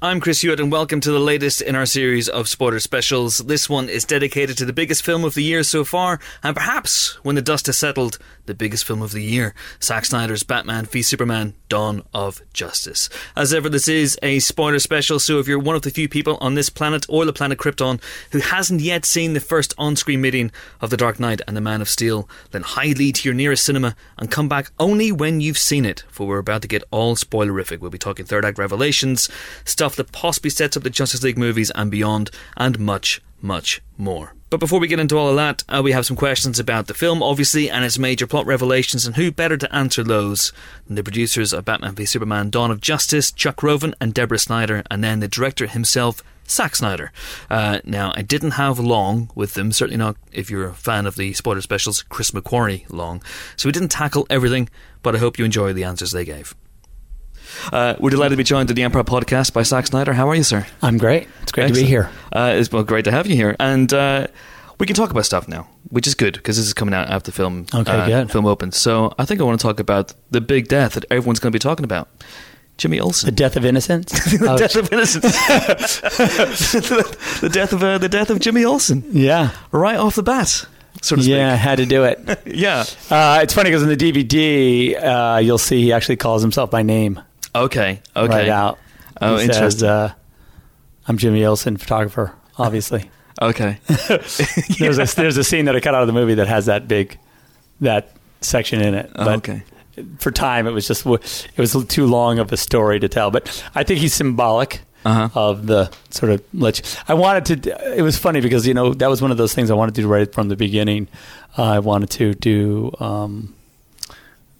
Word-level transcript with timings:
I'm 0.00 0.20
Chris 0.20 0.40
Hewitt, 0.40 0.58
and 0.58 0.72
welcome 0.72 1.02
to 1.02 1.12
the 1.12 1.20
latest 1.20 1.60
in 1.60 1.74
our 1.74 1.84
series 1.84 2.30
of 2.30 2.48
spoiler 2.48 2.80
specials. 2.80 3.38
This 3.38 3.68
one 3.68 3.90
is 3.90 4.06
dedicated 4.06 4.56
to 4.56 4.64
the 4.64 4.72
biggest 4.72 5.04
film 5.04 5.22
of 5.22 5.34
the 5.34 5.42
year 5.42 5.62
so 5.62 5.84
far, 5.84 6.18
and 6.42 6.56
perhaps, 6.56 7.22
when 7.22 7.34
the 7.34 7.42
dust 7.42 7.66
has 7.66 7.76
settled, 7.76 8.18
the 8.46 8.54
biggest 8.54 8.86
film 8.86 9.02
of 9.02 9.12
the 9.12 9.22
year 9.22 9.54
Zack 9.82 10.04
Snyder's 10.04 10.44
Batman 10.44 10.86
v 10.86 11.02
Superman 11.02 11.54
Dawn 11.68 12.02
of 12.14 12.40
Justice. 12.52 13.10
As 13.34 13.52
ever, 13.52 13.68
this 13.68 13.88
is 13.88 14.18
a 14.22 14.38
spoiler 14.38 14.78
special, 14.78 15.18
so 15.18 15.40
if 15.40 15.48
you're 15.48 15.58
one 15.58 15.76
of 15.76 15.82
the 15.82 15.90
few 15.90 16.08
people 16.08 16.38
on 16.40 16.54
this 16.54 16.70
planet 16.70 17.04
or 17.08 17.24
the 17.24 17.32
planet 17.32 17.58
Krypton 17.58 18.00
who 18.30 18.38
hasn't 18.38 18.80
yet 18.80 19.04
seen 19.04 19.34
the 19.34 19.40
first 19.40 19.74
on 19.76 19.96
screen 19.96 20.20
meeting 20.20 20.52
of 20.80 20.90
The 20.90 20.96
Dark 20.96 21.20
Knight 21.20 21.42
and 21.46 21.56
The 21.56 21.60
Man 21.60 21.82
of 21.82 21.90
Steel, 21.90 22.28
then 22.52 22.62
hurriedly 22.62 23.12
to 23.12 23.28
your 23.28 23.34
nearest 23.34 23.64
cinema 23.64 23.96
and 24.16 24.30
come 24.30 24.48
back 24.48 24.70
only 24.78 25.12
when 25.12 25.40
you've 25.40 25.58
seen 25.58 25.84
it, 25.84 26.04
for 26.08 26.26
we're 26.26 26.38
about 26.38 26.62
to 26.62 26.68
get 26.68 26.84
all 26.90 27.16
spoilerific. 27.16 27.80
We'll 27.80 27.90
be 27.90 27.98
talking 27.98 28.24
third 28.24 28.44
act 28.44 28.58
revelations, 28.58 29.28
stuff 29.66 29.96
that 29.96 30.12
possibly 30.12 30.50
sets 30.50 30.76
up 30.76 30.82
the 30.82 30.90
Justice 30.90 31.22
League 31.22 31.38
movies 31.38 31.70
and 31.74 31.90
beyond, 31.90 32.30
and 32.56 32.78
much, 32.78 33.20
much 33.42 33.82
more. 33.98 34.32
But 34.48 34.60
before 34.60 34.78
we 34.78 34.86
get 34.86 35.00
into 35.00 35.18
all 35.18 35.28
of 35.28 35.36
that, 35.36 35.64
uh, 35.68 35.82
we 35.82 35.90
have 35.90 36.06
some 36.06 36.16
questions 36.16 36.60
about 36.60 36.86
the 36.86 36.94
film, 36.94 37.20
obviously, 37.20 37.68
and 37.68 37.84
its 37.84 37.98
major 37.98 38.28
plot 38.28 38.46
revelations, 38.46 39.04
and 39.04 39.16
who 39.16 39.32
better 39.32 39.56
to 39.56 39.74
answer 39.74 40.04
those 40.04 40.52
than 40.86 40.94
the 40.94 41.02
producers 41.02 41.52
of 41.52 41.64
Batman 41.64 41.96
v 41.96 42.04
Superman 42.04 42.50
Dawn 42.50 42.70
of 42.70 42.80
Justice, 42.80 43.32
Chuck 43.32 43.62
Roven 43.62 43.94
and 44.00 44.14
Deborah 44.14 44.38
Snyder, 44.38 44.84
and 44.88 45.02
then 45.02 45.18
the 45.18 45.26
director 45.26 45.66
himself, 45.66 46.22
Zack 46.48 46.76
Snyder. 46.76 47.10
Uh, 47.50 47.80
now, 47.84 48.12
I 48.14 48.22
didn't 48.22 48.52
have 48.52 48.78
long 48.78 49.30
with 49.34 49.54
them, 49.54 49.72
certainly 49.72 49.98
not 49.98 50.16
if 50.30 50.48
you're 50.48 50.68
a 50.68 50.74
fan 50.74 51.06
of 51.06 51.16
the 51.16 51.32
spoiler 51.32 51.60
specials, 51.60 52.02
Chris 52.02 52.30
McQuarrie 52.30 52.88
long. 52.88 53.22
So 53.56 53.68
we 53.68 53.72
didn't 53.72 53.88
tackle 53.88 54.28
everything, 54.30 54.68
but 55.02 55.16
I 55.16 55.18
hope 55.18 55.40
you 55.40 55.44
enjoy 55.44 55.72
the 55.72 55.84
answers 55.84 56.12
they 56.12 56.24
gave. 56.24 56.54
Uh, 57.72 57.94
we're 57.98 58.10
delighted 58.10 58.30
to 58.32 58.36
be 58.36 58.44
joined 58.44 58.68
to 58.68 58.74
the 58.74 58.82
Empire 58.82 59.04
podcast 59.04 59.52
by 59.52 59.62
Zack 59.62 59.86
Snyder. 59.86 60.12
How 60.12 60.28
are 60.28 60.34
you, 60.34 60.42
sir? 60.42 60.66
I'm 60.82 60.98
great. 60.98 61.28
It's 61.42 61.52
great 61.52 61.64
Excellent. 61.64 61.76
to 61.78 61.84
be 61.84 61.88
here. 61.88 62.10
Uh, 62.32 62.54
it's 62.56 62.70
well, 62.72 62.82
great 62.84 63.04
to 63.06 63.10
have 63.10 63.26
you 63.26 63.36
here, 63.36 63.56
and 63.58 63.92
uh, 63.92 64.26
we 64.78 64.86
can 64.86 64.94
talk 64.96 65.10
about 65.10 65.24
stuff 65.24 65.48
now, 65.48 65.66
which 65.88 66.06
is 66.06 66.14
good 66.14 66.34
because 66.34 66.56
this 66.56 66.66
is 66.66 66.74
coming 66.74 66.94
out 66.94 67.08
after 67.08 67.30
the 67.30 67.36
film. 67.36 67.66
Okay, 67.74 67.90
uh, 67.92 68.06
good. 68.06 68.30
Film 68.30 68.46
opens, 68.46 68.76
so 68.76 69.14
I 69.18 69.24
think 69.24 69.40
I 69.40 69.44
want 69.44 69.58
to 69.60 69.66
talk 69.66 69.80
about 69.80 70.12
the 70.30 70.40
big 70.40 70.68
death 70.68 70.92
that 70.94 71.04
everyone's 71.10 71.38
going 71.40 71.50
to 71.52 71.56
be 71.56 71.60
talking 71.60 71.84
about. 71.84 72.08
Jimmy 72.76 73.00
Olsen. 73.00 73.26
The 73.28 73.32
death 73.32 73.56
of 73.56 73.64
innocence. 73.64 74.12
the 74.38 74.46
Oh, 74.50 74.58
death 74.58 74.76
of 74.76 74.92
innocence. 74.92 75.22
the, 76.00 77.16
the 77.40 77.48
death 77.48 77.72
of 77.72 77.82
uh, 77.82 77.96
the 77.98 78.08
death 78.08 78.28
of 78.30 78.38
Jimmy 78.40 78.64
Olsen, 78.64 79.02
yeah. 79.12 79.52
right 79.72 79.96
off 79.96 80.14
the 80.14 80.22
bat, 80.22 80.48
so 81.00 81.16
to 81.16 81.22
speak. 81.22 81.28
Yeah, 81.34 81.54
had 81.56 81.76
to 81.78 81.86
do 81.86 82.04
it. 82.04 82.20
Yeah. 82.46 82.84
Uh, 83.10 83.40
it's 83.42 83.54
funny 83.54 83.70
because 83.70 83.82
in 83.82 83.88
the 83.88 83.96
DVD, 83.96 85.02
uh, 85.02 85.38
you'll 85.38 85.56
see 85.58 85.80
he 85.82 85.92
actually 85.92 86.16
calls 86.16 86.42
himself 86.42 86.70
by 86.70 86.82
name 86.82 87.20
Okay. 87.64 88.00
Okay. 88.14 88.28
right 88.34 88.48
out. 88.48 88.78
Oh, 89.20 89.36
he 89.36 89.46
says, 89.46 89.56
interesting. 89.56 89.88
uh, 89.88 90.12
"I'm 91.08 91.16
Jimmy 91.18 91.44
Olsen, 91.44 91.76
photographer." 91.76 92.32
Obviously, 92.58 93.10
Okay. 93.42 93.78
there's 94.78 94.98
a 94.98 95.04
there's 95.16 95.36
a 95.36 95.44
scene 95.44 95.64
that 95.66 95.76
I 95.76 95.80
cut 95.80 95.94
out 95.94 96.02
of 96.02 96.06
the 96.06 96.12
movie 96.12 96.34
that 96.34 96.48
has 96.48 96.66
that 96.66 96.88
big 96.88 97.18
that 97.80 98.12
section 98.40 98.80
in 98.80 98.94
it. 98.94 99.10
Oh, 99.14 99.24
But 99.24 99.36
okay. 99.38 99.62
for 100.18 100.30
time, 100.30 100.66
it 100.66 100.70
was 100.72 100.86
just 100.86 101.04
it 101.06 101.58
was 101.58 101.84
too 101.88 102.06
long 102.06 102.38
of 102.38 102.52
a 102.52 102.56
story 102.56 102.98
to 103.00 103.08
tell. 103.08 103.30
But 103.30 103.62
I 103.74 103.82
think 103.84 104.00
he's 104.00 104.14
symbolic. 104.14 104.80
Uh-huh. 105.04 105.28
of 105.36 105.66
the 105.68 105.88
sort 106.10 106.32
of 106.32 106.42
let 106.52 106.78
you, 106.80 107.00
I 107.06 107.14
wanted 107.14 107.62
to. 107.62 107.96
It 107.96 108.02
was 108.02 108.18
funny 108.18 108.40
because 108.40 108.66
you 108.66 108.74
know 108.74 108.92
that 108.92 109.08
was 109.08 109.22
one 109.22 109.30
of 109.30 109.36
those 109.36 109.54
things 109.54 109.70
I 109.70 109.74
wanted 109.74 109.94
to 109.94 110.00
do 110.00 110.08
right 110.08 110.32
from 110.34 110.48
the 110.48 110.56
beginning. 110.56 111.06
Uh, 111.56 111.62
I 111.62 111.78
wanted 111.78 112.10
to 112.10 112.34
do 112.34 112.90
um, 112.98 113.54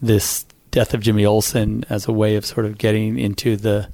this 0.00 0.46
death 0.76 0.92
of 0.92 1.00
Jimmy 1.00 1.24
Olsen 1.24 1.84
as 1.88 2.06
a 2.06 2.12
way 2.12 2.36
of 2.36 2.44
sort 2.44 2.66
of 2.66 2.76
getting 2.76 3.18
into 3.18 3.56
the 3.56 3.88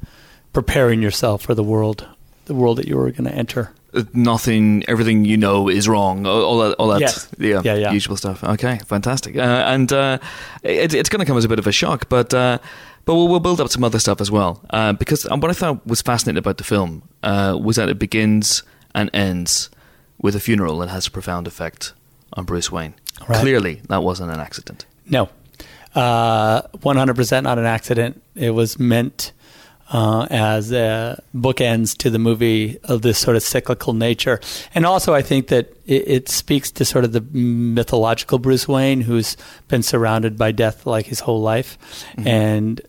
preparing 0.52 1.00
yourself 1.00 1.42
for 1.42 1.54
the 1.54 1.62
world, 1.62 2.08
the 2.46 2.54
world 2.54 2.78
that 2.78 2.88
you 2.88 2.96
were 2.96 3.08
going 3.12 3.24
to 3.30 3.32
enter. 3.34 3.70
Uh, 3.94 4.02
Nothing, 4.12 4.82
everything 4.88 5.24
you 5.24 5.36
know 5.36 5.68
is 5.68 5.86
wrong. 5.88 6.26
All, 6.26 6.58
that, 6.58 6.74
all 6.80 6.88
that, 6.88 7.00
Yes. 7.00 7.28
yeah, 7.38 7.60
Yeah, 7.62 7.74
yeah. 7.76 7.92
usual 7.92 8.16
stuff. 8.16 8.42
Okay, 8.42 8.80
fantastic. 8.86 9.36
Uh, 9.36 9.40
and 9.74 9.92
uh, 9.92 10.18
it, 10.64 10.92
it's 10.92 11.08
going 11.08 11.20
to 11.20 11.24
come 11.26 11.36
as 11.38 11.44
a 11.44 11.48
bit 11.48 11.60
of 11.60 11.68
a 11.68 11.72
shock, 11.72 12.08
but 12.08 12.34
uh, 12.34 12.58
but 13.04 13.14
we'll, 13.14 13.28
we'll 13.28 13.38
build 13.40 13.60
up 13.60 13.68
some 13.68 13.84
other 13.84 14.00
stuff 14.00 14.20
as 14.20 14.30
well. 14.30 14.60
Uh, 14.70 14.92
because 14.92 15.24
um, 15.30 15.40
what 15.40 15.50
I 15.52 15.54
thought 15.54 15.86
was 15.86 16.02
fascinating 16.02 16.38
about 16.38 16.56
the 16.58 16.64
film 16.64 17.02
uh, 17.22 17.56
was 17.62 17.76
that 17.76 17.88
it 17.88 17.98
begins 17.98 18.64
and 18.92 19.08
ends 19.14 19.70
with 20.20 20.34
a 20.34 20.40
funeral 20.40 20.78
that 20.80 20.88
has 20.88 21.06
a 21.06 21.10
profound 21.12 21.46
effect 21.46 21.92
on 22.32 22.44
Bruce 22.44 22.72
Wayne. 22.72 22.94
Right. 23.28 23.40
Clearly, 23.40 23.82
that 23.88 24.02
wasn't 24.02 24.32
an 24.32 24.40
accident. 24.40 24.84
No, 25.08 25.28
uh, 25.94 26.62
one 26.82 26.96
hundred 26.96 27.16
percent 27.16 27.44
not 27.44 27.58
an 27.58 27.66
accident. 27.66 28.22
It 28.34 28.50
was 28.50 28.78
meant 28.78 29.32
uh, 29.92 30.26
as 30.30 30.72
uh, 30.72 31.20
bookends 31.34 31.96
to 31.98 32.08
the 32.10 32.18
movie 32.18 32.78
of 32.84 33.02
this 33.02 33.18
sort 33.18 33.36
of 33.36 33.42
cyclical 33.42 33.92
nature, 33.92 34.40
and 34.74 34.86
also 34.86 35.12
I 35.12 35.20
think 35.22 35.48
that 35.48 35.66
it, 35.86 36.08
it 36.08 36.28
speaks 36.28 36.70
to 36.72 36.84
sort 36.84 37.04
of 37.04 37.12
the 37.12 37.20
mythological 37.32 38.38
Bruce 38.38 38.66
Wayne, 38.66 39.02
who's 39.02 39.36
been 39.68 39.82
surrounded 39.82 40.38
by 40.38 40.52
death 40.52 40.86
like 40.86 41.06
his 41.06 41.20
whole 41.20 41.42
life, 41.42 41.76
and 42.16 42.80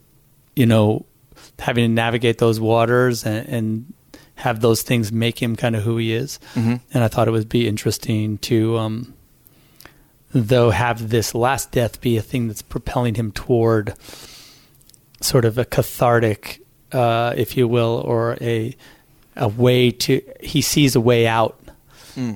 you 0.56 0.66
know, 0.66 1.06
having 1.60 1.84
to 1.84 1.94
navigate 1.94 2.38
those 2.38 2.60
waters 2.60 3.26
and. 3.26 3.48
and 3.50 3.94
have 4.36 4.62
those 4.62 4.82
things 4.82 5.12
make 5.12 5.40
him 5.42 5.56
kind 5.56 5.76
of 5.76 5.84
who 5.84 5.96
he 5.98 6.12
is, 6.12 6.40
Mhm. 6.56 6.82
and 6.92 7.04
I 7.04 7.08
thought 7.08 7.28
it 7.28 7.32
would 7.32 7.48
be 7.50 7.68
interesting 7.68 8.40
to 8.40 8.78
um, 8.80 9.14
though 10.34 10.72
have 10.72 11.10
this 11.10 11.34
last 11.36 11.72
death 11.72 12.02
be 12.02 12.18
a 12.18 12.22
thing 12.22 12.48
that's 12.48 12.62
propelling 12.62 13.16
him 13.16 13.32
toward 13.32 13.94
sort 15.22 15.46
of 15.46 15.58
a 15.58 15.66
cathartic, 15.66 16.62
uh, 16.92 17.34
if 17.38 17.56
you 17.58 17.68
will, 17.68 18.02
or 18.06 18.38
a 18.42 18.76
a 19.36 19.48
way 19.48 19.90
to 19.90 20.22
he 20.42 20.62
sees 20.62 20.96
a 20.96 21.02
way 21.02 21.26
out 21.28 21.60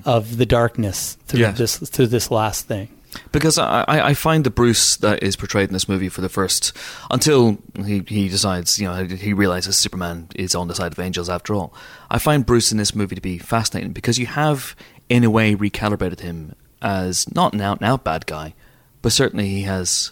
of 0.06 0.38
the 0.38 0.46
darkness 0.46 1.18
through 1.28 1.42
Yes. 1.42 1.58
this 1.58 1.78
through 1.90 2.08
this 2.08 2.32
last 2.32 2.66
thing. 2.68 2.88
Because 3.32 3.58
I, 3.58 3.84
I 3.88 4.08
I 4.10 4.14
find 4.16 4.44
the 4.44 4.50
Bruce 4.50 4.98
that 4.98 5.22
is 5.24 5.36
portrayed 5.36 5.70
in 5.70 5.74
this 5.74 5.88
movie 5.88 6.10
for 6.10 6.22
the 6.22 6.30
first 6.30 6.74
until 7.12 7.58
he, 7.86 8.04
he 8.08 8.28
decides, 8.30 8.80
you 8.80 8.88
know, 8.88 9.06
he 9.06 9.34
realizes 9.34 9.76
Superman 9.78 10.30
is 10.36 10.56
on 10.56 10.68
the 10.68 10.76
side 10.76 10.92
of 10.92 11.00
angels 11.00 11.30
after 11.30 11.54
all. 11.56 11.74
I 12.10 12.20
find 12.20 12.46
Bruce 12.46 12.72
in 12.72 12.78
this 12.78 12.94
movie 12.96 13.16
to 13.16 13.22
be 13.22 13.38
fascinating 13.38 13.92
because 13.94 14.18
you 14.20 14.26
have, 14.28 14.76
in 15.10 15.24
a 15.24 15.30
way, 15.30 15.56
recalibrated 15.56 16.20
him 16.20 16.54
as 16.82 17.34
not 17.34 17.54
an 17.54 17.62
out 17.62 17.80
and 17.80 17.90
out 17.90 18.04
bad 18.04 18.26
guy, 18.26 18.54
but 19.02 19.12
certainly 19.12 19.48
he 19.50 19.62
has 19.64 20.12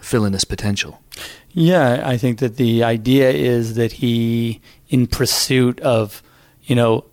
villainous 0.00 0.44
potential. 0.44 1.00
Yeah, 1.52 2.02
I 2.04 2.16
think 2.16 2.38
that 2.38 2.56
the 2.56 2.82
idea 2.82 3.30
is 3.30 3.74
that 3.74 3.92
he, 3.92 4.60
in 4.88 5.06
pursuit 5.06 5.78
of, 5.80 6.22
you 6.64 6.74
know, 6.74 7.04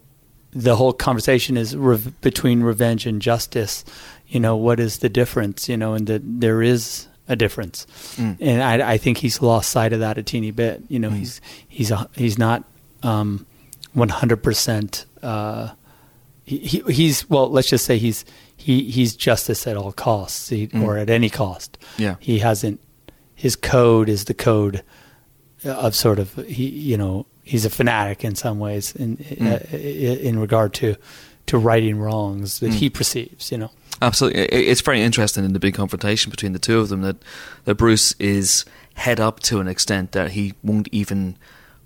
the 0.52 0.76
whole 0.76 0.94
conversation 0.94 1.58
is 1.58 1.76
rev- 1.76 2.20
between 2.22 2.64
revenge 2.64 3.06
and 3.06 3.22
justice. 3.22 3.84
You 4.28 4.40
know, 4.40 4.56
what 4.56 4.80
is 4.80 5.00
the 5.00 5.10
difference? 5.10 5.70
You 5.70 5.78
know, 5.78 5.94
and 5.94 6.08
that 6.08 6.22
there 6.24 6.62
is 6.64 7.08
a 7.28 7.36
difference, 7.36 7.86
Mm. 8.16 8.38
and 8.42 8.64
I, 8.64 8.94
I 8.94 8.98
think 8.98 9.20
he's 9.20 9.40
lost 9.40 9.70
sight 9.70 9.94
of 9.94 10.00
that 10.00 10.18
a 10.18 10.24
teeny 10.24 10.50
bit. 10.50 10.82
You 10.88 10.98
know, 10.98 11.10
mm. 11.12 11.18
he's 11.18 11.42
he's 11.68 11.92
a, 11.92 12.10
he's 12.16 12.40
not 12.40 12.64
um, 13.04 13.46
one 13.94 14.10
hundred 14.10 14.42
percent. 14.42 15.06
Uh, 15.22 15.70
He, 16.50 16.58
he 16.58 16.80
he's 16.92 17.30
well. 17.30 17.48
Let's 17.48 17.70
just 17.70 17.86
say 17.86 18.00
he's 18.00 18.26
he 18.58 18.90
he's 18.90 19.16
justice 19.16 19.68
at 19.68 19.78
all 19.78 19.92
costs, 19.92 20.50
he, 20.50 20.68
mm. 20.68 20.84
or 20.84 20.98
at 20.98 21.08
any 21.08 21.30
cost. 21.30 21.78
Yeah. 22.00 22.16
he 22.20 22.40
hasn't 22.40 22.82
his 23.36 23.56
code 23.56 24.10
is 24.10 24.26
the 24.26 24.34
code 24.34 24.84
of 25.64 25.94
sort 25.94 26.18
of 26.18 26.34
he 26.48 26.68
you 26.68 26.98
know 26.98 27.28
he's 27.44 27.66
a 27.66 27.70
fanatic 27.70 28.26
in 28.26 28.34
some 28.34 28.58
ways 28.58 28.96
in 28.96 29.18
mm. 29.18 29.74
uh, 29.74 29.78
in 29.78 30.40
regard 30.40 30.74
to 30.74 30.96
to 31.46 31.60
righting 31.60 32.00
wrongs 32.00 32.62
that 32.62 32.74
he 32.74 32.90
mm. 32.90 32.94
perceives 32.96 33.52
you 33.52 33.60
know. 33.60 33.70
Absolutely, 34.02 34.42
it's 34.46 34.82
very 34.82 35.02
interesting 35.02 35.46
in 35.46 35.54
the 35.54 35.60
big 35.60 35.76
confrontation 35.76 36.32
between 36.32 36.54
the 36.54 36.60
two 36.60 36.80
of 36.80 36.90
them 36.90 37.02
that 37.04 37.18
that 37.66 37.76
Bruce 37.76 38.14
is 38.14 38.66
head 38.96 39.20
up 39.20 39.40
to 39.42 39.60
an 39.60 39.68
extent 39.68 40.14
that 40.14 40.32
he 40.32 40.56
won't 40.64 40.90
even 40.92 41.38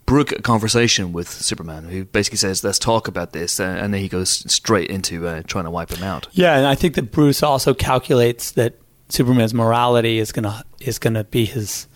brook 0.06 0.32
a 0.32 0.42
conversation 0.42 1.14
with 1.14 1.30
Superman, 1.30 1.86
who 1.86 2.06
basically 2.06 2.38
says, 2.38 2.64
"Let's 2.64 2.80
talk 2.80 3.08
about 3.08 3.32
this," 3.34 3.60
uh, 3.60 3.64
and 3.64 3.94
then 3.94 4.02
he 4.02 4.10
goes 4.10 4.30
straight 4.52 4.90
into 4.90 5.28
uh, 5.28 5.44
trying 5.48 5.64
to 5.66 5.72
wipe 5.72 5.92
him 5.92 6.04
out. 6.04 6.28
yeah 6.32 6.58
and 6.58 6.66
i 6.68 6.76
think 6.76 6.96
that 6.96 7.12
bruce 7.12 7.42
also 7.44 7.74
calculates 7.74 8.52
that 8.52 8.74
superman's 9.10 9.54
morality 9.54 10.20
is 10.20 10.32
gonna 10.32 10.64
is 10.82 11.00
gonna 11.00 11.24
be 11.24 11.46
his 11.46 11.88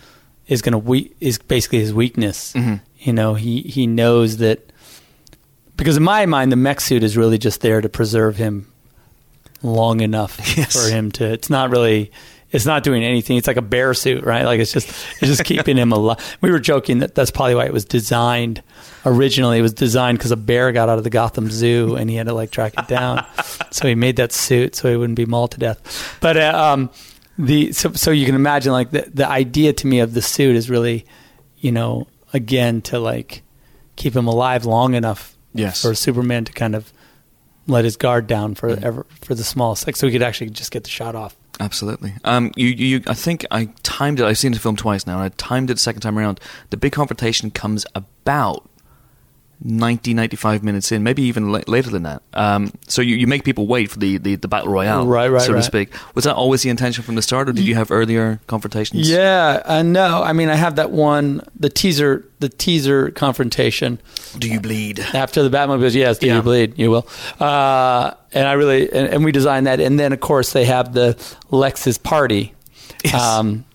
is 0.48 0.62
gonna 0.62 0.78
we 0.78 1.12
is 1.20 1.38
basically 1.40 1.80
his 1.80 1.94
weakness 1.94 2.54
Mhm. 2.54 2.80
you 3.00 3.14
know 3.14 3.34
he 3.34 3.62
he 3.62 3.88
knows 3.88 4.38
that 4.38 4.72
because 5.76 5.98
in 5.98 6.04
my 6.04 6.26
mind 6.26 6.52
the 6.52 6.56
mech 6.56 6.80
suit 6.82 7.04
is 7.04 7.18
really 7.18 7.38
just 7.38 7.62
there 7.62 7.82
to 7.82 7.90
preserve 7.90 8.38
him 8.38 8.68
long 9.64 10.02
enough 10.02 10.40
Yes. 10.58 10.74
for 10.74 10.90
him 10.92 11.12
to 11.14 11.26
it's 11.34 11.50
not 11.50 11.70
really 11.72 12.12
it's 12.58 12.66
not 12.66 12.84
doing 12.84 13.04
anything. 13.04 13.38
It's 13.38 13.48
like 13.48 13.56
a 13.58 13.62
bear 13.62 13.94
suit 13.94 14.24
right? 14.26 14.44
Like 14.44 14.60
it's 14.60 14.74
just 14.74 14.90
it's 14.90 15.28
just 15.32 15.46
keeping 15.46 15.78
him 15.78 15.92
alive. 15.98 16.38
We 16.42 16.52
were 16.52 16.60
joking 16.60 17.00
that 17.00 17.16
that's 17.16 17.32
probably 17.32 17.56
why 17.56 17.66
it 17.66 17.72
was 17.74 17.86
designed 17.86 18.62
originally. 19.06 19.60
It 19.60 19.62
was 19.62 19.74
designed 19.74 20.18
because 20.18 20.32
a 20.32 20.36
bear 20.38 20.72
got 20.72 20.90
out 20.90 20.98
of 20.98 21.04
the 21.04 21.10
gotham 21.10 21.50
zoo 21.50 21.96
and 21.96 22.10
he 22.10 22.16
had 22.18 22.28
to 22.28 22.34
like 22.34 22.52
track 22.52 22.74
it 22.78 22.88
down. 22.88 23.26
So 23.72 23.88
he 23.88 23.96
made 23.96 24.16
that 24.16 24.32
suit 24.32 24.76
so 24.76 24.90
he 24.90 24.96
wouldn't 24.98 25.18
be 25.18 25.26
mauled 25.26 25.52
to 25.52 25.60
death. 25.60 26.18
But 26.22 26.38
uh, 26.38 26.72
um 26.74 26.90
the 27.38 27.72
so, 27.74 27.94
so 27.94 28.12
you 28.12 28.26
can 28.26 28.34
imagine 28.36 28.72
like 28.72 28.90
the 28.92 29.10
the 29.14 29.28
idea 29.30 29.72
to 29.74 29.88
me 29.88 30.00
of 30.00 30.14
the 30.14 30.22
suit 30.22 30.56
is 30.56 30.70
really 30.70 31.06
you 31.60 31.72
know 31.72 32.08
again 32.34 32.82
to 32.84 32.98
like 33.00 33.44
keep 33.96 34.16
him 34.16 34.28
alive 34.28 34.66
long 34.66 34.94
enough 34.96 35.36
Yes. 35.54 35.82
for 35.82 35.94
Superman 35.96 36.46
to 36.46 36.52
kind 36.54 36.76
of 36.76 36.92
let 37.68 37.84
his 37.86 37.98
guard 37.98 38.26
down 38.28 38.56
for 38.56 38.70
Mm. 38.76 38.84
ever 38.84 39.06
for 39.22 39.36
the 39.36 39.44
smallest, 39.44 39.86
like 39.88 39.96
so 39.96 40.08
he 40.08 40.14
could 40.14 40.24
actually 40.24 40.50
just 40.50 40.72
get 40.72 40.84
the 40.84 40.90
shot 40.90 41.14
off. 41.16 41.36
Absolutely. 41.60 42.14
Um, 42.24 42.52
you, 42.56 42.68
you, 42.68 43.02
I 43.08 43.14
think 43.14 43.46
I 43.50 43.70
timed 43.84 44.20
it. 44.20 44.26
I've 44.26 44.38
seen 44.38 44.52
the 44.52 44.60
film 44.60 44.76
twice 44.76 45.08
now, 45.08 45.16
and 45.16 45.24
I 45.24 45.30
timed 45.30 45.70
it 45.72 45.76
the 45.76 45.80
second 45.80 46.02
time 46.02 46.18
around. 46.18 46.40
The 46.70 46.78
big 46.78 46.92
confrontation 46.92 47.50
comes 47.50 47.86
about 47.96 48.67
90, 49.60 50.14
95 50.14 50.64
minutes 50.64 50.92
in, 50.92 51.02
maybe 51.04 51.24
even 51.24 51.52
la- 51.52 51.62
later 51.68 51.90
than 51.90 52.04
that. 52.04 52.22
Um, 52.34 52.72
so 52.88 53.02
you, 53.02 53.16
you 53.16 53.26
make 53.26 53.44
people 53.44 53.66
wait 53.66 53.90
for 53.90 53.98
the, 53.98 54.18
the, 54.18 54.36
the 54.36 54.48
battle 54.48 54.72
royale, 54.72 55.06
Right, 55.08 55.30
right, 55.32 55.42
so 55.42 55.54
to 55.54 55.64
speak. 55.64 55.90
Was 56.14 56.26
that 56.26 56.36
always 56.36 56.62
the 56.62 56.70
intention 56.70 57.04
from 57.04 57.16
the 57.16 57.22
start, 57.24 57.50
or 57.50 57.54
did 57.54 57.66
you 57.66 57.74
have 57.76 57.90
earlier 57.92 58.40
confrontations? 58.48 59.10
Yeah, 59.10 59.64
uh, 59.66 59.82
no, 59.82 60.22
I 60.22 60.34
mean 60.34 60.50
I 60.50 60.56
have 60.56 60.76
that 60.76 60.92
one 60.92 61.42
the 61.60 61.70
teaser 61.70 62.24
the 62.40 62.50
teaser 62.50 63.10
confrontation 63.12 64.00
Do 64.38 64.48
you 64.48 64.60
bleed? 64.60 65.00
after 65.00 65.42
the 65.42 65.50
Batman 65.50 65.80
goes 65.80 65.96
yes 65.96 66.20
do 66.20 66.28
Yeah. 66.28 66.36
you 66.36 66.42
bleed 66.44 66.78
you 66.78 66.92
will 66.92 67.08
uh, 67.40 68.12
and 68.32 68.48
I 68.48 68.54
really 68.54 68.92
and, 68.92 69.08
and 69.10 69.26
we 69.26 69.32
designed 69.32 69.66
that 69.66 69.80
and 69.80 70.00
then 70.00 70.14
of 70.14 70.20
course 70.20 70.54
they 70.54 70.66
have 70.66 70.94
the 70.94 71.18
Lex's 71.50 71.98
party 71.98 72.54
Yes. 73.04 73.16
um, 73.16 73.66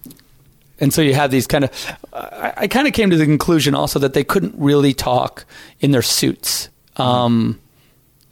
and 0.82 0.92
so 0.92 1.00
you 1.00 1.14
have 1.14 1.30
these 1.30 1.46
kind 1.46 1.64
of 1.64 1.70
I, 2.12 2.52
I 2.64 2.66
kind 2.68 2.86
of 2.86 2.92
came 2.92 3.08
to 3.10 3.16
the 3.16 3.24
conclusion 3.24 3.74
also 3.74 3.98
that 4.00 4.12
they 4.12 4.24
couldn't 4.24 4.54
really 4.58 4.92
talk 4.92 5.46
in 5.80 5.92
their 5.92 6.02
suits 6.02 6.68
um, 6.96 7.58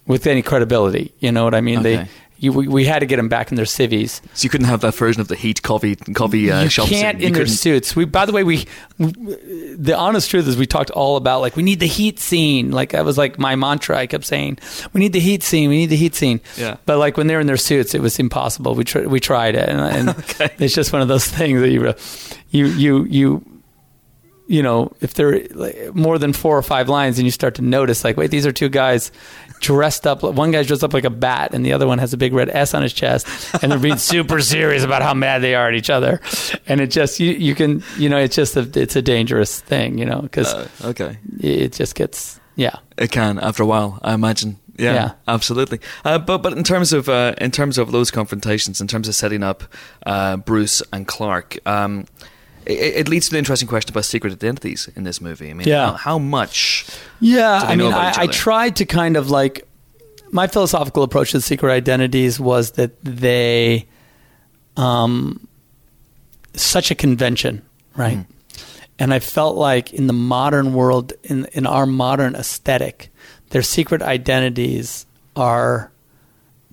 with 0.06 0.26
any 0.26 0.42
credibility 0.42 1.14
you 1.20 1.32
know 1.32 1.44
what 1.44 1.54
I 1.54 1.60
mean 1.62 1.78
Okay. 1.78 1.96
they 1.96 2.08
you, 2.40 2.52
we, 2.52 2.66
we 2.66 2.84
had 2.86 3.00
to 3.00 3.06
get 3.06 3.16
them 3.16 3.28
back 3.28 3.52
in 3.52 3.56
their 3.56 3.66
civvies 3.66 4.22
So 4.32 4.44
you 4.44 4.50
couldn't 4.50 4.66
have 4.66 4.80
that 4.80 4.94
version 4.94 5.20
of 5.20 5.28
the 5.28 5.36
heat 5.36 5.62
coffee 5.62 5.94
coffee 5.96 6.50
uh, 6.50 6.62
you 6.62 6.68
shop 6.70 6.88
can't. 6.88 7.20
You 7.20 7.26
in 7.28 7.32
their 7.34 7.46
suits. 7.46 7.94
We, 7.94 8.06
by 8.06 8.24
the 8.26 8.32
way, 8.32 8.42
we, 8.44 8.66
the 8.98 9.94
honest 9.96 10.30
truth 10.30 10.48
is, 10.48 10.56
we 10.56 10.66
talked 10.66 10.90
all 10.90 11.16
about 11.16 11.40
like 11.42 11.54
we 11.54 11.62
need 11.62 11.80
the 11.80 11.86
heat 11.86 12.18
scene. 12.18 12.70
Like 12.70 12.90
that 12.90 13.04
was 13.04 13.18
like 13.18 13.38
my 13.38 13.56
mantra. 13.56 13.98
I 13.98 14.06
kept 14.06 14.24
saying, 14.24 14.58
we 14.92 15.00
need 15.00 15.12
the 15.12 15.20
heat 15.20 15.42
scene. 15.42 15.68
We 15.68 15.76
need 15.76 15.90
the 15.90 15.96
heat 15.96 16.14
scene. 16.14 16.40
Yeah. 16.56 16.76
But 16.86 16.98
like 16.98 17.16
when 17.16 17.26
they're 17.26 17.40
in 17.40 17.46
their 17.46 17.56
suits, 17.56 17.94
it 17.94 18.00
was 18.00 18.18
impossible. 18.18 18.74
We 18.74 18.84
tr- 18.84 19.08
we 19.08 19.20
tried 19.20 19.54
it, 19.54 19.68
and, 19.68 19.80
and 19.80 20.08
Okay. 20.18 20.50
it's 20.58 20.74
just 20.74 20.92
one 20.92 21.02
of 21.02 21.08
those 21.08 21.26
things 21.26 21.60
that 21.60 21.70
you, 21.70 21.94
you, 22.50 22.66
you, 22.66 23.04
you. 23.04 23.44
You 24.50 24.62
know, 24.64 24.90
if 25.00 25.14
they're 25.14 25.46
like, 25.54 25.94
more 25.94 26.18
than 26.18 26.32
four 26.32 26.58
or 26.58 26.62
five 26.62 26.88
lines, 26.88 27.18
and 27.18 27.24
you 27.26 27.30
start 27.30 27.54
to 27.54 27.62
notice, 27.62 28.02
like, 28.02 28.16
wait, 28.16 28.30
these 28.32 28.46
are 28.46 28.52
two 28.52 28.68
guys 28.68 29.12
dressed 29.60 30.06
up. 30.06 30.22
One 30.24 30.50
guy's 30.50 30.66
dressed 30.66 30.82
up 30.82 30.92
like 30.92 31.04
a 31.04 31.10
bat, 31.10 31.54
and 31.54 31.64
the 31.64 31.72
other 31.72 31.86
one 31.86 31.98
has 31.98 32.12
a 32.12 32.16
big 32.16 32.32
red 32.32 32.48
S 32.48 32.74
on 32.74 32.82
his 32.82 32.92
chest, 32.92 33.28
and 33.62 33.70
they're 33.70 33.78
being 33.78 33.96
super 34.14 34.40
serious 34.40 34.82
about 34.82 35.02
how 35.02 35.14
mad 35.14 35.38
they 35.42 35.54
are 35.54 35.68
at 35.68 35.74
each 35.74 35.88
other. 35.90 36.20
And 36.66 36.80
it 36.80 36.88
just 36.90 37.20
you 37.20 37.30
you 37.32 37.54
can 37.54 37.82
you 37.96 38.08
know 38.08 38.18
it's 38.18 38.34
just 38.34 38.56
a 38.56 38.68
it's 38.74 38.96
a 38.96 39.02
dangerous 39.02 39.60
thing, 39.60 39.98
you 39.98 40.04
know, 40.06 40.20
because 40.22 40.52
Uh, 40.52 40.68
okay. 40.84 41.18
it 41.40 41.72
just 41.72 41.94
gets 41.94 42.40
yeah. 42.56 42.76
It 42.98 43.12
can 43.12 43.38
after 43.38 43.62
a 43.62 43.66
while, 43.66 43.98
I 44.02 44.14
imagine. 44.14 44.56
Yeah, 44.78 44.94
Yeah. 44.94 45.10
absolutely. 45.28 45.78
Uh, 46.04 46.18
but 46.18 46.38
but 46.42 46.54
in 46.54 46.64
terms 46.64 46.92
of 46.92 47.08
uh, 47.08 47.34
in 47.38 47.50
terms 47.52 47.78
of 47.78 47.92
those 47.92 48.10
confrontations, 48.10 48.80
in 48.80 48.86
terms 48.88 49.06
of 49.08 49.14
setting 49.14 49.42
up 49.44 49.62
uh, 50.06 50.38
Bruce 50.38 50.82
and 50.92 51.06
Clark, 51.06 51.58
um, 51.66 52.06
it, 52.70 52.96
it 52.96 53.08
leads 53.08 53.28
to 53.28 53.34
an 53.34 53.38
interesting 53.38 53.68
question 53.68 53.92
about 53.92 54.04
secret 54.04 54.32
identities 54.32 54.88
in 54.96 55.04
this 55.04 55.20
movie. 55.20 55.50
I 55.50 55.54
mean, 55.54 55.66
Yeah. 55.68 55.90
how, 55.90 55.92
how 55.94 56.18
much? 56.18 56.86
Yeah, 57.20 57.60
I 57.62 57.76
mean, 57.76 57.92
I, 57.92 58.12
I 58.16 58.26
tried 58.26 58.76
to 58.76 58.84
kind 58.86 59.16
of 59.16 59.30
like 59.30 59.66
my 60.32 60.46
philosophical 60.46 61.02
approach 61.02 61.32
to 61.32 61.38
the 61.38 61.42
secret 61.42 61.72
identities 61.72 62.38
was 62.40 62.72
that 62.72 63.00
they, 63.04 63.86
um, 64.76 65.46
such 66.54 66.90
a 66.90 66.94
convention, 66.94 67.62
right? 67.96 68.18
Mhm. 68.18 68.26
And 68.98 69.14
I 69.14 69.18
felt 69.18 69.56
like 69.56 69.92
in 69.94 70.06
the 70.08 70.12
modern 70.12 70.74
world, 70.74 71.12
in 71.24 71.46
in 71.52 71.66
our 71.66 71.86
modern 71.86 72.34
aesthetic, 72.34 73.10
their 73.50 73.62
secret 73.62 74.02
identities 74.02 75.06
are 75.36 75.90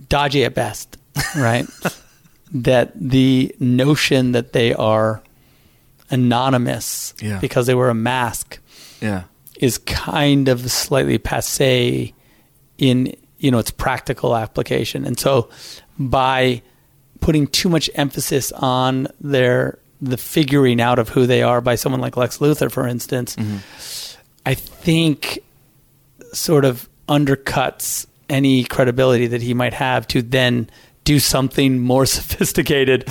dodgy 0.09 0.43
at 0.43 0.53
best, 0.53 0.97
right? 1.37 1.65
that 2.53 2.91
the 2.95 3.55
notion 3.59 4.31
that 4.33 4.51
they 4.53 4.73
are 4.73 5.21
anonymous 6.09 7.13
Yeah. 7.21 7.39
because 7.39 7.67
they 7.67 7.75
wear 7.75 7.89
a 7.89 7.93
mask 7.95 8.59
Yeah, 9.01 9.23
is 9.59 9.77
kind 9.79 10.47
of 10.47 10.69
slightly 10.71 11.17
passe 11.17 12.13
in 12.77 13.13
you 13.39 13.51
know 13.51 13.59
its 13.59 13.71
practical 13.71 14.35
application. 14.35 15.05
And 15.05 15.19
so 15.19 15.49
by 15.99 16.61
putting 17.19 17.47
too 17.47 17.69
much 17.69 17.89
emphasis 17.95 18.51
on 18.53 19.07
their 19.21 19.77
the 20.01 20.17
figuring 20.17 20.79
out 20.79 20.99
of 20.99 21.09
who 21.09 21.25
they 21.25 21.41
are 21.41 21.59
by 21.61 21.75
someone 21.75 22.01
like 22.01 22.15
Lex 22.17 22.37
Luthor 22.37 22.71
for 22.71 22.87
instance 22.87 23.35
mm-hmm. 23.35 23.57
I 24.45 24.53
think 24.53 25.39
sort 26.33 26.65
of 26.65 26.87
undercuts 27.09 28.05
any 28.29 28.63
credibility 28.63 29.25
that 29.27 29.41
he 29.41 29.53
might 29.55 29.73
have 29.73 30.07
to 30.09 30.21
then 30.21 30.69
do 31.03 31.19
something 31.19 31.79
more 31.79 32.05
sophisticated 32.17 33.05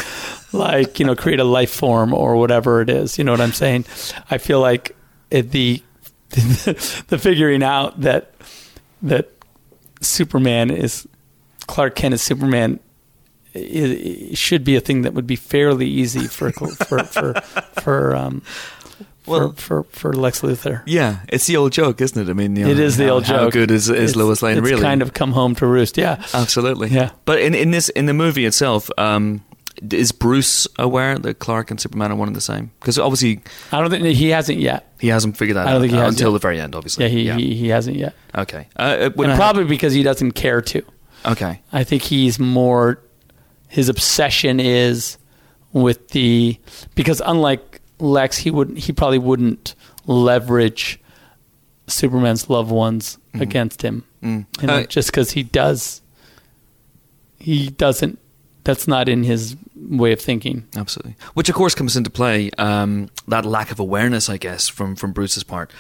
like 0.57 0.99
you 0.99 1.07
know 1.07 1.15
create 1.15 1.41
a 1.41 1.45
life 1.45 1.71
form 1.73 2.13
or 2.15 2.37
whatever 2.37 2.81
it 2.81 2.89
is 2.91 3.19
you 3.19 3.25
know 3.25 3.33
what 3.33 3.41
i'm 3.41 3.53
saying 3.53 3.85
i 4.31 4.39
feel 4.39 4.61
like 4.61 4.97
it, 5.31 5.51
the 5.53 5.83
the 6.31 7.19
figuring 7.21 7.63
out 7.63 8.01
that 8.01 8.33
that 9.03 9.31
superman 10.01 10.71
is 10.71 11.07
clark 11.67 11.95
kent 11.95 12.15
is 12.15 12.23
superman 12.23 12.79
i- 13.55 13.59
i- 14.31 14.35
should 14.35 14.65
be 14.65 14.77
a 14.77 14.81
thing 14.81 15.03
that 15.03 15.15
would 15.15 15.27
be 15.27 15.37
fairly 15.37 15.87
easy 15.89 16.27
for 16.27 16.51
for 16.53 17.05
for 17.05 17.35
for 17.81 18.15
um 18.17 18.43
Well- 19.27 19.53
for, 19.57 19.83
for 19.85 19.85
for 19.91 20.13
Lex 20.13 20.43
Luthor. 20.43 20.83
yeah. 20.87 21.17
It's 21.29 21.47
the 21.49 21.57
old 21.57 21.73
joke, 21.73 22.01
isn't 22.01 22.21
it? 22.29 22.31
I 22.31 22.33
mean, 22.33 22.55
you 22.55 22.65
know, 22.65 22.71
It 22.71 22.79
is 22.79 22.97
the 22.97 23.07
how- 23.07 23.15
old 23.15 23.25
How 23.25 23.45
joke. 23.45 23.53
good 23.55 23.71
is, 23.73 23.89
is 23.89 24.11
It's- 24.11 24.15
Lois 24.17 24.41
Lane? 24.41 24.59
it's 24.59 24.65
really, 24.69 24.83
kind 24.83 25.03
of 25.03 25.15
come 25.15 25.33
home 25.33 25.57
to 25.57 25.67
roost. 25.67 25.99
Yeah. 25.99 26.23
absolutely. 26.33 26.89
Yeah. 26.91 27.11
But 27.25 27.41
in 27.41 27.53
in 27.55 27.73
this 27.73 27.89
in 27.91 28.07
the 28.07 28.15
movie 28.15 28.45
itself, 28.47 28.89
um, 28.99 29.41
is 29.91 30.13
Bruce 30.13 30.67
aware 30.79 31.19
that 31.19 31.39
Clark 31.39 31.71
and 31.71 31.81
Superman 31.81 32.11
are 32.13 32.17
one 32.17 32.29
and 32.29 32.37
the 32.37 32.41
same? 32.41 32.71
Because 32.81 32.99
obviously 32.99 33.41
I 33.73 33.81
don't 33.81 33.91
think 33.91 34.05
he 34.17 34.29
hasn't 34.31 34.59
yet. 34.59 34.93
he 35.01 35.09
hasn't 35.09 35.37
figured 35.37 35.57
that 35.57 35.67
I 35.67 35.71
don't 35.73 35.77
out 35.77 35.81
think 35.83 35.93
he 35.93 35.99
uh, 35.99 36.03
has 36.05 36.15
until 36.15 36.31
yet. 36.31 36.33
the 36.35 36.39
very 36.41 36.61
end. 36.61 36.75
Obviously, 36.75 37.05
Yeah, 37.05 37.37
he, 37.37 37.43
He, 37.49 37.55
he 37.57 37.69
hasn't 37.69 37.97
yet. 37.97 38.15
Okay. 38.35 38.69
Uh, 38.77 39.11
I- 39.17 39.37
probably 39.37 39.65
because 39.65 39.93
he 39.93 40.03
doesn't 40.03 40.33
care 40.33 40.63
to. 40.63 40.83
okay. 41.27 41.61
I 41.73 41.85
think 41.85 42.03
he's 42.03 42.39
more 42.39 43.01
his 43.69 43.89
obsession 43.89 44.61
is 44.61 45.19
with 45.73 46.09
the 46.09 46.59
because 46.95 47.21
unlike 47.25 47.81
Lex, 47.99 48.39
he 48.39 48.51
would 48.51 48.77
he 48.79 48.93
probably 48.93 49.19
wouldn't 49.19 49.75
leverage 50.07 51.01
Superman's 51.87 52.49
loved 52.49 52.71
ones 52.71 53.19
against 53.35 53.83
him, 53.83 54.05
Mm. 54.23 54.47
you 54.61 54.67
know, 54.67 54.75
Uh, 54.77 54.85
just 54.87 55.09
because 55.11 55.33
he 55.33 55.43
does. 55.43 56.01
He 57.39 57.69
doesn't. 57.69 58.19
That's 58.67 58.89
not 58.89 59.09
in 59.09 59.23
his 59.23 59.57
way 59.77 60.13
of 60.13 60.21
thinking. 60.21 60.67
Absolutely. 60.77 61.15
Which, 61.35 61.49
of 61.49 61.55
course, 61.55 61.75
comes 61.75 61.97
into 61.97 62.11
play 62.11 62.51
um, 62.59 63.09
that 63.29 63.45
lack 63.45 63.71
of 63.71 63.79
awareness, 63.79 64.29
I 64.29 64.37
guess, 64.37 64.69
from 64.69 64.97
from 64.97 65.13
Bruce's 65.13 65.45
part 65.45 65.71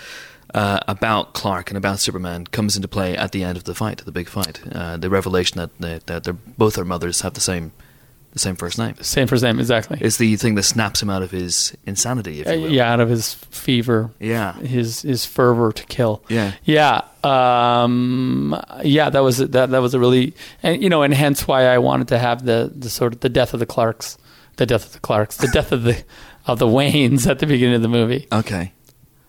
uh, 0.54 0.80
about 0.86 1.34
Clark 1.34 1.70
and 1.70 1.76
about 1.76 1.98
Superman 1.98 2.46
comes 2.46 2.76
into 2.76 2.88
play 2.88 3.16
at 3.16 3.32
the 3.32 3.42
end 3.42 3.56
of 3.56 3.64
the 3.64 3.74
fight, 3.74 3.98
the 4.04 4.12
big 4.12 4.28
fight. 4.28 4.60
Uh, 4.72 4.96
the 4.96 5.10
revelation 5.10 5.58
that 5.58 5.70
they, 5.78 5.98
that 6.06 6.56
both 6.56 6.74
their 6.74 6.84
mothers 6.84 7.20
have 7.22 7.34
the 7.34 7.40
same 7.40 7.72
the 8.36 8.40
same 8.40 8.54
first 8.56 8.78
name. 8.78 8.94
Same 9.00 9.26
first 9.26 9.42
name, 9.42 9.58
exactly. 9.58 9.96
It's 10.00 10.18
the 10.18 10.36
thing 10.36 10.54
that 10.56 10.64
snaps 10.64 11.02
him 11.02 11.08
out 11.10 11.22
of 11.22 11.30
his 11.30 11.74
insanity, 11.86 12.42
if 12.42 12.46
Uh, 12.46 12.52
you 12.52 12.60
will. 12.62 12.70
yeah, 12.70 12.92
out 12.92 13.00
of 13.00 13.08
his 13.08 13.32
fever, 13.50 14.10
Yeah. 14.20 14.52
his 14.60 15.02
his 15.02 15.24
fervor 15.24 15.72
to 15.72 15.84
kill. 15.86 16.22
Yeah. 16.28 16.52
Yeah, 16.64 17.00
um, 17.24 18.54
yeah, 18.84 19.10
that 19.10 19.20
was 19.22 19.38
that 19.38 19.70
that 19.70 19.78
was 19.82 19.94
a 19.94 19.98
really 19.98 20.34
and 20.62 20.82
you 20.82 20.88
know, 20.88 21.02
and 21.02 21.14
hence 21.14 21.46
why 21.48 21.66
I 21.66 21.78
wanted 21.78 22.08
to 22.08 22.18
have 22.18 22.44
the 22.44 22.72
the 22.74 22.90
sort 22.90 23.12
of 23.14 23.20
the 23.20 23.28
death 23.28 23.54
of 23.54 23.60
the 23.60 23.66
Clarks, 23.66 24.18
the 24.56 24.66
death 24.66 24.86
of 24.86 24.92
the 24.92 25.00
Clarks, 25.00 25.36
the 25.36 25.48
death 25.48 25.72
of 25.72 25.82
the 25.84 26.02
of 26.46 26.58
the 26.58 26.66
Waynes 26.66 27.26
at 27.26 27.38
the 27.38 27.46
beginning 27.46 27.74
of 27.76 27.82
the 27.82 27.88
movie, 27.88 28.26
Okay. 28.32 28.72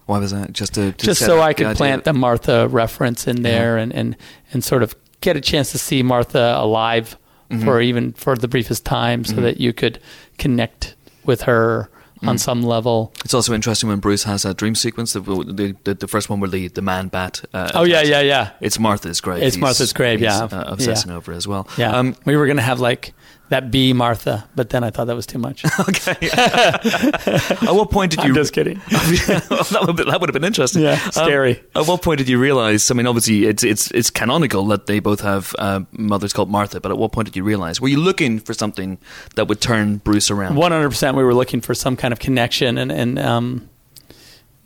Why 0.06 0.20
was 0.20 0.32
that? 0.32 0.54
Just 0.54 0.76
to, 0.76 0.94
to 0.94 1.06
just 1.06 1.20
so 1.20 1.42
I 1.42 1.52
could 1.54 1.66
idea 1.68 1.76
plant 1.76 2.04
the 2.06 2.14
Martha 2.14 2.68
reference 2.70 3.28
in 3.28 3.42
there 3.42 3.78
and 3.78 3.92
and 3.94 4.16
and 4.54 4.64
sort 4.64 4.84
of 4.84 4.96
get 5.22 5.36
a 5.36 5.42
chance 5.42 5.72
to 5.72 5.78
see 5.78 6.02
Martha 6.04 6.54
alive 6.58 7.18
Mm-hmm. 7.50 7.64
for 7.64 7.80
even 7.82 8.12
for 8.14 8.36
the 8.36 8.48
briefest 8.48 8.84
time, 8.86 9.24
so 9.24 9.36
that 9.36 9.60
you 9.60 9.72
could 9.74 10.00
connect 10.38 10.96
with 11.26 11.44
her 11.44 11.90
Mm. 12.22 12.30
on 12.30 12.38
some 12.40 12.64
level. 12.64 13.14
It's 13.24 13.36
also 13.36 13.54
interesting 13.54 13.90
when 13.90 14.00
Bruce 14.00 14.24
has 14.24 14.42
that 14.42 14.58
dream 14.58 14.74
sequence, 14.74 15.14
the 15.14 15.20
the, 15.20 15.76
the, 15.84 15.94
the 15.94 16.08
first 16.08 16.32
one 16.32 16.40
where 16.40 16.50
the, 16.50 16.68
the 16.68 16.82
man 16.82 17.10
bat. 17.10 17.44
Uh, 17.54 17.70
Oh 17.76 17.84
yeah, 17.84 18.02
yeah, 18.02 18.22
yeah. 18.22 18.50
It's 18.60 18.80
Martha's 18.80 19.22
grave. 19.22 19.44
It's 19.44 19.56
He's- 19.56 19.62
Martha's 19.62 19.94
grave, 19.94 20.20
yeah. 20.20 20.46
uh, 20.46 20.64
obsessing 20.66 21.12
over 21.12 21.32
as 21.32 21.48
well. 21.48 21.68
Yeah, 21.78 21.92
Um, 21.96 22.16
we 22.26 22.36
were 22.36 22.48
gonna 22.48 22.64
have 22.64 22.80
like 22.80 23.14
that 23.50 23.72
be 23.72 23.94
Martha, 23.94 24.48
but 24.56 24.70
then 24.72 24.84
I 24.84 24.90
thought 24.90 25.06
that 25.06 25.16
was 25.16 25.26
too 25.26 25.38
much. 25.40 25.64
okay. 25.80 26.30
At 26.32 27.72
what 27.74 27.92
point 27.92 28.12
did 28.12 28.24
you? 28.24 28.30
I'm 28.30 28.36
just 28.36 28.54
kidding. 28.54 28.76
that, 28.90 29.84
would 29.86 29.96
be, 29.96 30.04
that 30.04 30.20
would 30.20 30.30
have 30.30 30.34
been 30.34 30.44
interesting. 30.44 30.82
Yeah, 30.84 31.00
Um, 31.06 31.12
scary. 31.12 31.64
at 31.76 31.88
what 31.88 32.02
point 32.02 32.18
did 32.18 32.28
you 32.30 32.40
realize? 32.40 32.92
I 32.92 32.94
mean, 32.94 33.08
obviously, 33.08 33.46
it's 33.46 33.64
it's 33.64 33.92
it's 33.92 34.10
canonical 34.10 34.66
that 34.68 34.88
they 34.88 35.00
both 35.00 35.22
have 35.22 35.56
uh, 35.60 35.82
mothers 35.92 36.34
called 36.34 36.50
Martha. 36.50 36.80
But 36.82 36.92
at 36.92 36.98
what 36.98 37.12
point 37.12 37.28
did 37.28 37.36
you 37.36 37.44
realize? 37.44 37.80
Were 37.80 37.88
you 37.88 38.00
looking 38.00 38.40
for 38.40 38.54
something 38.54 38.98
that 39.36 39.48
would 39.48 39.62
turn 39.62 39.98
Bruce 39.98 40.30
around? 40.30 40.56
One 40.56 40.72
hundred 40.72 40.90
percent. 40.90 41.16
We 41.16 41.24
were 41.24 41.36
looking 41.36 41.62
for 41.62 41.74
some 41.74 41.96
kind 41.96 42.12
of 42.12 42.20
connection, 42.20 42.78
and 42.78 42.92
and 42.92 43.18
um, 43.20 43.70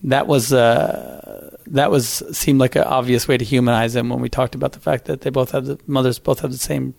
that 0.04 0.26
was 0.28 0.52
uh, 0.52 1.56
that 1.68 1.92
was 1.92 2.24
seemed 2.32 2.60
like 2.60 2.76
an 2.76 2.84
obvious 2.84 3.28
way 3.28 3.38
to 3.38 3.46
humanize 3.46 3.96
him 3.96 4.10
when 4.10 4.22
we 4.22 4.30
talked 4.30 4.56
about 4.56 4.72
the 4.74 4.80
fact 4.80 5.06
that 5.06 5.22
they 5.22 5.30
both 5.30 5.52
have 5.52 5.66
the 5.66 5.80
mothers 5.86 6.18
both 6.20 6.40
have 6.40 6.52
the 6.52 6.58
same 6.58 6.96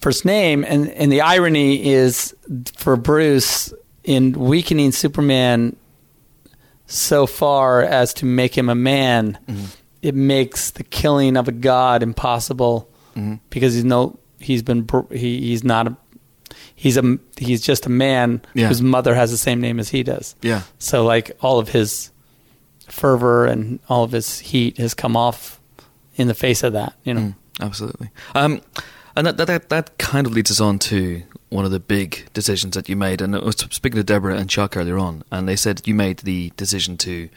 first 0.00 0.24
name, 0.24 0.64
and 0.64 0.88
and 0.90 1.10
the 1.12 1.20
irony 1.22 1.86
is 1.90 2.34
for 2.76 2.96
Bruce 2.96 3.72
in 4.04 4.32
weakening 4.32 4.92
Superman 4.92 5.76
so 6.86 7.26
far 7.26 7.82
as 7.82 8.14
to 8.14 8.24
make 8.26 8.56
him 8.56 8.68
a 8.68 8.74
man, 8.74 9.38
Mm-hmm. 9.46 9.64
it 10.02 10.14
makes 10.14 10.70
the 10.70 10.84
killing 10.84 11.36
of 11.36 11.48
a 11.48 11.52
god 11.52 12.02
impossible 12.02 12.88
Mm-hmm. 13.16 13.34
because 13.50 13.74
he's 13.74 13.84
no 13.84 14.18
he's 14.38 14.62
been 14.62 14.86
he, 15.10 15.40
he's 15.40 15.64
not 15.64 15.88
a 15.88 15.96
he's 16.76 16.96
a 16.96 17.18
he's 17.36 17.60
just 17.60 17.84
a 17.86 17.90
man 17.90 18.40
Yeah. 18.54 18.68
whose 18.68 18.80
mother 18.80 19.14
has 19.14 19.30
the 19.32 19.36
same 19.36 19.60
name 19.60 19.80
as 19.80 19.88
he 19.88 20.02
does. 20.04 20.36
Yeah. 20.40 20.62
So 20.78 21.04
like 21.04 21.36
all 21.40 21.58
of 21.58 21.68
his 21.70 22.10
fervor 22.88 23.44
and 23.46 23.80
all 23.88 24.04
of 24.04 24.12
his 24.12 24.38
heat 24.38 24.78
has 24.78 24.94
come 24.94 25.16
off 25.16 25.60
in 26.16 26.28
the 26.28 26.34
face 26.34 26.62
of 26.62 26.72
that, 26.74 26.94
you 27.04 27.12
know. 27.14 27.20
Mm, 27.20 27.34
absolutely. 27.60 28.10
Um, 28.34 28.60
and 29.18 29.26
that, 29.26 29.46
that 29.46 29.68
that 29.68 29.98
kind 29.98 30.26
of 30.26 30.32
leads 30.32 30.50
us 30.50 30.60
on 30.60 30.78
to 30.78 31.22
one 31.50 31.64
of 31.64 31.70
the 31.70 31.80
big 31.80 32.26
decisions 32.32 32.74
that 32.74 32.88
you 32.88 32.96
made. 32.96 33.20
And 33.20 33.34
I 33.34 33.40
was 33.40 33.56
speaking 33.70 33.96
to 33.96 34.04
Deborah 34.04 34.36
and 34.36 34.48
Chuck 34.48 34.76
earlier 34.76 34.98
on, 34.98 35.24
and 35.30 35.48
they 35.48 35.56
said 35.56 35.86
you 35.86 35.94
made 35.94 36.18
the 36.18 36.52
decision 36.56 36.96
to 36.98 37.28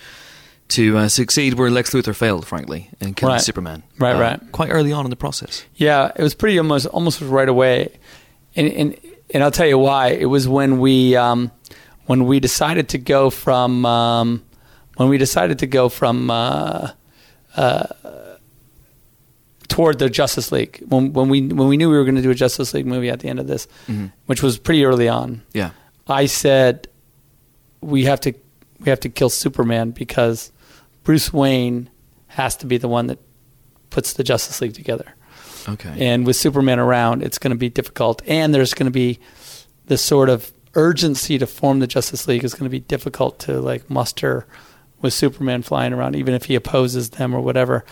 to 0.70 0.98
uh, 0.98 1.08
succeed 1.10 1.56
where 1.56 1.70
Lex 1.70 1.92
Luthor 1.92 2.16
failed, 2.16 2.48
frankly, 2.48 2.90
in 3.02 3.14
killing 3.14 3.34
Right. 3.34 3.42
Superman. 3.42 3.84
Right, 4.00 4.16
uh, 4.16 4.20
right. 4.20 4.52
Quite 4.54 4.70
early 4.70 4.94
on 4.94 5.06
in 5.06 5.10
the 5.10 5.18
process. 5.18 5.66
Yeah, 5.76 6.12
it 6.16 6.24
was 6.24 6.34
pretty 6.34 6.58
almost 6.58 6.86
almost 6.88 7.20
right 7.22 7.50
away, 7.50 7.92
and 8.56 8.68
and 8.72 8.98
and 9.34 9.44
I'll 9.44 9.52
tell 9.52 9.68
you 9.68 9.78
why. 9.80 10.10
It 10.10 10.26
was 10.28 10.48
when 10.48 10.80
we 10.80 11.16
um, 11.16 11.52
when 12.06 12.26
we 12.26 12.40
decided 12.40 12.90
to 12.90 12.98
go 12.98 13.30
from 13.30 13.86
um, 13.86 14.44
when 14.98 15.10
we 15.10 15.18
decided 15.18 15.60
to 15.60 15.68
go 15.68 15.90
from 15.90 16.30
uh, 16.30 16.92
uh, 17.56 17.86
toward 19.72 19.98
the 20.00 20.10
Justice 20.10 20.52
League 20.52 20.84
when 20.88 21.14
when 21.14 21.30
we 21.30 21.42
when 21.48 21.68
we 21.68 21.78
knew 21.78 21.90
we 21.90 21.98
were 21.98 22.04
going 22.04 22.16
to 22.18 22.22
do 22.22 22.30
a 22.30 22.36
Justice 22.36 22.74
League 22.74 22.86
movie 22.86 23.10
at 23.10 23.20
the 23.22 23.30
end 23.30 23.40
of 23.40 23.48
this, 23.48 23.68
Mhm. 23.88 24.12
which 24.26 24.44
was 24.44 24.58
pretty 24.60 24.84
early 24.86 25.08
on. 25.08 25.42
Yeah. 25.54 25.72
I 26.08 26.26
said 26.26 26.88
we 27.82 28.04
have 28.06 28.20
to 28.22 28.34
we 28.80 28.90
have 28.90 29.00
to 29.02 29.10
kill 29.10 29.30
Superman 29.30 29.92
because 29.92 30.52
Bruce 31.04 31.32
Wayne 31.34 31.90
has 32.28 32.56
to 32.58 32.66
be 32.66 32.78
the 32.78 32.88
one 32.88 33.08
that 33.08 33.20
puts 33.90 34.14
the 34.14 34.24
Justice 34.24 34.60
League 34.62 34.74
together. 34.74 35.16
Okay. 35.70 35.94
And 36.00 36.26
with 36.26 36.36
Superman 36.36 36.80
around, 36.80 37.22
it's 37.24 37.38
going 37.38 37.52
to 37.52 37.58
be 37.58 37.70
difficult. 37.70 38.22
And 38.28 38.54
there's 38.54 38.74
going 38.74 38.86
to 38.88 38.92
be 38.92 39.20
the 39.86 39.98
sort 39.98 40.30
of 40.30 40.52
urgency 40.76 41.38
to 41.38 41.46
form 41.46 41.80
the 41.80 41.88
Justice 41.88 42.28
League 42.28 42.44
is 42.44 42.54
going 42.54 42.64
to 42.64 42.70
be 42.70 42.80
difficult 42.80 43.40
to 43.40 43.60
like 43.62 43.90
muster 43.90 44.46
with 45.02 45.14
Superman 45.14 45.62
flying 45.62 45.94
around, 45.94 46.16
even 46.16 46.34
if 46.34 46.46
he 46.46 46.56
opposes 46.56 47.10
them 47.12 47.34
or 47.36 47.42
whatever. 47.42 47.84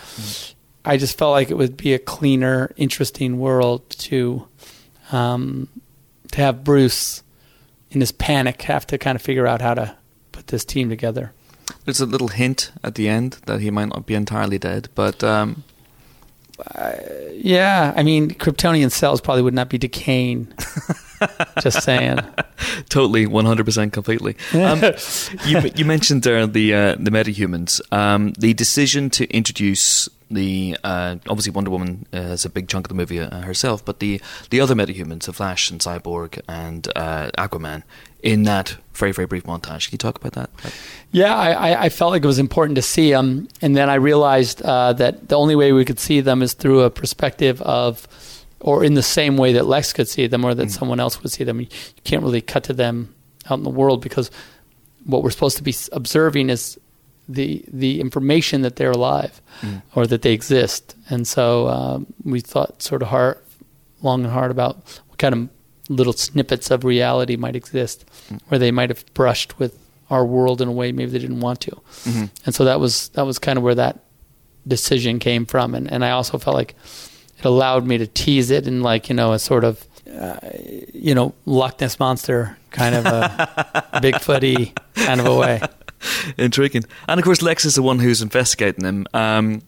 I 0.84 0.96
just 0.96 1.18
felt 1.18 1.32
like 1.32 1.50
it 1.50 1.56
would 1.56 1.76
be 1.76 1.92
a 1.92 1.98
cleaner, 1.98 2.72
interesting 2.76 3.38
world 3.38 3.88
to 3.90 4.46
um, 5.12 5.68
to 6.32 6.40
have 6.40 6.64
Bruce 6.64 7.22
in 7.90 8.00
his 8.00 8.12
panic 8.12 8.62
have 8.62 8.86
to 8.86 8.98
kind 8.98 9.16
of 9.16 9.22
figure 9.22 9.46
out 9.46 9.60
how 9.60 9.74
to 9.74 9.96
put 10.32 10.46
this 10.48 10.64
team 10.64 10.88
together. 10.88 11.32
There's 11.84 12.00
a 12.00 12.06
little 12.06 12.28
hint 12.28 12.72
at 12.84 12.94
the 12.94 13.08
end 13.08 13.38
that 13.46 13.60
he 13.60 13.70
might 13.70 13.88
not 13.88 14.06
be 14.06 14.14
entirely 14.14 14.58
dead, 14.58 14.88
but 14.94 15.22
um, 15.24 15.64
Yeah, 17.34 17.92
I 17.96 18.02
mean, 18.02 18.30
Kryptonian 18.30 18.90
cells 18.90 19.20
probably 19.20 19.42
would 19.42 19.54
not 19.54 19.68
be 19.68 19.78
decaying. 19.78 20.52
just 21.60 21.82
saying. 21.82 22.18
totally, 22.88 23.26
100% 23.26 23.92
completely. 23.92 24.36
Um, 24.54 24.80
you, 25.46 25.70
you 25.74 25.84
mentioned 25.84 26.22
there 26.22 26.46
the 26.46 26.74
uh, 26.74 26.96
the 26.98 27.10
metahumans. 27.10 27.80
Um, 27.92 28.32
the 28.38 28.54
decision 28.54 29.10
to 29.10 29.26
introduce 29.28 30.08
the 30.30 30.76
uh, 30.84 31.16
obviously 31.28 31.52
Wonder 31.52 31.70
Woman 31.70 32.06
uh, 32.14 32.18
is 32.18 32.44
a 32.44 32.50
big 32.50 32.68
chunk 32.68 32.86
of 32.86 32.88
the 32.88 32.94
movie 32.94 33.18
uh, 33.20 33.42
herself, 33.42 33.84
but 33.84 33.98
the 34.00 34.20
the 34.50 34.60
other 34.60 34.74
metahumans, 34.74 35.24
the 35.24 35.32
Flash 35.32 35.70
and 35.70 35.80
Cyborg 35.80 36.40
and 36.48 36.86
uh, 36.96 37.30
Aquaman, 37.36 37.82
in 38.22 38.44
that 38.44 38.76
very 38.94 39.12
very 39.12 39.26
brief 39.26 39.44
montage. 39.44 39.88
Can 39.88 39.92
you 39.94 39.98
talk 39.98 40.16
about 40.18 40.32
that? 40.34 40.50
Yeah, 41.10 41.34
I, 41.34 41.84
I- 41.84 41.88
felt 41.88 42.12
like 42.12 42.22
it 42.22 42.26
was 42.26 42.38
important 42.38 42.76
to 42.76 42.82
see 42.82 43.10
them, 43.10 43.48
and 43.60 43.76
then 43.76 43.90
I 43.90 43.94
realized 43.96 44.62
uh, 44.62 44.92
that 44.94 45.28
the 45.28 45.36
only 45.36 45.56
way 45.56 45.72
we 45.72 45.84
could 45.84 45.98
see 45.98 46.20
them 46.20 46.42
is 46.42 46.52
through 46.54 46.82
a 46.82 46.90
perspective 46.90 47.60
of, 47.62 48.06
or 48.60 48.84
in 48.84 48.94
the 48.94 49.02
same 49.02 49.36
way 49.36 49.52
that 49.54 49.66
Lex 49.66 49.92
could 49.92 50.06
see 50.08 50.28
them, 50.28 50.44
or 50.44 50.54
that 50.54 50.70
someone 50.70 51.00
else 51.00 51.20
would 51.22 51.32
see 51.32 51.42
them. 51.44 51.60
You 51.60 51.66
can't 52.04 52.22
really 52.22 52.40
cut 52.42 52.62
to 52.64 52.72
them 52.72 53.12
out 53.50 53.58
in 53.58 53.64
the 53.64 53.70
world 53.70 54.00
because 54.02 54.30
what 55.04 55.22
we're 55.24 55.30
supposed 55.30 55.56
to 55.56 55.62
be 55.64 55.74
observing 55.92 56.50
is 56.50 56.78
the 57.34 57.64
the 57.72 58.00
information 58.00 58.62
that 58.62 58.76
they're 58.76 58.90
alive 58.90 59.40
or 59.94 60.06
that 60.06 60.22
they 60.22 60.32
exist, 60.32 60.96
and 61.08 61.26
so 61.28 61.68
um, 61.68 62.06
we 62.24 62.40
thought 62.40 62.82
sort 62.82 63.02
of 63.02 63.08
hard, 63.08 63.38
long 64.02 64.24
and 64.24 64.32
hard 64.32 64.50
about 64.50 64.76
what 65.08 65.18
kind 65.18 65.34
of 65.34 65.48
little 65.88 66.12
snippets 66.12 66.70
of 66.70 66.84
reality 66.84 67.36
might 67.36 67.56
exist, 67.56 68.04
where 68.48 68.58
they 68.58 68.70
might 68.70 68.90
have 68.90 69.04
brushed 69.14 69.58
with 69.58 69.78
our 70.08 70.24
world 70.24 70.60
in 70.60 70.68
a 70.68 70.72
way 70.72 70.90
maybe 70.92 71.10
they 71.12 71.18
didn't 71.18 71.40
want 71.40 71.60
to, 71.60 71.72
and 72.46 72.54
so 72.54 72.64
that 72.64 72.80
was 72.80 73.08
that 73.10 73.24
was 73.26 73.38
kind 73.38 73.56
of 73.58 73.62
where 73.64 73.76
that 73.76 74.00
decision 74.66 75.18
came 75.18 75.46
from, 75.46 75.74
and 75.74 75.90
and 75.90 76.04
I 76.04 76.10
also 76.10 76.38
felt 76.38 76.56
like 76.56 76.74
it 77.38 77.44
allowed 77.44 77.86
me 77.86 77.96
to 77.98 78.06
tease 78.06 78.50
it 78.50 78.66
in 78.66 78.82
like 78.82 79.08
you 79.08 79.14
know 79.14 79.32
a 79.32 79.38
sort 79.38 79.64
of 79.64 79.84
uh, 80.20 80.38
you 80.92 81.14
know 81.14 81.34
Loch 81.46 81.80
Ness 81.80 81.98
monster 82.00 82.56
kind 82.70 82.94
of 82.94 83.06
a 83.06 83.86
Bigfooty 84.02 84.72
kind 84.94 85.20
of 85.20 85.26
a 85.26 85.34
way. 85.36 85.60
Intriguing. 86.38 86.84
And 87.08 87.18
of 87.18 87.24
course, 87.24 87.42
Lex 87.42 87.64
is 87.64 87.74
the 87.74 87.82
one 87.82 87.98
who's 87.98 88.22
investigating 88.22 88.84
them. 88.84 89.06
Um, 89.14 89.62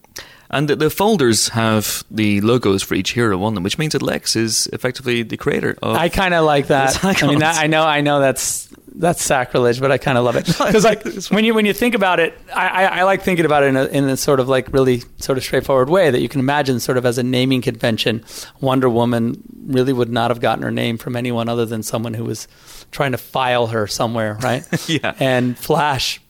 and 0.50 0.68
the, 0.68 0.76
the 0.76 0.90
folders 0.90 1.48
have 1.48 2.04
the 2.10 2.40
logos 2.42 2.82
for 2.82 2.94
each 2.94 3.12
hero 3.12 3.42
on 3.42 3.54
them, 3.54 3.62
which 3.64 3.78
means 3.78 3.94
that 3.94 4.02
Lex 4.02 4.36
is 4.36 4.66
effectively 4.72 5.22
the 5.22 5.38
creator 5.38 5.78
of. 5.82 5.96
I 5.96 6.10
kind 6.10 6.34
of 6.34 6.44
like 6.44 6.66
that. 6.66 7.02
I 7.02 7.26
mean, 7.26 7.38
that. 7.38 7.56
I 7.56 7.66
know, 7.66 7.84
I 7.84 8.02
know 8.02 8.20
that's 8.20 8.68
that's 8.94 9.22
sacrilege, 9.22 9.80
but 9.80 9.90
I 9.90 9.98
kind 9.98 10.18
of 10.18 10.24
love 10.24 10.36
it 10.36 10.46
because 10.46 10.84
like 10.84 11.02
when 11.30 11.44
you 11.44 11.54
when 11.54 11.66
you 11.66 11.72
think 11.72 11.94
about 11.94 12.20
it, 12.20 12.38
I, 12.54 12.68
I, 12.68 12.84
I 12.84 13.02
like 13.04 13.22
thinking 13.22 13.44
about 13.44 13.62
it 13.62 13.66
in 13.66 13.76
a, 13.76 13.84
in 13.86 14.04
a 14.08 14.16
sort 14.16 14.40
of 14.40 14.48
like 14.48 14.72
really 14.72 15.02
sort 15.18 15.38
of 15.38 15.44
straightforward 15.44 15.88
way 15.88 16.10
that 16.10 16.20
you 16.20 16.28
can 16.28 16.40
imagine, 16.40 16.80
sort 16.80 16.98
of 16.98 17.06
as 17.06 17.18
a 17.18 17.22
naming 17.22 17.62
convention. 17.62 18.24
Wonder 18.60 18.88
Woman 18.88 19.42
really 19.66 19.92
would 19.92 20.10
not 20.10 20.30
have 20.30 20.40
gotten 20.40 20.62
her 20.62 20.70
name 20.70 20.98
from 20.98 21.16
anyone 21.16 21.48
other 21.48 21.66
than 21.66 21.82
someone 21.82 22.14
who 22.14 22.24
was 22.24 22.48
trying 22.90 23.12
to 23.12 23.18
file 23.18 23.68
her 23.68 23.86
somewhere, 23.86 24.38
right? 24.42 24.66
Yeah. 24.88 25.14
And 25.18 25.56
Flash 25.56 26.20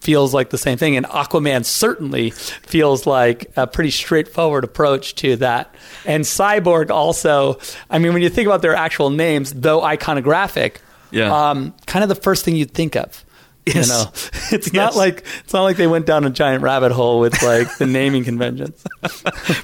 feels 0.00 0.34
like 0.34 0.50
the 0.50 0.58
same 0.58 0.76
thing. 0.76 0.96
And 0.96 1.06
Aquaman 1.06 1.64
certainly 1.64 2.30
feels 2.30 3.06
like 3.06 3.50
a 3.56 3.66
pretty 3.66 3.90
straightforward 3.90 4.64
approach 4.64 5.14
to 5.16 5.36
that. 5.36 5.74
And 6.04 6.24
Cyborg 6.24 6.90
also, 6.90 7.58
I 7.90 7.98
mean, 7.98 8.12
when 8.12 8.22
you 8.22 8.28
think 8.28 8.46
about 8.46 8.62
their 8.62 8.74
actual 8.74 9.10
names, 9.10 9.52
though 9.52 9.80
iconographic, 9.80 10.76
Yeah. 11.14 11.50
um, 11.50 11.74
kind 11.86 12.02
of 12.02 12.08
the 12.08 12.14
first 12.14 12.44
thing 12.44 12.56
you'd 12.56 12.72
think 12.74 12.96
of. 12.96 13.24
Yes. 13.66 13.86
You 13.88 13.92
know, 13.94 14.10
it's 14.58 14.72
not 14.74 14.94
like 14.94 15.24
it's 15.42 15.54
not 15.54 15.62
like 15.62 15.78
they 15.78 15.86
went 15.86 16.04
down 16.04 16.24
a 16.24 16.30
giant 16.30 16.62
rabbit 16.62 16.92
hole 16.92 17.18
with 17.18 17.42
like 17.42 17.78
the 17.78 17.86
naming 17.86 18.22
conventions. 18.22 18.84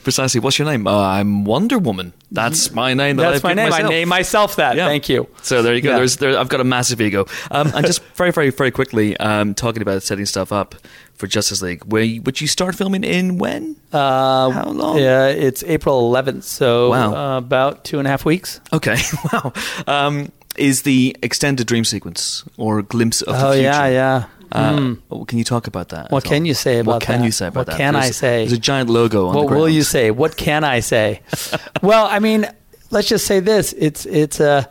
Precisely. 0.02 0.40
What's 0.40 0.58
your 0.58 0.66
name? 0.68 0.86
Uh, 0.86 0.98
I'm 1.02 1.44
Wonder 1.44 1.78
Woman. 1.78 2.14
That's 2.30 2.70
my 2.70 2.94
name. 2.94 3.16
That 3.16 3.24
That's 3.32 3.36
I've 3.38 3.42
my 3.44 3.52
name. 3.52 3.68
Myself. 3.70 3.86
I 3.86 3.88
name 3.90 4.08
myself 4.08 4.56
that. 4.56 4.76
Yeah. 4.76 4.86
Thank 4.86 5.10
you. 5.10 5.28
So 5.42 5.60
there 5.62 5.74
you 5.74 5.82
go. 5.82 5.90
Yeah. 5.90 5.96
There's 5.98 6.16
there. 6.16 6.38
I've 6.38 6.48
got 6.48 6.60
a 6.60 6.64
massive 6.64 7.00
ego. 7.02 7.26
Um, 7.50 7.70
and 7.74 7.84
just 7.84 8.02
very, 8.14 8.30
very, 8.32 8.48
very 8.50 8.70
quickly, 8.70 9.16
um, 9.18 9.54
talking 9.54 9.82
about 9.82 10.02
setting 10.02 10.24
stuff 10.24 10.50
up 10.50 10.76
for 11.14 11.26
Justice 11.26 11.60
League. 11.60 11.84
Where 11.84 12.02
you, 12.02 12.22
would 12.22 12.40
you 12.40 12.46
start 12.46 12.74
filming 12.76 13.04
in 13.04 13.36
when? 13.36 13.76
Uh, 13.92 14.48
How 14.50 14.70
long? 14.70 14.96
Yeah, 14.98 15.26
it's 15.26 15.62
April 15.64 16.10
11th, 16.10 16.44
so 16.44 16.88
Wow. 16.90 17.14
uh, 17.34 17.36
about 17.38 17.84
two 17.84 17.98
and 17.98 18.06
a 18.08 18.10
half 18.10 18.24
weeks. 18.24 18.60
Okay. 18.72 18.96
Wow. 19.30 19.52
Um, 19.86 20.32
is 20.56 20.82
the 20.82 21.16
extended 21.22 21.66
dream 21.66 21.84
sequence 21.84 22.44
or 22.56 22.82
glimpse 22.82 23.22
of 23.22 23.34
the 23.38 23.46
oh 23.46 23.52
future? 23.52 23.62
yeah, 23.62 23.86
yeah. 23.88 24.24
Uh, 24.52 24.76
Mm. 24.76 24.98
oh, 25.12 25.24
Can 25.24 25.38
you 25.38 25.44
talk 25.44 25.68
about 25.68 25.90
that? 25.90 26.10
What 26.10 26.24
can 26.24 26.42
all? 26.42 26.46
you 26.48 26.54
say 26.54 26.80
about 26.80 26.94
What 26.94 27.02
can 27.02 27.20
that? 27.20 27.24
you 27.24 27.30
say 27.30 27.46
about 27.46 27.60
What 27.60 27.66
that? 27.68 27.76
can 27.76 27.94
I 27.94 28.10
say? 28.10 28.38
There's 28.38 28.52
a 28.52 28.58
giant 28.58 28.90
logo 28.90 29.28
on 29.28 29.36
What 29.36 29.48
the 29.48 29.54
will 29.54 29.68
you 29.68 29.84
say? 29.84 30.10
What 30.10 30.36
can 30.36 30.64
I 30.64 30.80
say? 30.80 31.20
well, 31.82 32.06
I 32.10 32.18
mean, 32.18 32.46
let's 32.90 33.06
just 33.08 33.26
say 33.26 33.38
this: 33.38 33.72
it's 33.78 34.06
it's 34.06 34.40
uh, 34.40 34.64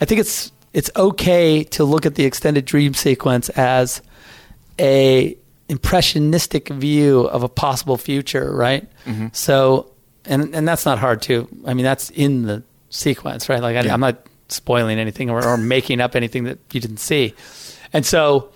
I 0.00 0.04
think 0.04 0.20
it's 0.20 0.50
it's 0.72 0.90
okay 0.96 1.62
to 1.62 1.84
look 1.84 2.06
at 2.06 2.16
the 2.16 2.24
extended 2.24 2.64
dream 2.64 2.92
sequence 2.94 3.50
as 3.50 4.02
a 4.80 5.36
impressionistic 5.68 6.68
view 6.70 7.20
of 7.28 7.44
a 7.44 7.48
possible 7.48 7.96
future, 7.96 8.52
right? 8.52 8.88
Mm-hmm. 9.06 9.28
So, 9.32 9.92
and 10.24 10.52
and 10.56 10.66
that's 10.66 10.84
not 10.84 10.98
hard 10.98 11.22
to. 11.22 11.46
I 11.66 11.74
mean, 11.74 11.84
that's 11.84 12.10
in 12.10 12.42
the 12.46 12.64
sequence, 12.90 13.48
right? 13.48 13.62
Like 13.62 13.76
I, 13.76 13.82
Yeah. 13.82 13.94
I'm 13.94 14.00
not 14.00 14.26
spoiling 14.54 14.98
anything 14.98 15.30
or, 15.30 15.44
or 15.44 15.56
making 15.56 16.00
up 16.00 16.16
anything 16.16 16.44
that 16.44 16.58
you 16.72 16.80
didn't 16.80 16.98
see, 16.98 17.34
and 17.92 18.06
so 18.06 18.50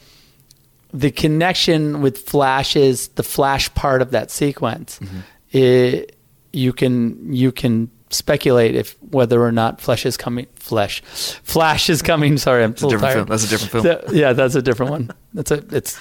the 0.92 1.10
connection 1.10 2.00
with 2.00 2.18
Flash 2.18 2.76
is 2.76 3.08
the 3.08 3.22
Flash 3.22 3.72
part 3.74 4.02
of 4.02 4.10
that 4.12 4.30
sequence. 4.30 4.98
Mm-hmm. 4.98 5.18
It, 5.50 6.16
you 6.52 6.72
can 6.72 7.32
you 7.32 7.52
can 7.52 7.90
speculate 8.10 8.74
if 8.74 8.96
whether 9.02 9.42
or 9.42 9.52
not 9.52 9.80
Flesh 9.80 10.06
is 10.06 10.16
coming. 10.16 10.46
Flesh, 10.54 11.02
Flash 11.02 11.90
is 11.90 12.02
coming. 12.02 12.38
Sorry, 12.38 12.64
I'm 12.64 12.72
It's 12.72 12.82
a 12.82 12.88
different 12.88 13.14
film. 13.14 13.26
That's 13.26 13.44
a 13.44 13.48
different 13.48 13.84
film. 13.84 14.16
yeah, 14.16 14.32
that's 14.32 14.54
a 14.54 14.62
different 14.62 14.90
one. 14.90 15.10
That's 15.34 15.50
a 15.50 15.64
it's 15.74 15.98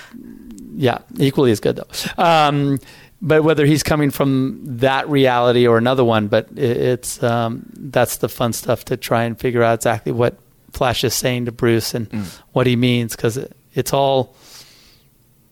yeah, 0.76 1.00
equally 1.18 1.52
as 1.52 1.60
good 1.60 1.76
though. 1.78 2.24
Um, 2.24 2.80
but 3.22 3.44
whether 3.44 3.66
he's 3.66 3.84
coming 3.84 4.12
from 4.12 4.60
that 4.64 5.10
reality 5.10 5.68
or 5.68 5.78
another 5.78 6.04
one, 6.04 6.28
but 6.28 6.48
it, 6.56 6.78
it's 6.78 7.22
um, 7.24 7.66
that's 7.74 8.18
the 8.18 8.30
fun 8.30 8.54
stuff 8.54 8.86
to 8.86 8.98
try 8.98 9.24
and 9.24 9.40
figure 9.40 9.64
out 9.64 9.76
exactly 9.80 10.12
what 10.12 10.38
Flash 10.72 11.04
is 11.04 11.14
saying 11.14 11.46
to 11.46 11.52
Bruce 11.52 11.94
and 11.96 12.10
Mm. 12.10 12.40
what 12.52 12.68
he 12.68 12.76
means 12.76 13.16
because 13.16 13.38
it, 13.38 13.56
it's 13.74 13.94
all 13.94 14.36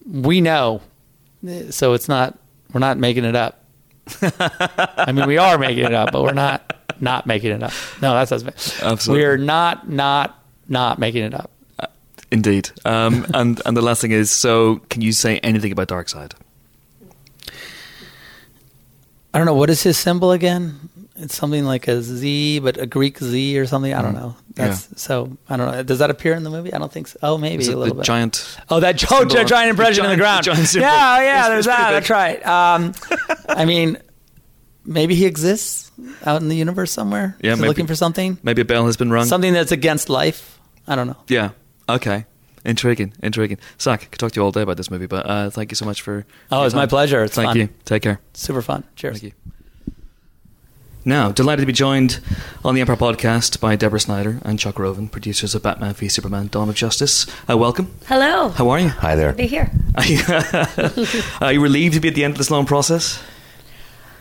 we 0.06 0.42
know. 0.42 0.82
So 1.72 1.94
it's 1.94 2.08
not 2.08 2.38
we're 2.74 2.80
not 2.80 2.98
making 2.98 3.26
it 3.26 3.36
up. 3.36 3.64
I 4.22 5.12
mean, 5.12 5.28
we 5.28 5.38
are 5.38 5.58
making 5.58 5.86
it 5.86 5.94
up, 5.94 6.12
but 6.12 6.22
we're 6.24 6.34
not 6.34 6.74
not 7.00 7.26
making 7.26 7.52
it 7.52 7.64
up. 7.64 7.72
No, 8.02 8.14
that's 8.14 8.30
that's 8.30 8.82
Absolutely. 8.84 9.24
we're 9.24 9.38
not 9.38 9.90
not 9.90 10.44
not 10.68 11.00
making 11.00 11.24
it 11.24 11.34
up. 11.34 11.52
Indeed. 12.32 12.70
Um, 12.86 13.26
and 13.34 13.62
and 13.66 13.78
the 13.78 13.82
last 13.82 14.02
thing 14.02 14.12
is, 14.12 14.30
so 14.32 14.78
can 14.90 15.02
you 15.02 15.12
say 15.12 15.40
anything 15.40 15.72
about 15.72 15.88
Darkseid? 15.88 16.34
I 19.36 19.38
don't 19.38 19.48
know 19.48 19.54
what 19.54 19.70
is 19.70 19.84
his 19.84 19.98
symbol 19.98 20.32
again. 20.32 20.80
It's 21.18 21.36
something 21.36 21.66
like 21.66 21.90
a 21.90 22.02
Z, 22.02 22.60
but 22.60 22.78
a 22.78 22.86
Greek 22.86 23.18
Z 23.20 23.60
or 23.60 23.66
something. 23.66 23.94
I 23.94 24.02
don't 24.02 24.14
know. 24.14 24.38
That's 24.54 25.02
so. 25.02 25.38
I 25.50 25.58
don't 25.58 25.70
know. 25.70 25.84
Does 25.84 26.00
that 26.00 26.10
appear 26.10 26.36
in 26.36 26.44
the 26.44 26.50
movie? 26.50 26.74
I 26.74 26.78
don't 26.78 26.90
think 26.90 27.10
so. 27.10 27.20
Oh, 27.22 27.38
maybe 27.38 27.64
Is 27.64 27.68
a 27.68 27.76
little 27.76 27.96
the 27.96 28.00
bit. 28.00 28.06
giant? 28.06 28.58
oh, 28.70 28.80
that 28.80 29.04
oh, 29.12 29.26
giant 29.26 29.72
impression 29.72 30.06
on 30.06 30.12
the 30.12 30.16
ground. 30.16 30.46
the 30.46 30.52
giant 30.54 30.68
symbol. 30.70 30.88
yeah, 30.88 31.22
yeah, 31.22 31.30
It's- 31.32 31.48
there's 31.50 31.68
it's 31.68 31.76
that. 31.76 31.92
That's 31.92 32.10
right. 32.10 32.46
Um, 32.46 32.94
I 33.50 33.66
mean, 33.66 33.98
maybe 34.86 35.16
he 35.16 35.26
exists 35.26 35.92
out 36.26 36.42
in 36.42 36.48
the 36.48 36.56
universe 36.56 36.94
somewhere. 36.94 37.36
Yeah, 37.42 37.56
maybe. 37.56 37.68
looking 37.68 37.88
for 37.88 37.96
something. 37.96 38.38
Maybe 38.42 38.62
a 38.62 38.66
bell 38.66 38.86
has 38.86 38.96
been 38.96 39.12
rung. 39.12 39.26
Something 39.26 39.52
that's 39.52 39.74
against 39.74 40.08
life. 40.10 40.62
I 40.88 40.96
don't 40.96 41.08
know. 41.08 41.18
Yeah. 41.28 41.50
Okay. 41.90 42.26
Intriguing. 42.66 43.14
Intriguing. 43.22 43.60
Zack, 43.80 44.02
I 44.02 44.06
could 44.06 44.20
talk 44.20 44.32
to 44.32 44.40
you 44.40 44.44
all 44.44 44.52
day 44.52 44.62
about 44.62 44.78
this 44.78 44.90
movie, 44.90 45.06
but 45.06 45.26
uh, 45.26 45.50
thank 45.52 45.72
you 45.72 45.76
so 45.76 45.86
much 45.86 46.02
for. 46.02 46.26
Oh, 46.52 46.58
your 46.58 46.66
it's 46.66 46.76
my 46.76 46.88
pleasure. 46.88 47.24
It's 47.24 47.36
Thank 47.36 47.50
fun. 47.50 47.58
you. 47.58 47.70
Take 47.86 48.02
care. 48.04 48.20
Super 48.34 48.62
fun. 48.62 48.84
Cheers. 48.96 49.22
Thank 49.22 49.34
you. 49.36 49.52
Now, 51.08 51.32
delighted 51.32 51.62
to 51.62 51.68
be 51.68 51.74
joined 51.74 52.20
on 52.64 52.74
the 52.74 52.82
Empire 52.82 52.96
podcast 52.96 53.60
by 53.60 53.76
Deborah 53.76 54.00
Snyder 54.00 54.40
and 54.42 54.58
Chuck 54.58 54.80
Roven, 54.80 55.08
producers 55.08 55.54
of 55.54 55.62
Batman 55.62 55.94
v 55.94 56.10
Superman: 56.10 56.48
Dawn 56.48 56.68
of 56.68 56.74
Justice. 56.76 57.28
Uh, 57.48 57.56
welcome. 57.56 57.92
Hello. 58.08 58.50
How 58.50 58.70
are 58.70 58.80
you? 58.80 58.90
Hi 58.90 59.16
there. 59.16 59.32
Good 59.34 59.38
to 59.38 59.44
be 59.44 59.48
here. 59.48 59.72
Are 59.96 60.06
you, 60.06 61.08
are 61.42 61.54
you 61.54 61.62
relieved 61.62 61.94
to 61.94 62.00
be 62.02 62.08
at 62.10 62.16
the 62.16 62.24
end 62.26 62.34
of 62.34 62.38
this 62.40 62.50
long 62.52 62.66
process? 62.66 63.22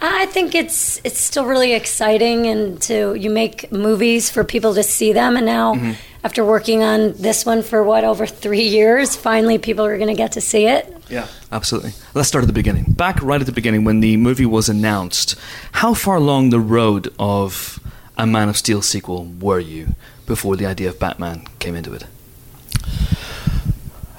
I 0.01 0.27
think 0.27 0.55
it's 0.55 1.01
it's 1.05 1.19
still 1.19 1.47
really 1.47 1.73
exciting, 1.73 2.47
and 2.47 2.81
to 2.83 3.15
you 3.15 3.31
make 3.31 3.73
movies 3.73 4.31
for 4.31 4.45
people 4.45 4.75
to 4.75 4.83
see 4.83 5.13
them, 5.15 5.37
and 5.39 5.47
now 5.47 5.75
Mm-hmm. 5.75 5.93
After 6.25 6.43
working 6.43 6.83
on 6.83 7.13
this 7.13 7.45
one 7.45 7.63
for 7.63 7.85
what 7.85 8.03
over 8.03 8.27
three 8.27 8.67
years, 8.67 9.15
finally 9.15 9.59
people 9.59 9.85
are 9.85 9.99
going 9.99 10.09
to 10.09 10.15
get 10.15 10.33
to 10.33 10.41
see 10.41 10.67
it. 10.67 10.91
Yeah, 11.11 11.29
absolutely. 11.53 11.93
Let's 12.15 12.29
start 12.29 12.43
at 12.43 12.47
the 12.47 12.55
beginning. 12.55 12.85
Back 12.89 13.23
right 13.23 13.39
at 13.39 13.47
the 13.47 13.53
beginning, 13.53 13.85
when 13.85 14.01
the 14.01 14.17
movie 14.17 14.47
was 14.47 14.71
announced, 14.71 15.39
how 15.73 15.93
far 15.93 16.17
along 16.17 16.49
the 16.49 16.59
road 16.59 17.13
of 17.19 17.79
a 18.17 18.27
Man 18.27 18.49
of 18.49 18.57
Steel 18.57 18.81
sequel 18.81 19.27
were 19.39 19.61
you 19.61 19.95
before 20.27 20.57
the 20.57 20.65
idea 20.65 20.89
of 20.89 20.99
Batman 20.99 21.47
came 21.59 21.75
into 21.75 21.93
it? 21.93 22.07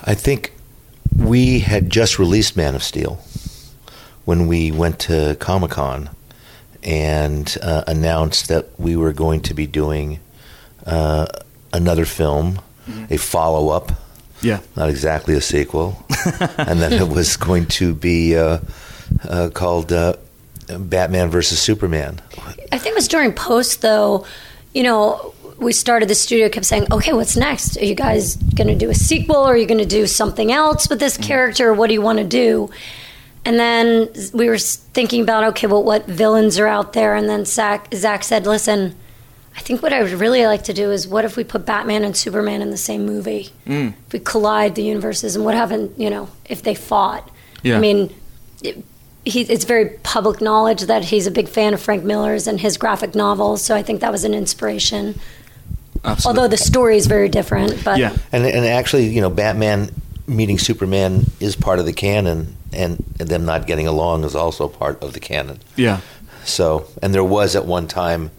I 0.04 0.14
think 0.14 0.54
we 1.18 1.60
had 1.60 1.90
just 1.90 2.20
released 2.20 2.56
Man 2.56 2.76
of 2.76 2.84
Steel 2.84 3.20
when 4.26 4.46
we 4.46 4.72
went 4.72 5.00
to 5.00 5.36
Comic 5.40 5.72
Con 5.72 6.12
and 6.84 7.58
uh, 7.64 7.84
announced 7.88 8.48
that 8.50 8.80
we 8.80 8.96
were 8.96 9.12
going 9.12 9.42
to 9.42 9.56
be 9.56 9.66
doing 9.66 10.20
uh, 10.86 11.26
another 11.76 12.06
film, 12.06 12.60
a 13.10 13.18
follow 13.18 13.70
up, 13.70 13.92
Yeah. 14.42 14.60
not 14.76 14.90
exactly 14.90 15.36
a 15.36 15.42
sequel, 15.42 16.04
and 16.58 16.80
then 16.82 16.94
it 16.94 17.08
was 17.10 17.38
going 17.38 17.66
to 17.80 17.94
be 17.94 18.36
uh, 18.38 18.60
uh, 19.28 19.50
called 19.54 19.92
uh, 19.92 20.14
Batman 20.68 21.30
versus 21.30 21.60
Superman. 21.60 22.22
I 22.72 22.78
think 22.78 22.94
it 22.94 22.96
was 22.96 23.08
during 23.08 23.34
post 23.34 23.82
though, 23.82 24.26
you 24.74 24.84
know, 24.84 25.34
we 25.58 25.72
started 25.72 26.10
the 26.10 26.16
studio 26.16 26.50
kept 26.50 26.66
saying, 26.66 26.86
"Okay, 26.92 27.14
what's 27.14 27.38
next? 27.38 27.78
Are 27.78 27.86
you 27.86 27.96
guys 27.96 28.36
going 28.36 28.68
to 28.68 28.76
do 28.76 28.90
a 28.90 28.94
sequel? 28.94 29.38
Or 29.38 29.54
are 29.54 29.58
you 29.58 29.66
going 29.66 29.80
to 29.80 29.86
do 29.86 30.06
something 30.06 30.52
else 30.52 30.90
with 30.90 31.00
this 31.00 31.16
character? 31.16 31.74
What 31.74 31.88
do 31.88 31.94
you 31.94 32.02
want 32.02 32.18
to 32.20 32.26
do?" 32.26 32.70
And 33.46 33.58
then 33.58 34.10
we 34.34 34.50
were 34.50 34.58
thinking 34.58 35.22
about, 35.22 35.44
okay, 35.52 35.68
well, 35.68 35.82
what 35.84 36.08
villains 36.08 36.60
are 36.60 36.68
out 36.68 36.92
there? 36.94 37.16
And 37.16 37.30
then 37.30 37.46
Zack, 37.46 37.88
Zack 37.94 38.24
said, 38.26 38.46
"Listen, 38.46 38.96
I 39.58 39.62
think 39.62 39.82
what 39.82 39.94
I 39.94 40.04
would 40.04 40.12
really 40.12 40.46
like 40.46 40.64
to 40.66 40.74
do 40.74 40.92
is, 40.92 41.08
what 41.08 41.26
if 41.26 41.38
we 41.38 41.44
put 41.44 41.66
Batman 41.66 42.04
and 42.04 42.16
Superman 42.16 42.62
in 42.62 42.72
the 42.72 42.78
same 42.78 43.06
movie? 43.06 43.52
Mm. 43.66 43.94
If 44.08 44.14
we 44.14 44.20
collide 44.20 44.76
the 44.76 44.84
universes, 44.84 45.36
and 45.36 45.46
what 45.46 45.56
happened? 45.56 45.94
You 45.98 46.10
know, 46.10 46.30
if 46.46 46.62
they 46.62 46.76
fought? 46.76 47.30
Yeah. 47.64 47.78
I 47.78 47.80
mean." 47.80 48.14
It, 48.62 48.84
he, 49.26 49.42
it's 49.42 49.66
very 49.66 49.90
public 50.04 50.40
knowledge 50.40 50.84
that 50.84 51.06
he's 51.06 51.26
a 51.26 51.32
big 51.32 51.50
fan 51.50 51.74
of 51.74 51.82
Frank 51.82 52.04
Miller's 52.04 52.46
and 52.46 52.60
his 52.60 52.78
graphic 52.78 53.16
novels, 53.16 53.64
so 53.64 53.76
I 53.76 53.82
think 53.82 54.02
that 54.02 54.12
was 54.12 54.24
an 54.24 54.36
inspiration. 54.36 55.20
Absolutely. 56.04 56.28
Although 56.28 56.48
the 56.48 56.58
story 56.58 56.96
is 56.98 57.08
very 57.08 57.28
different, 57.28 57.84
but 57.84 57.98
yeah. 57.98 58.16
And 58.32 58.46
and 58.46 58.66
actually, 58.66 59.08
you 59.08 59.22
know, 59.22 59.32
Batman 59.32 59.90
meeting 60.28 60.60
Superman 60.60 61.26
is 61.40 61.56
part 61.56 61.80
of 61.80 61.86
the 61.86 61.94
canon, 61.94 62.56
and, 62.72 63.04
and 63.20 63.28
them 63.28 63.46
not 63.46 63.66
getting 63.66 63.88
along 63.88 64.24
is 64.24 64.36
also 64.36 64.68
part 64.68 65.02
of 65.02 65.14
the 65.14 65.20
canon. 65.20 65.60
Yeah. 65.76 66.02
So, 66.44 66.86
and 67.02 67.12
there 67.12 67.24
was 67.24 67.56
at 67.56 67.66
one 67.66 67.88
time 67.88 68.30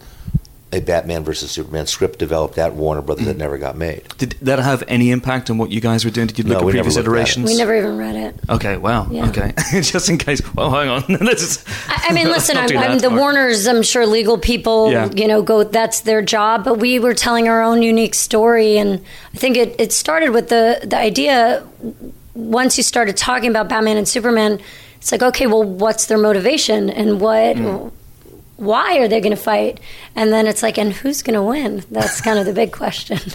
a 0.73 0.81
Batman 0.81 1.23
versus 1.23 1.49
Superman 1.49 1.87
script 1.87 2.19
developed 2.19 2.57
at 2.57 2.73
Warner 2.73 3.01
Brothers 3.01 3.23
Mm. 3.23 3.27
that 3.29 3.37
never 3.37 3.57
got 3.57 3.77
made. 3.77 4.01
Did 4.17 4.35
that 4.41 4.59
have 4.59 4.83
any 4.89 5.11
impact 5.11 5.49
on 5.49 5.57
what 5.57 5.71
you 5.71 5.79
guys 5.79 6.03
were 6.03 6.11
doing? 6.11 6.27
Did 6.27 6.39
you 6.39 6.43
look 6.43 6.53
No, 6.55 6.59
at 6.59 6.65
we 6.65 6.73
never 6.73 6.83
previous 6.83 6.95
looked 6.97 7.07
at 7.07 7.11
iterations? 7.11 7.49
we 7.49 7.55
never 7.57 7.75
even 7.77 7.97
read 7.97 8.15
it. 8.15 8.35
Okay, 8.49 8.75
wow. 8.75 9.07
Yeah. 9.09 9.29
Okay. 9.29 9.53
Just 9.81 10.09
in 10.09 10.17
case. 10.17 10.41
Well, 10.55 10.69
hang 10.71 10.89
on. 10.89 11.03
Let's 11.21 11.41
just- 11.41 11.67
I, 11.89 12.07
I 12.09 12.13
mean, 12.13 12.27
listen, 12.35 12.57
I'm, 12.57 12.77
I'm 12.77 12.99
the 12.99 13.07
part. 13.09 13.19
Warners. 13.21 13.65
I'm 13.65 13.81
sure 13.81 14.05
legal 14.05 14.37
people, 14.37 14.91
Yeah. 14.91 15.09
you 15.15 15.27
know, 15.27 15.41
go. 15.41 15.63
That's 15.63 16.01
their 16.01 16.21
job. 16.21 16.65
But 16.65 16.79
we 16.79 16.99
were 16.99 17.13
telling 17.13 17.47
our 17.47 17.61
own 17.63 17.81
unique 17.81 18.13
story, 18.13 18.77
and 18.77 19.01
I 19.33 19.37
think 19.37 19.55
it, 19.55 19.73
it 19.79 19.93
started 19.93 20.31
with 20.31 20.49
the 20.49 20.81
the 20.83 20.97
idea. 20.97 21.63
Once 22.35 22.77
you 22.77 22.83
started 22.83 23.17
talking 23.17 23.49
about 23.49 23.67
Batman 23.69 23.97
and 23.97 24.07
Superman, 24.07 24.59
it's 24.97 25.11
like, 25.11 25.23
okay, 25.23 25.47
well, 25.47 25.63
what's 25.63 26.05
their 26.07 26.17
motivation, 26.19 26.89
and 26.89 27.19
what, 27.21 27.55
Mm. 27.55 27.91
Why 28.57 28.97
are 28.97 29.07
they 29.07 29.21
going 29.21 29.35
to 29.35 29.41
fight? 29.41 29.79
And 30.15 30.33
then 30.33 30.47
it's 30.47 30.61
like, 30.61 30.77
and 30.77 30.91
who's 30.91 31.21
going 31.21 31.35
to 31.35 31.43
win? 31.43 31.83
That's 31.89 32.21
kind 32.21 32.37
of 32.39 32.45
the 32.45 32.53
big 32.53 32.71
question. 32.71 33.19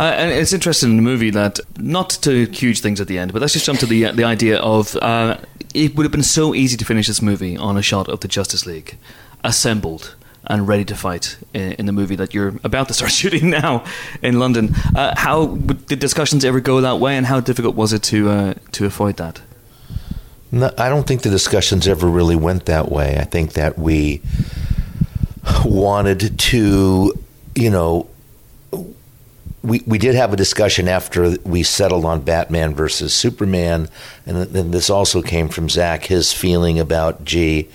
Uh, 0.00 0.04
and 0.04 0.30
it's 0.30 0.54
interesting 0.54 0.88
in 0.88 0.96
the 0.96 1.02
movie 1.02 1.28
that 1.28 1.60
not 1.76 2.08
to 2.08 2.46
huge 2.46 2.80
things 2.80 3.02
at 3.02 3.06
the 3.06 3.18
end, 3.18 3.34
but 3.34 3.42
let's 3.42 3.52
just 3.52 3.66
jump 3.66 3.78
to 3.78 3.84
the 3.84 4.10
the 4.12 4.24
idea 4.24 4.56
of 4.58 4.96
uh, 4.96 5.36
it 5.74 5.94
would 5.94 6.04
have 6.04 6.10
been 6.10 6.22
so 6.22 6.54
easy 6.54 6.78
to 6.78 6.84
finish 6.86 7.06
this 7.06 7.20
movie 7.20 7.54
on 7.58 7.76
a 7.76 7.82
shot 7.82 8.08
of 8.08 8.20
the 8.20 8.28
Justice 8.28 8.64
League 8.64 8.96
assembled 9.44 10.16
and 10.46 10.66
ready 10.66 10.86
to 10.86 10.96
fight 10.96 11.36
in, 11.52 11.72
in 11.72 11.86
the 11.86 11.92
movie 11.92 12.16
that 12.16 12.32
you're 12.32 12.54
about 12.64 12.88
to 12.88 12.94
start 12.94 13.12
shooting 13.20 13.50
now 13.50 13.84
in 14.22 14.38
London. 14.38 14.74
Uh, 14.96 15.12
how 15.16 15.56
did 15.56 15.98
discussions 15.98 16.46
ever 16.46 16.60
go 16.60 16.80
that 16.80 16.96
way, 16.96 17.14
and 17.16 17.26
how 17.26 17.38
difficult 17.40 17.76
was 17.76 17.92
it 17.92 18.02
to 18.04 18.30
uh, 18.30 18.54
to 18.72 18.86
avoid 18.86 19.18
that? 19.18 19.42
No, 20.54 20.70
I 20.76 20.88
don't 20.90 21.06
think 21.06 21.22
the 21.22 21.30
discussions 21.30 21.88
ever 21.88 22.06
really 22.06 22.36
went 22.36 22.66
that 22.66 22.92
way. 22.92 23.16
I 23.18 23.24
think 23.24 23.54
that 23.54 23.78
we 23.78 24.20
wanted 25.64 26.38
to, 26.38 27.12
you 27.54 27.70
know, 27.70 28.06
we 29.62 29.82
we 29.86 29.96
did 29.98 30.14
have 30.14 30.32
a 30.32 30.36
discussion 30.36 30.88
after 30.88 31.36
we 31.44 31.62
settled 31.62 32.04
on 32.04 32.20
Batman 32.20 32.74
versus 32.74 33.14
Superman, 33.14 33.88
and 34.26 34.42
then 34.42 34.72
this 34.72 34.90
also 34.90 35.22
came 35.22 35.48
from 35.48 35.68
Zack. 35.68 36.04
His 36.04 36.32
feeling 36.32 36.78
about, 36.80 37.24
gee, 37.24 37.68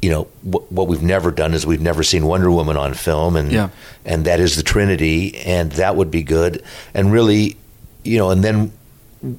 you 0.00 0.10
know, 0.10 0.26
what, 0.42 0.70
what 0.72 0.88
we've 0.88 1.02
never 1.02 1.30
done 1.30 1.52
is 1.54 1.66
we've 1.66 1.80
never 1.82 2.02
seen 2.02 2.26
Wonder 2.26 2.50
Woman 2.50 2.76
on 2.76 2.94
film, 2.94 3.36
and 3.36 3.52
Yeah. 3.52 3.68
and 4.04 4.24
that 4.24 4.40
is 4.40 4.56
the 4.56 4.62
Trinity, 4.62 5.36
and 5.36 5.70
that 5.72 5.96
would 5.96 6.10
be 6.10 6.22
good, 6.22 6.62
and 6.94 7.12
really, 7.12 7.56
you 8.02 8.16
know, 8.18 8.30
and 8.30 8.42
then 8.42 8.72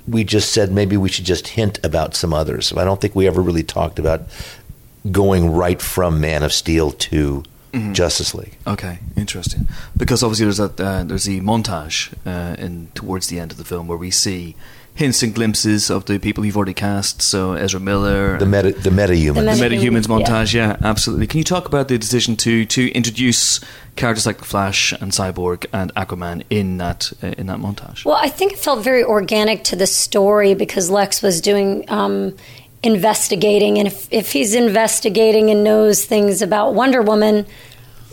we 0.08 0.23
just 0.23 0.52
said 0.52 0.71
maybe 0.71 0.97
we 0.97 1.10
should 1.10 1.26
just 1.26 1.47
hint 1.50 1.80
about 1.84 2.15
some 2.15 2.34
others. 2.34 2.73
I 2.76 2.84
don't 2.84 3.00
think 3.02 3.15
we 3.15 3.28
ever 3.28 3.41
really 3.41 3.63
talked 3.63 4.00
about 4.00 4.21
going 5.12 5.52
right 5.52 5.82
from 5.82 6.19
Man 6.19 6.43
of 6.43 6.52
Steel 6.54 6.91
to 6.91 7.43
Justice 7.93 8.34
League. 8.34 8.58
Okay, 8.65 8.97
interesting. 9.15 9.67
Because 9.95 10.23
obviously 10.23 10.45
there's 10.45 10.60
a 10.60 10.71
uh, 10.84 11.04
there's 11.04 11.26
the 11.26 11.41
montage 11.41 12.12
uh, 12.26 12.56
in 12.58 12.88
towards 12.95 13.28
the 13.28 13.39
end 13.39 13.52
of 13.52 13.58
the 13.58 13.63
film 13.65 13.88
where 13.88 13.97
we 13.97 14.10
see 14.10 14.56
hints 14.95 15.21
and 15.21 15.36
glimpses 15.36 15.91
of 15.91 16.06
the 16.06 16.17
people 16.17 16.43
you've 16.43 16.58
already 16.58 16.73
cast. 16.73 17.21
So 17.21 17.54
Ezra 17.54 17.80
Miller, 17.80 18.39
The 18.39 18.47
meta, 18.47 18.71
the 18.71 18.89
meta 18.89 19.13
human. 19.15 19.45
The 19.45 19.52
the 19.54 19.69
meta- 19.69 19.76
metahumans 19.76 20.08
Yeah. 20.10 20.26
montage. 20.26 20.54
Yeah. 20.56 20.78
absolutely. 20.82 21.28
Can 21.28 21.38
you 21.38 21.43
talk 21.43 21.67
about 21.67 21.88
the 21.88 22.00
decision 22.00 22.36
to 22.38 22.65
to 22.65 22.89
introduce 22.93 23.60
characters 23.97 24.25
like 24.25 24.38
the 24.38 24.45
Flash 24.45 24.93
and 24.93 25.12
Cyborg 25.12 25.65
and 25.73 25.93
Aquaman 25.95 26.43
in 26.49 26.77
that 26.77 27.12
uh, 27.21 27.27
in 27.38 27.47
that 27.47 27.60
montage? 27.60 28.05
Well, 28.05 28.15
I 28.15 28.29
think 28.29 28.53
it 28.53 28.60
felt 28.60 28.83
very 28.83 29.03
organic 29.03 29.63
to 29.65 29.75
the 29.75 29.88
story 29.88 30.53
because 30.53 30.89
Lex 30.89 31.21
was 31.21 31.41
doing 31.41 31.89
um, 31.89 32.36
investigating, 32.83 33.77
and 33.77 33.88
if, 33.88 34.07
if 34.12 34.31
he's 34.31 34.53
investigating 34.53 35.49
and 35.49 35.63
knows 35.63 36.05
things 36.05 36.41
about 36.41 36.73
Wonder 36.73 37.01
Woman, 37.01 37.45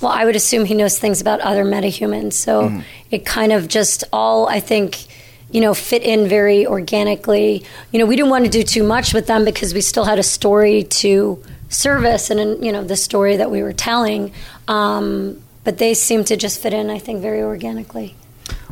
well, 0.01 0.11
I 0.11 0.25
would 0.25 0.37
assume 0.37 0.65
he 0.65 0.75
knows 0.75 0.99
things 0.99 1.21
about 1.21 1.41
other 1.41 1.65
metahumans. 1.65 2.33
So 2.33 2.83
it 3.11 3.25
kind 3.25 3.53
of 3.53 3.69
just 3.69 4.05
all 4.13 4.49
I 4.49 4.61
think 4.61 5.07
you 5.55 5.61
know, 5.61 5.73
fit 5.73 6.03
in 6.03 6.27
very 6.27 6.67
organically. 6.67 7.65
You 7.93 8.01
know, 8.01 8.07
we 8.07 8.17
didn't 8.17 8.31
want 8.31 8.45
to 8.45 8.51
do 8.51 8.65
too 8.65 8.83
much 8.83 9.15
with 9.15 9.29
them 9.29 9.45
because 9.45 9.73
we 9.73 9.83
still 9.83 10.05
had 10.05 10.19
a 10.19 10.23
story 10.25 10.83
to 10.83 11.41
service 11.69 12.29
and, 12.29 12.65
you 12.65 12.73
know, 12.73 12.83
the 12.83 12.97
story 12.97 13.37
that 13.37 13.53
we 13.53 13.63
were 13.63 13.73
telling. 13.73 14.33
Um, 14.67 15.41
but 15.65 15.79
they 15.79 15.95
seem 15.95 16.25
to 16.25 16.37
just 16.37 16.61
fit 16.61 16.73
in, 16.73 16.91
I 16.91 16.99
think, 16.99 17.21
very 17.21 17.43
organically. 17.43 18.15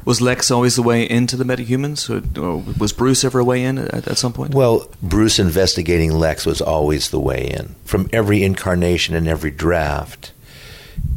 Was 0.04 0.20
Lex 0.20 0.50
always 0.50 0.76
the 0.76 0.82
way 0.82 1.08
into 1.08 1.36
the 1.36 1.44
metahumans, 1.44 2.10
or, 2.10 2.40
or 2.40 2.64
was 2.78 2.92
Bruce 2.92 3.24
ever 3.24 3.38
a 3.38 3.44
way 3.44 3.64
in 3.64 3.78
at, 3.78 4.08
at 4.08 4.18
some 4.18 4.32
point? 4.32 4.54
Well, 4.54 4.88
Bruce 5.00 5.38
investigating 5.38 6.12
Lex 6.12 6.44
was 6.44 6.60
always 6.60 7.10
the 7.10 7.20
way 7.20 7.46
in. 7.46 7.76
From 7.84 8.08
every 8.12 8.42
incarnation 8.42 9.14
and 9.14 9.28
every 9.28 9.52
draft, 9.52 10.32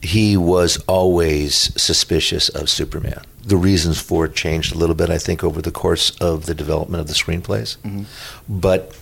he 0.04 0.38
was 0.38 0.78
always 0.88 1.56
suspicious 1.82 2.48
of 2.50 2.70
Superman. 2.70 3.24
The 3.44 3.58
reasons 3.58 4.00
for 4.00 4.26
it 4.26 4.36
changed 4.36 4.76
a 4.76 4.78
little 4.78 4.96
bit, 4.96 5.10
I 5.10 5.18
think, 5.18 5.44
over 5.44 5.62
the 5.62 5.72
course 5.72 6.12
of 6.20 6.46
the 6.46 6.56
development 6.56 7.02
of 7.02 7.08
the 7.08 7.14
screenplays. 7.14 7.78
Mm-hmm. 7.78 8.04
But 8.48 8.96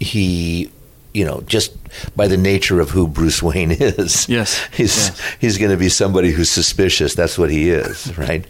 he, 0.00 0.70
you 1.14 1.24
know, 1.24 1.42
just 1.46 1.72
by 2.16 2.28
the 2.28 2.36
nature 2.36 2.80
of 2.80 2.90
who 2.90 3.08
Bruce 3.08 3.42
Wayne 3.42 3.70
is, 3.80 4.28
Yes. 4.28 4.62
he's 4.72 4.96
Yes. 5.08 5.20
he's 5.40 5.58
going 5.58 5.70
to 5.70 5.76
be 5.76 5.88
somebody 5.88 6.30
who's 6.30 6.50
suspicious. 6.50 7.14
That's 7.14 7.38
what 7.38 7.50
he 7.50 7.70
is, 7.70 8.16
right? 8.18 8.44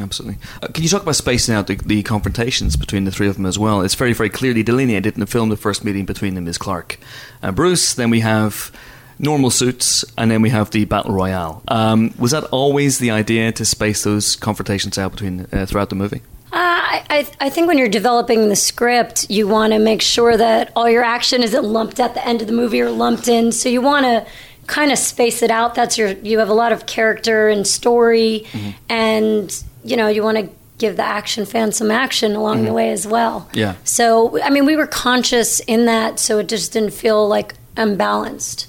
Absolutely. 0.00 0.38
Uh, 0.62 0.68
can 0.68 0.82
you 0.82 0.88
talk 0.90 1.02
about 1.02 1.16
spacing 1.16 1.54
out 1.54 1.66
the, 1.66 1.76
the 1.76 2.02
confrontations 2.02 2.76
between 2.76 3.04
the 3.04 3.10
three 3.10 3.28
of 3.28 3.36
them 3.36 3.46
as 3.46 3.58
well? 3.58 3.80
It's 3.80 3.94
very, 3.94 4.12
very 4.12 4.30
clearly 4.30 4.62
delineated 4.62 5.14
in 5.14 5.20
the 5.20 5.26
film. 5.26 5.48
The 5.48 5.56
first 5.56 5.84
meeting 5.84 6.04
between 6.04 6.34
them 6.34 6.46
is 6.46 6.58
Clark 6.58 6.98
and 7.42 7.56
Bruce. 7.56 7.94
Then 7.94 8.10
we 8.10 8.20
have 8.20 8.70
normal 9.18 9.48
suits, 9.50 10.04
and 10.18 10.30
then 10.30 10.42
we 10.42 10.50
have 10.50 10.70
the 10.72 10.84
battle 10.84 11.12
royale. 11.14 11.62
Um, 11.68 12.12
was 12.18 12.32
that 12.32 12.44
always 12.44 12.98
the 12.98 13.12
idea 13.12 13.52
to 13.52 13.64
space 13.64 14.02
those 14.02 14.34
confrontations 14.36 14.98
out 14.98 15.12
between 15.12 15.46
uh, 15.52 15.66
throughout 15.66 15.88
the 15.88 15.94
movie? 15.94 16.20
Uh, 16.54 16.56
I, 16.56 17.04
I, 17.10 17.46
I 17.46 17.50
think 17.50 17.66
when 17.66 17.78
you're 17.78 17.88
developing 17.88 18.48
the 18.48 18.54
script, 18.54 19.28
you 19.28 19.48
want 19.48 19.72
to 19.72 19.80
make 19.80 20.00
sure 20.00 20.36
that 20.36 20.70
all 20.76 20.88
your 20.88 21.02
action 21.02 21.42
isn't 21.42 21.64
lumped 21.64 21.98
at 21.98 22.14
the 22.14 22.24
end 22.24 22.42
of 22.42 22.46
the 22.46 22.52
movie 22.52 22.80
or 22.80 22.90
lumped 22.90 23.26
in. 23.26 23.50
So 23.50 23.68
you 23.68 23.82
want 23.82 24.04
to 24.06 24.24
kind 24.68 24.92
of 24.92 24.98
space 24.98 25.42
it 25.42 25.50
out. 25.50 25.74
That's 25.74 25.98
your 25.98 26.10
you 26.10 26.38
have 26.38 26.48
a 26.48 26.54
lot 26.54 26.70
of 26.70 26.86
character 26.86 27.48
and 27.48 27.66
story, 27.66 28.46
and 28.88 29.64
you 29.82 29.96
know 29.96 30.06
you 30.06 30.22
want 30.22 30.38
to 30.38 30.48
give 30.78 30.96
the 30.96 31.02
action 31.02 31.44
fan 31.44 31.72
some 31.72 31.90
action 31.90 32.36
along 32.36 32.64
the 32.64 32.72
way 32.72 32.92
as 32.92 33.04
well. 33.04 33.48
Yeah. 33.52 33.74
So 33.82 34.40
I 34.40 34.50
mean, 34.50 34.64
we 34.64 34.76
were 34.76 34.86
conscious 34.86 35.58
in 35.58 35.86
that, 35.86 36.20
so 36.20 36.38
it 36.38 36.48
just 36.48 36.72
didn't 36.72 36.92
feel 36.92 37.26
like 37.26 37.56
unbalanced. 37.76 38.68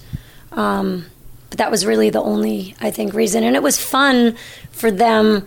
Um, 0.53 1.05
but 1.51 1.59
that 1.59 1.69
was 1.69 1.85
really 1.85 2.09
the 2.09 2.21
only, 2.21 2.75
I 2.81 2.89
think, 2.89 3.13
reason. 3.13 3.43
And 3.43 3.55
it 3.55 3.61
was 3.61 3.79
fun 3.79 4.35
for 4.71 4.89
them 4.89 5.45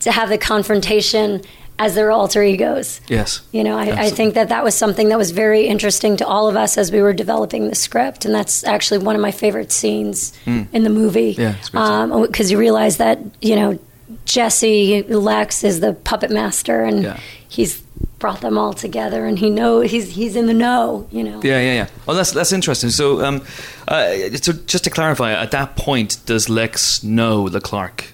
to 0.00 0.10
have 0.10 0.30
the 0.30 0.38
confrontation 0.38 1.42
as 1.80 1.94
their 1.94 2.10
alter 2.12 2.42
egos. 2.42 3.00
Yes. 3.08 3.40
You 3.52 3.64
know, 3.64 3.76
I, 3.76 4.04
I 4.04 4.10
think 4.10 4.34
that 4.34 4.50
that 4.50 4.62
was 4.62 4.74
something 4.74 5.08
that 5.08 5.16
was 5.18 5.30
very 5.30 5.66
interesting 5.66 6.16
to 6.18 6.26
all 6.26 6.46
of 6.46 6.54
us 6.54 6.76
as 6.78 6.92
we 6.92 7.00
were 7.00 7.14
developing 7.14 7.68
the 7.68 7.74
script, 7.74 8.24
and 8.26 8.34
that's 8.34 8.62
actually 8.64 8.98
one 8.98 9.16
of 9.16 9.22
my 9.22 9.30
favorite 9.32 9.72
scenes 9.72 10.32
in 10.46 10.84
the 10.84 10.90
movie. 10.90 11.34
Yeah, 11.38 11.54
it's 11.58 11.70
great 11.70 11.82
scene. 11.86 12.22
because 12.26 12.50
you 12.50 12.58
realize 12.58 12.98
that 12.98 13.18
you 13.40 13.56
know 13.56 13.78
Jesse 14.26 15.02
Lex 15.04 15.64
is 15.64 15.80
the 15.80 15.94
puppet 15.94 16.30
master, 16.30 16.84
and 16.84 17.02
Yeah. 17.02 17.18
he's 17.48 17.80
brought 18.18 18.42
them 18.42 18.58
all 18.58 18.74
together, 18.74 19.24
and 19.24 19.38
he 19.38 19.48
know 19.48 19.80
he's 19.80 20.10
he's 20.14 20.36
in 20.36 20.46
the 20.46 20.54
know. 20.54 21.06
You 21.10 21.24
know. 21.24 21.40
Yeah, 21.42 21.60
yeah, 21.60 21.74
yeah. 21.74 21.86
Well, 22.06 22.16
that's 22.16 22.32
that's 22.32 22.52
interesting. 22.52 22.90
So, 22.90 23.24
um, 23.24 23.40
uh, 23.88 24.36
so 24.36 24.52
just 24.66 24.84
to 24.84 24.90
clarify, 24.90 25.32
at 25.32 25.50
that 25.52 25.76
point, 25.76 26.18
does 26.26 26.48
Lex 26.50 27.02
know 27.02 27.48
that 27.48 27.62
Clark 27.62 28.12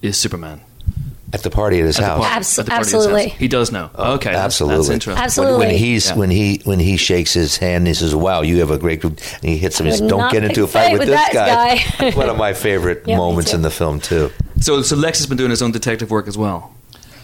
is 0.00 0.16
Superman? 0.16 0.60
At 1.32 1.42
the 1.44 1.50
party 1.50 1.78
at 1.78 1.86
his 1.86 1.98
At 1.98 2.04
house. 2.04 2.18
party- 2.26 2.40
Abso- 2.40 2.58
at 2.58 2.64
the 2.66 2.70
party 2.70 2.80
at 2.80 2.92
house. 2.92 2.94
absolutely. 2.94 3.28
He 3.30 3.46
does 3.48 3.70
know. 3.70 3.90
okay, 3.96 4.34
absolutely. 4.34 4.78
That's, 4.78 4.88
interesting. 4.90 5.22
Absolutely. 5.22 5.58
When, 5.58 5.68
when 5.68 5.76
he's 5.76 6.08
Yeah. 6.10 6.16
when 6.16 6.30
he 6.30 6.60
when 6.64 6.78
he 6.80 6.96
shakes 6.96 7.32
his 7.32 7.56
hand, 7.56 7.76
and 7.82 7.86
he 7.86 7.94
says, 7.94 8.14
"Wow, 8.14 8.42
you 8.42 8.58
have 8.60 8.70
a 8.70 8.78
great 8.78 9.00
group," 9.00 9.18
and 9.40 9.50
he 9.50 9.56
hits 9.58 9.78
him. 9.78 9.86
He 9.86 9.92
says, 9.92 10.00
"Don't 10.00 10.30
get 10.32 10.42
into 10.42 10.62
a 10.62 10.64
a 10.64 10.66
fight 10.66 10.82
fight 10.86 10.92
with, 10.92 11.00
with 11.00 11.08
this 11.10 11.28
that 11.32 11.32
guy." 11.32 12.10
guy. 12.10 12.16
One 12.16 12.28
of 12.28 12.36
my 12.36 12.52
favorite 12.52 13.02
Yeah, 13.06 13.16
moments 13.16 13.52
in 13.54 13.62
the 13.62 13.70
film 13.70 14.00
too. 14.00 14.30
So, 14.60 14.82
so 14.82 14.96
Lex 14.96 15.18
has 15.18 15.26
been 15.26 15.38
doing 15.38 15.50
his 15.50 15.62
own 15.62 15.70
detective 15.72 16.10
work 16.10 16.26
as 16.28 16.36
well, 16.36 16.74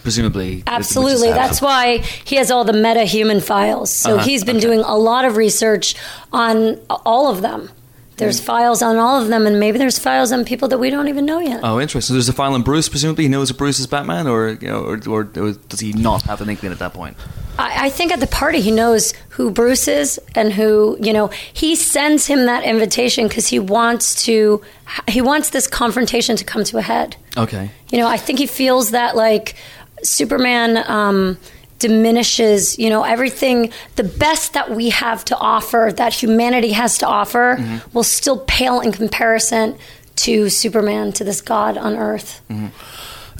presumably. 0.03 0.63
Absolutely. 0.65 1.29
That's 1.29 1.61
why 1.61 1.97
he 1.97 2.37
has 2.37 2.49
all 2.49 2.63
the 2.63 2.73
meta 2.73 3.03
human 3.03 3.41
files. 3.41 3.91
So 3.91 4.15
Uh-huh, 4.15 4.23
he's 4.23 4.43
been 4.43 4.55
okay. 4.57 4.65
doing 4.65 4.79
a 4.79 4.95
lot 4.97 5.25
of 5.25 5.35
research 5.37 5.95
on 6.31 6.79
all 7.05 7.29
of 7.29 7.41
them. 7.41 7.69
There's 8.17 8.39
files 8.39 8.81
on 8.81 8.97
all 8.97 9.21
of 9.21 9.27
them, 9.27 9.45
and 9.45 9.59
maybe 9.59 9.77
there's 9.77 9.99
files 9.99 10.31
on 10.31 10.43
people 10.43 10.67
that 10.69 10.79
we 10.79 10.89
don't 10.89 11.07
even 11.07 11.25
know 11.25 11.39
yet. 11.39 11.61
Oh, 11.63 11.79
interesting. 11.79 12.07
So 12.09 12.13
there's 12.13 12.29
a 12.29 12.33
file 12.33 12.53
on 12.53 12.63
Bruce. 12.63 12.89
Presumably, 12.89 13.25
he 13.25 13.29
knows 13.29 13.49
that 13.49 13.57
Bruce 13.57 13.79
is 13.79 13.85
Batman, 13.85 14.27
or 14.27 14.57
you 14.59 14.67
know, 14.67 14.83
or, 14.83 14.99
or, 15.07 15.21
or 15.21 15.51
does 15.51 15.79
he 15.79 15.93
not 15.93 16.23
have 16.23 16.41
an 16.41 16.49
inkling 16.49 16.71
at 16.71 16.79
that 16.79 16.93
point? 16.93 17.15
I, 17.59 17.85
I 17.85 17.89
think 17.89 18.11
at 18.11 18.19
the 18.19 18.27
party 18.27 18.59
he 18.61 18.71
knows 18.71 19.13
who 19.29 19.51
Bruce 19.51 19.87
is 19.87 20.19
and 20.35 20.53
who 20.53 20.97
you 20.99 21.13
know. 21.13 21.27
He 21.53 21.75
sends 21.75 22.25
him 22.25 22.45
that 22.45 22.63
invitation 22.63 23.27
because 23.27 23.47
he 23.47 23.59
wants 23.59 24.23
to. 24.25 24.61
He 25.07 25.21
wants 25.21 25.51
this 25.51 25.67
confrontation 25.67 26.35
to 26.37 26.43
come 26.43 26.63
to 26.65 26.77
a 26.77 26.81
head. 26.81 27.17
Okay. 27.35 27.69
You 27.91 27.99
know, 27.99 28.07
I 28.07 28.17
think 28.17 28.39
he 28.39 28.47
feels 28.47 28.91
that 28.91 29.15
like 29.15 29.55
Superman 30.03 30.83
um, 30.89 31.37
diminishes, 31.79 32.77
you 32.79 32.89
know, 32.89 33.03
everything, 33.03 33.71
the 33.95 34.03
best 34.03 34.53
that 34.53 34.71
we 34.71 34.89
have 34.89 35.23
to 35.25 35.37
offer, 35.37 35.91
that 35.95 36.13
humanity 36.13 36.71
has 36.71 36.97
to 36.99 37.07
offer, 37.07 37.81
will 37.93 38.03
still 38.03 38.39
pale 38.47 38.79
in 38.79 38.91
comparison 38.91 39.77
to 40.17 40.49
Superman, 40.49 41.11
to 41.13 41.23
this 41.23 41.41
God 41.41 41.77
on 41.77 41.95
earth. 41.95 42.41
And 42.49 42.71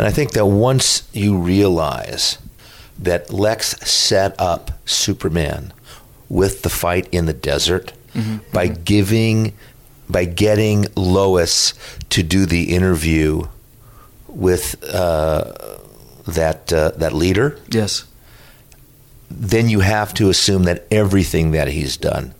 I 0.05 0.11
think 0.11 0.31
that 0.33 0.45
once 0.45 1.07
you 1.13 1.37
realize 1.37 2.37
that 2.99 3.31
Lex 3.33 3.69
set 3.89 4.39
up 4.39 4.71
Superman 4.85 5.73
with 6.29 6.61
the 6.61 6.69
fight 6.69 7.07
in 7.11 7.25
the 7.25 7.33
desert 7.33 7.93
by 8.51 8.67
giving, 8.67 9.53
by 10.09 10.25
getting 10.25 10.87
Lois 10.95 11.73
to 12.09 12.23
do 12.23 12.45
the 12.45 12.73
interview 12.75 13.47
with 14.27 14.75
uh, 14.93 15.53
that 16.27 16.73
uh, 16.73 16.91
that 16.97 17.13
leader, 17.13 17.59
Yes. 17.69 18.05
Then 19.29 19.69
you 19.69 19.81
have 19.81 20.13
to 20.15 20.29
assume 20.29 20.63
that 20.63 20.85
everything 20.91 21.51
that 21.51 21.67
he's 21.67 21.97
done, 21.97 22.33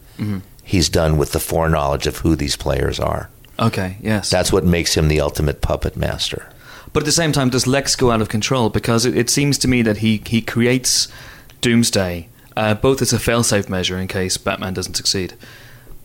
he's 0.64 0.90
done 0.90 1.18
with 1.18 1.32
the 1.32 1.40
foreknowledge 1.40 2.08
of 2.08 2.18
who 2.18 2.36
these 2.36 2.56
players 2.56 3.00
are. 3.00 3.30
Okay. 3.60 3.98
Yes. 4.02 4.30
That's 4.30 4.54
what 4.54 4.64
makes 4.64 4.96
him 4.96 5.08
the 5.08 5.20
ultimate 5.22 5.62
puppet 5.62 5.96
master. 5.98 6.50
But 6.94 7.04
at 7.04 7.06
the 7.06 7.12
same 7.12 7.32
time, 7.32 7.50
does 7.50 7.68
Lex 7.68 7.96
go 7.96 8.12
out 8.12 8.22
of 8.22 8.30
control? 8.30 8.70
Because 8.70 9.06
it, 9.06 9.18
it 9.18 9.30
seems 9.30 9.58
to 9.60 9.68
me 9.68 9.82
that 9.82 9.98
he, 9.98 10.22
he 10.26 10.42
creates 10.42 11.08
Doomsday, 11.62 12.30
uh, 12.56 12.74
both 12.76 13.02
as 13.02 13.14
a 13.14 13.18
failsafe 13.18 13.70
measure 13.70 13.98
in 13.98 14.08
case 14.08 14.38
Batman 14.38 14.74
doesn't 14.74 14.96
succeed, 14.96 15.34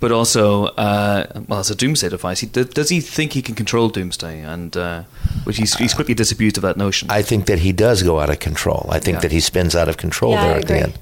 but 0.03 0.13
also, 0.13 0.65
uh, 0.77 1.25
well, 1.49 1.61
as 1.61 1.71
a 1.71 1.75
Doomsday 1.75 2.11
device. 2.11 2.41
He, 2.41 2.47
d- 2.49 2.65
does 2.65 2.91
he 2.91 3.01
think 3.01 3.33
he 3.33 3.41
can 3.41 3.55
control 3.55 3.89
Doomsday? 3.89 4.41
And 4.41 4.77
uh, 4.77 5.05
which 5.45 5.57
he's, 5.57 5.75
he's 5.77 5.95
quickly 5.95 6.13
disabused 6.15 6.57
of 6.59 6.63
that 6.63 6.77
notion. 6.77 7.09
I 7.11 7.23
think 7.23 7.47
that 7.47 7.61
he 7.61 7.73
does 7.73 8.03
go 8.03 8.21
out 8.21 8.29
of 8.29 8.39
control. 8.41 8.87
I 8.91 8.99
think 8.99 9.15
Yeah. 9.17 9.21
that 9.23 9.33
he 9.33 9.41
spins 9.41 9.75
out 9.75 9.89
of 9.89 9.97
control 9.97 10.33
Yeah, 10.33 10.45
there 10.45 10.55
I 10.55 10.59
at 10.59 10.67
the 10.67 10.77
end. 10.77 10.99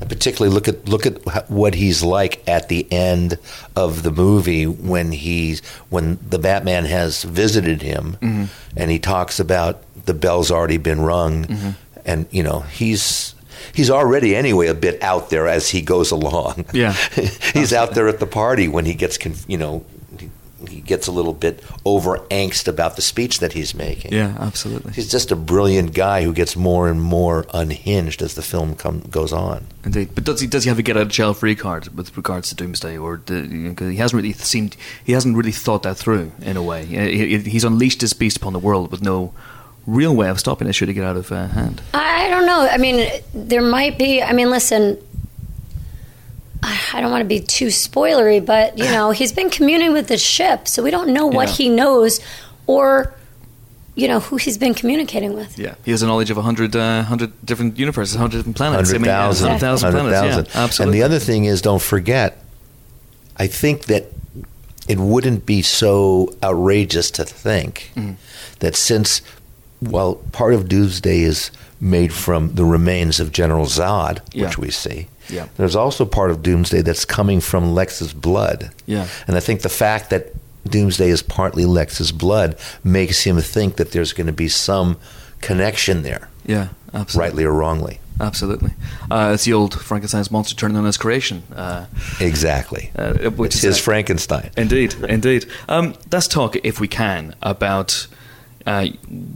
And 0.00 0.08
particularly 0.08 0.52
look 0.52 0.66
at 0.66 0.88
look 0.88 1.06
at 1.06 1.48
what 1.48 1.74
he's 1.74 2.02
like 2.02 2.42
at 2.48 2.68
the 2.68 2.90
end 2.92 3.38
of 3.76 4.02
the 4.02 4.10
movie 4.10 4.66
when 4.66 5.12
he's 5.12 5.62
when 5.90 6.18
the 6.28 6.40
Batman 6.40 6.86
has 6.86 7.22
visited 7.22 7.82
him 7.82 8.16
Mm-hmm. 8.20 8.44
and 8.76 8.90
he 8.90 8.98
talks 8.98 9.38
about 9.38 9.80
the 10.06 10.14
bell's 10.14 10.50
already 10.50 10.78
been 10.78 11.00
rung 11.02 11.44
Mm-hmm. 11.46 11.70
and 12.04 12.26
you 12.32 12.42
know 12.42 12.60
he's 12.60 13.36
he's 13.74 13.90
already 13.90 14.34
anyway 14.36 14.66
a 14.68 14.74
bit 14.74 15.02
out 15.02 15.30
there 15.30 15.46
as 15.48 15.68
he 15.70 15.82
goes 15.82 16.10
along. 16.10 16.64
Yeah. 16.72 16.92
he's 17.54 17.72
out 17.72 17.94
there 17.94 18.08
at 18.08 18.18
the 18.20 18.26
party 18.26 18.66
when 18.68 18.84
he 18.86 18.94
gets 18.94 19.18
conf- 19.18 19.44
you 19.48 19.58
know 19.58 19.84
he, 20.68 20.80
gets 20.80 21.06
a 21.08 21.12
little 21.12 21.32
bit 21.34 21.60
over 21.84 22.18
angst 22.30 22.68
about 22.68 22.94
the 22.96 23.02
speech 23.02 23.40
that 23.40 23.52
he's 23.52 23.74
making. 23.74 24.12
yeah, 24.12 24.36
absolutely. 24.38 24.92
He's 24.92 25.10
just 25.10 25.32
a 25.32 25.36
brilliant 25.36 25.92
guy 25.92 26.22
who 26.22 26.32
gets 26.32 26.54
more 26.56 26.88
and 26.88 27.00
more 27.02 27.44
unhinged 27.52 28.22
as 28.22 28.34
the 28.34 28.42
film 28.42 28.76
come, 28.76 29.00
goes 29.10 29.32
on. 29.32 29.66
Indeed, 29.84 30.10
but 30.14 30.22
does 30.24 30.40
he 30.40 30.46
does 30.46 30.62
he 30.64 30.68
have 30.68 30.78
a 30.78 30.82
get 30.82 30.96
out 30.96 31.02
of 31.02 31.08
jail 31.08 31.34
free 31.34 31.56
card 31.56 31.88
with 31.96 32.16
regards 32.16 32.48
to 32.50 32.54
Doomsday, 32.54 32.96
or 32.96 33.16
do, 33.16 33.44
you 33.44 33.74
know, 33.78 33.88
he 33.90 33.96
hasn't 33.96 34.16
really 34.22 34.32
seemed 34.34 34.76
he 35.04 35.12
hasn't 35.12 35.36
really 35.36 35.52
thought 35.52 35.82
that 35.82 35.96
through 35.96 36.30
in 36.40 36.56
a 36.56 36.62
way. 36.62 36.84
He- 36.84 37.38
he's 37.38 37.64
unleashed 37.64 38.00
his 38.00 38.12
beast 38.12 38.36
upon 38.36 38.52
the 38.52 38.60
world 38.60 38.90
with 38.92 39.02
no 39.02 39.34
real 39.86 40.14
way 40.14 40.28
of 40.28 40.38
stopping 40.38 40.68
it 40.68 40.74
should 40.74 40.88
it 40.88 40.94
get 40.94 41.04
out 41.04 41.16
of 41.16 41.30
uh, 41.32 41.48
hand. 41.48 41.82
I 41.94 42.28
don't 42.28 42.46
know. 42.46 42.68
I 42.70 42.78
mean, 42.78 43.08
there 43.34 43.62
might 43.62 43.98
be. 43.98 44.22
I 44.22 44.32
mean, 44.32 44.50
listen. 44.50 44.98
I 46.64 47.00
don't 47.00 47.10
want 47.10 47.22
to 47.22 47.28
be 47.28 47.40
too 47.40 47.66
spoilery, 47.66 48.44
but 48.44 48.78
you 48.78 48.84
know, 48.84 49.10
he's 49.18 49.32
been 49.32 49.50
communing 49.50 49.92
with 49.92 50.08
the 50.08 50.18
ship, 50.18 50.68
so 50.68 50.82
we 50.82 50.90
don't 50.90 51.12
know 51.12 51.26
what 51.26 51.48
Yeah. 51.48 51.54
he 51.54 51.68
knows, 51.68 52.20
or 52.66 53.14
you 53.94 54.08
know, 54.08 54.20
who 54.20 54.36
he's 54.36 54.56
been 54.56 54.72
communicating 54.72 55.34
with. 55.34 55.58
Yeah, 55.58 55.74
he 55.84 55.90
has 55.90 56.02
a 56.02 56.06
knowledge 56.06 56.30
of 56.30 56.38
a 56.38 56.42
hundred 56.42 56.74
uh, 56.76 57.02
hundred 57.02 57.32
different 57.44 57.78
universes, 57.78 58.14
hundred 58.16 58.38
different 58.38 58.56
planets, 58.56 58.90
I 58.90 58.94
mean, 58.94 59.04
yeah, 59.06 59.22
thousand, 59.26 59.46
100,000 59.48 59.92
hundred 59.92 60.08
planets. 60.18 60.54
Yeah, 60.54 60.62
absolutely. 60.62 60.98
And 61.00 61.02
the 61.02 61.04
other 61.04 61.18
thing 61.18 61.44
is, 61.46 61.60
don't 61.60 61.82
forget. 61.82 62.38
I 63.36 63.46
think 63.48 63.86
that 63.86 64.06
it 64.88 64.98
wouldn't 64.98 65.44
be 65.46 65.62
so 65.62 66.34
outrageous 66.42 67.10
to 67.12 67.24
think 67.24 67.90
Mm-hmm. 67.96 68.12
that 68.60 68.76
since, 68.76 69.20
well, 69.82 70.16
part 70.32 70.54
of 70.54 70.68
Doomsday 70.68 71.20
is 71.22 71.50
made 71.80 72.12
from 72.12 72.54
the 72.54 72.64
remains 72.64 73.18
of 73.20 73.32
General 73.32 73.66
Zod, 73.66 74.20
Yeah. 74.32 74.46
which 74.46 74.58
we 74.58 74.70
see. 74.70 75.08
Yeah. 75.28 75.46
There's 75.56 75.74
also 75.76 76.04
part 76.04 76.30
of 76.30 76.42
Doomsday 76.42 76.82
that's 76.82 77.04
coming 77.04 77.40
from 77.40 77.74
Lex's 77.74 78.12
blood. 78.12 78.70
Yeah. 78.86 79.06
And 79.26 79.36
I 79.36 79.40
think 79.40 79.62
the 79.62 79.68
fact 79.68 80.10
that 80.10 80.32
Doomsday 80.68 81.08
is 81.08 81.22
partly 81.22 81.64
Lex's 81.66 82.12
blood 82.12 82.56
makes 82.84 83.22
him 83.22 83.40
think 83.40 83.76
that 83.76 83.90
there's 83.92 84.12
going 84.12 84.28
to 84.28 84.32
be 84.32 84.48
some 84.48 84.96
connection 85.40 86.02
there, 86.02 86.28
Yeah, 86.46 86.68
absolutely. 86.94 87.18
rightly 87.28 87.44
or 87.44 87.52
wrongly. 87.52 87.98
Absolutely. 88.20 88.70
Uh, 89.10 89.32
it's 89.34 89.44
the 89.44 89.52
old 89.54 89.74
Frankenstein's 89.80 90.30
monster 90.30 90.54
turning 90.54 90.76
on 90.76 90.84
his 90.84 90.96
creation. 90.96 91.42
Uh, 91.54 91.86
Exactly. 92.20 92.92
uh, 92.96 93.14
which 93.30 93.54
it's 93.56 93.64
is 93.64 93.76
his 93.76 93.78
Frankenstein. 93.80 94.50
Indeed, 94.56 94.94
indeed. 95.08 95.46
Um, 95.68 95.94
let's 96.12 96.28
talk, 96.28 96.54
if 96.62 96.78
we 96.78 96.86
can, 96.86 97.34
about 97.42 98.06
uh, 98.66 98.86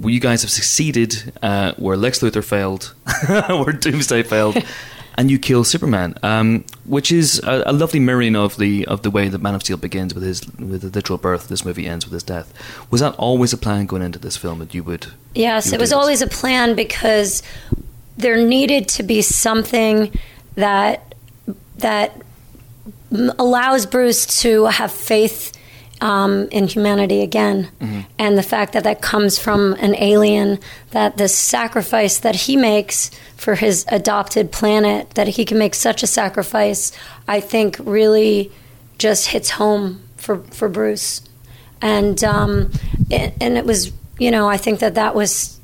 you 0.03 0.21
guys 0.21 0.43
have 0.43 0.51
succeeded, 0.51 1.33
uh, 1.43 1.73
where 1.77 1.97
Lex 1.97 2.21
Luthor 2.21 2.45
failed, 2.45 2.95
where 3.29 3.73
Doomsday 3.73 4.23
failed, 4.23 4.57
and 5.17 5.31
you 5.31 5.39
kill 5.39 5.65
Superman, 5.65 6.15
um, 6.23 6.65
which 6.85 7.11
is 7.11 7.41
a, 7.45 7.65
a 7.67 7.73
lovely 7.73 8.01
mirroring 8.01 8.37
of 8.37 8.57
the 8.57 8.87
of 8.87 9.03
the 9.03 9.11
way 9.11 9.29
that 9.29 9.41
Man 9.41 9.55
of 9.55 9.63
Steel 9.63 9.77
begins 9.77 10.15
with 10.15 10.23
his 10.23 10.47
with 10.59 10.83
the 10.83 10.89
literal 10.89 11.19
birth. 11.19 11.49
This 11.49 11.65
movie 11.65 11.87
ends 11.87 12.05
with 12.05 12.13
his 12.13 12.23
death. 12.23 12.53
Was 12.91 13.01
that 13.01 13.15
always 13.17 13.53
a 13.53 13.59
plan 13.59 13.87
going 13.87 14.03
into 14.03 14.19
this 14.19 14.37
film 14.37 14.59
that 14.59 14.75
you 14.75 14.83
would? 14.85 15.09
Yes, 15.35 15.67
you 15.67 15.75
it 15.75 15.81
was 15.81 15.93
always 15.93 16.23
a 16.23 16.29
plan 16.29 16.75
because 16.75 17.43
there 18.17 18.37
needed 18.37 18.89
to 18.89 19.03
be 19.03 19.23
something 19.23 20.13
that 20.55 21.15
that 21.79 22.23
allows 23.11 23.87
Bruce 23.87 24.27
to 24.43 24.67
have 24.67 24.91
faith 24.91 25.53
um, 26.01 26.49
in 26.51 26.67
humanity 26.69 27.23
again, 27.23 27.69
and 28.19 28.37
the 28.37 28.43
fact 28.43 28.73
that 28.75 28.85
that 28.85 29.01
comes 29.01 29.39
from 29.39 29.73
an 29.75 29.95
alien, 29.97 30.59
that 30.91 31.17
the 31.17 31.29
sacrifice 31.29 32.19
that 32.19 32.35
he 32.35 32.57
makes 32.57 33.11
for 33.37 33.55
his 33.55 33.85
adopted 33.89 34.53
planet, 34.53 35.11
that 35.15 35.29
he 35.29 35.45
can 35.45 35.59
make 35.59 35.75
such 35.75 36.03
a 36.03 36.07
sacrifice, 36.07 36.93
I 37.29 37.41
think 37.41 37.77
really 37.81 38.51
just 38.99 39.29
hits 39.29 39.51
home 39.51 40.03
for 40.17 40.39
for 40.51 40.69
Bruce, 40.69 41.23
and 41.81 42.23
um, 42.25 42.71
and, 43.11 43.33
and 43.41 43.57
it 43.57 43.65
was 43.65 43.91
you 44.19 44.31
know 44.31 44.49
I 44.49 44.57
think 44.59 44.81
that 44.81 44.95
that 44.97 45.15
was 45.15 45.59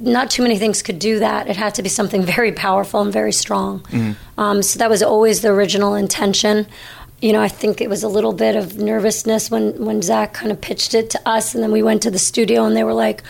not 0.00 0.28
too 0.28 0.42
many 0.42 0.58
things 0.58 0.82
could 0.82 0.98
do 0.98 1.20
that. 1.20 1.46
It 1.48 1.56
had 1.56 1.74
to 1.76 1.82
be 1.82 1.88
something 1.88 2.22
very 2.36 2.52
powerful 2.52 3.00
and 3.00 3.12
very 3.12 3.32
strong. 3.32 3.84
Um, 4.36 4.62
so 4.62 4.78
that 4.80 4.90
was 4.90 5.02
always 5.02 5.40
the 5.40 5.48
original 5.50 5.94
intention. 5.94 6.66
You 7.20 7.32
know, 7.32 7.40
I 7.40 7.48
think 7.48 7.80
it 7.80 7.88
was 7.88 8.02
a 8.02 8.08
little 8.08 8.32
bit 8.34 8.54
of 8.56 8.76
nervousness 8.78 9.50
when 9.50 9.82
when 9.84 10.02
Zack 10.02 10.34
kind 10.34 10.52
of 10.52 10.60
pitched 10.60 10.94
it 10.94 11.10
to 11.10 11.28
us, 11.28 11.54
and 11.54 11.62
then 11.62 11.72
we 11.72 11.82
went 11.82 12.02
to 12.02 12.10
the 12.10 12.18
studio, 12.18 12.64
and 12.64 12.76
they 12.76 12.84
were 12.84 12.94
like. 12.94 13.22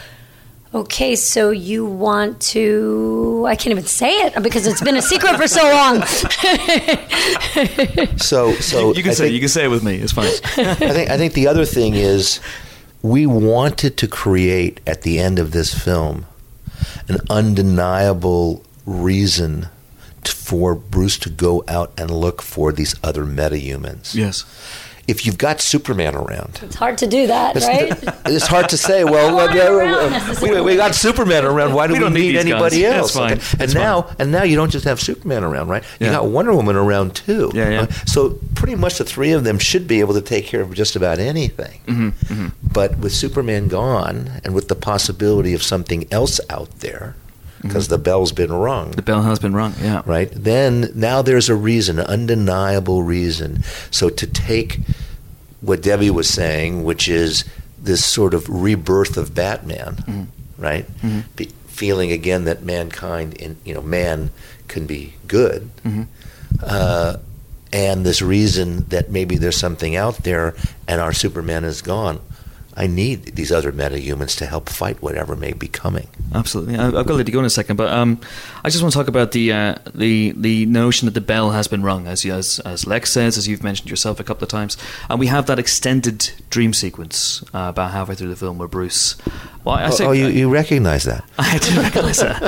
Okay, 0.76 1.14
so 1.14 1.50
you 1.50 1.86
want 1.86 2.40
to? 2.50 3.44
I 3.46 3.54
can't 3.54 3.70
even 3.70 3.84
say 3.84 4.10
it 4.26 4.42
because 4.42 4.66
it's 4.66 4.80
been 4.80 4.96
a 4.96 5.02
secret 5.02 5.36
for 5.36 5.46
so 5.46 5.62
long. 5.62 6.02
So, 8.18 8.52
so 8.54 8.92
You 8.92 9.02
can 9.02 9.12
I 9.12 9.14
say 9.14 9.24
think- 9.24 9.34
you 9.34 9.40
can 9.40 9.48
say 9.48 9.64
it 9.66 9.68
with 9.68 9.84
me. 9.84 9.94
It's 9.96 10.10
fine. 10.12 10.26
I 10.56 10.74
think 10.74 11.10
I 11.10 11.16
think 11.16 11.34
the 11.34 11.46
other 11.46 11.64
thing 11.64 11.94
is 11.94 12.40
we 13.02 13.24
wanted 13.24 13.96
to 13.98 14.08
create 14.08 14.80
at 14.84 15.02
the 15.02 15.20
end 15.20 15.38
of 15.38 15.52
this 15.52 15.72
film 15.72 16.26
an 17.06 17.18
undeniable 17.30 18.64
reason 18.84 19.62
t- 19.62 19.68
for 20.28 20.74
Bruce 20.74 21.18
to 21.18 21.30
go 21.30 21.64
out 21.68 21.92
and 21.98 22.10
look 22.10 22.42
for 22.42 22.72
these 22.72 22.94
other 23.02 23.24
metahumans. 23.24 24.14
yes. 24.14 24.44
If 25.06 25.26
you've 25.26 25.36
got 25.36 25.60
Superman 25.60 26.14
around, 26.14 26.60
it's 26.62 26.76
hard 26.76 26.96
to 26.96 27.06
do 27.06 27.26
that, 27.26 27.56
right? 27.56 27.92
it's 28.24 28.46
hard 28.46 28.70
to 28.70 28.78
say. 28.78 29.04
Well, 29.04 29.38
Aren't 29.38 29.52
well, 29.54 30.40
we, 30.40 30.60
we 30.62 30.76
got 30.76 30.94
Superman 30.94 31.44
around. 31.44 31.74
Why 31.74 31.86
do 31.86 31.92
We 31.92 31.98
we, 31.98 32.04
don't 32.06 32.14
need 32.14 32.20
need, 32.32 32.36
anybody 32.36 32.80
guys. 32.80 32.94
else? 32.94 33.12
That's 33.12 33.18
fine. 33.18 33.32
And 33.32 33.60
That's 33.60 33.74
now, 33.74 34.08
and 34.18 34.32
now 34.32 34.44
you 34.44 34.56
don't 34.56 34.70
just 34.70 34.86
have 34.86 34.98
Superman 35.02 35.44
around, 35.44 35.68
right? 35.68 35.82
You 36.00 36.06
Yeah. 36.06 36.12
got 36.12 36.28
Wonder 36.28 36.54
Woman 36.54 36.74
around 36.74 37.14
too. 37.16 37.50
Yeah, 37.52 37.68
yeah. 37.68 37.80
Uh, 37.82 37.86
So 38.06 38.38
pretty 38.54 38.76
much 38.76 38.96
the 38.96 39.04
three 39.04 39.32
of 39.32 39.44
them 39.44 39.58
should 39.58 39.86
be 39.86 40.00
able 40.00 40.14
to 40.14 40.22
take 40.22 40.46
care 40.46 40.62
of 40.62 40.72
just 40.72 40.96
about 40.96 41.18
anything. 41.18 41.80
Mm-hmm, 41.86 42.46
But 42.72 42.96
with 42.96 43.12
Superman 43.12 43.68
gone, 43.68 44.40
and 44.42 44.54
with 44.54 44.68
the 44.68 44.74
possibility 44.74 45.52
of 45.52 45.62
something 45.62 46.06
else 46.10 46.40
out 46.48 46.80
there, 46.80 47.14
because 47.66 47.88
the 47.88 47.98
bell's 47.98 48.32
been 48.32 48.52
rung, 48.52 48.92
The 48.92 49.02
bell 49.02 49.22
has 49.22 49.38
been 49.38 49.54
rung. 49.54 49.74
Yeah. 49.80 50.02
right? 50.04 50.30
Then 50.30 50.90
now 50.94 51.22
there's 51.22 51.48
a 51.48 51.54
reason, 51.54 51.98
an 51.98 52.06
undeniable 52.06 53.02
reason. 53.02 53.62
So 53.90 54.10
to 54.10 54.26
take 54.26 54.80
what 55.60 55.82
Debbie 55.82 56.10
was 56.10 56.28
saying, 56.28 56.84
which 56.84 57.08
is 57.08 57.44
this 57.78 58.04
sort 58.04 58.34
of 58.34 58.48
rebirth 58.48 59.16
of 59.16 59.34
Batman, 59.34 59.96
mm-hmm. 59.96 60.62
right? 60.62 60.86
Mm-hmm. 60.98 61.20
Be, 61.36 61.46
feeling 61.66 62.12
again 62.12 62.44
that 62.44 62.62
mankind, 62.62 63.34
in 63.34 63.56
you 63.64 63.74
know, 63.74 63.82
man 63.82 64.30
can 64.68 64.86
be 64.86 65.14
good, 65.26 65.70
mm-hmm. 65.82 66.02
uh, 66.62 67.16
and 67.72 68.06
this 68.06 68.22
reason 68.22 68.84
that 68.88 69.10
maybe 69.10 69.36
there's 69.36 69.56
something 69.56 69.96
out 69.96 70.18
there, 70.18 70.54
and 70.86 71.00
our 71.00 71.12
Superman 71.12 71.64
is 71.64 71.82
gone. 71.82 72.20
I 72.76 72.86
need 72.86 73.36
these 73.36 73.52
other 73.52 73.72
metahumans 73.72 74.36
to 74.38 74.46
help 74.46 74.68
fight 74.68 75.00
whatever 75.00 75.36
may 75.36 75.52
be 75.52 75.68
coming. 75.68 76.08
Absolutely. 76.34 76.76
I've 76.76 76.92
got 76.92 77.04
to 77.04 77.14
let 77.14 77.28
you 77.28 77.32
go 77.32 77.38
in 77.38 77.44
a 77.44 77.50
second, 77.50 77.76
but 77.76 77.92
um, 77.92 78.20
I 78.64 78.70
just 78.70 78.82
want 78.82 78.92
to 78.92 78.98
talk 78.98 79.08
about 79.08 79.30
the 79.32 79.52
uh, 79.52 79.74
the 79.94 80.32
the 80.36 80.66
notion 80.66 81.06
that 81.06 81.14
the 81.14 81.20
bell 81.20 81.50
has 81.50 81.68
been 81.68 81.82
rung, 81.82 82.08
as 82.08 82.24
as 82.24 82.58
as 82.60 82.86
Lex 82.86 83.12
says, 83.12 83.38
as 83.38 83.46
you've 83.46 83.62
mentioned 83.62 83.90
yourself 83.90 84.18
a 84.18 84.24
couple 84.24 84.42
of 84.42 84.48
times, 84.48 84.76
and 85.08 85.20
we 85.20 85.28
have 85.28 85.46
that 85.46 85.58
extended 85.58 86.30
dream 86.54 86.72
sequence 86.72 87.42
uh, 87.52 87.66
about 87.74 87.90
halfway 87.90 88.14
through 88.14 88.28
the 88.28 88.36
film 88.36 88.58
where 88.58 88.68
Bruce. 88.68 89.16
Well, 89.64 89.74
I 89.74 89.90
say, 89.90 90.06
oh, 90.06 90.12
you, 90.12 90.28
you 90.28 90.48
recognize 90.48 91.02
that? 91.02 91.24
I 91.38 91.58
didn't 91.58 91.82
recognize 91.82 92.18
that. 92.18 92.40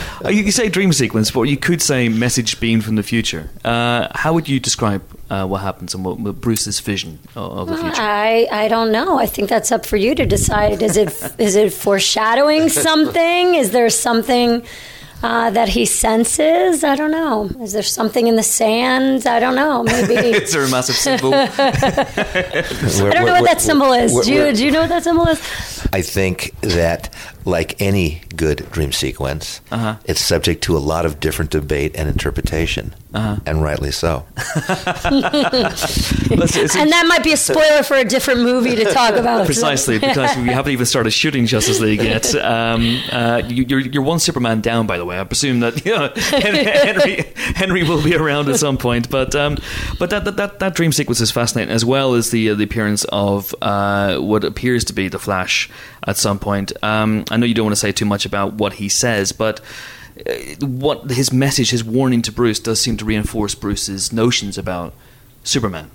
Uh, 0.24 0.28
you 0.28 0.42
can 0.42 0.52
say 0.52 0.68
dream 0.68 0.92
sequence, 0.92 1.30
but 1.30 1.42
you 1.42 1.56
could 1.56 1.80
say 1.82 2.08
message 2.08 2.60
beamed 2.60 2.84
from 2.84 2.96
the 2.96 3.02
future. 3.02 3.50
Uh, 3.64 4.06
how 4.14 4.32
would 4.34 4.48
you 4.48 4.60
describe 4.60 5.02
uh, 5.30 5.46
what 5.46 5.60
happens 5.60 5.94
and 5.94 6.04
what, 6.04 6.18
what 6.18 6.40
Bruce's 6.40 6.78
vision 6.80 7.18
of, 7.36 7.58
of 7.58 7.68
the 7.68 7.76
future? 7.76 8.02
I, 8.02 8.46
I 8.50 8.68
don't 8.68 8.92
know. 8.92 9.18
I 9.18 9.26
think 9.26 9.48
that's 9.48 9.72
up 9.72 9.84
for 9.86 9.96
you 9.96 10.14
to 10.14 10.26
decide. 10.26 10.82
Is 10.82 10.96
it 10.96 11.08
is 11.38 11.56
it 11.56 11.72
foreshadowing 11.72 12.68
something? 12.88 13.54
Is 13.54 13.70
there 13.70 13.88
something 13.90 14.62
uh, 15.22 15.50
that 15.50 15.68
he 15.68 15.84
senses? 15.86 16.82
I 16.84 16.96
don't 16.96 17.10
know. 17.10 17.50
Is 17.62 17.72
there 17.72 17.82
something 17.82 18.26
in 18.26 18.36
the 18.36 18.42
sand? 18.42 19.26
I 19.26 19.38
don't 19.40 19.54
know. 19.54 19.82
Maybe. 19.82 20.14
Is 20.44 20.52
there 20.52 20.64
a 20.64 20.70
massive 20.70 20.94
symbol? 20.96 21.34
I 21.34 23.10
don't 23.12 23.26
know 23.26 23.32
what 23.32 23.44
that 23.44 23.60
symbol 23.60 23.92
is. 23.92 24.12
Do 24.24 24.32
you, 24.32 24.52
do 24.52 24.64
you 24.64 24.70
know 24.70 24.80
what 24.80 24.88
that 24.90 25.04
symbol 25.04 25.26
is? 25.28 25.40
I 25.92 26.02
think 26.02 26.54
that, 26.60 27.10
like 27.44 27.80
any 27.80 28.22
good 28.36 28.68
dream 28.70 28.92
sequence, 28.92 29.60
Uh-huh. 29.70 29.96
it's 30.04 30.20
subject 30.20 30.62
to 30.64 30.76
a 30.76 30.78
lot 30.78 31.04
of 31.06 31.20
different 31.20 31.50
debate 31.50 31.92
and 31.96 32.08
interpretation, 32.08 32.94
Uh-huh. 33.12 33.36
and 33.44 33.62
rightly 33.62 33.90
so. 33.90 34.24
And 36.80 36.92
that 36.92 37.06
might 37.08 37.24
be 37.24 37.32
a 37.32 37.36
spoiler 37.36 37.82
for 37.82 37.96
a 37.96 38.04
different 38.04 38.40
movie 38.40 38.76
to 38.76 38.84
talk 38.92 39.14
about. 39.14 39.46
Precisely, 39.46 39.98
because 39.98 40.36
we 40.36 40.48
haven't 40.48 40.72
even 40.72 40.86
started 40.86 41.10
shooting 41.10 41.46
Justice 41.46 41.80
League 41.80 42.02
yet. 42.02 42.34
Um, 42.50 43.00
uh, 43.12 43.42
you, 43.46 43.64
you're, 43.68 43.80
you're 43.80 44.02
one 44.02 44.18
Superman 44.18 44.60
down, 44.60 44.86
by 44.86 44.98
the 44.98 45.04
way. 45.04 45.20
I 45.20 45.24
presume 45.24 45.60
that 45.60 45.84
you 45.84 45.92
know, 45.92 46.10
Henry, 46.16 47.32
Henry 47.54 47.82
will 47.84 48.02
be 48.02 48.14
around 48.16 48.48
at 48.48 48.56
some 48.56 48.76
point. 48.76 49.08
But 49.10 49.34
um, 49.34 49.56
but 49.98 50.10
that, 50.10 50.24
that, 50.24 50.36
that, 50.36 50.58
that 50.58 50.74
dream 50.74 50.90
sequence 50.90 51.20
is 51.20 51.30
fascinating, 51.30 51.72
as 51.72 51.84
well 51.84 52.14
as 52.14 52.30
the 52.30 52.50
uh, 52.50 52.54
the 52.54 52.64
appearance 52.64 53.04
of 53.04 53.54
uh, 53.62 54.18
what 54.18 54.42
appears 54.44 54.84
to 54.86 54.92
be 54.92 55.08
the 55.08 55.18
Flash 55.18 55.70
at 56.06 56.16
some 56.16 56.38
point. 56.38 56.72
Um, 56.82 57.24
I 57.30 57.36
know 57.36 57.46
you 57.46 57.54
don't 57.54 57.66
want 57.66 57.76
to 57.76 57.80
say 57.80 57.92
too 57.92 58.06
much 58.06 58.24
about 58.26 58.54
what 58.54 58.74
he 58.74 58.88
says, 58.88 59.32
but. 59.32 59.60
Uh, 60.26 60.66
What 60.66 61.10
his 61.10 61.32
message, 61.32 61.70
his 61.70 61.84
warning 61.84 62.22
to 62.22 62.32
Bruce, 62.32 62.60
does 62.60 62.80
seem 62.80 62.96
to 62.98 63.04
reinforce 63.04 63.54
Bruce's 63.54 64.12
notions 64.12 64.58
about 64.58 64.94
Superman, 65.44 65.90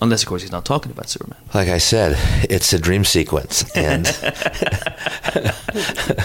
unless, 0.00 0.22
of 0.22 0.28
course, 0.28 0.42
he's 0.42 0.52
not 0.52 0.64
talking 0.64 0.92
about 0.92 1.08
Superman. 1.08 1.38
Like 1.54 1.68
I 1.68 1.78
said, 1.78 2.16
it's 2.50 2.72
a 2.72 2.78
dream 2.78 3.04
sequence, 3.04 3.64
and 3.76 4.04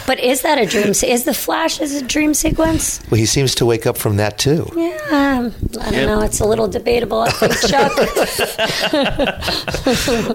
But 0.07 0.19
is 0.19 0.41
that 0.43 0.57
a 0.57 0.65
dream? 0.65 0.93
se- 0.93 1.11
Is 1.11 1.23
the 1.25 1.33
Flash 1.33 1.79
is 1.81 1.95
a 1.95 2.01
dream 2.05 2.33
sequence? 2.33 3.01
well, 3.11 3.19
he 3.19 3.25
seems 3.25 3.53
to 3.55 3.65
wake 3.65 3.85
up 3.85 3.97
from 3.97 4.17
that 4.17 4.37
too. 4.37 4.67
Yeah, 4.75 4.97
um, 5.11 5.53
I 5.79 5.83
don't 5.85 5.93
Yeah. 5.93 6.05
know. 6.05 6.21
It's 6.21 6.39
a 6.39 6.45
little 6.45 6.67
debatable. 6.67 7.19
I 7.21 7.29
think 7.31 7.53
Chuck. 7.71 7.91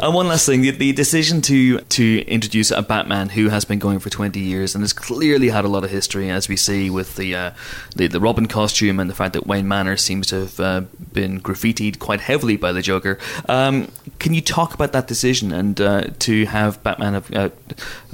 and 0.02 0.14
one 0.20 0.28
last 0.28 0.46
thing: 0.46 0.62
the, 0.62 0.70
the 0.70 0.92
decision 0.92 1.40
to 1.42 1.78
to 1.80 2.20
introduce 2.26 2.70
a 2.70 2.82
Batman 2.82 3.30
who 3.30 3.48
has 3.48 3.64
been 3.64 3.78
going 3.78 3.98
for 3.98 4.10
twenty 4.10 4.40
years 4.40 4.74
and 4.74 4.82
has 4.82 4.92
clearly 4.92 5.48
had 5.50 5.64
a 5.64 5.68
lot 5.68 5.84
of 5.84 5.90
history, 5.90 6.30
as 6.30 6.48
we 6.48 6.56
see 6.56 6.90
with 6.90 7.16
the 7.16 7.34
uh, 7.34 7.50
the, 7.94 8.06
the 8.06 8.20
Robin 8.20 8.46
costume 8.46 9.00
and 9.00 9.08
the 9.10 9.14
fact 9.14 9.32
that 9.34 9.46
Wayne 9.46 9.68
Manor 9.68 9.96
seems 9.96 10.26
to 10.28 10.40
have 10.40 10.60
uh, 10.60 10.80
been 11.12 11.40
graffitied 11.40 11.98
quite 11.98 12.20
heavily 12.20 12.56
by 12.56 12.72
the 12.72 12.82
Joker. 12.82 13.18
Um, 13.48 13.88
can 14.18 14.34
you 14.34 14.40
talk 14.40 14.74
about 14.74 14.92
that 14.92 15.06
decision 15.06 15.52
and 15.52 15.80
uh, 15.80 16.04
to 16.20 16.46
have 16.46 16.82
Batman 16.82 17.16
uh, 17.16 17.50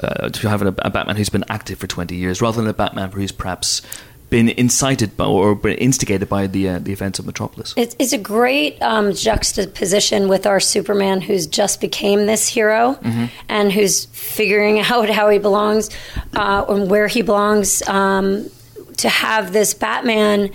uh, 0.02 0.28
to 0.28 0.48
have 0.48 0.62
a, 0.62 0.74
a 0.78 0.90
Batman 0.90 1.16
who's 1.16 1.28
been 1.28 1.44
active 1.48 1.78
for 1.78 1.86
twenty 1.86 2.16
years 2.16 2.40
rather 2.40 2.60
than 2.60 2.68
a 2.68 2.74
Batman 2.74 3.10
who's 3.10 3.32
perhaps 3.32 3.82
been 4.30 4.48
incited 4.48 5.14
by 5.16 5.26
or 5.26 5.54
been 5.54 5.76
instigated 5.76 6.28
by 6.28 6.46
the 6.46 6.68
uh, 6.68 6.78
the 6.78 6.92
events 6.92 7.18
of 7.18 7.26
Metropolis. 7.26 7.74
It's, 7.76 7.94
it's 7.98 8.12
a 8.12 8.18
great 8.18 8.80
um, 8.82 9.12
juxtaposition 9.12 10.28
with 10.28 10.46
our 10.46 10.60
Superman, 10.60 11.20
who's 11.20 11.46
just 11.46 11.80
became 11.80 12.26
this 12.26 12.48
hero 12.48 12.98
and 13.48 13.72
who's 13.72 14.06
figuring 14.06 14.80
out 14.90 15.10
how 15.10 15.28
he 15.28 15.38
belongs 15.38 15.90
uh, 16.34 16.64
and 16.68 16.90
where 16.90 17.08
he 17.08 17.22
belongs. 17.22 17.86
Um, 17.88 18.48
to 18.98 19.08
have 19.08 19.52
this 19.52 19.74
Batman 19.74 20.50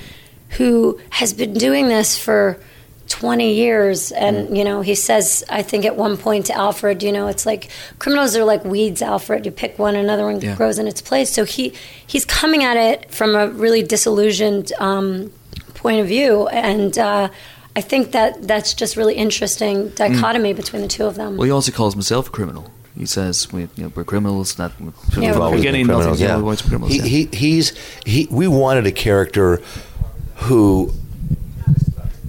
who 0.51 0.99
has 1.09 1.33
been 1.33 1.53
doing 1.53 1.89
this 1.89 2.17
for 2.17 2.59
20 3.07 3.53
years 3.53 4.11
and 4.11 4.57
you 4.57 4.63
know 4.63 4.81
he 4.81 4.93
says 4.93 5.43
i 5.49 5.61
think 5.61 5.85
at 5.85 5.95
one 5.95 6.17
point 6.17 6.45
to 6.47 6.53
alfred 6.53 7.01
you 7.01 7.11
know 7.11 7.27
it's 7.27 7.45
like 7.45 7.69
criminals 7.99 8.35
are 8.35 8.43
like 8.43 8.63
weeds 8.65 9.01
alfred 9.01 9.45
you 9.45 9.51
pick 9.51 9.79
one 9.79 9.95
another 9.95 10.25
one 10.25 10.41
Yeah. 10.41 10.55
grows 10.55 10.77
in 10.77 10.87
its 10.87 11.01
place 11.01 11.29
so 11.29 11.45
he 11.45 11.73
he's 12.05 12.25
coming 12.25 12.63
at 12.63 12.75
it 12.75 13.09
from 13.09 13.35
a 13.35 13.47
really 13.47 13.81
disillusioned 13.81 14.73
um, 14.79 15.31
point 15.73 16.01
of 16.01 16.07
view 16.07 16.47
and 16.47 16.97
uh, 16.97 17.29
i 17.77 17.81
think 17.81 18.11
that 18.11 18.45
that's 18.47 18.73
just 18.73 18.97
really 18.97 19.15
interesting 19.15 19.89
dichotomy 19.89 20.51
between 20.53 20.81
the 20.81 20.87
two 20.89 21.05
of 21.05 21.15
them 21.15 21.37
Well, 21.37 21.45
he 21.45 21.51
also 21.51 21.71
calls 21.71 21.93
himself 21.93 22.27
a 22.27 22.31
criminal. 22.31 22.71
He 22.97 23.05
says 23.05 23.53
we, 23.53 23.61
you 23.75 23.83
know, 23.83 23.91
we're 23.95 24.03
criminals. 24.03 24.55
That 24.55 24.71
Yeah, 24.79 24.87
we're 25.15 25.33
the 25.33 25.41
always 25.41 25.61
been 25.63 25.73
criminals, 25.85 26.05
nothing. 26.07 26.25
yeah. 26.25 26.35
We've 26.35 26.43
always 26.43 26.61
criminals. 26.63 26.91
He, 26.91 26.97
yeah. 26.97 27.03
he, 27.05 27.25
he's 27.31 27.67
he. 28.07 28.27
We 28.31 28.47
wanted 28.47 28.87
a 28.87 28.91
character 28.91 29.61
who 30.47 30.91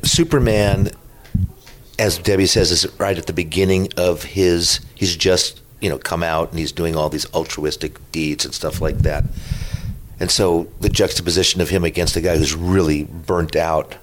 Superman, 0.02 0.90
as 1.98 2.18
Debbie 2.18 2.46
says, 2.46 2.70
is 2.70 2.86
right 2.98 3.16
at 3.16 3.26
the 3.26 3.32
beginning 3.32 3.88
of 3.96 4.22
his. 4.22 4.80
He's 4.94 5.16
just 5.16 5.60
you 5.80 5.88
know 5.88 5.98
come 5.98 6.22
out 6.22 6.50
and 6.50 6.58
he's 6.58 6.72
doing 6.72 6.96
all 6.96 7.08
these 7.08 7.32
altruistic 7.34 7.98
deeds 8.12 8.44
and 8.44 8.54
stuff 8.54 8.80
like 8.80 8.98
that. 8.98 9.24
And 10.20 10.30
so 10.30 10.68
the 10.80 10.88
juxtaposition 10.88 11.60
of 11.60 11.68
him 11.68 11.84
against 11.84 12.16
a 12.16 12.20
guy 12.20 12.36
who's 12.36 12.54
really 12.54 13.04
burnt 13.04 13.54
out, 13.54 13.94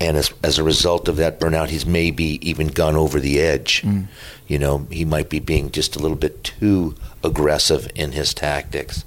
and 0.00 0.16
as, 0.16 0.32
as 0.42 0.58
a 0.58 0.62
result 0.62 1.08
of 1.08 1.16
that 1.16 1.40
burnout, 1.40 1.68
he's 1.68 1.86
maybe 1.86 2.46
even 2.46 2.66
gone 2.68 2.96
over 2.96 3.18
the 3.18 3.40
edge. 3.40 3.80
Hmm. 3.80 4.02
You 4.46 4.58
know, 4.58 4.86
he 4.90 5.04
might 5.04 5.30
be 5.30 5.40
being 5.40 5.70
just 5.70 5.96
a 5.96 5.98
little 5.98 6.16
bit 6.16 6.44
too 6.44 6.94
aggressive 7.24 7.90
in 7.94 8.12
his 8.12 8.34
tactics. 8.34 9.04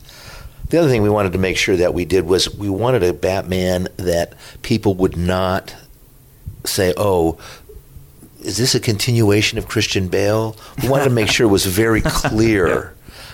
The 0.69 0.79
other 0.79 0.89
thing 0.89 1.03
we 1.03 1.09
wanted 1.09 1.33
to 1.33 1.37
make 1.37 1.57
sure 1.57 1.77
that 1.77 1.93
we 1.93 2.05
did 2.05 2.25
was 2.25 2.53
we 2.55 2.69
wanted 2.69 3.03
a 3.03 3.13
Batman 3.13 3.87
that 3.97 4.33
people 4.63 4.95
would 4.95 5.15
not 5.15 5.75
say, 6.65 6.93
oh, 6.97 7.37
is 8.41 8.57
this 8.57 8.75
a 8.75 8.79
continuation 8.79 9.57
of 9.57 9.67
Christian 9.67 10.07
Bale? 10.07 10.55
We 10.81 10.89
wanted 10.89 11.05
to 11.05 11.09
make 11.09 11.29
sure 11.29 11.47
it 11.47 11.51
was 11.51 11.65
very 11.65 12.01
clear 12.05 12.93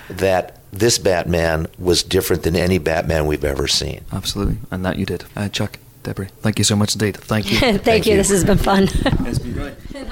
that 0.10 0.58
this 0.72 0.98
Batman 0.98 1.68
was 1.78 2.02
different 2.04 2.44
than 2.44 2.56
any 2.56 2.78
Batman 2.78 3.26
we've 3.28 3.44
ever 3.44 3.68
seen. 3.68 4.06
Absolutely, 4.12 4.58
and 4.72 4.86
that 4.86 4.98
you 4.98 5.06
did, 5.06 5.26
uh, 5.36 5.50
Chuck. 5.50 5.78
Debbie, 6.04 6.26
thank 6.40 6.58
you 6.58 6.64
so 6.64 6.76
much 6.76 6.96
indeed. 6.96 7.16
Thank 7.16 7.52
you. 7.52 7.58
thank, 7.60 7.84
Thank 7.84 8.06
you. 8.08 8.14
you. 8.14 8.18
this 8.18 8.30
has 8.30 8.44
been 8.44 8.58
fun 8.58 8.86
It's 8.86 9.38
been 9.38 9.54
great. 9.54 9.76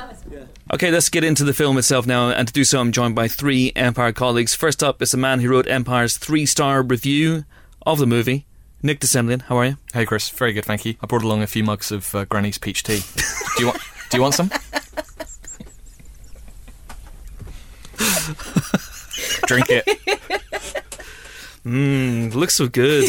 Okay, 0.71 0.91
let's 0.91 1.09
get 1.09 1.23
into 1.23 1.43
the 1.43 1.53
film 1.53 1.79
itself 1.79 2.05
now. 2.05 2.29
And 2.29 2.47
to 2.47 2.53
do 2.53 2.63
so, 2.63 2.79
I'm 2.79 2.91
joined 2.91 3.15
by 3.15 3.27
three 3.27 3.71
Empire 3.75 4.11
colleagues. 4.11 4.53
First 4.53 4.83
up 4.83 5.01
is 5.01 5.09
the 5.09 5.17
man 5.17 5.39
who 5.39 5.49
wrote 5.49 5.67
Empire's 5.67 6.15
three 6.15 6.45
star 6.45 6.83
review 6.83 7.43
of 7.87 7.97
the 7.97 8.05
movie, 8.05 8.45
Nick 8.81 8.99
de 8.99 9.07
Semlyen. 9.07 9.41
How 9.43 9.57
are 9.57 9.65
you? 9.65 9.77
Hey 9.93 10.05
Chris, 10.05 10.29
very 10.29 10.53
good, 10.53 10.65
thank 10.65 10.85
you. 10.85 10.95
I 11.01 11.05
brought 11.05 11.23
along 11.23 11.41
a 11.41 11.47
few 11.47 11.63
mugs 11.63 11.91
of 11.91 12.13
uh, 12.15 12.25
Granny's 12.25 12.57
peach 12.57 12.83
tea. 12.83 13.01
Do 13.57 13.63
you 13.63 13.67
want? 13.67 13.81
Do 14.09 14.17
you 14.17 14.21
want 14.23 14.35
some? 14.35 14.49
Drink 19.47 19.65
it. 19.69 19.85
Mmm, 21.65 22.33
looks 22.33 22.53
so 22.55 22.67
good. 22.67 23.05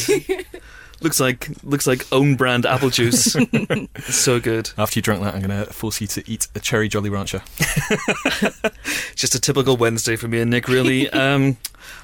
looks 1.00 1.20
like 1.20 1.50
looks 1.62 1.86
like 1.86 2.06
own 2.12 2.34
brand 2.34 2.66
apple 2.66 2.90
juice. 2.90 3.36
so 4.00 4.40
good. 4.40 4.70
After 4.76 4.98
you 4.98 5.02
drink 5.02 5.22
that, 5.22 5.34
I'm 5.34 5.42
going 5.42 5.64
to 5.64 5.72
force 5.72 6.00
you 6.00 6.06
to 6.08 6.30
eat 6.30 6.48
a 6.54 6.60
cherry 6.60 6.88
Jolly 6.88 7.10
Rancher. 7.10 7.42
Just 9.14 9.34
a 9.34 9.40
typical 9.40 9.76
Wednesday 9.76 10.16
for 10.16 10.28
me 10.28 10.40
and 10.40 10.50
Nick, 10.50 10.68
really. 10.68 11.08
Um, 11.20 11.58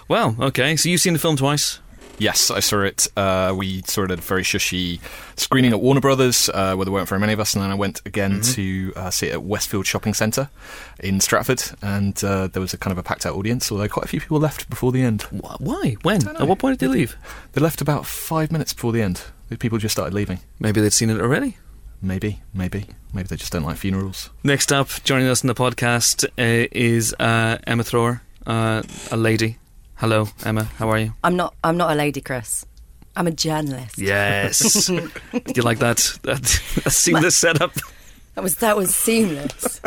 well, 0.08 0.36
okay. 0.38 0.76
So 0.76 0.88
you've 0.88 1.00
seen 1.00 1.14
the 1.14 1.18
film 1.18 1.36
twice. 1.36 1.80
Yes, 2.18 2.50
I 2.50 2.60
saw 2.60 2.80
it. 2.80 3.08
Uh, 3.16 3.54
we 3.56 3.82
saw 3.82 4.04
it 4.04 4.10
at 4.10 4.18
a 4.18 4.22
very 4.22 4.42
shushy 4.42 5.00
screening 5.36 5.72
at 5.72 5.80
Warner 5.80 6.00
Brothers, 6.00 6.48
uh, 6.48 6.74
where 6.74 6.84
there 6.84 6.92
weren't 6.92 7.08
very 7.08 7.20
many 7.20 7.32
of 7.34 7.40
us, 7.40 7.54
and 7.54 7.62
then 7.62 7.70
I 7.70 7.74
went 7.74 8.00
again 8.06 8.40
to 8.40 8.92
uh, 8.96 9.10
see 9.10 9.26
it 9.28 9.32
at 9.34 9.42
Westfield 9.42 9.86
Shopping 9.86 10.14
Centre 10.14 10.48
in 11.00 11.20
Stratford, 11.20 11.62
and 11.82 12.22
uh, 12.24 12.46
there 12.46 12.60
was 12.62 12.72
a 12.72 12.78
kind 12.78 12.92
of 12.92 12.98
a 12.98 13.02
packed 13.02 13.26
out 13.26 13.34
audience, 13.34 13.70
although 13.70 13.88
quite 13.88 14.06
a 14.06 14.08
few 14.08 14.20
people 14.20 14.40
left 14.40 14.70
before 14.70 14.92
the 14.92 15.02
end. 15.02 15.22
Why? 15.58 15.96
When? 16.02 16.26
At 16.26 16.48
what 16.48 16.58
point 16.58 16.78
did 16.78 16.88
they 16.88 16.92
leave? 16.92 17.16
They 17.52 17.60
left 17.60 17.80
about 17.80 18.06
five 18.06 18.50
minutes 18.50 18.72
before 18.72 18.92
the 18.92 19.02
end. 19.02 19.22
The 19.48 19.56
People 19.58 19.78
just 19.78 19.92
started 19.92 20.14
leaving. 20.14 20.40
Maybe 20.58 20.80
they'd 20.80 20.92
seen 20.92 21.10
it 21.10 21.20
already. 21.20 21.58
Maybe, 22.02 22.42
maybe, 22.52 22.86
maybe 23.12 23.28
they 23.28 23.36
just 23.36 23.52
don't 23.52 23.62
like 23.62 23.76
funerals. 23.76 24.30
Next 24.42 24.72
up, 24.72 24.88
joining 25.04 25.28
us 25.28 25.42
in 25.42 25.48
the 25.48 25.54
podcast 25.54 26.24
uh, 26.38 26.68
is 26.72 27.14
uh, 27.18 27.58
Emma 27.66 27.84
Thrower, 27.84 28.22
uh, 28.46 28.82
a 29.10 29.16
lady. 29.16 29.58
Hello, 29.96 30.28
Emma. 30.44 30.64
How 30.64 30.90
are 30.90 30.98
you? 30.98 31.12
I'm 31.24 31.36
not. 31.36 31.54
I'm 31.64 31.76
not 31.76 31.90
a 31.90 31.94
lady, 31.94 32.20
Chris. 32.20 32.66
I'm 33.16 33.26
a 33.26 33.30
journalist. 33.30 33.98
Yes. 33.98 34.86
Do 34.86 35.10
you 35.54 35.62
like 35.62 35.78
that? 35.78 36.18
That, 36.22 36.42
that 36.84 36.90
seamless 36.92 37.36
setup. 37.36 37.72
That 38.34 38.42
was 38.44 38.56
that 38.56 38.76
was 38.76 38.94
seamless. 38.94 39.80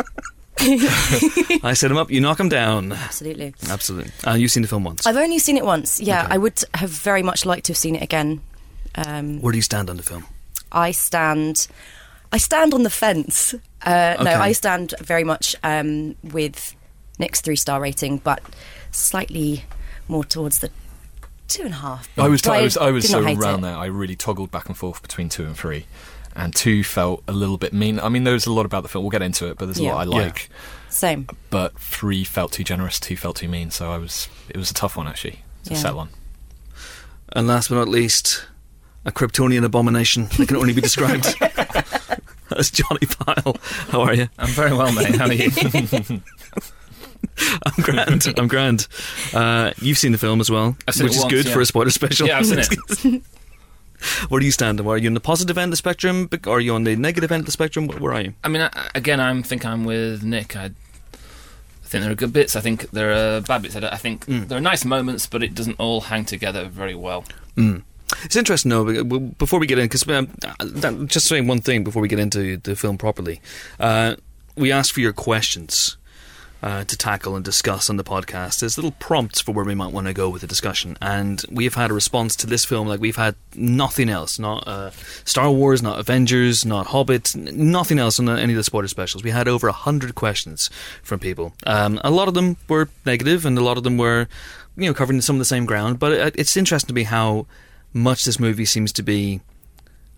I 0.58 1.72
set 1.74 1.90
him 1.90 1.96
up. 1.96 2.10
You 2.10 2.20
knock 2.20 2.40
him 2.40 2.48
down. 2.48 2.92
Absolutely. 2.92 3.54
Absolutely. 3.68 4.10
Uh, 4.26 4.34
you've 4.34 4.50
seen 4.50 4.62
the 4.62 4.68
film 4.68 4.84
once. 4.84 5.06
I've 5.06 5.16
only 5.16 5.38
seen 5.38 5.56
it 5.56 5.64
once. 5.64 6.00
Yeah, 6.00 6.24
Okay. 6.24 6.34
I 6.34 6.38
would 6.38 6.62
have 6.74 6.90
very 6.90 7.22
much 7.22 7.46
liked 7.46 7.66
to 7.66 7.72
have 7.72 7.78
seen 7.78 7.94
it 7.94 8.02
again. 8.02 8.40
Um, 8.96 9.40
Where 9.40 9.52
do 9.52 9.58
you 9.58 9.62
stand 9.62 9.88
on 9.88 9.96
the 9.96 10.02
film? 10.02 10.26
I 10.72 10.90
stand. 10.90 11.68
I 12.32 12.38
stand 12.38 12.74
on 12.74 12.82
the 12.82 12.90
fence. 12.90 13.54
Uh, 13.86 14.16
Okay. 14.18 14.24
No, 14.24 14.32
I 14.40 14.52
stand 14.52 14.92
very 15.00 15.24
much 15.24 15.54
um, 15.62 16.16
with 16.24 16.74
Nick's 17.18 17.40
three 17.40 17.56
star 17.56 17.80
rating, 17.80 18.18
but 18.18 18.42
slightly 18.90 19.64
more 20.10 20.24
towards 20.24 20.58
the 20.58 20.70
two 21.48 21.62
and 21.62 21.72
a 21.72 21.76
half. 21.78 22.08
I 22.18 22.28
was, 22.28 22.42
But 22.42 22.52
I 22.52 22.62
was, 22.62 22.76
I 22.76 22.90
was 22.90 23.08
so 23.08 23.20
around 23.22 23.60
it. 23.60 23.62
there. 23.62 23.76
I 23.76 23.86
really 23.86 24.16
toggled 24.16 24.50
back 24.50 24.66
and 24.68 24.76
forth 24.76 25.00
between 25.02 25.28
two 25.28 25.44
and 25.46 25.56
three, 25.56 25.86
and 26.36 26.54
two 26.54 26.84
felt 26.84 27.22
a 27.26 27.32
little 27.32 27.56
bit 27.56 27.72
mean. 27.72 27.98
I 28.00 28.08
mean, 28.08 28.24
there's 28.24 28.46
a 28.46 28.52
lot 28.52 28.66
about 28.66 28.82
the 28.82 28.88
film. 28.88 29.04
We'll 29.04 29.10
get 29.10 29.22
into 29.22 29.46
it, 29.48 29.58
but 29.58 29.66
there's 29.66 29.78
a 29.78 29.82
Yeah. 29.84 29.94
lot 29.94 30.06
I 30.08 30.10
Yeah. 30.10 30.22
like. 30.26 30.48
Same. 30.88 31.26
But 31.50 31.78
three 31.78 32.24
felt 32.24 32.52
too 32.52 32.64
generous. 32.64 32.98
Two 33.00 33.16
felt 33.16 33.36
too 33.36 33.48
mean. 33.48 33.70
So 33.70 33.90
I 33.90 33.98
was. 33.98 34.28
It 34.48 34.56
was 34.56 34.70
a 34.70 34.74
tough 34.74 34.96
one 34.96 35.06
actually 35.08 35.42
to 35.64 35.72
Yeah. 35.74 35.78
settle 35.78 36.00
on. 36.00 36.08
And 37.32 37.46
last 37.46 37.68
but 37.68 37.76
not 37.76 37.88
least, 37.88 38.44
a 39.04 39.12
Kryptonian 39.12 39.64
abomination 39.64 40.28
that 40.36 40.48
can 40.48 40.56
only 40.56 40.72
be 40.72 40.80
described 40.80 41.26
as 42.56 42.70
Johnny 42.72 43.06
Pile. 43.06 43.56
How 43.90 44.00
are 44.02 44.14
you? 44.14 44.28
I'm 44.38 44.48
very 44.48 44.72
well, 44.72 44.92
mate. 44.92 45.14
How 45.14 45.26
are 45.26 45.32
you? 45.32 45.50
I'm 47.66 47.82
grand. 47.82 48.26
I'm 48.38 48.48
grand. 48.48 48.86
Uh, 49.34 49.72
you've 49.80 49.98
seen 49.98 50.12
the 50.12 50.18
film 50.18 50.40
as 50.40 50.50
well, 50.50 50.76
I've 50.86 50.94
seen 50.94 51.04
which 51.04 51.14
is 51.16 51.22
once, 51.22 51.32
good 51.32 51.46
yeah. 51.46 51.52
for 51.52 51.60
a 51.60 51.66
spoiler 51.66 51.90
special. 51.90 52.26
yeah, 52.26 52.38
I've 52.38 52.46
seen 52.46 52.58
it. 52.60 53.22
Where 54.28 54.40
do 54.40 54.46
you 54.46 54.52
stand? 54.52 54.80
Are 54.80 54.96
you 54.98 55.08
on 55.08 55.14
the 55.14 55.20
positive 55.20 55.58
end 55.58 55.68
of 55.68 55.72
the 55.72 55.76
spectrum? 55.76 56.28
Or 56.46 56.56
are 56.56 56.60
you 56.60 56.74
on 56.74 56.84
the 56.84 56.96
negative 56.96 57.30
end 57.30 57.40
of 57.40 57.46
the 57.46 57.52
spectrum? 57.52 57.88
Where 57.88 58.14
are 58.14 58.22
you? 58.22 58.34
I 58.42 58.48
mean, 58.48 58.62
I, 58.62 58.70
again, 58.94 59.20
I'm 59.20 59.42
think 59.42 59.64
I'm 59.66 59.84
with 59.84 60.22
Nick. 60.22 60.56
I, 60.56 60.64
I 60.66 60.68
think 61.84 62.02
there 62.04 62.10
are 62.10 62.14
good 62.14 62.32
bits. 62.32 62.56
I 62.56 62.60
think 62.60 62.90
there 62.92 63.12
are 63.12 63.40
bad 63.42 63.62
bits. 63.62 63.76
I, 63.76 63.86
I 63.88 63.96
think 63.96 64.24
Mm. 64.26 64.48
there 64.48 64.56
are 64.56 64.60
nice 64.62 64.84
moments, 64.84 65.26
but 65.26 65.42
it 65.42 65.54
doesn't 65.54 65.78
all 65.78 66.02
hang 66.02 66.24
together 66.24 66.64
very 66.66 66.94
well. 66.94 67.24
Mm. 67.56 67.82
It's 68.24 68.36
interesting, 68.36 68.70
though, 68.70 69.04
before 69.38 69.60
we 69.60 69.66
get 69.66 69.78
in, 69.78 69.84
because 69.84 70.08
um, 70.08 71.06
just 71.06 71.26
saying 71.26 71.46
one 71.46 71.60
thing 71.60 71.84
before 71.84 72.00
we 72.02 72.08
get 72.08 72.18
into 72.18 72.56
the 72.56 72.74
film 72.74 72.96
properly. 72.96 73.40
Uh, 73.78 74.16
we 74.56 74.72
asked 74.72 74.92
for 74.92 75.00
your 75.00 75.12
questions 75.12 75.96
uh, 76.62 76.84
to 76.84 76.96
tackle 76.96 77.36
and 77.36 77.44
discuss 77.44 77.88
on 77.88 77.96
the 77.96 78.04
podcast. 78.04 78.60
There's 78.60 78.76
little 78.76 78.92
prompts 78.92 79.40
for 79.40 79.52
where 79.52 79.64
we 79.64 79.74
might 79.74 79.92
want 79.92 80.06
to 80.06 80.12
go 80.12 80.28
with 80.28 80.42
the 80.42 80.46
discussion, 80.46 80.96
and 81.00 81.42
we've 81.50 81.74
had 81.74 81.90
a 81.90 81.94
response 81.94 82.36
to 82.36 82.46
this 82.46 82.64
film 82.64 82.88
like 82.88 83.00
we've 83.00 83.16
had 83.16 83.34
nothing 83.54 84.08
else. 84.08 84.38
Not 84.38 84.66
uh, 84.66 84.90
Star 85.24 85.50
Wars, 85.50 85.82
not 85.82 85.98
Avengers, 85.98 86.64
not 86.64 86.88
Hobbit, 86.88 87.34
nothing 87.34 87.98
else 87.98 88.18
on 88.18 88.28
any 88.28 88.52
of 88.52 88.56
the 88.56 88.64
spoiler 88.64 88.88
specials. 88.88 89.22
We 89.22 89.30
had 89.30 89.48
over 89.48 89.68
a 89.68 89.72
hundred 89.72 90.14
questions 90.14 90.70
from 91.02 91.20
people. 91.20 91.54
Um, 91.66 92.00
a 92.04 92.10
lot 92.10 92.28
of 92.28 92.34
them 92.34 92.56
were 92.68 92.88
negative, 93.06 93.46
and 93.46 93.56
a 93.56 93.64
lot 93.64 93.78
of 93.78 93.84
them 93.84 93.96
were, 93.96 94.28
you 94.76 94.86
know, 94.86 94.94
covering 94.94 95.20
some 95.20 95.36
of 95.36 95.40
the 95.40 95.44
same 95.44 95.66
ground. 95.66 95.98
But 95.98 96.12
it, 96.12 96.34
it's 96.36 96.56
interesting 96.56 96.88
to 96.88 96.94
me 96.94 97.04
how 97.04 97.46
much 97.92 98.24
this 98.24 98.38
movie 98.38 98.64
seems 98.64 98.92
to 98.92 99.02
be 99.02 99.40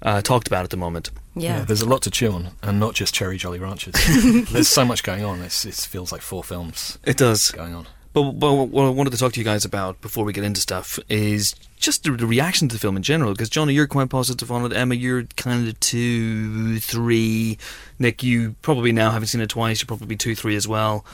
uh, 0.03 0.21
talked 0.23 0.47
about 0.47 0.65
at 0.65 0.71
the 0.71 0.77
moment. 0.77 1.11
Yeah. 1.35 1.61
there's 1.65 1.81
a 1.81 1.89
lot 1.89 2.03
to 2.03 2.11
chew 2.11 2.31
on, 2.33 2.51
and 2.63 2.79
not 2.79 2.95
just 2.95 3.15
cherry 3.15 3.39
Jolly 3.39 3.59
Ranchers. 3.59 3.95
there's 4.53 4.69
so 4.69 4.85
much 4.85 5.03
going 5.03 5.25
on. 5.25 5.41
It's, 5.41 5.65
it 5.65 5.75
feels 5.75 6.13
like 6.13 6.21
four 6.21 6.45
films 6.45 6.99
It 7.05 7.17
does. 7.17 7.51
going 7.53 7.75
on. 7.75 7.87
But, 8.15 8.33
but 8.33 8.53
what 8.53 8.85
I 8.85 8.91
wanted 8.91 9.11
to 9.15 9.17
talk 9.17 9.33
to 9.33 9.41
you 9.41 9.45
guys 9.45 9.65
about 9.65 10.03
before 10.03 10.25
we 10.27 10.35
get 10.35 10.45
into 10.45 10.61
stuff 10.61 10.99
is 11.09 11.55
just 11.79 12.05
the, 12.05 12.11
the 12.11 12.27
reaction 12.27 12.69
to 12.69 12.75
the 12.75 12.79
film 12.79 12.95
in 12.99 13.03
general. 13.03 13.33
Because 13.33 13.49
Johnny, 13.49 13.73
you're 13.73 13.87
quite 13.87 14.11
positive 14.11 14.53
on 14.53 14.67
it. 14.71 14.77
Emma, 14.77 14.95
you're 14.95 15.23
kind 15.39 15.67
of 15.67 15.81
two, 15.81 16.79
three. 16.79 17.57
Nick, 17.99 18.23
you 18.23 18.55
probably 18.61 18.93
now 18.93 19.13
having 19.13 19.27
seen 19.27 19.41
it 19.41 19.49
twice, 19.49 19.81
you're 19.81 19.87
probably 19.87 20.15
two, 20.17 20.35
three 20.35 20.57
as 20.57 20.69
well. 20.69 21.07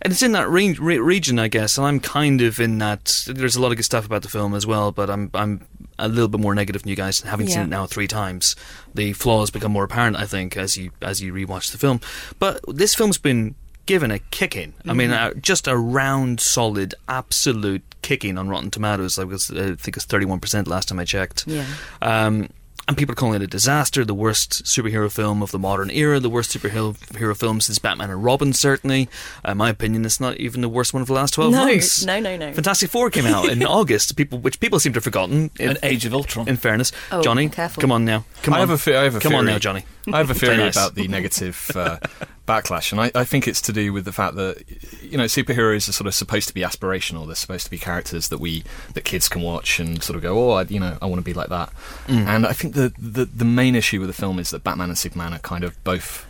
And 0.00 0.12
it's 0.14 0.22
in 0.22 0.32
that 0.32 0.48
range, 0.48 0.78
re- 0.78 0.98
region, 0.98 1.38
I 1.38 1.48
guess. 1.48 1.76
And 1.76 1.86
I'm 1.86 2.00
kind 2.00 2.40
of 2.40 2.58
in 2.58 2.78
that. 2.78 3.24
There's 3.26 3.56
a 3.56 3.60
lot 3.60 3.70
of 3.72 3.76
good 3.76 3.84
stuff 3.84 4.06
about 4.06 4.22
the 4.22 4.28
film 4.30 4.54
as 4.54 4.66
well, 4.66 4.92
but 4.92 5.10
I'm 5.10 5.30
I'm 5.34 5.66
a 5.98 6.08
little 6.08 6.28
bit 6.28 6.40
more 6.40 6.54
negative 6.54 6.82
than 6.82 6.90
you 6.90 6.96
guys, 6.96 7.20
having 7.22 7.48
seen 7.48 7.62
it 7.62 7.68
now 7.68 7.86
three 7.86 8.06
times. 8.08 8.54
The 8.94 9.12
flaws 9.12 9.50
become 9.50 9.72
more 9.72 9.84
apparent, 9.84 10.16
I 10.16 10.26
think, 10.26 10.56
as 10.56 10.76
you 10.76 10.90
as 11.02 11.20
you 11.22 11.32
rewatch 11.32 11.72
the 11.72 11.78
film. 11.78 12.00
But 12.38 12.60
this 12.68 12.94
film's 12.94 13.18
been 13.18 13.54
given 13.86 14.10
a 14.10 14.18
kicking. 14.18 14.74
I 14.86 14.92
mean, 14.94 15.10
Mm-hmm. 15.10 15.38
uh, 15.38 15.40
just 15.40 15.68
a 15.68 15.76
round, 15.76 16.40
solid, 16.40 16.94
absolute 17.08 17.82
kicking 18.02 18.36
on 18.36 18.48
Rotten 18.48 18.70
Tomatoes. 18.70 19.18
I 19.18 19.24
was, 19.24 19.50
I 19.50 19.74
think 19.76 19.96
it's 19.96 20.04
thirty-one 20.06 20.40
percent 20.40 20.66
last 20.68 20.88
time 20.88 20.98
I 20.98 21.04
checked. 21.04 21.44
Yeah. 21.46 21.64
Um, 22.02 22.48
and 22.88 22.96
people 22.96 23.12
are 23.12 23.16
calling 23.16 23.40
it 23.40 23.44
a 23.44 23.46
disaster, 23.48 24.04
the 24.04 24.14
worst 24.14 24.64
superhero 24.64 25.10
film 25.10 25.42
of 25.42 25.50
the 25.50 25.58
modern 25.58 25.90
era, 25.90 26.20
the 26.20 26.30
worst 26.30 26.56
superhero 26.56 27.36
film 27.36 27.60
since 27.60 27.78
Batman 27.78 28.10
and 28.10 28.22
Robin, 28.22 28.52
certainly. 28.52 29.08
Uh, 29.46 29.52
in 29.52 29.56
my 29.58 29.70
opinion, 29.70 30.04
it's 30.04 30.20
not 30.20 30.36
even 30.36 30.60
the 30.60 30.68
worst 30.68 30.92
one 30.94 31.00
of 31.02 31.08
the 31.08 31.14
last 31.14 31.34
12 31.34 31.52
No, 31.52 31.64
months. 31.66 32.04
no, 32.04 32.20
no, 32.20 32.36
no. 32.36 32.52
Fantastic 32.52 32.90
Four 32.90 33.10
came 33.10 33.26
out 33.26 33.48
in 33.48 33.62
August, 33.66 34.16
people, 34.16 34.38
which 34.38 34.60
people 34.60 34.78
seem 34.78 34.92
to 34.92 34.98
have 34.98 35.04
forgotten. 35.04 35.50
in- 35.58 35.70
An 35.70 35.78
Age 35.82 36.04
of 36.06 36.14
Ultron. 36.14 36.48
In 36.48 36.56
fairness. 36.56 36.92
Oh, 37.10 37.22
Johnny, 37.22 37.48
careful. 37.48 37.80
come 37.80 37.90
on 37.92 38.04
now. 38.04 38.24
Come 38.42 38.54
I 38.54 38.58
on. 38.58 38.68
have 38.68 38.70
a, 38.70 38.78
fe- 38.78 38.96
I 38.96 39.04
have 39.04 39.16
a 39.16 39.20
come 39.20 39.30
theory. 39.32 39.38
on 39.40 39.46
now, 39.46 39.58
Johnny. 39.58 39.84
I 40.12 40.18
have 40.18 40.30
a 40.30 40.34
theory 40.34 40.56
nice. 40.58 40.76
about 40.76 40.94
the 40.94 41.08
negative 41.08 41.68
uh, 41.74 41.98
backlash, 42.46 42.92
and 42.92 43.00
I, 43.00 43.10
I 43.16 43.24
think 43.24 43.48
it's 43.48 43.60
to 43.62 43.72
do 43.72 43.92
with 43.92 44.04
the 44.04 44.12
fact 44.12 44.36
that 44.36 44.62
you 45.02 45.18
know 45.18 45.24
superheroes 45.24 45.88
are 45.88 45.92
sort 45.92 46.06
of 46.06 46.14
supposed 46.14 46.46
to 46.46 46.54
be 46.54 46.60
aspirational. 46.60 47.26
They're 47.26 47.34
supposed 47.34 47.64
to 47.64 47.70
be 47.72 47.78
characters 47.78 48.28
that 48.28 48.38
we 48.38 48.62
that 48.94 49.00
kids 49.04 49.28
can 49.28 49.42
watch 49.42 49.80
and 49.80 50.00
sort 50.04 50.16
of 50.16 50.22
go, 50.22 50.38
oh, 50.38 50.52
I, 50.52 50.62
you 50.62 50.78
know, 50.78 50.96
I 51.02 51.06
want 51.06 51.18
to 51.18 51.24
be 51.24 51.34
like 51.34 51.48
that. 51.48 51.70
Mm. 52.06 52.26
And 52.28 52.46
I 52.46 52.52
think 52.52 52.74
the, 52.76 52.92
the 52.98 53.24
the 53.24 53.44
main 53.44 53.74
issue 53.74 53.98
with 54.00 54.08
the 54.08 54.12
film 54.14 54.38
is 54.38 54.50
that 54.50 54.62
Batman 54.64 54.88
and 54.90 54.98
Superman 54.98 55.34
are 55.34 55.38
kind 55.40 55.64
of 55.64 55.82
both 55.84 56.26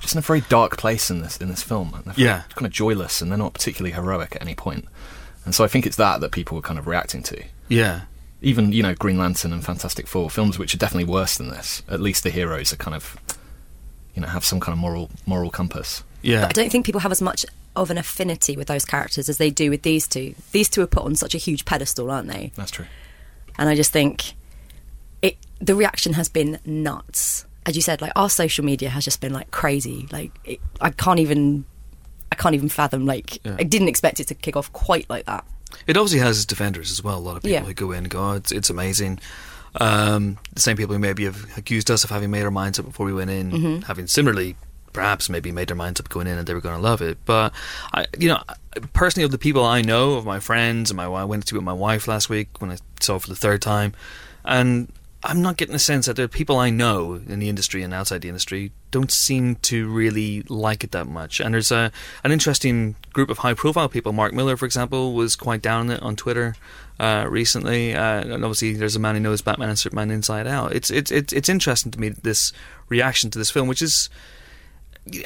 just 0.00 0.14
in 0.14 0.18
a 0.18 0.22
very 0.22 0.42
dark 0.42 0.76
place 0.76 1.10
in 1.10 1.20
this 1.22 1.36
in 1.38 1.48
this 1.48 1.62
film. 1.62 1.92
And 1.94 2.04
they're 2.04 2.14
Yeah. 2.26 2.42
kind 2.54 2.66
of 2.66 2.72
joyless, 2.72 3.20
and 3.22 3.30
they're 3.30 3.38
not 3.38 3.54
particularly 3.54 3.92
heroic 3.94 4.36
at 4.36 4.42
any 4.42 4.54
point. 4.54 4.86
And 5.44 5.54
so 5.54 5.64
I 5.64 5.68
think 5.68 5.86
it's 5.86 5.96
that 5.96 6.20
that 6.20 6.30
people 6.32 6.58
are 6.58 6.62
kind 6.62 6.78
of 6.78 6.86
reacting 6.86 7.22
to 7.24 7.42
Yeah. 7.68 8.02
even 8.42 8.72
you 8.72 8.82
know 8.82 8.94
Green 8.94 9.18
Lantern 9.18 9.52
and 9.52 9.64
Fantastic 9.64 10.06
Four 10.06 10.30
films, 10.30 10.58
which 10.58 10.74
are 10.74 10.78
definitely 10.78 11.10
worse 11.12 11.36
than 11.36 11.48
this. 11.48 11.82
At 11.88 12.00
least 12.00 12.22
the 12.22 12.30
heroes 12.30 12.72
are 12.72 12.76
kind 12.76 12.94
of, 12.94 13.16
you 14.14 14.22
know, 14.22 14.28
have 14.28 14.44
some 14.44 14.60
kind 14.60 14.72
of 14.74 14.78
moral 14.78 15.10
moral 15.26 15.50
compass. 15.50 16.02
Yeah. 16.22 16.42
But 16.42 16.50
I 16.58 16.62
don't 16.62 16.70
think 16.70 16.84
people 16.86 17.00
have 17.02 17.12
as 17.12 17.22
much 17.22 17.46
of 17.76 17.90
an 17.90 17.98
affinity 17.98 18.56
with 18.56 18.66
those 18.66 18.84
characters 18.84 19.28
as 19.28 19.38
they 19.38 19.50
do 19.50 19.70
with 19.70 19.82
these 19.82 20.08
two. 20.08 20.34
These 20.52 20.68
two 20.68 20.82
are 20.82 20.86
put 20.88 21.04
on 21.04 21.14
such 21.14 21.34
a 21.34 21.38
huge 21.38 21.64
pedestal, 21.64 22.10
aren't 22.10 22.26
they? 22.28 22.50
That's 22.56 22.72
true. 22.72 22.86
And 23.56 23.68
I 23.68 23.74
just 23.76 23.92
think 23.92 24.30
it. 24.30 24.34
The 25.60 25.74
reaction 25.74 26.12
has 26.14 26.28
been 26.28 26.58
nuts. 26.64 27.44
As 27.66 27.76
you 27.76 27.82
said, 27.82 28.00
like 28.00 28.12
our 28.16 28.30
social 28.30 28.64
media 28.64 28.88
has 28.90 29.04
just 29.04 29.20
been 29.20 29.32
like 29.32 29.50
crazy. 29.50 30.08
Like 30.10 30.32
it, 30.44 30.60
I 30.80 30.90
can't 30.90 31.18
even, 31.20 31.64
I 32.32 32.34
can't 32.36 32.54
even 32.54 32.68
fathom. 32.68 33.04
Like 33.06 33.44
Yeah. 33.44 33.56
I 33.58 33.64
didn't 33.64 33.88
expect 33.88 34.20
it 34.20 34.28
to 34.28 34.34
kick 34.34 34.56
off 34.56 34.72
quite 34.72 35.08
like 35.10 35.26
that. 35.26 35.44
It 35.86 35.96
obviously 35.96 36.20
has 36.20 36.38
its 36.38 36.46
defenders 36.46 36.90
as 36.90 37.02
well. 37.04 37.18
A 37.18 37.20
lot 37.20 37.36
of 37.36 37.42
people 37.42 37.54
Yeah. 37.54 37.64
who 37.64 37.74
go 37.74 37.92
in 37.92 37.98
and 37.98 38.08
go, 38.10 38.20
oh, 38.30 38.32
it's, 38.32 38.52
it's 38.52 38.70
amazing. 38.70 39.18
Um, 39.80 40.38
the 40.54 40.60
same 40.60 40.76
people 40.78 40.94
who 40.94 40.98
maybe 40.98 41.24
have 41.24 41.44
accused 41.58 41.90
us 41.90 42.04
of 42.04 42.10
having 42.10 42.30
made 42.30 42.42
our 42.44 42.50
minds 42.50 42.78
up 42.78 42.86
before 42.86 43.04
we 43.04 43.12
went 43.12 43.30
in, 43.30 43.50
Mm-hmm. 43.50 43.82
having 43.82 44.06
similarly 44.06 44.56
perhaps 44.94 45.28
maybe 45.28 45.52
made 45.52 45.68
their 45.68 45.76
minds 45.76 46.00
up 46.00 46.08
going 46.08 46.26
in 46.26 46.38
and 46.38 46.46
they 46.46 46.54
were 46.54 46.62
going 46.62 46.74
to 46.74 46.80
love 46.80 47.02
it. 47.02 47.18
But 47.26 47.52
I, 47.92 48.06
you 48.18 48.28
know, 48.28 48.40
personally, 48.94 49.24
of 49.26 49.30
the 49.30 49.38
people 49.38 49.62
I 49.64 49.82
know, 49.82 50.14
of 50.14 50.24
my 50.24 50.40
friends, 50.40 50.90
and 50.90 50.96
my 50.96 51.04
I 51.04 51.24
went 51.24 51.46
to 51.48 51.54
with 51.56 51.64
my 51.64 51.74
wife 51.74 52.08
last 52.08 52.30
week 52.30 52.48
when 52.60 52.70
I 52.70 52.78
saw 53.00 53.16
it 53.16 53.22
for 53.22 53.28
the 53.28 53.36
third 53.36 53.60
time, 53.60 53.92
and 54.44 54.90
I'm 55.24 55.42
not 55.42 55.56
getting 55.56 55.72
the 55.72 55.80
sense 55.80 56.06
that 56.06 56.14
the 56.14 56.28
people 56.28 56.58
I 56.58 56.70
know 56.70 57.14
in 57.14 57.40
the 57.40 57.48
industry 57.48 57.82
and 57.82 57.92
outside 57.92 58.22
the 58.22 58.28
industry 58.28 58.70
don't 58.92 59.10
seem 59.10 59.56
to 59.56 59.88
really 59.88 60.42
like 60.42 60.84
it 60.84 60.92
that 60.92 61.08
much. 61.08 61.40
And 61.40 61.54
there's 61.54 61.72
a 61.72 61.90
an 62.22 62.30
interesting 62.30 62.94
group 63.12 63.28
of 63.28 63.38
high 63.38 63.54
profile 63.54 63.88
people. 63.88 64.12
Mark 64.12 64.32
Millar, 64.32 64.56
for 64.56 64.64
example, 64.64 65.14
was 65.14 65.34
quite 65.34 65.60
down 65.60 65.90
on 65.90 65.96
it 65.96 66.02
on 66.02 66.14
Twitter 66.14 66.54
uh, 67.00 67.26
recently. 67.28 67.96
Uh, 67.96 68.20
and 68.20 68.44
obviously, 68.44 68.74
there's 68.74 68.94
a 68.94 69.00
man 69.00 69.16
who 69.16 69.20
knows 69.20 69.42
Batman 69.42 69.70
and 69.70 69.78
Superman 69.78 70.12
inside 70.12 70.46
out. 70.46 70.72
It's 70.72 70.90
it's 70.90 71.10
it's 71.10 71.32
it's 71.32 71.48
interesting 71.48 71.90
to 71.90 71.98
me 71.98 72.10
this 72.10 72.52
reaction 72.88 73.28
to 73.30 73.38
this 73.38 73.50
film, 73.50 73.66
which 73.66 73.82
is 73.82 74.08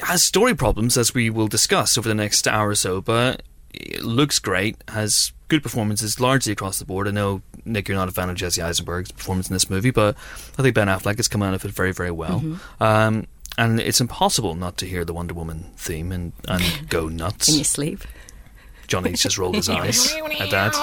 has 0.01 0.23
story 0.23 0.55
problems 0.55 0.97
as 0.97 1.13
we 1.13 1.29
will 1.29 1.47
discuss 1.47 1.97
over 1.97 2.07
the 2.07 2.15
next 2.15 2.47
hour 2.47 2.69
or 2.69 2.75
so, 2.75 2.99
but 2.99 3.43
it 3.73 4.01
looks 4.01 4.39
great, 4.39 4.77
has 4.87 5.33
good 5.53 5.61
performances 5.61 6.19
largely 6.19 6.51
across 6.51 6.79
the 6.79 6.85
board. 6.85 7.07
I 7.07 7.11
know 7.11 7.43
Nick, 7.63 7.87
you're 7.87 7.95
not 7.95 8.09
a 8.09 8.11
fan 8.11 8.27
of 8.27 8.35
Jesse 8.35 8.59
Eisenberg's 8.59 9.11
performance 9.11 9.49
in 9.49 9.53
this 9.53 9.69
movie, 9.69 9.91
but 9.91 10.15
I 10.57 10.63
think 10.63 10.73
Ben 10.73 10.87
Affleck 10.87 11.17
has 11.17 11.27
come 11.27 11.43
out 11.43 11.53
of 11.53 11.63
it 11.63 11.69
very, 11.69 11.91
very 11.91 12.09
well. 12.09 12.43
Um, 12.79 13.27
and 13.55 13.79
it's 13.79 14.01
impossible 14.01 14.55
not 14.55 14.77
to 14.77 14.87
hear 14.87 15.05
the 15.05 15.13
Wonder 15.13 15.35
Woman 15.35 15.65
theme 15.77 16.11
and, 16.11 16.33
and 16.47 16.63
go 16.89 17.07
nuts. 17.07 17.49
In 17.49 17.55
your 17.55 17.65
sleep, 17.65 18.01
Johnny's 18.87 19.21
just 19.21 19.37
rolled 19.39 19.53
his 19.53 19.69
eyes 19.69 20.11
at 20.39 20.49
that. 20.49 20.73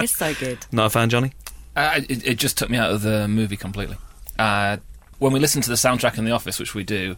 it's 0.00 0.16
so 0.16 0.34
good. 0.34 0.58
Not 0.72 0.86
a 0.86 0.90
fan, 0.90 1.10
Johnny? 1.10 1.32
Uh, 1.76 2.00
it, 2.08 2.26
it 2.26 2.38
just 2.38 2.58
took 2.58 2.70
me 2.70 2.76
out 2.76 2.90
of 2.90 3.02
the 3.02 3.28
movie 3.28 3.56
completely. 3.56 3.98
Uh, 4.36 4.78
when 5.20 5.32
we 5.32 5.38
listen 5.38 5.62
to 5.62 5.70
the 5.70 5.76
soundtrack 5.76 6.18
in 6.18 6.24
the 6.24 6.32
office, 6.32 6.58
which 6.58 6.74
we 6.74 6.82
do 6.82 7.16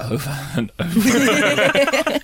over 0.00 0.30
and 0.56 0.70
over, 0.78 0.90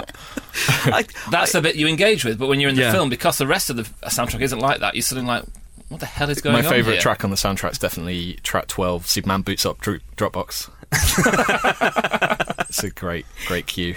I, 0.90 1.04
that's 1.30 1.52
the 1.52 1.60
bit 1.62 1.76
you 1.76 1.86
engage 1.86 2.24
with. 2.24 2.38
But 2.38 2.48
when 2.48 2.60
you're 2.60 2.70
in 2.70 2.76
the 2.76 2.82
Yeah. 2.82 2.92
film, 2.92 3.08
because 3.10 3.38
the 3.38 3.46
rest 3.46 3.70
of 3.70 3.76
the 3.76 3.82
soundtrack 4.08 4.40
isn't 4.40 4.58
like 4.58 4.80
that, 4.80 4.94
you're 4.94 5.02
sort 5.02 5.20
of 5.20 5.26
like, 5.26 5.44
what 5.88 6.00
the 6.00 6.06
hell 6.06 6.28
is 6.30 6.40
going 6.40 6.52
My 6.54 6.58
on? 6.60 6.64
My 6.64 6.70
favourite 6.70 6.94
here? 6.94 7.00
track 7.02 7.24
on 7.24 7.30
the 7.30 7.36
soundtrack 7.36 7.72
is 7.72 7.78
definitely 7.78 8.34
track 8.42 8.66
twelve. 8.68 9.06
Superman 9.06 9.42
boots 9.42 9.64
up 9.64 9.78
Dro- 9.80 9.98
Dropbox. 10.16 10.68
it's 12.68 12.84
a 12.84 12.90
great, 12.90 13.26
great 13.46 13.66
cue. 13.66 13.96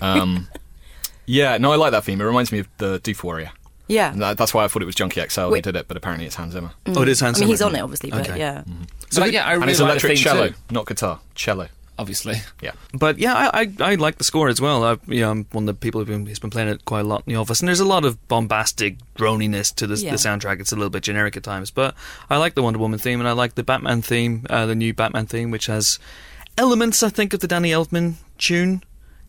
Um, 0.00 0.48
yeah, 1.26 1.56
no, 1.58 1.72
I 1.72 1.76
like 1.76 1.92
that 1.92 2.04
theme. 2.04 2.20
It 2.20 2.24
reminds 2.24 2.52
me 2.52 2.58
of 2.60 2.68
the 2.78 3.00
Doof 3.00 3.22
Warrior. 3.24 3.50
Yeah. 3.88 4.12
That, 4.16 4.38
that's 4.38 4.54
why 4.54 4.64
I 4.64 4.68
thought 4.68 4.82
it 4.82 4.86
was 4.86 4.94
Junkie 4.94 5.20
XL 5.28 5.48
who 5.50 5.60
did 5.60 5.76
it, 5.76 5.88
but 5.88 5.96
apparently 5.96 6.26
it's 6.26 6.36
Hans 6.36 6.52
Zimmer. 6.52 6.70
oh, 6.86 7.02
it 7.02 7.08
is 7.08 7.20
Hans 7.20 7.38
I 7.38 7.40
mean, 7.40 7.48
he's 7.50 7.60
on 7.62 7.74
it, 7.74 7.80
obviously, 7.80 8.10
but 8.10 8.28
Okay. 8.28 8.38
yeah. 8.38 8.62
So 9.10 9.24
yeah, 9.24 9.44
I 9.46 9.52
and 9.54 9.60
really 9.62 9.72
it's 9.72 9.80
like 9.80 9.90
electric 9.90 10.10
the 10.12 10.16
theme 10.16 10.24
cello, 10.24 10.48
too, 10.48 10.54
not 10.70 10.86
guitar. 10.86 11.20
Cello. 11.34 11.68
Obviously. 11.98 12.36
Yeah. 12.62 12.72
But 12.92 13.18
yeah, 13.18 13.34
I, 13.34 13.60
I 13.62 13.72
I 13.92 13.94
like 13.96 14.18
the 14.18 14.24
score 14.24 14.48
as 14.48 14.60
well. 14.60 14.84
I, 14.84 14.96
you 15.06 15.20
know, 15.20 15.30
I'm 15.30 15.46
one 15.52 15.64
of 15.68 15.74
the 15.74 15.80
people 15.80 16.00
who've 16.00 16.08
been, 16.08 16.26
who's 16.26 16.38
been 16.38 16.50
playing 16.50 16.68
it 16.68 16.84
quite 16.84 17.00
a 17.00 17.08
lot 17.08 17.22
in 17.26 17.32
the 17.32 17.38
office, 17.40 17.60
and 17.60 17.68
there's 17.68 17.80
a 17.80 17.84
lot 17.84 18.04
of 18.04 18.26
bombastic 18.28 18.96
droniness 19.16 19.74
to 19.76 19.86
this, 19.86 20.02
Yeah. 20.02 20.10
the 20.12 20.16
soundtrack. 20.16 20.60
It's 20.60 20.72
a 20.72 20.76
little 20.76 20.90
bit 20.90 21.02
generic 21.02 21.36
at 21.36 21.42
times, 21.42 21.70
but 21.70 21.94
I 22.30 22.36
like 22.38 22.54
the 22.54 22.62
Wonder 22.62 22.78
Woman 22.78 22.98
theme, 22.98 23.20
and 23.20 23.28
I 23.28 23.32
like 23.32 23.54
the 23.54 23.62
Batman 23.62 24.02
theme, 24.02 24.46
uh, 24.50 24.66
the 24.66 24.74
new 24.74 24.92
Batman 24.94 25.26
theme, 25.26 25.50
which 25.50 25.66
has 25.66 25.98
elements, 26.58 27.02
I 27.02 27.08
think, 27.08 27.34
of 27.34 27.40
the 27.40 27.48
Danny 27.48 27.70
Elfman 27.70 28.14
tune. 28.38 28.82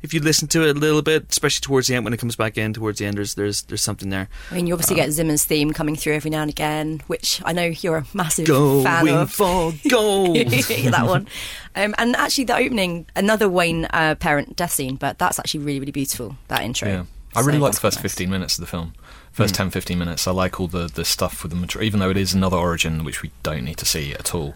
If 0.05 0.13
you 0.13 0.19
listen 0.19 0.47
to 0.49 0.67
it 0.67 0.77
a 0.77 0.79
little 0.79 1.01
bit, 1.01 1.25
especially 1.31 1.61
towards 1.61 1.87
the 1.87 1.95
end 1.95 2.05
when 2.05 2.13
it 2.13 2.17
comes 2.17 2.35
back 2.35 2.59
in, 2.59 2.73
towards 2.73 2.99
the 2.99 3.07
end, 3.07 3.17
there's 3.17 3.33
there's, 3.33 3.63
there's 3.63 3.81
something 3.81 4.09
there. 4.09 4.29
I 4.51 4.53
mean, 4.53 4.67
you 4.67 4.73
obviously 4.75 4.95
get 4.95 5.09
Zimmer's 5.09 5.43
theme 5.43 5.73
coming 5.73 5.95
through 5.95 6.13
every 6.13 6.29
now 6.29 6.43
and 6.43 6.51
again, 6.51 7.01
which 7.07 7.41
I 7.43 7.53
know 7.53 7.65
you're 7.65 7.97
a 7.97 8.05
massive 8.13 8.45
fan 8.45 9.07
of. 9.09 9.31
for 9.31 9.73
gold. 9.89 10.35
that 10.37 11.05
one. 11.07 11.27
Um, 11.75 11.95
and 11.97 12.15
actually, 12.15 12.43
the 12.43 12.55
opening, 12.55 13.07
another 13.15 13.49
Wayne 13.49 13.85
uh, 13.85 14.13
parent 14.13 14.55
death 14.55 14.73
scene, 14.73 14.95
but 14.95 15.17
that's 15.17 15.39
actually 15.39 15.61
really, 15.61 15.79
really 15.79 15.91
beautiful, 15.91 16.37
that 16.49 16.61
intro. 16.61 16.87
Yeah. 16.87 17.05
I 17.35 17.41
really 17.41 17.57
So 17.57 17.63
like 17.63 17.73
the 17.73 17.79
first 17.79 17.97
nice. 17.97 18.03
15 18.03 18.29
minutes 18.29 18.57
of 18.57 18.61
the 18.61 18.67
film. 18.67 18.93
First 19.31 19.55
10, 19.55 19.71
15 19.71 19.99
minutes. 19.99 20.27
I 20.27 20.31
like 20.31 20.61
all 20.61 20.67
the, 20.67 20.87
the 20.87 21.03
stuff 21.03 21.43
with 21.43 21.51
the 21.51 21.57
mature, 21.57 21.81
even 21.81 21.99
though 21.99 22.09
it 22.09 22.15
is 22.15 22.33
another 22.33 22.55
origin 22.55 23.03
which 23.03 23.21
we 23.21 23.31
don't 23.43 23.65
need 23.65 23.77
to 23.79 23.85
see 23.85 24.13
at 24.13 24.33
all. 24.33 24.53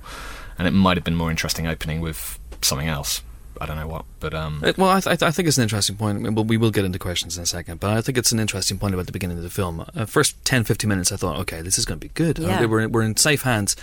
And 0.57 0.67
it 0.67 0.71
might 0.71 0.95
have 0.95 1.03
been 1.03 1.15
more 1.15 1.29
interesting 1.29 1.67
opening 1.67 1.99
with 1.99 2.39
something 2.61 2.87
else. 2.87 3.21
I 3.61 3.65
don't 3.65 3.77
know 3.77 3.87
what, 3.87 4.05
but 4.19 4.33
um, 4.33 4.61
Uh, 4.63 4.73
Well, 4.77 4.89
I, 4.89 4.99
th- 5.01 5.21
I 5.21 5.31
think 5.31 5.47
it's 5.47 5.57
an 5.57 5.63
interesting 5.63 5.97
point. 5.97 6.17
I 6.17 6.21
mean, 6.21 6.35
well, 6.35 6.45
we 6.45 6.57
will 6.57 6.71
get 6.71 6.85
into 6.85 6.99
questions 6.99 7.37
in 7.37 7.43
a 7.43 7.45
second, 7.45 7.79
but 7.79 7.91
I 7.91 8.01
think 8.01 8.17
it's 8.17 8.31
an 8.31 8.39
interesting 8.39 8.77
point 8.77 8.93
about 8.93 9.05
the 9.05 9.11
beginning 9.11 9.37
of 9.37 9.43
the 9.43 9.49
film. 9.49 9.85
Uh, 9.95 10.05
first 10.05 10.43
10, 10.45 10.63
15 10.63 10.87
minutes, 10.87 11.11
I 11.11 11.17
thought, 11.17 11.37
okay, 11.41 11.61
this 11.61 11.77
is 11.77 11.85
going 11.85 11.99
to 11.99 12.05
be 12.07 12.11
good. 12.13 12.39
Yeah. 12.39 12.61
Uh, 12.61 12.67
we're, 12.67 12.87
we're 12.87 13.01
in 13.03 13.17
safe 13.17 13.41
hands. 13.41 13.75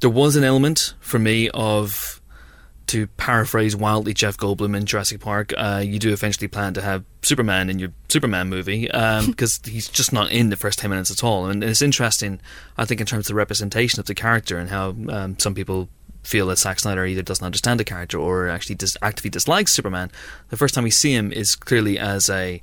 There 0.00 0.10
was 0.10 0.36
an 0.36 0.44
element 0.44 0.94
for 1.00 1.18
me 1.18 1.50
of, 1.50 2.20
to 2.86 3.06
paraphrase 3.06 3.76
wildly 3.76 4.14
Jeff 4.14 4.38
Goldblum 4.38 4.74
in 4.74 4.86
Jurassic 4.86 5.20
Park, 5.20 5.52
uh, 5.58 5.82
you 5.84 5.98
do 5.98 6.10
eventually 6.12 6.48
plan 6.48 6.72
to 6.74 6.80
have 6.80 7.04
Superman 7.20 7.68
in 7.68 7.78
your 7.78 7.90
Superman 8.08 8.48
movie 8.48 8.86
because 9.26 9.60
he's 9.66 9.88
just 9.88 10.12
not 10.12 10.30
in 10.32 10.48
the 10.48 10.56
first 10.56 10.78
10 10.78 10.88
minutes 10.88 11.10
at 11.10 11.22
all. 11.22 11.46
And 11.46 11.62
it's 11.62 11.82
interesting, 11.82 12.40
I 12.78 12.86
think, 12.86 13.00
in 13.02 13.06
terms 13.06 13.26
of 13.26 13.28
the 13.28 13.34
representation 13.34 14.00
of 14.00 14.06
the 14.06 14.14
character 14.14 14.56
and 14.56 14.70
how 14.70 14.94
um, 15.10 15.38
some 15.38 15.54
people 15.54 15.90
feel 16.28 16.46
that 16.48 16.58
Zack 16.58 16.78
Snyder 16.80 17.06
either 17.06 17.22
doesn't 17.22 17.44
understand 17.44 17.80
the 17.80 17.84
character 17.84 18.18
or 18.18 18.48
actually 18.48 18.74
dis- 18.76 18.96
actively 19.00 19.30
dislikes 19.30 19.72
Superman. 19.72 20.10
The 20.50 20.56
first 20.56 20.74
time 20.74 20.84
we 20.84 20.90
see 20.90 21.12
him 21.14 21.32
is 21.32 21.54
clearly 21.56 21.98
as 21.98 22.28
a 22.28 22.60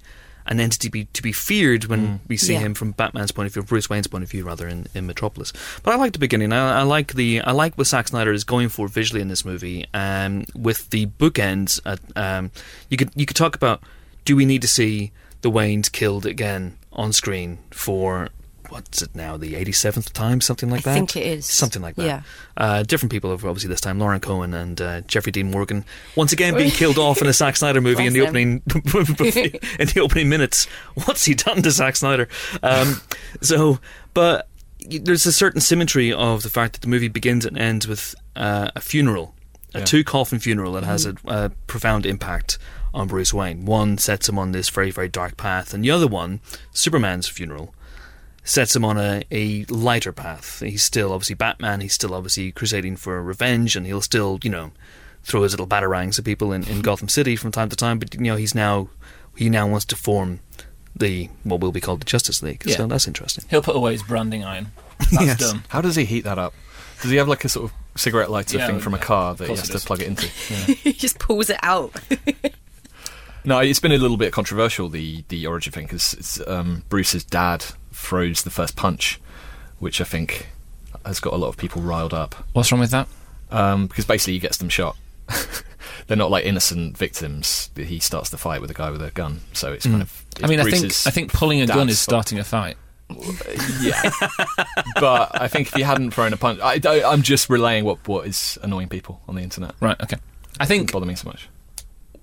an 0.47 0.59
entity 0.59 0.89
be, 0.89 1.05
to 1.05 1.23
be 1.23 1.31
feared 1.31 1.85
when 1.85 2.19
we 2.27 2.37
see 2.37 2.53
Yeah. 2.53 2.59
him 2.59 2.75
from 2.75 2.91
Batman's 2.91 3.31
point 3.31 3.47
of 3.47 3.53
view, 3.55 3.63
Bruce 3.63 3.89
Wayne's 3.89 4.05
point 4.05 4.23
of 4.23 4.29
view, 4.29 4.43
rather 4.45 4.67
in, 4.67 4.85
in 4.93 5.07
Metropolis. 5.07 5.51
But 5.81 5.95
I 5.95 5.97
like 5.97 6.13
the 6.13 6.19
beginning. 6.19 6.53
I, 6.53 6.81
I 6.81 6.83
like 6.83 7.13
the 7.15 7.41
I 7.41 7.51
like 7.51 7.75
what 7.79 7.87
Zack 7.87 8.07
Snyder 8.09 8.31
is 8.31 8.43
going 8.43 8.69
for 8.69 8.87
visually 8.87 9.21
in 9.21 9.27
this 9.27 9.43
movie. 9.43 9.87
Um, 9.95 10.45
with 10.53 10.91
the 10.91 11.07
bookends, 11.07 11.79
at, 11.83 11.99
um, 12.15 12.51
you 12.91 12.97
could 12.97 13.09
you 13.15 13.25
could 13.25 13.35
talk 13.35 13.55
about 13.55 13.81
do 14.23 14.35
we 14.35 14.45
need 14.45 14.61
to 14.61 14.67
see 14.67 15.11
the 15.41 15.49
Waynes 15.49 15.91
killed 15.91 16.27
again 16.27 16.77
on 16.93 17.11
screen 17.11 17.57
for 17.71 18.29
what's 18.75 19.01
it 19.01 19.15
now 19.15 19.37
the 19.37 19.53
87th 19.53 20.11
time 20.11 20.41
something 20.41 20.69
like 20.69 20.83
that? 20.83 20.91
I 20.91 20.93
think 20.95 21.15
it 21.15 21.25
is. 21.25 21.45
something 21.45 21.81
like 21.81 21.95
that 21.95 22.05
Yeah. 22.05 22.21
uh, 22.57 22.83
different 22.83 23.09
people 23.11 23.31
have 23.31 23.45
obviously 23.45 23.69
this 23.69 23.79
time 23.79 23.99
Lauren 23.99 24.19
Cohan 24.19 24.53
and 24.53 24.81
uh, 24.81 24.99
Jeffrey 25.01 25.31
Dean 25.31 25.49
Morgan 25.49 25.85
once 26.17 26.33
again 26.33 26.55
being 26.55 26.71
killed 26.81 26.97
off 26.97 27.21
in 27.21 27.27
a 27.27 27.33
Zack 27.33 27.55
Snyder 27.55 27.79
movie 27.79 28.05
in 28.05 28.11
the 28.11 28.19
opening 28.21 28.61
in 29.79 29.87
the 29.87 30.01
opening 30.03 30.27
minutes 30.27 30.65
what's 31.05 31.23
he 31.23 31.33
done 31.35 31.61
to 31.61 31.71
Zack 31.71 31.95
Snyder 31.95 32.27
um, 32.63 32.99
so 33.41 33.79
but 34.13 34.49
there's 34.87 35.25
a 35.25 35.31
certain 35.31 35.61
symmetry 35.61 36.11
of 36.11 36.43
the 36.43 36.49
fact 36.49 36.73
that 36.73 36.81
the 36.81 36.87
movie 36.89 37.07
begins 37.07 37.45
and 37.45 37.57
ends 37.57 37.87
with 37.87 38.13
uh, 38.35 38.69
a 38.75 38.81
funeral, 38.81 39.33
a 39.73 39.79
Yeah. 39.79 39.85
two 39.85 40.03
coffin 40.03 40.37
funeral 40.39 40.73
that 40.73 40.83
has 40.83 41.05
a, 41.05 41.15
a 41.25 41.49
profound 41.65 42.05
impact 42.05 42.57
on 42.93 43.07
Bruce 43.07 43.33
Wayne. 43.33 43.65
One 43.65 43.97
sets 43.97 44.29
him 44.29 44.37
on 44.37 44.51
this 44.51 44.69
very 44.69 44.91
very 44.91 45.09
dark 45.09 45.37
path, 45.37 45.73
and 45.73 45.83
the 45.83 45.89
other 45.91 46.05
one, 46.07 46.39
Superman's 46.71 47.27
funeral, 47.27 47.73
sets 48.45 48.73
him 48.75 48.85
on 48.85 48.97
a, 48.97 49.23
a 49.31 49.65
lighter 49.65 50.13
path. 50.13 50.61
He's 50.61 50.83
still 50.83 51.11
obviously 51.11 51.35
Batman. 51.35 51.81
He's 51.81 51.93
still 51.93 52.13
obviously 52.13 52.53
crusading 52.53 52.95
for 52.95 53.21
revenge, 53.21 53.75
and 53.75 53.85
he'll 53.85 53.99
still 54.01 54.39
you 54.41 54.49
know 54.49 54.71
throw 55.23 55.41
his 55.43 55.51
little 55.51 55.67
batarangs 55.67 56.17
at 56.17 56.23
people 56.23 56.53
in, 56.53 56.63
in 56.69 56.81
Gotham 56.81 57.09
City 57.09 57.35
from 57.35 57.51
time 57.51 57.67
to 57.69 57.75
time. 57.75 57.99
But 57.99 58.13
you 58.13 58.21
know 58.21 58.37
he's 58.37 58.55
now 58.55 58.87
he 59.35 59.49
now 59.49 59.67
wants 59.67 59.85
to 59.87 59.97
form 59.97 60.39
the 60.95 61.29
what 61.43 61.59
will 61.59 61.73
be 61.73 61.81
called 61.81 61.99
the 61.99 62.05
Justice 62.05 62.41
League. 62.41 62.63
Yeah. 62.65 62.77
So 62.77 62.87
that's 62.87 63.07
interesting. 63.07 63.43
He'll 63.49 63.61
put 63.61 63.75
away 63.75 63.91
his 63.91 64.03
branding 64.03 64.45
iron. 64.45 64.71
That's 65.11 65.11
Yes. 65.25 65.39
done. 65.39 65.63
How 65.67 65.81
does 65.81 65.97
he 65.97 66.05
heat 66.05 66.21
that 66.21 66.37
up? 66.39 66.53
Does 67.01 67.11
he 67.11 67.17
have 67.17 67.27
like 67.27 67.43
a 67.43 67.49
sort 67.49 67.65
of 67.71 67.99
cigarette 67.99 68.31
lighter 68.31 68.57
Yeah, 68.57 68.67
thing 68.67 68.79
from 68.79 68.93
a 68.93 68.97
car 68.97 69.35
that 69.35 69.49
he 69.49 69.55
has 69.55 69.67
to 69.69 69.79
plug 69.79 70.01
it 70.01 70.07
into? 70.07 70.27
he 70.27 70.93
just 70.93 71.19
pulls 71.19 71.49
it 71.49 71.59
out. 71.61 71.93
No, 73.43 73.59
it's 73.59 73.79
been 73.79 73.91
a 73.91 73.97
little 73.97 74.17
bit 74.17 74.31
controversial 74.31 74.87
the 74.89 75.23
the 75.27 75.45
origin 75.47 75.73
thing 75.73 75.85
because 75.85 76.41
um, 76.47 76.83
Bruce's 76.89 77.23
dad 77.23 77.65
throws 77.95 78.43
the 78.43 78.49
first 78.49 78.75
punch, 78.75 79.19
which 79.79 79.99
I 80.01 80.03
think 80.03 80.47
has 81.05 81.19
got 81.19 81.33
a 81.33 81.37
lot 81.37 81.49
of 81.49 81.57
people 81.57 81.81
riled 81.81 82.13
up 82.13 82.33
What's 82.53 82.71
wrong 82.71 82.81
with 82.81 82.91
that? 82.91 83.07
um, 83.51 83.87
because 83.87 84.05
basically 84.05 84.33
he 84.33 84.39
gets 84.39 84.57
them 84.57 84.69
shot. 84.69 84.97
They're 86.07 86.17
not 86.17 86.29
like 86.31 86.45
innocent 86.45 86.97
victims. 86.97 87.69
He 87.75 87.99
starts 87.99 88.29
the 88.29 88.37
fight 88.37 88.61
with 88.61 88.69
a 88.69 88.73
guy 88.73 88.91
with 88.91 89.01
a 89.01 89.11
gun, 89.11 89.41
so 89.53 89.71
it's 89.73 89.85
kind 89.85 90.01
of. 90.01 90.23
I 90.43 90.47
mean, 90.47 90.59
I 90.59 90.63
think 90.69 90.85
I 90.85 91.09
think 91.11 91.31
pulling 91.33 91.61
a 91.61 91.67
gun 91.67 91.89
is 91.89 91.99
starting 91.99 92.37
a 92.39 92.43
fight. 92.43 92.77
Yeah, 93.81 94.01
but 94.99 95.39
I 95.39 95.47
think 95.47 95.67
if 95.67 95.73
he 95.73 95.81
hadn't 95.83 96.11
thrown 96.11 96.33
a 96.33 96.37
punch, 96.37 96.59
I, 96.61 96.79
I'm 97.05 97.21
just 97.21 97.49
relaying 97.49 97.85
what 97.85 98.07
what 98.07 98.27
is 98.27 98.57
annoying 98.61 98.89
people 98.89 99.21
on 99.27 99.35
the 99.35 99.41
internet. 99.41 99.73
Right. 99.79 99.99
Okay. 100.01 100.17
I 100.59 100.65
think 100.65 100.91
bother 100.91 101.05
me 101.05 101.15
so 101.15 101.27
much. 101.27 101.49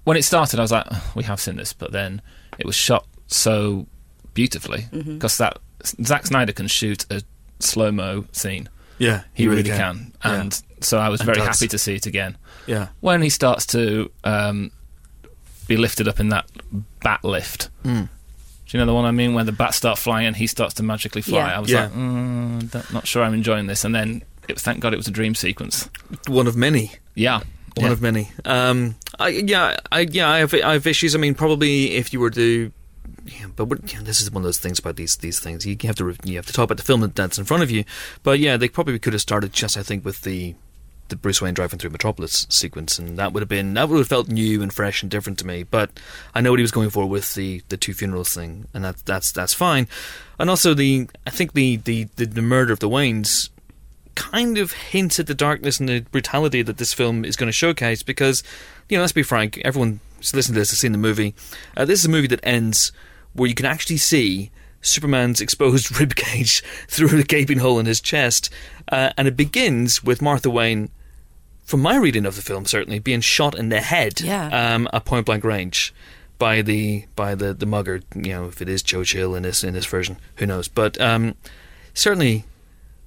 when 0.04 0.16
it 0.16 0.22
started, 0.22 0.58
I 0.58 0.62
was 0.62 0.72
like, 0.72 0.86
"Ugh, 0.88 1.02
we 1.16 1.22
have 1.24 1.40
seen 1.40 1.56
this, 1.56 1.72
but 1.72 1.92
then 1.92 2.20
it 2.58 2.66
was 2.66 2.74
shot 2.76 3.06
so 3.26 3.86
beautifully 4.34 4.86
because 4.92 5.38
that 5.38 5.58
Zack 6.04 6.26
Snyder 6.26 6.52
can 6.52 6.66
shoot 6.68 7.04
a 7.10 7.22
slow 7.60 7.90
mo 7.92 8.24
scene. 8.32 8.68
Yeah, 8.98 9.22
He, 9.34 9.48
really, 9.48 9.64
can, 9.64 10.12
and 10.22 10.62
so 10.80 10.98
I 10.98 11.08
was 11.08 11.20
And 11.20 11.26
very 11.26 11.38
does. 11.38 11.48
happy 11.58 11.66
to 11.68 11.78
see 11.78 11.94
it 11.96 12.06
again. 12.06 12.36
Yeah. 12.66 12.88
When 13.00 13.20
he 13.22 13.30
starts 13.30 13.66
to 13.66 14.10
um, 14.22 14.70
be 15.66 15.76
lifted 15.76 16.06
up 16.06 16.20
in 16.20 16.28
that 16.28 16.46
bat 17.02 17.24
lift. 17.24 17.68
Mm. 17.84 18.08
Do 18.08 18.78
you 18.78 18.78
know 18.78 18.86
the 18.86 18.94
one 18.94 19.04
I 19.04 19.10
mean? 19.10 19.34
When 19.34 19.46
the 19.46 19.52
bats 19.52 19.76
start 19.76 19.98
flying 19.98 20.26
and 20.26 20.36
he 20.36 20.46
starts 20.46 20.74
to 20.74 20.82
magically 20.84 21.20
fly. 21.22 21.38
Yeah. 21.48 21.56
I 21.56 21.58
was 21.58 21.70
Yeah. 21.70 21.82
like, 21.84 21.92
mm, 21.94 22.70
don't- 22.70 22.92
not 22.92 23.06
sure 23.08 23.24
I'm 23.24 23.34
enjoying 23.34 23.66
this. 23.66 23.84
And 23.84 23.92
then, 23.94 24.22
it, 24.48 24.60
thank 24.60 24.78
God, 24.80 24.94
it 24.94 24.98
was 24.98 25.08
a 25.08 25.10
dream 25.10 25.34
sequence. 25.34 25.88
One 26.28 26.46
of 26.46 26.54
many. 26.56 26.92
Yeah, 27.14 27.38
One 27.76 27.86
Yeah. 27.86 27.92
of 27.92 28.02
many. 28.02 28.30
Um, 28.44 28.94
I, 29.18 29.28
yeah, 29.28 29.76
I, 29.90 30.00
yeah, 30.00 30.28
I 30.30 30.38
have, 30.38 30.54
I 30.54 30.74
have 30.74 30.86
issues. 30.86 31.14
I 31.14 31.18
mean, 31.18 31.34
probably 31.34 31.92
if 31.96 32.12
you 32.12 32.20
were 32.20 32.30
to, 32.30 32.70
yeah, 33.24 33.46
but 33.54 33.66
what, 33.66 33.92
yeah, 33.92 34.00
this 34.02 34.20
is 34.20 34.30
one 34.30 34.42
of 34.42 34.46
those 34.46 34.58
things 34.58 34.78
about 34.78 34.96
these 34.96 35.16
these 35.16 35.40
things. 35.40 35.66
You 35.66 35.76
have 35.84 35.96
to 35.96 36.16
you 36.24 36.36
have 36.36 36.46
to 36.46 36.52
talk 36.52 36.64
about 36.64 36.76
the 36.76 36.82
film 36.82 37.00
that's 37.14 37.38
in 37.38 37.44
front 37.44 37.62
of 37.62 37.70
you. 37.70 37.84
But 38.22 38.38
yeah, 38.38 38.56
they 38.56 38.68
probably 38.68 38.98
could 38.98 39.12
have 39.12 39.22
started 39.22 39.52
just, 39.52 39.76
I 39.76 39.82
think, 39.82 40.04
with 40.04 40.22
the 40.22 40.54
the 41.08 41.16
Bruce 41.16 41.42
Wayne 41.42 41.54
driving 41.54 41.78
through 41.78 41.90
Metropolis 41.90 42.46
sequence, 42.48 42.98
and 42.98 43.18
that 43.18 43.32
would 43.32 43.42
have 43.42 43.48
been 43.48 43.74
that 43.74 43.88
would 43.88 43.98
have 43.98 44.08
felt 44.08 44.28
new 44.28 44.62
and 44.62 44.72
fresh 44.72 45.02
and 45.02 45.10
different 45.10 45.38
to 45.40 45.46
me. 45.46 45.62
But 45.62 45.90
I 46.34 46.40
know 46.40 46.50
what 46.50 46.58
he 46.58 46.62
was 46.64 46.70
going 46.70 46.90
for 46.90 47.06
with 47.06 47.34
the 47.34 47.62
the 47.68 47.76
two 47.76 47.94
funerals 47.94 48.34
thing, 48.34 48.66
and 48.74 48.84
that 48.84 49.04
that's 49.04 49.30
that's 49.30 49.54
fine. 49.54 49.86
And 50.38 50.50
also 50.50 50.74
the 50.74 51.08
I 51.26 51.30
think 51.30 51.52
the 51.52 51.76
the 51.76 52.08
the, 52.16 52.26
the 52.26 52.42
murder 52.42 52.72
of 52.72 52.80
the 52.80 52.88
Waynes 52.88 53.50
kind 54.14 54.58
of 54.58 54.72
hints 54.72 55.18
at 55.18 55.26
the 55.26 55.34
darkness 55.34 55.80
and 55.80 55.88
the 55.88 56.00
brutality 56.00 56.62
that 56.62 56.78
this 56.78 56.92
film 56.92 57.24
is 57.24 57.36
going 57.36 57.48
to 57.48 57.52
showcase 57.52 58.02
because, 58.02 58.42
you 58.88 58.96
know, 58.96 59.02
let's 59.02 59.12
be 59.12 59.22
frank, 59.22 59.58
everyone 59.64 60.00
listening 60.34 60.54
to 60.54 60.60
this 60.60 60.72
I've 60.72 60.78
seen 60.78 60.92
the 60.92 60.98
movie. 60.98 61.34
Uh, 61.76 61.84
this 61.84 61.98
is 62.00 62.04
a 62.06 62.10
movie 62.10 62.28
that 62.28 62.40
ends 62.42 62.92
where 63.32 63.48
you 63.48 63.54
can 63.54 63.66
actually 63.66 63.96
see 63.96 64.50
Superman's 64.80 65.40
exposed 65.40 65.86
ribcage 65.94 66.62
through 66.88 67.08
the 67.08 67.22
gaping 67.24 67.58
hole 67.58 67.78
in 67.78 67.86
his 67.86 68.00
chest, 68.00 68.50
uh, 68.90 69.10
and 69.16 69.26
it 69.28 69.36
begins 69.36 70.02
with 70.04 70.20
Martha 70.22 70.50
Wayne. 70.50 70.90
From 71.64 71.80
my 71.80 71.96
reading 71.96 72.26
of 72.26 72.36
the 72.36 72.42
film, 72.42 72.66
certainly 72.66 72.98
being 72.98 73.20
shot 73.20 73.56
in 73.56 73.68
the 73.70 73.80
head 73.80 74.20
Yeah. 74.20 74.74
um, 74.74 74.88
at 74.92 75.04
point 75.04 75.24
blank 75.26 75.44
range 75.44 75.94
by 76.38 76.60
the 76.60 77.04
by 77.16 77.34
the, 77.36 77.54
the 77.54 77.66
mugger. 77.66 78.02
You 78.14 78.32
know, 78.32 78.44
if 78.46 78.60
it 78.60 78.68
is 78.68 78.82
Joe 78.82 79.04
Chill 79.04 79.34
in 79.36 79.44
this 79.44 79.62
in 79.64 79.72
this 79.74 79.86
version, 79.86 80.18
who 80.36 80.46
knows? 80.46 80.66
But 80.68 81.00
um, 81.00 81.34
certainly 81.94 82.44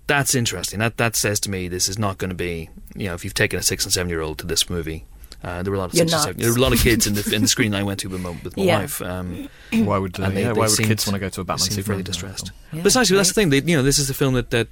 that's 0.08 0.34
interesting. 0.34 0.80
That 0.80 0.98
that 0.98 1.16
says 1.16 1.40
to 1.42 1.52
me 1.52 1.68
this 1.68 1.90
is 1.90 2.00
not 2.00 2.18
going 2.18 2.30
to 2.30 2.36
be 2.36 2.70
you 2.96 3.08
know 3.08 3.14
if 3.14 3.24
you've 3.24 3.34
taken 3.34 3.60
a 3.60 3.62
six 3.62 3.84
and 3.84 3.94
seven 3.94 4.10
year 4.10 4.22
old 4.22 4.40
to 4.40 4.48
this 4.48 4.70
movie. 4.70 5.06
Uh, 5.46 5.62
there 5.64 5.72
were 5.72 5.78
a 5.78 5.80
lot 5.80 5.90
of 5.92 5.94
You're 5.94 6.08
six 6.08 6.26
nuts. 6.26 6.38
there 6.42 6.50
were 6.52 6.58
a 6.58 6.62
lot 6.62 6.74
of 6.74 6.80
kids 6.80 7.06
in 7.08 7.14
the 7.14 7.32
in 7.36 7.44
the 7.44 7.48
screen 7.56 7.76
I 7.76 7.84
went 7.84 8.00
to 8.02 8.08
with 8.10 8.20
my, 8.22 8.32
with 8.44 8.58
my 8.58 8.64
Yeah. 8.64 8.80
wife. 8.80 9.02
Um, 9.02 9.48
Why 9.72 9.98
would 10.00 10.20
uh, 10.20 10.30
they- 10.30 10.42
yeah, 10.42 10.48
they 10.48 10.54
why 10.54 10.66
would 10.68 10.72
seemed- 10.72 10.90
kids 10.90 11.06
want 11.06 11.16
to 11.16 11.20
go 11.20 11.30
to 11.30 11.42
a 11.42 11.44
Batman 11.44 11.60
seemed 11.60 11.74
Superman 11.76 11.92
really 11.98 12.04
distressed. 12.04 12.52
Yeah, 12.74 12.82
but 12.84 12.96
actually, 12.96 13.18
that's 13.18 13.30
the 13.30 13.36
thing. 13.36 13.50
They, 13.52 13.62
you 13.62 13.78
know, 13.78 13.84
this 13.84 14.00
is 14.00 14.10
a 14.10 14.14
film 14.16 14.34
that, 14.34 14.50
that 14.50 14.68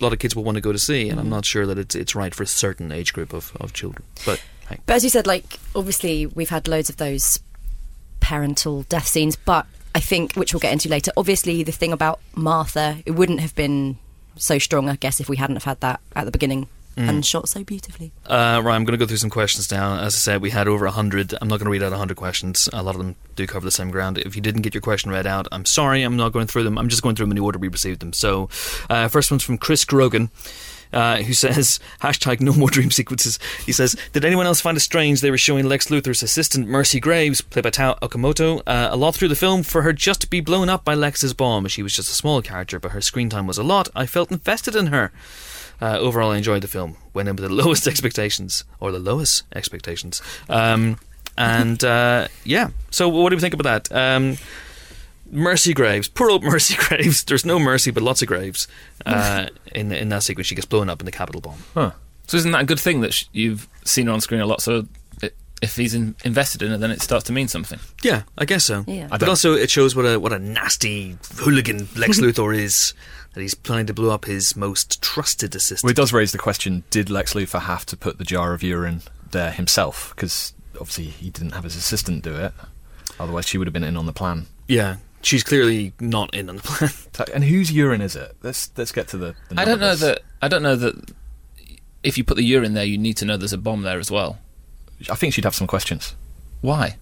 a 0.00 0.02
lot 0.02 0.12
of 0.14 0.18
kids 0.18 0.34
will 0.34 0.44
want 0.44 0.56
to 0.56 0.60
go 0.62 0.72
to 0.72 0.78
see, 0.78 1.06
Mm. 1.06 1.10
and 1.12 1.20
I'm 1.20 1.28
not 1.28 1.44
sure 1.44 1.66
that 1.66 1.78
it's 1.78 1.94
it's 1.94 2.14
right 2.14 2.34
for 2.34 2.42
a 2.42 2.46
certain 2.46 2.90
age 2.90 3.12
group 3.12 3.32
of, 3.34 3.52
of 3.60 3.72
children. 3.74 4.02
But 4.24 4.40
hey, 4.70 4.78
But 4.86 4.94
as 4.96 5.04
you 5.04 5.10
said, 5.10 5.26
like 5.26 5.60
obviously 5.76 6.26
we've 6.26 6.48
had 6.50 6.66
loads 6.68 6.88
of 6.88 6.96
those 6.96 7.38
parental 8.20 8.82
death 8.84 9.06
scenes, 9.06 9.36
but 9.36 9.66
I 9.94 10.00
think 10.00 10.34
which 10.34 10.52
we'll 10.54 10.60
get 10.60 10.72
into 10.72 10.88
later. 10.88 11.12
Obviously, 11.16 11.62
the 11.62 11.72
thing 11.72 11.92
about 11.92 12.20
Martha, 12.34 12.98
it 13.06 13.12
wouldn't 13.12 13.40
have 13.40 13.54
been 13.54 13.98
so 14.36 14.58
strong, 14.58 14.88
I 14.88 14.96
guess, 14.96 15.20
if 15.20 15.28
we 15.28 15.36
hadn't 15.36 15.56
have 15.56 15.64
had 15.64 15.80
that 15.80 16.00
at 16.16 16.24
the 16.24 16.30
beginning 16.32 16.66
and 16.96 17.24
shot 17.24 17.48
so 17.48 17.64
beautifully. 17.64 18.12
Uh, 18.26 18.60
right, 18.64 18.74
I'm 18.74 18.84
going 18.84 18.92
to 18.92 18.96
go 18.96 19.06
through 19.06 19.18
some 19.18 19.30
questions 19.30 19.70
now. 19.70 19.98
As 19.98 20.14
I 20.14 20.18
said, 20.18 20.42
we 20.42 20.50
had 20.50 20.68
over 20.68 20.84
100. 20.84 21.34
I'm 21.40 21.48
not 21.48 21.58
going 21.58 21.66
to 21.66 21.70
read 21.70 21.82
out 21.82 21.90
100 21.90 22.16
questions. 22.16 22.68
A 22.72 22.82
lot 22.82 22.94
of 22.94 23.00
them 23.00 23.16
do 23.36 23.46
cover 23.46 23.64
the 23.64 23.70
same 23.70 23.90
ground. 23.90 24.18
If 24.18 24.36
you 24.36 24.42
didn't 24.42 24.62
get 24.62 24.74
your 24.74 24.80
question 24.80 25.10
read 25.10 25.26
out, 25.26 25.48
I'm 25.52 25.64
sorry. 25.64 26.02
I'm 26.02 26.16
not 26.16 26.32
going 26.32 26.46
through 26.46 26.64
them. 26.64 26.78
I'm 26.78 26.88
just 26.88 27.02
going 27.02 27.16
through 27.16 27.26
them 27.26 27.32
in 27.32 27.36
the 27.36 27.42
order 27.42 27.58
we 27.58 27.68
received 27.68 28.00
them. 28.00 28.12
So, 28.12 28.48
uh, 28.88 29.08
first 29.08 29.30
one's 29.30 29.42
from 29.42 29.58
Chris 29.58 29.84
Grogan. 29.84 30.30
Uh, 30.92 31.22
who 31.22 31.32
says 31.32 31.80
hashtag 32.02 32.40
no 32.40 32.52
more 32.52 32.70
dream 32.70 32.92
sequences? 32.92 33.40
He 33.66 33.72
says, 33.72 33.96
did 34.12 34.24
anyone 34.24 34.46
else 34.46 34.60
find 34.60 34.76
it 34.76 34.80
strange 34.80 35.20
they 35.20 35.30
were 35.32 35.38
showing 35.38 35.66
Lex 35.66 35.88
Luthor's 35.88 36.22
assistant 36.22 36.68
Mercy 36.68 37.00
Graves, 37.00 37.40
played 37.40 37.64
by 37.64 37.70
Tao 37.70 37.94
Okamoto, 38.00 38.62
uh, 38.64 38.90
a 38.92 38.96
lot 38.96 39.16
through 39.16 39.26
the 39.26 39.34
film 39.34 39.64
for 39.64 39.82
her 39.82 39.92
just 39.92 40.20
to 40.20 40.28
be 40.28 40.40
blown 40.40 40.68
up 40.68 40.84
by 40.84 40.94
Lex's 40.94 41.34
bomb? 41.34 41.66
She 41.66 41.82
was 41.82 41.96
just 41.96 42.10
a 42.10 42.14
small 42.14 42.40
character, 42.42 42.78
but 42.78 42.92
her 42.92 43.00
screen 43.00 43.28
time 43.28 43.48
was 43.48 43.58
a 43.58 43.64
lot. 43.64 43.88
I 43.96 44.06
felt 44.06 44.30
invested 44.30 44.76
in 44.76 44.86
her. 44.86 45.10
Uh, 45.80 45.98
overall, 45.98 46.30
I 46.32 46.36
enjoyed 46.36 46.62
the 46.62 46.68
film. 46.68 46.96
Went 47.12 47.28
in 47.28 47.36
with 47.36 47.44
the 47.48 47.52
lowest 47.64 47.86
expectations, 47.86 48.64
or 48.80 48.92
the 48.92 48.98
lowest 48.98 49.42
expectations. 49.54 50.22
Um, 50.48 50.98
and 51.36 51.82
uh, 51.84 52.28
yeah, 52.44 52.70
so 52.90 53.08
what 53.08 53.30
do 53.30 53.36
we 53.36 53.40
think 53.40 53.54
about 53.54 53.88
that? 53.88 53.96
Um, 54.16 54.36
Mercy 55.30 55.74
Graves, 55.74 56.08
poor 56.08 56.30
old 56.30 56.42
Mercy 56.52 56.76
Graves. 56.78 57.24
There's 57.24 57.44
no 57.44 57.58
mercy, 57.58 57.90
but 57.90 58.02
lots 58.02 58.22
of 58.22 58.28
graves. 58.28 58.68
Uh, 59.04 59.46
in 59.74 59.90
in 59.92 60.08
that 60.10 60.22
sequence, 60.22 60.46
she 60.46 60.54
gets 60.54 60.66
blown 60.66 60.88
up 60.88 61.00
in 61.00 61.06
the 61.06 61.12
Capitol 61.12 61.40
bomb. 61.40 61.58
Huh. 61.74 61.90
So 62.26 62.36
isn't 62.36 62.52
that 62.52 62.62
a 62.62 62.66
good 62.66 62.80
thing 62.80 63.00
that 63.00 63.12
sh- 63.12 63.24
you've 63.32 63.68
seen 63.84 64.06
her 64.06 64.12
on 64.12 64.20
screen 64.20 64.40
a 64.40 64.46
lot? 64.46 64.62
So 64.62 64.86
i 65.22 65.30
if 65.62 65.76
he's 65.76 65.94
in- 65.94 66.14
invested 66.24 66.62
in 66.62 66.72
it, 66.72 66.78
then 66.78 66.90
it 66.90 67.00
starts 67.00 67.24
to 67.26 67.32
mean 67.32 67.48
something. 67.48 67.78
Yeah, 68.02 68.22
I 68.36 68.44
guess 68.44 68.64
so. 68.64 68.84
Yeah. 68.86 69.06
I 69.06 69.08
But 69.08 69.20
don't- 69.20 69.28
also, 69.30 69.54
it 69.54 69.70
shows 69.70 69.96
what 69.96 70.04
a 70.04 70.20
what 70.20 70.32
a 70.32 70.38
nasty 70.38 71.16
hooligan 71.36 71.88
Lex 71.96 72.20
Luthor 72.20 72.54
is. 72.56 72.92
That 73.34 73.40
he's 73.40 73.54
planning 73.54 73.86
to 73.86 73.94
blow 73.94 74.10
up 74.10 74.24
his 74.26 74.56
most 74.56 75.02
trusted 75.02 75.54
assistant. 75.54 75.84
Well, 75.84 75.90
it 75.90 75.96
does 75.96 76.12
raise 76.12 76.32
the 76.32 76.38
question: 76.38 76.84
Did 76.90 77.10
Lex 77.10 77.34
Luthor 77.34 77.62
have 77.62 77.84
to 77.86 77.96
put 77.96 78.18
the 78.18 78.24
jar 78.24 78.54
of 78.54 78.62
urine 78.62 79.02
there 79.30 79.50
himself? 79.50 80.12
Because 80.14 80.54
obviously 80.74 81.04
he 81.06 81.30
didn't 81.30 81.52
have 81.52 81.64
his 81.64 81.76
assistant 81.76 82.22
do 82.22 82.34
it. 82.36 82.52
Otherwise, 83.18 83.46
she 83.46 83.58
would 83.58 83.66
have 83.66 83.72
been 83.72 83.84
in 83.84 83.96
on 83.96 84.06
the 84.06 84.12
plan. 84.12 84.46
yeah, 84.68 84.96
she's 85.22 85.42
clearly 85.42 85.92
not 86.00 86.32
in 86.34 86.48
on 86.48 86.56
the 86.56 86.62
plan. 86.62 86.90
And 87.34 87.44
whose 87.44 87.70
urine 87.70 88.00
is 88.00 88.16
it? 88.16 88.36
Let's 88.42 88.70
let's 88.76 88.92
get 88.92 89.08
to 89.08 89.16
the. 89.16 89.34
the 89.48 89.60
I 89.60 89.64
don't 89.64 89.80
know 89.80 89.94
that. 89.94 90.20
I 90.40 90.48
don't 90.48 90.62
know 90.62 90.76
that. 90.76 91.12
If 92.02 92.18
you 92.18 92.24
put 92.24 92.36
the 92.36 92.44
urine 92.44 92.74
there, 92.74 92.84
you 92.84 92.98
need 92.98 93.16
to 93.18 93.24
know 93.24 93.36
there's 93.36 93.52
a 93.52 93.58
bomb 93.58 93.82
there 93.82 93.98
as 93.98 94.10
well. 94.10 94.38
I 95.10 95.14
think 95.14 95.34
she'd 95.34 95.44
have 95.44 95.54
some 95.54 95.66
questions. 95.66 96.14
Why? 96.60 96.98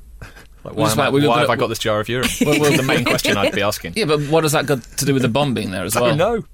Like, 0.64 0.76
why 0.76 0.90
am 0.92 1.00
I- 1.00 1.10
why 1.10 1.40
have 1.40 1.50
I 1.50 1.56
got 1.56 1.66
this 1.68 1.78
jar 1.78 2.00
of 2.00 2.08
urine? 2.08 2.28
well, 2.46 2.60
well, 2.60 2.76
the 2.76 2.82
main 2.82 3.04
question 3.04 3.36
I'd 3.36 3.52
be 3.54 3.62
asking. 3.62 3.94
Yeah, 3.96 4.04
but 4.04 4.20
what 4.28 4.44
has 4.44 4.52
that 4.52 4.66
got 4.66 4.82
to 4.82 5.04
do 5.04 5.12
with 5.14 5.22
the 5.22 5.28
bomb 5.28 5.54
being 5.54 5.70
there 5.70 5.84
as 5.84 5.94
well? 5.94 6.04
I 6.06 6.14
know. 6.14 6.44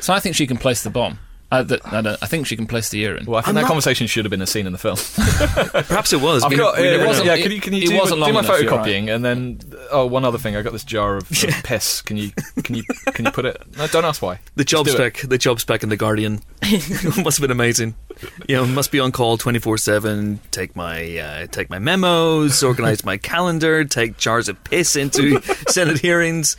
So 0.00 0.12
I 0.14 0.20
think 0.20 0.34
she 0.36 0.46
can 0.46 0.56
place 0.56 0.82
the 0.82 0.90
bomb. 0.90 1.18
I, 1.50 1.64
th- 1.64 1.80
I, 1.86 2.02
don't, 2.02 2.22
I 2.22 2.26
think 2.26 2.46
she 2.46 2.56
can 2.56 2.66
place 2.66 2.90
the 2.90 2.98
urine. 2.98 3.24
Well, 3.24 3.36
I 3.36 3.40
think 3.40 3.48
I'm 3.48 3.54
that 3.54 3.60
not- 3.62 3.68
conversation 3.68 4.06
should 4.06 4.26
have 4.26 4.30
been 4.30 4.42
a 4.42 4.46
scene 4.46 4.66
in 4.66 4.72
the 4.72 4.78
film. 4.78 4.96
Perhaps 5.86 6.12
it 6.12 6.20
was. 6.20 6.44
I've 6.44 6.54
got. 6.54 6.78
uh, 6.78 6.82
never 6.82 7.06
wasn't- 7.06 7.26
yeah, 7.26 7.38
can 7.38 7.50
you 7.52 7.60
can 7.60 7.72
you 7.72 7.84
it 7.84 7.88
do, 7.88 7.96
wasn't 7.96 8.22
do 8.24 8.32
my 8.34 8.40
enough, 8.40 8.60
you're 8.60 8.70
photocopying 8.70 9.14
and 9.14 9.24
then 9.24 9.58
oh 9.90 10.04
one 10.06 10.26
other 10.26 10.36
thing 10.36 10.56
I 10.56 10.62
got 10.62 10.74
this 10.74 10.84
jar 10.84 11.16
of, 11.16 11.30
of 11.30 11.54
piss. 11.64 12.02
Can 12.02 12.18
you 12.18 12.32
can 12.62 12.74
you 12.74 12.82
can 13.14 13.24
you 13.24 13.30
put 13.30 13.46
it? 13.46 13.62
No, 13.78 13.86
don't 13.86 14.04
ask 14.04 14.20
why. 14.20 14.40
The 14.56 14.64
job 14.64 14.84
Just 14.84 14.98
spec, 14.98 15.16
the 15.26 15.38
job 15.38 15.58
spec 15.60 15.82
in 15.82 15.88
the 15.88 15.96
Guardian, 15.96 16.42
must 17.22 17.38
have 17.38 17.40
been 17.40 17.50
amazing. 17.50 17.94
You 18.46 18.56
know, 18.56 18.66
must 18.66 18.92
be 18.92 19.00
on 19.00 19.10
call 19.12 19.38
twenty 19.38 19.58
four 19.58 19.78
seven. 19.78 20.40
Take 20.50 20.76
my 20.76 21.16
uh, 21.18 21.46
take 21.46 21.70
my 21.70 21.78
memos, 21.78 22.62
organize 22.62 23.04
my 23.06 23.16
calendar, 23.16 23.84
take 23.86 24.18
jars 24.18 24.50
of 24.50 24.62
piss 24.64 24.96
into 24.96 25.40
Senate 25.68 25.98
hearings. 26.00 26.58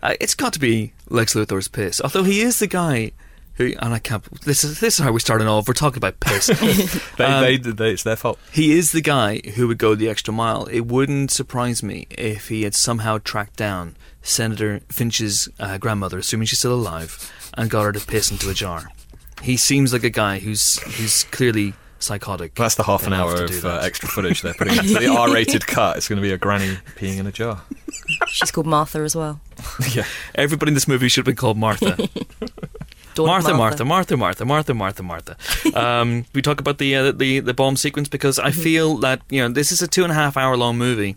Uh, 0.00 0.14
it's 0.20 0.36
got 0.36 0.52
to 0.52 0.60
be 0.60 0.92
Lex 1.08 1.34
Luthor's 1.34 1.66
piss. 1.66 2.00
Although 2.00 2.22
he 2.22 2.40
is 2.40 2.60
the 2.60 2.68
guy 2.68 3.10
who, 3.58 3.74
and 3.80 3.92
I 3.92 3.98
can't. 3.98 4.24
This 4.42 4.64
is 4.64 4.80
this 4.80 4.98
is 4.98 5.04
how 5.04 5.12
we're 5.12 5.18
starting 5.18 5.46
off. 5.46 5.68
We're 5.68 5.74
talking 5.74 5.98
about 5.98 6.18
piss. 6.20 6.48
They, 7.18 7.24
Um, 7.24 7.42
they, 7.42 7.56
they, 7.58 7.90
it's 7.92 8.04
their 8.04 8.16
fault. 8.16 8.38
he 8.52 8.72
is 8.78 8.92
the 8.92 9.00
guy 9.02 9.40
who 9.56 9.68
would 9.68 9.78
go 9.78 9.94
the 9.94 10.08
extra 10.08 10.32
mile. 10.32 10.64
It 10.66 10.86
wouldn't 10.86 11.30
surprise 11.30 11.82
me 11.82 12.06
if 12.10 12.48
he 12.48 12.62
had 12.62 12.74
somehow 12.74 13.18
tracked 13.22 13.56
down 13.56 13.96
Senator 14.22 14.80
Finch's 14.88 15.48
uh, 15.60 15.76
grandmother, 15.78 16.18
assuming 16.18 16.46
she's 16.46 16.60
still 16.60 16.74
alive, 16.74 17.30
and 17.54 17.68
got 17.70 17.82
her 17.82 17.92
to 17.92 18.00
piss 18.00 18.30
into 18.30 18.48
a 18.48 18.54
jar. 18.54 18.90
He 19.42 19.56
seems 19.56 19.92
like 19.92 20.04
a 20.04 20.10
guy 20.10 20.38
who's 20.38 20.78
who's 20.96 21.24
clearly 21.24 21.74
psychotic. 22.00 22.54
That's 22.54 22.76
the 22.76 22.84
half 22.84 23.06
an 23.08 23.12
hour 23.12 23.36
to 23.36 23.44
of 23.44 23.50
do 23.62 23.68
uh, 23.68 23.80
extra 23.82 24.08
footage 24.08 24.42
they're 24.42 24.54
putting 24.54 24.76
into 24.76 24.94
the 25.00 25.08
R-rated 25.08 25.66
cut. 25.66 25.96
It's 25.96 26.06
going 26.08 26.16
to 26.18 26.22
be 26.22 26.32
a 26.32 26.38
granny 26.38 26.76
peeing 26.96 27.18
in 27.18 27.26
a 27.26 27.32
jar. 27.32 27.62
She's 28.28 28.52
called 28.52 28.66
Martha 28.68 29.00
as 29.00 29.16
well. 29.16 29.40
yeah. 29.92 30.04
Everybody 30.36 30.70
in 30.70 30.74
this 30.74 30.86
movie 30.86 31.08
should 31.08 31.22
have 31.26 31.26
been 31.26 31.36
called 31.36 31.56
Martha. 31.58 31.96
Martha, 33.26 33.54
Martha, 33.54 33.84
Martha, 33.84 34.16
Martha, 34.16 34.44
Martha, 34.44 34.74
Martha, 34.74 35.02
Martha. 35.02 35.36
Um, 35.74 36.24
we 36.34 36.42
talk 36.42 36.60
about 36.60 36.78
the 36.78 36.94
uh, 36.96 37.12
the 37.12 37.40
the 37.40 37.54
bomb 37.54 37.76
sequence 37.76 38.08
because 38.08 38.38
I 38.38 38.50
feel 38.50 38.96
that 38.98 39.20
you 39.30 39.40
know 39.42 39.48
this 39.48 39.70
is 39.72 39.82
a 39.82 39.86
two 39.88 40.02
and 40.02 40.12
a 40.12 40.14
half 40.14 40.36
hour 40.36 40.56
long 40.56 40.78
movie, 40.78 41.16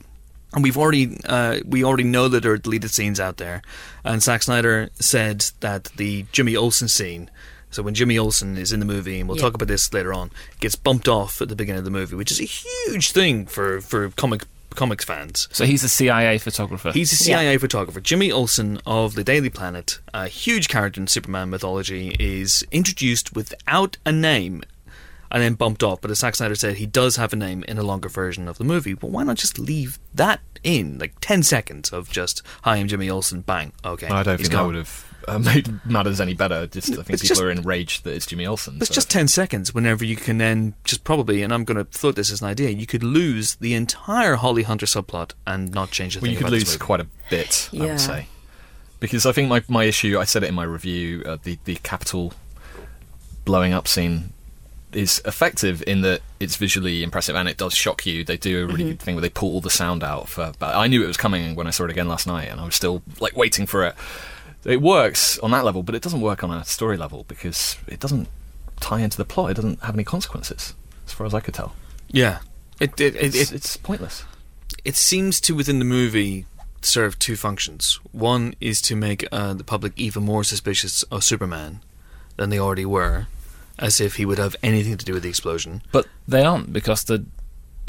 and 0.53 0.63
we've 0.63 0.77
already 0.77 1.17
uh, 1.25 1.59
we 1.65 1.83
already 1.83 2.03
know 2.03 2.27
that 2.27 2.43
there 2.43 2.51
are 2.53 2.57
deleted 2.57 2.91
scenes 2.91 3.19
out 3.19 3.37
there, 3.37 3.61
and 4.03 4.21
Zack 4.21 4.43
Snyder 4.43 4.89
said 4.99 5.45
that 5.61 5.85
the 5.97 6.25
Jimmy 6.31 6.55
Olsen 6.55 6.87
scene. 6.87 7.29
So 7.73 7.81
when 7.81 7.93
Jimmy 7.93 8.17
Olsen 8.17 8.57
is 8.57 8.73
in 8.73 8.81
the 8.81 8.85
movie, 8.85 9.19
and 9.21 9.29
we'll 9.29 9.37
Yeah. 9.37 9.43
talk 9.43 9.53
about 9.53 9.69
this 9.69 9.93
later 9.93 10.13
on, 10.13 10.29
gets 10.59 10.75
bumped 10.75 11.07
off 11.07 11.41
at 11.41 11.47
the 11.47 11.55
beginning 11.55 11.79
of 11.79 11.85
the 11.85 11.91
movie, 11.91 12.17
which 12.17 12.29
is 12.29 12.41
a 12.41 12.43
huge 12.43 13.11
thing 13.11 13.45
for 13.45 13.79
for 13.79 14.09
comic 14.09 14.41
comics 14.75 15.05
fans. 15.05 15.47
So 15.51 15.65
he's 15.65 15.83
a 15.83 15.89
CIA 15.89 16.37
photographer. 16.37 16.91
He's 16.91 17.11
a 17.11 17.15
CIA 17.15 17.57
photographer. 17.57 17.99
Jimmy 17.99 18.31
Olsen 18.31 18.79
of 18.85 19.15
the 19.15 19.23
Daily 19.23 19.49
Planet, 19.49 19.99
a 20.13 20.27
huge 20.27 20.67
character 20.67 21.01
in 21.01 21.07
Superman 21.07 21.49
mythology, 21.49 22.15
is 22.19 22.65
introduced 22.71 23.35
without 23.35 23.97
a 24.05 24.11
name 24.11 24.63
and 25.31 25.41
then 25.41 25.53
bumped 25.53 25.83
off. 25.83 26.01
But 26.01 26.11
as 26.11 26.19
Zack 26.19 26.35
Snyder 26.35 26.55
said, 26.55 26.75
he 26.75 26.85
does 26.85 27.15
have 27.15 27.33
a 27.33 27.37
name 27.37 27.63
in 27.67 27.77
a 27.77 27.83
longer 27.83 28.09
version 28.09 28.47
of 28.47 28.57
the 28.57 28.63
movie. 28.63 28.93
But 28.93 29.11
why 29.11 29.23
not 29.23 29.37
just 29.37 29.57
leave 29.57 29.97
that 30.13 30.41
in? 30.63 30.99
Like 30.99 31.13
10 31.21 31.43
seconds 31.43 31.89
of 31.91 32.09
just, 32.09 32.41
hi, 32.63 32.77
I'm 32.77 32.87
Jimmy 32.87 33.09
Olsen, 33.09 33.41
bang, 33.41 33.71
okay. 33.85 34.07
I 34.07 34.23
don't 34.23 34.37
he's 34.37 34.47
think 34.47 34.51
that 34.51 34.57
gone. 34.57 34.67
would 34.67 34.75
have 34.75 35.10
uh, 35.27 35.39
made 35.53 35.83
matters 35.85 36.19
any 36.21 36.33
better. 36.33 36.67
Just 36.67 36.91
I 36.91 36.95
think 36.95 37.09
It's 37.11 37.21
people 37.23 37.35
just- 37.35 37.41
are 37.41 37.51
enraged 37.51 38.03
that 38.03 38.13
it's 38.13 38.25
Jimmy 38.25 38.45
Olsen. 38.45 38.77
It's 38.77 38.87
so- 38.87 38.93
just 38.95 39.09
10 39.09 39.27
seconds 39.27 39.73
whenever 39.73 40.05
you 40.05 40.15
can 40.15 40.37
then 40.37 40.73
just 40.83 41.03
probably, 41.03 41.41
and 41.43 41.53
I'm 41.53 41.63
going 41.63 41.77
to 41.83 41.85
float 41.97 42.15
this 42.15 42.31
as 42.31 42.41
an 42.41 42.47
idea, 42.47 42.69
you 42.69 42.85
could 42.85 43.03
lose 43.03 43.55
the 43.55 43.73
entire 43.73 44.35
Holly 44.35 44.63
Hunter 44.63 44.85
subplot 44.85 45.31
and 45.45 45.73
not 45.73 45.91
change 45.91 46.15
a 46.15 46.19
well, 46.19 46.23
thing 46.23 46.31
you 46.31 46.37
could 46.37 46.47
about 46.47 46.53
lose 46.53 46.77
quite 46.77 46.99
a 46.99 47.07
bit. 47.29 47.69
I 47.73 47.85
would 47.85 47.99
say 47.99 48.27
because 49.01 49.25
I 49.25 49.33
think 49.33 49.49
my 49.49 49.61
my 49.67 49.83
issue. 49.83 50.17
I 50.17 50.23
said 50.23 50.43
it 50.43 50.47
in 50.47 50.55
my 50.55 50.63
review. 50.63 51.23
Uh, 51.25 51.37
the 51.43 51.57
the 51.65 51.75
capital 51.77 52.33
blowing 53.43 53.73
up 53.73 53.87
scene 53.87 54.31
is 54.93 55.21
effective 55.25 55.81
in 55.87 56.01
that 56.01 56.21
it's 56.39 56.57
visually 56.57 57.01
impressive 57.01 57.35
and 57.35 57.47
it 57.47 57.57
does 57.57 57.73
shock 57.73 58.05
you. 58.05 58.23
They 58.23 58.37
do 58.37 58.63
a 58.63 58.67
really 58.67 58.83
good 58.83 58.99
thing 58.99 59.15
where 59.15 59.21
they 59.21 59.29
pull 59.29 59.53
all 59.53 59.61
the 59.61 59.69
sound 59.69 60.03
out. 60.03 60.27
For, 60.29 60.51
but 60.59 60.75
I 60.75 60.87
knew 60.87 61.01
it 61.03 61.07
was 61.07 61.17
coming 61.17 61.55
when 61.55 61.65
I 61.65 61.69
saw 61.69 61.85
it 61.85 61.91
again 61.91 62.07
last 62.07 62.27
night, 62.27 62.49
and 62.49 62.59
I 62.61 62.65
was 62.65 62.75
still 62.75 63.01
like 63.19 63.35
waiting 63.35 63.65
for 63.65 63.85
it. 63.85 63.95
It 64.63 64.81
works 64.81 65.39
on 65.39 65.51
that 65.51 65.65
level, 65.65 65.83
but 65.83 65.95
it 65.95 66.01
doesn't 66.01 66.21
work 66.21 66.43
on 66.43 66.51
a 66.51 66.63
story 66.65 66.97
level 66.97 67.25
because 67.27 67.77
it 67.87 67.99
doesn't 67.99 68.27
tie 68.79 68.99
into 68.99 69.17
the 69.17 69.25
plot. 69.25 69.51
It 69.51 69.55
doesn't 69.55 69.81
have 69.81 69.95
any 69.95 70.03
consequences, 70.03 70.75
as 71.05 71.13
far 71.13 71.25
as 71.25 71.33
I 71.33 71.39
could 71.39 71.53
tell. 71.53 71.73
Yeah. 72.09 72.39
It, 72.79 72.99
it, 72.99 73.15
it, 73.15 73.23
It's, 73.35 73.51
it, 73.51 73.55
it's 73.55 73.77
pointless. 73.77 74.23
it 74.83 74.95
seems 74.95 75.39
to 75.41 75.55
within 75.55 75.79
the 75.79 75.85
movie 75.85 76.45
serve 76.81 77.17
two 77.19 77.35
functions. 77.35 77.99
One 78.11 78.53
is 78.59 78.81
to 78.83 78.95
make 78.95 79.27
uh, 79.31 79.53
the 79.53 79.63
public 79.63 79.93
even 79.95 80.23
more 80.23 80.43
suspicious 80.43 81.03
of 81.03 81.23
Superman 81.23 81.81
than 82.37 82.49
they 82.49 82.59
already 82.59 82.85
were, 82.85 83.27
as 83.77 84.01
if 84.01 84.15
he 84.15 84.25
would 84.25 84.39
have 84.39 84.55
anything 84.63 84.97
to 84.97 85.05
do 85.05 85.13
with 85.13 85.23
the 85.23 85.29
explosion. 85.29 85.81
But 85.91 86.07
they 86.27 86.43
aren't 86.43 86.73
because 86.73 87.03
the 87.03 87.25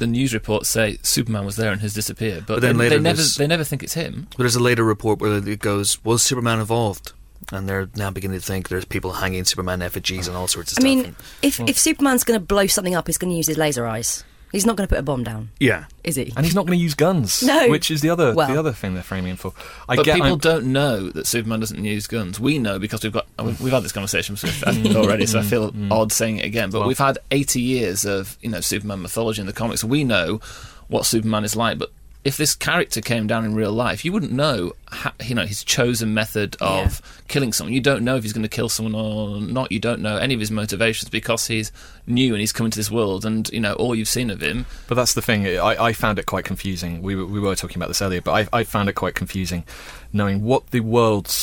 the 0.03 0.07
news 0.09 0.35
reports 0.35 0.69
say 0.69 0.99
Superman 1.03 1.47
was 1.47 1.55
there 1.57 1.71
and 1.71 1.81
has 1.81 1.95
disappeared. 1.95 2.45
But, 2.47 2.55
But 2.57 2.63
then 2.63 2.77
they, 2.77 2.85
later 2.85 2.97
they 2.97 3.03
never 3.03 3.23
they 3.39 3.47
never 3.47 3.65
think 3.65 3.83
it's 3.85 3.95
him. 3.95 4.27
But 4.31 4.39
there's 4.39 4.57
a 4.57 4.61
later 4.63 4.83
report 4.85 5.21
where 5.21 5.37
it 5.37 5.61
goes, 5.61 6.05
"Was 6.05 6.23
Superman 6.23 6.59
involved?" 6.59 7.13
And 7.53 7.69
they're 7.69 7.89
now 7.97 8.11
beginning 8.11 8.39
to 8.41 8.45
think 8.45 8.69
there's 8.69 8.85
people 8.85 9.13
hanging 9.15 9.45
Superman 9.45 9.81
effigies 9.83 10.29
and 10.29 10.37
all 10.37 10.49
sorts 10.49 10.73
of 10.73 10.79
I 10.79 10.81
stuff. 10.81 10.91
I 10.91 10.95
mean, 10.95 11.05
And- 11.07 11.17
if 11.43 11.61
if 11.61 11.79
Superman's 11.79 12.25
going 12.25 12.39
to 12.39 12.45
blow 12.45 12.67
something 12.67 12.95
up, 12.95 13.07
he's 13.07 13.19
going 13.19 13.31
to 13.31 13.37
use 13.37 13.47
his 13.47 13.57
laser 13.59 13.87
eyes. 13.87 14.25
He's 14.53 14.67
not 14.67 14.77
going 14.77 14.87
to 14.87 14.95
put 14.95 14.99
a 14.99 15.03
bomb 15.03 15.25
down, 15.25 15.49
yeah, 15.59 15.87
is 16.05 16.17
he? 16.17 16.31
And 16.37 16.45
he's 16.45 16.55
not 16.55 16.67
going 16.67 16.79
to 16.79 16.83
use 16.83 16.95
guns, 16.95 17.43
No. 17.43 17.71
which 17.71 17.91
is 17.91 18.03
the 18.03 18.11
other 18.11 18.35
Well. 18.35 18.49
the 18.49 18.59
other 18.59 18.73
thing 18.73 18.93
they're 18.93 19.03
framing 19.03 19.31
him 19.31 19.37
for. 19.39 19.55
I 19.89 19.97
But 19.97 20.05
get 20.05 20.15
people 20.17 20.29
I'm- 20.29 20.39
don't 20.39 20.67
know 20.67 21.09
that 21.11 21.27
Superman 21.27 21.61
doesn't 21.61 21.83
use 21.83 22.07
guns. 22.07 22.39
We 22.39 22.59
know 22.59 22.79
because 22.79 23.03
we've 23.03 23.13
got 23.13 23.27
we've, 23.43 23.59
we've 23.63 23.73
had 23.73 23.83
this 23.83 23.93
conversation 23.93 24.37
mm. 24.37 24.95
already, 24.95 25.25
so 25.25 25.39
I 25.39 25.43
mm. 25.43 25.49
feel 25.49 25.73
mm. 25.73 25.91
odd 25.91 26.13
saying 26.13 26.37
it 26.37 26.45
again. 26.45 26.71
But 26.71 26.81
Well- 26.81 26.89
we've 26.89 26.99
had 26.99 27.19
eighty 27.31 27.63
years 27.63 28.05
of 28.05 28.37
you 28.43 28.51
know 28.51 28.61
Superman 28.61 29.01
mythology 29.01 29.41
in 29.41 29.47
the 29.47 29.55
comics. 29.55 29.83
We 29.83 30.05
know 30.05 30.41
what 30.89 31.07
Superman 31.07 31.45
is 31.45 31.57
like, 31.57 31.79
but. 31.79 31.91
If 32.25 32.37
this 32.37 32.55
character 32.55 33.01
came 33.01 33.27
down 33.27 33.45
in 33.45 33.55
real 33.55 33.73
life, 33.73 34.05
you 34.05 34.13
wouldn't 34.13 34.31
know, 34.31 34.75
ha- 34.89 35.15
you 35.25 35.35
know, 35.35 35.45
his 35.45 35.65
chosen 35.65 36.15
method 36.15 36.57
of 36.61 37.03
killing 37.27 37.53
someone. 37.53 37.73
You 37.73 37.81
don't 37.81 38.05
know 38.05 38.15
if 38.15 38.23
he's 38.23 38.33
going 38.33 38.45
to 38.45 38.49
kill 38.49 38.69
someone 38.69 38.95
or 38.95 39.41
not. 39.41 39.73
You 39.73 39.81
don't 39.81 40.01
know 40.01 40.19
any 40.19 40.33
of 40.35 40.39
his 40.39 40.51
motivations 40.51 41.11
because 41.11 41.49
he's 41.49 41.73
new 42.07 42.33
and 42.33 42.41
he's 42.41 42.53
come 42.53 42.67
into 42.67 42.79
this 42.79 42.93
world, 42.93 43.25
and 43.25 43.49
you 43.51 43.59
know 43.59 43.73
all 43.73 43.95
you've 43.95 44.09
seen 44.09 44.31
of 44.31 44.41
him. 44.41 44.67
But 44.87 44.95
that's 44.95 45.15
the 45.15 45.23
thing. 45.23 45.47
I, 45.47 45.87
I 45.87 45.93
found 45.93 46.21
it 46.21 46.27
quite 46.27 46.45
confusing. 46.45 47.03
We 47.03 47.17
were, 47.17 47.27
we 47.27 47.41
were 47.41 47.57
talking 47.57 47.79
about 47.79 47.89
this 47.89 48.01
earlier, 48.01 48.21
but 48.21 48.33
I, 48.53 48.59
I 48.61 48.65
found 48.65 48.89
it 48.89 48.93
quite 48.93 49.17
confusing 49.17 49.65
knowing 50.13 50.43
what 50.45 50.71
the 50.71 50.81
world 50.81 51.35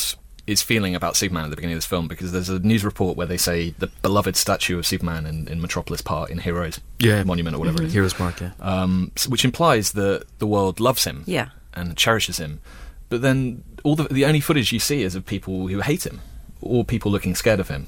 is 0.50 0.62
feeling 0.62 0.94
about 0.94 1.16
Superman 1.16 1.44
at 1.44 1.50
the 1.50 1.56
beginning 1.56 1.74
of 1.74 1.78
this 1.78 1.86
film 1.86 2.08
because 2.08 2.32
there's 2.32 2.48
a 2.48 2.58
news 2.58 2.84
report 2.84 3.16
where 3.16 3.26
they 3.26 3.36
say 3.36 3.74
the 3.78 3.86
beloved 4.02 4.36
statue 4.36 4.78
of 4.78 4.86
Superman 4.86 5.24
in, 5.26 5.46
in 5.48 5.60
Metropolis 5.60 6.00
Park 6.00 6.30
in 6.30 6.38
Heroes 6.38 6.80
Yeah. 6.98 7.22
Monument 7.24 7.54
or 7.56 7.60
whatever 7.60 7.82
it 7.82 7.86
is, 7.86 7.92
Heroes 7.92 8.18
Mark. 8.18 8.40
Yeah, 8.40 8.50
um, 8.60 9.12
which 9.28 9.44
implies 9.44 9.92
that 9.92 10.24
the 10.38 10.46
world 10.46 10.80
loves 10.80 11.04
him 11.04 11.22
Yeah. 11.26 11.48
and 11.74 11.96
cherishes 11.96 12.38
him. 12.38 12.60
But 13.08 13.22
then 13.22 13.62
all 13.84 13.96
the 13.96 14.04
the 14.04 14.24
only 14.24 14.40
footage 14.40 14.72
you 14.72 14.78
see 14.80 15.02
is 15.02 15.14
of 15.14 15.24
people 15.26 15.68
who 15.68 15.80
hate 15.80 16.04
him 16.06 16.20
or 16.60 16.84
people 16.84 17.10
looking 17.10 17.34
scared 17.34 17.60
of 17.60 17.68
him. 17.68 17.86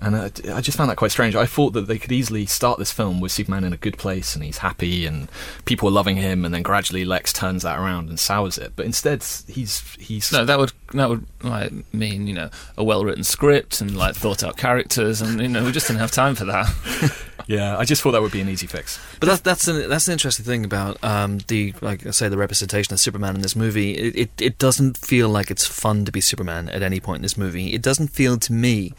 And 0.00 0.16
I, 0.16 0.24
I 0.52 0.60
just 0.60 0.76
found 0.76 0.90
that 0.90 0.96
quite 0.96 1.12
strange. 1.12 1.36
I 1.36 1.46
thought 1.46 1.72
that 1.72 1.86
they 1.86 1.98
could 1.98 2.12
easily 2.12 2.46
start 2.46 2.78
this 2.78 2.92
film 2.92 3.20
with 3.20 3.32
Superman 3.32 3.64
in 3.64 3.72
a 3.72 3.76
good 3.76 3.96
place 3.96 4.34
and 4.34 4.44
he's 4.44 4.58
happy 4.58 5.06
and 5.06 5.28
people 5.64 5.88
are 5.88 5.92
loving 5.92 6.16
him, 6.16 6.44
and 6.44 6.52
then 6.52 6.62
gradually 6.62 7.04
Lex 7.04 7.32
turns 7.32 7.62
that 7.62 7.78
around 7.78 8.08
and 8.08 8.18
sours 8.18 8.58
it. 8.58 8.72
But 8.76 8.86
instead, 8.86 9.22
he's 9.46 9.94
he's 9.98 10.32
No, 10.32 10.44
that 10.44 10.58
would 10.58 10.72
that 10.92 11.08
would 11.08 11.26
like, 11.42 11.72
mean 11.92 12.26
you 12.26 12.34
know 12.34 12.50
a 12.76 12.84
well 12.84 13.04
written 13.04 13.24
script 13.24 13.80
and 13.80 13.96
like 13.96 14.14
thought 14.14 14.42
out 14.42 14.56
characters, 14.56 15.20
and 15.20 15.40
you 15.40 15.48
know 15.48 15.64
we 15.64 15.72
just 15.72 15.86
didn't 15.86 16.00
have 16.00 16.10
time 16.10 16.34
for 16.34 16.44
that. 16.46 17.14
yeah. 17.46 17.76
I 17.76 17.84
just 17.84 18.02
thought 18.02 18.12
that 18.12 18.22
would 18.22 18.32
be 18.32 18.40
an 18.40 18.48
easy 18.48 18.66
fix. 18.66 18.98
But 19.20 19.28
that's 19.28 19.40
that's 19.40 19.68
an, 19.68 19.88
that's 19.88 20.08
an 20.08 20.12
interesting 20.12 20.44
thing 20.44 20.64
about 20.64 21.02
um, 21.02 21.38
the 21.48 21.74
like 21.80 22.06
I 22.06 22.10
say 22.10 22.28
the 22.28 22.36
representation 22.36 22.92
of 22.92 23.00
Superman 23.00 23.36
in 23.36 23.42
this 23.42 23.56
movie. 23.56 23.92
It, 23.92 24.16
it 24.16 24.30
it 24.40 24.58
doesn't 24.58 24.96
feel 24.98 25.28
like 25.28 25.50
it's 25.50 25.66
fun 25.66 26.04
to 26.04 26.12
be 26.12 26.20
Superman 26.20 26.68
at 26.68 26.82
any 26.82 27.00
point 27.00 27.16
in 27.16 27.22
this 27.22 27.36
movie. 27.36 27.72
It 27.74 27.82
doesn't 27.82 28.08
feel 28.08 28.38
to 28.38 28.52
me 28.52 28.92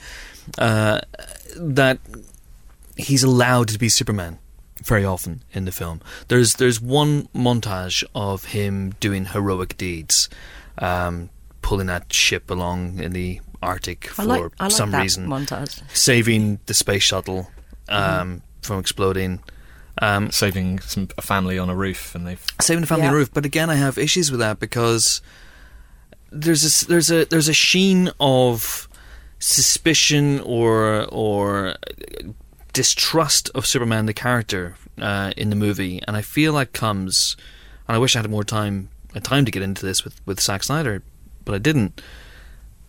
uh, 0.57 1.01
that 1.55 1.99
he's 2.97 3.23
allowed 3.23 3.67
to 3.69 3.79
be 3.79 3.89
Superman 3.89 4.39
very 4.83 5.05
often 5.05 5.43
in 5.53 5.65
the 5.65 5.71
film. 5.71 6.01
There's 6.27 6.55
there's 6.55 6.79
one 6.81 7.27
montage 7.35 8.03
of 8.13 8.45
him 8.45 8.91
doing 8.99 9.25
heroic 9.25 9.77
deeds, 9.77 10.29
um, 10.77 11.29
pulling 11.61 11.87
that 11.87 12.11
ship 12.13 12.49
along 12.51 12.99
in 12.99 13.13
the 13.13 13.41
Arctic 13.61 14.07
for 14.07 14.21
I 14.21 14.25
like 14.25 14.51
I 14.59 14.63
like 14.65 14.71
some 14.71 14.91
that 14.91 15.01
reason 15.01 15.27
montage. 15.27 15.81
saving 15.95 16.59
the 16.67 16.73
space 16.73 17.01
shuttle 17.03 17.49
um, 17.89 18.41
from 18.61 18.79
exploding, 18.79 19.39
um, 20.01 20.29
Saving 20.31 20.79
some, 20.79 21.07
a 21.17 21.21
family 21.21 21.57
on 21.57 21.69
a 21.69 21.75
roof, 21.75 22.13
and 22.13 22.27
they've 22.27 22.43
saving 22.61 22.81
the 22.81 22.87
family 22.87 23.03
Yeah. 23.03 23.09
On 23.09 23.15
a 23.15 23.17
roof. 23.17 23.33
But 23.33 23.45
again, 23.45 23.69
I 23.71 23.75
have 23.75 23.97
issues 23.97 24.29
with 24.29 24.39
that 24.41 24.59
because 24.59 25.21
there's 26.31 26.63
a, 26.63 26.67
s- 26.67 26.81
there's 26.81 27.09
a 27.11 27.25
there's 27.25 27.47
a 27.47 27.53
sheen 27.53 28.11
of 28.19 28.87
suspicion 29.39 30.39
or 30.41 31.05
or 31.11 31.75
distrust 32.73 33.49
of 33.55 33.65
Superman 33.65 34.05
the 34.05 34.13
character 34.13 34.75
uh, 35.01 35.31
in 35.37 35.49
the 35.49 35.55
movie, 35.55 36.01
and 36.07 36.15
I 36.17 36.21
feel 36.21 36.53
like 36.53 36.73
comes. 36.73 37.37
And 37.87 37.95
I 37.95 37.99
wish 37.99 38.15
I 38.15 38.19
had 38.21 38.29
more 38.29 38.43
time 38.43 38.89
uh, 39.15 39.19
time 39.19 39.45
to 39.45 39.51
get 39.51 39.61
into 39.63 39.85
this 39.85 40.03
with 40.03 40.19
with 40.25 40.39
Zack 40.39 40.63
Snyder, 40.63 41.03
but 41.43 41.55
I 41.55 41.59
didn't. 41.59 42.01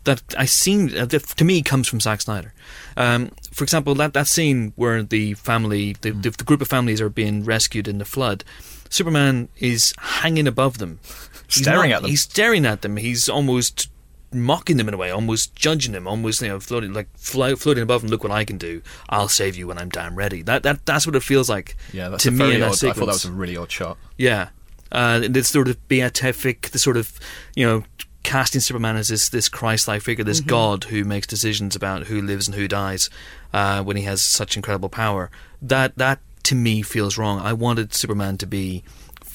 That 0.05 0.23
I 0.39 0.45
seen 0.47 0.97
uh, 0.97 1.05
that 1.07 1.23
to 1.37 1.45
me 1.45 1.63
comes 1.63 1.89
from 1.89 2.01
Zack 2.01 2.21
Snyder. 2.21 2.55
Um, 2.97 3.33
for 3.53 3.65
example, 3.65 3.95
that, 3.97 4.13
that 4.15 4.29
scene 4.29 4.73
where 4.77 5.03
the 5.03 5.35
family, 5.35 5.97
the, 6.01 6.11
the, 6.11 6.31
the 6.31 6.45
group 6.45 6.61
of 6.63 6.69
families 6.69 7.01
are 7.01 7.09
being 7.09 7.45
rescued 7.45 7.89
in 7.89 7.99
the 7.99 8.05
flood, 8.05 8.45
Superman 8.89 9.49
is 9.59 9.93
hanging 9.99 10.47
above 10.47 10.79
them, 10.79 11.01
He's 11.49 11.63
Staring 11.63 11.91
not- 11.91 11.97
at 11.97 12.03
them. 12.03 12.11
He's 12.11 12.21
staring 12.23 12.65
at 12.67 12.83
them. 12.83 12.97
He's 12.99 13.29
almost 13.29 13.89
mocking 14.37 14.77
them 14.77 14.89
in 14.89 14.95
a 14.95 14.97
way, 14.97 15.11
almost 15.11 15.55
judging 15.55 15.93
them, 15.93 16.07
almost 16.07 16.41
you 16.43 16.49
know 16.49 16.61
floating 16.61 16.93
like 16.93 17.09
fly, 17.17 17.55
floating 17.55 17.83
above 17.83 18.03
them. 18.03 18.11
Look 18.11 18.23
what 18.23 18.33
I 18.33 18.45
can 18.45 18.59
do! 18.59 18.83
I'll 19.09 19.29
save 19.29 19.57
you 19.57 19.67
when 19.67 19.79
I'm 19.79 19.89
damn 19.89 20.15
ready. 20.15 20.43
That 20.43 20.63
that 20.63 20.85
that's 20.87 21.07
what 21.07 21.17
it 21.17 21.23
feels 21.23 21.49
like. 21.49 21.77
yeah. 21.93 22.09
That's 22.09 22.25
to 22.25 22.31
me 22.31 22.55
in 22.55 22.61
that 22.61 22.83
odd. 22.83 22.85
I 22.85 22.93
thought 22.93 23.07
that 23.07 23.07
was 23.07 23.25
a 23.25 23.33
really 23.33 23.57
odd 23.57 23.71
shot. 23.71 23.99
Yeah. 24.17 24.49
Uh, 24.93 25.21
this 25.29 25.49
sort 25.49 25.69
of 25.69 25.89
beatific, 25.89 26.71
the 26.71 26.79
sort 26.79 26.97
of, 26.97 27.19
you 27.57 27.67
know, 27.67 27.83
casting 28.23 28.61
Superman 28.61 28.97
as 28.97 29.09
this 29.09 29.29
this 29.29 29.49
Christ-like 29.49 30.03
figure, 30.03 30.25
this 30.25 30.41
God 30.41 30.85
who 30.85 31.05
makes 31.05 31.27
decisions 31.27 31.75
about 31.77 32.07
who 32.07 32.21
lives 32.21 32.49
and 32.49 32.55
who 32.55 32.69
dies 32.69 33.11
uh, 33.53 33.83
when 33.83 33.97
he 33.97 34.05
has 34.05 34.23
such 34.23 34.57
incredible 34.57 34.89
power. 34.89 35.31
That 35.61 35.97
that 35.97 36.21
to 36.45 36.55
me 36.55 36.83
feels 36.83 37.19
wrong. 37.19 37.41
I 37.41 37.53
wanted 37.53 37.95
Superman 37.95 38.39
to 38.39 38.47
be 38.47 38.85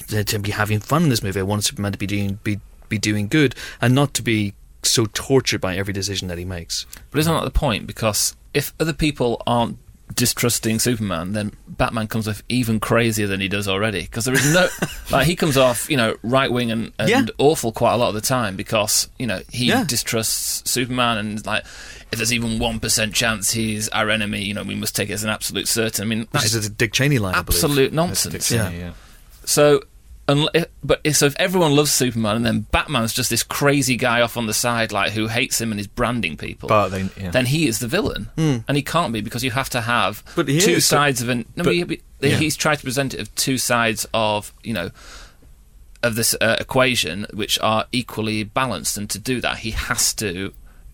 to 0.07 0.39
be 0.39 0.51
having 0.51 0.79
fun 0.79 1.03
in 1.03 1.09
this 1.09 1.23
movie. 1.23 1.39
I 1.39 1.43
wanted 1.43 1.65
Superman 1.65 1.91
to 1.91 1.97
be 1.97 2.07
doing 2.07 2.39
be 2.43 2.59
be 2.89 2.97
doing 2.97 3.27
good 3.27 3.55
and 3.79 3.95
not 3.95 4.13
to 4.15 4.21
be 4.21 4.53
so 4.83 5.05
tortured 5.13 5.61
by 5.61 5.75
every 5.77 5.93
decision 5.93 6.27
that 6.29 6.37
he 6.37 6.45
makes. 6.45 6.85
But 7.11 7.19
isn't 7.19 7.33
that 7.33 7.43
the 7.43 7.51
point? 7.51 7.87
Because 7.87 8.35
if 8.53 8.73
other 8.79 8.93
people 8.93 9.41
aren't 9.45 9.77
distrusting 10.15 10.77
Superman, 10.79 11.31
then 11.31 11.53
Batman 11.67 12.07
comes 12.07 12.27
off 12.27 12.43
even 12.49 12.79
crazier 12.81 13.27
than 13.27 13.39
he 13.39 13.47
does 13.47 13.67
already. 13.67 14.01
Because 14.01 14.25
there 14.25 14.33
is 14.33 14.53
no, 14.53 14.67
like, 15.11 15.25
he 15.25 15.35
comes 15.37 15.55
off, 15.55 15.89
you 15.89 15.95
know, 15.95 16.17
right 16.21 16.51
wing 16.51 16.69
and, 16.69 16.91
and 16.99 17.09
Yeah. 17.09 17.25
awful 17.37 17.71
quite 17.71 17.93
a 17.93 17.97
lot 17.97 18.09
of 18.09 18.15
the 18.15 18.21
time 18.21 18.55
because, 18.57 19.07
you 19.17 19.25
know, 19.25 19.41
he 19.51 19.67
Yeah. 19.67 19.85
distrusts 19.85 20.69
Superman 20.69 21.17
and, 21.17 21.45
like, 21.45 21.63
if 22.11 22.17
there's 22.19 22.33
even 22.33 22.59
1% 22.59 23.13
chance 23.13 23.51
he's 23.51 23.87
our 23.89 24.09
enemy, 24.09 24.43
you 24.43 24.53
know, 24.53 24.63
we 24.63 24.75
must 24.75 24.97
take 24.97 25.09
it 25.09 25.13
as 25.13 25.23
an 25.23 25.29
absolute 25.29 25.67
certain. 25.69 26.03
I 26.03 26.07
mean, 26.07 26.19
Which 26.21 26.29
that's 26.31 26.53
is 26.55 26.65
a 26.65 26.69
Dick 26.69 26.91
Cheney 26.91 27.17
line, 27.19 27.33
absolute 27.35 27.93
nonsense. 27.93 28.49
Cheney, 28.49 28.79
yeah. 28.79 28.91
So, 29.45 29.81
unle- 30.35 30.65
but 30.83 31.01
so 31.15 31.25
if 31.25 31.35
everyone 31.39 31.75
loves 31.75 31.91
Superman 31.91 32.35
and 32.37 32.45
then 32.45 32.59
Batman's 32.71 33.13
just 33.13 33.29
this 33.29 33.43
crazy 33.43 33.95
guy 33.97 34.21
off 34.21 34.37
on 34.37 34.47
the 34.47 34.53
side, 34.53 34.91
like 34.91 35.11
who 35.11 35.27
hates 35.27 35.59
him 35.61 35.71
and 35.71 35.79
is 35.79 35.87
branding 35.87 36.37
people, 36.37 36.69
But 36.69 36.89
they, 36.89 37.09
yeah. 37.19 37.31
then 37.31 37.45
he 37.47 37.67
is 37.67 37.79
the 37.79 37.87
villain, 37.87 38.29
and 38.37 38.75
he 38.75 38.81
can't 38.81 39.13
be 39.13 39.21
because 39.21 39.43
you 39.43 39.51
have 39.51 39.69
to 39.71 39.81
have 39.81 40.23
But 40.35 40.47
two 40.47 40.53
is, 40.53 40.65
but- 40.65 40.81
sides 40.83 41.21
of 41.21 41.29
an. 41.29 41.45
No, 41.55 41.63
but- 41.63 41.87
but, 41.87 41.97
he- 42.21 42.29
yeah. 42.29 42.37
he's 42.37 42.55
tried 42.55 42.75
to 42.77 42.83
present 42.83 43.13
it 43.13 43.19
of 43.19 43.33
two 43.35 43.57
sides 43.57 44.07
of 44.13 44.53
you 44.63 44.73
know 44.73 44.91
of 46.03 46.15
this 46.15 46.35
uh, 46.41 46.57
equation 46.59 47.27
which 47.33 47.59
are 47.61 47.85
equally 47.91 48.43
balanced, 48.43 48.97
and 48.97 49.09
to 49.09 49.19
do 49.19 49.39
that, 49.41 49.59
he 49.59 49.71
has 49.71 50.13
to 50.15 50.53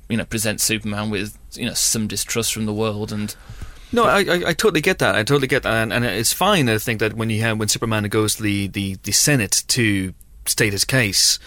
you 0.10 0.18
know 0.18 0.26
present 0.26 0.60
Superman 0.62 1.10
with 1.10 1.38
you 1.54 1.66
know 1.66 1.74
some 1.74 2.08
distrust 2.08 2.54
from 2.54 2.66
the 2.66 2.74
world 2.74 3.12
and. 3.12 3.36
No, 3.92 4.04
I, 4.04 4.20
I, 4.20 4.42
I 4.48 4.54
totally 4.54 4.82
get 4.82 5.00
that. 5.00 5.16
I 5.16 5.24
totally 5.24 5.48
get 5.48 5.64
that, 5.64 5.74
and, 5.74 5.94
and 5.94 6.04
it's 6.04 6.34
fine. 6.34 6.68
I 6.70 6.78
think 6.78 7.00
that 7.00 7.14
when 7.14 7.30
you 7.30 7.42
have 7.42 7.58
when 7.58 7.68
Superman 7.68 8.04
goes 8.06 8.36
to 8.36 8.44
the, 8.44 8.68
the, 8.68 8.96
the 9.04 9.12
Senate 9.12 9.64
to 9.70 10.14
state 10.46 10.74
his 10.74 10.84
case, 10.84 11.40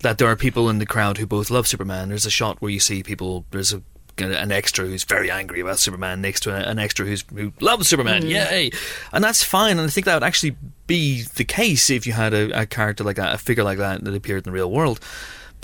that 0.00 0.18
there 0.18 0.28
are 0.28 0.36
people 0.36 0.68
in 0.68 0.78
the 0.78 0.86
crowd 0.86 1.18
who 1.18 1.26
both 1.26 1.50
love 1.50 1.66
Superman. 1.66 2.08
There's 2.08 2.26
a 2.26 2.30
shot 2.30 2.60
where 2.60 2.70
you 2.70 2.80
see 2.80 3.02
people. 3.02 3.44
There's 3.50 3.72
a 3.72 3.82
an 4.16 4.52
extra 4.52 4.86
who's 4.86 5.02
very 5.02 5.28
angry 5.28 5.58
about 5.60 5.78
Superman 5.78 6.20
next 6.20 6.40
to 6.44 6.54
an 6.54 6.78
extra 6.78 7.04
who's 7.04 7.24
who 7.34 7.52
loves 7.60 7.88
Superman. 7.88 8.22
Mm. 8.22 8.30
Yay! 8.30 8.70
And 9.12 9.24
that's 9.24 9.42
fine. 9.42 9.78
And 9.78 9.88
I 9.88 9.90
think 9.90 10.04
that 10.06 10.14
would 10.14 10.22
actually 10.22 10.56
be 10.86 11.22
the 11.34 11.44
case 11.44 11.90
if 11.90 12.06
you 12.06 12.12
had 12.12 12.32
a, 12.32 12.60
a 12.60 12.66
character 12.66 13.02
like 13.02 13.16
that, 13.16 13.34
a 13.34 13.38
figure 13.38 13.64
like 13.64 13.78
that 13.78 14.04
that 14.04 14.14
appeared 14.14 14.46
in 14.46 14.52
the 14.52 14.54
real 14.54 14.70
world. 14.70 15.00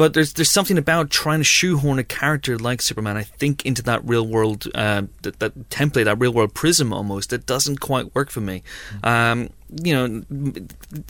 But 0.01 0.15
there's 0.15 0.33
there's 0.33 0.51
something 0.51 0.79
about 0.79 1.11
trying 1.11 1.41
to 1.41 1.45
shoehorn 1.45 1.99
a 1.99 2.05
character 2.05 2.57
like 2.57 2.81
Superman, 2.81 3.19
I 3.19 3.23
think, 3.23 3.67
into 3.67 3.83
that 3.83 4.03
real 4.03 4.27
world 4.27 4.67
uh, 4.75 5.03
that, 5.21 5.41
that 5.41 5.69
template, 5.69 6.07
that 6.07 6.19
real 6.19 6.33
world 6.33 6.55
prism 6.55 6.91
almost 6.91 7.29
that 7.29 7.45
doesn't 7.45 7.81
quite 7.81 8.15
work 8.15 8.31
for 8.31 8.41
me. 8.41 8.63
Um, 9.05 9.51
you 9.85 9.93
know, 9.93 10.25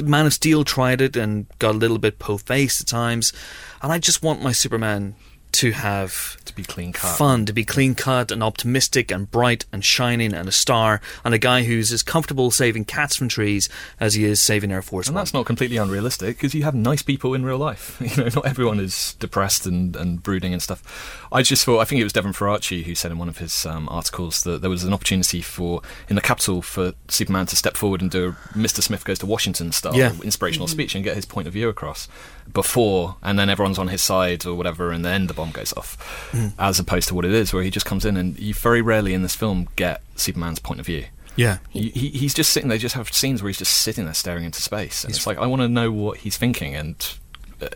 Man 0.03 0.26
of 0.26 0.34
Steel 0.34 0.64
tried 0.64 1.01
it 1.01 1.14
and 1.14 1.47
got 1.61 1.76
a 1.76 1.78
little 1.78 1.99
bit 1.99 2.18
po-faced 2.18 2.80
at 2.80 2.88
times, 2.88 3.32
and 3.80 3.93
I 3.93 4.01
just 4.01 4.24
want 4.24 4.43
my 4.43 4.51
Superman 4.51 5.14
to 5.53 5.72
have 5.72 6.36
to 6.44 6.55
be 6.55 6.62
clean 6.62 6.92
cut. 6.92 7.16
fun, 7.16 7.46
to 7.46 7.53
be 7.53 7.64
clean 7.64 7.94
cut 7.94 8.30
and 8.30 8.42
optimistic 8.42 9.11
and 9.11 9.30
bright 9.30 9.64
and 9.72 9.84
shining 9.84 10.32
and 10.34 10.48
a 10.48 10.53
star, 10.53 11.01
and 11.24 11.34
a 11.34 11.38
guy 11.38 11.62
who's 11.64 11.92
as 11.92 12.03
comfortable 12.03 12.51
saving 12.51 12.84
cats 12.84 13.16
from 13.16 13.28
trees 13.28 13.68
as 13.98 14.14
he 14.14 14.24
is 14.24 14.40
saving 14.40 14.72
Air 14.72 14.82
Force 14.82 15.07
And 15.09 15.14
One. 15.14 15.20
that's 15.20 15.34
not 15.34 15.46
completely 15.46 15.76
unrealistic 15.76 16.36
because 16.36 16.55
you 16.55 16.62
have 16.64 16.74
nice 16.74 17.03
people 17.03 17.34
in 17.34 17.44
real 17.44 17.59
life. 17.59 18.01
You 18.11 18.24
know, 18.24 18.30
not 18.34 18.46
everyone 18.46 18.80
is 18.80 19.14
depressed 19.20 19.66
and, 19.66 19.94
and 19.94 20.20
brooding 20.22 20.53
and 20.53 20.61
stuff. 20.62 21.28
I 21.32 21.42
just 21.42 21.64
thought, 21.64 21.78
I 21.80 21.84
think 21.84 22.01
it 22.01 22.05
was 22.05 22.12
Devin 22.12 22.32
Faraci 22.32 22.82
who 22.84 22.94
said 22.96 23.12
in 23.12 23.18
one 23.18 23.28
of 23.28 23.38
his 23.38 23.64
um, 23.66 23.88
articles 23.88 24.42
that 24.42 24.61
there 24.62 24.70
was 24.70 24.82
an 24.84 24.92
opportunity 24.92 25.40
for, 25.42 25.80
in 26.09 26.16
the 26.16 26.22
capital 26.22 26.61
for 26.62 26.92
Superman 27.09 27.46
to 27.46 27.57
step 27.57 27.76
forward 27.76 28.01
and 28.03 28.11
do 28.11 28.28
a 28.28 28.32
Mr. 28.59 28.82
Smith 28.82 29.05
Goes 29.05 29.18
to 29.20 29.26
Washington 29.26 29.70
style 29.72 29.94
Yeah. 29.94 30.12
inspirational 30.24 30.66
speech 30.66 30.94
and 30.96 31.05
get 31.05 31.14
his 31.14 31.24
point 31.26 31.46
of 31.46 31.53
view 31.53 31.68
across 31.68 32.09
before, 32.53 33.16
and 33.22 33.38
then 33.38 33.48
everyone's 33.48 33.78
on 33.78 33.88
his 33.88 34.03
side 34.03 34.44
or 34.46 34.55
whatever, 34.55 34.90
and 34.92 35.05
then 35.05 35.26
the 35.26 35.34
bomb 35.34 35.51
goes 35.51 35.72
off, 35.74 35.96
as 36.59 36.78
opposed 36.78 37.09
to 37.09 37.14
what 37.14 37.24
it 37.24 37.32
is, 37.32 37.53
where 37.53 37.62
he 37.62 37.70
just 37.70 37.86
comes 37.86 38.05
in 38.05 38.16
and 38.16 38.38
you 38.38 38.55
very 38.55 38.82
rarely 38.82 39.14
in 39.14 39.22
this 39.22 39.34
film 39.34 39.68
get 39.76 40.03
Superman's 40.16 40.59
point 40.59 40.80
of 40.80 40.86
view. 40.86 41.07
yeah. 41.36 41.59
He, 41.70 41.90
he, 41.90 42.09
he's 42.11 42.34
just 42.34 42.51
sitting 42.51 42.68
there. 42.68 42.78
Just 42.78 42.94
have 42.94 43.12
scenes 43.12 43.42
where 43.42 43.48
he's 43.48 43.59
just 43.59 43.72
sitting 43.72 44.05
there 44.05 44.14
staring 44.14 44.44
into 44.44 44.61
space, 44.62 45.05
and 45.05 45.14
it's 45.14 45.26
like 45.26 45.38
I 45.38 45.46
want 45.46 45.62
to 45.62 45.68
know 45.68 45.90
what 45.90 46.18
he's 46.18 46.36
thinking. 46.36 46.74
And 46.74 47.14
uh, 47.62 47.68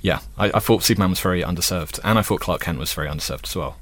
yeah, 0.00 0.20
I, 0.38 0.46
I 0.54 0.60
thought 0.60 0.82
Superman 0.82 1.10
was 1.10 1.20
very 1.20 1.42
underserved, 1.42 1.98
and 2.04 2.18
I 2.18 2.22
thought 2.22 2.40
Clark 2.40 2.62
Kent 2.62 2.78
was 2.78 2.92
very 2.94 3.08
underserved 3.08 3.46
as 3.48 3.56
well. 3.56 3.78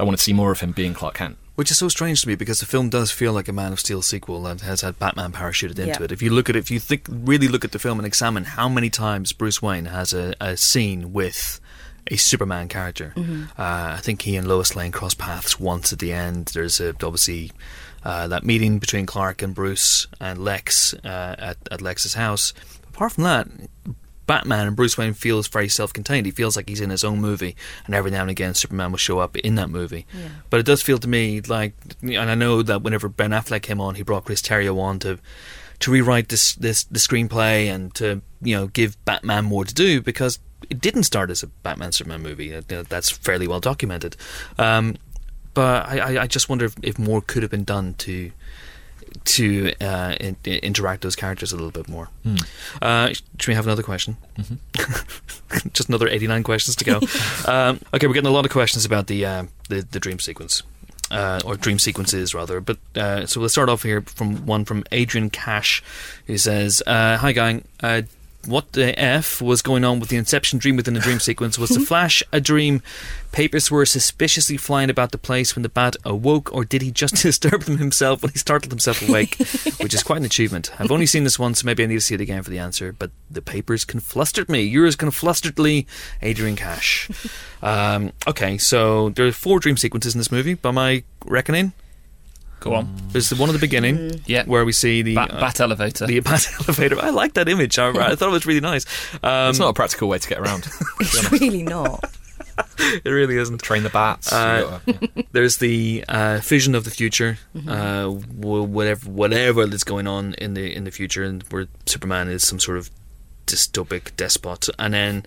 I 0.00 0.04
want 0.04 0.16
to 0.16 0.22
see 0.22 0.32
more 0.32 0.52
of 0.52 0.60
him 0.60 0.72
being 0.72 0.94
Clark 0.94 1.14
Kent. 1.14 1.38
Which 1.58 1.72
is 1.72 1.78
so 1.78 1.88
strange 1.88 2.22
to 2.22 2.28
me 2.28 2.36
because 2.36 2.60
the 2.60 2.66
film 2.66 2.88
does 2.88 3.10
feel 3.10 3.32
like 3.32 3.48
a 3.48 3.52
Man 3.52 3.72
of 3.72 3.80
Steel 3.80 4.00
sequel 4.00 4.40
that 4.44 4.60
has 4.60 4.82
had 4.82 4.96
Batman 5.00 5.32
parachuted 5.32 5.70
into 5.70 5.86
Yeah. 5.86 6.02
it. 6.04 6.12
If 6.12 6.22
you 6.22 6.30
look 6.30 6.48
at 6.48 6.54
it, 6.54 6.60
if 6.60 6.70
you 6.70 6.78
think 6.78 7.06
really 7.10 7.48
look 7.48 7.64
at 7.64 7.72
the 7.72 7.80
film 7.80 7.98
and 7.98 8.06
examine 8.06 8.44
how 8.44 8.68
many 8.68 8.90
times 8.90 9.32
Bruce 9.32 9.60
Wayne 9.60 9.86
has 9.86 10.12
a, 10.12 10.36
a 10.40 10.56
scene 10.56 11.12
with 11.12 11.58
a 12.06 12.16
Superman 12.16 12.68
character, 12.68 13.12
Mm-hmm. 13.16 13.42
uh, 13.60 13.96
I 13.96 14.00
think 14.00 14.22
he 14.22 14.36
and 14.36 14.46
Lois 14.46 14.76
Lane 14.76 14.92
cross 14.92 15.14
paths 15.14 15.58
once 15.58 15.92
at 15.92 15.98
the 15.98 16.12
end. 16.12 16.52
There's 16.54 16.78
a, 16.78 16.90
obviously 17.02 17.50
uh, 18.04 18.28
that 18.28 18.44
meeting 18.44 18.78
between 18.78 19.04
Clark 19.04 19.42
and 19.42 19.52
Bruce 19.52 20.06
and 20.20 20.44
Lex 20.44 20.94
uh, 20.94 21.34
at, 21.40 21.56
at 21.72 21.82
Lex's 21.82 22.14
house. 22.14 22.54
Apart 22.90 23.10
from 23.14 23.24
that, 23.24 23.48
Batman 24.28 24.68
and 24.68 24.76
Bruce 24.76 24.96
Wayne 24.96 25.14
feels 25.14 25.48
very 25.48 25.68
self-contained. 25.68 26.24
He 26.26 26.30
feels 26.30 26.54
like 26.54 26.68
he's 26.68 26.80
in 26.80 26.90
his 26.90 27.02
own 27.02 27.20
movie, 27.20 27.56
and 27.86 27.94
every 27.96 28.12
now 28.12 28.20
and 28.20 28.30
again 28.30 28.54
Superman 28.54 28.92
will 28.92 28.98
show 28.98 29.18
up 29.18 29.36
in 29.38 29.56
that 29.56 29.70
movie. 29.70 30.06
But 30.50 30.60
it 30.60 30.66
does 30.66 30.82
feel 30.82 30.98
to 30.98 31.08
me 31.08 31.40
like, 31.40 31.72
and 32.02 32.30
I 32.30 32.36
know 32.36 32.62
that 32.62 32.82
whenever 32.82 33.08
Ben 33.08 33.30
Affleck 33.32 33.62
came 33.62 33.80
on, 33.80 33.96
he 33.96 34.02
brought 34.04 34.24
Chris 34.26 34.40
Terrio 34.42 34.78
on 34.80 35.00
to 35.00 35.18
to 35.80 35.90
rewrite 35.90 36.28
this 36.28 36.54
this 36.54 36.84
the 36.84 36.98
screenplay 36.98 37.66
and 37.74 37.94
to 37.94 38.20
you 38.42 38.54
know 38.56 38.66
give 38.68 39.02
Batman 39.04 39.44
more 39.46 39.64
to 39.64 39.72
do 39.74 40.00
because 40.02 40.38
it 40.70 40.80
didn't 40.80 41.04
start 41.04 41.30
as 41.30 41.42
a 41.42 41.46
Batman 41.46 41.92
Superman 41.92 42.20
movie. 42.22 42.50
That's 42.60 43.10
fairly 43.10 43.48
well 43.48 43.60
documented. 43.60 44.16
Um, 44.58 44.96
but 45.54 45.86
I, 45.88 45.98
I- 46.16 46.22
I 46.22 46.26
just 46.26 46.48
wonder 46.48 46.64
if, 46.66 46.74
if 46.82 46.98
more 46.98 47.20
could 47.22 47.42
have 47.42 47.50
been 47.50 47.64
done 47.64 47.94
to 47.98 48.30
to 49.24 49.72
uh, 49.80 50.16
in, 50.20 50.36
interact 50.44 51.02
those 51.02 51.16
characters 51.16 51.52
a 51.52 51.56
little 51.56 51.70
bit 51.70 51.88
more. 51.88 52.08
Uh, 52.82 53.08
should 53.08 53.48
we 53.48 53.54
have 53.54 53.66
another 53.66 53.82
question? 53.82 54.16
Just 55.72 55.88
another 55.88 56.08
eighty-nine 56.08 56.42
questions 56.42 56.76
to 56.76 56.84
go. 56.84 57.00
um, 57.50 57.80
okay, 57.94 58.06
we're 58.06 58.14
getting 58.14 58.28
a 58.28 58.32
lot 58.32 58.44
of 58.44 58.52
questions 58.52 58.84
about 58.84 59.06
the 59.06 59.24
uh, 59.24 59.44
the, 59.68 59.82
the 59.82 60.00
dream 60.00 60.18
sequence. 60.18 60.62
Uh, 61.10 61.40
or 61.46 61.56
dream 61.56 61.78
sequences 61.78 62.34
rather, 62.34 62.60
but 62.60 62.76
uh, 62.94 63.24
so 63.24 63.40
we'll 63.40 63.48
start 63.48 63.70
off 63.70 63.82
here 63.82 64.02
from 64.02 64.44
one 64.44 64.66
from 64.66 64.84
Adrian 64.92 65.30
Cash, 65.30 65.82
who 66.26 66.36
says, 66.36 66.82
uh, 66.86 67.16
"Hi, 67.16 67.32
gang. 67.32 67.64
What 68.46 68.72
the 68.72 68.98
f 68.98 69.42
was 69.42 69.62
going 69.62 69.84
on 69.84 70.00
with 70.00 70.08
the 70.08 70.16
Inception 70.16 70.58
dream 70.58 70.76
within 70.76 70.94
the 70.94 71.00
dream 71.00 71.20
sequence? 71.20 71.58
Was 71.58 71.70
the 71.70 71.80
Flash 71.86 72.22
a 72.32 72.40
dream? 72.40 72.82
Papers 73.32 73.70
were 73.70 73.84
suspiciously 73.84 74.56
flying 74.56 74.88
about 74.88 75.12
the 75.12 75.18
place 75.18 75.54
when 75.54 75.62
the 75.62 75.68
bat 75.68 75.96
awoke, 76.04 76.50
or 76.54 76.64
did 76.64 76.80
he 76.80 76.90
just 76.90 77.16
disturb 77.22 77.62
them 77.62 77.78
himself 77.78 78.22
when 78.22 78.32
he 78.32 78.38
startled 78.38 78.72
himself 78.72 79.06
awake? 79.06 79.36
Which 79.80 79.92
is 79.92 80.02
quite 80.02 80.18
an 80.18 80.24
achievement. 80.24 80.70
I've 80.78 80.92
only 80.92 81.04
seen 81.04 81.24
this 81.24 81.38
once, 81.38 81.60
so 81.60 81.66
maybe 81.66 81.82
I 81.82 81.86
need 81.86 81.96
to 81.96 82.00
see 82.00 82.14
it 82.14 82.20
again 82.20 82.42
for 82.42 82.50
the 82.50 82.58
answer. 82.58 82.92
But 82.92 83.10
the 83.30 83.42
papers 83.42 83.84
conflustered 83.84 84.48
me. 84.48 84.62
Yours 84.62 84.96
conflusteredly, 84.96 85.86
Adrian 86.22 86.56
Cash. 86.56 87.10
Um, 87.62 88.12
okay, 88.26 88.56
so 88.56 89.10
there 89.10 89.26
are 89.26 89.32
four 89.32 89.58
dream 89.58 89.76
sequences 89.76 90.14
in 90.14 90.18
this 90.18 90.32
movie, 90.32 90.54
by 90.54 90.70
my 90.70 91.02
reckoning. 91.26 91.72
Go 92.60 92.74
on. 92.74 92.88
There's 93.12 93.28
the 93.28 93.36
one 93.36 93.48
at 93.48 93.52
the 93.52 93.58
beginning, 93.58 94.20
Yeah. 94.26 94.44
where 94.44 94.64
we 94.64 94.72
see 94.72 95.02
the 95.02 95.14
Bat, 95.14 95.34
uh, 95.34 95.40
bat 95.40 95.60
elevator. 95.60 96.06
the 96.06 96.20
bat 96.30 96.46
elevator. 96.60 96.98
I 97.00 97.10
like 97.10 97.34
that 97.34 97.48
image. 97.48 97.78
I, 97.78 97.88
I 97.90 98.14
thought 98.16 98.28
it 98.30 98.32
was 98.32 98.46
really 98.46 98.60
nice. 98.60 98.84
Um, 99.22 99.50
It's 99.50 99.58
not 99.60 99.68
a 99.68 99.72
practical 99.72 100.08
way 100.08 100.18
to 100.18 100.28
get 100.28 100.38
around. 100.38 100.66
It's 101.00 101.30
really 101.32 101.62
not. 101.62 102.04
it 103.04 103.08
really 103.08 103.36
isn't. 103.38 103.58
Train 103.62 103.84
the 103.84 103.90
bats. 103.90 104.32
Uh, 104.32 104.80
gotta- 104.86 105.08
yeah. 105.14 105.22
There's 105.32 105.58
the 105.58 106.04
uh, 106.08 106.40
vision 106.42 106.74
of 106.74 106.82
the 106.84 106.90
future, 106.90 107.38
uh, 107.68 108.06
wh- 108.08 108.68
whatever 108.68 109.08
whatever 109.08 109.64
that's 109.66 109.84
going 109.84 110.08
on 110.08 110.34
in 110.34 110.54
the 110.54 110.74
in 110.74 110.82
the 110.84 110.90
future, 110.90 111.22
and 111.22 111.42
where 111.50 111.66
Superman 111.86 112.28
is 112.28 112.44
some 112.46 112.58
sort 112.58 112.78
of 112.78 112.90
dystopic 113.46 114.16
despot, 114.16 114.68
and 114.78 114.92
then 114.94 115.24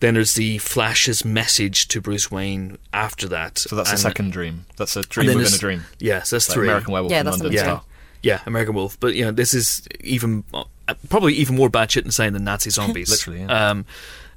then 0.00 0.14
there's 0.14 0.34
the 0.34 0.58
Flash's 0.58 1.24
message 1.24 1.88
to 1.88 2.00
Bruce 2.00 2.30
Wayne 2.30 2.78
after 2.92 3.28
that. 3.28 3.58
So 3.58 3.76
that's 3.76 3.88
the 3.90 3.94
and- 3.94 4.00
second 4.00 4.32
dream. 4.32 4.66
That's 4.76 4.96
a 4.96 5.02
dream 5.02 5.26
within 5.26 5.40
a 5.40 5.44
there's- 5.44 5.58
dream. 5.58 5.84
Yes, 5.98 6.30
that's 6.30 6.48
Like 6.48 6.54
three. 6.54 6.68
American 6.68 6.92
Werewolf 6.92 7.10
Yeah, 7.12 7.20
in 7.20 7.26
London 7.26 7.46
one. 7.46 7.52
yeah, 7.52 7.62
style. 7.62 7.86
yeah, 8.22 8.40
American 8.46 8.74
Wolf. 8.74 8.98
But 9.00 9.14
you 9.14 9.24
know, 9.24 9.30
this 9.32 9.54
is 9.54 9.86
even 10.00 10.44
uh, 10.52 10.64
probably 11.08 11.34
even 11.34 11.56
more 11.56 11.70
batshit 11.70 12.04
insane 12.04 12.32
than 12.32 12.44
Nazi 12.44 12.70
zombies. 12.78 13.10
Literally, 13.10 13.40
yeah. 13.40 13.70
Um, 13.70 13.84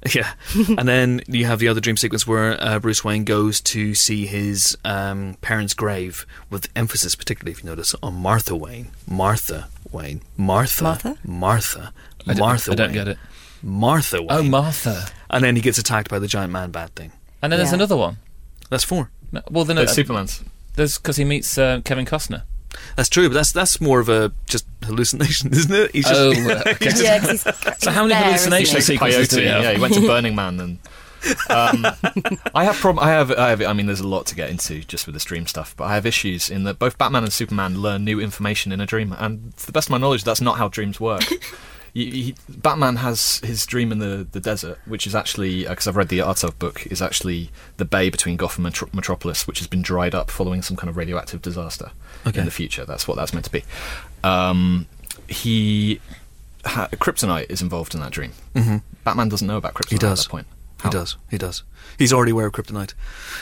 yeah. 0.14 0.32
and 0.78 0.88
then 0.88 1.20
you 1.26 1.44
have 1.44 1.58
the 1.58 1.68
other 1.68 1.80
dream 1.80 1.98
sequence 1.98 2.26
where 2.26 2.56
uh, 2.62 2.78
Bruce 2.78 3.04
Wayne 3.04 3.24
goes 3.24 3.60
to 3.60 3.94
see 3.94 4.24
his 4.24 4.78
um, 4.82 5.36
parents' 5.42 5.74
grave, 5.74 6.24
with 6.48 6.68
emphasis, 6.74 7.14
particularly 7.14 7.52
if 7.52 7.62
you 7.62 7.68
notice, 7.68 7.94
on 8.02 8.14
Martha 8.14 8.56
Wayne. 8.56 8.92
Martha 9.06 9.68
Wayne. 9.92 10.22
Martha. 10.38 10.82
Martha? 10.84 11.18
Martha. 11.22 11.92
I 12.26 12.32
don't, 12.32 12.38
Martha. 12.40 12.72
I 12.72 12.74
don't 12.76 12.86
Wayne. 12.88 12.94
get 12.94 13.08
it. 13.08 13.18
Martha 13.62 14.24
Oh, 14.28 14.42
Martha. 14.42 15.06
and 15.28 15.44
then 15.44 15.56
he 15.56 15.62
gets 15.62 15.78
attacked 15.78 16.08
by 16.10 16.18
the 16.18 16.26
giant 16.26 16.52
man 16.52 16.70
bat 16.70 16.90
thing. 16.96 17.12
And 17.42 17.52
then 17.52 17.58
there's 17.58 17.70
Yeah. 17.70 17.76
another 17.76 17.96
one. 17.96 18.18
That's 18.70 18.84
four. 18.84 19.10
No, 19.32 19.42
Well, 19.50 19.64
then 19.64 19.78
uh, 19.78 19.82
It's 19.82 19.94
Superman's. 19.94 20.42
there's 20.76 20.98
because 20.98 21.16
he 21.16 21.24
meets 21.24 21.56
uh, 21.58 21.80
Kevin 21.84 22.04
Costner. 22.06 22.42
That's 22.96 23.08
true, 23.08 23.28
but 23.28 23.34
that's 23.34 23.52
that's 23.52 23.80
more 23.80 23.98
of 24.00 24.08
a 24.08 24.32
just 24.46 24.64
hallucination, 24.84 25.50
isn't 25.52 25.74
it? 25.74 25.90
He's 25.92 26.04
just, 26.06 26.18
Oh, 26.20 26.30
uh, 26.50 26.62
okay. 26.66 26.90
Yeah, 26.96 27.18
'cause 27.18 27.42
he's 27.42 27.42
So 27.78 27.90
how 27.90 28.02
many 28.02 28.14
there, 28.14 28.22
hallucination 28.24 28.76
isn't 28.78 28.92
he? 28.92 28.96
sequences 28.96 29.28
do 29.28 29.36
Coyote. 29.36 29.44
we 29.46 29.50
have? 29.52 29.62
Yeah, 29.64 29.72
he 29.72 29.80
went 29.80 29.94
to 29.94 30.00
Burning 30.06 30.34
Man, 30.36 30.60
and 30.60 30.78
um, 31.50 31.86
I 32.54 32.64
have 32.64 32.76
problem. 32.76 33.04
I 33.04 33.10
have, 33.10 33.30
I 33.32 33.50
have. 33.50 33.60
I 33.62 33.72
mean, 33.72 33.86
there's 33.86 34.00
a 34.00 34.08
lot 34.08 34.24
to 34.26 34.34
get 34.34 34.48
into 34.50 34.80
just 34.84 35.06
with 35.06 35.14
the 35.14 35.20
dream 35.20 35.46
stuff, 35.46 35.74
but 35.76 35.84
I 35.84 35.94
have 35.94 36.06
issues 36.06 36.48
in 36.48 36.62
that 36.64 36.78
both 36.78 36.96
Batman 36.96 37.24
and 37.24 37.32
Superman 37.32 37.82
learn 37.82 38.04
new 38.04 38.20
information 38.20 38.72
in 38.72 38.80
a 38.80 38.86
dream, 38.86 39.14
and 39.18 39.54
to 39.58 39.66
the 39.66 39.72
best 39.72 39.88
of 39.88 39.90
my 39.90 39.98
knowledge, 39.98 40.24
that's 40.24 40.40
not 40.40 40.56
how 40.56 40.68
dreams 40.68 40.98
work. 41.00 41.24
You, 41.92 42.10
he, 42.10 42.34
Batman 42.48 42.96
has 42.96 43.38
his 43.44 43.66
dream 43.66 43.90
in 43.92 43.98
the, 43.98 44.26
the 44.30 44.40
desert, 44.40 44.78
which 44.86 45.06
is 45.06 45.14
actually 45.14 45.64
because 45.66 45.86
I've 45.88 45.96
read 45.96 46.08
the 46.08 46.18
Artov 46.20 46.58
book, 46.58 46.86
is 46.86 47.02
actually 47.02 47.50
the 47.78 47.84
bay 47.84 48.10
between 48.10 48.36
Gotham 48.36 48.64
and 48.66 48.72
Metro- 48.72 48.88
Metropolis, 48.92 49.46
which 49.46 49.58
has 49.58 49.66
been 49.68 49.82
dried 49.82 50.14
up 50.14 50.30
following 50.30 50.62
some 50.62 50.76
kind 50.76 50.88
of 50.88 50.96
radioactive 50.96 51.42
disaster 51.42 51.90
Okay. 52.26 52.38
in 52.38 52.44
the 52.44 52.50
future. 52.50 52.84
That's 52.84 53.08
what 53.08 53.16
that's 53.16 53.32
meant 53.32 53.44
to 53.46 53.52
be. 53.52 53.64
Um, 54.22 54.86
he 55.28 56.00
ha- 56.64 56.88
kryptonite 56.92 57.50
is 57.50 57.62
involved 57.62 57.94
in 57.94 58.00
that 58.00 58.12
dream. 58.12 58.32
Mm-hmm. 58.54 58.76
Batman 59.04 59.28
doesn't 59.28 59.46
know 59.46 59.56
about 59.56 59.74
kryptonite 59.74 59.90
He 59.90 59.98
does. 59.98 60.20
at 60.20 60.24
that 60.26 60.30
point. 60.30 60.46
He 60.82 60.88
does. 60.90 61.16
He 61.30 61.36
does. 61.38 61.62
He's 61.98 62.12
already 62.12 62.30
aware 62.32 62.46
of 62.46 62.52
kryptonite. 62.54 62.94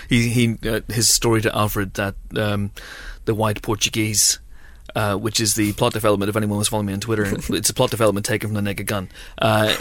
He 0.09 0.29
he 0.31 0.57
uh, 0.69 0.81
his 0.89 1.09
story 1.09 1.41
to 1.43 1.57
Alfred 1.57 1.95
that 1.95 2.17
um, 2.37 2.73
the 3.27 3.35
white 3.35 3.63
Portuguese. 3.63 4.41
Uh, 4.97 5.15
which 5.17 5.39
is 5.39 5.55
the 5.55 5.73
plot 5.75 5.93
development. 5.93 6.29
If 6.31 6.37
anyone 6.37 6.59
was 6.59 6.69
following 6.69 6.87
me 6.87 6.93
on 6.95 7.01
Twitter, 7.01 7.25
it's 7.51 7.69
a 7.71 7.75
plot 7.75 7.91
development 7.91 8.25
taken 8.25 8.49
from 8.49 8.55
the 8.55 8.63
Naked 8.63 8.87
Gun. 8.87 9.11
Uh, 9.41 9.75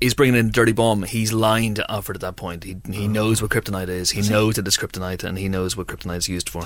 he's 0.00 0.14
bringing 0.14 0.34
in 0.34 0.46
a 0.46 0.50
dirty 0.50 0.72
bomb. 0.72 1.02
He's 1.02 1.32
lying 1.32 1.74
to 1.74 1.90
Alfred 1.90 2.16
at 2.16 2.20
that 2.22 2.36
point. 2.36 2.64
He 2.64 2.76
Oh. 2.88 2.92
he 2.92 3.06
knows 3.06 3.42
what 3.42 3.50
kryptonite 3.50 3.88
is. 3.88 4.10
He 4.12 4.22
knows 4.22 4.56
that 4.56 4.66
it's 4.66 4.76
kryptonite, 4.76 5.22
and 5.24 5.36
he 5.38 5.48
knows 5.48 5.76
what 5.76 5.86
kryptonite 5.88 6.16
is 6.18 6.28
used 6.28 6.48
for. 6.48 6.62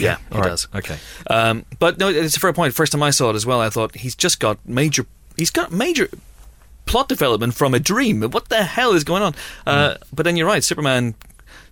Yeah, 0.00 0.16
he 0.30 0.34
All 0.34 0.40
right. 0.40 0.48
does. 0.48 0.68
Okay. 0.74 0.96
Um, 1.28 1.64
but 1.78 1.98
no, 1.98 2.08
it's 2.08 2.36
a 2.36 2.40
fair 2.40 2.52
point. 2.52 2.74
First 2.74 2.92
time 2.92 3.02
I 3.02 3.10
saw 3.10 3.30
it 3.30 3.36
as 3.36 3.44
well, 3.44 3.60
I 3.60 3.68
thought 3.70 3.94
he's 3.96 4.14
just 4.16 4.40
got 4.40 4.58
major. 4.66 5.06
He's 5.36 5.50
got 5.50 5.70
major 5.70 6.08
plot 6.86 7.08
development 7.08 7.54
from 7.54 7.74
a 7.74 7.78
dream. 7.78 8.22
What 8.22 8.48
the 8.48 8.62
hell 8.64 8.92
is 8.92 9.04
going 9.04 9.22
on? 9.22 9.34
Uh, 9.66 9.96
but 10.12 10.22
then 10.24 10.36
you're 10.36 10.46
right. 10.46 10.64
Superman. 10.64 11.14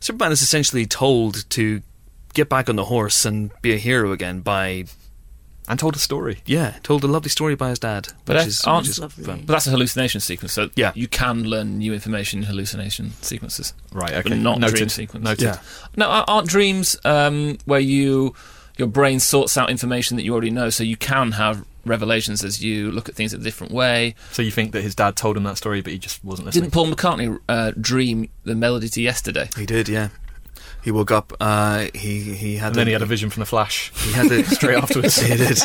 Superman 0.01 0.33
is 0.33 0.43
essentially 0.43 0.85
told 0.87 1.49
to 1.51 1.81
get 2.35 2.49
back 2.49 2.69
on 2.69 2.77
the 2.77 2.85
horse 2.85 3.25
and 3.25 3.51
be 3.63 3.73
a 3.73 3.79
hero 3.79 4.13
again 4.13 4.41
by 4.41 4.85
And 5.69 5.79
told 5.79 5.95
a 5.97 5.99
story. 5.99 6.39
yeah, 6.45 6.75
told 6.83 7.05
a 7.05 7.07
lovely 7.07 7.31
story 7.31 7.55
by 7.55 7.71
his 7.71 7.79
dad, 7.79 8.09
But 8.25 8.35
which 8.35 8.37
that's- 8.37 8.47
is, 8.49 8.65
aren't- 8.65 8.83
which 8.87 8.91
is 8.91 8.99
Lovely. 8.99 9.25
But 9.25 9.47
that's 9.47 9.67
a 9.67 9.71
hallucination 9.71 10.21
sequence, 10.21 10.53
so 10.53 10.71
Yeah. 10.75 10.91
you 10.95 11.07
can 11.09 11.45
learn 11.45 11.79
new 11.79 11.95
information 11.95 12.41
in 12.41 12.47
hallucination 12.47 13.13
sequences. 13.23 13.73
Right. 13.93 14.11
But 14.13 14.27
Okay. 14.27 14.39
not 14.39 14.59
Noted. 14.59 14.77
dream 14.77 14.89
sequence. 14.89 15.25
Noted. 15.25 15.45
Yeah. 15.45 15.59
No, 15.97 16.09
aren't 16.09 16.49
dreams 16.49 16.97
um, 17.05 17.59
where 17.65 17.81
you 17.81 18.35
your 18.79 18.89
brain 18.89 19.21
sorts 19.21 19.57
out 19.59 19.71
information 19.71 20.17
that 20.17 20.25
you 20.25 20.33
already 20.33 20.51
know, 20.51 20.71
so 20.71 20.83
you 20.83 20.97
can 20.97 21.33
have 21.33 21.63
revelations 21.85 22.43
as 22.43 22.63
you 22.63 22.91
look 22.91 23.09
at 23.09 23.15
things 23.15 23.35
in 23.35 23.41
a 23.41 23.45
different 23.45 23.73
way. 23.73 24.15
So 24.33 24.41
you 24.41 24.51
think 24.51 24.73
that 24.73 24.81
his 24.83 24.95
dad 24.95 25.15
told 25.15 25.37
him 25.37 25.43
that 25.45 25.59
story, 25.59 25.81
but 25.83 25.93
he 25.93 25.99
just 25.99 26.25
wasn't 26.25 26.47
listening? 26.47 26.71
Didn't 26.71 26.73
Paul 26.73 26.87
McCartney 26.91 27.39
uh, 27.49 27.73
dream 27.81 28.31
the 28.45 28.55
melody 28.55 28.89
to 28.89 29.03
yesterday? 29.03 29.51
He 29.57 29.67
did, 29.67 29.89
yeah. 29.91 30.09
He 30.83 30.91
woke 30.91 31.11
up. 31.13 31.33
Uh, 31.41 31.87
he 31.95 32.21
he 32.35 32.57
had. 32.57 32.69
and 32.69 32.75
then 32.77 32.85
the- 32.87 32.91
he 32.91 32.93
had 32.93 33.03
a 33.03 33.07
vision 33.07 33.31
from 33.31 33.41
the 33.41 33.47
Flash. 33.47 33.93
He 34.05 34.13
had 34.13 34.31
it 34.33 34.47
Straight 34.59 34.77
afterwards. 34.79 35.17
He 35.23 35.37
did. 35.37 35.59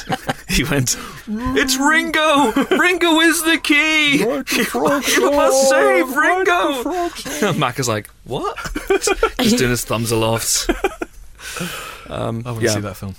He 0.48 0.64
went. 0.64 0.96
It's 1.28 1.76
Ringo. 1.78 2.52
Ringo 2.78 3.20
is 3.22 3.44
the 3.44 3.58
key. 3.58 4.18
you 5.18 5.32
must 5.32 5.70
save 5.70 6.16
Ringo. 6.16 7.54
Mac 7.60 7.80
is 7.80 7.88
like, 7.88 8.10
what? 8.24 8.56
Just 9.42 9.58
doing 9.58 9.72
his 9.72 9.84
thumbs 9.84 10.12
aloft. 10.12 10.70
Um, 12.10 12.44
I 12.46 12.52
want 12.52 12.64
yeah, 12.64 12.70
to 12.70 12.74
see 12.76 12.80
that 12.82 12.96
film. 12.96 13.16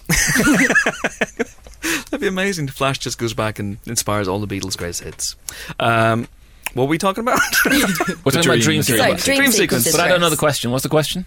that'd 2.10 2.20
be 2.20 2.26
amazing. 2.26 2.66
The 2.66 2.72
Flash 2.72 2.98
just 2.98 3.18
goes 3.18 3.34
back 3.34 3.58
and 3.58 3.78
inspires 3.86 4.28
all 4.28 4.38
the 4.40 4.46
Beatles' 4.46 4.76
greatest 4.78 5.02
hits. 5.02 5.36
Um, 5.78 6.26
what 6.74 6.84
were 6.84 6.88
we 6.90 6.98
talking 6.98 7.22
about? 7.22 7.40
We're 7.66 7.80
talking 8.32 8.44
about 8.44 8.60
dream 8.60 8.60
dream 8.60 8.82
sequence. 8.82 9.22
So, 9.22 9.26
dream, 9.26 9.38
Dream 9.38 9.52
sequences. 9.52 9.52
sequence. 9.52 9.92
But 9.92 10.00
I 10.00 10.08
don't 10.08 10.20
know 10.20 10.30
the 10.30 10.36
question. 10.36 10.70
What's 10.70 10.82
the 10.84 10.88
question? 10.88 11.26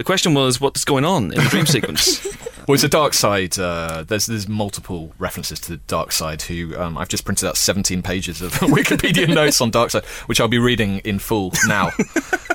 The 0.00 0.04
question 0.04 0.32
was, 0.32 0.62
what's 0.62 0.82
going 0.86 1.04
on 1.04 1.24
in 1.24 1.44
the 1.44 1.50
dream 1.50 1.66
sequence? 1.66 2.24
Well, 2.66 2.74
it's 2.74 2.84
a 2.84 2.88
Darkseid. 2.88 3.58
Uh, 3.58 4.02
there's 4.04 4.24
there's 4.24 4.48
multiple 4.48 5.12
references 5.18 5.60
to 5.60 5.72
the 5.72 5.76
Darkseid. 5.76 6.40
Who 6.40 6.74
um, 6.80 6.96
I've 6.96 7.10
just 7.10 7.26
printed 7.26 7.46
out 7.46 7.58
17 7.58 8.00
pages 8.00 8.40
of 8.40 8.50
Wikipedia 8.60 9.28
notes 9.34 9.60
on 9.60 9.70
Darkseid, 9.70 10.06
which 10.26 10.40
I'll 10.40 10.48
be 10.48 10.58
reading 10.58 11.00
in 11.00 11.18
full 11.18 11.52
now. 11.66 11.88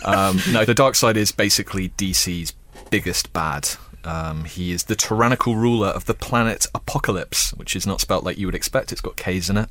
um, 0.04 0.40
no, 0.52 0.66
the 0.66 0.74
Darkseid 0.74 1.18
is 1.18 1.32
basically 1.32 1.90
DC's 1.90 2.52
biggest 2.90 3.32
bad. 3.32 3.70
Um, 4.04 4.46
he 4.46 4.72
is 4.72 4.86
the 4.86 4.96
tyrannical 4.96 5.56
ruler 5.56 5.90
of 5.90 6.06
the 6.06 6.16
planet 6.16 6.66
Apokolips, 6.74 7.56
which 7.60 7.76
is 7.76 7.86
not 7.86 8.02
spelt 8.02 8.24
like 8.24 8.40
you 8.40 8.48
would 8.48 8.56
expect. 8.56 8.92
It's 8.92 9.02
got 9.02 9.18
K's 9.18 9.52
in 9.52 9.58
it, 9.58 9.70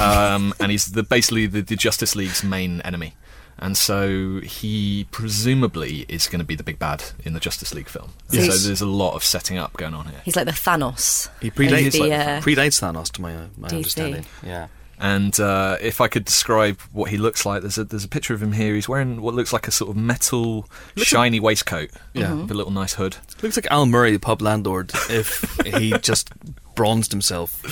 um, 0.00 0.54
and 0.58 0.72
he's 0.72 0.86
the 0.86 1.02
basically 1.02 1.44
the, 1.48 1.60
the 1.60 1.76
Justice 1.76 2.16
League's 2.16 2.42
main 2.42 2.80
enemy. 2.80 3.12
And 3.60 3.76
so 3.76 4.40
he 4.40 5.06
presumably 5.10 6.04
is 6.08 6.28
going 6.28 6.38
to 6.38 6.44
be 6.44 6.54
the 6.54 6.62
big 6.62 6.78
bad 6.78 7.02
in 7.24 7.32
the 7.32 7.40
Justice 7.40 7.74
League 7.74 7.88
film. 7.88 8.10
Yes. 8.30 8.46
So 8.60 8.66
there's 8.68 8.80
a 8.80 8.86
lot 8.86 9.14
of 9.14 9.24
setting 9.24 9.58
up 9.58 9.76
going 9.76 9.94
on 9.94 10.06
here. 10.06 10.20
He's 10.24 10.36
like 10.36 10.46
the 10.46 10.52
Thanos. 10.52 11.28
He 11.40 11.50
predates, 11.50 11.92
the, 11.92 12.12
uh, 12.12 12.40
predates 12.40 12.80
Thanos, 12.80 13.10
to 13.12 13.20
my, 13.22 13.34
uh, 13.34 13.46
my 13.56 13.68
DC. 13.68 13.76
understanding. 13.76 14.26
Yeah. 14.44 14.68
And 15.00 15.38
uh, 15.38 15.76
if 15.80 16.00
I 16.00 16.08
could 16.08 16.24
describe 16.24 16.80
what 16.92 17.10
he 17.10 17.18
looks 17.18 17.46
like, 17.46 17.60
there's 17.62 17.78
a 17.78 17.84
there's 17.84 18.02
a 18.04 18.08
picture 18.08 18.34
of 18.34 18.42
him 18.42 18.50
here. 18.52 18.74
He's 18.74 18.88
wearing 18.88 19.22
what 19.22 19.32
looks 19.34 19.52
like 19.52 19.68
a 19.68 19.70
sort 19.70 19.90
of 19.90 19.96
metal, 19.96 20.68
shiny 20.96 21.38
waistcoat, 21.38 21.90
Yeah. 22.14 22.34
with 22.34 22.50
a 22.50 22.54
little 22.54 22.72
nice 22.72 22.94
hood. 22.94 23.16
Looks 23.40 23.56
like 23.56 23.68
Al 23.70 23.86
Murray, 23.86 24.10
the 24.12 24.18
pub 24.18 24.42
landlord, 24.42 24.90
if 25.08 25.56
he 25.64 25.92
just 26.02 26.30
bronzed 26.74 27.12
himself. 27.12 27.62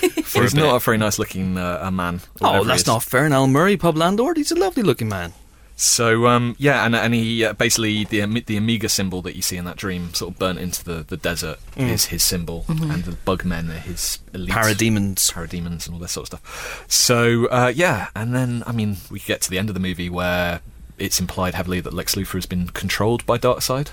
For 0.24 0.42
He's 0.42 0.54
a 0.54 0.56
not 0.56 0.76
a 0.76 0.78
very 0.78 0.98
nice 0.98 1.18
looking 1.18 1.56
uh, 1.58 1.80
a 1.82 1.90
man. 1.90 2.20
Oh, 2.40 2.64
that's 2.64 2.86
not 2.86 3.02
fair. 3.02 3.24
An 3.24 3.32
Al 3.32 3.46
Murray 3.46 3.76
pub 3.76 3.96
landlord. 3.96 4.36
He's 4.36 4.50
a 4.52 4.56
lovely 4.56 4.82
looking 4.82 5.08
man. 5.08 5.32
So 5.76 6.26
um, 6.26 6.56
yeah, 6.58 6.84
and 6.84 6.94
and 6.94 7.14
he 7.14 7.42
uh, 7.42 7.54
basically 7.54 8.04
the 8.04 8.20
the 8.42 8.58
Omega 8.58 8.88
symbol 8.90 9.22
that 9.22 9.34
you 9.34 9.40
see 9.40 9.56
in 9.56 9.64
that 9.64 9.76
dream, 9.76 10.12
sort 10.12 10.32
of 10.32 10.38
burnt 10.38 10.58
into 10.58 10.84
the, 10.84 11.04
the 11.04 11.16
desert, 11.16 11.58
is 11.74 12.06
his 12.06 12.22
symbol, 12.22 12.66
and 12.68 13.04
the 13.04 13.12
Bugmen 13.12 13.70
are 13.70 13.78
his 13.78 14.18
elite 14.34 14.50
Parademons. 14.50 15.32
parademons 15.32 15.86
and 15.86 15.94
all 15.94 15.98
this 16.00 16.12
sort 16.12 16.30
of 16.30 16.38
stuff. 16.38 16.84
So 16.86 17.46
uh, 17.46 17.72
yeah, 17.74 18.08
and 18.14 18.34
then 18.34 18.62
I 18.66 18.72
mean 18.72 18.98
we 19.10 19.20
get 19.20 19.40
to 19.42 19.50
the 19.50 19.58
end 19.58 19.70
of 19.70 19.74
the 19.74 19.80
movie 19.80 20.10
where 20.10 20.60
it's 20.98 21.18
implied 21.18 21.54
heavily 21.54 21.80
that 21.80 21.94
Lex 21.94 22.14
Luthor 22.14 22.34
has 22.34 22.44
been 22.46 22.68
controlled 22.68 23.24
by 23.24 23.38
Darkseid. 23.38 23.88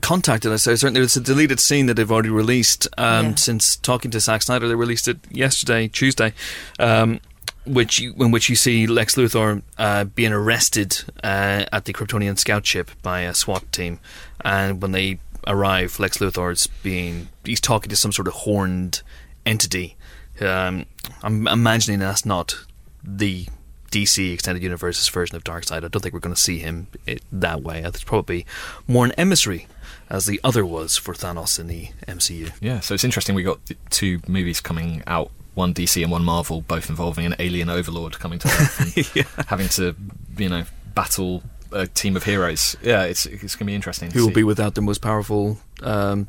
Contacted 0.00 0.52
us. 0.52 0.64
So 0.64 0.74
certainly 0.74 1.00
it's 1.00 1.16
a 1.16 1.20
deleted 1.20 1.60
scene 1.60 1.86
that 1.86 1.94
they've 1.94 2.10
already 2.10 2.30
released. 2.30 2.88
Um, 2.96 3.26
Yeah. 3.26 3.34
Since 3.36 3.76
talking 3.76 4.10
to 4.10 4.20
Zack 4.20 4.42
Snyder, 4.42 4.68
they 4.68 4.74
released 4.74 5.08
it 5.08 5.18
yesterday, 5.30 5.88
Tuesday. 5.88 6.32
Um, 6.78 7.20
which 7.64 7.98
you, 7.98 8.14
in 8.14 8.30
which 8.30 8.48
you 8.48 8.56
see 8.56 8.86
Lex 8.86 9.16
Luthor 9.16 9.62
uh, 9.76 10.04
being 10.04 10.32
arrested 10.32 11.04
uh, 11.22 11.66
at 11.70 11.84
the 11.84 11.92
Kryptonian 11.92 12.38
scout 12.38 12.64
ship 12.64 12.90
by 13.02 13.20
a 13.20 13.34
SWAT 13.34 13.70
team, 13.72 14.00
and 14.42 14.80
when 14.80 14.92
they 14.92 15.18
arrive, 15.46 16.00
Lex 16.00 16.18
Luthor 16.18 16.52
is 16.52 16.66
being 16.82 17.28
he's 17.44 17.60
talking 17.60 17.90
to 17.90 17.96
some 17.96 18.10
sort 18.12 18.26
of 18.26 18.34
horned 18.34 19.02
entity. 19.44 19.96
Um, 20.40 20.86
I'm 21.22 21.46
imagining 21.46 21.98
that's 21.98 22.24
not 22.24 22.64
the 23.04 23.46
DC 23.90 24.32
extended 24.32 24.62
universe's 24.62 25.08
version 25.08 25.36
of 25.36 25.44
Darkseid. 25.44 25.84
I 25.84 25.88
don't 25.88 26.00
think 26.00 26.12
we're 26.14 26.20
going 26.20 26.34
to 26.34 26.40
see 26.40 26.58
him 26.58 26.88
it, 27.06 27.22
that 27.32 27.62
way. 27.62 27.82
It's 27.82 28.04
probably 28.04 28.46
more 28.86 29.04
an 29.04 29.12
emissary, 29.12 29.66
as 30.10 30.26
the 30.26 30.40
other 30.42 30.64
was 30.64 30.96
for 30.96 31.14
Thanos 31.14 31.58
in 31.58 31.66
the 31.66 31.88
MCU. 32.06 32.52
Yeah, 32.60 32.80
so 32.80 32.94
it's 32.94 33.04
interesting. 33.04 33.34
We 33.34 33.42
got 33.42 33.58
two 33.90 34.20
movies 34.26 34.60
coming 34.60 35.02
out, 35.06 35.30
one 35.54 35.74
DC 35.74 36.02
and 36.02 36.10
one 36.10 36.24
Marvel, 36.24 36.60
both 36.62 36.88
involving 36.88 37.26
an 37.26 37.34
alien 37.38 37.68
overlord 37.68 38.18
coming 38.18 38.38
to 38.40 38.48
Earth 38.60 39.16
and 39.16 39.46
having 39.48 39.68
to, 39.70 39.94
you 40.36 40.48
know, 40.48 40.64
battle 40.94 41.42
a 41.72 41.86
team 41.86 42.16
of 42.16 42.24
heroes. 42.24 42.76
Yeah, 42.82 43.02
it's 43.04 43.26
it's 43.26 43.54
going 43.54 43.66
to 43.66 43.70
be 43.72 43.74
interesting. 43.74 44.10
Who 44.10 44.20
will 44.22 44.28
see. 44.28 44.34
be 44.34 44.44
without 44.44 44.74
the 44.74 44.80
most 44.82 45.02
powerful 45.02 45.58
um, 45.82 46.28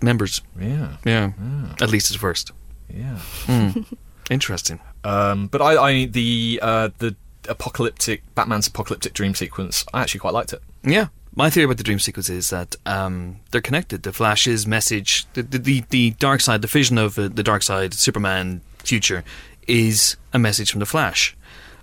members? 0.00 0.40
Yeah, 0.58 0.96
Yeah, 1.04 1.32
Ah. 1.40 1.74
at 1.82 1.90
least 1.90 2.10
at 2.14 2.18
first. 2.20 2.52
yeah. 2.88 3.18
Hmm. 3.46 3.80
Interesting. 4.30 4.78
Um, 5.04 5.48
but 5.48 5.60
I, 5.60 5.76
I 5.76 6.04
the 6.06 6.58
uh, 6.62 6.88
the 6.98 7.16
apocalyptic 7.48 8.22
Batman's 8.34 8.66
apocalyptic 8.68 9.12
dream 9.12 9.34
sequence, 9.34 9.84
I 9.92 10.00
actually 10.00 10.20
quite 10.20 10.32
liked 10.32 10.52
it. 10.52 10.62
Yeah. 10.84 11.08
My 11.34 11.48
theory 11.48 11.64
about 11.64 11.78
the 11.78 11.82
dream 11.82 11.98
sequence 11.98 12.28
is 12.28 12.50
that 12.50 12.76
um, 12.84 13.40
they're 13.50 13.62
connected. 13.62 14.02
The 14.02 14.12
Flash's 14.12 14.66
message, 14.66 15.26
the 15.32 15.42
the, 15.42 15.58
the, 15.58 15.84
the 15.88 16.10
Darkseid, 16.12 16.60
the 16.60 16.66
vision 16.66 16.98
of 16.98 17.18
uh, 17.18 17.28
the 17.28 17.42
Darkseid, 17.42 17.94
Superman 17.94 18.60
future, 18.78 19.24
is 19.66 20.16
a 20.32 20.38
message 20.38 20.70
from 20.70 20.80
the 20.80 20.86
Flash. 20.86 21.34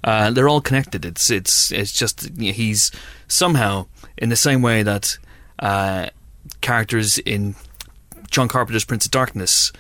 Uh, 0.04 0.30
they're 0.32 0.48
all 0.48 0.62
connected. 0.62 1.04
It's 1.04 1.32
it's 1.32 1.72
it's 1.72 1.92
just 1.92 2.30
you 2.38 2.48
know, 2.48 2.54
he's 2.54 2.92
somehow 3.28 3.88
in 4.18 4.30
the 4.30 4.36
same 4.36 4.62
way 4.62 4.84
that 4.84 5.18
uh, 5.58 6.10
characters 6.62 7.18
in 7.18 7.56
John 8.30 8.48
Carpenter's 8.48 8.86
Prince 8.86 9.06
of 9.06 9.12
Darkness 9.12 9.72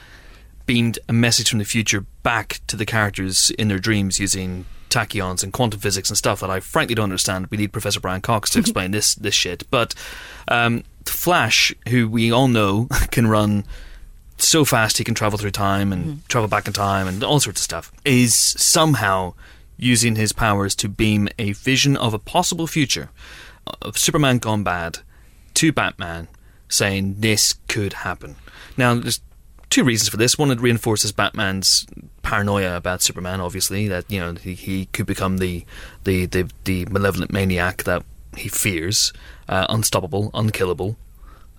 beamed 0.65 0.99
a 1.07 1.13
message 1.13 1.49
from 1.49 1.59
the 1.59 1.65
future 1.65 2.05
back 2.23 2.61
to 2.67 2.75
the 2.75 2.85
characters 2.85 3.51
in 3.51 3.67
their 3.67 3.79
dreams 3.79 4.19
using 4.19 4.65
tachyons 4.89 5.43
and 5.43 5.53
quantum 5.53 5.79
physics 5.79 6.09
and 6.09 6.17
stuff 6.17 6.39
that 6.39 6.49
I 6.49 6.59
frankly 6.59 6.95
don't 6.95 7.05
understand. 7.05 7.47
We 7.47 7.57
need 7.57 7.71
Professor 7.71 7.99
Brian 7.99 8.21
Cox 8.21 8.49
to 8.51 8.59
explain 8.59 8.91
this 8.91 9.15
this 9.15 9.35
shit. 9.35 9.63
But 9.69 9.93
um, 10.47 10.83
Flash, 11.05 11.73
who 11.89 12.07
we 12.07 12.31
all 12.31 12.47
know 12.47 12.87
can 13.11 13.27
run 13.27 13.65
so 14.37 14.63
fast 14.63 14.97
he 14.97 15.03
can 15.03 15.15
travel 15.15 15.37
through 15.37 15.51
time 15.51 15.91
and 15.91 16.27
travel 16.29 16.47
back 16.47 16.65
in 16.65 16.71
time 16.73 17.07
and 17.07 17.23
all 17.23 17.39
sorts 17.39 17.59
of 17.59 17.63
stuff, 17.63 17.91
is 18.05 18.33
somehow 18.33 19.33
using 19.77 20.15
his 20.15 20.33
powers 20.33 20.75
to 20.75 20.89
beam 20.89 21.27
a 21.37 21.53
vision 21.53 21.95
of 21.97 22.13
a 22.13 22.19
possible 22.19 22.67
future 22.67 23.09
of 23.81 23.97
Superman 23.97 24.39
gone 24.39 24.63
bad 24.63 24.99
to 25.55 25.71
Batman, 25.71 26.27
saying 26.67 27.15
this 27.19 27.55
could 27.67 27.93
happen. 27.93 28.35
Now, 28.77 28.95
there's 28.95 29.21
two 29.69 29.83
reasons 29.83 30.09
for 30.09 30.17
this. 30.17 30.37
One, 30.37 30.51
it 30.51 30.59
reinforces 30.59 31.11
Batman's 31.11 31.85
paranoia 32.21 32.75
about 32.75 33.01
Superman. 33.01 33.41
Obviously, 33.41 33.87
that 33.87 34.09
you 34.09 34.19
know 34.19 34.33
he, 34.33 34.53
he 34.53 34.85
could 34.87 35.05
become 35.05 35.37
the, 35.37 35.65
the 36.03 36.25
the 36.25 36.49
the 36.63 36.85
malevolent 36.85 37.31
maniac 37.31 37.83
that 37.83 38.03
he 38.35 38.49
fears, 38.49 39.13
uh, 39.47 39.65
unstoppable, 39.69 40.31
unkillable. 40.33 40.97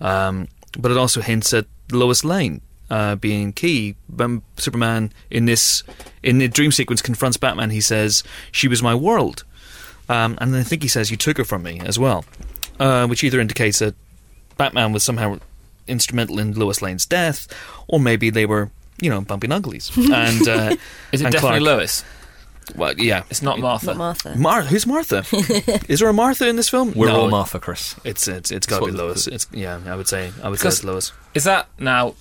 Um, 0.00 0.48
but 0.78 0.90
it 0.90 0.96
also 0.96 1.20
hints 1.20 1.52
at 1.52 1.66
Lois 1.90 2.24
Lane 2.24 2.60
uh, 2.90 3.16
being 3.16 3.52
key. 3.52 3.96
When 4.14 4.42
Superman 4.56 5.12
in 5.30 5.46
this 5.46 5.82
in 6.22 6.38
the 6.38 6.48
dream 6.48 6.72
sequence 6.72 7.02
confronts 7.02 7.36
Batman, 7.36 7.70
he 7.70 7.80
says, 7.80 8.22
"She 8.52 8.68
was 8.68 8.82
my 8.82 8.94
world," 8.94 9.44
um, 10.08 10.36
and 10.40 10.54
I 10.54 10.62
think 10.62 10.82
he 10.82 10.88
says, 10.88 11.10
"You 11.10 11.16
took 11.16 11.38
her 11.38 11.44
from 11.44 11.62
me" 11.62 11.80
as 11.80 11.98
well, 11.98 12.24
uh, 12.78 13.06
which 13.06 13.24
either 13.24 13.40
indicates 13.40 13.78
that 13.78 13.94
Batman 14.56 14.92
was 14.92 15.02
somehow 15.02 15.38
instrumental 15.86 16.38
in 16.38 16.52
Lois 16.54 16.80
Lane's 16.82 17.06
death, 17.06 17.46
or 17.88 17.98
maybe 18.00 18.30
they 18.30 18.46
were, 18.46 18.70
you 19.00 19.10
know, 19.10 19.20
bumping 19.20 19.52
uglies. 19.52 19.90
And 19.96 20.48
uh, 20.48 20.76
Is 21.12 21.20
it 21.20 21.24
and 21.26 21.32
definitely 21.32 21.60
Clark- 21.60 21.62
Lois? 21.62 22.04
Well, 22.76 22.94
yeah. 22.98 23.24
It's 23.30 23.42
not 23.42 23.58
Martha. 23.58 23.86
Not 23.86 23.96
Martha. 23.96 24.36
Mar- 24.36 24.62
who's 24.62 24.86
Martha? 24.86 25.24
Is 25.88 25.98
there 25.98 26.08
a 26.08 26.12
Martha 26.12 26.46
in 26.48 26.54
this 26.54 26.68
film? 26.68 26.92
We're 26.94 27.08
No, 27.08 27.22
all 27.22 27.28
Martha, 27.30 27.58
Chris. 27.58 27.96
It's 28.04 28.28
it's 28.28 28.52
it's 28.52 28.66
got 28.66 28.78
to 28.80 28.86
be 28.86 28.92
the- 28.92 28.98
Lois. 28.98 29.26
It's 29.26 29.46
yeah. 29.52 29.80
I 29.86 29.96
would 29.96 30.06
say 30.06 30.32
I 30.42 30.48
would 30.48 30.60
say 30.60 30.68
it's 30.68 30.84
Lois. 30.84 31.12
Is 31.34 31.44
that 31.44 31.68
now? 31.80 32.14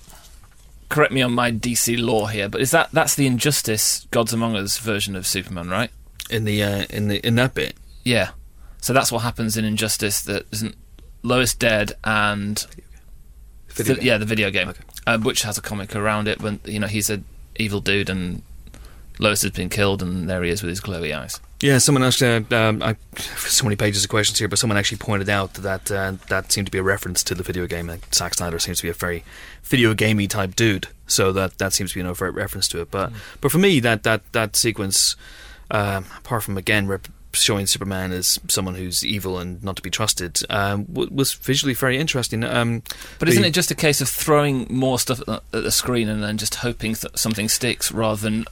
Correct 0.88 1.12
me 1.12 1.22
on 1.22 1.32
my 1.32 1.52
DC 1.52 2.02
law 2.04 2.26
here, 2.26 2.48
but 2.48 2.60
is 2.60 2.72
that 2.72 2.88
that's 2.92 3.14
the 3.14 3.28
Injustice 3.28 4.08
Gods 4.10 4.32
Among 4.32 4.56
Us 4.56 4.78
version 4.78 5.14
of 5.14 5.24
Superman, 5.24 5.68
right? 5.68 5.90
in 6.30 6.44
the 6.44 6.62
uh, 6.64 6.84
in 6.90 7.06
the 7.08 7.24
in 7.24 7.36
that 7.36 7.54
bit. 7.54 7.76
Yeah. 8.04 8.30
So 8.80 8.92
that's 8.92 9.12
what 9.12 9.20
happens 9.20 9.56
in 9.56 9.64
Injustice. 9.64 10.22
That 10.22 10.46
isn't 10.52 10.74
Lois 11.22 11.54
dead 11.54 11.92
and 12.02 12.66
Video 13.70 13.94
the- 13.94 14.04
yeah, 14.04 14.18
the 14.18 14.24
video 14.26 14.50
game, 14.50 14.68
Okay. 14.68 14.82
um, 15.06 15.22
which 15.22 15.42
has 15.42 15.56
a 15.58 15.60
comic 15.62 15.94
around 15.96 16.28
it. 16.28 16.40
When 16.40 16.60
you 16.64 16.78
know 16.78 16.86
he's 16.86 17.10
an 17.10 17.24
evil 17.56 17.80
dude 17.80 18.10
and 18.10 18.42
Lois 19.18 19.42
has 19.42 19.50
been 19.52 19.68
killed, 19.68 20.02
and 20.02 20.28
there 20.28 20.42
he 20.42 20.50
is 20.50 20.62
with 20.62 20.70
his 20.70 20.80
glowy 20.80 21.14
eyes. 21.16 21.40
Yeah, 21.60 21.76
someone 21.76 22.02
actually, 22.02 22.46
uh, 22.50 22.56
um, 22.56 22.82
I, 22.82 22.96
so 23.18 23.64
many 23.64 23.76
pages 23.76 24.02
of 24.02 24.08
questions 24.08 24.38
here, 24.38 24.48
but 24.48 24.58
someone 24.58 24.78
actually 24.78 24.96
pointed 24.96 25.28
out 25.28 25.52
that 25.54 25.90
uh, 25.90 26.14
that 26.28 26.50
seemed 26.50 26.66
to 26.68 26.70
be 26.72 26.78
a 26.78 26.82
reference 26.82 27.22
to 27.24 27.34
the 27.34 27.42
video 27.42 27.66
game. 27.66 27.86
Like 27.86 28.14
Zack 28.14 28.32
Snyder 28.34 28.58
seems 28.58 28.78
to 28.78 28.84
be 28.84 28.88
a 28.88 28.94
very 28.94 29.24
video 29.62 29.92
gamey 29.92 30.26
type 30.26 30.56
dude, 30.56 30.88
so 31.06 31.32
that 31.32 31.58
that 31.58 31.74
seems 31.74 31.90
to 31.90 31.96
be 31.96 32.00
an 32.00 32.06
overt 32.06 32.34
reference 32.34 32.66
to 32.68 32.80
it. 32.80 32.90
But 32.90 33.12
but 33.42 33.52
for 33.52 33.58
me, 33.58 33.78
that 33.80 34.04
that 34.04 34.22
that 34.32 34.56
sequence, 34.56 35.16
um, 35.70 36.06
apart 36.16 36.44
from 36.44 36.56
again 36.56 36.86
rep- 36.86 37.08
showing 37.32 37.66
Superman 37.66 38.12
as 38.12 38.38
someone 38.48 38.74
who's 38.74 39.04
evil 39.04 39.38
and 39.38 39.62
not 39.62 39.76
to 39.76 39.82
be 39.82 39.90
trusted, 39.90 40.40
um, 40.50 40.84
w- 40.84 41.10
was 41.12 41.34
visually 41.34 41.74
very 41.74 41.98
interesting. 41.98 42.44
Um, 42.44 42.82
But 43.18 43.28
isn't 43.28 43.44
it 43.44 43.54
just 43.54 43.70
a 43.70 43.74
case 43.74 44.00
of 44.00 44.08
throwing 44.08 44.66
more 44.70 44.98
stuff 44.98 45.20
at 45.20 45.26
the, 45.26 45.42
at 45.52 45.62
the 45.62 45.70
screen 45.70 46.08
and 46.08 46.22
then 46.22 46.38
just 46.38 46.56
hoping 46.56 46.92
that 46.94 47.18
something 47.18 47.48
sticks 47.48 47.92
rather 47.92 48.20
than 48.20 48.44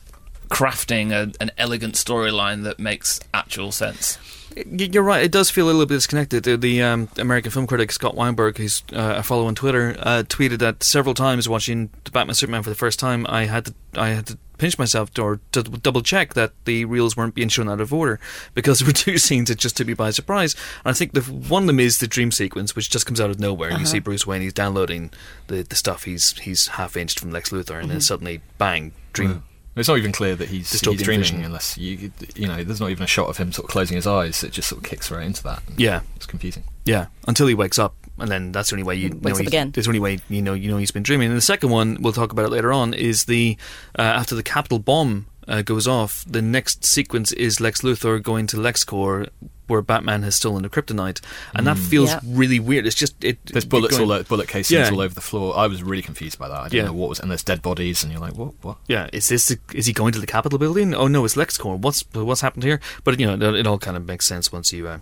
crafting 0.48 1.12
a, 1.12 1.32
an 1.42 1.50
elegant 1.58 1.94
storyline 1.94 2.64
that 2.64 2.78
makes 2.78 3.20
actual 3.34 3.72
sense? 3.72 4.18
You're 4.66 5.04
right. 5.04 5.22
It 5.22 5.30
does 5.30 5.50
feel 5.50 5.66
a 5.66 5.68
little 5.68 5.86
bit 5.86 5.94
disconnected. 5.94 6.42
The, 6.42 6.56
the 6.56 6.82
um, 6.82 7.08
American 7.16 7.50
film 7.52 7.66
critic 7.66 7.92
Scott 7.92 8.16
Weinberg, 8.16 8.58
who's 8.58 8.82
uh, 8.92 9.16
I 9.18 9.22
follow 9.22 9.46
on 9.46 9.54
Twitter, 9.54 9.94
uh, 9.98 10.24
tweeted 10.26 10.58
that 10.58 10.82
several 10.82 11.14
times 11.14 11.48
watching 11.48 11.90
the 12.04 12.10
Batman 12.10 12.34
Superman 12.34 12.62
for 12.62 12.70
the 12.70 12.76
first 12.76 12.98
time, 12.98 13.26
I 13.28 13.44
had 13.44 13.66
to 13.66 13.74
I 13.94 14.08
had 14.08 14.26
to 14.26 14.38
pinch 14.58 14.78
myself 14.78 15.10
or 15.18 15.40
to 15.52 15.62
double 15.62 16.02
check 16.02 16.34
that 16.34 16.52
the 16.64 16.84
reels 16.84 17.16
weren't 17.16 17.34
being 17.34 17.48
shown 17.48 17.68
out 17.68 17.80
of 17.80 17.92
order 17.92 18.20
because 18.54 18.80
there 18.80 18.86
were 18.88 18.92
two 18.92 19.18
scenes 19.18 19.48
that 19.48 19.58
just 19.58 19.76
took 19.76 19.86
me 19.86 19.94
by 19.94 20.10
surprise. 20.10 20.54
And 20.84 20.90
I 20.90 20.92
think 20.92 21.12
the 21.12 21.22
one 21.22 21.64
of 21.64 21.66
them 21.68 21.80
is 21.80 21.98
the 21.98 22.06
dream 22.06 22.30
sequence, 22.30 22.76
which 22.76 22.90
just 22.90 23.06
comes 23.06 23.20
out 23.20 23.30
of 23.30 23.40
nowhere. 23.40 23.70
You 23.70 23.76
uh-huh. 23.76 23.84
see 23.86 23.98
Bruce 23.98 24.26
Wayne, 24.26 24.42
he's 24.42 24.52
downloading 24.52 25.10
the, 25.46 25.62
the 25.62 25.76
stuff 25.76 26.04
he's 26.04 26.36
he's 26.38 26.68
half 26.68 26.96
inched 26.96 27.20
from 27.20 27.30
Lex 27.30 27.50
Luthor, 27.50 27.80
and 27.80 27.88
then 27.88 27.98
mm-hmm. 27.98 28.00
suddenly, 28.00 28.40
bang, 28.58 28.92
dream. 29.12 29.42
It's 29.76 29.88
not 29.88 29.98
even 29.98 30.10
clear 30.10 30.34
that 30.34 30.48
he's, 30.48 30.72
he's 30.72 31.02
dreaming 31.02 31.20
vision. 31.20 31.44
unless 31.44 31.78
you 31.78 32.10
you 32.34 32.48
know. 32.48 32.64
There's 32.64 32.80
not 32.80 32.90
even 32.90 33.04
a 33.04 33.08
shot 33.08 33.28
of 33.28 33.36
him 33.36 33.52
sort 33.52 33.66
of 33.66 33.70
closing 33.70 33.94
his 33.94 34.08
eyes. 34.08 34.42
It 34.42 34.50
just 34.50 34.68
sort 34.68 34.82
of 34.82 34.90
kicks 34.90 35.08
right 35.10 35.24
into 35.24 35.42
that. 35.44 35.62
Yeah, 35.76 36.00
It's 36.16 36.26
confusing. 36.26 36.64
Yeah, 36.84 37.06
until 37.28 37.46
he 37.46 37.54
wakes 37.54 37.78
up, 37.78 37.94
and 38.18 38.30
then 38.30 38.52
that's 38.52 38.70
the 38.70 38.74
only 38.76 38.82
way 38.84 38.94
you 38.96 39.10
Wakes 39.10 39.38
know. 39.38 39.42
up 39.42 39.46
again. 39.48 39.70
There's 39.72 39.88
only 39.88 40.00
way 40.00 40.18
you 40.28 40.42
know 40.42 40.54
you 40.54 40.70
know 40.70 40.76
he's 40.78 40.90
been 40.90 41.02
dreaming. 41.02 41.28
And 41.28 41.36
the 41.36 41.40
second 41.42 41.70
one, 41.70 41.98
we'll 42.00 42.12
talk 42.12 42.32
about 42.32 42.44
it 42.46 42.50
later 42.50 42.72
on, 42.72 42.94
is 42.94 43.24
the 43.26 43.56
uh, 43.98 44.02
after 44.02 44.34
the 44.34 44.42
Capitol 44.42 44.78
bomb 44.78 45.26
uh, 45.46 45.62
goes 45.62 45.86
off. 45.88 46.24
The 46.28 46.42
next 46.42 46.84
sequence 46.84 47.32
is 47.32 47.60
Lex 47.60 47.80
Luthor 47.82 48.22
going 48.22 48.46
to 48.48 48.56
LexCorp, 48.58 49.28
where 49.66 49.80
Batman 49.82 50.22
has 50.22 50.34
stolen 50.34 50.62
the 50.62 50.68
kryptonite, 50.68 51.20
and 51.54 51.66
that 51.66 51.78
feels 51.78 52.10
Yeah. 52.10 52.20
really 52.24 52.60
weird. 52.60 52.86
It's 52.86 52.94
just 52.96 53.22
it. 53.24 53.38
There's 53.46 53.64
bullets 53.64 53.96
going- 53.96 54.10
all 54.10 54.16
o- 54.18 54.22
bullet 54.22 54.48
casings 54.48 54.78
Yeah. 54.78 54.90
all 54.90 55.00
over 55.00 55.14
the 55.14 55.20
floor. 55.22 55.56
I 55.56 55.66
was 55.66 55.82
really 55.82 56.02
confused 56.02 56.38
by 56.38 56.48
that. 56.48 56.54
I 56.58 56.64
didn't 56.64 56.74
Yeah. 56.76 56.84
know 56.86 56.92
what 56.94 57.08
was, 57.08 57.20
and 57.20 57.30
there's 57.30 57.42
dead 57.44 57.62
bodies, 57.62 58.02
and 58.02 58.12
you're 58.12 58.20
like, 58.20 58.34
what? 58.36 58.52
What? 58.62 58.76
Yeah, 58.88 59.08
is 59.12 59.28
this 59.28 59.46
the, 59.46 59.58
is 59.74 59.86
he 59.86 59.92
going 59.94 60.12
to 60.12 60.18
the 60.20 60.26
Capitol 60.26 60.58
building? 60.58 60.94
Oh 60.94 61.06
no, 61.08 61.24
it's 61.24 61.34
LexCorp. 61.34 61.78
What's 61.80 62.04
what's 62.12 62.40
happened 62.42 62.64
here? 62.64 62.80
But 63.04 63.18
you 63.20 63.26
know, 63.26 63.34
it, 63.34 63.60
it 63.60 63.66
all 63.66 63.78
kind 63.78 63.96
of 63.96 64.06
makes 64.06 64.26
sense 64.26 64.52
once 64.52 64.72
you 64.72 64.86
uh, 64.88 64.98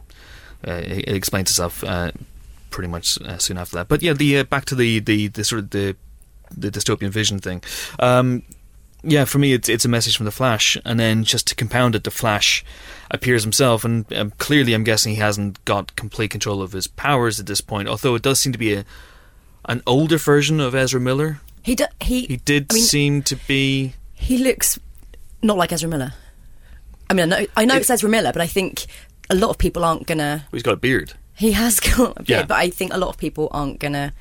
uh, 0.67 0.73
it 0.85 1.09
explains 1.09 1.51
itself 1.51 1.83
uh, 1.85 2.13
pretty 2.77 2.89
much 2.89 3.19
uh, 3.23 3.39
soon 3.39 3.57
after 3.57 3.75
that. 3.77 3.89
But 3.89 4.03
yeah, 4.03 4.13
the 4.13 4.39
uh, 4.41 4.45
back 4.45 4.67
to 4.67 4.75
the, 4.75 5.01
the, 5.01 5.29
the 5.29 5.43
sort 5.45 5.61
of 5.61 5.71
the 5.71 5.97
the 6.57 6.71
dystopian 6.71 7.09
vision 7.11 7.39
thing. 7.41 7.63
Um, 7.99 8.43
yeah, 9.03 9.25
for 9.25 9.39
me, 9.39 9.53
it's 9.55 9.69
it's 9.69 9.85
a 9.85 9.89
message 9.89 10.17
from 10.17 10.27
the 10.27 10.31
Flash, 10.33 10.77
and 10.85 11.01
then 11.01 11.25
just 11.25 11.47
to 11.49 11.55
compound 11.55 11.95
it, 11.97 12.05
the 12.05 12.11
Flash 12.11 12.65
appears 13.11 13.43
himself, 13.45 13.85
and 13.85 14.05
um, 14.13 14.31
clearly, 14.39 14.75
I'm 14.75 14.85
guessing 14.85 15.15
he 15.15 15.21
hasn't 15.21 15.65
got 15.65 15.97
complete 15.97 16.31
control 16.31 16.61
of 16.61 16.73
his 16.73 16.87
powers 16.87 17.41
at 17.41 17.47
this 17.47 17.61
point. 17.63 17.89
Although 17.89 18.15
it 18.15 18.23
does 18.23 18.39
seem 18.41 18.53
to 18.53 18.59
be 18.59 18.75
a 18.75 18.85
an 19.69 19.83
older 19.87 20.19
version 20.19 20.61
of 20.61 20.75
Ezra 20.75 21.01
Miller. 21.01 21.41
He 21.63 21.75
do, 21.75 21.87
he 22.01 22.27
He 22.27 22.37
did 22.37 22.67
I 22.71 22.75
mean, 22.75 22.83
seem 22.85 23.23
to 23.23 23.37
be. 23.49 23.95
he 24.15 24.39
looks 24.39 24.79
not 25.43 25.57
like 25.57 25.73
Ezra 25.73 25.89
Miller. 25.89 26.13
I 27.11 27.15
mean, 27.15 27.33
I 27.33 27.41
know, 27.41 27.47
I 27.57 27.65
know 27.65 27.75
It- 27.75 27.81
it's 27.81 27.91
Ezra 27.91 28.09
Miller, 28.11 28.33
but 28.33 28.43
I 28.43 28.47
think 28.47 28.87
a 29.31 29.35
lot 29.35 29.51
of 29.51 29.59
people 29.59 29.83
aren't 29.85 30.07
gonna. 30.07 30.47
He's 30.53 30.63
got 30.63 30.75
a 30.75 30.77
beard. 30.77 31.15
He 31.37 31.53
has 31.53 31.81
got 31.97 32.13
a 32.17 32.23
bit, 32.23 32.29
Yeah. 32.29 32.45
but 32.45 32.57
I 32.57 32.71
think 32.71 32.93
a 32.93 32.99
lot 32.99 33.09
of 33.09 33.19
people 33.19 33.49
aren't 33.53 33.79
gonna. 33.79 34.13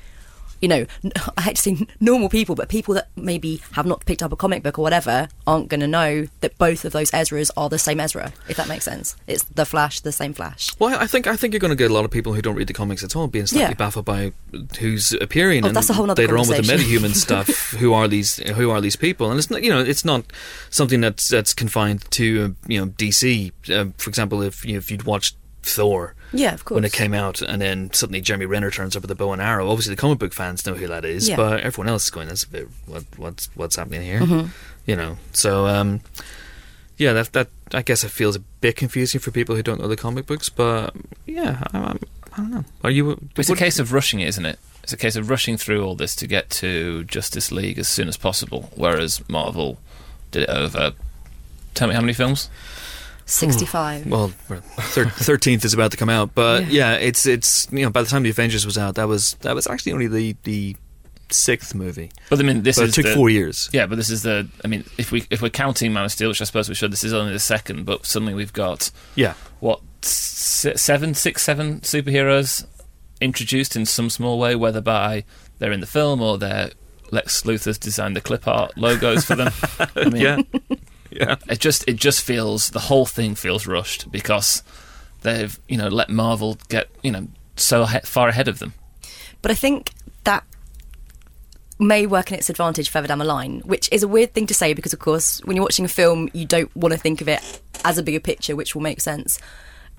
You 0.62 0.68
know, 0.68 0.86
I 1.36 1.42
hate 1.42 1.56
to 1.56 1.62
say 1.62 1.86
normal 2.00 2.30
people, 2.30 2.54
but 2.54 2.70
people 2.70 2.94
that 2.94 3.08
maybe 3.14 3.60
have 3.72 3.84
not 3.84 4.06
picked 4.06 4.22
up 4.22 4.32
a 4.32 4.36
comic 4.36 4.62
book 4.62 4.78
or 4.78 4.82
whatever 4.82 5.28
aren't 5.46 5.68
going 5.68 5.80
to 5.82 5.86
know 5.86 6.28
that 6.40 6.56
both 6.56 6.86
of 6.86 6.94
those 6.94 7.10
Ezras 7.10 7.50
are 7.58 7.68
the 7.68 7.78
same 7.78 8.00
Ezra. 8.00 8.32
If 8.48 8.56
that 8.56 8.66
makes 8.66 8.86
sense, 8.86 9.16
it's 9.26 9.42
the 9.44 9.66
Flash, 9.66 10.00
the 10.00 10.12
same 10.12 10.32
Flash. 10.32 10.70
Well, 10.78 10.98
I 10.98 11.06
think 11.06 11.26
I 11.26 11.36
think 11.36 11.52
you're 11.52 11.60
going 11.60 11.72
to 11.72 11.76
get 11.76 11.90
a 11.90 11.94
lot 11.94 12.06
of 12.06 12.10
people 12.10 12.32
who 12.32 12.40
don't 12.40 12.54
read 12.54 12.68
the 12.68 12.72
comics 12.72 13.04
at 13.04 13.14
all 13.14 13.26
being 13.26 13.44
slightly 13.46 13.68
Yeah. 13.72 13.74
baffled 13.74 14.06
by 14.06 14.32
who's 14.80 15.12
appearing. 15.12 15.62
Oh, 15.62 15.66
and 15.68 15.76
that's 15.76 15.90
a 15.90 15.92
whole 15.92 16.06
nother 16.06 16.22
later 16.22 16.38
on 16.38 16.48
with 16.48 16.66
the 16.66 16.72
metahuman 16.72 17.14
stuff. 17.26 17.72
Who 17.72 17.92
are 17.92 18.08
these? 18.08 18.38
Who 18.38 18.70
are 18.70 18.80
these 18.80 18.96
people? 18.96 19.30
And 19.30 19.38
it's 19.38 19.50
not 19.50 19.62
you 19.62 19.68
know 19.68 19.80
it's 19.80 20.06
not 20.06 20.24
something 20.70 21.02
that's 21.02 21.28
that's 21.28 21.52
confined 21.52 22.10
to 22.12 22.56
uh, 22.64 22.66
you 22.66 22.80
know 22.80 22.86
DC. 22.92 23.52
Uh, 23.70 23.92
for 23.98 24.08
example, 24.08 24.40
if 24.40 24.64
you 24.64 24.72
know, 24.72 24.78
if 24.78 24.90
you'd 24.90 25.02
watched 25.02 25.36
Thor. 25.62 26.14
Yeah, 26.32 26.54
of 26.54 26.64
course. 26.64 26.76
When 26.76 26.84
it 26.84 26.92
came 26.92 27.14
out, 27.14 27.40
and 27.40 27.60
then 27.62 27.92
suddenly 27.92 28.20
Jeremy 28.20 28.46
Renner 28.46 28.70
turns 28.70 28.96
up 28.96 29.02
with 29.02 29.10
a 29.10 29.14
bow 29.14 29.32
and 29.32 29.40
arrow. 29.40 29.70
Obviously, 29.70 29.94
the 29.94 30.00
comic 30.00 30.18
book 30.18 30.32
fans 30.32 30.66
know 30.66 30.74
who 30.74 30.86
that 30.88 31.04
is, 31.04 31.28
Yeah. 31.28 31.36
but 31.36 31.60
everyone 31.60 31.88
else 31.88 32.04
is 32.04 32.10
going, 32.10 32.28
"That's 32.28 32.44
a 32.44 32.48
bit 32.48 32.68
what 32.86 33.04
what's 33.16 33.48
what's 33.54 33.76
happening 33.76 34.02
here?" 34.02 34.20
Mm-hmm. 34.20 34.48
You 34.86 34.96
know. 34.96 35.16
So, 35.32 35.66
um, 35.66 36.00
yeah, 36.98 37.12
that 37.12 37.32
that 37.32 37.48
I 37.72 37.82
guess 37.82 38.04
it 38.04 38.10
feels 38.10 38.36
a 38.36 38.40
bit 38.40 38.76
confusing 38.76 39.20
for 39.20 39.30
people 39.30 39.54
who 39.56 39.62
don't 39.62 39.80
know 39.80 39.88
the 39.88 39.96
comic 39.96 40.26
books, 40.26 40.48
but 40.48 40.94
yeah, 41.26 41.62
I, 41.72 41.78
I, 41.78 41.90
I 42.32 42.36
don't 42.36 42.50
know. 42.50 42.64
Are 42.84 42.90
you? 42.90 43.18
It's 43.36 43.50
a 43.50 43.56
case 43.56 43.78
of 43.78 43.92
rushing 43.92 44.20
it, 44.20 44.28
isn't 44.28 44.46
it? 44.46 44.58
It's 44.82 44.92
a 44.92 44.96
case 44.96 45.16
of 45.16 45.28
rushing 45.30 45.56
through 45.56 45.84
all 45.84 45.96
this 45.96 46.14
to 46.16 46.26
get 46.28 46.48
to 46.50 47.02
Justice 47.04 47.50
League 47.50 47.78
as 47.78 47.88
soon 47.88 48.08
as 48.08 48.16
possible, 48.16 48.70
whereas 48.76 49.26
Marvel 49.28 49.78
did 50.30 50.44
it 50.44 50.48
over. 50.48 50.92
Tell 51.74 51.88
me 51.88 51.94
how 51.94 52.00
many 52.00 52.12
films? 52.12 52.48
Sixty-five. 53.26 54.04
Hmm. 54.04 54.10
Well, 54.10 54.28
thirteenth 54.48 55.64
is 55.64 55.74
about 55.74 55.90
to 55.90 55.96
come 55.96 56.08
out, 56.08 56.34
but 56.34 56.66
Yeah. 56.66 56.92
yeah. 56.92 56.98
it's 56.98 57.26
it's 57.26 57.66
you 57.72 57.82
know 57.82 57.90
by 57.90 58.02
the 58.02 58.08
time 58.08 58.22
the 58.22 58.30
Avengers 58.30 58.64
was 58.64 58.78
out, 58.78 58.94
that 58.94 59.08
was 59.08 59.34
that 59.40 59.54
was 59.54 59.66
actually 59.66 59.92
only 59.92 60.06
the 60.06 60.36
the 60.44 60.76
sixth 61.28 61.74
movie, 61.74 62.08
But 62.30 62.38
I 62.38 62.44
mean, 62.44 62.62
this 62.62 62.76
but 62.76 62.84
is 62.84 62.90
it 62.90 62.94
took 63.02 63.06
the- 63.10 63.14
four 63.16 63.28
years. 63.28 63.68
Yeah, 63.72 63.86
but 63.86 63.96
this 63.96 64.10
is 64.10 64.22
the. 64.22 64.48
I 64.64 64.68
mean, 64.68 64.84
if 64.96 65.10
we 65.10 65.26
if 65.28 65.42
we're 65.42 65.50
counting 65.50 65.92
Man 65.92 66.04
of 66.04 66.12
Steel, 66.12 66.28
which 66.28 66.40
I 66.40 66.44
suppose 66.44 66.68
we 66.68 66.76
should, 66.76 66.92
this 66.92 67.02
is 67.02 67.12
only 67.12 67.32
the 67.32 67.40
second. 67.40 67.84
But 67.84 68.06
suddenly 68.06 68.32
we've 68.32 68.52
got 68.52 68.90
Yeah, 69.16 69.34
what 69.58 69.80
seven, 70.02 71.14
six, 71.14 71.42
seven 71.42 71.80
superheroes 71.80 72.64
introduced 73.20 73.74
in 73.74 73.86
some 73.86 74.08
small 74.08 74.38
way, 74.38 74.54
whether 74.54 74.80
by 74.80 75.24
they're 75.58 75.72
in 75.72 75.80
the 75.80 75.86
film 75.86 76.20
or 76.22 76.38
they're 76.38 76.70
Lex 77.10 77.42
Luthor's 77.42 77.78
designed 77.78 78.14
the 78.14 78.20
clip 78.20 78.46
art 78.46 78.76
logos 78.78 79.24
for 79.24 79.34
them. 79.36 79.52
I 79.96 80.08
mean, 80.08 80.22
yeah, 80.22 80.42
Yeah. 81.20 81.36
It 81.48 81.60
just 81.60 81.88
it 81.88 81.96
just 81.96 82.22
feels 82.22 82.70
the 82.70 82.80
whole 82.80 83.06
thing 83.06 83.34
feels 83.34 83.66
rushed 83.66 84.10
because 84.12 84.62
they've 85.22 85.58
you 85.68 85.78
know 85.78 85.88
let 85.88 86.10
Marvel 86.10 86.58
get 86.68 86.88
you 87.02 87.10
know 87.10 87.28
so 87.56 87.86
far 87.86 88.28
ahead 88.28 88.48
of 88.48 88.58
them. 88.58 88.74
But 89.40 89.50
I 89.50 89.54
think 89.54 89.92
that 90.24 90.44
may 91.78 92.06
work 92.06 92.32
in 92.32 92.38
its 92.38 92.50
advantage 92.50 92.88
further 92.88 93.08
down 93.08 93.18
the 93.18 93.24
line, 93.24 93.60
which 93.64 93.88
is 93.92 94.02
a 94.02 94.08
weird 94.08 94.32
thing 94.32 94.46
to 94.46 94.54
say 94.54 94.74
because, 94.74 94.92
of 94.92 94.98
course, 94.98 95.40
when 95.44 95.56
you're 95.56 95.64
watching 95.64 95.84
a 95.84 95.88
film, 95.88 96.28
you 96.32 96.44
don't 96.44 96.74
want 96.76 96.92
to 96.92 96.98
think 96.98 97.20
of 97.20 97.28
it 97.28 97.60
as 97.84 97.98
a 97.98 98.02
bigger 98.02 98.20
picture, 98.20 98.56
which 98.56 98.74
will 98.74 98.82
make 98.82 99.00
sense 99.00 99.38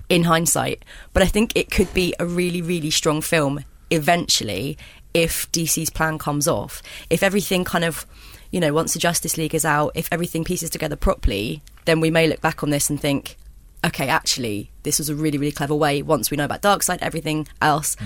in 0.08 0.24
hindsight. 0.24 0.84
But 1.12 1.22
I 1.22 1.26
think 1.26 1.52
it 1.54 1.70
could 1.70 1.92
be 1.94 2.14
a 2.18 2.26
really, 2.26 2.62
really 2.62 2.90
strong 2.90 3.20
film 3.20 3.64
eventually 3.90 4.76
if 5.14 5.50
DC's 5.52 5.90
plan 5.90 6.18
comes 6.18 6.48
off. 6.48 6.82
If 7.10 7.22
everything 7.22 7.64
kind 7.64 7.84
of, 7.84 8.06
you 8.50 8.60
know, 8.60 8.72
once 8.72 8.92
the 8.94 8.98
Justice 8.98 9.36
League 9.36 9.54
is 9.54 9.64
out, 9.64 9.92
if 9.94 10.08
everything 10.10 10.44
pieces 10.44 10.70
together 10.70 10.96
properly, 10.96 11.62
then 11.84 12.00
we 12.00 12.10
may 12.10 12.26
look 12.26 12.40
back 12.40 12.62
on 12.62 12.70
this 12.70 12.88
and 12.90 13.00
think, 13.00 13.36
okay, 13.84 14.08
actually, 14.08 14.70
this 14.82 14.98
was 14.98 15.08
a 15.08 15.14
really, 15.14 15.38
really 15.38 15.52
clever 15.52 15.74
way 15.74 16.02
once 16.02 16.30
we 16.30 16.36
know 16.36 16.44
about 16.44 16.62
Darkseid, 16.62 16.98
everything 17.00 17.46
else. 17.62 17.96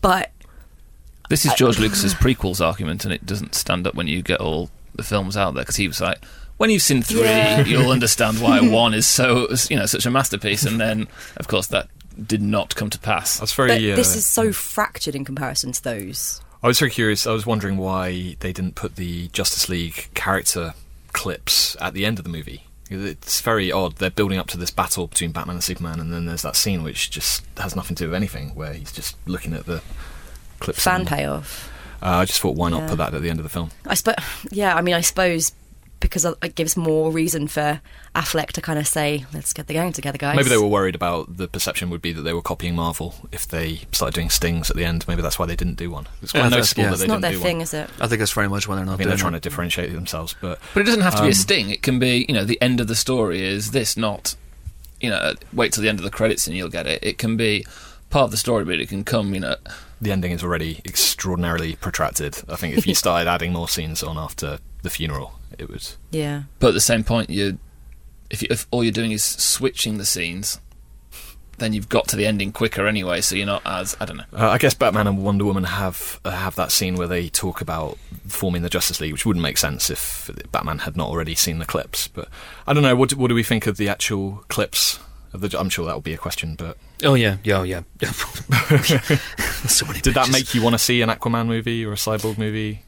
But 0.00 0.30
This 1.28 1.44
is 1.44 1.54
George 1.54 1.78
Lucas's 1.78 2.14
prequels 2.14 2.64
argument, 2.64 3.04
and 3.04 3.12
it 3.12 3.26
doesn't 3.26 3.54
stand 3.54 3.86
up 3.86 3.94
when 3.94 4.06
you 4.06 4.22
get 4.22 4.40
all 4.40 4.70
the 4.94 5.02
films 5.02 5.36
out 5.36 5.54
there 5.54 5.62
because 5.62 5.76
he 5.76 5.86
was 5.88 6.00
like, 6.00 6.24
when 6.56 6.70
you've 6.70 6.82
seen 6.82 7.02
three, 7.02 7.20
Yeah. 7.20 7.64
you'll 7.66 7.90
understand 7.90 8.40
why 8.40 8.60
one 8.68 8.94
is 8.94 9.06
so 9.06 9.48
you 9.68 9.76
know 9.76 9.86
such 9.86 10.06
a 10.06 10.10
masterpiece, 10.10 10.64
and 10.64 10.80
then 10.80 11.06
of 11.36 11.48
course 11.48 11.66
that 11.68 11.88
did 12.26 12.40
not 12.40 12.74
come 12.76 12.88
to 12.90 12.98
pass. 12.98 13.38
That's 13.38 13.52
very. 13.52 13.68
but 13.68 13.92
uh, 13.92 13.96
this 13.96 14.16
is 14.16 14.24
so 14.26 14.52
fractured 14.52 15.14
in 15.14 15.24
comparison 15.24 15.72
to 15.72 15.82
those. 15.82 16.40
I 16.62 16.66
was 16.68 16.78
very 16.78 16.90
curious. 16.90 17.26
I 17.26 17.32
was 17.32 17.46
wondering 17.46 17.76
why 17.76 18.36
they 18.40 18.52
didn't 18.52 18.74
put 18.74 18.96
the 18.96 19.28
Justice 19.28 19.68
League 19.68 20.08
character 20.14 20.74
clips 21.12 21.76
at 21.80 21.94
the 21.94 22.04
end 22.06 22.18
of 22.18 22.24
the 22.24 22.30
movie. 22.30 22.62
It's 22.90 23.40
very 23.40 23.70
odd. 23.72 23.96
They're 23.96 24.10
building 24.10 24.38
up 24.38 24.46
to 24.48 24.56
this 24.56 24.70
battle 24.70 25.06
between 25.08 25.32
Batman 25.32 25.56
and 25.56 25.64
Superman, 25.64 25.98
and 26.00 26.12
then 26.12 26.26
there's 26.26 26.42
that 26.42 26.56
scene 26.56 26.82
which 26.82 27.10
just 27.10 27.44
has 27.58 27.74
nothing 27.74 27.96
to 27.96 28.04
do 28.04 28.08
with 28.10 28.14
anything, 28.16 28.54
where 28.54 28.72
he's 28.72 28.92
just 28.92 29.16
looking 29.26 29.52
at 29.54 29.66
the 29.66 29.82
clips. 30.60 30.82
Fan 30.84 31.00
and- 31.00 31.08
payoff. 31.08 31.70
Uh, 32.02 32.18
I 32.18 32.24
just 32.26 32.40
thought, 32.40 32.56
why 32.56 32.68
not 32.68 32.82
Yeah. 32.82 32.88
put 32.88 32.98
that 32.98 33.14
at 33.14 33.22
the 33.22 33.30
end 33.30 33.38
of 33.40 33.42
the 33.42 33.48
film? 33.48 33.70
I 33.86 33.94
suppose, 33.94 34.16
yeah. 34.50 34.76
I 34.76 34.82
mean, 34.82 34.94
I 34.94 35.00
suppose 35.00 35.52
because 36.00 36.24
it 36.24 36.54
gives 36.54 36.76
more 36.76 37.10
reason 37.10 37.48
for 37.48 37.80
Affleck 38.14 38.48
to 38.52 38.60
kind 38.60 38.78
of 38.78 38.86
say, 38.86 39.24
"Let's 39.32 39.52
get 39.52 39.66
the 39.66 39.72
gang 39.74 39.92
together, 39.92 40.18
guys." 40.18 40.36
Maybe 40.36 40.48
they 40.48 40.56
were 40.58 40.66
worried 40.66 40.94
about 40.94 41.36
the 41.38 41.48
perception 41.48 41.88
would 41.90 42.02
be 42.02 42.12
that 42.12 42.22
they 42.22 42.32
were 42.32 42.42
copying 42.42 42.74
Marvel 42.74 43.14
if 43.32 43.48
they 43.48 43.80
started 43.92 44.14
doing 44.14 44.30
stings 44.30 44.70
at 44.70 44.76
the 44.76 44.84
end. 44.84 45.06
Maybe 45.08 45.22
that's 45.22 45.38
why 45.38 45.46
they 45.46 45.56
didn't 45.56 45.76
do 45.76 45.90
one. 45.90 46.06
It's 46.22 46.32
quite 46.32 46.42
Yeah, 46.44 46.48
noticeable 46.50 46.82
yeah. 46.82 46.88
that 46.88 46.92
It's 46.94 47.00
they 47.02 47.06
not 47.08 47.14
didn't 47.14 47.22
their 47.22 47.32
do 47.32 47.38
thing, 47.38 47.56
one. 47.58 47.62
is 47.62 47.74
it? 47.74 47.90
I 48.00 48.06
think 48.06 48.18
that's 48.18 48.32
very 48.32 48.48
much 48.48 48.68
when 48.68 48.76
they're 48.76 48.84
not 48.86 48.92
I 48.92 48.96
think 48.96 49.04
doing 49.04 49.08
they're 49.16 49.22
trying 49.22 49.32
to 49.34 49.40
differentiate 49.40 49.92
themselves, 49.92 50.34
but 50.40 50.58
But 50.74 50.80
it 50.80 50.84
doesn't 50.84 51.00
have 51.02 51.14
to 51.16 51.22
be 51.22 51.26
Um, 51.28 51.32
a 51.32 51.34
sting. 51.34 51.70
It 51.70 51.82
can 51.82 51.98
be, 51.98 52.26
you 52.28 52.34
know, 52.34 52.44
the 52.44 52.60
end 52.60 52.80
of 52.80 52.88
the 52.88 52.94
story 52.96 53.42
is 53.42 53.70
this, 53.72 53.96
not, 53.96 54.34
you 55.00 55.10
know, 55.10 55.34
wait 55.52 55.72
till 55.72 55.82
the 55.82 55.88
end 55.88 55.98
of 55.98 56.04
the 56.04 56.10
credits 56.10 56.46
and 56.46 56.56
you'll 56.56 56.68
get 56.68 56.86
it. 56.86 57.02
It 57.02 57.18
can 57.18 57.36
be 57.36 57.66
part 58.10 58.24
of 58.24 58.30
the 58.30 58.36
story, 58.36 58.64
but 58.64 58.78
it 58.80 58.88
can 58.88 59.02
come, 59.04 59.34
you 59.34 59.40
know, 59.40 59.56
the 60.00 60.12
ending 60.12 60.32
is 60.32 60.42
already 60.42 60.80
extraordinarily 60.84 61.74
protracted. 61.76 62.36
I 62.48 62.56
think 62.56 62.76
if 62.76 62.86
you 62.86 62.94
started 63.04 63.28
adding 63.28 63.52
more 63.52 63.68
scenes 63.68 64.02
on 64.02 64.18
after 64.18 64.58
the 64.86 64.90
funeral, 64.90 65.34
it 65.58 65.68
was. 65.68 65.98
Yeah. 66.10 66.44
but 66.60 66.68
at 66.68 66.74
the 66.74 66.80
same 66.80 67.04
point, 67.04 67.28
you, 67.28 67.58
if, 68.30 68.40
you, 68.42 68.48
if 68.50 68.66
all 68.70 68.82
you're 68.82 68.92
doing 68.92 69.12
is 69.12 69.22
switching 69.24 69.98
the 69.98 70.06
scenes, 70.06 70.60
then 71.58 71.72
you've 71.72 71.88
got 71.88 72.06
to 72.08 72.16
the 72.16 72.26
ending 72.26 72.52
quicker 72.52 72.86
anyway. 72.86 73.20
So 73.20 73.34
you're 73.34 73.46
not 73.46 73.62
as 73.64 73.96
I 74.00 74.04
don't 74.04 74.18
know. 74.18 74.24
Uh, 74.32 74.48
I 74.50 74.58
guess 74.58 74.74
Batman 74.74 75.06
and 75.06 75.24
Wonder 75.24 75.44
Woman 75.46 75.64
have 75.64 76.20
uh, 76.24 76.30
have 76.30 76.54
that 76.56 76.70
scene 76.70 76.96
where 76.96 77.06
they 77.08 77.28
talk 77.28 77.60
about 77.62 77.96
forming 78.28 78.60
the 78.62 78.68
Justice 78.68 79.00
League, 79.00 79.12
which 79.12 79.24
wouldn't 79.24 79.42
make 79.42 79.56
sense 79.56 79.88
if 79.90 80.30
Batman 80.52 80.80
had 80.80 80.96
not 80.96 81.08
already 81.08 81.34
seen 81.34 81.58
the 81.58 81.64
clips. 81.64 82.08
But 82.08 82.28
I 82.66 82.72
don't 82.74 82.82
know. 82.82 82.94
What, 82.94 83.08
do- 83.10 83.16
what 83.16 83.28
do 83.28 83.34
we 83.34 83.42
think 83.42 83.66
of 83.66 83.76
the 83.78 83.88
actual 83.88 84.44
clips? 84.48 84.98
Of 85.32 85.40
the, 85.40 85.58
I'm 85.58 85.68
sure 85.70 85.84
that 85.86 85.94
will 85.94 86.00
be 86.02 86.14
a 86.14 86.18
question, 86.18 86.54
but 86.56 86.76
Oh 87.02 87.14
yeah, 87.14 87.38
yeah, 87.42 87.58
oh, 87.58 87.62
yeah. 87.62 87.82
so 89.66 89.86
many. 89.86 90.00
did 90.00 90.14
that 90.14 90.30
make 90.30 90.54
you 90.54 90.62
want 90.62 90.74
to 90.74 90.78
see 90.78 91.02
an 91.02 91.08
Aquaman 91.10 91.46
movie 91.46 91.84
or 91.84 91.92
a 91.92 91.96
Cyborg 91.96 92.38
movie? 92.38 92.82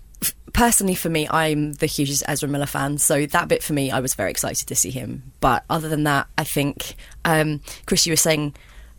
Personally, 0.52 0.94
for 0.94 1.08
me, 1.08 1.28
I'm 1.28 1.74
the 1.74 1.86
hugest 1.86 2.24
Ezra 2.26 2.48
Miller 2.48 2.66
fan, 2.66 2.98
so 2.98 3.26
that 3.26 3.48
bit 3.48 3.62
for 3.62 3.72
me, 3.74 3.90
I 3.90 4.00
was 4.00 4.14
very 4.14 4.30
excited 4.30 4.66
to 4.66 4.74
see 4.74 4.90
him. 4.90 5.30
But 5.40 5.64
other 5.70 5.88
than 5.88 6.02
that, 6.04 6.26
I 6.36 6.42
think, 6.44 6.96
um, 7.24 7.60
Chris, 7.86 8.06
you 8.06 8.12
were 8.12 8.16
saying, 8.16 8.54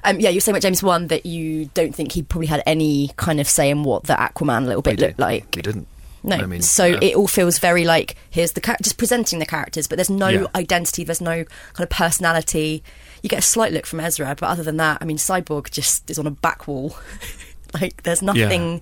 um, 0.05 0.19
yeah, 0.21 0.29
you 0.29 0.37
were 0.37 0.41
saying 0.41 0.53
about 0.53 0.61
James 0.61 0.81
Wan 0.81 1.07
that 1.07 1.25
you 1.25 1.65
don't 1.73 1.93
think 1.93 2.13
he 2.13 2.23
probably 2.23 2.47
had 2.47 2.63
any 2.65 3.11
kind 3.17 3.41
of 3.41 3.49
say 3.49 3.69
in 3.69 3.83
what 3.83 4.03
the 4.03 4.13
Aquaman 4.13 4.67
little 4.67 4.81
bit 4.81 4.99
looked 4.99 5.19
like. 5.19 5.53
He 5.55 5.61
didn't. 5.61 5.87
No, 6.23 6.35
I 6.37 6.45
mean, 6.45 6.61
so 6.61 6.85
yeah. 6.85 6.99
it 7.01 7.15
all 7.15 7.27
feels 7.27 7.59
very 7.59 7.85
like 7.85 8.15
here's 8.29 8.51
the 8.51 8.61
char- 8.61 8.77
just 8.81 8.97
presenting 8.97 9.39
the 9.39 9.45
characters, 9.45 9.87
but 9.87 9.97
there's 9.97 10.09
no 10.09 10.27
Yeah. 10.27 10.45
identity, 10.55 11.03
there's 11.03 11.21
no 11.21 11.43
kind 11.45 11.83
of 11.83 11.89
personality. 11.89 12.83
You 13.23 13.29
get 13.29 13.39
a 13.39 13.41
slight 13.41 13.71
look 13.73 13.85
from 13.85 13.99
Ezra, 14.01 14.35
but 14.39 14.47
other 14.47 14.63
than 14.63 14.77
that, 14.77 14.97
I 15.01 15.05
mean, 15.05 15.17
Cyborg 15.17 15.71
just 15.71 16.09
is 16.09 16.19
on 16.19 16.27
a 16.27 16.31
back 16.31 16.67
wall. 16.67 16.97
like 17.73 18.03
there's 18.03 18.21
nothing 18.21 18.81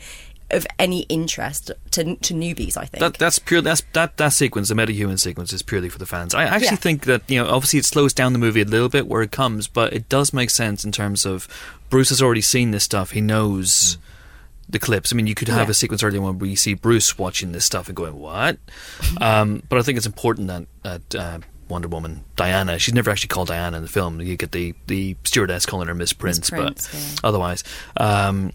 of 0.51 0.65
any 0.79 1.01
interest 1.03 1.71
to 1.91 2.15
to 2.15 2.33
newbies. 2.33 2.77
I 2.77 2.85
think. 2.85 2.99
That 3.01 3.15
that's 3.17 3.39
pure. 3.39 3.61
That's 3.61 3.81
that 3.93 4.17
that 4.17 4.33
sequence, 4.33 4.69
the 4.69 4.75
metahuman 4.75 5.19
sequence, 5.19 5.51
is 5.53 5.61
purely 5.61 5.89
for 5.89 5.97
the 5.99 6.05
fans. 6.05 6.33
I 6.33 6.43
actually 6.43 6.67
Yeah. 6.67 6.75
think 6.75 7.03
that 7.05 7.21
you 7.27 7.43
know, 7.43 7.49
obviously, 7.49 7.79
it 7.79 7.85
slows 7.85 8.13
down 8.13 8.33
the 8.33 8.39
movie 8.39 8.61
a 8.61 8.65
little 8.65 8.89
bit 8.89 9.07
where 9.07 9.21
it 9.21 9.31
comes, 9.31 9.67
but 9.67 9.93
it 9.93 10.07
does 10.09 10.33
make 10.33 10.49
sense 10.49 10.83
in 10.85 10.91
terms 10.91 11.25
of 11.25 11.47
Bruce 11.89 12.09
has 12.09 12.21
already 12.21 12.41
seen 12.41 12.71
this 12.71 12.83
stuff. 12.83 13.11
He 13.11 13.21
knows 13.21 13.97
the 14.69 14.79
clips. 14.79 15.13
I 15.13 15.15
mean, 15.15 15.27
you 15.27 15.35
could 15.35 15.47
have 15.47 15.67
Yeah. 15.67 15.71
a 15.71 15.73
sequence 15.73 16.03
earlier 16.03 16.19
on 16.19 16.25
where 16.25 16.33
we 16.33 16.55
see 16.55 16.73
Bruce 16.73 17.17
watching 17.17 17.51
this 17.53 17.63
stuff 17.65 17.87
and 17.87 17.95
going, 17.95 18.19
"What?" 18.19 18.57
um, 19.21 19.63
but 19.69 19.79
I 19.79 19.81
think 19.81 19.97
it's 19.97 20.07
important 20.07 20.47
that 20.47 20.65
that. 20.83 21.15
Uh, 21.15 21.39
Wonder 21.69 21.89
Woman, 21.89 22.23
Diana. 22.37 22.79
She's 22.79 22.93
never 22.93 23.11
actually 23.11 23.27
called 23.27 23.49
Diana 23.49 23.75
in 23.75 23.83
the 23.83 23.89
film. 23.89 24.21
You 24.21 24.37
get 24.37 24.53
the, 24.53 24.73
the 24.87 25.17
stewardess 25.25 25.65
calling 25.65 25.89
her 25.89 25.93
Miss 25.93 26.13
Prince, 26.13 26.49
Prince, 26.49 26.87
but 26.89 26.97
yeah. 26.97 27.05
otherwise, 27.25 27.65
um, 27.97 28.53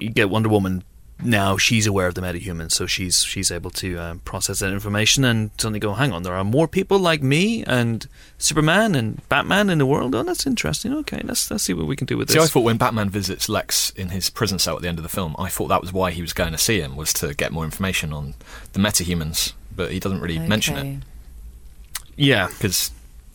you 0.00 0.10
get 0.10 0.28
Wonder 0.28 0.48
Woman 0.48 0.82
now. 1.22 1.56
She's 1.56 1.86
aware 1.86 2.06
of 2.06 2.14
the 2.14 2.20
metahumans, 2.20 2.72
so 2.72 2.86
she's 2.86 3.22
she's 3.24 3.50
able 3.50 3.70
to 3.72 3.96
um, 3.98 4.18
process 4.20 4.58
that 4.60 4.72
information 4.72 5.24
and 5.24 5.50
suddenly 5.58 5.80
go, 5.80 5.94
"Hang 5.94 6.12
on, 6.12 6.22
there 6.22 6.34
are 6.34 6.44
more 6.44 6.68
people 6.68 6.98
like 6.98 7.22
me 7.22 7.64
and 7.64 8.06
Superman 8.38 8.94
and 8.94 9.26
Batman 9.28 9.70
in 9.70 9.78
the 9.78 9.86
world. 9.86 10.14
Oh, 10.14 10.22
that's 10.22 10.46
interesting. 10.46 10.92
Okay, 10.94 11.20
let's 11.24 11.50
let's 11.50 11.64
see 11.64 11.74
what 11.74 11.86
we 11.86 11.96
can 11.96 12.06
do 12.06 12.16
with 12.16 12.28
this. 12.28 12.36
See, 12.36 12.42
I 12.42 12.46
thought 12.46 12.64
when 12.64 12.76
Batman 12.76 13.10
visits 13.10 13.48
Lex 13.48 13.90
in 13.90 14.10
his 14.10 14.30
prison 14.30 14.58
cell 14.58 14.76
at 14.76 14.82
the 14.82 14.88
end 14.88 14.98
of 14.98 15.02
the 15.02 15.08
film, 15.08 15.34
I 15.38 15.48
thought 15.48 15.68
that 15.68 15.80
was 15.80 15.92
why 15.92 16.10
he 16.10 16.22
was 16.22 16.32
going 16.32 16.52
to 16.52 16.58
see 16.58 16.80
him, 16.80 16.96
was 16.96 17.12
to 17.14 17.34
get 17.34 17.52
more 17.52 17.64
information 17.64 18.12
on 18.12 18.34
the 18.72 18.78
metahumans, 18.80 19.52
but 19.74 19.90
he 19.90 20.00
doesn't 20.00 20.20
really 20.20 20.38
mention 20.38 20.76
it. 20.76 21.02
Yeah, 22.16 22.48
because 22.48 22.90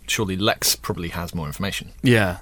surely 0.07 0.35
Lex 0.35 0.75
probably 0.75 1.09
has 1.09 1.33
more 1.33 1.47
information. 1.47 1.91
yeah. 2.01 2.39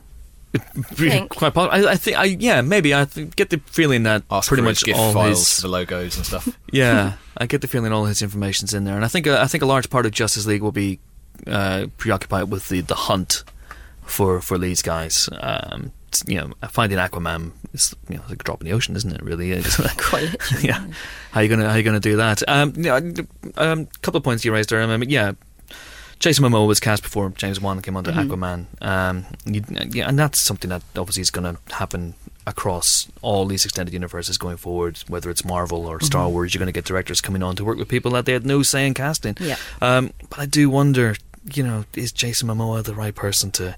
Think. 0.93 1.29
Quite 1.29 1.53
possible. 1.53 1.87
I, 1.87 1.93
I 1.93 1.95
think. 1.95 2.17
I 2.17 2.25
yeah. 2.25 2.61
Maybe 2.61 2.93
I 2.93 3.05
th- 3.05 3.35
get 3.35 3.49
the 3.49 3.59
feeling 3.67 4.03
that 4.03 4.23
Ask 4.29 4.49
pretty 4.49 4.63
much 4.63 4.85
his 4.85 4.97
all 4.97 5.13
files, 5.13 5.39
his 5.49 5.57
the 5.59 5.67
logos 5.69 6.17
and 6.17 6.25
stuff. 6.25 6.49
Yeah, 6.71 7.13
I 7.37 7.45
get 7.45 7.61
the 7.61 7.67
feeling 7.67 7.91
all 7.93 8.05
his 8.05 8.21
information's 8.21 8.73
in 8.73 8.83
there, 8.83 8.95
and 8.95 9.05
I 9.05 9.07
think 9.07 9.27
uh, 9.27 9.39
I 9.41 9.47
think 9.47 9.63
a 9.63 9.65
large 9.65 9.89
part 9.89 10.05
of 10.05 10.11
Justice 10.11 10.45
League 10.45 10.61
will 10.61 10.71
be 10.73 10.99
uh, 11.47 11.87
preoccupied 11.97 12.49
with 12.51 12.67
the, 12.69 12.81
the 12.81 12.95
hunt 12.95 13.43
for 14.05 14.41
for 14.41 14.57
these 14.57 14.81
guys. 14.81 15.29
Um, 15.39 15.91
you 16.27 16.37
know, 16.37 16.51
finding 16.69 16.97
Aquaman 16.97 17.51
is 17.73 17.95
you 18.09 18.17
know 18.17 18.23
like 18.27 18.41
a 18.41 18.43
drop 18.43 18.61
in 18.61 18.67
the 18.67 18.73
ocean, 18.73 18.95
isn't 18.95 19.11
it? 19.11 19.21
Really, 19.23 19.51
It's 19.53 19.79
like- 19.79 19.97
Quite 20.01 20.23
literally, 20.31 20.67
yeah. 20.67 20.85
How 21.31 21.39
you 21.41 21.47
gonna 21.49 21.69
how 21.69 21.75
you 21.75 21.83
gonna 21.83 21.99
do 22.01 22.17
that? 22.17 22.43
Um, 22.49 22.73
yeah, 22.75 22.99
a 23.55 23.71
um, 23.71 23.85
couple 24.01 24.17
of 24.17 24.23
points 24.23 24.43
you 24.43 24.51
raised 24.53 24.69
there. 24.69 24.81
I 24.81 24.97
mean, 24.97 25.09
yeah. 25.09 25.33
Jason 26.21 26.45
Momoa 26.45 26.67
was 26.67 26.79
cast 26.79 27.01
before 27.01 27.31
James 27.31 27.59
Wan 27.59 27.81
came 27.81 27.97
onto 27.97 28.11
Aquaman, 28.11 28.67
um, 28.81 29.25
you, 29.43 29.63
yeah, 29.89 30.07
and 30.07 30.17
that's 30.17 30.39
something 30.39 30.69
that 30.69 30.83
obviously 30.95 31.21
is 31.21 31.31
going 31.31 31.55
to 31.55 31.75
happen 31.75 32.13
across 32.45 33.11
all 33.23 33.47
these 33.47 33.65
extended 33.65 33.91
universes 33.91 34.37
going 34.37 34.57
forward. 34.57 34.99
Whether 35.07 35.31
it's 35.31 35.43
Marvel 35.43 35.87
or 35.87 35.99
Star 35.99 36.29
Wars, 36.29 36.53
you're 36.53 36.59
going 36.59 36.67
to 36.67 36.71
get 36.71 36.85
directors 36.85 37.21
coming 37.21 37.41
on 37.41 37.55
to 37.55 37.65
work 37.65 37.79
with 37.79 37.87
people 37.87 38.11
that 38.11 38.25
they 38.25 38.33
had 38.33 38.45
no 38.45 38.61
say 38.61 38.85
in 38.85 38.93
casting. 38.93 39.35
Yeah. 39.39 39.57
Um, 39.81 40.11
but 40.29 40.39
I 40.39 40.45
do 40.45 40.69
wonder, 40.69 41.15
you 41.53 41.63
know, 41.63 41.85
is 41.95 42.11
Jason 42.11 42.47
Momoa 42.49 42.83
the 42.83 42.93
right 42.93 43.15
person 43.15 43.49
to 43.53 43.75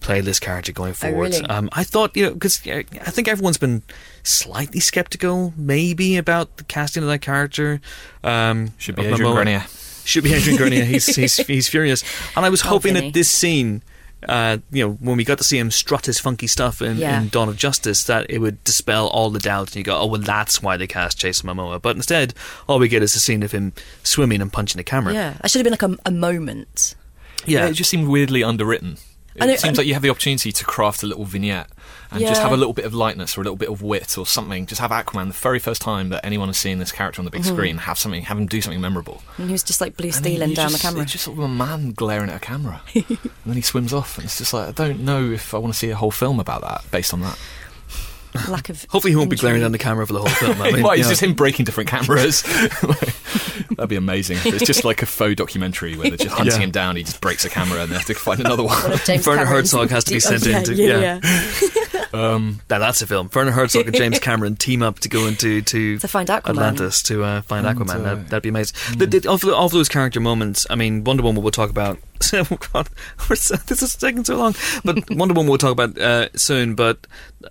play 0.00 0.20
this 0.20 0.38
character 0.38 0.72
going 0.72 0.92
forward? 0.92 1.32
really? 1.32 1.44
Um, 1.46 1.70
I 1.72 1.84
thought, 1.84 2.14
you 2.14 2.26
know, 2.26 2.34
because 2.34 2.60
I 2.66 2.82
think 2.82 3.28
everyone's 3.28 3.58
been 3.58 3.82
slightly 4.22 4.80
skeptical, 4.80 5.54
maybe 5.56 6.18
about 6.18 6.58
the 6.58 6.64
casting 6.64 7.02
of 7.02 7.08
that 7.08 7.20
character. 7.20 7.80
Um, 8.22 8.72
Should 8.76 8.96
be 8.96 9.06
of 9.06 9.14
Adrian 9.14 9.32
Momoa. 9.32 9.36
Grenier. 9.36 9.64
Should 10.08 10.24
be 10.24 10.32
Adrian 10.34 10.56
Grenier. 10.56 10.84
He's, 10.84 11.06
he's 11.16 11.36
he's 11.36 11.68
furious, 11.68 12.02
and 12.36 12.44
I 12.44 12.48
was 12.48 12.62
Oh, 12.64 12.68
hoping 12.70 12.94
Vinny. 12.94 13.08
that 13.08 13.14
this 13.14 13.30
scene. 13.30 13.82
Uh, 14.28 14.58
you 14.72 14.84
know, 14.84 14.94
when 14.94 15.16
we 15.16 15.22
got 15.24 15.38
to 15.38 15.44
see 15.44 15.58
him 15.58 15.70
strut 15.70 16.06
his 16.06 16.18
funky 16.18 16.48
stuff 16.48 16.82
in, 16.82 16.96
Yeah. 16.96 17.20
in 17.20 17.28
Dawn 17.28 17.48
of 17.48 17.56
Justice, 17.56 18.02
that 18.04 18.26
it 18.28 18.38
would 18.40 18.64
dispel 18.64 19.06
all 19.06 19.30
the 19.30 19.38
doubts, 19.38 19.70
and 19.72 19.76
you 19.76 19.84
go, 19.84 19.96
"Oh, 19.96 20.06
well, 20.06 20.20
that's 20.20 20.60
why 20.60 20.76
they 20.76 20.88
cast 20.88 21.18
Jason 21.18 21.48
Momoa." 21.48 21.80
But 21.80 21.94
instead, 21.94 22.34
all 22.66 22.80
we 22.80 22.88
get 22.88 23.00
is 23.00 23.14
a 23.14 23.20
scene 23.20 23.44
of 23.44 23.52
him 23.52 23.74
swimming 24.02 24.40
and 24.42 24.52
punching 24.52 24.76
the 24.76 24.82
camera. 24.82 25.14
Yeah, 25.14 25.34
that 25.40 25.48
should 25.52 25.64
have 25.64 25.64
been 25.78 25.88
like 25.90 26.00
a, 26.04 26.08
a 26.08 26.10
moment. 26.10 26.96
yeah. 27.46 27.66
it 27.68 27.74
just 27.74 27.90
seemed 27.90 28.08
weirdly 28.08 28.42
underwritten. 28.42 28.94
It 29.36 29.42
And 29.42 29.50
it- 29.52 29.60
seems 29.60 29.78
like 29.78 29.86
you 29.86 29.92
have 29.94 30.02
the 30.02 30.10
opportunity 30.10 30.50
to 30.50 30.64
craft 30.64 31.04
a 31.04 31.06
little 31.06 31.24
vignette 31.24 31.68
and 32.10 32.20
just 32.20 32.40
have 32.42 32.52
a 32.52 32.56
little 32.56 32.72
bit 32.72 32.84
of 32.84 32.94
lightness 32.94 33.36
or 33.36 33.42
a 33.42 33.44
little 33.44 33.56
bit 33.56 33.68
of 33.68 33.82
wit 33.82 34.16
or 34.18 34.26
something. 34.26 34.66
Just 34.66 34.80
have 34.80 34.90
Aquaman 34.90 35.28
the 35.28 35.34
very 35.34 35.58
first 35.58 35.82
time 35.82 36.08
that 36.08 36.24
anyone 36.24 36.48
has 36.48 36.56
seen 36.56 36.78
this 36.78 36.90
character 36.92 37.20
on 37.20 37.24
the 37.24 37.30
big 37.30 37.42
Mm-hmm. 37.42 37.54
screen. 37.54 37.76
Have 37.78 37.98
something, 37.98 38.22
have 38.22 38.38
him 38.38 38.46
do 38.46 38.60
something 38.62 38.80
memorable. 38.80 39.22
And 39.36 39.46
he 39.48 39.52
was 39.52 39.62
just 39.62 39.80
like 39.80 39.96
blue 39.96 40.10
stealing 40.12 40.54
down 40.54 40.70
just- 40.70 40.82
the 40.82 40.88
camera. 40.88 41.02
It's 41.02 41.12
just 41.12 41.24
sort 41.24 41.38
of 41.38 41.44
a 41.44 41.48
man 41.48 41.92
glaring 41.92 42.30
at 42.30 42.36
a 42.36 42.40
camera, 42.40 42.80
and 42.94 43.06
then 43.46 43.54
he 43.56 43.60
swims 43.62 43.92
off, 43.92 44.16
and 44.18 44.24
it's 44.24 44.38
just 44.38 44.52
like 44.54 44.68
I 44.68 44.72
don't 44.72 45.00
know 45.00 45.30
if 45.30 45.52
I 45.54 45.58
want 45.58 45.72
to 45.74 45.78
see 45.78 45.90
a 45.90 45.96
whole 45.96 46.10
film 46.10 46.40
about 46.40 46.62
that 46.62 46.84
based 46.90 47.12
on 47.12 47.20
that. 47.20 47.38
Lack 48.48 48.68
of. 48.68 48.84
Hopefully, 48.90 49.12
he 49.12 49.16
won't 49.16 49.30
be 49.30 49.36
glaring 49.36 49.60
down 49.62 49.72
the 49.72 49.78
camera 49.78 50.06
for 50.06 50.12
the 50.12 50.20
whole 50.20 50.28
film. 50.28 50.60
I 50.62 50.70
mean, 50.72 50.82
Well, 50.82 50.92
it's 50.92 51.02
you 51.04 51.08
just 51.08 51.22
him 51.22 51.34
breaking 51.34 51.64
different 51.64 51.88
cameras. 51.90 52.42
That'd 53.70 53.88
be 53.88 53.96
amazing. 53.96 54.38
It's 54.44 54.64
just 54.64 54.84
like 54.84 55.02
a 55.02 55.06
faux 55.06 55.34
documentary 55.36 55.96
where 55.96 56.08
they're 56.10 56.16
just 56.16 56.34
hunting 56.34 56.54
Yeah. 56.54 56.58
him 56.66 56.70
down. 56.70 56.96
He 56.96 57.02
just 57.04 57.20
breaks 57.20 57.44
a 57.44 57.48
camera, 57.50 57.80
and 57.82 57.90
they 57.90 57.96
have 57.96 58.06
to 58.06 58.14
find 58.14 58.40
another 58.40 58.62
one. 58.64 58.74
One 58.82 58.90
Werner 58.90 58.98
Cameron's- 59.04 59.48
Herzog 59.48 59.90
has 59.90 60.04
to 60.04 60.10
be 60.10 60.16
Oh, 60.16 60.18
sent 60.20 60.46
yeah, 60.46 60.58
in 60.58 60.64
to- 60.64 60.74
yeah, 60.74 60.98
yeah. 60.98 61.20
yeah. 61.22 62.04
Um, 62.14 62.60
Now 62.70 62.78
that's 62.78 63.02
a 63.02 63.06
film. 63.06 63.30
Werner 63.34 63.50
Herzog 63.52 63.86
and 63.86 63.94
James 63.94 64.18
Cameron 64.18 64.56
team 64.56 64.82
up 64.82 64.98
to 65.00 65.08
go 65.08 65.26
into 65.26 65.60
to, 65.62 65.98
To 65.98 66.08
find 66.08 66.28
Aquaman. 66.28 66.50
Atlantis 66.50 67.02
to 67.04 67.22
uh, 67.22 67.42
find 67.42 67.66
And, 67.66 67.78
Aquaman. 67.78 67.90
uh, 67.94 67.98
that, 68.14 68.28
that'd 68.30 68.42
be 68.42 68.48
amazing. 68.48 68.76
The, 68.96 69.06
the, 69.06 69.30
of, 69.30 69.44
of 69.44 69.70
those 69.72 69.88
character 69.88 70.18
moments, 70.20 70.66
I 70.70 70.74
mean, 70.74 71.04
Wonder 71.04 71.22
Woman 71.22 71.42
we'll 71.42 71.50
talk 71.52 71.70
about. 71.70 71.98
oh 72.32 72.58
God, 72.72 72.88
so, 73.34 73.56
this 73.56 73.82
is 73.82 73.94
taking 73.96 74.24
so 74.24 74.36
long. 74.36 74.54
But 74.84 75.10
Wonder 75.10 75.34
Woman 75.34 75.48
we'll 75.48 75.58
talk 75.58 75.72
about 75.72 75.98
uh, 75.98 76.28
soon. 76.36 76.74
But 76.74 77.06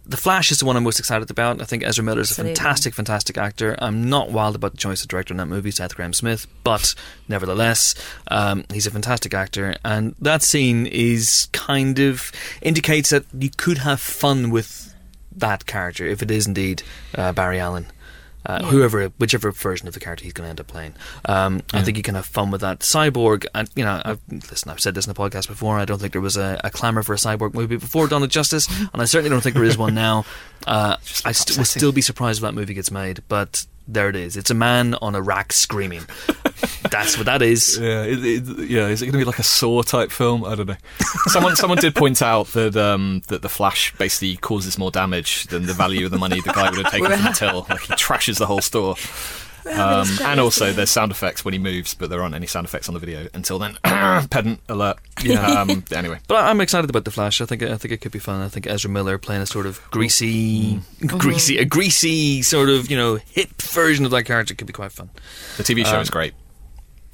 the 0.05 0.17
Flash 0.17 0.51
is 0.51 0.59
the 0.59 0.65
one 0.65 0.75
I'm 0.75 0.83
most 0.83 0.99
excited 0.99 1.29
about. 1.29 1.61
I 1.61 1.65
think 1.65 1.83
Ezra 1.83 2.03
Miller 2.03 2.21
is 2.21 2.31
a 2.31 2.35
fantastic, 2.35 2.93
fantastic 2.93 3.37
actor. 3.37 3.75
I'm 3.79 4.09
not 4.09 4.31
wild 4.31 4.55
about 4.55 4.71
the 4.71 4.77
choice 4.77 5.01
of 5.01 5.07
director 5.07 5.33
in 5.33 5.37
that 5.37 5.47
movie, 5.47 5.71
Seth 5.71 5.95
Grahame-Smith, 5.95 6.47
but 6.63 6.95
nevertheless, 7.27 7.95
um, 8.29 8.65
he's 8.71 8.87
a 8.87 8.91
fantastic 8.91 9.33
actor. 9.33 9.75
And 9.85 10.15
that 10.19 10.43
scene 10.43 10.85
is 10.85 11.47
kind 11.53 11.99
of 11.99 12.31
indicates 12.61 13.09
that 13.11 13.25
you 13.37 13.49
could 13.55 13.79
have 13.79 14.01
fun 14.01 14.49
with 14.49 14.93
that 15.35 15.65
character 15.65 16.05
if 16.05 16.21
it 16.21 16.31
is 16.31 16.47
indeed 16.47 16.83
uh, 17.15 17.31
Barry 17.31 17.59
Allen. 17.59 17.87
Uh, 18.47 18.63
Whoever, 18.63 19.09
whichever 19.19 19.51
version 19.51 19.87
of 19.89 19.93
the 19.93 19.99
character 19.99 20.23
he's 20.23 20.31
going 20.31 20.45
to 20.45 20.49
end 20.49 20.59
up 20.61 20.67
playing, 20.67 20.93
um, 21.25 21.61
I 21.73 21.81
think 21.81 21.97
you 21.97 22.03
can 22.03 22.15
have 22.15 22.25
fun 22.25 22.49
with 22.49 22.61
that. 22.61 22.79
Cyborg, 22.79 23.45
and 23.53 23.69
you 23.75 23.83
know, 23.83 24.01
I've, 24.05 24.21
listen, 24.31 24.71
I've 24.71 24.79
said 24.79 24.95
this 24.95 25.05
in 25.05 25.13
the 25.13 25.19
podcast 25.19 25.49
before. 25.49 25.77
I 25.77 25.83
don't 25.83 25.99
think 25.99 26.13
there 26.13 26.21
was 26.21 26.37
a, 26.37 26.59
a 26.63 26.69
clamor 26.69 27.03
for 27.03 27.13
a 27.13 27.17
cyborg 27.17 27.53
movie 27.53 27.75
before 27.75 28.07
Dawn 28.07 28.23
of 28.23 28.29
Justice, 28.29 28.67
and 28.93 29.01
I 29.01 29.05
certainly 29.05 29.29
don't 29.29 29.41
think 29.41 29.55
there 29.55 29.65
is 29.65 29.77
one 29.77 29.93
now. 29.93 30.25
Uh, 30.65 30.97
I 31.23 31.31
st- 31.31 31.57
will 31.57 31.63
still 31.63 31.93
be 31.93 32.01
surprised 32.01 32.39
if 32.39 32.41
that 32.41 32.53
movie 32.53 32.73
gets 32.73 32.91
made, 32.91 33.21
but 33.29 33.65
there 33.87 34.09
it 34.09 34.15
is. 34.15 34.35
It's 34.35 34.49
a 34.49 34.53
man 34.53 34.95
on 34.95 35.15
a 35.15 35.21
rack 35.21 35.53
screaming. 35.53 36.03
That's 36.91 37.17
what 37.17 37.25
that 37.25 37.41
is. 37.41 37.77
Yeah, 37.77 38.03
it, 38.03 38.25
it, 38.25 38.69
yeah. 38.69 38.87
Is 38.87 39.01
it 39.01 39.05
going 39.05 39.13
to 39.13 39.17
be 39.19 39.25
like 39.25 39.39
a 39.39 39.43
Saw 39.43 39.81
type 39.81 40.11
film? 40.11 40.43
I 40.43 40.55
don't 40.55 40.67
know. 40.67 40.75
Someone, 41.27 41.55
someone 41.55 41.77
did 41.77 41.95
point 41.95 42.21
out 42.21 42.47
that 42.47 42.75
um, 42.75 43.21
that 43.27 43.41
the 43.41 43.49
Flash 43.49 43.95
basically 43.97 44.37
causes 44.37 44.77
more 44.77 44.91
damage 44.91 45.47
than 45.47 45.65
the 45.65 45.73
value 45.73 46.05
of 46.05 46.11
the 46.11 46.17
money 46.17 46.41
the 46.41 46.53
guy 46.53 46.69
would 46.69 46.79
have 46.79 46.91
taken 46.91 47.11
from 47.11 47.23
the 47.23 47.31
till. 47.31 47.65
Like 47.69 47.81
he 47.81 47.93
trashes 47.93 48.39
the 48.39 48.45
whole 48.45 48.61
store. 48.61 48.95
Um, 49.69 50.07
and 50.23 50.39
also, 50.39 50.71
there's 50.73 50.89
sound 50.89 51.11
effects 51.11 51.43
when 51.45 51.53
he 51.53 51.59
moves, 51.59 51.93
but 51.93 52.09
there 52.09 52.21
aren't 52.21 52.35
any 52.35 52.47
sound 52.47 52.65
effects 52.65 52.87
on 52.87 52.93
the 52.93 52.99
video 52.99 53.27
until 53.33 53.59
then. 53.59 53.77
Pedant 53.83 54.59
alert. 54.69 54.97
Yeah. 55.23 55.45
Um, 55.61 55.83
anyway, 55.91 56.19
But 56.27 56.43
I- 56.43 56.49
I'm 56.49 56.61
excited 56.61 56.89
about 56.89 57.05
the 57.05 57.11
Flash. 57.11 57.41
I 57.41 57.45
think 57.45 57.63
I 57.63 57.77
think 57.77 57.91
it 57.91 58.01
could 58.01 58.11
be 58.11 58.19
fun. 58.19 58.41
I 58.41 58.47
think 58.49 58.67
Ezra 58.67 58.89
Miller 58.89 59.17
playing 59.17 59.41
a 59.41 59.45
sort 59.45 59.65
of 59.65 59.81
greasy, 59.91 60.79
greasy, 61.05 61.57
a 61.57 61.65
greasy 61.65 62.41
sort 62.41 62.69
of 62.69 62.89
you 62.89 62.97
know 62.97 63.15
hip 63.31 63.61
version 63.61 64.05
of 64.05 64.11
that 64.11 64.23
character 64.23 64.53
could 64.53 64.67
be 64.67 64.73
quite 64.73 64.91
fun. 64.91 65.09
the 65.57 65.63
TV 65.63 65.85
show 65.85 65.95
Um, 65.95 66.01
is 66.01 66.09
great. 66.09 66.33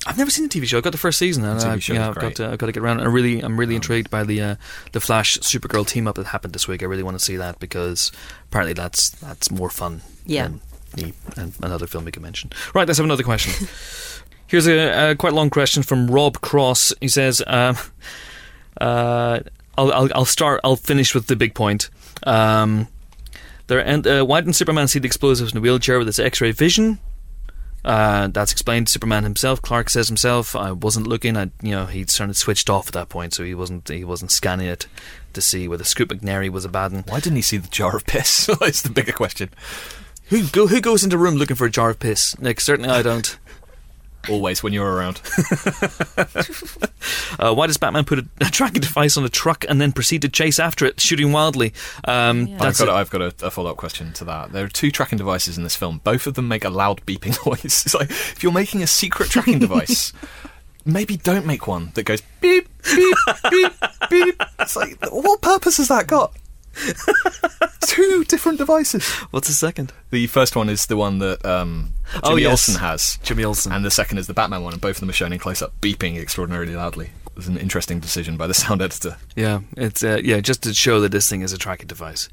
I've 0.05 0.17
never 0.17 0.30
seen 0.30 0.47
the 0.49 0.59
TV 0.59 0.65
show. 0.67 0.77
I 0.77 0.81
got 0.81 0.91
the 0.91 0.97
first 0.97 1.17
season, 1.17 1.45
and 1.45 1.57
The 1.61 1.65
TV 1.65 1.71
I, 1.71 1.80
show 1.80 1.93
yeah, 1.93 2.01
is 2.03 2.07
I've 2.09 2.15
got 2.15 2.21
great. 2.21 2.35
to, 2.35 2.49
I've 2.49 2.57
got 2.57 2.65
to 2.65 2.71
get 2.73 2.84
around. 2.84 2.99
I 2.99 3.05
really, 3.05 3.39
I'm 3.39 3.57
really 3.57 3.75
intrigued 3.75 4.09
by 4.09 4.25
the 4.25 4.41
uh, 4.41 4.55
the 4.91 4.99
Flash 4.99 5.38
Supergirl 5.39 5.88
team 5.88 6.07
up 6.09 6.15
that 6.15 6.25
happened 6.27 6.53
this 6.53 6.67
week. 6.67 6.84
I 6.84 6.88
really 6.88 7.03
want 7.03 7.17
to 7.17 7.23
see 7.23 7.38
that 7.38 7.59
because 7.59 8.11
apparently 8.49 8.73
that's 8.73 9.11
that's 9.11 9.49
more 9.49 9.69
fun. 9.69 10.01
Yeah. 10.25 10.43
than 10.49 10.61
the, 10.93 11.13
and 11.37 11.53
another 11.61 11.87
film 11.87 12.05
we 12.05 12.11
can 12.11 12.23
mention. 12.23 12.51
Right, 12.73 12.87
let's 12.87 12.97
have 12.97 13.05
another 13.05 13.23
question. 13.23 13.67
Here's 14.47 14.67
a, 14.67 15.11
a 15.11 15.15
quite 15.15 15.33
long 15.33 15.49
question 15.49 15.83
from 15.83 16.09
Rob 16.09 16.41
Cross. 16.41 16.93
He 17.01 17.07
says, 17.07 17.41
um, 17.47 17.75
uh, 18.79 19.39
I'll, 19.77 19.91
I'll, 19.91 20.09
"I'll 20.13 20.25
start. 20.25 20.61
I'll 20.63 20.75
finish 20.75 21.15
with 21.15 21.27
the 21.27 21.35
big 21.35 21.55
point." 21.55 21.89
Um, 22.23 22.87
there, 23.67 23.83
and 23.83 24.05
uh, 24.05 24.23
why 24.23 24.41
didn't 24.41 24.53
Superman 24.53 24.87
see 24.87 24.99
the 24.99 25.07
explosives 25.07 25.51
in 25.51 25.57
a 25.57 25.61
wheelchair 25.61 25.97
with 25.97 26.07
his 26.07 26.19
X-ray 26.19 26.51
vision? 26.51 26.99
Uh, 27.83 28.27
that's 28.27 28.51
explained 28.51 28.87
Superman 28.87 29.23
himself. 29.23 29.61
Clark 29.61 29.89
says 29.89 30.07
himself, 30.07 30.55
"I 30.55 30.71
wasn't 30.71 31.07
looking. 31.07 31.35
I, 31.35 31.51
you 31.61 31.71
know, 31.71 31.85
he'd 31.85 32.09
sort 32.09 32.29
of 32.29 32.37
switched 32.37 32.69
off 32.69 32.87
at 32.87 32.93
that 32.93 33.09
point, 33.09 33.33
so 33.33 33.43
he 33.43 33.55
wasn't. 33.55 33.89
He 33.89 34.03
wasn't 34.03 34.31
scanning 34.31 34.67
it 34.67 34.87
to 35.33 35.41
see 35.41 35.67
whether 35.67 35.83
Scoot 35.83 36.09
McNairy 36.09 36.49
was 36.49 36.63
a 36.63 36.69
bad 36.69 36.93
one. 36.93 37.03
Why 37.07 37.19
didn't 37.19 37.37
he 37.37 37.41
see 37.41 37.57
the 37.57 37.67
jar 37.67 37.95
of 37.95 38.05
piss? 38.05 38.45
That's 38.59 38.83
the 38.83 38.89
bigger 38.89 39.11
question. 39.11 39.49
Who 40.29 40.47
go, 40.47 40.67
Who 40.67 40.81
goes 40.81 41.03
into 41.03 41.15
a 41.15 41.19
room 41.19 41.35
looking 41.35 41.55
for 41.55 41.65
a 41.65 41.71
jar 41.71 41.89
of 41.91 41.99
piss? 41.99 42.37
Nick, 42.39 42.59
certainly 42.61 42.89
I 42.89 43.01
don't. 43.01 43.37
Always 44.29 44.63
when 44.63 44.71
you're 44.73 44.91
around. 44.91 45.21
Uh, 47.39 47.53
why 47.53 47.65
does 47.67 47.77
Batman 47.77 48.05
put 48.05 48.19
a, 48.19 48.25
a 48.41 48.45
tracking 48.45 48.79
device 48.79 49.17
on 49.17 49.25
a 49.25 49.29
truck 49.29 49.65
and 49.67 49.81
then 49.81 49.91
proceed 49.91 50.21
to 50.21 50.29
chase 50.29 50.59
after 50.59 50.85
it, 50.85 51.01
shooting 51.01 51.31
wildly? 51.31 51.73
Um, 52.05 52.47
Yeah. 52.47 52.63
I've 52.63 52.77
got, 52.77 52.87
it. 52.87 52.89
a, 52.89 52.93
I've 52.93 53.09
got 53.09 53.21
a, 53.21 53.33
a 53.47 53.51
follow 53.51 53.71
up 53.71 53.77
question 53.77 54.13
to 54.13 54.23
that. 54.25 54.51
There 54.53 54.63
are 54.63 54.69
two 54.69 54.91
tracking 54.91 55.17
devices 55.17 55.57
in 55.57 55.63
this 55.63 55.75
film. 55.75 55.99
Both 56.03 56.27
of 56.27 56.35
them 56.35 56.47
make 56.47 56.63
a 56.63 56.69
loud 56.69 57.03
beeping 57.05 57.35
noise. 57.45 57.65
It's 57.85 57.93
like 57.95 58.09
if 58.11 58.43
you're 58.43 58.51
making 58.53 58.83
a 58.83 58.87
secret 58.87 59.29
tracking 59.29 59.59
device, 59.59 60.13
maybe 60.85 61.17
don't 61.17 61.45
make 61.45 61.67
one 61.67 61.91
that 61.95 62.03
goes 62.03 62.21
beep 62.39 62.69
beep 62.95 63.17
beep 63.49 63.73
beep. 64.09 64.41
It's 64.59 64.75
like 64.75 64.97
what 65.11 65.41
purpose 65.41 65.77
has 65.77 65.87
that 65.89 66.07
got? 66.07 66.33
two 67.81 68.23
different 68.25 68.57
devices. 68.57 69.07
What's 69.31 69.47
the 69.47 69.53
second? 69.53 69.93
The 70.11 70.27
first 70.27 70.55
one 70.55 70.69
is 70.69 70.85
the 70.87 70.97
one 70.97 71.19
that 71.19 71.45
um, 71.45 71.93
Jimmy 72.13 72.21
Oh, 72.23 72.35
yes. 72.35 72.49
Olsen 72.69 72.81
has, 72.81 73.19
Jimmy 73.23 73.43
Olsen. 73.43 73.71
and 73.71 73.83
the 73.85 73.91
second 73.91 74.17
is 74.17 74.27
the 74.27 74.33
Batman 74.33 74.63
one, 74.63 74.73
and 74.73 74.81
both 74.81 74.97
of 74.97 74.99
them 75.01 75.09
are 75.09 75.13
shown 75.13 75.33
in 75.33 75.39
close 75.39 75.61
up, 75.61 75.73
beeping 75.81 76.17
extraordinarily 76.19 76.75
loudly. 76.75 77.11
It 77.27 77.35
was 77.35 77.47
an 77.47 77.57
interesting 77.57 77.99
decision 77.99 78.37
by 78.37 78.47
the 78.47 78.53
sound 78.63 78.81
editor. 78.81 79.17
Yeah, 79.35 79.61
it's 79.77 80.03
uh, 80.03 80.19
yeah, 80.23 80.39
just 80.39 80.63
to 80.63 80.73
show 80.73 80.99
that 81.01 81.11
this 81.11 81.29
thing 81.29 81.41
is 81.41 81.53
a 81.53 81.57
tracking 81.57 81.87
device. 81.87 82.29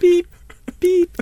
Beep, 0.00 0.26
beep. 0.80 1.16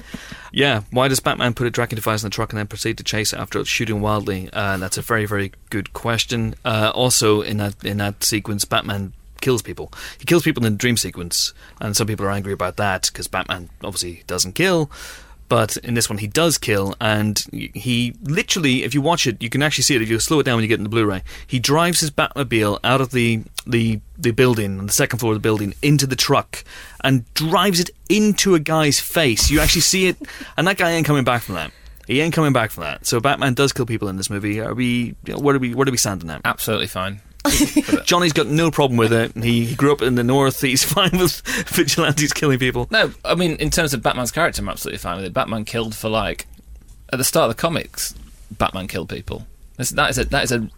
Yeah, 0.53 0.83
why 0.91 1.07
does 1.09 1.21
Batman 1.21 1.55
put 1.55 1.67
a 1.67 1.71
tracking 1.71 1.97
device 1.97 2.23
in 2.23 2.27
the 2.27 2.35
truck 2.35 2.51
and 2.53 2.59
then 2.59 2.67
proceed 2.67 2.99
to 2.99 3.05
chase 3.05 3.33
it 3.33 3.39
after 3.39 3.61
it's 3.61 3.69
shooting 3.69 4.01
wildly? 4.01 4.49
Uh, 4.53 4.79
that's 4.79 4.99
a 4.99 5.03
very, 5.03 5.27
very 5.27 5.53
good 5.71 5.93
question. 5.93 6.55
Uh, 6.65 6.91
also, 6.95 7.41
in 7.43 7.59
that 7.59 7.85
in 7.85 7.99
that 7.99 8.25
sequence, 8.25 8.65
Batman 8.65 9.13
kills 9.41 9.63
people. 9.63 9.93
He 10.19 10.25
kills 10.25 10.43
people 10.43 10.65
in 10.65 10.73
the 10.73 10.79
dream 10.79 10.97
sequence, 10.97 11.53
and 11.81 11.97
some 11.97 12.07
people 12.07 12.27
are 12.27 12.31
angry 12.31 12.53
about 12.53 12.77
that 12.77 13.07
because 13.07 13.29
Batman 13.29 13.71
obviously 13.83 14.23
doesn't 14.27 14.53
kill. 14.55 14.91
But 15.49 15.77
in 15.79 15.95
this 15.95 16.09
one, 16.09 16.19
he 16.19 16.29
does 16.29 16.59
kill, 16.59 16.95
and 17.01 17.45
he 17.51 18.15
literally, 18.23 18.85
if 18.85 18.95
you 18.95 19.01
watch 19.01 19.27
it, 19.27 19.43
you 19.43 19.51
can 19.51 19.65
actually 19.65 19.83
see 19.83 19.97
it. 19.97 20.03
If 20.03 20.09
you 20.09 20.21
slow 20.21 20.39
it 20.39 20.45
down 20.45 20.55
when 20.55 20.63
you 20.63 20.69
get 20.69 20.79
in 20.79 20.85
the 20.85 20.89
Blu-ray, 20.89 21.25
he 21.45 21.59
drives 21.59 21.99
his 21.99 22.13
Batmobile 22.13 22.79
out 22.85 23.01
of 23.01 23.11
the 23.11 23.43
the 23.67 24.01
the 24.17 24.31
building, 24.31 24.79
on 24.79 24.87
the 24.87 24.93
second 24.93 25.19
floor 25.19 25.33
of 25.33 25.37
the 25.37 25.43
building, 25.43 25.75
into 25.83 26.07
the 26.07 26.15
truck, 26.15 26.63
and 27.03 27.25
drives 27.35 27.81
it 27.81 27.91
into 28.09 28.55
a 28.55 28.61
guy's 28.61 29.01
face. 29.01 29.51
You 29.51 29.59
actually 29.59 29.81
see 29.81 30.07
it, 30.07 30.19
and 30.57 30.69
that 30.69 30.79
guy 30.79 30.93
ain't 30.93 31.05
coming 31.05 31.25
back 31.25 31.43
from 31.43 31.57
that. 31.57 31.73
He 32.07 32.21
ain't 32.21 32.33
coming 32.33 32.53
back 32.53 32.71
from 32.71 32.85
that. 32.85 33.05
So 33.05 33.19
Batman 33.19 33.55
does 33.55 33.73
kill 33.73 33.87
people 33.87 34.07
in 34.07 34.17
this 34.17 34.31
movie. 34.31 34.61
Are 34.61 34.75
we? 34.75 35.17
Where 35.27 35.55
do 35.55 35.59
we? 35.59 35.75
Where 35.75 35.85
do 35.85 35.91
we 35.91 35.99
stand 35.99 36.23
on 36.23 36.29
that? 36.29 36.43
Absolutely 36.45 36.87
fine. 36.87 37.23
Johnny's 38.05 38.33
got 38.33 38.47
no 38.47 38.71
problem 38.71 38.97
with 38.99 39.13
it. 39.13 39.35
He, 39.43 39.75
grew 39.75 39.93
up 39.93 40.03
in 40.03 40.15
the 40.15 40.25
north. 40.25 40.61
He's 40.63 40.85
fine 40.85 41.11
with 41.13 41.41
vigilantes 41.69 42.33
killing 42.33 42.59
people. 42.59 42.87
No, 42.91 43.13
I 43.25 43.35
mean 43.35 43.57
in 43.57 43.71
terms 43.71 43.95
of 43.95 44.03
Batman's 44.03 44.31
character, 44.33 44.63
I'm 44.63 44.69
absolutely 44.69 44.99
fine 44.99 45.17
with 45.17 45.25
it. 45.27 45.33
Batman 45.33 45.65
killed 45.65 45.95
for 45.95 46.09
like 46.09 46.47
at 47.13 47.19
the 47.19 47.25
start 47.25 47.51
of 47.51 47.57
the 47.57 47.61
comics. 47.61 48.15
Batman 48.51 48.89
killed 48.89 49.09
people. 49.09 49.47
That's, 49.77 49.91
that 49.91 50.11
is 50.11 50.19
a 50.19 50.25
that 50.27 50.45
is 50.45 50.53
a. 50.53 50.69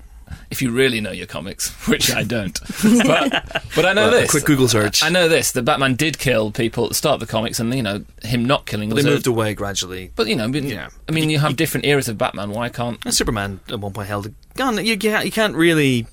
If 0.51 0.63
you 0.63 0.71
really 0.71 1.01
know 1.03 1.11
your 1.11 1.27
comics, 1.27 1.71
which 1.89 2.11
I 2.11 2.23
don't, 2.23 2.59
but, 3.05 3.63
but 3.77 3.85
I 3.85 3.93
know 3.93 4.07
Well, 4.09 4.15
a 4.15 4.21
this. 4.23 4.31
quick 4.31 4.45
Google 4.47 4.67
search. 4.67 5.03
I 5.03 5.11
know 5.11 5.29
this. 5.29 5.53
The 5.53 5.61
Batman 5.63 5.95
did 5.95 6.19
kill 6.19 6.51
people 6.51 6.85
at 6.85 6.91
the 6.91 6.95
start 6.95 7.15
of 7.15 7.21
the 7.21 7.27
comics, 7.31 7.61
and 7.61 7.75
you 7.75 7.83
know 7.83 8.03
him 8.23 8.47
not 8.47 8.65
killing. 8.65 8.89
They 8.89 8.95
Was 8.95 9.05
a- 9.05 9.11
moved 9.11 9.27
away 9.27 9.53
gradually. 9.53 10.11
But 10.17 10.29
you 10.29 10.37
know, 10.37 10.49
but- 10.51 10.63
Yeah. 10.63 10.89
I 11.07 11.13
mean, 11.13 11.29
you 11.29 11.39
have 11.39 11.57
different 11.57 11.85
eras 11.85 12.09
of 12.09 12.17
Batman. 12.17 12.51
Why 12.51 12.71
can't? 12.71 12.99
And 13.05 13.13
Superman 13.13 13.61
at 13.69 13.79
one 13.81 13.93
point 13.93 14.09
held 14.09 14.27
a 14.27 14.33
gun. 14.55 14.77
You, 14.79 14.97
you, 14.99 15.19
you 15.19 15.31
can't 15.31 15.55
really, 15.55 16.07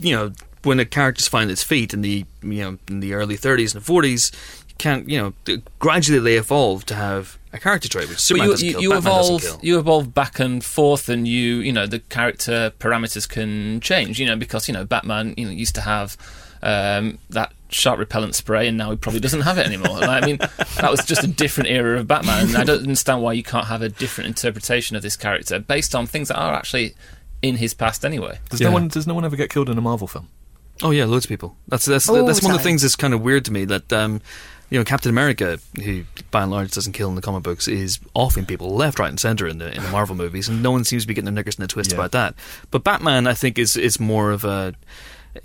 you 0.00 0.14
know, 0.14 0.32
when 0.64 0.80
a 0.80 0.84
character's 0.84 1.28
find 1.28 1.50
its 1.50 1.62
feet 1.62 1.94
in 1.94 2.02
the 2.02 2.24
you 2.42 2.62
know 2.62 2.78
in 2.88 3.00
the 3.00 3.14
early 3.14 3.36
30s 3.36 3.74
and 3.74 3.84
40s, 3.84 4.32
you 4.68 4.74
can't 4.78 5.08
you 5.08 5.18
know 5.18 5.58
gradually 5.78 6.18
they 6.18 6.36
evolve 6.36 6.84
to 6.86 6.94
have 6.94 7.38
a 7.52 7.58
character 7.58 7.88
trait. 7.88 8.08
Which 8.08 8.16
But 8.16 8.20
Superman 8.20 8.46
you, 8.46 8.52
doesn't 8.52 8.66
you, 8.66 8.72
kill. 8.72 8.82
you 8.82 8.94
evolve, 8.96 9.58
you 9.62 9.78
evolve 9.78 10.14
back 10.14 10.38
and 10.38 10.64
forth, 10.64 11.08
and 11.08 11.26
you, 11.26 11.56
you 11.56 11.72
know, 11.72 11.86
the 11.86 12.00
character 12.00 12.72
parameters 12.78 13.28
can 13.28 13.80
change. 13.80 14.18
You 14.18 14.26
know, 14.26 14.36
because 14.36 14.68
you 14.68 14.74
know, 14.74 14.84
Batman, 14.84 15.34
you 15.36 15.46
know, 15.46 15.50
used 15.50 15.74
to 15.76 15.80
have 15.82 16.16
um, 16.62 17.18
that 17.30 17.52
shark 17.70 17.98
repellent 17.98 18.34
spray, 18.34 18.68
and 18.68 18.76
now 18.76 18.90
he 18.90 18.96
probably 18.96 19.20
doesn't 19.20 19.42
have 19.42 19.58
it 19.58 19.66
anymore. 19.66 19.96
And 20.02 20.10
I 20.10 20.24
mean, 20.24 20.36
that 20.36 20.90
was 20.90 21.04
just 21.04 21.24
a 21.24 21.28
different 21.28 21.70
era 21.70 21.98
of 22.00 22.06
Batman. 22.06 22.48
And 22.48 22.56
I 22.56 22.64
don't 22.64 22.82
understand 22.82 23.22
why 23.22 23.32
you 23.32 23.42
can't 23.42 23.66
have 23.66 23.82
a 23.82 23.88
different 23.88 24.28
interpretation 24.28 24.96
of 24.96 25.02
this 25.02 25.16
character 25.16 25.58
based 25.58 25.94
on 25.94 26.06
things 26.06 26.28
that 26.28 26.38
are 26.38 26.54
actually 26.54 26.94
in 27.42 27.56
his 27.56 27.74
past 27.74 28.04
anyway. 28.04 28.38
Does 28.50 28.60
Yeah. 28.60 28.68
no 28.68 28.74
one 28.74 28.88
does 28.88 29.06
no 29.06 29.14
one 29.14 29.24
ever 29.24 29.36
get 29.36 29.50
killed 29.50 29.68
in 29.70 29.78
a 29.78 29.80
Marvel 29.80 30.06
film? 30.06 30.28
Oh 30.82 30.90
yeah, 30.90 31.04
loads 31.06 31.24
of 31.24 31.28
people. 31.28 31.56
That's 31.68 31.84
that's 31.84 32.08
All 32.08 32.24
that's 32.26 32.40
the 32.40 32.46
one 32.46 32.54
of 32.54 32.60
the 32.60 32.64
things 32.64 32.82
that's 32.82 32.96
kind 32.96 33.12
of 33.14 33.20
weird 33.20 33.44
to 33.46 33.52
me. 33.52 33.64
That 33.64 33.92
um, 33.92 34.20
you 34.70 34.78
know, 34.78 34.84
Captain 34.84 35.10
America, 35.10 35.58
who 35.82 36.04
by 36.30 36.42
and 36.42 36.50
large 36.52 36.70
doesn't 36.72 36.92
kill 36.92 37.08
in 37.08 37.14
the 37.16 37.22
comic 37.22 37.42
books, 37.42 37.66
is 37.68 37.98
offing 38.14 38.44
people 38.46 38.74
left, 38.76 38.98
right, 38.98 39.08
and 39.08 39.18
center 39.18 39.46
in 39.48 39.58
the 39.58 39.74
in 39.74 39.82
the 39.82 39.90
Marvel 39.90 40.14
movies, 40.14 40.48
and 40.48 40.62
no 40.62 40.70
one 40.70 40.84
seems 40.84 41.02
to 41.02 41.08
be 41.08 41.14
getting 41.14 41.24
their 41.24 41.34
knickers 41.34 41.56
in 41.58 41.64
a 41.64 41.66
twist 41.66 41.90
Yeah. 41.90 41.96
about 41.96 42.12
that. 42.12 42.34
But 42.70 42.84
Batman, 42.84 43.26
I 43.26 43.34
think, 43.34 43.58
is 43.58 43.76
is 43.76 43.98
more 43.98 44.30
of 44.30 44.44
a 44.44 44.74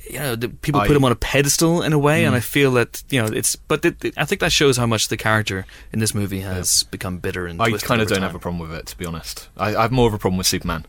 you 0.10 0.18
know, 0.18 0.36
the, 0.36 0.50
people 0.50 0.82
I- 0.82 0.88
put 0.88 0.96
him 0.96 1.06
on 1.06 1.12
a 1.12 1.16
pedestal 1.16 1.82
in 1.84 1.94
a 1.94 2.00
way, 2.00 2.24
Mm. 2.24 2.28
and 2.28 2.36
I 2.36 2.40
feel 2.40 2.72
that 2.74 3.04
you 3.10 3.22
know 3.22 3.28
it's. 3.28 3.56
But 3.56 3.84
it, 3.86 4.04
it- 4.06 4.14
I 4.18 4.26
think 4.26 4.42
that 4.42 4.52
shows 4.52 4.78
how 4.78 4.86
much 4.88 5.08
the 5.08 5.18
character 5.18 5.66
in 5.92 6.00
this 6.00 6.14
movie 6.16 6.40
has 6.42 6.84
become 6.84 7.18
bitter 7.20 7.46
and. 7.48 7.62
I 7.62 7.72
kind 7.78 8.02
of 8.02 8.08
don't 8.08 8.18
time. 8.20 8.24
have 8.28 8.36
a 8.36 8.40
problem 8.40 8.60
with 8.60 8.74
it, 8.78 8.86
to 8.88 8.98
be 8.98 9.06
honest. 9.06 9.50
I, 9.58 9.76
I 9.76 9.82
have 9.84 9.92
more 9.92 10.08
of 10.08 10.14
a 10.14 10.20
problem 10.20 10.38
with 10.38 10.48
Superman 10.48 10.86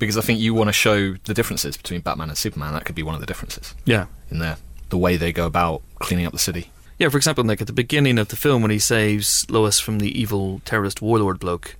because 0.00 0.16
I 0.18 0.22
think 0.22 0.40
you 0.40 0.52
want 0.54 0.66
to 0.68 0.72
show 0.72 1.14
the 1.24 1.34
differences 1.34 1.76
between 1.76 2.00
Batman 2.00 2.28
and 2.30 2.36
Superman. 2.36 2.72
That 2.74 2.84
could 2.84 2.96
be 2.96 3.04
one 3.04 3.14
of 3.14 3.20
the 3.20 3.26
differences 3.26 3.74
Yeah, 3.84 4.06
in 4.30 4.40
there, 4.40 4.56
the 4.88 4.98
way 4.98 5.16
they 5.16 5.32
go 5.32 5.46
about 5.46 5.82
cleaning 6.00 6.26
up 6.26 6.32
the 6.32 6.38
city. 6.40 6.72
Yeah, 6.98 7.08
for 7.08 7.16
example, 7.16 7.44
like 7.44 7.60
at 7.60 7.68
the 7.68 7.72
beginning 7.72 8.18
of 8.18 8.28
the 8.28 8.36
film 8.36 8.60
when 8.62 8.72
he 8.72 8.78
saves 8.80 9.48
Lois 9.48 9.78
from 9.78 10.00
the 10.00 10.10
evil 10.20 10.60
terrorist 10.64 11.00
warlord 11.00 11.38
bloke 11.38 11.76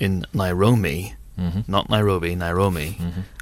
in 0.00 0.24
Nairobi, 0.32 1.14
Mhm. 1.38 1.66
not 1.68 1.88
Nairobi, 1.90 2.34
Nairobi, 2.36 2.98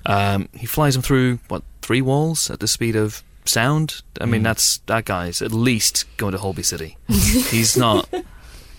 um, 0.06 0.48
he 0.56 0.66
flies 0.66 0.96
him 0.96 1.02
through 1.02 1.38
what 1.48 1.62
three 1.82 2.00
walls 2.00 2.50
at 2.50 2.60
the 2.60 2.66
speed 2.68 2.96
of 2.96 3.22
sound. 3.44 4.02
I 4.20 4.26
mean, 4.26 4.42
that's 4.42 4.78
that 4.86 5.04
guy's 5.04 5.42
at 5.42 5.52
least 5.52 6.04
going 6.16 6.32
to 6.32 6.38
Holby 6.38 6.62
City. 6.62 6.96
he's 7.08 7.76
not. 7.76 8.08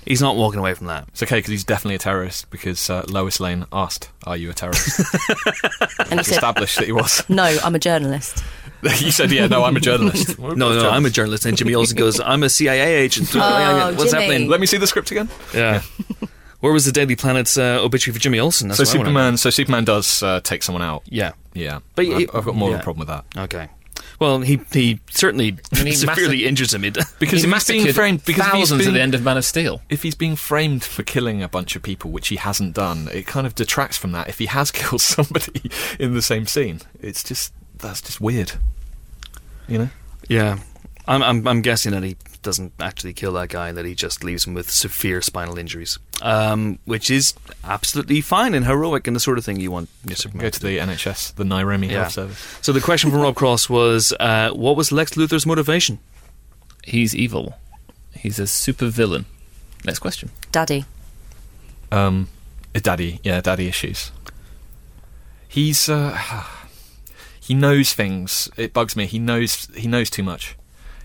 He's 0.06 0.22
not 0.22 0.36
walking 0.36 0.60
away 0.60 0.74
from 0.74 0.88
that. 0.88 1.08
It's 1.10 1.22
okay 1.24 1.38
because 1.38 1.52
he's 1.52 1.64
definitely 1.64 1.96
a 1.96 2.00
terrorist 2.00 2.50
because 2.50 2.90
uh, 2.90 3.04
Lois 3.08 3.40
Lane 3.40 3.66
asked, 3.72 4.10
"Are 4.26 4.36
you 4.38 4.50
a 4.50 4.54
terrorist?" 4.54 5.00
And 6.12 6.20
he 6.20 6.32
Established 6.32 6.78
that 6.78 6.86
he 6.86 6.92
was. 6.92 7.24
"No, 7.30 7.44
I'm 7.64 7.76
a 7.76 7.80
journalist." 7.80 8.44
you 8.84 9.12
said, 9.12 9.32
"Yeah, 9.32 9.48
no, 9.48 9.64
I'm 9.64 9.76
a 9.76 9.80
journalist." 9.80 10.40
No, 10.40 10.54
no, 10.54 10.90
I'm 10.90 11.06
a 11.06 11.10
journalist. 11.10 11.46
And 11.46 11.56
Jimmy 11.58 11.76
Olsen 11.76 11.96
goes, 11.98 12.20
"I'm 12.20 12.44
a 12.44 12.50
CIA 12.50 12.96
agent." 12.96 13.30
Oh, 13.36 13.94
What's 13.96 14.12
Jimmy. 14.12 14.24
happening? 14.26 14.50
Let 14.50 14.60
me 14.60 14.66
see 14.66 14.78
the 14.78 14.88
script 14.88 15.12
again. 15.12 15.30
Yeah. 15.54 15.82
Where 16.62 16.72
was 16.74 16.86
the 16.86 16.92
Daily 16.92 17.16
Planet's 17.16 17.58
uh, 17.58 17.80
obituary 17.82 18.14
for 18.16 18.20
Jimmy 18.22 18.40
Olsen? 18.40 18.68
That's 18.68 18.78
so 18.78 18.84
what 18.84 18.94
I 18.94 18.98
wanna 18.98 19.04
know. 19.04 19.10
Superman, 19.20 19.38
so 19.38 19.50
Superman 19.50 19.84
does 19.86 20.22
uh, 20.24 20.42
take 20.42 20.62
someone 20.64 20.84
out. 20.84 21.04
Yeah. 21.06 21.32
Yeah, 21.54 21.80
But 21.96 22.06
I've, 22.06 22.18
he- 22.18 22.30
I've 22.34 22.46
got 22.46 22.56
more 22.56 22.74
of 22.74 22.80
a 22.80 22.84
problem 22.84 23.00
with 23.00 23.08
that 23.10 23.26
Okay. 23.44 23.68
Well, 24.22 24.42
he 24.42 24.62
he 24.72 25.00
certainly 25.10 25.58
mean, 25.74 25.88
he 25.88 25.92
severely 25.94 26.38
massa- 26.38 26.48
injures 26.48 26.74
him. 26.76 26.86
It, 26.86 26.96
because 27.18 27.42
he 27.42 27.50
if 27.50 27.54
he's 27.56 27.68
being 27.68 27.92
framed 27.92 28.24
because 28.24 28.46
if 28.46 28.52
he's 28.54 28.70
thousands 28.70 28.86
at 28.86 28.94
the 28.94 29.02
end 29.02 29.16
of 29.16 29.24
Man 29.24 29.36
of 29.36 29.44
Steel. 29.44 29.82
if 29.90 30.04
he's 30.04 30.14
being 30.14 30.36
framed 30.36 30.84
for 30.84 31.02
killing 31.02 31.42
a 31.42 31.50
bunch 31.50 31.76
of 31.76 31.82
people, 31.82 32.12
which 32.12 32.28
he 32.28 32.36
hasn't 32.36 32.76
done, 32.76 33.10
it 33.12 33.26
kind 33.26 33.48
of 33.48 33.56
detracts 33.56 33.98
from 33.98 34.12
that. 34.12 34.30
If 34.30 34.38
he 34.38 34.46
has 34.46 34.70
killed 34.80 35.02
somebody 35.02 35.72
in 36.00 36.14
the 36.14 36.22
same 36.22 36.46
scene, 36.46 36.82
it's 37.02 37.24
just 37.24 37.52
that's 37.80 38.00
just 38.00 38.22
weird. 38.22 38.54
You 39.68 39.80
know? 39.80 39.90
yeah, 40.28 40.60
I'm, 41.08 41.24
I'm 41.24 41.48
I'm 41.48 41.62
guessing 41.64 41.94
that 41.94 42.04
he 42.04 42.16
doesn't 42.42 42.74
actually 42.80 43.14
kill 43.14 43.34
that 43.34 43.50
guy. 43.50 43.72
That 43.72 43.86
he 43.86 43.96
just 43.96 44.24
leaves 44.24 44.46
him 44.46 44.54
with 44.54 44.70
severe 44.70 45.22
spinal 45.22 45.58
injuries, 45.58 46.00
um, 46.22 46.80
which 46.86 47.10
is 47.12 47.34
absolutely 47.64 48.22
fine 48.22 48.54
and 48.54 48.66
heroic 48.66 49.08
and 49.08 49.16
the 49.16 49.20
sort 49.20 49.38
of 49.38 49.46
thing 49.46 49.60
you 49.60 49.72
want 49.72 49.90
your 50.08 50.16
Superman 50.16 50.46
Go 50.46 50.50
to 50.50 50.60
the 50.60 50.78
NHS, 50.78 51.36
the 51.36 51.46
Nairobi 51.46 51.88
Yeah. 51.88 52.02
Health 52.02 52.14
Service. 52.14 52.58
So 52.62 52.72
the 52.72 52.82
question 52.82 53.12
from 53.12 53.22
Rob 53.22 53.36
Cross 53.36 53.70
was, 53.70 54.14
uh, 54.20 54.52
what 54.52 54.76
was 54.76 54.92
Lex 54.92 55.12
Luthor's 55.14 55.46
motivation? 55.46 56.00
He's 56.84 57.16
evil. 57.16 57.58
He's 58.14 58.40
a 58.40 58.48
super 58.48 58.88
villain. 58.88 59.26
Next 59.86 60.00
question. 60.00 60.30
Daddy. 60.52 60.86
Um, 61.92 62.28
daddy, 62.74 63.20
yeah, 63.24 63.42
daddy 63.42 63.68
issues. 63.68 64.12
He's 65.48 65.90
uh, 65.90 66.18
he 67.40 67.54
knows 67.54 67.94
things. 67.94 68.50
It 68.58 68.74
bugs 68.74 68.96
me. 68.96 69.06
He 69.06 69.20
knows 69.20 69.68
he 69.76 69.88
knows 69.88 70.10
too 70.10 70.24
much. 70.24 70.56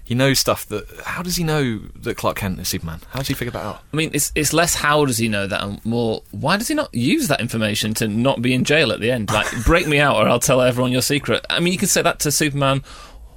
He 0.06 0.14
knows 0.14 0.38
stuff 0.38 0.64
that. 0.68 0.86
How 1.04 1.22
does 1.22 1.36
he 1.36 1.42
know 1.44 1.80
that 1.96 2.16
Clark 2.16 2.36
Kent 2.38 2.60
is 2.60 2.68
Superman? 2.68 3.00
How 3.10 3.18
does 3.18 3.28
he 3.28 3.34
figure 3.34 3.50
that 3.50 3.64
out? 3.64 3.82
I 3.92 3.96
mean, 3.96 4.10
it's 4.14 4.32
it's 4.34 4.52
less 4.52 4.76
how 4.76 5.04
does 5.04 5.18
he 5.18 5.28
know 5.28 5.46
that, 5.46 5.62
and 5.62 5.84
more 5.84 6.22
why 6.30 6.56
does 6.56 6.68
he 6.68 6.74
not 6.74 6.94
use 6.94 7.26
that 7.28 7.40
information 7.40 7.92
to 7.94 8.06
not 8.08 8.40
be 8.40 8.54
in 8.54 8.62
jail 8.64 8.92
at 8.92 9.00
the 9.00 9.10
end? 9.10 9.30
Like, 9.32 9.46
break 9.64 9.86
me 9.88 9.98
out, 9.98 10.16
or 10.16 10.28
I'll 10.28 10.38
tell 10.40 10.60
everyone 10.62 10.92
your 10.92 11.02
secret. 11.02 11.44
I 11.50 11.58
mean, 11.60 11.72
you 11.72 11.78
can 11.78 11.88
say 11.88 12.02
that 12.02 12.20
to 12.20 12.30
Superman 12.30 12.84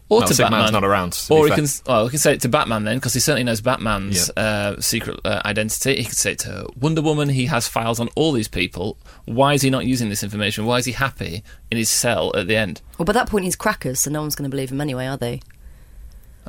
or 0.09 0.19
Well, 0.19 0.27
to 0.27 0.33
Superman's 0.33 0.65
Batman. 0.71 0.81
not 0.81 0.87
around. 0.87 1.13
to 1.13 1.33
Or 1.33 1.37
be 1.37 1.43
he 1.43 1.55
fair. 1.55 1.65
can, 1.65 1.67
well, 1.87 2.03
we 2.05 2.09
can 2.11 2.19
say 2.19 2.33
it 2.33 2.41
to 2.41 2.49
Batman 2.49 2.83
then, 2.83 2.97
because 2.97 3.13
he 3.13 3.19
certainly 3.19 3.43
knows 3.43 3.61
Batman's 3.61 4.29
uh, 4.31 4.79
secret 4.81 5.19
uh, 5.25 5.41
identity. 5.45 5.95
He 5.97 6.03
could 6.05 6.17
say 6.17 6.31
it 6.33 6.39
to 6.39 6.67
Wonder 6.79 7.01
Woman. 7.01 7.29
He 7.29 7.45
has 7.47 7.67
files 7.67 7.99
on 7.99 8.09
all 8.15 8.31
these 8.31 8.47
people. 8.47 8.97
Why 9.25 9.53
is 9.53 9.61
he 9.63 9.69
not 9.69 9.85
using 9.85 10.09
this 10.09 10.23
information? 10.23 10.65
Why 10.65 10.77
is 10.77 10.85
he 10.85 10.91
happy 10.93 11.43
in 11.71 11.77
his 11.77 11.89
cell 11.89 12.35
at 12.35 12.47
the 12.47 12.55
end? 12.55 12.81
Well, 12.97 13.05
by 13.05 13.13
that 13.13 13.27
point, 13.29 13.45
he's 13.45 13.55
crackers, 13.55 13.99
so 14.01 14.09
no 14.11 14.21
one's 14.21 14.35
going 14.35 14.49
to 14.49 14.55
believe 14.55 14.71
him 14.71 14.81
anyway, 14.81 15.05
are 15.07 15.17
they? 15.17 15.41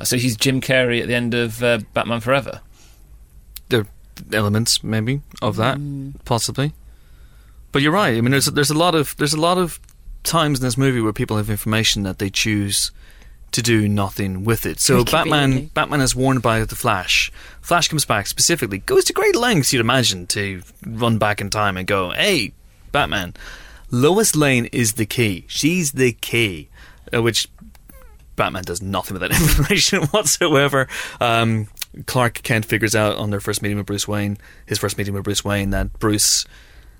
So 0.03 0.17
he's 0.17 0.35
Jim 0.35 0.61
Carrey 0.61 1.01
at 1.01 1.07
the 1.07 1.13
end 1.13 1.33
of 1.33 1.61
uh, 1.63 1.79
Batman 1.93 2.21
Forever. 2.21 2.61
There 3.69 3.81
are 3.81 3.87
elements 4.33 4.83
maybe 4.83 5.21
of 5.41 5.55
that, 5.57 5.79
possibly. 6.25 6.73
But 7.71 7.81
you're 7.81 7.91
right. 7.91 8.17
I 8.17 8.21
mean, 8.21 8.31
there's 8.31 8.47
there's 8.47 8.71
a 8.71 8.77
lot 8.77 8.95
of 8.95 9.15
there's 9.17 9.33
a 9.33 9.39
lot 9.39 9.57
of 9.57 9.79
times 10.23 10.59
in 10.59 10.65
this 10.65 10.77
movie 10.77 11.01
where 11.01 11.13
people 11.13 11.37
have 11.37 11.49
information 11.49 12.03
that 12.03 12.19
they 12.19 12.29
choose 12.29 12.91
to 13.51 13.61
do 13.61 13.87
nothing 13.87 14.43
with 14.43 14.65
it. 14.65 14.79
So 14.79 15.03
Batman. 15.05 15.67
Batman 15.67 16.01
is 16.01 16.15
warned 16.15 16.41
by 16.41 16.63
the 16.63 16.75
Flash. 16.75 17.31
Flash 17.61 17.87
comes 17.87 18.05
back 18.05 18.27
specifically, 18.27 18.79
goes 18.79 19.05
to 19.05 19.13
great 19.13 19.35
lengths 19.35 19.71
you'd 19.71 19.79
imagine 19.81 20.27
to 20.27 20.61
run 20.85 21.17
back 21.17 21.41
in 21.41 21.49
time 21.49 21.77
and 21.77 21.87
go, 21.87 22.11
"Hey, 22.11 22.53
Batman, 22.91 23.35
Lois 23.89 24.35
Lane 24.35 24.65
is 24.71 24.93
the 24.93 25.05
key. 25.05 25.45
She's 25.47 25.91
the 25.93 26.13
key." 26.13 26.69
Uh, 27.13 27.21
which 27.21 27.47
Batman 28.41 28.63
does 28.63 28.81
nothing 28.81 29.19
with 29.19 29.21
that 29.21 29.31
information 29.39 30.01
whatsoever. 30.05 30.87
Um, 31.19 31.67
Clark 32.07 32.41
Kent 32.41 32.65
figures 32.65 32.95
out 32.95 33.17
on 33.17 33.29
their 33.29 33.39
first 33.39 33.61
meeting 33.61 33.77
with 33.77 33.85
Bruce 33.85 34.07
Wayne, 34.07 34.39
his 34.65 34.79
first 34.79 34.97
meeting 34.97 35.13
with 35.13 35.23
Bruce 35.23 35.45
Wayne, 35.45 35.69
that 35.69 35.99
Bruce. 35.99 36.45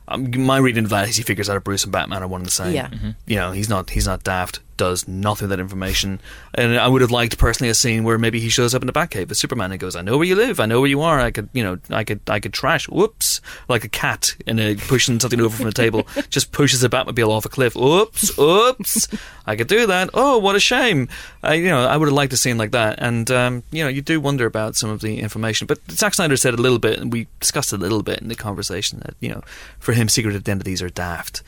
Um, 0.08 0.30
my 0.46 0.58
reading 0.58 0.84
of 0.84 0.92
that 0.92 1.10
is 1.10 1.16
he 1.16 1.24
figures 1.24 1.50
out 1.50 1.56
that 1.56 1.64
Bruce 1.64 1.84
and 1.84 1.92
Batman 1.92 2.22
are 2.22 2.28
one 2.28 2.42
and 2.42 2.46
the 2.46 2.52
same. 2.52 2.76
Yeah. 2.76 2.90
You 3.26 3.38
know, 3.38 3.54
he's 3.54 3.70
not 3.70 3.90
he's 3.90 4.06
not 4.06 4.24
daft. 4.24 4.60
Does 4.82 5.08
nothing 5.08 5.48
with 5.48 5.52
that 5.52 5.62
information. 5.62 6.20
And 6.56 6.76
I 6.76 6.88
would 6.88 7.02
have 7.02 7.12
liked 7.12 7.38
personally 7.38 7.70
a 7.70 7.76
scene 7.76 8.04
where 8.04 8.18
maybe 8.18 8.40
he 8.40 8.50
shows 8.50 8.74
up 8.74 8.82
in 8.82 8.88
the 8.88 8.92
Batcave 8.92 9.30
with 9.30 9.38
Superman 9.38 9.72
and 9.72 9.80
goes, 9.80 9.96
"I 9.96 10.02
know 10.02 10.18
where 10.18 10.26
you 10.26 10.34
live. 10.34 10.60
I 10.60 10.66
know 10.66 10.80
where 10.80 10.90
you 10.90 11.02
are. 11.02 11.20
I 11.20 11.30
could, 11.30 11.50
you 11.54 11.64
know, 11.64 11.78
I 11.92 12.04
could, 12.04 12.22
I 12.28 12.40
could 12.40 12.52
trash. 12.52 12.90
Whoops!" 12.90 13.42
Like 13.70 13.84
a 13.84 13.88
cat 13.88 14.36
in 14.48 14.58
a 14.58 14.74
pushing 14.74 15.20
something 15.20 15.40
over 15.40 15.56
from 15.56 15.68
a 15.68 15.72
table, 15.72 16.08
just 16.32 16.52
pushes 16.52 16.84
a 16.84 16.90
Batmobile 16.90 17.30
off 17.30 17.46
a 17.46 17.50
cliff. 17.50 17.76
Oops! 17.76 18.40
Oops! 18.40 19.08
I 19.46 19.56
could 19.56 19.68
do 19.68 19.86
that. 19.86 20.10
Oh, 20.16 20.40
what 20.40 20.56
a 20.56 20.60
shame. 20.60 21.10
I, 21.44 21.54
you 21.54 21.70
know, 21.70 21.86
I 21.86 21.96
would 21.96 22.08
have 22.08 22.16
liked 22.16 22.34
a 22.34 22.38
scene 22.38 22.58
like 22.58 22.72
that. 22.72 22.96
And 22.98 23.30
um, 23.30 23.62
you 23.70 23.84
know, 23.84 23.90
you 23.90 24.02
do 24.02 24.20
wonder 24.20 24.48
about 24.48 24.76
some 24.76 24.90
of 24.90 25.02
the 25.02 25.20
information. 25.20 25.68
But 25.68 25.78
Zack 25.92 26.16
Snyder 26.16 26.38
said 26.38 26.56
a 26.56 26.58
little 26.58 26.80
bit, 26.80 26.98
and 26.98 27.14
we 27.14 27.28
discussed 27.40 27.72
it 27.72 27.76
a 27.76 27.84
little 27.84 28.02
bit 28.02 28.20
in 28.20 28.30
the 28.30 28.36
conversation 28.36 28.98
that 29.06 29.14
you 29.20 29.30
know, 29.30 29.44
for 29.78 29.94
him, 29.94 30.10
secret 30.10 30.36
identities 30.36 30.82
are 30.82 30.90
daft. 30.90 31.44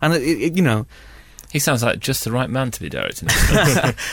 And 0.00 0.12
it, 0.14 0.22
it, 0.22 0.56
you 0.56 0.62
know, 0.62 0.86
He 1.52 1.58
sounds 1.58 1.82
like 1.82 2.00
just 2.00 2.24
the 2.24 2.32
right 2.32 2.50
man 2.50 2.70
to 2.72 2.80
be 2.80 2.88
directing. 2.88 3.28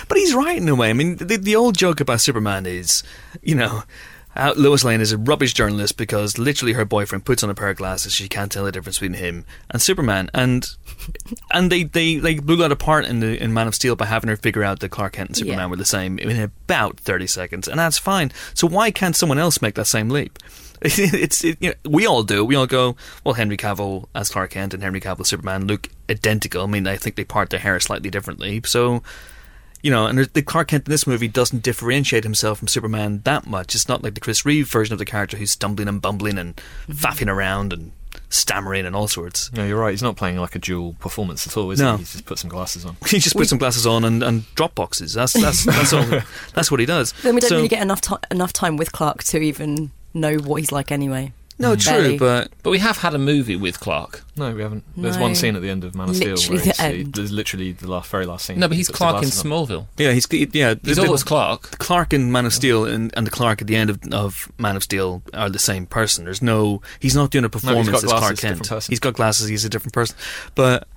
but 0.07 0.17
he's 0.17 0.33
right 0.33 0.57
in 0.57 0.69
a 0.69 0.75
way. 0.75 0.89
I 0.89 0.93
mean, 0.93 1.17
the, 1.17 1.37
the 1.37 1.55
old 1.55 1.77
joke 1.77 1.99
about 1.99 2.21
Superman 2.21 2.65
is, 2.65 3.03
you 3.41 3.55
know, 3.55 3.83
uh, 4.35 4.53
Lois 4.57 4.83
Lane 4.83 5.01
is 5.01 5.11
a 5.11 5.17
rubbish 5.17 5.53
journalist 5.53 5.95
because 5.97 6.37
literally 6.39 6.73
her 6.73 6.85
boyfriend 6.85 7.23
puts 7.25 7.43
on 7.43 7.49
a 7.49 7.53
pair 7.53 7.69
of 7.69 7.77
glasses. 7.77 8.13
She 8.13 8.27
can't 8.27 8.51
tell 8.51 8.65
the 8.65 8.71
difference 8.71 8.97
between 8.97 9.13
him 9.19 9.45
and 9.69 9.79
Superman, 9.81 10.29
and 10.33 10.65
and 11.51 11.71
they 11.71 11.83
they 11.83 12.15
they 12.15 12.39
blew 12.39 12.55
that 12.57 12.71
apart 12.71 13.05
in 13.05 13.19
the 13.19 13.41
in 13.41 13.53
Man 13.53 13.67
of 13.67 13.75
Steel 13.75 13.95
by 13.95 14.05
having 14.05 14.29
her 14.29 14.35
figure 14.37 14.63
out 14.63 14.79
that 14.79 14.89
Clark 14.89 15.13
Kent 15.13 15.29
and 15.29 15.37
Superman 15.37 15.59
Yeah. 15.59 15.65
were 15.67 15.75
the 15.75 15.85
same 15.85 16.17
in 16.17 16.39
about 16.39 16.99
thirty 16.99 17.27
seconds, 17.27 17.67
and 17.67 17.77
that's 17.79 17.99
fine. 17.99 18.31
So 18.55 18.65
why 18.67 18.89
can't 18.89 19.15
someone 19.15 19.37
else 19.37 19.61
make 19.61 19.75
that 19.75 19.85
same 19.85 20.09
leap? 20.09 20.39
It's 20.85 21.43
it, 21.45 21.57
you 21.61 21.69
know, 21.69 21.75
we 21.89 22.05
all 22.07 22.23
do. 22.23 22.43
We 22.43 22.55
all 22.55 22.67
go. 22.67 22.95
Well, 23.23 23.35
Henry 23.35 23.55
Cavill 23.55 24.07
as 24.15 24.29
Clark 24.29 24.49
Kent 24.51 24.73
and 24.73 24.81
Henry 24.83 24.99
Cavill 24.99 25.21
as 25.21 25.29
Superman 25.29 25.65
look 25.67 25.87
identical. 26.09 26.63
I 26.63 26.67
mean, 26.67 26.87
I 26.87 26.97
think 26.97 27.15
they 27.15 27.23
part 27.23 27.49
their 27.49 27.59
hair 27.59 27.79
slightly 27.79 28.09
differently. 28.09 28.61
So 28.65 29.03
you 29.83 29.91
know, 29.91 30.07
and 30.07 30.17
the 30.17 30.41
Clark 30.41 30.69
Kent 30.69 30.87
in 30.87 30.91
this 30.91 31.05
movie 31.05 31.27
doesn't 31.27 31.61
differentiate 31.61 32.23
himself 32.23 32.59
from 32.59 32.69
Superman 32.69 33.19
that 33.25 33.45
much. 33.45 33.75
It's 33.75 33.89
not 33.89 34.01
like 34.01 34.13
the 34.13 34.21
Chris 34.21 34.45
Reeve 34.45 34.69
version 34.69 34.93
of 34.93 34.99
the 34.99 35.05
character 35.05 35.35
who's 35.35 35.51
stumbling 35.51 35.89
and 35.89 36.01
bumbling 36.01 36.37
and 36.37 36.55
mm-hmm. 36.55 36.93
faffing 36.93 37.27
around 37.27 37.73
and 37.73 37.91
stammering 38.29 38.85
and 38.85 38.95
all 38.95 39.09
sorts. 39.09 39.51
No, 39.51 39.65
you're 39.65 39.77
right. 39.77 39.91
He's 39.91 40.01
not 40.01 40.15
playing 40.15 40.37
like 40.37 40.55
a 40.55 40.59
dual 40.59 40.95
performance 40.99 41.45
at 41.45 41.57
all, 41.57 41.69
is 41.69 41.81
No. 41.81 41.93
he? 41.93 41.97
He's 41.99 42.13
just 42.13 42.25
put 42.25 42.39
some 42.39 42.49
glasses 42.49 42.85
on. 42.85 42.95
He 43.07 43.19
just 43.19 43.35
puts 43.35 43.49
some 43.49 43.57
glasses 43.57 43.85
on 43.85 44.05
and, 44.05 44.23
and 44.23 44.55
drop 44.55 44.73
boxes. 44.73 45.13
That's 45.13 45.33
that's 45.33 45.65
that's 45.65 45.91
all. 45.91 46.05
That's 46.53 46.71
what 46.71 46.79
he 46.79 46.85
does. 46.85 47.11
Then 47.21 47.35
we 47.35 47.41
don't 47.41 47.49
So- 47.49 47.57
really 47.57 47.67
get 47.67 47.81
enough 47.81 47.99
ti 47.99 48.15
enough 48.31 48.53
time 48.53 48.77
with 48.77 48.93
Clark 48.93 49.23
to 49.25 49.39
even 49.39 49.91
know 50.13 50.35
what 50.37 50.61
he's 50.61 50.71
like 50.71 50.93
anyway. 50.93 51.33
No 51.59 51.75
mm. 51.75 51.81
true, 51.81 51.91
Barely. 51.91 52.17
but 52.17 52.51
but 52.63 52.69
we 52.71 52.79
have 52.79 52.97
had 52.97 53.13
a 53.13 53.17
movie 53.19 53.55
with 53.55 53.79
Clark. 53.79 54.23
No, 54.35 54.53
we 54.53 54.61
haven't. 54.63 54.83
There's 54.97 55.15
No. 55.17 55.21
one 55.21 55.35
scene 55.35 55.55
at 55.55 55.61
the 55.61 55.69
end 55.69 55.83
of 55.83 55.93
Man 55.95 56.09
of 56.09 56.15
Steel. 56.15 56.31
Literally 56.31 56.55
where 56.55 56.63
the 56.63 56.69
it's 56.71 56.79
end. 56.79 57.13
There's 57.13 57.31
literally 57.31 57.71
the 57.71 57.87
last, 57.87 58.09
very 58.09 58.25
last 58.25 58.45
scene. 58.45 58.59
No, 58.59 58.67
but 58.67 58.73
He 58.73 58.79
he's 58.79 58.87
puts 58.87 58.97
the 58.97 59.03
Clark 59.03 59.15
in 59.17 59.21
glasses 59.29 59.45
on. 59.45 59.51
Smallville. 59.51 59.87
yeah, 59.97 60.11
he's 60.11 60.27
yeah. 60.31 60.73
He's 60.83 60.95
the- 60.95 61.01
the- 61.01 61.05
always 61.05 61.23
Clark. 61.23 61.77
Clark 61.77 62.13
in 62.13 62.31
Man 62.31 62.45
of 62.47 62.53
Steel 62.53 62.85
and, 62.85 63.13
and 63.15 63.27
the 63.27 63.31
Clark 63.31 63.61
at 63.61 63.67
the 63.67 63.75
end 63.75 63.89
of, 63.91 63.99
of 64.11 64.51
Man 64.57 64.75
of 64.75 64.83
Steel 64.83 65.21
are 65.33 65.49
the 65.49 65.59
same 65.59 65.85
person. 65.85 66.25
There's 66.25 66.41
no, 66.41 66.81
he's 66.99 67.15
not 67.15 67.29
doing 67.29 67.45
a 67.45 67.49
performance 67.49 67.87
got 67.89 67.97
as 67.97 68.03
Clark 68.05 68.19
glasses, 68.21 68.39
Kent. 68.39 68.67
person. 68.69 68.91
He's 68.91 68.99
got 68.99 69.13
glasses. 69.13 69.47
He's 69.47 69.63
a 69.65 69.69
different 69.69 69.93
person. 69.93 70.15
But 70.55 70.87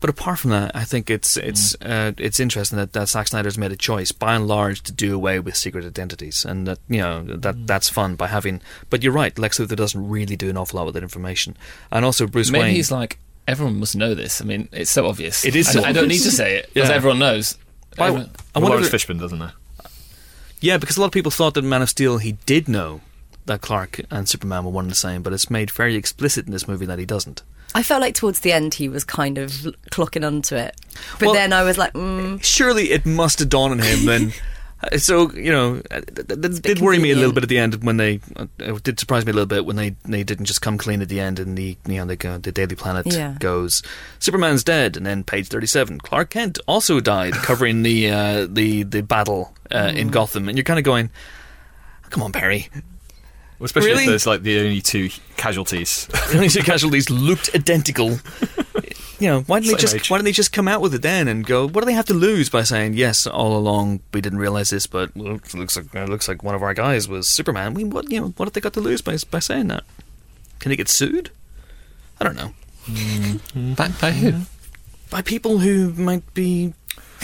But 0.00 0.10
apart 0.10 0.38
from 0.38 0.50
that, 0.50 0.76
I 0.76 0.84
think 0.84 1.10
it's 1.10 1.36
it's 1.36 1.74
uh, 1.82 2.12
it's 2.18 2.38
interesting 2.38 2.78
that, 2.78 2.92
that 2.92 3.08
Zack 3.08 3.26
Snyder's 3.28 3.58
made 3.58 3.72
a 3.72 3.76
choice, 3.76 4.12
by 4.12 4.36
and 4.36 4.46
large, 4.46 4.82
to 4.84 4.92
do 4.92 5.12
away 5.14 5.40
with 5.40 5.56
secret 5.56 5.84
identities, 5.84 6.44
and 6.44 6.68
that 6.68 6.78
you 6.88 6.98
know 6.98 7.24
that 7.24 7.66
that's 7.66 7.88
fun 7.88 8.14
by 8.14 8.28
having. 8.28 8.60
But 8.90 9.02
you're 9.02 9.12
right, 9.12 9.36
Lex 9.36 9.58
Luthor 9.58 9.74
doesn't 9.74 10.08
really 10.08 10.36
do 10.36 10.48
an 10.50 10.56
awful 10.56 10.76
lot 10.78 10.86
with 10.86 10.94
that 10.94 11.02
information, 11.02 11.56
and 11.90 12.04
also 12.04 12.28
Bruce 12.28 12.50
Maybe 12.50 12.62
Wayne. 12.62 12.74
he's 12.76 12.92
like 12.92 13.18
everyone 13.48 13.80
must 13.80 13.96
know 13.96 14.14
this. 14.14 14.40
I 14.40 14.44
mean, 14.44 14.68
it's 14.72 14.90
so 14.90 15.06
obvious. 15.08 15.44
It 15.44 15.56
is 15.56 15.68
I, 15.68 15.72
so 15.72 15.82
I 15.82 15.90
don't 15.92 16.06
need 16.08 16.18
to 16.20 16.30
say 16.30 16.58
it 16.58 16.70
because 16.74 16.90
Yeah. 16.90 16.94
everyone 16.94 17.18
knows. 17.18 17.56
I, 17.98 18.08
Everyone- 18.08 18.30
I 18.54 18.58
wonder. 18.60 18.76
Lawrence 18.76 18.92
if- 18.94 19.08
Fishburne, 19.08 19.18
doesn't 19.18 19.38
there? 19.40 19.52
yeah, 20.60 20.76
because 20.76 20.96
a 20.96 21.00
lot 21.00 21.06
of 21.06 21.12
people 21.12 21.30
thought 21.32 21.54
that 21.54 21.62
Man 21.64 21.82
of 21.82 21.88
Steel 21.88 22.18
he 22.18 22.32
did 22.46 22.68
know 22.68 23.00
that 23.46 23.60
Clark 23.62 24.00
and 24.10 24.28
Superman 24.28 24.64
were 24.64 24.70
one 24.70 24.84
and 24.84 24.90
the 24.92 24.94
same, 24.96 25.22
but 25.22 25.32
it's 25.32 25.50
made 25.50 25.70
very 25.70 25.96
explicit 25.96 26.46
in 26.46 26.52
this 26.52 26.68
movie 26.68 26.86
that 26.86 26.98
he 26.98 27.06
doesn't. 27.06 27.42
I 27.74 27.82
felt 27.82 28.00
like 28.00 28.14
towards 28.14 28.40
the 28.40 28.52
end 28.52 28.74
he 28.74 28.88
was 28.88 29.04
kind 29.04 29.38
of 29.38 29.50
clocking 29.90 30.26
onto 30.26 30.56
it, 30.56 30.74
but 31.18 31.26
Well- 31.26 31.34
then 31.34 31.52
I 31.52 31.62
was 31.62 31.76
like, 31.78 31.92
mm, 31.92 32.42
surely 32.42 32.90
it 32.90 33.04
must 33.06 33.38
have 33.40 33.48
dawned 33.48 33.72
on 33.72 33.78
him 33.80 34.06
then. 34.06 34.32
Uh, 34.80 34.96
So 34.96 35.32
you 35.32 35.50
know, 35.50 35.82
uh, 35.90 36.02
th- 36.02 36.28
th- 36.28 36.38
that 36.40 36.62
did 36.62 36.78
worry 36.78 37.00
me 37.00 37.10
a 37.10 37.16
little 37.16 37.32
bit 37.32 37.42
at 37.42 37.48
the 37.48 37.58
end 37.58 37.82
when 37.82 37.96
they. 37.96 38.20
Uh, 38.36 38.46
it 38.60 38.80
did 38.84 39.00
surprise 39.00 39.26
me 39.26 39.32
a 39.32 39.34
little 39.34 39.44
bit 39.44 39.66
when 39.66 39.74
they, 39.74 39.96
they 40.04 40.22
didn't 40.22 40.44
just 40.44 40.62
come 40.62 40.78
clean 40.78 41.02
at 41.02 41.08
the 41.08 41.18
end 41.18 41.40
and 41.40 41.58
the 41.58 41.76
you 41.88 41.96
know 41.96 42.04
they 42.04 42.14
go, 42.14 42.38
the 42.38 42.52
Daily 42.52 42.76
Planet 42.76 43.04
Yeah. 43.12 43.34
goes 43.40 43.82
Superman's 44.20 44.62
dead 44.62 44.96
and 44.96 45.04
then 45.04 45.24
page 45.24 45.48
thirty 45.48 45.66
seven 45.66 45.98
Clark 45.98 46.30
Kent 46.30 46.60
also 46.68 47.00
died 47.00 47.32
covering 47.42 47.82
the 47.82 48.08
uh, 48.08 48.46
the 48.48 48.84
the 48.84 49.00
battle 49.02 49.52
uh, 49.72 49.88
Mm. 49.88 49.96
in 49.96 50.08
Gotham 50.10 50.48
and 50.48 50.56
you're 50.56 50.62
kind 50.62 50.78
of 50.78 50.84
going, 50.84 51.10
come 52.10 52.22
on 52.22 52.30
Perry, 52.30 52.68
Well, 53.58 53.66
especially 53.66 53.90
Really? 53.90 54.04
if 54.04 54.08
there's 54.10 54.26
like 54.26 54.42
the 54.42 54.60
only 54.60 54.80
two 54.80 55.10
casualties. 55.36 56.06
the 56.30 56.36
only 56.36 56.48
two 56.48 56.62
casualties 56.72 57.10
looked 57.10 57.54
identical. 57.54 58.18
You 59.20 59.26
know, 59.26 59.40
why 59.42 59.58
didn't 59.58 59.72
they 59.72 59.80
just 59.80 59.94
age. 59.96 60.10
why 60.10 60.18
didn't 60.18 60.26
they 60.26 60.32
just 60.32 60.52
come 60.52 60.68
out 60.68 60.80
with 60.80 60.94
it 60.94 61.02
then 61.02 61.26
and 61.26 61.44
go? 61.44 61.66
What 61.66 61.80
do 61.80 61.86
they 61.86 61.92
have 61.92 62.06
to 62.06 62.14
lose 62.14 62.48
by 62.48 62.62
saying 62.62 62.94
yes? 62.94 63.26
All 63.26 63.56
along, 63.56 64.00
we 64.14 64.20
didn't 64.20 64.38
realize 64.38 64.70
this, 64.70 64.86
but 64.86 65.10
it 65.16 65.54
looks 65.54 65.76
like 65.76 65.92
it 65.92 66.08
looks 66.08 66.28
like 66.28 66.44
one 66.44 66.54
of 66.54 66.62
our 66.62 66.72
guys 66.72 67.08
was 67.08 67.28
Superman. 67.28 67.74
We 67.74 67.82
what 67.82 68.08
you 68.10 68.20
know 68.20 68.28
what 68.36 68.46
have 68.46 68.52
they 68.52 68.60
got 68.60 68.74
to 68.74 68.80
lose 68.80 69.02
by 69.02 69.18
by 69.28 69.40
saying 69.40 69.66
that? 69.68 69.82
Can 70.60 70.70
they 70.70 70.76
get 70.76 70.88
sued? 70.88 71.30
I 72.20 72.24
don't 72.24 72.36
know 72.36 72.52
mm-hmm. 72.88 73.74
by, 73.74 73.88
by 74.00 74.12
who? 74.12 74.42
by 75.10 75.22
people 75.22 75.58
who 75.58 75.92
might 75.92 76.34
be. 76.34 76.74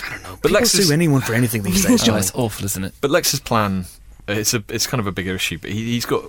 I 0.04 0.10
don't 0.10 0.22
know. 0.22 0.32
But 0.42 0.42
But 0.42 0.52
Lex 0.52 0.70
sue 0.72 0.92
anyone 0.92 1.20
for 1.20 1.34
anything 1.34 1.62
these 1.62 1.84
days, 1.86 2.08
Oh, 2.08 2.16
it's 2.16 2.34
awful, 2.34 2.64
isn't 2.64 2.84
it? 2.84 2.94
But 3.00 3.10
Lex's 3.10 3.40
plan, 3.40 3.86
it's 4.28 4.54
a 4.54 4.62
it's 4.68 4.86
kind 4.86 5.00
of 5.00 5.06
a 5.06 5.12
bigger 5.12 5.34
issue. 5.34 5.58
But 5.58 5.70
he, 5.70 5.84
he's 5.92 6.06
got 6.06 6.24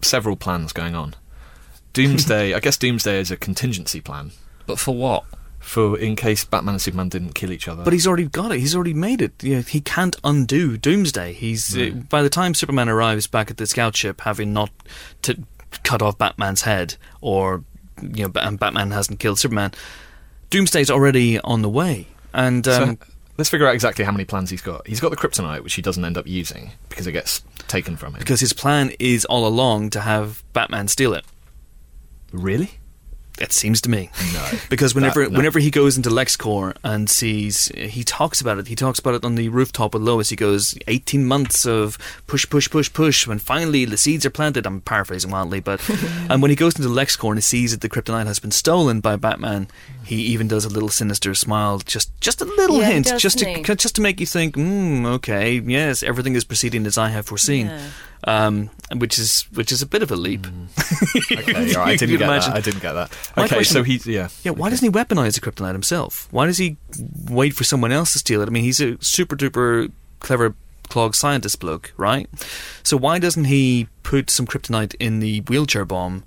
several 0.00 0.36
plans 0.36 0.72
going 0.72 0.94
on. 0.94 1.14
Doomsday, 1.92 2.54
I 2.56 2.60
guess 2.60 2.76
Doomsday 2.76 3.18
is 3.20 3.30
a 3.30 3.36
contingency 3.36 4.00
plan 4.00 4.32
But 4.66 4.78
for 4.78 4.94
what? 4.94 5.24
for 5.58 5.96
in 5.96 6.16
case 6.16 6.44
Batman 6.44 6.74
and 6.74 6.82
Superman 6.82 7.08
didn't 7.08 7.34
kill 7.34 7.52
each 7.52 7.68
other. 7.68 7.84
But 7.84 7.92
he's 7.92 8.06
already 8.06 8.26
got 8.26 8.50
it. 8.50 8.58
He's 8.58 8.74
already 8.74 8.94
made 8.94 9.22
it. 9.22 9.32
Yeah, 9.44 9.60
he 9.60 9.80
can't 9.80 10.16
undo 10.24 10.76
Doomsday. 10.76 11.34
He's 11.34 11.76
uh, 11.78 11.90
by 12.10 12.22
the 12.22 12.28
time 12.28 12.54
Superman 12.54 12.88
arrives 12.88 13.28
back 13.28 13.48
at 13.50 13.58
the 13.58 13.66
scout 13.66 13.96
ship, 13.96 14.22
having 14.22 14.52
not 14.52 14.70
to 15.22 15.38
cut 15.84 16.02
off 16.02 16.18
Batman's 16.18 16.62
head, 16.62 16.96
or 17.20 17.62
you 18.02 18.24
know, 18.26 18.32
and 18.40 18.58
Batman 18.58 18.90
hasn't 18.90 19.20
killed 19.20 19.38
Superman. 19.38 19.70
Doomsday's 20.50 20.90
already 20.90 21.38
on 21.40 21.62
the 21.62 21.68
way, 21.68 22.08
and 22.34 22.64
So, 22.64 22.82
um, 22.82 22.98
let's 23.38 23.50
figure 23.50 23.66
out 23.66 23.74
exactly 23.74 24.04
how 24.04 24.12
many 24.12 24.24
plans 24.24 24.50
he's 24.50 24.62
got. 24.62 24.86
He's 24.86 25.00
got 25.00 25.10
the 25.10 25.16
kryptonite, 25.16 25.62
which 25.62 25.74
he 25.74 25.82
doesn't 25.82 26.04
end 26.04 26.16
up 26.18 26.26
using 26.26 26.72
because 26.88 27.06
it 27.06 27.12
gets 27.12 27.42
taken 27.68 27.96
from 27.96 28.14
him. 28.14 28.18
because 28.20 28.40
his 28.40 28.52
plan 28.52 28.92
is 28.98 29.24
all 29.26 29.46
along 29.46 29.90
to 29.90 30.00
have 30.00 30.42
Batman 30.52 30.88
steal 30.88 31.14
it. 31.14 31.24
really? 32.32 32.78
It 33.40 33.52
seems 33.52 33.80
to 33.80 33.90
me. 33.90 34.10
No. 34.34 34.46
Because 34.68 34.94
whenever 34.94 35.24
That- 35.24 35.32
no. 35.32 35.38
whenever 35.38 35.58
he 35.58 35.70
goes 35.70 35.96
into 35.96 36.10
LexCorp 36.10 36.76
and 36.84 37.08
sees, 37.08 37.72
he 37.74 38.04
talks 38.04 38.40
about 38.40 38.58
it. 38.58 38.68
He 38.68 38.76
talks 38.76 38.98
about 38.98 39.14
it 39.14 39.24
on 39.24 39.34
the 39.36 39.48
rooftop 39.48 39.94
with 39.94 40.02
Lois. 40.02 40.28
He 40.28 40.36
goes, 40.36 40.74
18 40.86 41.24
months 41.24 41.64
of 41.66 41.96
push, 42.26 42.48
push, 42.48 42.68
push, 42.70 42.92
push. 42.92 43.26
When 43.26 43.38
finally 43.38 43.84
the 43.86 43.96
seeds 43.96 44.26
are 44.26 44.30
planted. 44.30 44.66
I'm 44.66 44.82
paraphrasing 44.82 45.30
wildly, 45.30 45.60
but 45.60 45.80
and 46.28 46.42
when 46.42 46.50
he 46.50 46.56
goes 46.56 46.76
into 46.76 46.88
LexCorp 46.90 47.30
and 47.30 47.38
he 47.38 47.42
sees 47.42 47.70
that 47.72 47.80
the 47.80 47.88
kryptonite 47.88 48.26
has 48.26 48.38
been 48.38 48.50
stolen 48.50 49.00
by 49.00 49.16
Batman, 49.16 49.66
he 50.04 50.16
even 50.16 50.46
does 50.46 50.64
a 50.64 50.68
little 50.68 50.90
sinister 50.90 51.34
smile, 51.34 51.78
just 51.78 52.10
just 52.20 52.42
a 52.42 52.44
little 52.44 52.78
Yeah, 52.80 52.90
hint, 52.90 53.06
does, 53.06 53.22
just 53.22 53.38
to 53.38 53.48
he? 53.48 53.62
just 53.62 53.94
to 53.96 54.02
make 54.02 54.20
you 54.20 54.26
think, 54.26 54.56
mm, 54.56 55.06
okay, 55.06 55.58
yes, 55.58 56.02
everything 56.02 56.36
is 56.36 56.44
proceeding 56.44 56.86
as 56.86 56.98
I 56.98 57.08
have 57.08 57.26
foreseen. 57.26 57.66
Yeah. 57.68 57.80
Um, 58.24 58.70
which 58.98 59.18
is 59.18 59.42
which 59.52 59.72
is 59.72 59.82
a 59.82 59.86
bit 59.86 60.02
of 60.02 60.10
a 60.12 60.16
leap. 60.16 60.46
Okay, 61.32 61.74
all 61.74 61.84
right, 61.84 61.92
I 61.92 61.96
didn't 61.96 62.18
get 62.18 62.22
imagine. 62.22 62.50
that. 62.52 62.56
I 62.58 62.60
didn't 62.60 62.82
get 62.82 62.92
that. 62.92 63.10
My 63.36 63.44
Okay, 63.44 63.56
question- 63.56 63.74
so 63.74 63.82
he's 63.82 64.06
yeah. 64.06 64.28
Yeah, 64.44 64.52
why 64.52 64.70
doesn't 64.70 64.84
he 64.86 64.92
weaponize 64.92 65.34
the 65.34 65.40
kryptonite 65.40 65.72
himself? 65.72 66.28
Why 66.30 66.46
does 66.46 66.58
he 66.58 66.76
wait 67.28 67.54
for 67.54 67.64
someone 67.64 67.90
else 67.92 68.12
to 68.12 68.18
steal 68.18 68.40
it? 68.42 68.46
I 68.46 68.50
mean, 68.50 68.64
he's 68.64 68.80
a 68.80 68.96
super 69.02 69.36
duper 69.36 69.90
clever 70.20 70.54
clog 70.88 71.14
scientist 71.14 71.58
bloke, 71.60 71.92
right? 71.96 72.28
So 72.82 72.96
why 72.96 73.18
doesn't 73.18 73.44
he 73.46 73.88
put 74.02 74.30
some 74.30 74.46
kryptonite 74.46 74.94
in 75.00 75.20
the 75.20 75.40
wheelchair 75.42 75.84
bomb 75.84 76.22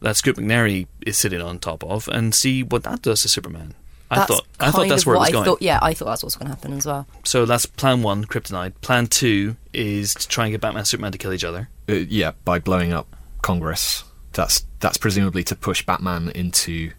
that 0.00 0.16
Scoot 0.16 0.36
McNairy 0.36 0.86
is 1.06 1.18
sitting 1.18 1.40
on 1.40 1.58
top 1.58 1.82
of 1.84 2.06
and 2.08 2.34
see 2.34 2.62
what 2.62 2.82
that 2.84 3.02
does 3.02 3.22
to 3.22 3.28
Superman? 3.28 3.74
I 4.10 4.24
thought 4.26 4.46
I 4.58 4.70
thought 4.70 4.88
that's 4.88 5.06
where 5.06 5.14
it 5.14 5.18
what 5.18 5.22
was 5.22 5.28
I 5.28 5.32
going. 5.32 5.44
Thought, 5.44 5.62
yeah, 5.62 5.78
I 5.80 5.94
thought 5.94 6.06
that's 6.06 6.22
what's 6.22 6.34
going 6.36 6.48
to 6.50 6.54
happen 6.56 6.72
as 6.72 6.84
well. 6.86 7.06
So 7.24 7.46
that's 7.46 7.64
plan 7.66 8.02
one, 8.02 8.24
kryptonite. 8.24 8.72
Plan 8.80 9.06
two 9.06 9.56
is 9.72 10.14
to 10.14 10.26
try 10.28 10.46
and 10.46 10.52
get 10.52 10.60
Batman 10.60 10.80
and 10.80 10.88
Superman 10.88 11.12
to 11.12 11.18
kill 11.18 11.32
each 11.32 11.44
other. 11.44 11.68
Uh, 11.88 11.92
yeah, 11.94 12.32
by 12.44 12.58
blowing 12.58 12.92
up 12.92 13.14
Congress. 13.42 14.02
That's 14.32 14.64
that's 14.80 14.96
presumably 14.96 15.44
to 15.44 15.54
push 15.54 15.84
Batman 15.86 16.30
into 16.34 16.90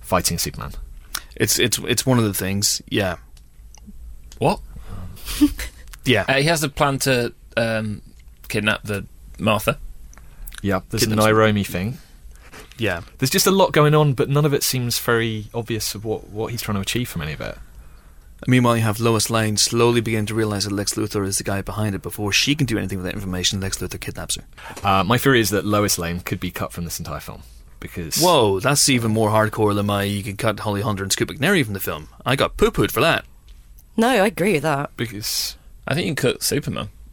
fighting 0.00 0.38
Superman. 0.38 0.72
It's 1.36 1.58
it's 1.58 1.78
it's 1.78 2.04
one 2.04 2.18
of 2.18 2.24
the 2.24 2.34
things. 2.34 2.82
Yeah, 2.88 3.16
What? 4.38 4.60
yeah. 6.04 6.24
Uh, 6.28 6.34
he 6.34 6.44
has 6.44 6.62
a 6.62 6.68
plan 6.68 6.98
to 7.00 7.32
um, 7.56 8.02
kidnap 8.48 8.82
the 8.82 9.06
Martha. 9.38 9.78
Yeah, 10.62 10.80
there's 10.90 11.02
the 11.02 11.08
Kidnaps- 11.08 11.24
Nairobi 11.26 11.64
thing. 11.64 11.98
Yeah. 12.80 13.02
There's 13.18 13.30
just 13.30 13.46
a 13.46 13.50
lot 13.50 13.72
going 13.72 13.94
on, 13.94 14.14
but 14.14 14.28
none 14.28 14.44
of 14.44 14.54
it 14.54 14.62
seems 14.62 14.98
very 14.98 15.46
obvious 15.52 15.94
of 15.94 16.04
what, 16.04 16.30
what 16.30 16.50
he's 16.50 16.62
trying 16.62 16.76
to 16.76 16.80
achieve 16.80 17.08
from 17.08 17.22
any 17.22 17.34
of 17.34 17.40
it. 17.40 17.58
Meanwhile, 18.46 18.78
you 18.78 18.82
have 18.84 19.00
Lois 19.00 19.28
Lane 19.28 19.58
slowly 19.58 20.00
begin 20.00 20.24
to 20.26 20.34
realize 20.34 20.64
that 20.64 20.72
Lex 20.72 20.94
Luthor 20.94 21.26
is 21.26 21.36
the 21.36 21.44
guy 21.44 21.60
behind 21.60 21.94
it. 21.94 22.00
Before 22.00 22.32
she 22.32 22.54
can 22.54 22.66
do 22.66 22.78
anything 22.78 22.96
with 22.96 23.04
that 23.04 23.12
information, 23.12 23.60
Lex 23.60 23.76
Luthor 23.78 24.00
kidnaps 24.00 24.36
her. 24.36 24.44
Uh, 24.82 25.04
my 25.04 25.18
theory 25.18 25.40
is 25.40 25.50
that 25.50 25.66
Lois 25.66 25.98
Lane 25.98 26.20
could 26.20 26.40
be 26.40 26.50
cut 26.50 26.72
from 26.72 26.84
this 26.84 26.98
entire 26.98 27.20
film 27.20 27.42
because 27.80 28.18
Whoa, 28.18 28.60
that's 28.60 28.88
even 28.88 29.10
more 29.10 29.28
hardcore 29.30 29.74
than 29.74 29.86
my 29.86 30.04
you 30.04 30.22
can 30.22 30.36
cut 30.38 30.60
Holly 30.60 30.80
Hunter 30.80 31.02
and 31.02 31.12
Scoot 31.12 31.28
McNairy 31.28 31.64
from 31.64 31.74
the 31.74 31.80
film. 31.80 32.08
I 32.24 32.34
got 32.36 32.56
poo 32.56 32.70
pooed 32.70 32.90
for 32.90 33.00
that. 33.00 33.26
No, 33.96 34.08
I 34.08 34.26
agree 34.26 34.54
with 34.54 34.62
that. 34.62 34.96
because 34.96 35.56
I 35.86 35.94
think 35.94 36.06
you 36.06 36.14
can 36.14 36.32
cut 36.32 36.42
Superman. 36.42 36.88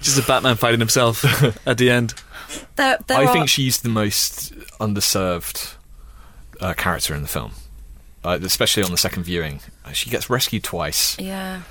Just 0.00 0.18
a 0.18 0.22
Batman 0.26 0.56
fighting 0.56 0.80
himself 0.80 1.22
at 1.66 1.76
the 1.78 1.90
end. 1.90 2.14
There, 2.76 2.98
there 3.06 3.18
I 3.18 3.24
are, 3.26 3.32
think 3.32 3.48
she's 3.48 3.80
the 3.80 3.88
most 3.88 4.52
underserved 4.80 5.74
uh, 6.60 6.74
character 6.74 7.14
in 7.14 7.22
the 7.22 7.28
film, 7.28 7.52
uh, 8.24 8.38
especially 8.42 8.82
on 8.82 8.90
the 8.90 8.96
second 8.98 9.24
viewing. 9.24 9.60
Uh, 9.84 9.92
She 9.92 10.10
gets 10.10 10.28
rescued 10.30 10.64
twice. 10.64 11.18
Yeah. 11.18 11.62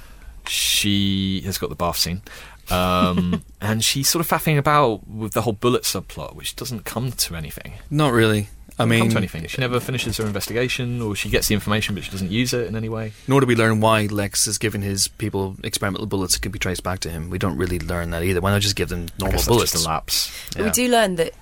She 0.48 1.42
has 1.46 1.58
got 1.58 1.70
the 1.70 1.76
bath 1.76 1.98
scene. 1.98 2.22
Um, 2.70 3.44
and 3.62 3.84
she's 3.84 4.08
sort 4.10 4.26
of 4.26 4.30
faffing 4.30 4.58
about 4.58 5.08
with 5.08 5.34
the 5.34 5.42
whole 5.42 5.54
bullet 5.54 5.84
subplot, 5.84 6.36
which 6.36 6.56
doesn't 6.56 6.86
come 6.86 7.12
to 7.12 7.36
anything. 7.36 7.74
Not 7.90 8.14
really. 8.14 8.50
I 8.80 8.86
mean, 8.86 9.10
to 9.10 9.18
anything. 9.18 9.46
She 9.48 9.62
never 9.62 9.80
finishes 9.80 10.18
her 10.18 10.26
investigation, 10.26 11.02
or 11.02 11.16
she 11.16 11.30
gets 11.30 11.48
the 11.48 11.54
information 11.54 11.96
but 11.96 12.04
she 12.04 12.12
doesn't 12.12 12.32
use 12.32 12.54
it 12.54 12.68
in 12.68 12.76
any 12.76 12.90
way. 12.90 13.14
nor 13.28 13.40
do 13.40 13.46
we 13.48 13.56
learn 13.56 13.82
why 13.82 14.08
Lex 14.08 14.46
has 14.46 14.58
given 14.58 14.82
his 14.82 15.08
people 15.08 15.56
experimental 15.64 16.08
bullets 16.08 16.34
that 16.34 16.42
can 16.42 16.52
be 16.52 16.60
traced 16.60 16.84
back 16.84 17.00
to 17.00 17.10
him. 17.10 17.30
We 17.30 17.38
don't 17.38 17.58
really 17.58 17.80
learn 17.80 18.10
that 18.12 18.24
either. 18.24 18.42
Why 18.42 18.52
not 18.52 18.62
just 18.62 18.76
give 18.76 18.90
them 18.90 19.08
I 19.20 19.20
normal 19.20 19.32
guess 19.32 19.42
that's 19.42 19.48
bullets? 19.48 19.72
just 19.74 19.86
a 19.86 19.90
lapse. 19.90 20.56
Yeah. 20.58 20.64
We 20.64 20.70
do 20.72 20.88
learn 20.90 21.16
that 21.16 21.34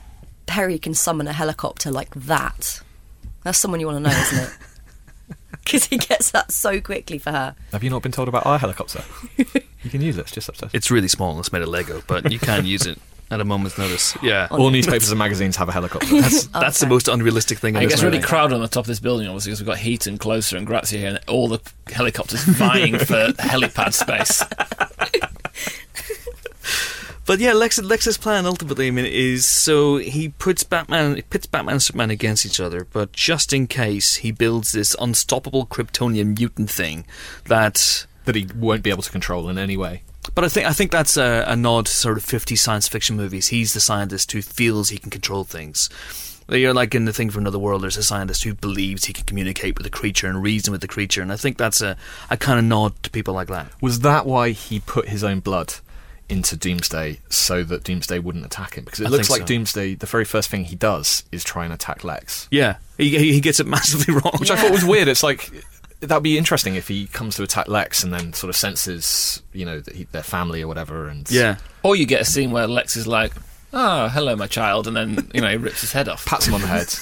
Perry 0.45 0.78
can 0.78 0.94
summon 0.94 1.28
a 1.28 1.34
helicopter 1.34 1.91
like 1.91 2.14
that. 2.16 2.82
That's 3.44 3.58
someone 3.58 3.80
you 3.80 3.88
want 3.88 4.03
to 4.03 4.10
know, 4.10 4.16
isn't 4.18 4.40
it? 4.40 4.49
Because 5.64 5.86
he 5.86 5.98
gets 5.99 6.32
that 6.32 6.52
so 6.52 6.82
quickly 6.82 7.20
for 7.20 7.32
her. 7.32 7.56
Have 7.72 7.84
you 7.84 7.91
not 7.91 8.02
been 8.02 8.12
told 8.12 8.28
about 8.28 8.48
our 8.48 8.58
helicopter? 8.58 9.03
you 9.38 9.90
can 9.91 10.02
use 10.02 10.18
it. 10.18 10.22
It's 10.22 10.32
just 10.32 10.49
upstairs. 10.49 10.72
It's 10.74 10.90
really 10.90 11.08
small 11.08 11.40
it's 11.40 11.53
made 11.53 11.62
of 11.62 11.70
Lego, 11.70 12.02
but 12.08 12.32
you 12.32 12.40
can 12.40 12.66
use 12.66 12.88
it 12.88 12.99
at 13.32 13.40
a 13.40 13.45
moment's 13.45 13.78
notice. 13.78 14.16
Yeah. 14.22 14.48
All 14.52 14.70
newspapers 14.70 15.10
and 15.10 15.18
magazines 15.18 15.56
have 15.56 15.70
a 15.70 15.72
helicopter. 15.72 16.22
That's, 16.22 16.45
that's 16.48 16.80
the 16.80 16.86
most 16.88 17.08
unrealistic 17.08 17.58
thing 17.60 17.76
in 17.76 17.78
And 17.78 17.86
it 17.86 17.90
gets 17.90 18.03
really 18.03 18.20
crowded 18.20 18.53
on 18.53 18.62
the 18.62 18.68
top 18.68 18.84
of 18.84 18.88
this 18.88 18.99
building, 18.99 19.28
obviously, 19.28 19.52
because 19.52 19.62
we've 19.62 19.68
got 19.68 19.78
Heaton, 19.78 20.18
Closer, 20.18 20.58
and 20.58 20.68
Grazia 20.68 20.99
here, 20.99 21.10
and 21.10 21.20
all 21.28 21.48
the 21.48 21.60
helicopters 21.88 22.44
vying 22.44 22.98
for 22.99 23.32
helipad 23.40 23.94
space. 23.94 24.44
But 27.26 27.40
yeah, 27.40 27.53
Lex, 27.53 27.82
Lex's 27.82 28.18
plan 28.18 28.45
ultimately, 28.45 28.88
I 28.88 28.91
mean, 28.91 29.06
is 29.06 29.45
so 29.45 29.98
he 29.98 30.30
puts 30.30 30.64
Batman, 30.64 31.16
he 31.16 31.22
pits 31.22 31.45
Batman 31.45 31.76
and 31.76 31.84
Superman 31.84 32.10
against 32.10 32.45
each 32.45 32.60
other, 32.60 32.86
but 32.91 33.14
just 33.14 33.53
in 33.53 33.68
case, 33.68 34.16
he 34.16 34.32
builds 34.32 34.74
this 34.74 34.95
unstoppable 34.99 35.66
Kryptonian 35.66 36.38
mutant 36.38 36.70
thing 36.70 37.06
that. 37.45 38.06
that 38.26 38.36
he 38.36 38.48
won't 38.56 38.84
be 38.84 38.90
able 38.90 39.03
to 39.03 39.12
control 39.12 39.48
in 39.48 39.58
any 39.58 39.78
way. 39.78 40.02
But 40.35 40.43
I 40.43 40.49
think 40.49 40.68
I 40.68 40.73
think 40.73 40.91
that's 40.91 41.18
a, 41.18 41.43
a 41.48 41.56
nod 41.56 41.88
to 41.88 41.91
sort 41.91 42.18
of 42.18 42.23
50 42.23 42.56
science 42.56 42.88
fiction 42.88 43.18
movies. 43.18 43.48
He's 43.48 43.73
the 43.73 43.80
scientist 43.80 44.31
who 44.31 44.41
feels 44.41 44.89
he 44.89 44.98
can 44.98 45.10
control 45.10 45.43
things. 45.43 45.89
You're 46.49 46.73
like 46.73 46.93
in 46.93 47.06
the 47.06 47.14
thing 47.14 47.30
from 47.30 47.43
another 47.43 47.60
world. 47.60 47.84
There's 47.84 47.98
a 47.98 48.03
scientist 48.03 48.43
who 48.43 48.53
believes 48.53 49.06
he 49.06 49.14
can 49.14 49.26
communicate 49.26 49.77
with 49.77 49.85
the 49.85 49.89
creature 49.89 50.27
and 50.27 50.43
reason 50.43 50.72
with 50.72 50.81
the 50.81 50.88
creature, 50.88 51.22
and 51.22 51.31
I 51.31 51.38
think 51.38 51.57
that's 51.57 51.81
a, 51.81 51.95
a 52.30 52.38
kind 52.38 52.60
of 52.60 52.65
nod 52.65 53.02
to 53.03 53.10
people 53.10 53.34
like 53.34 53.48
that. 53.48 53.72
Was 53.81 54.02
that 54.02 54.26
why 54.26 54.52
he 54.52 54.80
put 54.80 55.07
his 55.07 55.23
own 55.23 55.39
blood 55.39 55.76
into 56.27 56.56
Doomsday 56.56 57.19
so 57.30 57.64
that 57.64 57.84
Doomsday 57.84 58.19
wouldn't 58.19 58.45
attack 58.45 58.76
him? 58.76 58.85
Because 58.85 58.99
it 58.99 59.07
I 59.07 59.10
looks 59.10 59.30
like 59.30 59.41
so. 59.41 59.48
Doomsday, 59.48 59.95
the 59.95 60.06
very 60.06 60.26
first 60.26 60.49
thing 60.49 60.65
he 60.65 60.76
does 60.76 61.23
is 61.31 61.43
try 61.43 61.64
and 61.64 61.73
attack 61.73 62.03
Lex. 62.03 62.48
Yeah, 62.52 62.77
he 62.98 63.18
he 63.18 63.34
he 63.34 63.41
gets 63.41 63.60
it 63.61 63.68
massively 63.68 64.14
wrong. 64.14 64.34
Which 64.38 64.52
I 64.52 64.57
thought 64.57 64.72
was 64.72 64.84
weird. 64.84 65.07
It's 65.07 65.23
like, 65.23 65.49
that'd 66.02 66.23
be 66.23 66.38
interesting 66.38 66.76
if 66.76 66.88
he 66.88 67.07
comes 67.07 67.36
to 67.38 67.44
attack 67.44 67.68
Lex 67.68 68.03
and 68.03 68.14
then 68.14 68.34
sort 68.34 68.49
of 68.49 68.56
senses, 68.56 69.41
you 69.53 69.65
know, 69.65 69.80
that 69.80 69.95
he, 69.95 70.03
their 70.06 70.23
family 70.23 70.61
or 70.61 70.68
whatever. 70.68 71.07
And 71.07 71.30
yeah, 71.32 71.56
Or 71.84 71.95
you 71.95 72.06
get 72.06 72.22
a 72.22 72.26
scene 72.26 72.52
where 72.52 72.68
Lex 72.68 72.95
is 72.95 73.07
like, 73.07 73.32
"Oh, 73.73 74.10
hello, 74.10 74.36
my 74.36 74.48
child," 74.48 74.88
and 74.88 74.95
then 74.98 75.30
you 75.34 75.41
know 75.41 75.49
he 75.49 75.57
rips 75.57 75.82
his 75.82 75.91
head 75.94 76.10
off. 76.10 76.26
pats 76.26 76.48
him 76.48 76.53
on 76.56 76.61
the 76.61 76.68
head. 76.68 76.94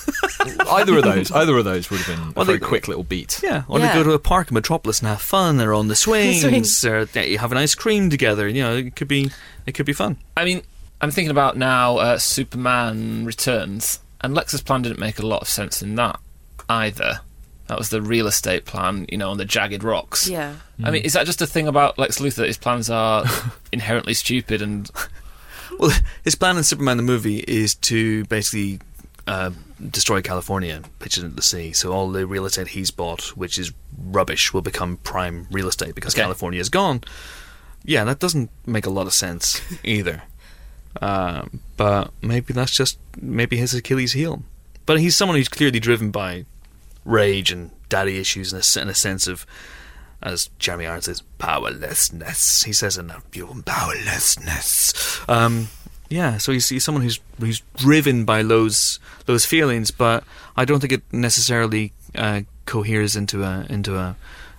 either 0.70 0.98
of 0.98 1.04
those, 1.04 1.32
either 1.32 1.58
of 1.58 1.66
those 1.66 1.90
would 1.90 2.00
have 2.02 2.16
been 2.18 2.34
Well, 2.34 2.44
a 2.44 2.46
very 2.46 2.60
they- 2.60 2.66
quick 2.66 2.88
little 2.88 3.04
beat. 3.04 3.40
yeah. 3.44 3.64
Or 3.68 3.80
Yeah. 3.80 3.88
they 3.88 3.94
go 4.00 4.04
to 4.04 4.12
a 4.12 4.20
park 4.20 4.50
in 4.52 4.54
Metropolis 4.56 5.00
and 5.00 5.08
have 5.08 5.22
fun. 5.22 5.58
They're 5.58 5.74
on 5.74 5.88
the 5.88 5.96
swings, 6.06 6.42
swings. 6.42 6.86
or 6.86 7.06
they 7.06 7.36
have 7.38 7.52
an 7.52 7.58
ice 7.58 7.76
cream 7.76 8.10
together. 8.10 8.48
You 8.48 8.62
know, 8.64 8.76
it 8.78 8.96
could 8.96 9.08
be 9.08 9.32
it 9.66 9.74
could 9.74 9.86
be 9.86 9.94
fun. 9.94 10.18
I 10.38 10.46
mean, 10.46 10.62
I'm 11.02 11.12
thinking 11.12 11.32
about 11.32 11.56
now 11.58 11.98
uh, 11.98 12.18
Superman 12.18 13.26
Returns, 13.26 14.00
and 14.22 14.34
Lex's 14.36 14.62
plan 14.62 14.82
didn't 14.82 15.00
make 15.00 15.20
a 15.20 15.26
lot 15.26 15.42
of 15.42 15.48
sense 15.50 15.82
in 15.82 15.96
that 15.96 16.20
either. 16.68 17.22
That 17.70 17.78
was 17.78 17.90
the 17.90 18.02
real 18.02 18.28
estate 18.28 18.66
plan, 18.66 19.06
you 19.10 19.18
know, 19.18 19.30
on 19.32 19.38
the 19.38 19.46
jagged 19.46 19.84
rocks. 19.84 20.28
Yeah. 20.28 20.56
I 20.84 20.92
mean, 20.92 21.04
is 21.04 21.14
that 21.14 21.26
just 21.26 21.42
a 21.42 21.48
thing 21.48 21.68
about 21.68 21.98
Lex 21.98 22.18
Luthor? 22.20 22.46
His 22.46 22.58
plans 22.58 22.90
are 22.90 23.24
inherently 23.72 24.14
stupid, 24.16 24.62
and 24.62 24.90
Well, 25.80 25.92
his 26.24 26.36
plan 26.36 26.58
in 26.58 26.64
Superman 26.64 26.98
the 26.98 27.04
movie 27.04 27.40
is 27.48 27.76
to 27.76 28.26
basically 28.26 28.80
uh, 29.28 29.52
destroy 29.92 30.22
California, 30.22 30.82
pitch 30.98 31.18
it 31.18 31.24
into 31.24 31.36
the 31.36 31.42
sea. 31.44 31.72
So 31.72 31.94
all 31.94 32.10
the 32.12 32.26
real 32.26 32.46
estate 32.46 32.70
he's 32.70 32.90
bought, 32.92 33.38
which 33.38 33.58
is 33.60 33.72
rubbish, 33.98 34.52
will 34.54 34.62
become 34.64 34.98
prime 34.98 35.48
real 35.52 35.68
estate 35.68 35.94
because 35.96 36.16
Okay. 36.16 36.24
California 36.24 36.60
is 36.60 36.70
gone. 36.70 37.02
Yeah, 37.86 38.04
that 38.04 38.20
doesn't 38.20 38.50
make 38.66 38.88
a 38.88 38.90
lot 38.90 39.06
of 39.08 39.14
sense 39.14 39.62
either. 39.84 40.24
Um, 41.02 41.60
but 41.78 42.12
maybe 42.22 42.52
that's 42.54 42.76
just 42.76 42.98
maybe 43.22 43.58
his 43.58 43.74
Achilles 43.76 44.14
heel. 44.14 44.42
But 44.88 45.00
he's 45.00 45.16
someone 45.16 45.38
who's 45.38 45.48
clearly 45.50 45.80
driven 45.80 46.10
by 46.10 46.46
rage 47.06 47.52
and 47.52 47.72
daddy 47.90 48.20
issues 48.20 48.54
and 48.54 48.62
a, 48.64 48.82
and 48.82 48.90
a 48.90 48.96
sense 48.96 49.28
of, 49.28 49.46
as 50.22 50.50
Jeremy 50.60 50.86
Irons 50.86 51.06
says, 51.06 51.24
powerlessness. 51.38 52.64
He 52.64 52.74
says 52.74 52.98
in 52.98 53.08
that 53.08 53.30
beautiful 53.32 53.62
powerlessness. 53.64 55.22
Um, 55.30 55.70
yeah, 56.10 56.38
so 56.38 56.52
he's, 56.52 56.68
he's 56.70 56.84
someone 56.84 57.04
who's 57.04 57.20
who's 57.40 57.62
driven 57.76 58.26
by 58.26 58.42
those 58.42 59.00
those 59.26 59.46
feelings, 59.46 59.92
but 59.92 60.24
I 60.58 60.66
don't 60.66 60.80
think 60.80 60.94
it 60.94 61.04
necessarily 61.12 61.94
uh, 62.16 62.42
coheres 62.66 63.16
into 63.16 63.44
a 63.44 63.66
into 63.70 63.96
a 63.96 64.16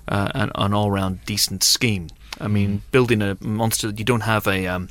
uh, 0.08 0.30
an, 0.34 0.52
an 0.54 0.74
all 0.74 0.90
round 0.90 1.24
decent 1.24 1.64
scheme. 1.64 2.08
I 2.40 2.48
mean, 2.48 2.82
building 2.92 3.20
a 3.20 3.36
monster, 3.40 3.88
that 3.88 3.98
you 3.98 4.04
don't 4.04 4.22
have 4.22 4.46
a. 4.46 4.66
Um, 4.66 4.88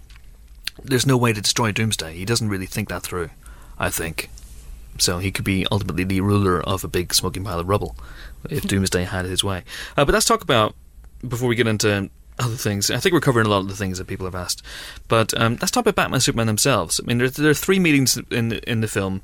there's 0.84 1.06
no 1.06 1.18
way 1.18 1.34
to 1.34 1.42
destroy 1.42 1.72
Doomsday. 1.72 2.14
He 2.14 2.26
doesn't 2.26 2.50
really 2.50 2.66
think 2.66 2.90
that 2.90 3.04
through. 3.04 3.30
I 3.78 3.90
think. 3.90 4.30
So 5.00 5.20
he 5.20 5.32
could 5.32 5.46
be 5.46 5.66
ultimately 5.72 6.04
the 6.04 6.22
ruler 6.22 6.62
of 6.62 6.84
a 6.84 6.88
big 6.88 7.14
smoking 7.14 7.44
pile 7.44 7.60
of 7.60 7.68
rubble 7.68 7.96
if 8.50 8.64
Doomsday 8.64 9.04
had 9.06 9.26
his 9.26 9.44
way. 9.44 9.64
Uh, 9.98 10.06
but 10.06 10.14
let's 10.14 10.26
talk 10.26 10.42
about 10.42 10.76
before 11.28 11.50
we 11.50 11.56
get 11.56 11.68
into 11.68 12.10
other 12.38 12.56
things. 12.56 12.90
I 12.90 12.98
think 13.00 13.12
we're 13.12 13.20
covering 13.20 13.46
a 13.46 13.50
lot 13.50 13.60
of 13.60 13.68
the 13.68 13.76
things 13.76 13.98
that 13.98 14.08
people 14.08 14.26
have 14.26 14.36
asked. 14.36 14.62
But 15.10 15.34
um, 15.40 15.58
let's 15.60 15.72
talk 15.72 15.82
about 15.82 15.96
Batman 15.96 16.16
and 16.16 16.24
Superman 16.24 16.48
themselves. 16.48 17.00
I 17.04 17.06
mean, 17.06 17.18
there, 17.18 17.30
there 17.30 17.50
are 17.52 17.54
three 17.54 17.80
meetings 17.80 18.18
in 18.32 18.50
the, 18.50 18.70
in 18.72 18.80
the 18.80 18.88
film. 18.88 19.22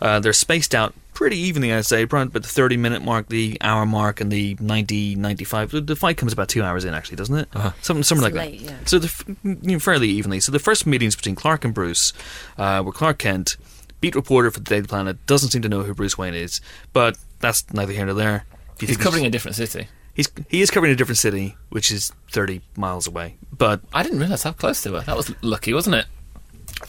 Uh, 0.00 0.18
they're 0.18 0.32
spaced 0.32 0.74
out 0.74 0.92
pretty 1.14 1.38
evenly, 1.38 1.72
I'd 1.72 1.86
say, 1.86 2.04
around 2.04 2.26
about 2.28 2.42
the 2.42 2.48
30 2.48 2.76
minute 2.76 3.02
mark, 3.02 3.28
the 3.28 3.56
hour 3.60 3.86
mark, 3.86 4.20
and 4.20 4.32
the 4.32 4.56
90, 4.58 5.14
95. 5.14 5.70
The- 5.70 5.80
The 5.80 5.94
fight 5.96 6.16
comes 6.16 6.32
about 6.32 6.48
two 6.48 6.64
hours 6.64 6.84
in, 6.84 6.92
actually, 6.92 7.16
doesn't 7.16 7.36
it? 7.38 7.48
Uh-huh. 7.54 7.70
Something, 7.82 8.02
something 8.02 8.26
It's 8.26 8.34
like 8.36 8.50
late, 8.52 8.60
that. 8.66 8.72
yeah. 8.72 8.78
So 8.84 8.98
they're 8.98 9.36
you 9.44 9.72
know, 9.74 9.78
fairly 9.78 10.08
evenly. 10.08 10.40
So 10.40 10.50
the 10.50 10.58
first 10.58 10.86
meetings 10.86 11.14
between 11.14 11.36
Clark 11.36 11.64
and 11.64 11.72
Bruce, 11.72 12.12
uh, 12.58 12.82
where 12.82 12.92
Clark 12.92 13.18
Kent, 13.18 13.56
beat 14.00 14.14
reporter 14.14 14.50
for 14.50 14.60
the 14.60 14.64
Daily 14.70 14.86
Planet, 14.86 15.24
doesn't 15.26 15.50
seem 15.50 15.62
to 15.62 15.68
know 15.68 15.82
who 15.82 15.94
Bruce 15.94 16.16
Wayne 16.18 16.34
is, 16.34 16.60
but 16.92 17.18
that's 17.40 17.64
neither 17.72 17.92
here 17.92 18.06
nor 18.06 18.14
there. 18.14 18.44
He's 18.78 18.96
covering 18.96 19.24
a 19.24 19.30
different 19.30 19.56
city. 19.56 19.88
He's 20.14 20.30
he 20.48 20.62
is 20.62 20.70
covering 20.70 20.92
a 20.92 20.96
different 20.96 21.18
city, 21.18 21.56
which 21.70 21.90
is 21.92 22.12
thirty 22.30 22.62
miles 22.76 23.06
away. 23.06 23.36
But 23.56 23.80
I 23.92 24.02
didn't 24.02 24.18
realise 24.18 24.42
how 24.42 24.52
close 24.52 24.82
they 24.82 24.90
were. 24.90 25.00
That 25.00 25.16
was 25.16 25.32
lucky, 25.42 25.74
wasn't 25.74 25.96
it? 25.96 26.06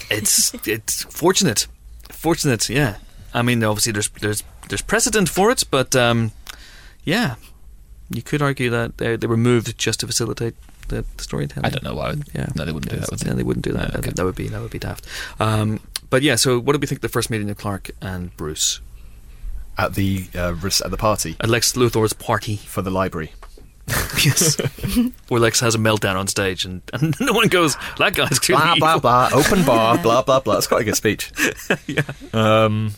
it's 0.10 0.54
it's 0.68 1.04
fortunate, 1.04 1.68
fortunate. 2.10 2.70
Yeah, 2.70 2.98
I 3.34 3.42
mean, 3.42 3.64
obviously 3.64 3.92
there's 3.92 4.10
there's 4.10 4.44
there's 4.70 4.82
precedent 4.82 5.30
for 5.30 5.52
it, 5.52 5.64
but 5.70 5.96
um, 5.96 6.32
yeah, 7.04 7.36
you 8.10 8.22
could 8.22 8.42
argue 8.42 8.70
that 8.70 8.98
they, 8.98 9.16
they 9.16 9.28
were 9.28 9.38
moved 9.38 9.78
just 9.78 10.00
to 10.02 10.08
facilitate 10.08 10.56
the, 10.88 11.06
storytelling. 11.18 11.66
I 11.66 11.70
don't 11.70 11.84
know 11.84 11.96
why. 11.96 12.10
Would, 12.10 12.30
Yeah, 12.34 12.48
no, 12.56 12.66
they 12.66 12.72
wouldn't 12.72 12.92
do 12.92 13.00
that. 13.00 13.10
Would 13.12 13.22
Yeah, 13.24 13.30
they? 13.32 13.38
they 13.38 13.44
wouldn't 13.44 13.66
do 13.66 13.74
that. 13.74 13.94
No, 13.94 14.00
okay. 14.00 14.12
That 14.12 14.26
would 14.26 14.36
be 14.36 14.48
that 14.48 14.62
would 14.62 14.72
be 14.72 14.80
daft. 14.80 15.06
Um, 15.40 15.80
but 16.10 16.22
yeah, 16.22 16.36
so 16.36 16.60
what 16.60 16.74
did 16.74 16.82
we 16.82 16.88
think 16.88 16.98
of 17.00 17.02
the 17.04 17.10
first 17.10 17.30
meeting 17.30 17.50
of 17.50 17.58
Clark 17.58 17.92
and 18.02 18.36
Bruce 18.38 18.80
At 19.78 19.96
the 19.96 20.28
uh, 20.36 20.54
res- 20.56 20.82
at 20.82 20.92
the 20.92 20.98
party 20.98 21.36
at 21.40 21.50
Lex 21.50 21.74
Luthor's 21.74 22.14
party? 22.14 22.56
for 22.58 22.82
the 22.82 22.92
library. 22.92 23.34
yes, 24.24 24.58
where 25.30 25.40
Lex 25.40 25.62
has 25.62 25.74
a 25.74 25.78
meltdown 25.78 26.16
on 26.18 26.28
stage, 26.28 26.66
and, 26.66 26.82
and 26.92 27.16
no 27.22 27.32
one 27.32 27.48
goes, 27.48 27.78
"That 27.98 28.16
guy's 28.16 28.38
clearly 28.40 28.80
blah 28.80 28.98
blah 29.00 29.28
evil." 29.28 29.40
blah. 29.40 29.46
Open 29.46 29.66
bar. 29.66 29.98
blah 29.98 30.22
blah 30.24 30.40
blah. 30.42 30.58
It's 30.58 30.68
quite 30.68 30.82
a 30.82 30.84
good 30.84 30.98
speech. 30.98 31.32
yeah. 31.88 32.02
Um, 32.34 32.92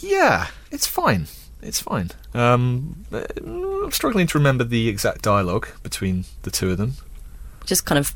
yeah, 0.00 0.46
it's 0.70 0.86
fine. 0.86 1.26
It's 1.60 1.80
fine. 1.80 2.10
Um, 2.32 3.04
I'm 3.12 3.90
struggling 3.90 4.26
to 4.28 4.38
remember 4.38 4.64
the 4.64 4.88
exact 4.88 5.22
dialogue 5.22 5.68
between 5.82 6.24
the 6.42 6.50
two 6.50 6.70
of 6.70 6.78
them. 6.78 6.94
Just 7.66 7.84
kind 7.84 7.98
of 7.98 8.14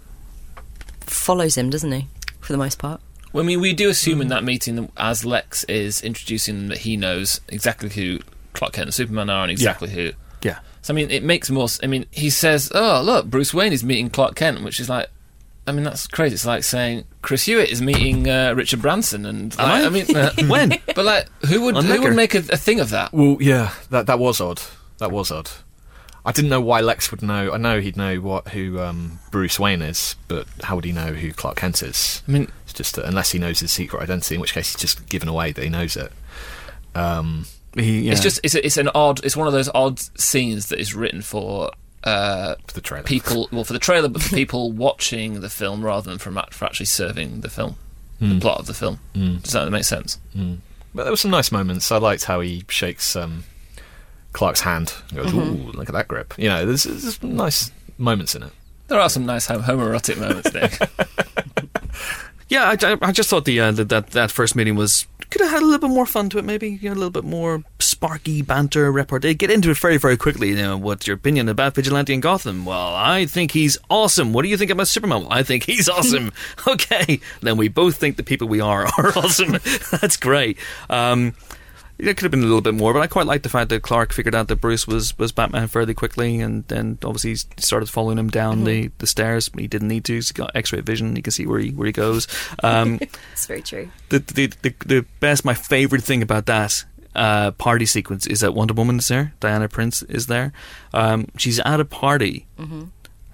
follows 1.01 1.59
him, 1.59 1.69
doesn't 1.69 1.93
he? 1.93 2.07
For 2.41 2.53
the 2.53 2.59
most 2.59 2.79
part. 2.79 3.01
Well, 3.33 3.45
I 3.45 3.47
mean, 3.47 3.61
we 3.61 3.73
do 3.73 3.89
assume 3.89 4.21
in 4.21 4.29
that 4.29 4.45
meeting, 4.45 4.77
that 4.77 4.91
as 4.97 5.25
Lex 5.25 5.65
is 5.65 6.03
introducing 6.03 6.57
them, 6.57 6.69
that 6.69 6.79
he 6.79 6.97
knows 6.97 7.41
exactly 7.49 7.89
who 7.89 8.21
Clark 8.53 8.75
Kent 8.75 8.87
and 8.87 8.95
Superman 8.95 9.31
are 9.31 9.43
and 9.43 9.51
exactly 9.51 9.91
who. 9.91 10.13
Yeah. 10.43 10.59
So, 10.83 10.93
I 10.93 10.97
mean, 10.97 11.11
it 11.11 11.23
makes 11.23 11.51
more. 11.51 11.69
I 11.83 11.87
mean, 11.87 12.07
he 12.11 12.29
says, 12.29 12.71
"Oh, 12.75 13.01
look, 13.03 13.27
Bruce 13.27 13.55
Wayne 13.55 13.73
is 13.73 13.85
meeting 13.85 14.11
Clark 14.11 14.35
Kent," 14.35 14.63
which 14.63 14.81
is 14.81 14.89
like, 14.89 15.09
I 15.67 15.73
mean, 15.73 15.85
that's 15.85 16.07
crazy. 16.09 16.35
It's 16.35 16.45
like 16.45 16.65
saying 16.65 17.05
Chris 17.23 17.45
Hewitt 17.45 17.71
is 17.71 17.81
meeting 17.81 18.29
uh, 18.29 18.53
Richard 18.57 18.83
Branson, 18.83 19.25
and 19.25 19.57
like, 19.57 19.67
I? 19.67 19.87
I 19.87 19.89
mean, 19.91 20.17
uh, 20.17 20.33
when? 20.49 20.75
but 20.95 21.05
like, 21.05 21.29
who 21.47 21.63
would 21.63 21.77
who 21.77 22.03
would 22.03 22.17
make 22.17 22.35
a, 22.35 22.39
a 22.39 22.57
thing 22.57 22.81
of 22.81 22.91
that? 22.91 23.13
Well, 23.13 23.37
yeah, 23.41 23.73
that 23.91 24.07
that 24.07 24.19
was 24.19 24.41
odd. 24.41 24.61
That 24.99 25.13
was 25.13 25.31
odd. 25.31 25.51
I 26.25 26.31
didn't 26.33 26.51
know 26.51 26.61
why 26.61 26.81
Lex 26.81 27.11
would 27.11 27.23
know. 27.23 27.53
I 27.53 27.57
know 27.57 27.81
he'd 27.81 27.97
know 27.97 28.17
what 28.21 28.49
who 28.49 28.81
um, 28.81 29.19
Bruce 29.31 29.59
Wayne 29.59 29.83
is, 29.83 30.17
but 30.29 30.47
how 30.63 30.77
would 30.77 30.85
he 30.85 30.93
know 30.93 31.13
who 31.13 31.33
Clark 31.33 31.57
Kent 31.57 31.83
is? 31.83 32.23
I 32.27 32.31
mean, 32.33 32.51
just 32.73 32.97
that 32.97 33.05
unless 33.05 33.33
he 33.33 33.39
knows 33.39 33.61
his 33.61 33.71
secret 33.71 34.03
identity, 34.03 34.35
in 34.37 34.41
which 34.41 34.55
case 34.55 34.73
he's 34.73 34.81
just 34.81 35.09
given 35.09 35.29
away 35.29 35.53
that 35.53 35.63
he 35.63 35.71
knows 35.71 35.97
it. 35.97 36.13
Um, 36.95 37.47
He, 37.75 38.03
yeah. 38.03 38.13
it's 38.13 38.21
just 38.21 38.41
it's 38.43 38.55
a, 38.55 38.65
it's 38.67 38.77
an 38.77 38.89
odd. 38.95 39.25
It's 39.25 39.37
one 39.37 39.47
of 39.47 39.53
those 39.53 39.71
odd 39.75 39.99
scenes 40.21 40.67
that 40.69 40.79
is 40.79 40.95
written 40.95 41.23
for. 41.23 41.71
Uh, 42.05 42.57
for 42.67 42.75
the 42.75 42.81
trailer. 42.81 43.05
people 43.05 43.49
well 43.53 43.63
for 43.63 43.73
the 43.73 43.79
trailer 43.79 44.09
but 44.09 44.21
for 44.21 44.35
people 44.35 44.73
watching 44.87 45.41
the 45.41 45.49
film 45.49 45.85
rather 45.85 46.11
than 46.11 46.19
for, 46.19 46.33
for 46.51 46.65
actually 46.65 46.85
serving 46.87 47.43
the 47.43 47.49
film 47.49 47.77
the 48.19 48.41
plot 48.41 48.59
of 48.59 48.67
the 48.67 48.75
film 48.75 48.99
does 49.15 49.53
that 49.53 49.71
make 49.71 49.85
sense 49.85 50.19
But 50.93 51.05
there 51.05 51.13
were 51.13 51.17
some 51.17 51.31
nice 51.31 51.53
moments. 51.53 51.93
I 51.93 51.99
liked 51.99 52.25
how 52.25 52.41
he 52.41 52.65
shakes 52.69 53.15
um, 53.15 53.45
Clark's 54.33 54.63
hand 54.63 54.95
and 55.11 55.19
goes, 55.23 55.33
"Ooh, 55.33 55.71
look 55.73 55.89
at 55.89 55.93
that 55.93 56.09
grip." 56.09 56.35
You 56.37 56.49
know, 56.49 56.67
there's, 56.67 56.83
there's 56.83 57.23
nice 57.23 57.71
moments 57.99 58.35
in 58.35 58.43
it. 58.43 58.53
There 58.93 59.01
are 59.01 59.09
some 59.09 59.27
nice 59.27 59.47
hom- 59.47 59.63
homoerotic 59.63 60.19
moments 60.19 60.53
Nick 60.53 60.79
Yeah, 62.49 62.65
I, 62.65 62.93
I, 62.93 62.99
I 63.01 63.13
just 63.13 63.31
thought 63.31 63.47
the, 63.47 63.59
uh, 63.61 63.73
the 63.73 63.85
that 63.87 64.09
that 64.09 64.31
first 64.31 64.55
meeting 64.55 64.77
was 64.77 65.07
could 65.31 65.41
have 65.41 65.51
had 65.51 65.63
a 65.63 65.65
little 65.65 65.89
bit 65.89 65.95
more 65.95 66.05
fun 66.05 66.29
to 66.29 66.39
it. 66.39 66.45
Maybe 66.45 66.69
you 66.69 66.91
know, 66.91 66.95
a 66.95 67.01
little 67.01 67.11
bit 67.11 67.25
more 67.25 67.65
sparky 67.79 68.43
banter, 68.43 68.93
repartee. 68.93 69.33
Get 69.33 69.51
into 69.51 69.71
it 69.71 69.79
very 69.79 69.97
very 69.97 70.19
quickly. 70.19 70.51
You 70.51 70.57
know, 70.57 70.77
what's 70.77 71.07
your 71.07 71.17
opinion 71.17 71.49
about 71.49 71.75
Vigilante 71.75 72.13
in 72.13 72.21
Gotham? 72.21 72.67
Well, 72.67 72.95
I 72.95 73.25
think 73.25 73.53
he's 73.53 73.79
awesome. 73.89 74.35
What 74.35 74.43
do 74.43 74.49
you 74.51 74.59
think 74.59 74.71
about 74.71 74.89
Superman? 74.89 75.23
Well, 75.23 75.33
I 75.33 75.43
think 75.43 75.63
he's 75.63 75.89
awesome. 75.89 76.31
okay, 76.67 77.21
then 77.41 77.57
we 77.57 77.69
both 77.69 77.97
think 77.97 78.19
the 78.19 78.23
people 78.23 78.47
we 78.47 78.61
are 78.61 78.85
are 78.99 79.13
awesome. 79.17 79.53
That's 79.91 80.19
great. 80.19 80.59
Um, 80.91 81.33
it 82.03 82.17
could 82.17 82.25
have 82.25 82.31
been 82.33 82.41
a 82.43 82.47
little 82.47 82.61
bit 82.61 82.75
more, 82.75 82.93
but 82.93 83.01
I 83.01 83.07
quite 83.07 83.27
like 83.27 83.43
the 83.43 83.49
fact 83.49 83.69
that 83.71 83.83
Clark 83.83 84.13
figured 84.13 84.35
out 84.35 84.49
that 84.49 84.57
Bruce 84.57 84.87
was, 84.87 85.17
was 85.19 85.31
Batman 85.31 85.69
fairly 85.69 85.95
quickly, 85.95 86.41
and 86.41 86.67
then 86.69 86.99
obviously 87.05 87.31
he 87.31 87.37
started 87.63 87.89
following 87.89 88.19
him 88.19 88.29
down 88.29 88.65
the, 88.65 88.91
the 88.99 89.07
stairs. 89.07 89.49
He 89.57 89.69
didn't 89.69 89.89
need 89.89 90.05
to; 90.07 90.15
he's 90.15 90.33
got 90.33 90.51
X-ray 90.55 90.81
vision. 90.81 91.15
He 91.15 91.23
can 91.23 91.31
see 91.31 91.47
where 91.47 91.61
he 91.61 91.71
where 91.71 91.87
he 91.87 91.93
goes. 91.93 92.27
Um, 92.63 92.99
It's 93.33 93.47
very 93.47 93.63
true. 93.63 93.89
the, 94.09 94.19
the 94.19 94.47
the 94.63 94.75
the 94.85 95.07
best, 95.21 95.45
my 95.45 95.55
favorite 95.55 96.03
thing 96.03 96.23
about 96.23 96.47
that 96.47 96.85
uh, 97.15 97.53
party 97.53 97.87
sequence 97.87 98.27
is 98.27 98.41
that 98.41 98.53
Wonder 98.53 98.75
Woman 98.75 98.99
is 98.99 99.09
there. 99.09 99.35
Diana 99.41 99.69
Prince 99.69 100.03
is 100.03 100.27
there. 100.27 100.53
Um, 100.93 101.29
she's 101.37 101.61
at 101.61 101.79
a 101.81 101.85
party 101.85 102.47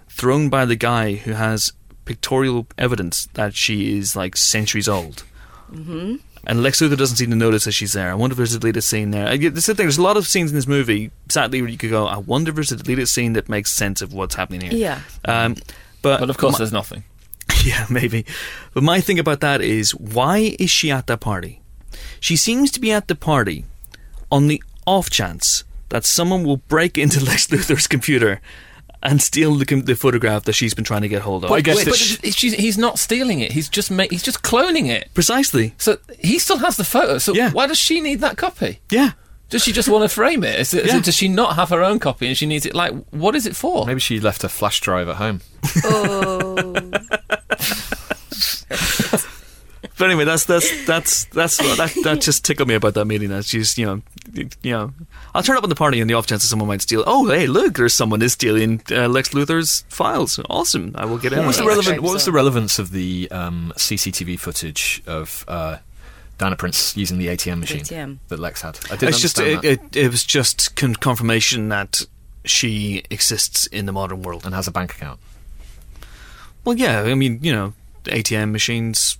thrown 0.09 0.49
by 0.49 0.65
the 0.65 0.77
guy 0.77 1.15
who 1.15 1.33
has 1.33 1.73
pictorial 2.05 2.67
evidence 2.77 3.29
that 3.35 3.55
she 3.55 3.97
is 3.97 4.17
like 4.17 4.37
centuries 4.37 4.89
old. 4.89 5.25
Mm-hmm. 5.73 6.17
And 6.47 6.63
Lex 6.63 6.81
Luthor 6.81 6.97
doesn't 6.97 7.17
seem 7.17 7.31
to 7.31 7.37
notice 7.37 7.65
that 7.65 7.73
she's 7.73 7.93
there. 7.93 8.11
I 8.11 8.15
wonder 8.15 8.33
if 8.35 8.37
there's 8.39 8.55
a 8.55 8.59
deleted 8.59 8.85
scene 8.85 9.11
there. 9.11 9.27
I, 9.29 9.37
this 9.37 9.51
is 9.59 9.67
the 9.67 9.75
thing. 9.75 9.85
There's 9.87 9.99
a 9.99 10.03
lot 10.03 10.17
of 10.17 10.27
scenes 10.27 10.51
in 10.51 10.57
this 10.57 10.67
movie, 10.67 11.11
sadly, 11.29 11.61
where 11.61 11.71
you 11.71 11.77
could 11.79 11.91
go, 11.91 12.07
I 12.07 12.17
wonder 12.19 12.51
if 12.51 12.55
there's 12.57 12.73
a 12.73 12.77
deleted 12.77 13.09
scene 13.09 13.33
that 13.35 13.49
makes 13.49 13.73
sense 13.73 14.01
of 14.03 14.13
what's 14.13 14.35
happening 14.35 14.61
here. 14.63 14.73
Yeah. 14.73 15.01
Um, 15.25 15.57
but, 16.03 16.21
But 16.21 16.31
of 16.31 16.39
course, 16.39 16.53
my- 16.55 16.59
there's 16.59 16.73
nothing. 16.73 17.05
yeah, 17.65 17.87
maybe. 17.91 18.25
But 18.75 18.83
my 18.83 19.01
thing 19.01 19.19
about 19.19 19.41
that 19.41 19.61
is, 19.61 19.95
why 19.95 20.57
is 20.59 20.71
she 20.71 20.91
at 20.91 21.07
that 21.09 21.21
party? 21.21 21.61
She 22.21 22.37
seems 22.37 22.71
to 22.73 22.81
be 22.81 22.93
at 22.93 23.09
the 23.09 23.15
party 23.15 23.65
on 24.31 24.47
the 24.47 24.63
off 24.87 25.11
chance 25.11 25.65
that 25.89 26.05
someone 26.05 26.45
will 26.45 26.59
break 26.59 26.97
into 26.99 27.19
Lex 27.25 27.47
Luthor's 27.49 27.87
computer 27.87 28.41
and 29.03 29.23
steal 29.23 29.55
the, 29.55 29.65
the 29.83 29.95
photograph 29.95 30.45
that 30.45 30.55
she's 30.55 30.75
been 30.75 30.85
trying 30.85 31.03
to 31.03 31.09
get 31.09 31.23
hold 31.23 31.45
of. 31.45 31.53
I 31.53 31.61
guess 31.61 31.77
Wait, 31.77 31.87
but 31.87 31.97
sh- 31.97 32.19
she's, 32.35 32.55
he's 32.55 32.79
not 32.79 32.99
stealing 32.99 33.41
it. 33.41 33.53
He's 33.53 33.69
just 33.69 33.91
ma- 33.91 34.07
he's 34.11 34.23
just 34.23 34.43
cloning 34.43 34.89
it. 34.89 35.09
Precisely. 35.15 35.75
So 35.79 35.99
he 36.19 36.39
still 36.39 36.59
has 36.59 36.77
the 36.77 36.85
photo. 36.85 37.19
So 37.19 37.35
Yeah. 37.35 37.51
why 37.53 37.67
does 37.67 37.79
she 37.79 38.01
need 38.01 38.21
that 38.21 38.37
copy? 38.37 38.81
Yeah. 38.91 39.13
Does 39.51 39.63
she 39.65 39.73
just 39.73 39.89
want 39.89 40.03
to 40.03 40.15
frame 40.15 40.45
it? 40.45 40.59
Is 40.61 40.75
it, 40.75 40.85
is 40.85 40.93
Yeah. 40.93 40.99
it- 40.99 41.05
does 41.05 41.15
she 41.17 41.29
not 41.29 41.57
have 41.57 41.71
her 41.71 41.83
own 41.83 41.99
copy 42.01 42.27
and 42.27 42.37
she 42.37 42.45
needs 42.47 42.67
it? 42.67 42.75
Like, 42.75 42.93
what 43.11 43.35
is 43.35 43.47
it 43.47 43.57
for? 43.57 43.87
maybe 43.87 44.01
she 44.01 44.21
left 44.21 44.45
a 44.45 44.49
flash 44.49 44.81
drive 44.81 45.09
at 45.09 45.17
home. 45.17 45.41
Oh. 45.85 46.75
But 49.99 50.07
anyway, 50.11 50.25
that's 50.25 50.45
that's 50.45 50.87
that's 50.87 51.25
that's 51.27 51.57
that 51.59 51.93
that 52.05 52.21
just 52.21 52.45
tickled 52.45 52.69
me 52.69 52.75
about 52.75 52.95
that 52.95 53.05
meeting. 53.07 53.31
That 53.31 53.45
she's 53.45 53.77
you 53.77 53.85
know 53.87 54.03
you 54.63 54.71
know 54.73 54.93
I'll 55.35 55.43
turn 55.43 55.57
up 55.57 55.65
on 55.65 55.69
the 55.69 55.75
party 55.75 56.01
on 56.01 56.07
the 56.07 56.15
off 56.15 56.27
chance 56.29 56.43
that 56.43 56.49
someone 56.49 56.69
might 56.69 56.83
steal. 56.83 57.03
Oh 57.07 57.29
hey 57.29 57.47
look, 57.49 57.75
there's 57.75 57.95
someone 57.95 58.23
is 58.23 58.33
stealing 58.35 58.81
uh, 58.93 59.09
Lex 59.09 59.31
Luthor's 59.31 59.85
files. 59.89 60.39
Awesome, 60.49 60.93
I 60.95 61.05
will 61.05 61.19
get 61.19 61.33
in. 61.33 61.45
What's 61.45 61.59
on 61.59 61.65
the 61.65 61.71
that. 61.71 61.77
relevant? 61.77 62.03
What 62.03 62.13
was 62.15 62.25
the 62.25 62.33
relevance 62.33 62.79
of 62.79 62.93
the 62.93 63.29
um, 63.33 63.73
CCTV 63.77 64.39
footage 64.39 65.03
of 65.07 65.45
uh, 65.49 65.79
Diana 66.39 66.55
Prince 66.55 66.97
using 66.97 67.19
the 67.19 67.27
ATM 67.27 67.59
machine 67.59 67.81
ATM. 67.81 68.19
that 68.29 68.39
Lex 68.39 68.63
had? 68.63 68.79
I 68.87 68.91
didn't 68.97 69.09
It's 69.09 69.21
just 69.21 69.39
understand 69.41 69.65
it, 69.65 69.81
that. 69.93 69.97
it, 69.97 70.05
it 70.07 70.11
was 70.13 70.23
just 70.25 70.77
con- 70.77 70.95
confirmation 70.95 71.69
that 71.71 72.03
she 72.45 73.03
exists 73.11 73.67
in 73.67 73.87
the 73.87 73.93
modern 73.93 74.23
world. 74.23 74.47
and 74.47 74.55
has 74.55 74.69
a 74.69 74.71
bank 74.71 74.93
account. 74.93 75.19
Well, 76.65 76.77
yeah, 76.77 77.01
I 77.03 77.15
mean 77.15 77.41
you 77.43 77.53
know 77.53 77.73
ATM 78.05 78.53
machines. 78.53 79.19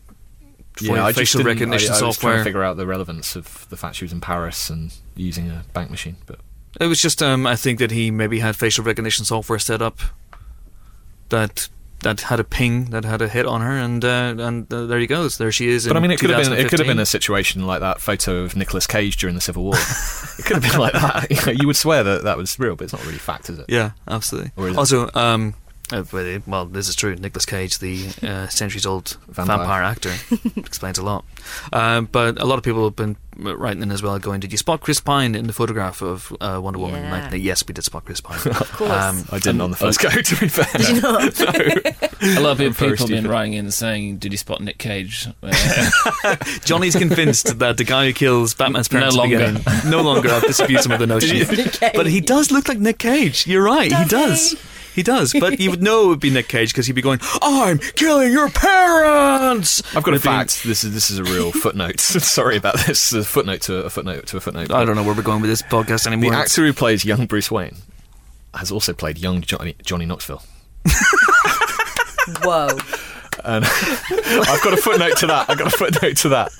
Yeah, 0.81 1.05
I 1.05 1.13
just 1.13 1.19
facial 1.19 1.43
recognition 1.43 1.93
I, 1.93 1.93
I 1.93 1.93
was 1.93 2.01
trying 2.01 2.13
software. 2.13 2.39
to 2.39 2.45
figure 2.45 2.63
out 2.65 2.77
the 2.77 2.87
relevance 2.87 3.37
of 3.37 3.67
the 3.69 3.77
fact 3.77 3.97
she 3.97 4.05
was 4.05 4.13
in 4.13 4.21
Paris 4.21 4.71
and 4.71 4.95
using 5.17 5.51
a 5.51 5.65
bank 5.73 5.91
machine. 5.91 6.17
But 6.27 6.41
It 6.81 6.87
was 6.87 7.01
just, 7.01 7.23
um, 7.23 7.47
I 7.47 7.57
think 7.57 7.79
that 7.79 7.91
he 7.91 8.11
maybe 8.11 8.41
had 8.41 8.57
facial 8.57 8.85
recognition 8.85 9.25
software 9.25 9.59
set 9.59 9.83
up 9.83 9.99
that 11.29 11.69
that 12.01 12.21
had 12.23 12.39
a 12.39 12.45
ping 12.45 12.87
that 12.87 13.05
had 13.05 13.21
a 13.21 13.29
hit 13.29 13.45
on 13.45 13.61
her, 13.61 13.73
and 13.77 14.05
uh, 14.05 14.35
and 14.39 14.73
uh, 14.73 14.87
there 14.87 15.01
he 15.01 15.07
goes. 15.07 15.37
There 15.39 15.51
she 15.51 15.69
is. 15.69 15.87
but 15.87 15.97
I 15.97 16.01
mean, 16.01 16.13
it 16.13 16.21
could 16.21 16.31
have 16.31 16.45
been 16.45 16.53
it 16.53 16.69
could 16.69 16.79
have 16.79 16.87
been 16.87 17.01
a 17.01 17.07
situation 17.07 17.67
like 17.67 17.81
that 17.81 18.01
photo 18.01 18.43
of 18.43 18.55
Nicolas 18.55 18.87
Cage 18.87 19.17
during 19.17 19.35
the 19.35 19.41
Civil 19.41 19.65
War. 19.65 19.75
it 20.39 20.45
could 20.45 20.63
have 20.63 20.63
been 20.63 20.81
like 20.81 20.93
that. 20.93 21.29
You, 21.31 21.37
know, 21.47 21.59
you 21.61 21.67
would 21.67 21.77
swear 21.77 22.05
that 22.05 22.23
that 22.25 22.37
was 22.37 22.57
real, 22.59 22.77
but 22.77 22.85
it's 22.85 22.93
not 22.93 23.05
really 23.05 23.19
fact, 23.19 23.51
is 23.51 23.59
it? 23.59 23.67
yeah, 23.69 23.93
absolutely. 24.07 24.53
Or 24.57 24.69
is 24.69 24.75
it? 24.75 24.79
Also, 24.79 25.11
um, 25.15 25.55
uh, 25.93 26.03
but 26.11 26.47
well, 26.47 26.67
this 26.67 26.89
is 26.89 26.95
true. 26.95 27.15
Nicolas 27.17 27.47
Cage, 27.47 27.79
the 27.79 28.09
uh, 28.23 28.47
centuries-old 28.49 29.17
Vampire. 29.29 29.59
vampire, 29.59 29.83
actor, 29.83 30.13
explains 30.57 30.99
a 30.99 31.03
lot. 31.03 31.25
Um, 31.73 32.07
but 32.11 32.41
a 32.41 32.45
lot 32.45 32.59
of 32.59 32.65
people 32.65 32.85
have 32.85 32.97
been 32.97 33.17
writing 33.37 33.83
in 33.83 33.91
as 33.93 34.03
well, 34.03 34.19
going, 34.19 34.41
"Did 34.41 34.53
you 34.53 34.59
spot 34.59 34.81
Chris 34.81 35.01
Pine 35.01 35.35
in 35.35 35.47
the 35.47 35.53
photograph 35.53 36.03
of 36.03 36.33
uh, 36.41 36.61
Wonder 36.63 36.79
Woman?" 36.79 37.03
Yeah. 37.05 37.29
Like, 37.31 37.41
yes, 37.43 37.65
we 37.67 37.73
did 37.75 37.83
spot 37.85 38.05
Chris 38.05 38.21
Pine. 38.21 38.39
Of 38.47 38.73
course. 38.73 38.91
Um, 38.91 39.25
I 39.31 39.39
didn't 39.39 39.61
on 39.61 39.71
the 39.71 39.77
first 39.77 40.01
go. 40.01 40.09
To 40.11 40.37
be 40.41 40.49
fair, 40.49 40.67
Did 40.77 40.89
you 40.89 41.01
not? 41.01 41.41
A 42.21 42.41
lot 42.41 42.53
of 42.53 42.59
people, 42.59 42.75
people 42.75 42.97
have 42.97 43.09
been 43.09 43.29
writing 43.29 43.55
in 43.55 43.71
saying, 43.71 44.19
"Did 44.19 44.33
you 44.33 44.39
spot 44.39 44.61
Nick 44.61 44.79
Cage?" 44.79 45.27
Uh, 45.43 46.37
Johnny's 46.65 46.97
convinced 46.97 47.59
that 47.61 47.77
the 47.77 47.85
guy 47.85 48.07
who 48.07 48.13
kills 48.13 48.55
Batman's 48.55 48.89
parents 48.89 49.17
No 49.17 49.23
at 49.23 49.29
the 49.29 49.37
longer. 49.37 49.61
beginning 49.61 49.91
no 49.91 50.03
longer 50.03 50.41
disputes 50.41 50.85
him 50.87 50.91
with 50.93 51.01
the 51.01 51.07
notion. 51.07 51.47
but 51.95 52.07
he 52.07 52.21
does 52.21 52.51
look 52.51 52.69
like 52.69 52.79
Nick 52.79 52.99
Cage. 52.99 53.47
You're 53.47 53.63
right. 53.63 53.93
he 53.93 54.05
does. 54.07 54.53
He 54.53 54.59
does. 55.03 55.33
But 55.39 55.61
you 55.61 55.71
would 55.71 55.83
know 55.83 56.05
it 56.05 56.09
would 56.09 56.21
be 56.21 56.31
Nick 56.31 56.49
Cage 56.49 56.73
because 56.73 56.87
he'd 56.87 56.93
be 56.95 57.03
going, 57.03 57.21
"I'm 57.43 57.79
killing 57.79 58.33
your 58.33 58.49
parents." 58.49 59.83
I've 59.97 60.03
got 60.03 60.13
a 60.13 60.17
It'd 60.17 60.23
fact. 60.23 60.63
This 60.65 60.85
is 60.85 60.95
this 60.95 61.11
is 61.11 61.19
a 61.19 61.25
real 61.25 61.53
footnote. 61.65 62.01
Sorry 62.01 62.57
about 62.57 62.79
this. 62.87 63.13
A 63.13 63.25
footnote 63.25 63.61
to 63.63 63.77
a 63.85 63.91
footnote 63.91 64.27
to 64.29 64.37
a 64.37 64.41
footnote. 64.41 64.71
I 64.71 64.85
don't 64.85 64.97
know 64.97 65.03
where 65.03 65.15
we're 65.15 65.23
going 65.23 65.41
with 65.41 65.51
this 65.51 65.63
podcast 65.63 66.07
anymore. 66.07 66.31
The 66.31 66.37
actor 66.37 66.65
who 66.67 66.73
plays 66.73 67.05
young 67.05 67.27
Bruce 67.27 67.51
Wayne 67.51 67.77
has 68.55 68.73
also 68.73 68.93
played 68.93 69.19
young 69.19 69.41
Johnny, 69.43 69.77
Johnny 69.85 70.07
Knoxville. 70.07 70.43
Whoa. 72.43 72.69
And 73.45 73.65
I've 74.11 74.63
got 74.63 74.73
a 74.73 74.77
footnote 74.77 75.17
to 75.19 75.27
that. 75.29 75.49
I've 75.49 75.59
got 75.59 75.69
a 75.73 75.77
footnote 75.77 76.17
to 76.19 76.29
that. 76.31 76.51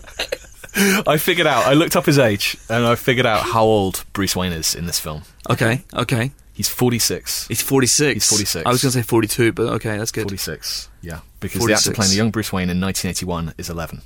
I 1.07 1.17
figured 1.17 1.47
out. 1.47 1.67
I 1.67 1.73
looked 1.73 1.97
up 1.97 2.07
his 2.07 2.19
age, 2.19 2.57
and 2.69 2.87
I 2.87 2.95
figured 2.95 3.27
out 3.27 3.43
how 3.43 3.65
old 3.65 4.05
Bruce 4.13 4.37
Wayne 4.37 4.53
is 4.53 4.75
in 4.75 4.87
this 4.87 5.01
film. 5.01 5.23
okay, 5.51 5.83
okay. 5.93 6.31
He's 6.59 6.69
forty-six. 6.69 7.47
He's 7.47 7.63
46. 7.63 8.15
He's 8.15 8.29
46. 8.29 8.67
I 8.67 8.69
was 8.69 8.83
going 8.83 8.91
to 8.91 8.99
say 8.99 9.03
42, 9.03 9.53
but 9.53 9.69
okay, 9.75 9.97
that's 9.97 10.11
good. 10.11 10.25
Forty-six. 10.25 10.89
Yeah, 11.03 11.21
because 11.39 11.65
the 11.65 11.73
actor 11.73 11.93
playing 11.93 12.11
the 12.11 12.17
young 12.17 12.33
Bruce 12.33 12.53
Wayne 12.53 12.69
in 12.69 12.81
1981 12.81 13.55
is 13.59 13.71
11. 13.71 14.03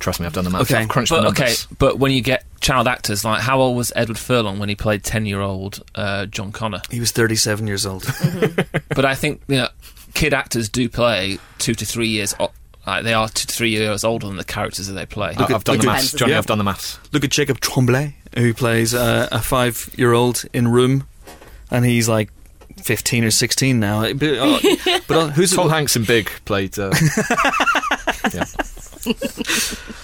Trust 0.00 0.18
me, 0.18 0.26
I've 0.26 0.32
done 0.32 0.42
the 0.42 0.50
maths. 0.50 0.68
Okay, 0.68 0.82
I've 0.82 0.88
crunched 0.88 1.10
the 1.10 1.18
but 1.18 1.22
numbers. 1.24 1.66
okay, 1.66 1.76
but 1.78 1.98
when 2.00 2.10
you 2.10 2.20
get 2.22 2.44
child 2.60 2.88
actors, 2.88 3.24
like 3.24 3.40
how 3.40 3.60
old 3.60 3.76
was 3.76 3.92
Edward 3.94 4.18
Furlong 4.18 4.58
when 4.58 4.68
he 4.68 4.74
played 4.74 5.04
ten-year-old 5.04 5.84
uh, 5.94 6.26
John 6.26 6.50
Connor? 6.50 6.82
He 6.90 6.98
was 6.98 7.12
37 7.12 7.66
years 7.68 7.86
old. 7.86 8.04
But 8.96 9.04
I 9.04 9.14
think 9.14 9.42
you 9.46 9.58
know, 9.58 9.68
kid 10.14 10.34
actors 10.34 10.68
do 10.68 10.88
play 10.88 11.38
two 11.58 11.74
to 11.74 11.86
three 11.86 12.08
years. 12.08 12.34
O- 12.88 12.94
like 12.94 13.04
they 13.04 13.14
are 13.14 13.28
two 13.28 13.46
to 13.46 13.54
three 13.54 13.70
years 13.70 14.04
older 14.04 14.26
than 14.26 14.36
the 14.36 14.44
characters 14.44 14.86
that 14.88 14.94
they 14.94 15.06
play. 15.06 15.34
I- 15.36 15.42
I've 15.54 15.64
done 15.64 15.78
the 15.78 15.82
at- 15.82 15.84
maths, 15.86 16.12
Johnny. 16.12 16.32
Yeah. 16.32 16.38
I've 16.38 16.46
done 16.46 16.58
the 16.58 16.64
maths. 16.64 16.98
Look 17.12 17.24
at 17.24 17.30
Jacob 17.30 17.60
Tremblay, 17.60 18.14
who 18.36 18.54
plays 18.54 18.94
uh, 18.94 19.28
a 19.30 19.40
five-year-old 19.40 20.44
in 20.52 20.68
Room, 20.68 21.06
and 21.70 21.84
he's 21.84 22.08
like 22.08 22.30
15 22.82 23.24
or 23.24 23.30
16 23.30 23.78
now. 23.80 24.12
But, 24.12 24.38
uh, 24.38 24.58
but 25.08 25.16
uh, 25.16 25.28
who's 25.30 25.52
Tom 25.52 25.68
Hanks 25.70 25.96
in 25.96 26.04
Big 26.04 26.30
played. 26.44 26.78
Uh, 26.78 26.92
yeah. 28.32 28.44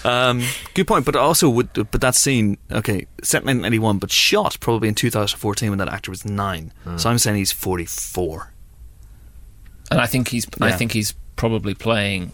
Um, 0.04 0.42
good 0.74 0.86
point, 0.86 1.04
but 1.04 1.16
also 1.16 1.48
would 1.50 1.72
but 1.72 2.00
that 2.00 2.14
scene 2.14 2.58
okay 2.70 3.06
set 3.22 3.42
in 3.42 3.46
1991, 3.60 3.98
but 3.98 4.10
shot 4.10 4.58
probably 4.60 4.88
in 4.88 4.94
2014 4.94 5.70
when 5.70 5.78
that 5.78 5.88
actor 5.88 6.10
was 6.10 6.24
nine. 6.24 6.72
So 6.96 7.10
I'm 7.10 7.18
saying 7.18 7.36
he's 7.36 7.52
44. 7.52 8.52
And 9.90 10.00
I 10.00 10.06
think 10.06 10.28
he's 10.28 10.46
I 10.60 10.72
think 10.72 10.92
he's 10.92 11.12
probably 11.36 11.74
playing. 11.74 12.32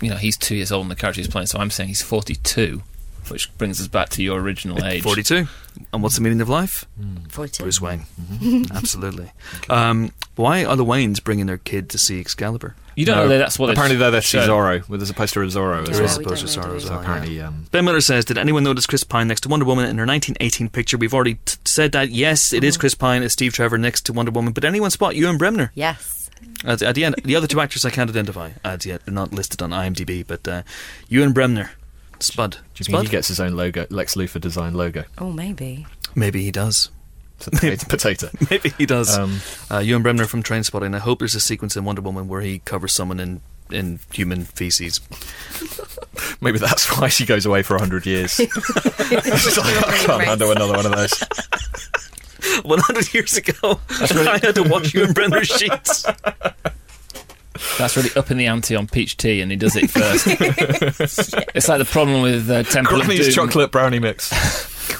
You 0.00 0.10
know, 0.10 0.16
he's 0.16 0.36
two 0.36 0.54
years 0.56 0.72
old 0.72 0.84
in 0.84 0.88
the 0.88 0.96
character 0.96 1.20
he's 1.20 1.28
playing. 1.28 1.46
So 1.46 1.58
I'm 1.58 1.70
saying 1.70 1.88
he's 1.88 2.02
42, 2.02 2.82
which 3.28 3.56
brings 3.58 3.80
us 3.80 3.88
back 3.88 4.08
to 4.10 4.22
your 4.22 4.40
original 4.40 4.84
age. 4.84 5.02
42. 5.02 5.46
And 5.92 6.02
what's 6.02 6.16
the 6.16 6.20
meaning 6.22 6.40
of 6.40 6.48
life? 6.48 6.86
42. 7.28 7.62
Bruce 7.62 7.80
Wayne. 7.80 8.06
Absolutely. 8.74 9.32
Um, 9.68 10.12
why 10.36 10.64
are 10.64 10.76
the 10.76 10.84
Waynes 10.84 11.22
bringing 11.22 11.46
their 11.46 11.58
kid 11.58 11.88
to 11.90 11.98
see 11.98 12.18
Excalibur? 12.20 12.74
You 12.96 13.06
don't 13.06 13.16
No, 13.16 13.28
know 13.28 13.38
that's 13.38 13.58
what 13.58 13.66
they 13.68 13.72
apparently 13.72 13.96
they're 13.96 14.10
there 14.10 14.20
to 14.20 14.26
see. 14.26 14.38
Zorro. 14.38 14.86
Well, 14.88 14.98
there's 14.98 15.10
a 15.10 15.14
poster 15.14 15.42
of 15.42 15.50
Zorro 15.50 15.82
as 15.88 15.96
There 15.96 16.04
is 16.04 16.18
well. 16.18 16.26
a 16.26 16.28
poster 16.30 16.46
don't 16.46 16.56
know, 16.56 16.62
sorrow 16.62 16.70
do 16.72 16.76
as 16.76 16.82
we? 16.84 16.88
So 16.88 16.94
well. 16.94 17.02
yeah. 17.02 17.08
apparently, 17.10 17.40
um, 17.40 17.66
Ben 17.70 17.84
Miller 17.84 18.00
says, 18.00 18.24
"Did 18.24 18.36
anyone 18.36 18.64
notice 18.64 18.86
Chris 18.86 19.04
Pine 19.04 19.28
next 19.28 19.42
to 19.42 19.48
Wonder 19.48 19.64
Woman 19.64 19.84
in 19.86 19.96
her 19.96 20.04
1918 20.04 20.68
picture?" 20.68 20.98
We've 20.98 21.14
already 21.14 21.34
t- 21.44 21.56
said 21.64 21.92
that. 21.92 22.10
Yes, 22.10 22.52
it 22.52 22.64
is 22.64 22.76
Chris 22.76 22.94
Pine 22.94 23.22
as 23.22 23.32
Steve 23.32 23.52
Trevor 23.54 23.78
next 23.78 24.02
to 24.06 24.12
Wonder 24.12 24.32
Woman. 24.32 24.52
But 24.52 24.64
anyone 24.64 24.90
spot 24.90 25.14
Ewan 25.14 25.38
Bremner 25.38 25.70
Yes. 25.74 26.19
At, 26.64 26.82
at 26.82 26.94
the 26.94 27.04
end? 27.04 27.16
The 27.24 27.36
other 27.36 27.46
two 27.46 27.60
actors 27.60 27.84
I 27.84 27.90
can't 27.90 28.10
identify 28.10 28.50
as 28.64 28.86
yet. 28.86 29.04
They're 29.04 29.14
not 29.14 29.32
listed 29.32 29.62
on 29.62 29.70
IMDb. 29.70 30.26
But 30.26 30.46
uh, 30.46 30.62
Ewan 31.08 31.32
Bremner, 31.32 31.70
Spud, 32.18 32.52
do 32.52 32.58
you 32.76 32.84
think 32.84 32.96
Spud. 32.96 33.04
he 33.04 33.10
gets 33.10 33.28
his 33.28 33.40
own 33.40 33.56
logo, 33.56 33.86
Lex 33.90 34.14
Luthor 34.14 34.40
design 34.40 34.74
logo? 34.74 35.04
Oh, 35.18 35.32
maybe. 35.32 35.86
Maybe 36.14 36.42
he 36.42 36.50
does. 36.50 36.90
Potato. 37.38 37.86
potato. 37.88 38.28
Maybe 38.50 38.70
he 38.76 38.86
does. 38.86 39.16
Um, 39.16 39.40
uh, 39.70 39.78
Ewan 39.78 40.02
Bremner 40.02 40.26
from 40.26 40.42
Trainspotting. 40.42 40.94
I 40.94 40.98
hope 40.98 41.20
there's 41.20 41.34
a 41.34 41.40
sequence 41.40 41.76
in 41.76 41.84
Wonder 41.84 42.02
Woman 42.02 42.28
where 42.28 42.42
he 42.42 42.58
covers 42.60 42.92
someone 42.92 43.18
in 43.18 43.40
in 43.70 44.00
human 44.12 44.44
feces. 44.44 45.00
maybe 46.40 46.58
that's 46.58 46.98
why 46.98 47.08
she 47.08 47.24
goes 47.24 47.46
away 47.46 47.62
for 47.62 47.78
hundred 47.78 48.04
years. 48.04 48.32
She's 48.34 49.58
like, 49.58 49.88
I 49.88 50.02
can't 50.04 50.24
handle 50.24 50.50
another 50.50 50.72
one 50.74 50.86
of 50.86 50.92
those. 50.92 51.24
100 52.62 53.14
years 53.14 53.36
ago, 53.36 53.80
I 53.90 54.40
had 54.42 54.54
to 54.56 54.62
watch 54.62 54.94
Ewan 54.94 55.12
Bremner 55.12 55.44
sheets. 55.44 56.06
That's 57.78 57.96
really 57.96 58.10
up 58.16 58.30
in 58.30 58.38
the 58.38 58.46
ante 58.46 58.74
on 58.74 58.86
peach 58.86 59.16
tea, 59.16 59.40
and 59.40 59.50
he 59.50 59.56
does 59.56 59.76
it 59.76 59.90
first. 59.90 60.26
it's 61.54 61.68
like 61.68 61.78
the 61.78 61.88
problem 61.90 62.22
with 62.22 62.48
uh, 62.50 62.62
Temple 62.62 63.00
of 63.00 63.06
Granny's 63.06 63.34
Doom. 63.34 63.48
chocolate 63.48 63.70
brownie 63.70 63.98
mix. 63.98 64.30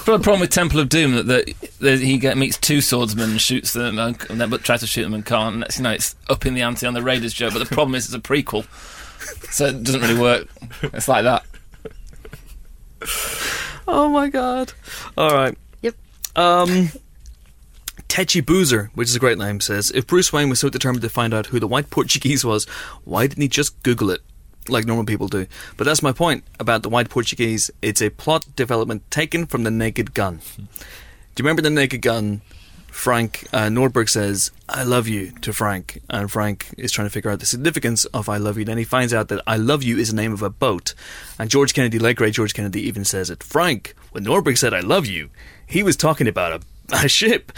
Well, 0.07 0.17
the 0.17 0.23
problem 0.23 0.41
with 0.41 0.51
Temple 0.51 0.79
of 0.79 0.89
Doom 0.89 1.15
that, 1.15 1.27
that, 1.27 1.53
that 1.79 1.99
he 1.99 2.17
get, 2.17 2.37
meets 2.37 2.57
two 2.57 2.81
swordsmen, 2.81 3.31
and 3.31 3.41
shoots 3.41 3.73
them, 3.73 3.97
and, 3.97 4.17
and 4.29 4.39
then 4.39 4.49
but 4.49 4.63
tries 4.63 4.81
to 4.81 4.87
shoot 4.87 5.03
them 5.03 5.13
and 5.13 5.25
can't. 5.25 5.55
And 5.55 5.63
that's, 5.63 5.77
you 5.77 5.83
know, 5.83 5.91
it's 5.91 6.15
up 6.29 6.45
in 6.45 6.53
the 6.53 6.61
ante 6.61 6.85
on 6.85 6.93
the 6.93 7.01
Raiders 7.01 7.33
joke. 7.33 7.53
But 7.53 7.67
the 7.67 7.73
problem 7.73 7.95
is 7.95 8.05
it's 8.05 8.13
a 8.13 8.19
prequel, 8.19 8.65
so 9.51 9.65
it 9.65 9.83
doesn't 9.83 10.01
really 10.01 10.19
work. 10.19 10.47
It's 10.83 11.07
like 11.07 11.23
that. 11.23 11.43
Oh 13.87 14.09
my 14.09 14.29
god. 14.29 14.73
All 15.17 15.33
right. 15.33 15.57
Yep. 15.81 15.95
Um, 16.35 16.89
Techi 18.11 18.45
Boozer, 18.45 18.91
which 18.93 19.07
is 19.07 19.15
a 19.15 19.19
great 19.19 19.37
name, 19.37 19.61
says 19.61 19.89
if 19.91 20.05
Bruce 20.05 20.33
Wayne 20.33 20.49
was 20.49 20.59
so 20.59 20.67
determined 20.67 21.01
to 21.03 21.07
find 21.07 21.33
out 21.33 21.45
who 21.45 21.61
the 21.61 21.67
white 21.67 21.89
Portuguese 21.89 22.43
was, 22.43 22.65
why 23.05 23.25
didn't 23.25 23.41
he 23.41 23.47
just 23.47 23.81
Google 23.83 24.09
it? 24.09 24.19
like 24.67 24.85
normal 24.85 25.05
people 25.05 25.29
do. 25.29 25.47
But 25.77 25.85
that's 25.85 26.03
my 26.03 26.11
point 26.11 26.43
about 26.59 26.83
the 26.83 26.89
White 26.89 27.09
Portuguese. 27.09 27.71
It's 27.81 28.01
a 28.01 28.09
plot 28.09 28.45
development 28.55 29.09
taken 29.09 29.45
from 29.47 29.63
the 29.63 29.71
Naked 29.71 30.13
Gun. 30.13 30.41
Do 30.57 30.63
you 30.63 31.45
remember 31.45 31.61
the 31.63 31.71
Naked 31.71 32.01
Gun? 32.01 32.41
Frank 32.91 33.47
uh, 33.53 33.67
Nordberg 33.67 34.09
says, 34.09 34.51
I 34.67 34.83
love 34.83 35.07
you 35.07 35.31
to 35.41 35.53
Frank. 35.53 36.01
And 36.09 36.29
Frank 36.29 36.67
is 36.77 36.91
trying 36.91 37.07
to 37.07 37.11
figure 37.11 37.31
out 37.31 37.39
the 37.39 37.45
significance 37.45 38.03
of 38.05 38.27
I 38.27 38.37
love 38.37 38.57
you. 38.57 38.65
Then 38.65 38.77
he 38.77 38.83
finds 38.83 39.13
out 39.13 39.29
that 39.29 39.41
I 39.47 39.55
love 39.55 39.81
you 39.81 39.97
is 39.97 40.09
the 40.09 40.15
name 40.15 40.33
of 40.33 40.43
a 40.43 40.49
boat. 40.49 40.93
And 41.39 41.49
George 41.49 41.73
Kennedy, 41.73 41.97
like 41.97 42.17
great 42.17 42.33
George 42.33 42.53
Kennedy, 42.53 42.81
even 42.81 43.05
says 43.05 43.29
it. 43.29 43.41
Frank, 43.41 43.95
when 44.11 44.25
Nordberg 44.25 44.57
said 44.57 44.73
I 44.73 44.81
love 44.81 45.07
you, 45.07 45.29
he 45.65 45.81
was 45.81 45.95
talking 45.95 46.27
about 46.27 46.51
a, 46.51 46.61
a 46.91 47.07
ship. 47.07 47.51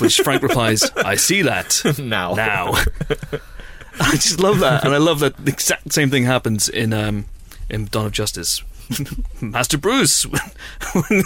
Which 0.00 0.20
Frank 0.20 0.42
replies, 0.42 0.90
I 0.96 1.16
see 1.16 1.42
that. 1.42 1.82
Now. 1.98 2.34
Now. 2.34 2.74
I 4.00 4.12
just 4.12 4.40
love 4.40 4.60
that. 4.60 4.84
And 4.84 4.94
I 4.94 4.98
love 4.98 5.20
that 5.20 5.36
the 5.36 5.50
exact 5.50 5.92
same 5.92 6.10
thing 6.10 6.24
happens 6.24 6.68
in, 6.68 6.92
um, 6.92 7.26
in 7.68 7.86
Dawn 7.86 8.06
of 8.06 8.12
Justice. 8.12 8.62
Master 9.40 9.76
Bruce, 9.76 10.22
when, 10.92 11.22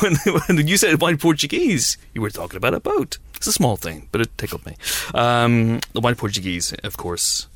when, 0.00 0.16
when 0.46 0.66
you 0.66 0.76
said 0.76 0.92
the 0.92 0.96
white 0.96 1.20
Portuguese, 1.20 1.96
you 2.14 2.20
were 2.20 2.30
talking 2.30 2.56
about 2.56 2.74
a 2.74 2.80
boat. 2.80 3.18
It's 3.36 3.46
a 3.46 3.52
small 3.52 3.76
thing, 3.76 4.08
but 4.12 4.20
it 4.20 4.36
tickled 4.36 4.66
me. 4.66 4.76
Um, 5.14 5.80
the 5.92 6.00
white 6.00 6.18
Portuguese, 6.18 6.72
of 6.84 6.96
course, 6.96 7.46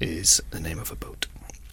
is 0.00 0.42
the 0.50 0.60
name 0.60 0.78
of 0.78 0.90
a 0.92 0.96
boat. 0.96 1.26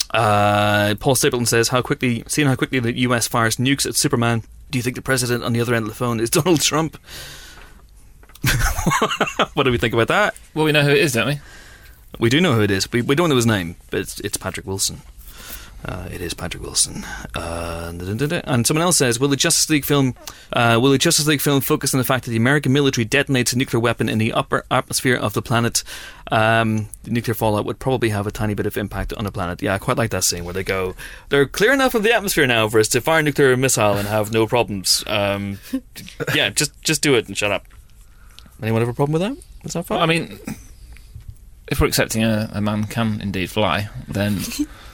Uh, 0.10 0.96
Paul 1.00 1.16
Stapleton 1.16 1.46
says, 1.46 1.70
"How 1.70 1.82
quickly, 1.82 2.24
seeing 2.28 2.48
how 2.48 2.56
quickly 2.56 2.80
the 2.80 2.98
U.S. 3.00 3.28
fires 3.28 3.58
nukes 3.58 3.86
at 3.86 3.96
Superman, 3.96 4.44
do 4.74 4.80
you 4.80 4.84
think 4.84 4.96
the 4.96 5.04
president 5.04 5.44
on 5.44 5.54
the 5.54 5.62
other 5.62 5.76
end 5.76 5.84
of 5.84 5.90
the 5.90 5.96
phone 5.96 6.20
is 6.20 6.30
Donald 6.42 6.60
Trump?" 6.60 6.98
what 9.54 9.64
do 9.64 9.72
we 9.72 9.78
think 9.78 9.94
about 9.94 10.08
that? 10.08 10.36
Well, 10.54 10.66
we 10.66 10.72
know 10.72 10.82
who 10.82 10.90
it 10.90 10.98
is, 10.98 11.14
don't 11.14 11.28
we? 11.28 11.40
We 12.20 12.30
do 12.30 12.42
know 12.42 12.54
who 12.54 12.62
it 12.62 12.72
is. 12.72 12.92
We, 12.92 13.04
we 13.04 13.16
don't 13.16 13.30
know 13.30 13.36
his 13.36 13.46
name, 13.46 13.76
but 13.92 14.02
it's, 14.02 14.20
it's 14.22 14.36
Patrick 14.36 14.66
Wilson. 14.66 15.02
Uh, 15.86 16.08
it 16.12 16.22
is 16.22 16.34
Patrick 16.34 16.64
Wilson. 16.64 17.04
Uh, 17.36 17.92
and 18.46 18.66
someone 18.66 18.82
else 18.82 18.98
says, 18.98 19.20
"Will 19.20 19.28
the 19.28 19.36
Justice 19.36 19.70
League 19.70 19.84
film, 19.84 20.16
uh, 20.54 20.80
will 20.82 20.92
the 20.92 20.98
Justice 20.98 21.28
League 21.28 21.42
film 21.42 21.60
focus 21.60 21.94
on 21.94 21.98
the 21.98 22.06
fact 22.06 22.24
that 22.26 22.32
the 22.32 22.38
American 22.38 22.72
military 22.72 23.06
detonates 23.06 23.54
a 23.54 23.58
nuclear 23.58 23.80
weapon 23.80 24.08
in 24.08 24.18
the 24.18 24.32
upper 24.32 24.66
atmosphere 24.72 25.16
of 25.16 25.34
the 25.34 25.42
planet? 25.42 25.84
Um, 26.32 26.90
the 27.04 27.12
nuclear 27.12 27.34
fallout 27.34 27.66
would 27.66 27.80
probably 27.80 28.10
have 28.10 28.26
a 28.26 28.32
tiny 28.32 28.54
bit 28.54 28.66
of 28.66 28.78
impact 28.78 29.12
on 29.14 29.26
the 29.26 29.32
planet. 29.32 29.62
Yeah, 29.62 29.74
I 29.74 29.78
quite 29.78 29.98
like 29.98 30.12
that 30.12 30.24
scene 30.24 30.46
where 30.46 30.54
they 30.54 30.64
go, 30.64 30.96
they're 31.30 31.46
clear 31.46 31.74
enough 31.74 31.96
of 31.96 32.04
the 32.04 32.14
atmosphere 32.14 32.48
now 32.48 32.70
for 32.70 32.80
us 32.80 32.88
to 32.90 33.02
fire 33.02 33.20
a 33.20 33.24
nuclear 33.24 33.56
missile 33.58 33.96
and 33.96 34.08
have 34.08 34.32
no 34.32 34.48
problems. 34.48 35.04
Um, 35.06 35.60
yeah, 36.34 36.50
just 36.50 36.82
just 36.82 37.02
do 37.02 37.16
it 37.16 37.28
and 37.28 37.38
shut 37.38 37.52
up. 37.52 37.66
Anyone 38.62 38.82
have 38.82 38.90
a 38.90 38.94
problem 38.94 39.14
with 39.14 39.22
that? 39.22 39.66
Is 39.66 39.74
that 39.74 39.86
fine? 39.86 40.00
I 40.02 40.06
mean, 40.06 40.40
if 41.68 41.82
we're 41.82 41.88
accepting 41.88 42.24
a, 42.24 42.50
a 42.54 42.62
man 42.62 42.86
can 42.86 43.20
indeed 43.20 43.50
fly, 43.50 43.90
then 44.08 44.40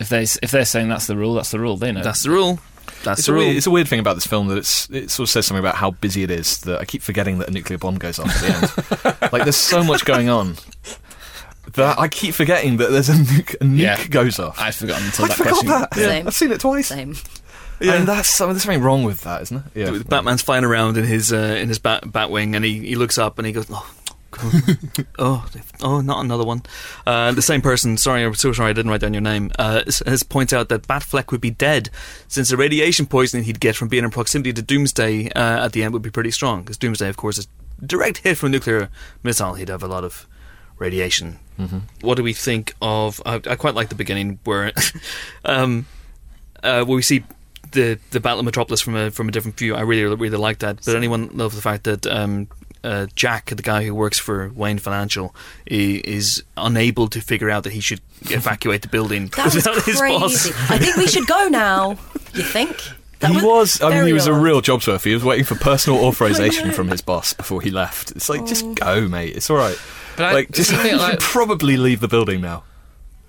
if 0.00 0.08
they 0.08 0.22
if 0.22 0.50
they're 0.50 0.64
saying 0.64 0.88
that's 0.88 1.06
the 1.06 1.16
rule, 1.16 1.34
that's 1.34 1.50
the 1.50 1.60
rule. 1.60 1.76
They 1.76 1.92
know. 1.92 2.02
that's 2.02 2.22
the 2.22 2.30
rule. 2.30 2.58
That's 3.02 3.18
It's 3.20 3.26
the 3.26 3.32
a, 3.32 3.34
rule. 3.34 3.44
weird, 3.44 3.56
it's 3.56 3.66
a 3.66 3.70
weird 3.70 3.88
thing 3.88 4.00
about 4.00 4.14
this 4.14 4.26
film 4.26 4.48
that 4.48 4.58
it's 4.58 4.88
it 4.90 5.10
sort 5.10 5.28
of 5.28 5.30
says 5.30 5.46
something 5.46 5.60
about 5.62 5.74
how 5.76 5.90
busy 5.92 6.22
it 6.22 6.30
is 6.30 6.58
that 6.62 6.80
I 6.80 6.84
keep 6.84 7.02
forgetting 7.02 7.38
that 7.38 7.48
a 7.48 7.50
nuclear 7.52 7.78
bomb 7.78 7.96
goes 7.98 8.18
off 8.18 8.28
at 8.28 8.40
the 8.42 9.12
end. 9.22 9.32
like 9.32 9.42
there's 9.44 9.56
so 9.56 9.82
much 9.84 10.04
going 10.04 10.28
on 10.28 10.56
that 11.74 11.98
I 11.98 12.08
keep 12.08 12.34
forgetting 12.34 12.76
that 12.78 12.90
there's 12.90 13.08
a 13.08 13.12
nuke, 13.14 13.54
a 13.54 13.64
nuke 13.64 13.78
Yeah. 13.78 14.06
goes 14.06 14.38
off. 14.38 14.58
I'd 14.60 14.74
forgotten 14.74 15.06
until 15.06 15.24
I 15.26 15.28
that 15.28 15.36
forgot 15.36 15.50
question. 15.52 15.68
that. 15.68 15.88
Yeah, 15.96 16.02
Same. 16.06 16.26
I've 16.26 16.34
seen 16.34 16.52
it 16.52 16.60
twice. 16.60 16.86
Same. 16.88 17.14
Yeah, 17.80 17.94
and 17.94 18.08
that's 18.08 18.40
I 18.40 18.46
mean, 18.46 18.54
there's 18.54 18.62
something 18.62 18.82
wrong 18.82 19.02
with 19.02 19.20
that, 19.22 19.42
isn't 19.42 19.56
it? 19.58 19.64
Yeah, 19.74 19.98
Batman's 20.08 20.40
flying 20.42 20.64
around 20.64 20.96
in 20.96 21.04
his 21.04 21.32
uh, 21.32 21.58
in 21.60 21.68
his 21.68 21.78
bat 21.78 22.04
Batwing, 22.04 22.56
and 22.56 22.64
he, 22.64 22.78
he 22.80 22.94
looks 22.94 23.18
up 23.18 23.38
and 23.38 23.46
he 23.46 23.52
goes, 23.52 23.66
"Oh, 23.70 23.86
God. 23.98 24.05
Oh, 25.18 25.46
oh, 25.82 26.00
not 26.00 26.24
another 26.24 26.44
one." 26.44 26.62
Uh, 27.06 27.32
the 27.32 27.42
same 27.42 27.62
person. 27.62 27.96
Sorry, 27.96 28.22
I'm 28.22 28.34
so 28.34 28.52
sorry, 28.52 28.70
I 28.70 28.72
didn't 28.72 28.90
write 28.90 29.00
down 29.00 29.14
your 29.14 29.22
name. 29.22 29.50
Uh, 29.58 29.82
has 30.06 30.22
points 30.22 30.52
out 30.52 30.68
that 30.68 30.82
Batfleck 30.82 31.30
would 31.30 31.40
be 31.40 31.50
dead 31.50 31.90
since 32.28 32.50
the 32.50 32.56
radiation 32.56 33.06
poisoning 33.06 33.44
he'd 33.44 33.60
get 33.60 33.76
from 33.76 33.88
being 33.88 34.04
in 34.04 34.10
proximity 34.10 34.52
to 34.52 34.62
Doomsday 34.62 35.30
uh, 35.30 35.64
at 35.64 35.72
the 35.72 35.82
end 35.82 35.92
would 35.92 36.02
be 36.02 36.10
pretty 36.10 36.30
strong. 36.30 36.62
Because 36.62 36.78
Doomsday, 36.78 37.08
of 37.08 37.16
course, 37.16 37.38
is 37.38 37.48
direct 37.84 38.18
hit 38.18 38.38
from 38.38 38.48
a 38.48 38.50
nuclear 38.52 38.88
missile. 39.22 39.54
He'd 39.54 39.68
have 39.68 39.82
a 39.82 39.88
lot 39.88 40.04
of 40.04 40.26
radiation. 40.78 41.38
What 42.02 42.16
do 42.16 42.22
we 42.22 42.32
think 42.32 42.74
of? 42.82 43.20
I, 43.24 43.36
I 43.46 43.56
quite 43.56 43.74
like 43.74 43.88
the 43.88 43.94
beginning 43.94 44.38
where, 44.44 44.72
um, 45.44 45.86
uh, 46.62 46.84
where 46.84 46.96
we 46.96 47.02
see 47.02 47.24
the 47.72 47.98
the 48.10 48.20
Battle 48.20 48.40
of 48.40 48.44
Metropolis 48.44 48.80
from 48.80 48.96
a 48.96 49.10
from 49.10 49.28
a 49.28 49.32
different 49.32 49.58
view. 49.58 49.74
I 49.74 49.80
really 49.82 50.04
really 50.14 50.36
like 50.36 50.58
that. 50.58 50.84
But 50.84 50.96
anyone 50.96 51.30
love 51.32 51.54
the 51.54 51.62
fact 51.62 51.84
that 51.84 52.06
um, 52.06 52.48
uh, 52.86 53.06
Jack, 53.14 53.46
the 53.46 53.62
guy 53.62 53.84
who 53.84 53.94
works 53.94 54.18
for 54.18 54.50
Wayne 54.54 54.78
Financial, 54.78 55.34
i- 55.70 56.00
is 56.04 56.42
unable 56.56 57.08
to 57.08 57.20
figure 57.20 57.50
out 57.50 57.64
that 57.64 57.72
he 57.72 57.80
should 57.80 58.00
evacuate 58.30 58.82
the 58.82 58.88
building 58.88 59.26
That 59.36 59.44
was 59.46 59.54
without 59.56 59.82
his 59.84 60.00
boss. 60.00 60.46
I 60.70 60.78
think 60.78 60.96
we 60.96 61.06
should 61.08 61.26
go 61.26 61.48
now. 61.48 61.90
You 62.34 62.42
think? 62.42 62.76
That 63.20 63.30
he 63.32 63.40
was. 63.44 63.80
I 63.80 63.88
mean, 63.90 64.06
he 64.06 64.12
was 64.12 64.26
a 64.26 64.32
real 64.34 64.60
job 64.60 64.86
worth. 64.86 65.04
He 65.04 65.14
was 65.14 65.24
waiting 65.24 65.44
for 65.44 65.54
personal 65.54 66.04
authorization 66.04 66.70
from 66.72 66.88
his 66.88 67.00
boss 67.02 67.32
before 67.32 67.60
he 67.62 67.70
left. 67.70 68.10
It's 68.12 68.28
like, 68.28 68.42
Oh. 68.42 68.46
just 68.46 68.74
go, 68.74 69.08
mate. 69.08 69.34
It's 69.36 69.48
all 69.50 69.56
right. 69.56 69.78
But 70.16 70.34
like, 70.34 70.50
just 70.50 70.72
I 70.72 70.76
think, 70.82 70.92
you 70.92 70.98
like- 70.98 71.10
should 71.12 71.20
probably 71.20 71.76
leave 71.76 72.00
the 72.00 72.08
building 72.08 72.40
now. 72.40 72.62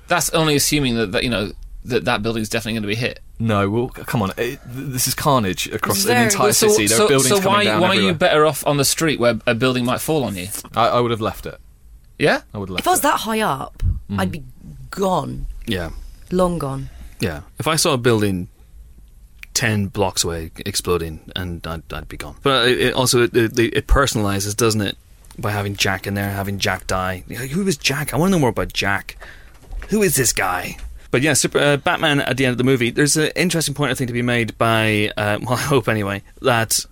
That's 0.08 0.30
only 0.32 0.56
assuming 0.56 0.96
that, 0.96 1.12
that 1.14 1.24
you 1.24 1.30
know 1.30 1.52
that 1.88 2.06
that 2.06 2.22
building's 2.24 2.50
definitely 2.50 2.74
going 2.74 2.84
to 2.84 2.88
be 2.88 2.96
hit. 2.96 3.20
No, 3.40 3.70
well, 3.70 3.88
come 3.90 4.22
on. 4.22 4.32
It, 4.38 4.60
this 4.66 5.08
is 5.08 5.14
carnage 5.16 5.68
across 5.68 6.04
an 6.06 6.10
Very- 6.10 6.24
entire 6.26 6.54
so, 6.54 6.68
city. 6.70 6.88
There 6.88 6.98
so, 6.98 7.06
are 7.06 7.10
buildings 7.10 7.30
so 7.30 7.36
coming 7.42 7.52
why 7.58 7.64
down 7.66 7.82
why 7.82 7.90
are 7.90 7.96
you 8.02 8.14
better 8.14 8.46
off 8.46 8.66
on 8.66 8.78
the 8.78 8.86
street 8.86 9.20
where 9.20 9.40
a 9.46 9.54
building 9.56 9.86
might 9.86 10.02
fall 10.02 10.24
on 10.24 10.36
you? 10.36 10.48
I, 10.76 10.88
I 10.90 11.00
would 11.00 11.12
have 11.12 11.22
left 11.22 11.46
it. 11.46 11.58
Yeah. 12.20 12.42
I 12.54 12.58
would 12.58 12.70
have 12.70 12.74
left 12.76 12.84
If 12.84 12.88
I 12.88 12.92
was 12.92 13.00
it. 13.00 13.04
that 13.04 13.20
high 13.22 13.42
up, 13.42 13.84
Mm. 14.10 14.20
I'd 14.22 14.32
be 14.32 14.44
gone, 14.90 15.48
Yeah, 15.66 15.90
long 16.32 16.58
gone. 16.60 16.90
yeah. 17.20 17.42
If 17.60 17.68
I 17.68 17.76
saw 17.76 17.92
a 17.94 17.98
building 17.98 18.48
ten 19.54 19.88
blocks 19.88 20.24
away 20.24 20.52
exploding, 20.66 21.20
and 21.36 21.66
I'd, 21.68 21.84
I'd 21.92 22.08
be 22.08 22.16
gone. 22.18 22.36
But 22.44 22.70
it, 22.70 22.80
it 22.80 22.94
also 22.94 23.24
it, 23.24 23.36
it, 23.36 23.60
it 23.60 23.88
personalizes, 23.88 24.56
doesn't 24.56 24.82
it? 24.82 24.98
By 25.38 25.52
having 25.52 25.76
Jack 25.76 26.08
in 26.08 26.14
there, 26.14 26.32
having 26.32 26.58
Jack 26.58 26.88
die. 26.88 27.24
Who 27.52 27.68
is 27.68 27.78
Jack? 27.78 28.14
I 28.14 28.18
want 28.18 28.32
to 28.32 28.38
know 28.38 28.40
more 28.40 28.50
about 28.50 28.72
Jack. 28.74 29.18
Who 29.90 30.02
is 30.02 30.16
this 30.16 30.32
guy? 30.34 30.78
But 31.12 31.22
yeah, 31.22 31.34
super, 31.34 31.60
uh, 31.60 31.78
Batman 31.78 32.22
at 32.22 32.38
the 32.38 32.46
end 32.46 32.52
of 32.52 32.58
the 32.58 32.64
movie. 32.64 32.90
There's 32.90 33.18
an 33.18 33.32
interesting 33.36 33.74
point 33.74 33.92
I 33.92 33.94
think 33.94 34.10
to 34.10 34.14
be 34.14 34.22
made 34.22 34.58
by, 34.58 35.12
uh, 35.18 35.40
well, 35.44 35.54
I 35.54 35.62
hope 35.62 35.88
anyway, 35.88 36.24
that 36.42 36.86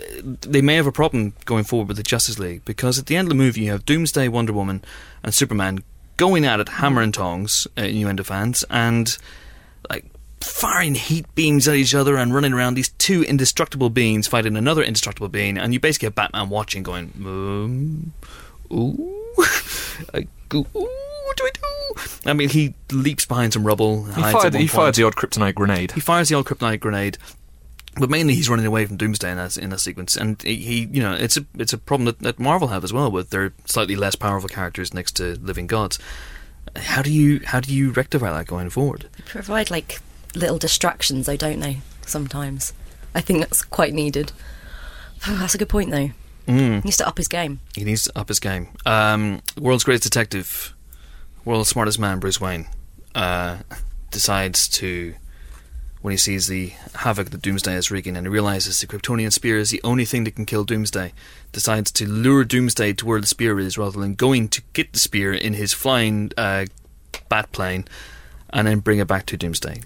uh, 0.00 0.02
they 0.22 0.62
may 0.62 0.76
have 0.76 0.86
a 0.86 0.92
problem 0.92 1.34
going 1.44 1.64
forward 1.64 1.88
with 1.88 1.96
the 1.96 2.02
Justice 2.02 2.38
League 2.38 2.64
because 2.64 2.98
at 2.98 3.06
the 3.06 3.16
end 3.16 3.26
of 3.26 3.30
the 3.30 3.34
movie 3.34 3.62
you 3.62 3.72
have 3.72 3.86
Doomsday, 3.86 4.28
Wonder 4.28 4.52
Woman, 4.52 4.84
and 5.22 5.34
Superman 5.34 5.82
going 6.16 6.44
at 6.44 6.60
it 6.60 6.68
hammer 6.68 7.00
and 7.00 7.14
tongs, 7.14 7.66
uh, 7.78 7.82
innuendo 7.82 8.22
fans, 8.22 8.64
and 8.68 9.16
like 9.88 10.04
firing 10.40 10.94
heat 10.94 11.32
beams 11.34 11.66
at 11.66 11.74
each 11.74 11.94
other 11.94 12.16
and 12.16 12.34
running 12.34 12.52
around 12.52 12.74
these 12.74 12.90
two 12.90 13.22
indestructible 13.22 13.90
beings 13.90 14.26
fighting 14.26 14.56
another 14.56 14.82
indestructible 14.82 15.28
being, 15.28 15.56
and 15.56 15.72
you 15.72 15.80
basically 15.80 16.06
have 16.06 16.14
Batman 16.14 16.48
watching, 16.48 16.82
going, 16.82 17.12
um, 17.24 18.12
ooh, 18.72 19.34
go, 20.12 20.20
ooh, 20.54 20.64
what 20.72 21.36
do 21.36 21.44
I 21.44 21.50
do? 21.52 22.30
I 22.30 22.32
mean, 22.32 22.48
he 22.48 22.74
leaps 22.92 23.24
behind 23.24 23.52
some 23.52 23.66
rubble. 23.66 24.04
He 24.04 24.20
hides 24.20 24.32
fired, 24.32 24.54
he 24.54 24.66
fired 24.66 24.84
point. 24.84 24.96
the 24.96 25.02
odd 25.04 25.16
kryptonite 25.16 25.54
grenade. 25.54 25.92
He 25.92 26.00
fires 26.00 26.28
the 26.28 26.34
old 26.34 26.46
kryptonite 26.46 26.80
grenade, 26.80 27.18
but 27.98 28.10
mainly 28.10 28.34
he's 28.34 28.48
running 28.48 28.66
away 28.66 28.86
from 28.86 28.96
Doomsday 28.96 29.30
in 29.30 29.36
that 29.36 29.56
in 29.56 29.70
that 29.70 29.80
sequence. 29.80 30.16
And 30.16 30.40
he, 30.42 30.56
he 30.56 30.78
you 30.92 31.02
know, 31.02 31.14
it's 31.14 31.36
a 31.36 31.46
it's 31.56 31.72
a 31.72 31.78
problem 31.78 32.06
that, 32.06 32.20
that 32.20 32.38
Marvel 32.38 32.68
have 32.68 32.84
as 32.84 32.92
well 32.92 33.10
with 33.10 33.30
their 33.30 33.52
slightly 33.64 33.96
less 33.96 34.14
powerful 34.14 34.48
characters 34.48 34.94
next 34.94 35.12
to 35.16 35.38
living 35.40 35.66
gods. 35.66 35.98
How 36.76 37.02
do 37.02 37.12
you 37.12 37.40
how 37.44 37.60
do 37.60 37.74
you 37.74 37.90
rectify 37.92 38.30
that 38.30 38.46
going 38.46 38.70
forward? 38.70 39.08
Provide 39.26 39.70
like 39.70 40.00
little 40.34 40.58
distractions, 40.58 41.28
I 41.28 41.36
don't 41.36 41.58
know. 41.58 41.76
Sometimes, 42.06 42.72
I 43.14 43.20
think 43.20 43.40
that's 43.40 43.62
quite 43.62 43.92
needed. 43.92 44.32
that's 45.26 45.54
a 45.54 45.58
good 45.58 45.68
point, 45.68 45.90
though. 45.90 46.10
Mm. 46.48 46.76
He 46.76 46.88
needs 46.88 46.96
to 46.96 47.06
up 47.06 47.18
his 47.18 47.28
game. 47.28 47.60
He 47.74 47.84
needs 47.84 48.04
to 48.04 48.18
up 48.18 48.28
his 48.28 48.40
game. 48.40 48.68
Um, 48.86 49.42
world's 49.60 49.84
greatest 49.84 50.04
detective, 50.04 50.74
world's 51.44 51.68
smartest 51.68 51.98
man, 51.98 52.18
Bruce 52.18 52.40
Wayne, 52.40 52.66
uh, 53.14 53.58
decides 54.10 54.66
to, 54.68 55.14
when 56.00 56.12
he 56.12 56.16
sees 56.16 56.46
the 56.46 56.72
havoc 56.94 57.30
that 57.30 57.42
Doomsday 57.42 57.74
is 57.74 57.90
wreaking 57.90 58.16
and 58.16 58.26
he 58.26 58.30
realizes 58.30 58.80
the 58.80 58.86
Kryptonian 58.86 59.32
spear 59.32 59.58
is 59.58 59.70
the 59.70 59.80
only 59.84 60.06
thing 60.06 60.24
that 60.24 60.36
can 60.36 60.46
kill 60.46 60.64
Doomsday, 60.64 61.12
decides 61.52 61.92
to 61.92 62.08
lure 62.08 62.44
Doomsday 62.44 62.94
to 62.94 63.06
where 63.06 63.20
the 63.20 63.26
spear 63.26 63.60
is 63.60 63.76
rather 63.76 64.00
than 64.00 64.14
going 64.14 64.48
to 64.48 64.62
get 64.72 64.94
the 64.94 64.98
spear 64.98 65.34
in 65.34 65.52
his 65.52 65.74
flying 65.74 66.32
uh, 66.38 66.64
bat 67.28 67.52
plane 67.52 67.84
and 68.50 68.66
then 68.66 68.80
bring 68.80 68.98
it 68.98 69.06
back 69.06 69.26
to 69.26 69.36
Doomsday. 69.36 69.82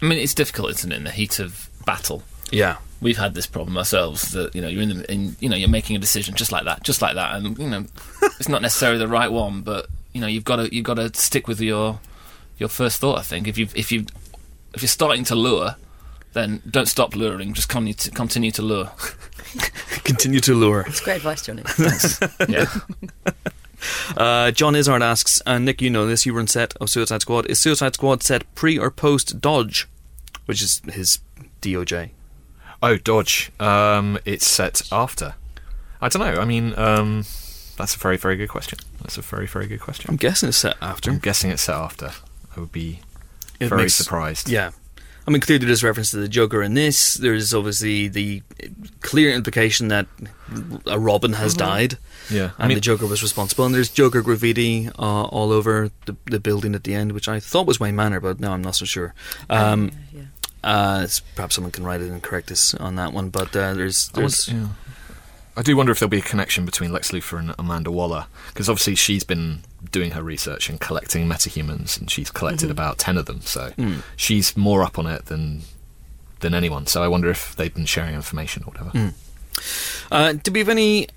I 0.00 0.06
mean, 0.06 0.20
it's 0.20 0.34
difficult, 0.34 0.70
isn't 0.70 0.92
it, 0.92 0.96
in 0.96 1.04
the 1.04 1.10
heat 1.10 1.40
of 1.40 1.68
battle? 1.84 2.22
Yeah. 2.52 2.76
We've 3.00 3.16
had 3.16 3.34
this 3.34 3.46
problem 3.46 3.78
ourselves 3.78 4.32
that 4.32 4.54
you 4.54 4.60
know 4.60 4.68
you're 4.68 4.82
in, 4.82 4.98
the, 4.98 5.12
in 5.12 5.36
you 5.40 5.48
know 5.48 5.56
you're 5.56 5.68
making 5.68 5.96
a 5.96 5.98
decision 5.98 6.34
just 6.34 6.52
like 6.52 6.64
that, 6.64 6.82
just 6.82 7.00
like 7.00 7.14
that, 7.14 7.36
and 7.36 7.58
you 7.58 7.68
know 7.68 7.86
it's 8.38 8.48
not 8.48 8.62
necessarily 8.62 8.98
the 8.98 9.08
right 9.08 9.30
one, 9.30 9.62
but 9.62 9.86
you 10.12 10.20
know 10.20 10.26
you've 10.26 10.44
got 10.44 10.56
to 10.56 10.74
you've 10.74 10.84
got 10.84 10.94
to 10.94 11.12
stick 11.14 11.46
with 11.46 11.60
your 11.60 12.00
your 12.58 12.68
first 12.68 13.00
thought. 13.00 13.18
I 13.18 13.22
think 13.22 13.46
if 13.46 13.56
you 13.56 13.68
if 13.74 13.92
you 13.92 14.06
if 14.74 14.82
you're 14.82 14.88
starting 14.88 15.24
to 15.24 15.34
lure, 15.34 15.76
then 16.32 16.62
don't 16.68 16.88
stop 16.88 17.14
luring. 17.16 17.54
Just 17.54 17.68
continue 17.68 17.94
to, 17.94 18.10
continue 18.10 18.50
to 18.52 18.62
lure. 18.62 18.90
Continue 20.04 20.40
to 20.40 20.54
lure. 20.54 20.84
It's 20.86 21.00
great 21.00 21.16
advice, 21.16 21.42
Johnny. 21.42 21.62
Thanks. 21.66 22.20
Yeah. 22.48 22.66
Uh, 24.16 24.50
John 24.50 24.74
Izzard 24.74 25.02
asks, 25.02 25.40
uh, 25.46 25.58
Nick, 25.58 25.80
you 25.80 25.90
know 25.90 26.06
this. 26.06 26.26
You 26.26 26.34
were 26.34 26.40
on 26.40 26.46
set 26.46 26.76
of 26.76 26.90
Suicide 26.90 27.22
Squad. 27.22 27.46
Is 27.46 27.58
Suicide 27.60 27.94
Squad 27.94 28.22
set 28.22 28.52
pre 28.54 28.78
or 28.78 28.90
post 28.90 29.40
Dodge, 29.40 29.88
which 30.46 30.62
is 30.62 30.82
his 30.92 31.20
DOJ? 31.62 32.10
Oh, 32.82 32.96
Dodge. 32.96 33.50
Um, 33.58 34.18
it's 34.24 34.46
set 34.46 34.82
after. 34.92 35.34
I 36.00 36.08
don't 36.08 36.22
know. 36.22 36.40
I 36.40 36.44
mean, 36.44 36.74
um, 36.78 37.24
that's 37.76 37.96
a 37.96 37.98
very, 37.98 38.16
very 38.16 38.36
good 38.36 38.48
question. 38.48 38.78
That's 39.02 39.18
a 39.18 39.22
very, 39.22 39.46
very 39.46 39.66
good 39.66 39.80
question. 39.80 40.06
I'm 40.10 40.16
guessing 40.16 40.48
it's 40.48 40.58
set 40.58 40.76
after. 40.80 41.10
I'm 41.10 41.18
guessing 41.18 41.50
it's 41.50 41.62
set 41.62 41.74
after. 41.74 42.12
I 42.56 42.60
would 42.60 42.72
be 42.72 43.00
It 43.58 43.68
very 43.68 43.82
makes- 43.82 43.94
surprised. 43.94 44.48
Yeah. 44.48 44.70
I 45.26 45.30
mean, 45.30 45.42
clearly 45.42 45.66
there's 45.66 45.84
reference 45.84 46.10
to 46.12 46.16
the 46.16 46.28
Joker 46.28 46.62
in 46.62 46.72
this. 46.72 47.12
There's 47.14 47.52
obviously 47.52 48.08
the 48.08 48.42
clear 49.02 49.30
implication 49.30 49.88
that 49.88 50.06
a 50.86 50.98
Robin 50.98 51.34
has 51.34 51.52
died. 51.52 51.98
Yeah. 52.30 52.44
And 52.44 52.52
I 52.58 52.66
mean, 52.68 52.76
the 52.76 52.80
Joker 52.80 53.06
was 53.06 53.22
responsible. 53.22 53.66
And 53.66 53.74
there's 53.74 53.90
Joker 53.90 54.22
graffiti 54.22 54.88
uh, 54.98 55.24
all 55.24 55.52
over 55.52 55.90
the, 56.06 56.16
the 56.24 56.40
building 56.40 56.74
at 56.74 56.84
the 56.84 56.94
end, 56.94 57.12
which 57.12 57.28
I 57.28 57.40
thought 57.40 57.66
was 57.66 57.78
Wayne 57.78 57.94
Manor, 57.94 58.20
but 58.20 58.40
now 58.40 58.54
I'm 58.54 58.62
not 58.62 58.76
so 58.76 58.86
sure. 58.86 59.12
Um, 59.50 59.90
yeah. 59.90 59.98
Uh, 60.64 61.00
it's- 61.04 61.20
perhaps 61.34 61.54
someone 61.54 61.70
can 61.72 61.84
write 61.84 62.00
it 62.00 62.10
and 62.10 62.22
correct 62.22 62.50
us 62.50 62.74
on 62.74 62.96
that 62.96 63.12
one. 63.12 63.30
But 63.30 63.54
uh, 63.56 63.74
there's 63.74 64.10
I, 64.14 64.20
wonder- 64.20 64.36
yeah. 64.48 64.68
I 65.56 65.62
do 65.62 65.76
wonder 65.76 65.90
if 65.92 65.98
there'll 65.98 66.10
be 66.10 66.18
a 66.18 66.22
connection 66.22 66.64
between 66.64 66.92
Lex 66.92 67.10
Luthor 67.10 67.38
and 67.38 67.54
Amanda 67.58 67.90
Waller, 67.90 68.26
because 68.48 68.68
obviously 68.68 68.94
she's 68.94 69.24
been 69.24 69.60
doing 69.90 70.12
her 70.12 70.22
research 70.22 70.68
and 70.68 70.80
collecting 70.80 71.28
metahumans, 71.28 71.98
and 71.98 72.10
she's 72.10 72.30
collected 72.30 72.66
Mm-hmm. 72.66 72.72
about 72.72 72.98
ten 72.98 73.16
of 73.16 73.26
them. 73.26 73.40
So 73.42 73.70
Hmm. 73.76 73.96
she's 74.16 74.56
more 74.56 74.82
up 74.84 74.98
on 74.98 75.06
it 75.06 75.26
than 75.26 75.62
than 76.40 76.54
anyone. 76.54 76.86
So 76.86 77.02
I 77.02 77.08
wonder 77.08 77.28
if 77.30 77.56
they've 77.56 77.74
been 77.74 77.86
sharing 77.86 78.14
information 78.14 78.62
or 78.64 78.72
whatever. 78.72 78.90
Mm. 78.90 79.12
Uh, 80.12 80.32
do 80.34 80.52
we 80.52 80.60
have 80.60 80.68
any 80.68 81.08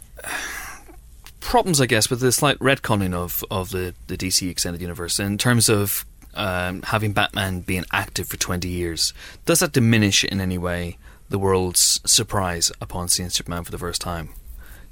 problems, 1.40 1.80
I 1.82 1.86
guess, 1.86 2.10
with 2.10 2.20
the 2.22 2.32
slight 2.32 2.58
retconning 2.60 3.14
of, 3.14 3.44
of 3.52 3.70
the, 3.72 3.94
the 4.08 4.18
DC 4.18 4.50
Extended 4.50 4.82
Universe 4.82 5.20
in 5.20 5.38
terms 5.38 5.70
of 5.70 6.06
um, 6.34 6.82
having 6.84 7.14
Batman 7.14 7.62
being 7.62 7.86
active 7.92 8.28
for 8.28 8.38
20 8.38 8.68
years? 8.68 9.14
Does 9.46 9.60
that 9.60 9.74
diminish 9.74 10.24
in 10.24 10.42
any 10.42 10.58
way 10.58 10.98
the 11.30 11.40
world's 11.40 12.00
surprise 12.06 12.72
upon 12.82 13.08
seeing 13.08 13.30
Superman 13.30 13.64
for 13.64 13.72
the 13.72 13.78
first 13.78 14.02
time? 14.02 14.30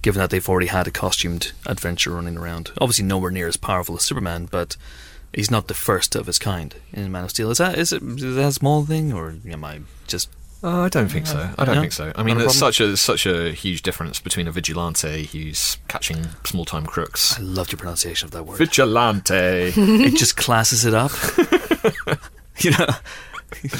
Given 0.02 0.20
that 0.22 0.30
they've 0.30 0.48
already 0.48 0.68
had 0.68 0.88
a 0.88 0.91
costumed 0.91 1.52
adventure 1.66 2.11
running 2.11 2.38
around. 2.38 2.72
Obviously, 2.80 3.06
nowhere 3.06 3.32
near 3.32 3.48
as 3.48 3.57
powerful 3.57 3.95
as 3.95 4.03
Superman, 4.03 4.48
but 4.49 4.78
he's 5.34 5.52
not 5.52 5.68
the 5.68 5.74
first 5.74 6.16
of 6.16 6.28
his 6.28 6.40
kind 6.40 6.76
in 6.94 7.11
Man 7.11 7.26
of 7.26 7.32
Steel. 7.32 7.52
Is 7.52 7.57
that 7.57 7.78
is 7.78 7.91
it 7.91 8.02
is 8.02 8.36
that 8.36 8.48
a 8.48 8.52
small 8.53 8.86
thing, 8.86 9.11
or 9.11 9.36
am 9.45 9.66
I 9.66 9.82
just 10.07 10.30
Uh, 10.61 10.81
I 10.81 10.90
don't 10.90 11.07
think 11.07 11.26
so. 11.26 11.49
I 11.57 11.64
don't 11.65 11.76
No? 11.76 11.81
think 11.81 11.94
so. 11.94 12.11
I 12.15 12.23
mean, 12.23 12.38
there's 12.38 12.56
such 12.57 12.81
a 12.81 12.98
such 12.98 13.26
a 13.26 13.52
huge 13.53 13.81
difference 13.81 14.19
between 14.19 14.45
a 14.48 14.52
vigilante 14.52 15.26
who's 15.26 15.77
catching 15.88 16.26
small 16.44 16.65
time 16.65 16.86
crooks. 16.86 17.38
I 17.40 17.41
loved 17.41 17.72
your 17.72 17.77
pronunciation 17.77 18.26
of 18.26 18.31
that 18.31 18.44
word. 18.44 18.57
Vigilante. 18.57 19.34
it 19.77 20.15
just 20.18 20.36
classes 20.36 20.84
it 20.84 20.94
up. 20.94 21.11
you 22.60 22.72
know, 22.72 22.88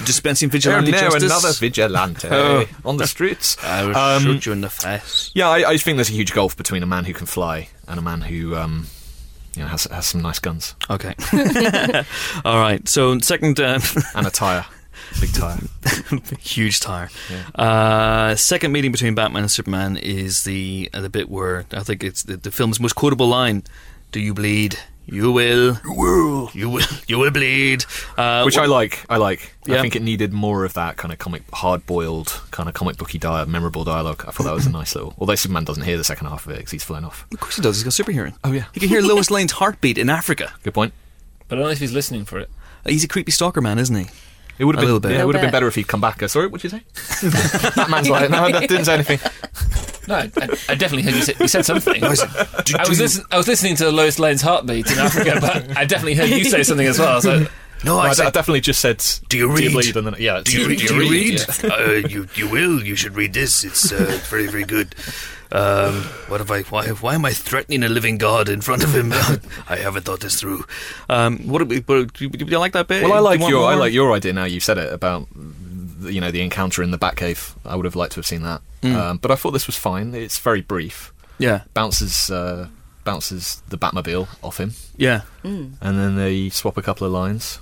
dispensing 0.06 0.50
vigilante 0.50 0.92
now 0.92 1.02
justice. 1.10 1.24
another 1.24 1.52
vigilante 1.54 2.28
Oh. 2.32 2.66
on 2.86 2.96
the 2.98 3.08
streets. 3.08 3.58
I 3.62 3.86
will 3.86 3.98
Um, 3.98 4.24
shoot 4.24 4.46
you 4.46 4.52
in 4.54 4.62
the 4.62 4.70
face. 4.70 5.32
Yeah, 5.34 5.50
I, 5.50 5.72
I 5.72 5.78
think 5.78 5.98
there's 5.98 6.10
a 6.10 6.14
huge 6.14 6.34
gulf 6.34 6.56
between 6.56 6.82
a 6.82 6.88
man 6.88 7.04
who 7.06 7.14
can 7.14 7.26
fly 7.28 7.68
and 7.90 8.00
a 8.00 8.02
man 8.02 8.22
who, 8.22 8.56
um, 8.56 8.88
you 9.56 9.64
know, 9.64 9.68
has 9.68 9.84
has 9.86 10.08
some 10.08 10.22
nice 10.22 10.40
guns 10.40 10.76
Okay. 10.90 11.14
All 12.46 12.58
right. 12.60 12.88
So 12.88 13.20
second, 13.20 13.60
uh, 13.60 13.80
and 14.16 14.26
a 14.28 14.32
tire, 14.32 14.66
big 15.20 15.34
tire. 15.34 15.60
huge 16.40 16.80
tire. 16.80 17.10
Uh, 17.56 18.36
second 18.36 18.72
meeting 18.72 18.92
between 18.92 19.16
Batman 19.16 19.44
and 19.44 19.52
Superman 19.52 19.98
is 19.98 20.44
the 20.44 20.90
uh, 20.94 21.02
the 21.02 21.10
bit 21.10 21.30
where 21.30 21.66
I 21.72 21.82
think 21.82 22.04
it's 22.04 22.24
the, 22.24 22.38
the 22.38 22.52
film's 22.52 22.80
most 22.80 22.94
quotable 22.94 23.28
line: 23.28 23.64
"Do 24.12 24.20
you 24.20 24.34
bleed? 24.34 24.78
You 25.12 25.32
will. 25.32 25.80
You 25.84 25.94
will. 25.94 26.52
You 26.54 26.70
will. 26.70 26.86
You 27.08 27.18
will 27.18 27.32
bleed." 27.32 27.84
Uh, 28.16 28.44
Which 28.44 28.58
I 28.58 28.66
like. 28.68 29.04
I 29.10 29.18
like. 29.18 29.56
Yeah. 29.66 29.78
I 29.78 29.82
think 29.82 29.96
it 29.96 30.04
needed 30.04 30.32
more 30.34 30.66
of 30.66 30.74
that 30.74 30.98
kind 30.98 31.12
of 31.12 31.18
comic, 31.18 31.42
hard-boiled, 31.52 32.42
kind 32.52 32.70
of 32.70 32.76
comic 32.76 32.98
booky, 32.98 33.18
dia- 33.18 33.46
memorable 33.48 33.84
dialogue. 33.84 34.24
I 34.28 34.32
thought 34.32 34.44
that 34.44 34.54
was 34.54 34.68
a 34.68 34.72
nice 34.72 34.94
little. 34.94 35.16
Although 35.18 35.34
Superman 35.36 35.64
doesn't 35.64 35.84
hear 35.84 35.98
the 35.98 36.04
second 36.04 36.28
half 36.28 36.46
of 36.46 36.52
it 36.52 36.58
because 36.58 36.72
he's 36.72 36.84
flown 36.84 37.06
off. 37.06 37.26
Of 37.34 37.40
course 37.40 37.56
he 37.56 37.62
does. 37.64 37.78
He's 37.78 37.84
got 37.84 37.94
super 37.94 38.12
hearing. 38.12 38.36
Oh, 38.44 38.52
yeah. 38.52 38.66
He 38.74 38.80
can 38.80 38.90
hear 38.90 39.02
Lois 39.02 39.32
Lane's 39.32 39.54
heartbeat 39.54 39.98
in 39.98 40.10
Africa. 40.12 40.54
Good 40.64 40.74
point. 40.76 40.94
But 41.48 41.56
I 41.56 41.58
don't 41.62 41.68
know 41.70 41.72
if 41.72 41.80
he's 41.80 41.92
listening 41.94 42.26
for 42.26 42.38
it. 42.38 42.50
He's 42.86 43.04
a 43.04 43.08
creepy 43.08 43.32
stalker 43.32 43.62
man, 43.62 43.80
isn't 43.80 43.96
he? 43.96 44.08
It 44.60 44.66
would 44.66 44.76
A 44.76 44.80
have 44.80 44.86
little 44.86 45.00
been. 45.00 45.10
bit. 45.12 45.16
Yeah, 45.16 45.24
it 45.24 45.26
would 45.26 45.36
have 45.36 45.42
been 45.42 45.52
better 45.52 45.68
if 45.68 45.76
he'd 45.76 45.88
come 45.88 46.02
back. 46.02 46.22
Uh, 46.22 46.28
Sorry, 46.28 46.48
what'd 46.48 46.64
you 46.64 46.70
say? 46.70 46.84
Batman's 47.76 48.10
like, 48.10 48.30
no, 48.30 48.52
that 48.52 48.68
didn't 48.70 48.86
say 48.86 48.94
anything. 48.96 49.20
No, 50.08 50.16
I, 50.16 50.24
I 50.70 50.76
definitely 50.76 51.04
heard 51.04 51.16
you 51.16 51.22
say, 51.22 51.34
you 51.40 51.48
said 51.48 51.66
something. 51.66 52.04
I 52.04 52.10
was, 52.10 52.20
do- 52.66 52.76
I, 52.78 52.88
was 52.90 53.00
listen, 53.00 53.24
I 53.32 53.38
was 53.38 53.48
listening 53.48 53.76
to 53.78 53.90
Lois 53.92 54.20
Lane's 54.20 54.42
heartbeat 54.42 54.92
in 54.92 54.98
Africa, 55.00 55.38
but 55.40 55.78
I 55.78 55.86
definitely 55.86 56.16
heard 56.16 56.30
you 56.30 56.44
say 56.46 56.64
something 56.64 56.88
as 56.88 57.00
well. 57.00 57.22
So 57.22 57.40
No, 57.40 57.48
No, 57.86 57.98
I, 58.00 58.08
I 58.08 58.10
I 58.10 58.30
definitely 58.32 58.60
just 58.62 58.82
said. 58.82 59.02
Do 59.30 59.38
you 59.38 59.50
read? 59.56 59.72
bleed? 59.72 59.96
And 59.96 60.08
then, 60.08 60.16
yeah. 60.20 60.42
Do 60.44 60.52
you, 60.60 60.76
do 60.76 60.96
you 60.96 61.10
read? 61.10 61.40
Yeah. 61.64 61.70
uh, 61.70 61.92
you 62.10 62.28
you 62.36 62.50
will. 62.50 62.84
You 62.84 62.96
should 62.96 63.16
read 63.16 63.34
this. 63.34 63.64
It's 63.64 63.92
uh, 63.94 64.20
very 64.30 64.48
very 64.48 64.66
good. 64.66 64.94
Um, 65.52 66.04
what 66.28 66.40
have 66.40 66.52
I? 66.52 66.62
Why 66.64 66.88
why 66.90 67.16
am 67.16 67.26
I 67.26 67.32
threatening 67.32 67.84
a 67.84 67.90
living 67.90 68.18
god 68.18 68.50
in 68.50 68.62
front 68.62 68.84
of 68.84 68.94
him? 68.96 69.12
I 69.70 69.78
haven't 69.78 70.04
thought 70.04 70.20
this 70.20 70.40
through. 70.40 70.66
Um, 71.10 71.40
what 71.48 71.60
do 71.60 71.66
we? 71.66 71.80
Do, 71.80 72.08
you, 72.20 72.30
do 72.30 72.46
you 72.46 72.60
like 72.60 72.74
that 72.74 72.88
bit? 72.88 73.04
Well, 73.04 73.14
I 73.14 73.20
like 73.20 73.40
you 73.40 73.44
want 73.46 73.52
your 73.52 73.66
I 73.70 73.76
like 73.76 73.94
your 73.94 74.12
idea 74.14 74.34
now. 74.34 74.46
You've 74.46 74.64
said 74.64 74.78
it 74.78 74.94
about 74.94 75.28
the- 75.34 76.14
you 76.14 76.22
know 76.22 76.32
the 76.32 76.42
encounter 76.42 76.82
in 76.84 76.92
the 76.92 76.98
Batcave. 77.00 77.54
I 77.66 77.76
would 77.76 77.86
have 77.86 77.96
liked 77.96 78.14
to 78.14 78.20
have 78.20 78.26
seen 78.28 78.44
that, 78.44 78.62
Mm. 78.84 78.96
um, 78.96 79.18
but 79.18 79.32
I 79.32 79.36
thought 79.36 79.52
this 79.52 79.68
was 79.68 79.76
fine. 79.76 80.14
It's 80.16 80.38
very 80.40 80.62
brief. 80.62 81.12
Yeah, 81.40 81.64
Bounces 81.74 82.30
uh, 82.30 82.68
bounces 83.04 83.62
the 83.70 83.78
Batmobile 83.78 84.28
off 84.44 84.60
him, 84.60 84.74
yeah. 84.98 85.22
and 85.44 85.78
then 85.82 86.16
they 86.16 86.50
swap 86.50 86.78
a 86.78 86.82
couple 86.82 87.08
of 87.08 87.12
lines. 87.14 87.60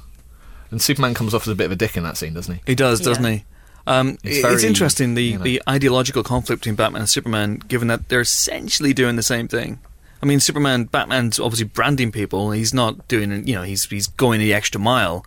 And 0.71 0.81
Superman 0.81 1.13
comes 1.13 1.33
off 1.33 1.43
as 1.43 1.47
a 1.47 1.55
bit 1.55 1.65
of 1.67 1.71
a 1.71 1.75
dick 1.77 1.95
in 1.95 2.03
that 2.03 2.17
scene, 2.17 2.33
doesn't 2.33 2.53
he? 2.53 2.61
He 2.67 2.75
does, 2.75 2.99
doesn't 2.99 3.23
Yeah. 3.23 3.31
he? 3.31 3.43
Um, 3.87 4.17
It's 4.23 4.45
it's, 4.45 4.63
interesting 4.63 5.15
the, 5.15 5.23
you 5.23 5.37
know. 5.37 5.43
the 5.43 5.61
ideological 5.67 6.21
conflict 6.23 6.61
between 6.61 6.75
Batman 6.75 7.01
and 7.03 7.09
Superman, 7.09 7.55
given 7.67 7.87
that 7.87 8.09
they're 8.09 8.21
essentially 8.21 8.93
doing 8.93 9.15
the 9.15 9.23
same 9.23 9.47
thing. 9.47 9.79
I 10.21 10.25
mean, 10.25 10.39
Superman, 10.39 10.85
Batman's 10.85 11.39
obviously 11.39 11.67
branding 11.67 12.11
people. 12.11 12.51
He's 12.51 12.73
not 12.73 13.07
doing, 13.07 13.47
you 13.47 13.55
know, 13.55 13.61
he's 13.63 13.85
he's 13.85 14.07
going 14.07 14.39
the 14.39 14.53
extra 14.53 14.81
mile. 14.81 15.25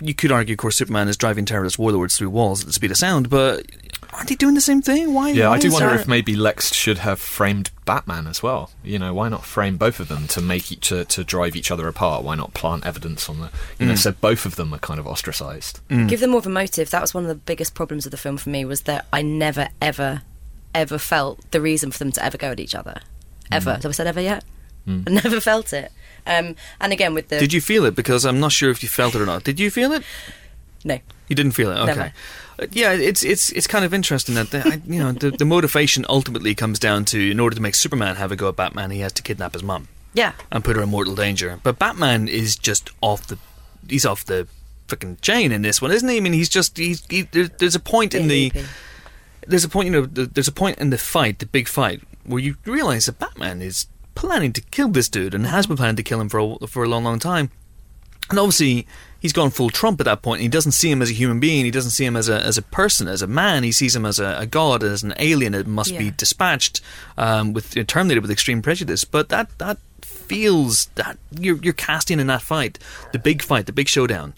You 0.00 0.14
could 0.14 0.30
argue, 0.30 0.52
of 0.52 0.58
course, 0.58 0.76
Superman 0.76 1.08
is 1.08 1.16
driving 1.16 1.44
terrorist 1.44 1.78
warlords 1.78 2.16
through 2.16 2.30
walls 2.30 2.60
at 2.60 2.66
the 2.68 2.72
speed 2.72 2.90
of 2.92 2.96
sound, 2.96 3.28
but 3.28 3.66
aren't 4.12 4.28
they 4.28 4.36
doing 4.36 4.54
the 4.54 4.60
same 4.60 4.80
thing? 4.82 5.12
Why? 5.12 5.30
Yeah, 5.30 5.48
why 5.48 5.56
I 5.56 5.58
do 5.58 5.72
wonder 5.72 5.88
that- 5.88 6.00
if 6.02 6.06
maybe 6.06 6.36
Lex 6.36 6.72
should 6.74 6.98
have 6.98 7.18
framed 7.18 7.70
Batman 7.88 8.26
as 8.26 8.42
well. 8.42 8.70
You 8.84 8.98
know, 8.98 9.14
why 9.14 9.30
not 9.30 9.46
frame 9.46 9.78
both 9.78 9.98
of 9.98 10.08
them 10.08 10.26
to 10.28 10.42
make 10.42 10.70
each 10.70 10.88
to, 10.88 11.06
to 11.06 11.24
drive 11.24 11.56
each 11.56 11.70
other 11.70 11.88
apart? 11.88 12.22
Why 12.22 12.34
not 12.34 12.52
plant 12.52 12.84
evidence 12.84 13.30
on 13.30 13.40
the 13.40 13.50
you 13.78 13.86
know, 13.86 13.94
mm. 13.94 13.98
so 13.98 14.12
both 14.12 14.44
of 14.44 14.56
them 14.56 14.74
are 14.74 14.78
kind 14.78 15.00
of 15.00 15.06
ostracized. 15.06 15.80
Mm. 15.88 16.06
Give 16.06 16.20
them 16.20 16.30
more 16.30 16.40
of 16.40 16.46
a 16.46 16.50
motive. 16.50 16.90
That 16.90 17.00
was 17.00 17.14
one 17.14 17.24
of 17.24 17.28
the 17.28 17.34
biggest 17.34 17.74
problems 17.74 18.04
of 18.04 18.10
the 18.10 18.18
film 18.18 18.36
for 18.36 18.50
me 18.50 18.66
was 18.66 18.82
that 18.82 19.06
I 19.10 19.22
never, 19.22 19.70
ever, 19.80 20.20
ever 20.74 20.98
felt 20.98 21.50
the 21.50 21.62
reason 21.62 21.90
for 21.90 21.98
them 21.98 22.12
to 22.12 22.22
ever 22.22 22.36
go 22.36 22.50
at 22.50 22.60
each 22.60 22.74
other. 22.74 23.00
Mm. 23.50 23.56
Ever. 23.56 23.72
Have 23.72 23.86
I 23.86 23.90
said 23.92 24.06
ever 24.06 24.20
yet? 24.20 24.44
I 24.86 24.90
never 25.08 25.40
felt 25.40 25.72
it. 25.72 25.90
Um, 26.26 26.56
and 26.82 26.92
again, 26.92 27.14
with 27.14 27.28
the 27.28 27.38
Did 27.38 27.54
you 27.54 27.62
feel 27.62 27.86
it? 27.86 27.94
Because 27.94 28.26
I'm 28.26 28.38
not 28.38 28.52
sure 28.52 28.70
if 28.70 28.82
you 28.82 28.88
felt 28.90 29.14
it 29.14 29.22
or 29.22 29.26
not. 29.26 29.44
Did 29.44 29.58
you 29.58 29.70
feel 29.70 29.92
it? 29.92 30.02
no, 30.84 30.98
You 31.28 31.36
didn't 31.36 31.52
feel 31.52 31.70
it, 31.70 31.78
okay? 31.78 31.86
Never. 31.86 32.12
Yeah, 32.72 32.92
it's 32.92 33.22
it's 33.22 33.50
it's 33.52 33.66
kind 33.66 33.84
of 33.84 33.94
interesting 33.94 34.34
that 34.34 34.50
the, 34.50 34.66
I, 34.66 34.80
you 34.86 34.98
know 34.98 35.12
the, 35.12 35.30
the 35.30 35.44
motivation 35.44 36.04
ultimately 36.08 36.54
comes 36.54 36.78
down 36.78 37.04
to 37.06 37.30
in 37.30 37.38
order 37.38 37.54
to 37.54 37.62
make 37.62 37.74
Superman 37.74 38.16
have 38.16 38.32
a 38.32 38.36
go 38.36 38.48
at 38.48 38.56
Batman, 38.56 38.90
he 38.90 39.00
has 39.00 39.12
to 39.12 39.22
kidnap 39.22 39.52
his 39.52 39.62
mum 39.62 39.88
yeah, 40.14 40.32
and 40.50 40.64
put 40.64 40.76
her 40.76 40.82
in 40.82 40.88
mortal 40.88 41.14
danger. 41.14 41.60
But 41.62 41.78
Batman 41.78 42.28
is 42.28 42.56
just 42.56 42.90
off 43.00 43.26
the 43.26 43.38
he's 43.88 44.04
off 44.04 44.24
the 44.24 44.48
freaking 44.86 45.20
chain 45.20 45.52
in 45.52 45.62
this 45.62 45.80
one, 45.80 45.92
isn't 45.92 46.08
he? 46.08 46.16
I 46.16 46.20
mean, 46.20 46.32
he's 46.32 46.48
just 46.48 46.76
he's 46.76 47.04
he, 47.06 47.22
there, 47.22 47.46
there's 47.46 47.74
a 47.74 47.80
point 47.80 48.14
in 48.14 48.28
the 48.28 48.52
there's 49.46 49.64
a 49.64 49.68
point 49.68 49.86
you 49.86 49.92
know 49.92 50.06
there's 50.06 50.48
a 50.48 50.52
point 50.52 50.78
in 50.78 50.90
the 50.90 50.98
fight, 50.98 51.38
the 51.38 51.46
big 51.46 51.68
fight, 51.68 52.02
where 52.24 52.40
you 52.40 52.56
realize 52.64 53.06
that 53.06 53.18
Batman 53.18 53.62
is 53.62 53.86
planning 54.14 54.52
to 54.52 54.60
kill 54.60 54.88
this 54.88 55.08
dude 55.08 55.34
and 55.34 55.46
has 55.46 55.66
been 55.66 55.76
planning 55.76 55.96
to 55.96 56.02
kill 56.02 56.20
him 56.20 56.28
for 56.28 56.38
a, 56.40 56.66
for 56.66 56.82
a 56.82 56.88
long, 56.88 57.04
long 57.04 57.20
time. 57.20 57.50
And 58.30 58.38
obviously, 58.38 58.86
he's 59.20 59.32
gone 59.32 59.50
full 59.50 59.70
Trump 59.70 60.00
at 60.00 60.04
that 60.04 60.22
point. 60.22 60.40
He 60.40 60.48
doesn't 60.48 60.72
see 60.72 60.90
him 60.90 61.02
as 61.02 61.10
a 61.10 61.14
human 61.14 61.40
being. 61.40 61.64
He 61.64 61.70
doesn't 61.70 61.90
see 61.90 62.04
him 62.04 62.16
as 62.16 62.28
a 62.28 62.40
as 62.44 62.58
a 62.58 62.62
person, 62.62 63.08
as 63.08 63.22
a 63.22 63.26
man. 63.26 63.62
He 63.62 63.72
sees 63.72 63.94
him 63.94 64.06
as 64.06 64.18
a, 64.18 64.36
a 64.38 64.46
god, 64.46 64.82
as 64.82 65.02
an 65.02 65.14
alien 65.18 65.52
that 65.52 65.66
must 65.66 65.96
be 65.98 66.10
dispatched, 66.10 66.80
um, 67.16 67.52
with 67.52 67.74
terminated 67.86 68.20
with 68.20 68.30
extreme 68.30 68.62
prejudice. 68.62 69.04
But 69.04 69.28
that 69.30 69.56
that 69.58 69.78
feels 70.02 70.86
that 70.94 71.18
you're 71.38 71.58
you're 71.58 71.72
casting 71.72 72.20
in 72.20 72.26
that 72.28 72.42
fight, 72.42 72.78
the 73.12 73.18
big 73.18 73.42
fight, 73.42 73.66
the 73.66 73.72
big 73.72 73.88
showdown. 73.88 74.34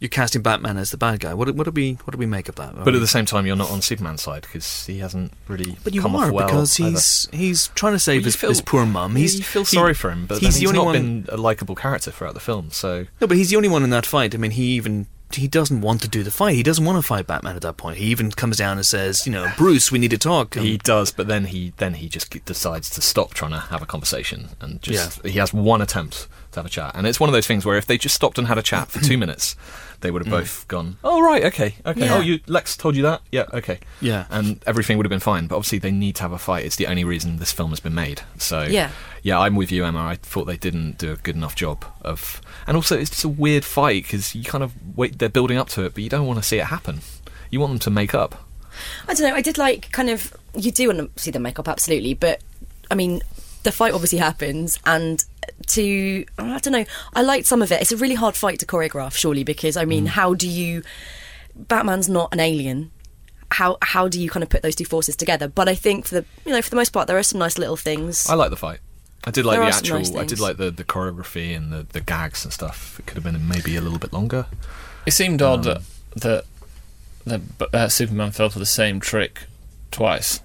You're 0.00 0.08
casting 0.08 0.40
Batman 0.40 0.78
as 0.78 0.90
the 0.90 0.96
bad 0.96 1.20
guy. 1.20 1.34
What 1.34 1.44
do- 1.46 1.52
what 1.52 1.64
do 1.64 1.70
we 1.72 1.92
what 2.04 2.12
do 2.12 2.18
we 2.18 2.24
make 2.26 2.48
of 2.48 2.54
that? 2.56 2.74
But 2.84 2.94
at 2.94 3.00
the 3.00 3.06
same 3.06 3.26
time, 3.26 3.46
you're 3.46 3.54
not 3.54 3.70
on 3.70 3.82
Superman's 3.82 4.22
side 4.22 4.42
because 4.42 4.86
he 4.86 4.98
hasn't 4.98 5.32
really 5.46 5.76
But 5.84 5.94
you 5.94 6.00
come 6.00 6.16
are 6.16 6.26
off 6.26 6.32
well. 6.32 6.46
because 6.46 6.80
either. 6.80 6.90
he's 6.90 7.28
he's 7.32 7.68
trying 7.68 7.92
to 7.92 7.98
save 7.98 8.22
Well, 8.22 8.24
his, 8.24 8.36
feel- 8.36 8.48
his 8.48 8.62
poor 8.62 8.86
mum. 8.86 9.12
Yeah, 9.12 9.18
He's 9.20 9.38
you 9.38 9.44
feel 9.44 9.62
he- 9.64 9.76
sorry 9.76 9.92
for 9.94 10.10
him, 10.10 10.24
but 10.26 10.38
he's 10.38 10.64
only 10.64 10.78
not 10.78 10.84
one. 10.86 10.92
been 10.94 11.26
a 11.28 11.36
likable 11.36 11.74
character 11.74 12.10
throughout 12.10 12.34
the 12.34 12.40
film. 12.40 12.70
So 12.70 13.06
No, 13.20 13.26
but 13.26 13.36
he's 13.36 13.50
the 13.50 13.56
only 13.56 13.68
one 13.68 13.84
in 13.84 13.90
that 13.90 14.06
fight. 14.06 14.34
I 14.34 14.38
mean, 14.38 14.52
he 14.52 14.64
even 14.76 15.06
he 15.32 15.46
doesn't 15.46 15.80
want 15.80 16.02
to 16.02 16.08
do 16.08 16.24
the 16.24 16.30
fight. 16.32 16.56
He 16.56 16.64
doesn't 16.64 16.84
want 16.84 16.98
to 16.98 17.02
fight 17.06 17.28
Batman 17.28 17.54
at 17.54 17.62
that 17.62 17.76
point. 17.76 17.98
He 17.98 18.06
even 18.06 18.32
comes 18.32 18.56
down 18.56 18.78
and 18.78 18.84
says, 18.84 19.26
you 19.26 19.30
know, 19.32 19.46
Bruce, 19.56 19.92
we 19.92 20.00
need 20.00 20.10
to 20.10 20.18
talk. 20.18 20.56
And 20.56 20.64
He 20.66 20.76
does, 20.76 21.12
but 21.12 21.28
then 21.28 21.44
he 21.44 21.72
then 21.76 21.94
he 21.94 22.08
just 22.08 22.44
decides 22.46 22.90
to 22.90 23.00
stop 23.02 23.32
trying 23.34 23.52
to 23.52 23.60
have 23.60 23.80
a 23.82 23.86
conversation 23.86 24.48
and 24.60 24.82
just 24.82 25.24
he 25.24 25.38
has 25.38 25.52
one 25.54 25.80
attempt 25.82 26.26
to 26.52 26.58
have 26.58 26.66
a 26.66 26.70
chat, 26.70 26.90
and 26.96 27.06
it's 27.06 27.20
one 27.20 27.28
of 27.28 27.32
those 27.32 27.46
things 27.46 27.64
where 27.64 27.76
if 27.76 27.86
they 27.86 27.96
just 27.96 28.14
stopped 28.16 28.38
and 28.38 28.48
had 28.48 28.58
a 28.58 28.62
chat 28.62 28.90
for 28.90 28.98
two 28.98 29.16
minutes, 29.24 29.54
they 30.00 30.10
would 30.10 30.24
have 30.24 30.32
mm. 30.32 30.38
both 30.40 30.66
gone, 30.68 30.96
"Oh 31.04 31.22
right, 31.22 31.44
okay, 31.44 31.74
okay. 31.84 32.00
Yeah. 32.00 32.16
Oh, 32.16 32.20
you 32.20 32.40
Lex 32.46 32.76
told 32.76 32.96
you 32.96 33.02
that? 33.02 33.22
Yeah, 33.30 33.44
okay, 33.52 33.78
Yeah. 34.00 34.26
and 34.30 34.62
everything 34.66 34.96
would 34.96 35.06
have 35.06 35.10
been 35.10 35.20
fine. 35.20 35.46
But 35.46 35.56
obviously, 35.56 35.78
they 35.78 35.90
need 35.90 36.16
to 36.16 36.22
have 36.22 36.32
a 36.32 36.38
fight. 36.38 36.64
It's 36.64 36.76
the 36.76 36.86
only 36.86 37.04
reason 37.04 37.36
this 37.36 37.52
film 37.52 37.70
has 37.70 37.80
been 37.80 37.94
made. 37.94 38.22
So 38.38 38.62
Yeah. 38.62 38.90
yeah, 39.22 39.38
I'm 39.38 39.56
with 39.56 39.70
you, 39.70 39.84
Emma. 39.84 40.00
I 40.00 40.16
thought 40.16 40.44
they 40.44 40.56
didn't 40.56 40.98
do 40.98 41.12
a 41.12 41.16
good 41.16 41.36
enough 41.36 41.54
job 41.54 41.84
of, 42.02 42.40
and 42.66 42.76
also 42.76 42.98
it's 42.98 43.10
just 43.10 43.24
a 43.24 43.28
weird 43.28 43.64
fight 43.64 44.04
because 44.04 44.34
you 44.34 44.44
kind 44.44 44.64
of 44.64 44.72
wait. 44.96 45.18
They're 45.18 45.28
building 45.28 45.58
up 45.58 45.68
to 45.70 45.84
it, 45.84 45.94
but 45.94 46.02
you 46.02 46.10
don't 46.10 46.26
want 46.26 46.38
to 46.38 46.44
see 46.46 46.58
it 46.58 46.66
happen. 46.66 47.00
You 47.50 47.60
want 47.60 47.72
them 47.72 47.80
to 47.80 47.90
make 47.90 48.14
up. 48.14 48.46
I 49.08 49.14
don't 49.14 49.28
know. 49.28 49.34
I 49.34 49.42
did 49.42 49.58
like 49.58 49.90
kind 49.92 50.10
of. 50.10 50.32
You 50.54 50.70
do 50.70 50.88
want 50.88 51.16
to 51.16 51.22
see 51.22 51.30
them 51.30 51.42
make 51.42 51.58
up, 51.58 51.68
absolutely. 51.68 52.14
But 52.14 52.40
I 52.90 52.94
mean, 52.94 53.22
the 53.62 53.72
fight 53.72 53.92
obviously 53.92 54.18
happens, 54.18 54.78
and 54.86 55.24
to 55.68 56.24
I 56.38 56.58
don't 56.58 56.72
know. 56.72 56.84
I 57.14 57.22
liked 57.22 57.46
some 57.46 57.62
of 57.62 57.70
it. 57.72 57.80
It's 57.80 57.92
a 57.92 57.96
really 57.96 58.14
hard 58.14 58.36
fight 58.36 58.58
to 58.60 58.66
choreograph, 58.66 59.14
surely, 59.14 59.44
because 59.44 59.76
I 59.76 59.84
mean, 59.84 60.06
how 60.06 60.34
do 60.34 60.48
you? 60.48 60.82
Batman's 61.56 62.08
not 62.08 62.32
an 62.32 62.40
alien. 62.40 62.90
How 63.52 63.78
how 63.82 64.08
do 64.08 64.20
you 64.20 64.30
kind 64.30 64.42
of 64.42 64.48
put 64.48 64.62
those 64.62 64.76
two 64.76 64.84
forces 64.84 65.16
together? 65.16 65.48
But 65.48 65.68
I 65.68 65.74
think 65.74 66.06
for 66.06 66.16
the 66.16 66.24
you 66.44 66.52
know 66.52 66.62
for 66.62 66.70
the 66.70 66.76
most 66.76 66.90
part, 66.90 67.06
there 67.08 67.18
are 67.18 67.22
some 67.22 67.38
nice 67.38 67.58
little 67.58 67.76
things. 67.76 68.28
I 68.28 68.34
like 68.34 68.50
the 68.50 68.56
fight. 68.56 68.80
I 69.24 69.30
did 69.30 69.44
like 69.44 69.58
There 69.58 69.68
the 69.68 69.76
actual. 69.76 69.98
nice 69.98 70.14
I 70.14 70.24
did 70.24 70.40
like 70.40 70.56
the, 70.56 70.70
the 70.70 70.84
choreography 70.84 71.54
and 71.54 71.70
the, 71.70 71.82
the 71.82 72.00
gags 72.00 72.44
and 72.44 72.52
stuff. 72.54 72.98
It 72.98 73.06
could 73.06 73.16
have 73.16 73.24
been 73.24 73.46
maybe 73.46 73.76
a 73.76 73.80
little 73.82 73.98
bit 73.98 74.12
longer. 74.14 74.46
It 75.04 75.10
seemed 75.10 75.42
odd 75.42 75.64
that 75.64 75.82
that 76.16 76.44
that 77.26 77.40
uh, 77.74 77.88
Superman 77.88 78.30
fell 78.30 78.48
for 78.48 78.58
the 78.58 78.66
same 78.66 78.98
trick 79.00 79.42
twice 79.90 80.40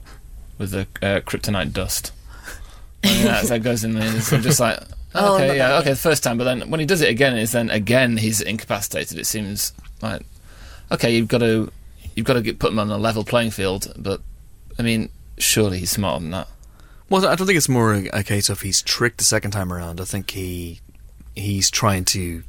with 0.58 0.72
the 0.72 0.82
uh, 1.02 1.22
kryptonite 1.22 1.72
dust. 1.74 2.12
I 3.04 3.08
mean, 3.08 3.24
that, 3.26 3.46
that 3.46 3.64
goes 3.64 3.84
in 3.84 3.94
there. 3.94 4.16
It's 4.16 4.30
just 4.30 4.60
like 4.60 4.80
Oh, 5.16 5.36
okay, 5.36 5.58
yeah, 5.58 5.78
okay, 5.80 5.92
the 5.92 5.96
first 5.96 6.24
time, 6.24 6.38
but 6.38 6.44
then 6.44 6.70
when 6.70 6.80
he 6.80 6.86
does 6.86 7.02
it 7.02 7.10
again, 7.10 7.38
it's 7.38 7.54
then 7.54 7.70
again 7.70 8.18
he's 8.18 8.42
incapacitated. 8.42 9.18
It 9.18 9.26
seems 9.26 9.74
like 10.02 10.24
okay, 10.92 11.16
you've 11.16 11.28
got 11.28 11.40
to 11.40 11.72
you've 12.16 12.26
got 12.26 12.34
to 12.34 12.42
get, 12.42 12.60
put 12.60 12.72
him 12.72 12.80
on 12.80 12.90
a 12.92 12.98
level 12.98 13.24
playing 13.24 13.52
field, 13.52 13.94
but 13.98 14.22
I 14.78 14.84
mean, 14.84 15.10
surely 15.38 15.80
he's 15.80 15.92
smarter 15.92 16.22
than 16.22 16.32
that. 16.32 16.48
Well, 17.10 17.26
I 17.28 17.36
don't 17.36 17.46
think 17.46 17.58
it's 17.58 17.70
more 17.70 17.94
a, 17.94 18.08
a 18.14 18.24
case 18.24 18.50
of 18.50 18.62
he's 18.62 18.82
tricked 18.82 19.20
the 19.20 19.26
second 19.26 19.52
time 19.52 19.72
around. 19.72 20.02
I 20.02 20.06
think 20.06 20.32
he 20.32 20.82
he's 21.36 21.70
trying 21.70 22.06
to 22.06 22.44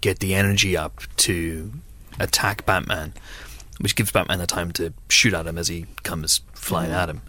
get 0.00 0.20
the 0.20 0.34
energy 0.34 0.76
up 0.76 1.02
to 1.16 1.72
attack 2.18 2.64
Batman, 2.64 3.14
which 3.78 3.96
gives 3.96 4.12
Batman 4.12 4.38
the 4.38 4.46
time 4.46 4.70
to 4.72 4.92
shoot 5.08 5.34
at 5.34 5.46
him 5.46 5.58
as 5.58 5.68
he 5.68 5.86
comes 6.02 6.40
flying 6.52 6.92
at 6.92 7.08
him. 7.08 7.22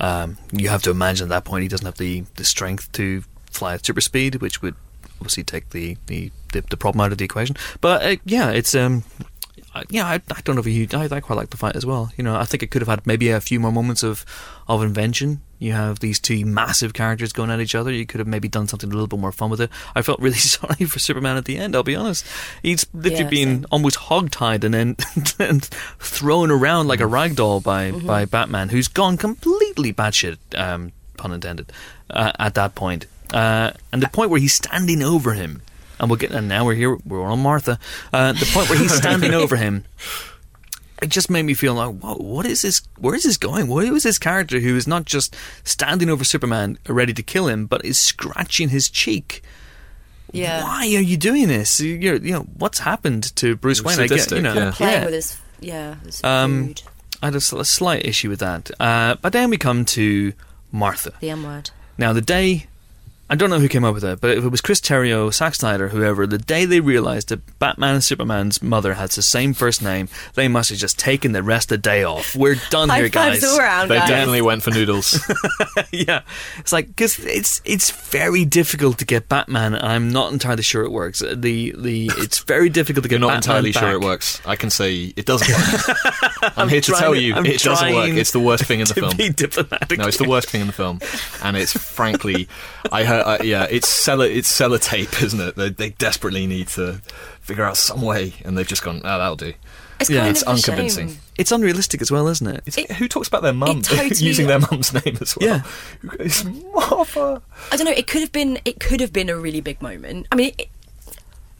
Um, 0.00 0.38
you 0.52 0.68
have 0.70 0.82
to 0.82 0.90
imagine 0.90 1.26
at 1.26 1.28
that 1.30 1.44
point 1.44 1.62
he 1.62 1.68
doesn't 1.68 1.86
have 1.86 1.98
the, 1.98 2.24
the 2.34 2.44
strength 2.44 2.90
to 2.92 3.22
fly 3.54 3.74
at 3.74 3.86
super 3.86 4.00
speed, 4.00 4.36
which 4.36 4.60
would 4.62 4.74
obviously 5.20 5.44
take 5.44 5.70
the, 5.70 5.96
the, 6.06 6.30
the, 6.52 6.60
the 6.70 6.76
problem 6.76 7.00
out 7.04 7.12
of 7.12 7.18
the 7.18 7.24
equation. 7.24 7.56
But 7.80 8.02
uh, 8.04 8.16
yeah, 8.24 8.50
it's 8.50 8.74
um, 8.74 9.04
I- 9.74 9.84
yeah, 9.90 10.06
I, 10.06 10.14
I 10.14 10.40
don't 10.44 10.56
know 10.56 10.60
if 10.60 10.66
you. 10.66 10.86
I, 10.92 11.04
I 11.10 11.20
quite 11.20 11.36
like 11.36 11.50
the 11.50 11.56
fight 11.56 11.76
as 11.76 11.84
well. 11.86 12.12
You 12.16 12.24
know, 12.24 12.36
I 12.36 12.44
think 12.44 12.62
it 12.62 12.70
could 12.70 12.82
have 12.82 12.88
had 12.88 13.06
maybe 13.06 13.30
a 13.30 13.40
few 13.40 13.58
more 13.60 13.72
moments 13.72 14.02
of 14.02 14.24
of 14.68 14.82
invention. 14.82 15.40
You 15.58 15.72
have 15.72 16.00
these 16.00 16.20
two 16.20 16.44
massive 16.44 16.92
characters 16.92 17.32
going 17.32 17.48
at 17.50 17.58
each 17.60 17.74
other. 17.74 17.90
You 17.90 18.04
could 18.04 18.18
have 18.20 18.26
maybe 18.28 18.48
done 18.48 18.68
something 18.68 18.90
a 18.90 18.92
little 18.92 19.06
bit 19.06 19.18
more 19.18 19.32
fun 19.32 19.48
with 19.50 19.60
it. 19.62 19.70
I 19.94 20.02
felt 20.02 20.20
really 20.20 20.36
sorry 20.58 20.84
for 20.84 20.98
Superman 20.98 21.36
at 21.38 21.46
the 21.46 21.56
end. 21.56 21.74
I'll 21.74 21.82
be 21.82 21.96
honest. 21.96 22.26
He's 22.62 22.84
literally 22.92 23.24
Yeah, 23.24 23.30
being 23.30 23.48
same. 23.60 23.66
almost 23.70 23.96
hogtied 23.98 24.62
and 24.64 24.74
then 24.74 24.96
and 25.38 25.64
thrown 25.98 26.50
around 26.50 26.86
like 26.88 27.00
a 27.00 27.06
rag 27.06 27.34
doll 27.36 27.60
by 27.60 27.90
Mm-hmm. 27.92 28.06
by 28.06 28.24
Batman, 28.26 28.68
who's 28.68 28.88
gone 28.88 29.16
completely 29.16 29.92
batshit. 29.92 30.36
Um, 30.56 30.92
pun 31.16 31.32
intended. 31.32 31.72
Uh, 32.10 32.32
at 32.38 32.54
that 32.54 32.74
point, 32.74 33.06
uh, 33.32 33.72
and 33.92 34.02
the 34.02 34.08
point 34.08 34.30
where 34.30 34.40
he's 34.40 34.54
standing 34.54 35.02
over 35.02 35.32
him, 35.32 35.62
and 35.98 36.10
we'll 36.10 36.18
get. 36.18 36.32
And 36.32 36.48
now 36.48 36.64
we're 36.64 36.74
here. 36.74 36.96
We're 37.04 37.22
on 37.22 37.40
Martha. 37.40 37.78
Uh, 38.12 38.32
the 38.32 38.50
point 38.52 38.68
where 38.68 38.78
he's 38.78 38.94
standing 38.96 39.34
over 39.34 39.56
him. 39.56 39.84
It 41.02 41.08
just 41.08 41.28
made 41.28 41.42
me 41.42 41.54
feel 41.54 41.74
like, 41.74 41.98
whoa, 41.98 42.14
what 42.14 42.46
is 42.46 42.62
this? 42.62 42.82
Where 42.98 43.14
is 43.14 43.24
this 43.24 43.36
going? 43.36 43.66
What 43.66 43.84
is 43.84 44.04
this 44.04 44.18
character 44.18 44.60
who 44.60 44.76
is 44.76 44.86
not 44.86 45.04
just 45.04 45.36
standing 45.64 46.08
over 46.08 46.24
Superman, 46.24 46.78
ready 46.88 47.12
to 47.12 47.22
kill 47.22 47.48
him, 47.48 47.66
but 47.66 47.84
is 47.84 47.98
scratching 47.98 48.68
his 48.70 48.88
cheek? 48.88 49.42
yeah, 50.34 50.64
Why 50.64 50.80
are 50.80 51.00
you 51.00 51.16
doing 51.16 51.48
this? 51.48 51.80
You're, 51.80 52.16
you 52.16 52.32
know, 52.32 52.46
what's 52.58 52.80
happened 52.80 53.34
to 53.36 53.56
Bruce 53.56 53.82
Wayne? 53.82 54.00
I 54.00 54.08
get, 54.08 54.30
you 54.30 54.40
know, 54.40 54.54
yeah. 54.54 54.70
playing 54.72 54.92
yeah. 54.92 55.04
with 55.04 55.14
his 55.14 55.40
yeah 55.60 55.94
his 56.04 56.22
Um, 56.24 56.74
I 57.22 57.26
had 57.26 57.34
a, 57.34 57.38
a 57.38 57.64
slight 57.64 58.04
issue 58.04 58.28
with 58.28 58.40
that. 58.40 58.70
Uh, 58.80 59.16
but 59.22 59.32
then 59.32 59.50
we 59.50 59.56
come 59.56 59.84
to 59.86 60.32
Martha. 60.72 61.12
the 61.20 61.30
M 61.30 61.44
word. 61.44 61.70
Now, 61.96 62.12
the 62.12 62.20
day. 62.20 62.66
I 63.30 63.36
don't 63.36 63.48
know 63.48 63.58
who 63.58 63.68
came 63.68 63.84
up 63.84 63.94
with 63.94 64.04
it, 64.04 64.20
but 64.20 64.36
if 64.36 64.44
it 64.44 64.48
was 64.50 64.60
Chris 64.60 64.80
Terrio, 64.80 65.32
Zack 65.32 65.54
Snyder, 65.54 65.88
whoever, 65.88 66.26
the 66.26 66.36
day 66.38 66.66
they 66.66 66.80
realised 66.80 67.30
that 67.30 67.58
Batman 67.58 67.94
and 67.94 68.04
Superman's 68.04 68.62
mother 68.62 68.94
had 68.94 69.10
the 69.10 69.22
same 69.22 69.54
first 69.54 69.82
name, 69.82 70.08
they 70.34 70.46
must 70.46 70.68
have 70.68 70.78
just 70.78 70.98
taken 70.98 71.32
the 71.32 71.42
rest 71.42 71.72
of 71.72 71.78
the 71.78 71.88
day 71.88 72.04
off. 72.04 72.36
We're 72.36 72.56
done 72.70 72.90
High 72.90 72.98
here, 73.00 73.08
guys. 73.08 73.42
all 73.42 73.58
around, 73.58 73.88
They 73.88 73.96
guys. 73.96 74.08
definitely 74.10 74.42
went 74.42 74.62
for 74.62 74.70
noodles. 74.72 75.18
yeah, 75.90 76.20
it's 76.58 76.72
like 76.72 76.88
because 76.88 77.18
it's 77.20 77.62
it's 77.64 77.90
very 77.90 78.44
difficult 78.44 78.98
to 78.98 79.06
get 79.06 79.28
Batman. 79.28 79.74
and 79.74 79.86
I'm 79.86 80.10
not 80.10 80.32
entirely 80.32 80.62
sure 80.62 80.84
it 80.84 80.92
works. 80.92 81.22
Uh, 81.22 81.34
The 81.36 81.74
the 81.78 82.10
it's 82.18 82.40
very 82.40 82.68
difficult 82.68 83.04
to 83.04 83.08
get. 83.08 83.14
You're 83.14 83.20
not 83.20 83.28
Batman 83.42 83.56
entirely 83.56 83.72
sure 83.72 83.90
it 83.92 84.00
works. 84.00 84.42
I 84.44 84.56
can 84.56 84.68
say 84.68 85.12
it 85.16 85.24
doesn't 85.24 85.48
work. 85.50 85.96
I'm 86.58 86.68
here 86.68 86.82
to 86.82 86.92
tell 86.92 87.14
you 87.14 87.34
I'm 87.34 87.46
it 87.46 87.60
doesn't 87.62 87.94
work. 87.94 88.10
It's 88.10 88.32
the 88.32 88.40
worst 88.40 88.64
thing 88.64 88.80
in 88.80 88.86
the 88.86 88.94
To 88.94 89.00
film. 89.00 89.16
be 89.16 89.30
diplomatic, 89.30 89.98
No, 89.98 90.08
it's 90.08 90.18
the 90.18 90.28
worst 90.28 90.50
thing 90.50 90.60
in 90.60 90.66
the 90.66 90.72
film, 90.74 91.00
and 91.42 91.56
it's 91.56 91.72
frankly, 91.94 92.48
I 92.92 93.04
heard, 93.04 93.13
uh, 93.20 93.38
yeah, 93.42 93.66
it's 93.70 94.04
cello, 94.04 94.24
it's 94.24 94.50
sellotape, 94.50 95.22
isn't 95.22 95.40
it? 95.40 95.56
They, 95.56 95.68
they 95.70 95.90
desperately 95.90 96.46
need 96.46 96.68
to 96.68 97.00
figure 97.40 97.64
out 97.64 97.76
some 97.76 98.02
way, 98.02 98.34
and 98.44 98.56
they've 98.56 98.66
just 98.66 98.82
gone, 98.82 99.00
oh, 99.04 99.18
that'll 99.18 99.36
do. 99.36 99.52
It's 100.00 100.10
Yeah, 100.10 100.20
kind 100.20 100.30
it's 100.30 100.42
of 100.42 100.48
unconvincing. 100.56 101.08
shame. 101.08 101.18
It's 101.38 101.52
unrealistic 101.52 102.02
as 102.02 102.10
well, 102.10 102.26
isn't 102.28 102.46
it? 102.46 102.62
It's, 102.66 102.76
who 102.98 103.06
talks 103.08 103.28
about 103.28 103.42
their 103.42 103.52
mum 103.52 103.82
totally- 103.82 104.16
using 104.26 104.46
their 104.46 104.58
mum's 104.60 104.92
name 104.92 105.16
as 105.20 105.36
well? 105.36 105.48
Yeah. 105.48 105.62
it's 106.18 106.44
Martha. 106.44 107.42
I 107.72 107.76
don't 107.76 107.84
know. 107.86 107.92
It 107.92 108.06
could 108.06 108.20
have 108.20 108.32
been. 108.32 108.58
It 108.64 108.80
could 108.80 109.00
have 109.00 109.12
been 109.12 109.28
a 109.28 109.36
really 109.36 109.60
big 109.60 109.80
moment. 109.82 110.26
I 110.32 110.36
mean, 110.36 110.52
it, 110.58 110.68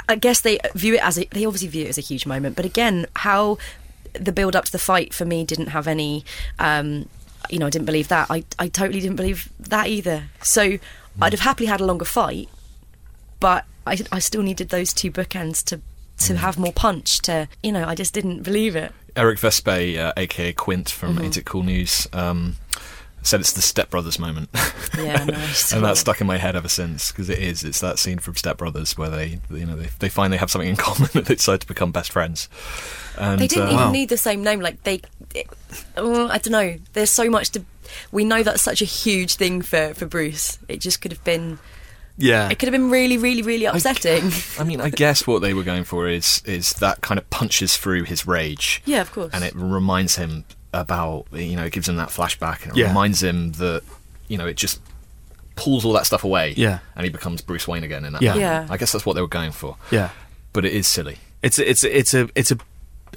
I 0.08 0.16
guess 0.16 0.40
they 0.40 0.58
view 0.74 0.94
it 0.94 1.02
as 1.04 1.18
a. 1.18 1.26
They 1.30 1.44
obviously 1.44 1.68
view 1.68 1.84
it 1.86 1.88
as 1.88 1.98
a 1.98 2.02
huge 2.02 2.26
moment. 2.26 2.56
But 2.56 2.64
again, 2.64 3.06
how 3.16 3.58
the 4.12 4.32
build 4.32 4.54
up 4.56 4.64
to 4.66 4.72
the 4.72 4.78
fight 4.78 5.14
for 5.14 5.24
me 5.24 5.44
didn't 5.44 5.68
have 5.68 5.86
any. 5.86 6.24
Um, 6.58 7.08
you 7.50 7.58
know, 7.58 7.66
I 7.66 7.70
didn't 7.70 7.86
believe 7.86 8.08
that. 8.08 8.30
I 8.30 8.44
I 8.58 8.68
totally 8.68 9.00
didn't 9.00 9.16
believe 9.16 9.48
that 9.60 9.86
either. 9.88 10.24
So 10.42 10.78
I'd 11.20 11.32
have 11.32 11.40
happily 11.40 11.66
had 11.66 11.80
a 11.80 11.84
longer 11.86 12.04
fight, 12.04 12.48
but 13.40 13.64
I 13.86 13.98
I 14.12 14.18
still 14.18 14.42
needed 14.42 14.68
those 14.70 14.92
two 14.92 15.10
bookends 15.10 15.62
to 15.64 15.80
to 16.26 16.36
have 16.36 16.58
more 16.58 16.72
punch. 16.72 17.18
To 17.22 17.48
you 17.62 17.72
know, 17.72 17.84
I 17.86 17.94
just 17.94 18.14
didn't 18.14 18.42
believe 18.42 18.76
it. 18.76 18.92
Eric 19.16 19.38
Vespe, 19.38 19.96
uh, 19.98 20.12
aka 20.16 20.52
Quint 20.52 20.90
from 20.90 21.14
Mm-hmm. 21.14 21.24
Ain't 21.24 21.36
It 21.36 21.44
Cool 21.44 21.62
News, 21.62 22.08
um, 22.12 22.56
said 23.22 23.38
it's 23.40 23.52
the 23.52 23.62
Step 23.62 23.90
Brothers 23.90 24.18
moment. 24.18 24.48
Yeah, 24.98 25.22
nice. 25.24 25.72
and 25.72 25.84
that's 25.84 26.00
stuck 26.00 26.20
in 26.20 26.26
my 26.26 26.36
head 26.36 26.56
ever 26.56 26.68
since 26.68 27.12
because 27.12 27.30
it 27.30 27.38
is. 27.38 27.62
It's 27.62 27.80
that 27.80 28.00
scene 28.00 28.18
from 28.18 28.34
Step 28.34 28.56
Brothers 28.58 28.98
where 28.98 29.08
they, 29.10 29.38
you 29.50 29.66
know, 29.66 29.76
they, 29.76 29.86
they 30.00 30.08
find 30.08 30.32
they 30.32 30.36
have 30.36 30.50
something 30.50 30.68
in 30.68 30.74
common 30.88 31.10
and 31.14 31.24
they 31.26 31.36
decide 31.36 31.60
to 31.60 31.66
become 31.68 31.92
best 31.92 32.10
friends. 32.10 32.48
And, 33.16 33.40
They 33.40 33.46
didn't 33.46 33.68
uh, 33.68 33.72
even 33.72 33.84
Wow. 33.86 33.92
need 33.92 34.08
the 34.08 34.16
same 34.16 34.42
name. 34.42 34.58
Like 34.60 34.82
they, 34.82 35.00
it, 35.32 35.46
oh, 35.96 36.26
I 36.28 36.38
don't 36.38 36.50
know. 36.52 36.76
There's 36.92 37.10
so 37.10 37.30
much 37.30 37.50
to. 37.50 37.64
We 38.12 38.24
know 38.24 38.42
that's 38.42 38.62
such 38.62 38.82
a 38.82 38.84
huge 38.86 39.34
thing 39.36 39.62
for 39.62 39.94
for 39.94 40.06
Bruce. 40.06 40.58
It 40.68 40.80
just 40.80 41.00
could 41.00 41.12
have 41.12 41.24
been. 41.24 41.58
Yeah, 42.16 42.48
It 42.48 42.60
could 42.60 42.68
have 42.68 42.72
been 42.72 42.90
really, 42.90 43.18
really, 43.18 43.42
really 43.42 43.64
upsetting. 43.64 44.30
I 44.60 44.62
mean, 44.62 44.80
I 44.80 44.88
guess 44.88 45.26
what 45.26 45.42
they 45.42 45.52
were 45.52 45.64
going 45.64 45.82
for 45.82 46.06
is 46.08 46.42
is 46.44 46.72
that 46.74 47.00
kind 47.00 47.18
of 47.18 47.28
punches 47.30 47.76
through 47.76 48.04
his 48.04 48.24
rage. 48.24 48.82
Yeah, 48.84 49.00
of 49.00 49.10
course. 49.10 49.30
And 49.34 49.42
it 49.42 49.52
reminds 49.56 50.14
him 50.14 50.44
about, 50.72 51.26
you 51.32 51.56
know, 51.56 51.64
it 51.64 51.72
gives 51.72 51.88
him 51.88 51.96
that 51.96 52.10
flashback 52.10 52.62
and 52.62 52.70
it 52.70 52.76
Yeah. 52.78 52.86
reminds 52.88 53.20
him 53.20 53.50
that, 53.54 53.82
you 54.28 54.38
know, 54.38 54.46
it 54.46 54.56
just 54.56 54.80
pulls 55.56 55.84
all 55.84 55.92
that 55.94 56.06
stuff 56.06 56.22
away. 56.22 56.54
Yeah. 56.56 56.78
And 56.94 57.02
he 57.02 57.10
becomes 57.10 57.40
Bruce 57.42 57.66
Wayne 57.66 57.82
again 57.82 58.04
in 58.04 58.12
that. 58.12 58.22
Yeah. 58.22 58.34
moment. 58.34 58.42
Yeah. 58.42 58.66
I 58.70 58.76
guess 58.76 58.92
that's 58.92 59.04
what 59.04 59.14
they 59.14 59.20
were 59.20 59.26
going 59.26 59.50
for. 59.50 59.76
yeah. 59.90 60.10
But 60.52 60.64
it 60.64 60.72
is 60.72 60.86
silly. 60.86 61.18
It's 61.42 61.58
a, 61.58 61.68
it's 61.68 61.82
a, 61.82 61.98
it's 61.98 62.14
a 62.14 62.28
it's 62.36 62.52
a 62.52 62.58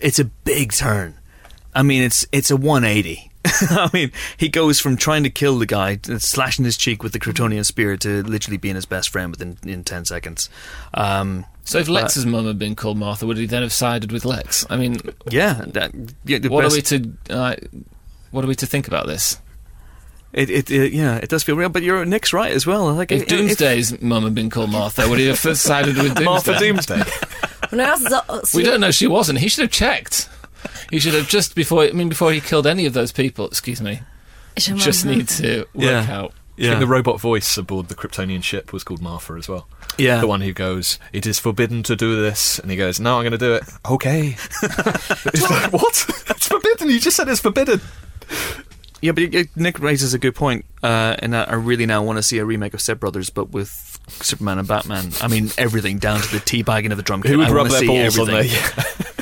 it's 0.01 0.17
a 0.17 0.25
big 0.25 0.71
turn. 0.73 1.13
I 1.75 1.83
mean, 1.83 2.01
it's 2.01 2.25
it's 2.31 2.49
a 2.49 2.57
180. 2.57 3.26
I 3.45 3.89
mean, 3.93 4.11
he 4.35 4.49
goes 4.49 4.79
from 4.79 4.97
trying 4.97 5.23
to 5.23 5.29
kill 5.29 5.57
the 5.57 5.65
guy, 5.65 5.99
uh, 6.09 6.19
slashing 6.19 6.65
his 6.65 6.75
cheek 6.77 7.01
with 7.03 7.13
the 7.13 7.19
Kryptonian 7.19 7.65
spear, 7.65 7.95
to 7.97 8.23
literally 8.23 8.57
being 8.57 8.75
his 8.75 8.85
best 8.85 9.09
friend 9.09 9.31
within 9.31 9.57
in 9.65 9.83
10 9.83 10.05
seconds. 10.05 10.49
Um, 10.93 11.45
So 11.63 11.79
if 11.79 11.87
Lex's 11.87 12.25
mum 12.25 12.45
had 12.47 12.59
been 12.59 12.75
called 12.75 12.97
Martha, 12.97 13.25
would 13.25 13.37
he 13.37 13.45
then 13.45 13.61
have 13.61 13.73
sided 13.73 14.11
with 14.11 14.25
Lex? 14.25 14.65
I 14.69 14.75
mean, 14.77 14.99
yeah, 15.29 15.63
that, 15.67 15.91
yeah. 16.25 16.39
The 16.39 16.49
what 16.49 16.63
best, 16.63 16.73
are 16.73 16.75
we 16.77 16.81
to 16.81 17.33
uh, 17.33 17.55
what 18.31 18.43
are 18.43 18.47
we 18.47 18.55
to 18.55 18.65
think 18.65 18.87
about 18.87 19.07
this? 19.07 19.39
It, 20.33 20.49
it, 20.49 20.69
it, 20.69 20.93
yeah, 20.93 21.15
it 21.15 21.29
does 21.29 21.43
feel 21.43 21.55
real. 21.55 21.69
But 21.69 21.83
you're 21.83 22.03
Nick's 22.05 22.33
right 22.33 22.51
as 22.51 22.67
well. 22.67 22.93
Like 22.93 23.11
If 23.11 23.27
Doomsday's 23.27 24.01
mum 24.01 24.23
had 24.23 24.35
been 24.35 24.49
called 24.49 24.69
Martha, 24.71 25.07
would 25.09 25.19
he 25.19 25.27
have 25.27 25.39
sided 25.39 25.95
with 25.95 26.15
Doomsday? 26.15 26.23
Martha 26.25 26.59
Doomsday. 26.59 27.03
No, 27.71 27.77
that's 27.77 28.09
not- 28.09 28.53
We 28.53 28.63
don't 28.63 28.81
know 28.81 28.91
she 28.91 29.07
wasn't. 29.07 29.39
He 29.39 29.47
should 29.47 29.63
have 29.63 29.71
checked. 29.71 30.29
He 30.91 30.99
should 30.99 31.13
have 31.13 31.27
just 31.27 31.55
before. 31.55 31.83
I 31.83 31.91
mean, 31.91 32.09
before 32.09 32.31
he 32.31 32.39
killed 32.41 32.67
any 32.67 32.85
of 32.85 32.93
those 32.93 33.11
people. 33.11 33.47
Excuse 33.47 33.81
me. 33.81 34.01
Just 34.57 35.05
need 35.05 35.27
to 35.29 35.59
work 35.73 35.83
Yeah. 35.83 36.07
out. 36.09 36.33
I 36.57 36.61
think 36.63 36.79
the 36.79 36.87
robot 36.87 37.19
voice 37.21 37.55
aboard 37.57 37.87
the 37.87 37.93
Kryptonian 37.93 38.41
ship 38.43 38.73
was 38.73 38.83
called 38.83 38.99
Martha 39.01 39.33
as 39.33 39.47
well. 39.47 39.67
Yeah. 39.99 40.19
The 40.19 40.27
one 40.27 40.41
who 40.41 40.53
goes, 40.53 40.97
It 41.13 41.27
is 41.27 41.37
forbidden 41.37 41.83
to 41.83 41.95
do 41.95 42.19
this. 42.19 42.57
And 42.57 42.71
he 42.71 42.77
goes, 42.77 42.99
No, 42.99 43.17
I'm 43.17 43.23
going 43.23 43.31
to 43.33 43.37
do 43.37 43.53
it. 43.53 43.63
Okay. 43.87 44.29
it's 44.63 45.49
like, 45.49 45.71
what? 45.71 46.23
It's 46.29 46.47
forbidden. 46.47 46.89
You 46.89 46.99
just 46.99 47.15
said 47.17 47.29
it's 47.29 47.41
forbidden. 47.41 47.79
Yeah, 49.01 49.11
but 49.11 49.31
Nick 49.55 49.79
raises 49.79 50.15
a 50.15 50.19
good 50.19 50.33
point, 50.33 50.65
uh, 50.81 51.15
and 51.19 51.35
I 51.35 51.43
I 51.43 51.53
really 51.53 51.85
now 51.85 52.01
want 52.01 52.17
to 52.17 52.23
see 52.23 52.39
a 52.39 52.45
remake 52.45 52.73
of 52.73 52.81
Step 52.81 52.99
Brothers, 52.99 53.29
but 53.29 53.51
with 53.51 53.99
Superman 54.09 54.57
and 54.57 54.67
Batman. 54.67 55.11
I 55.21 55.27
mean, 55.27 55.51
everything 55.59 55.99
down 55.99 56.19
to 56.21 56.31
the 56.31 56.39
teabagging 56.39 56.89
of 56.89 56.97
the 56.97 57.03
drum 57.03 57.21
kit. 57.21 57.29
Who 57.31 57.37
would 57.37 57.47
I 57.49 57.51
rub 57.51 57.67
their 57.69 57.79
see 57.81 57.87
balls 57.87 58.17
on 58.17 58.25
there? 58.27 58.43
Yeah. 58.43 58.83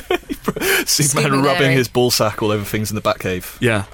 Superman 0.86 1.30
Scooby 1.32 1.44
rubbing 1.44 1.62
Larry. 1.62 1.74
his 1.74 1.88
ball 1.88 2.10
sack 2.10 2.42
all 2.42 2.50
over 2.50 2.64
things 2.64 2.90
in 2.90 2.94
the 2.94 3.02
Batcave. 3.02 3.56
Yeah. 3.60 3.84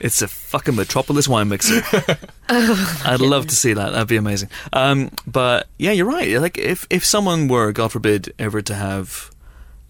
It's 0.00 0.22
a 0.22 0.28
fucking 0.28 0.76
Metropolis 0.76 1.26
wine 1.28 1.48
mixer. 1.48 1.82
I'd 2.48 3.20
love 3.20 3.46
to 3.48 3.54
see 3.56 3.72
that. 3.72 3.90
That'd 3.92 4.08
be 4.08 4.16
amazing. 4.16 4.48
Um, 4.72 5.10
but 5.26 5.66
yeah, 5.78 5.92
you're 5.92 6.06
right. 6.06 6.40
Like 6.40 6.56
if 6.58 6.86
if 6.90 7.04
someone 7.04 7.48
were, 7.48 7.72
God 7.72 7.92
forbid, 7.92 8.32
ever 8.38 8.62
to 8.62 8.74
have 8.74 9.30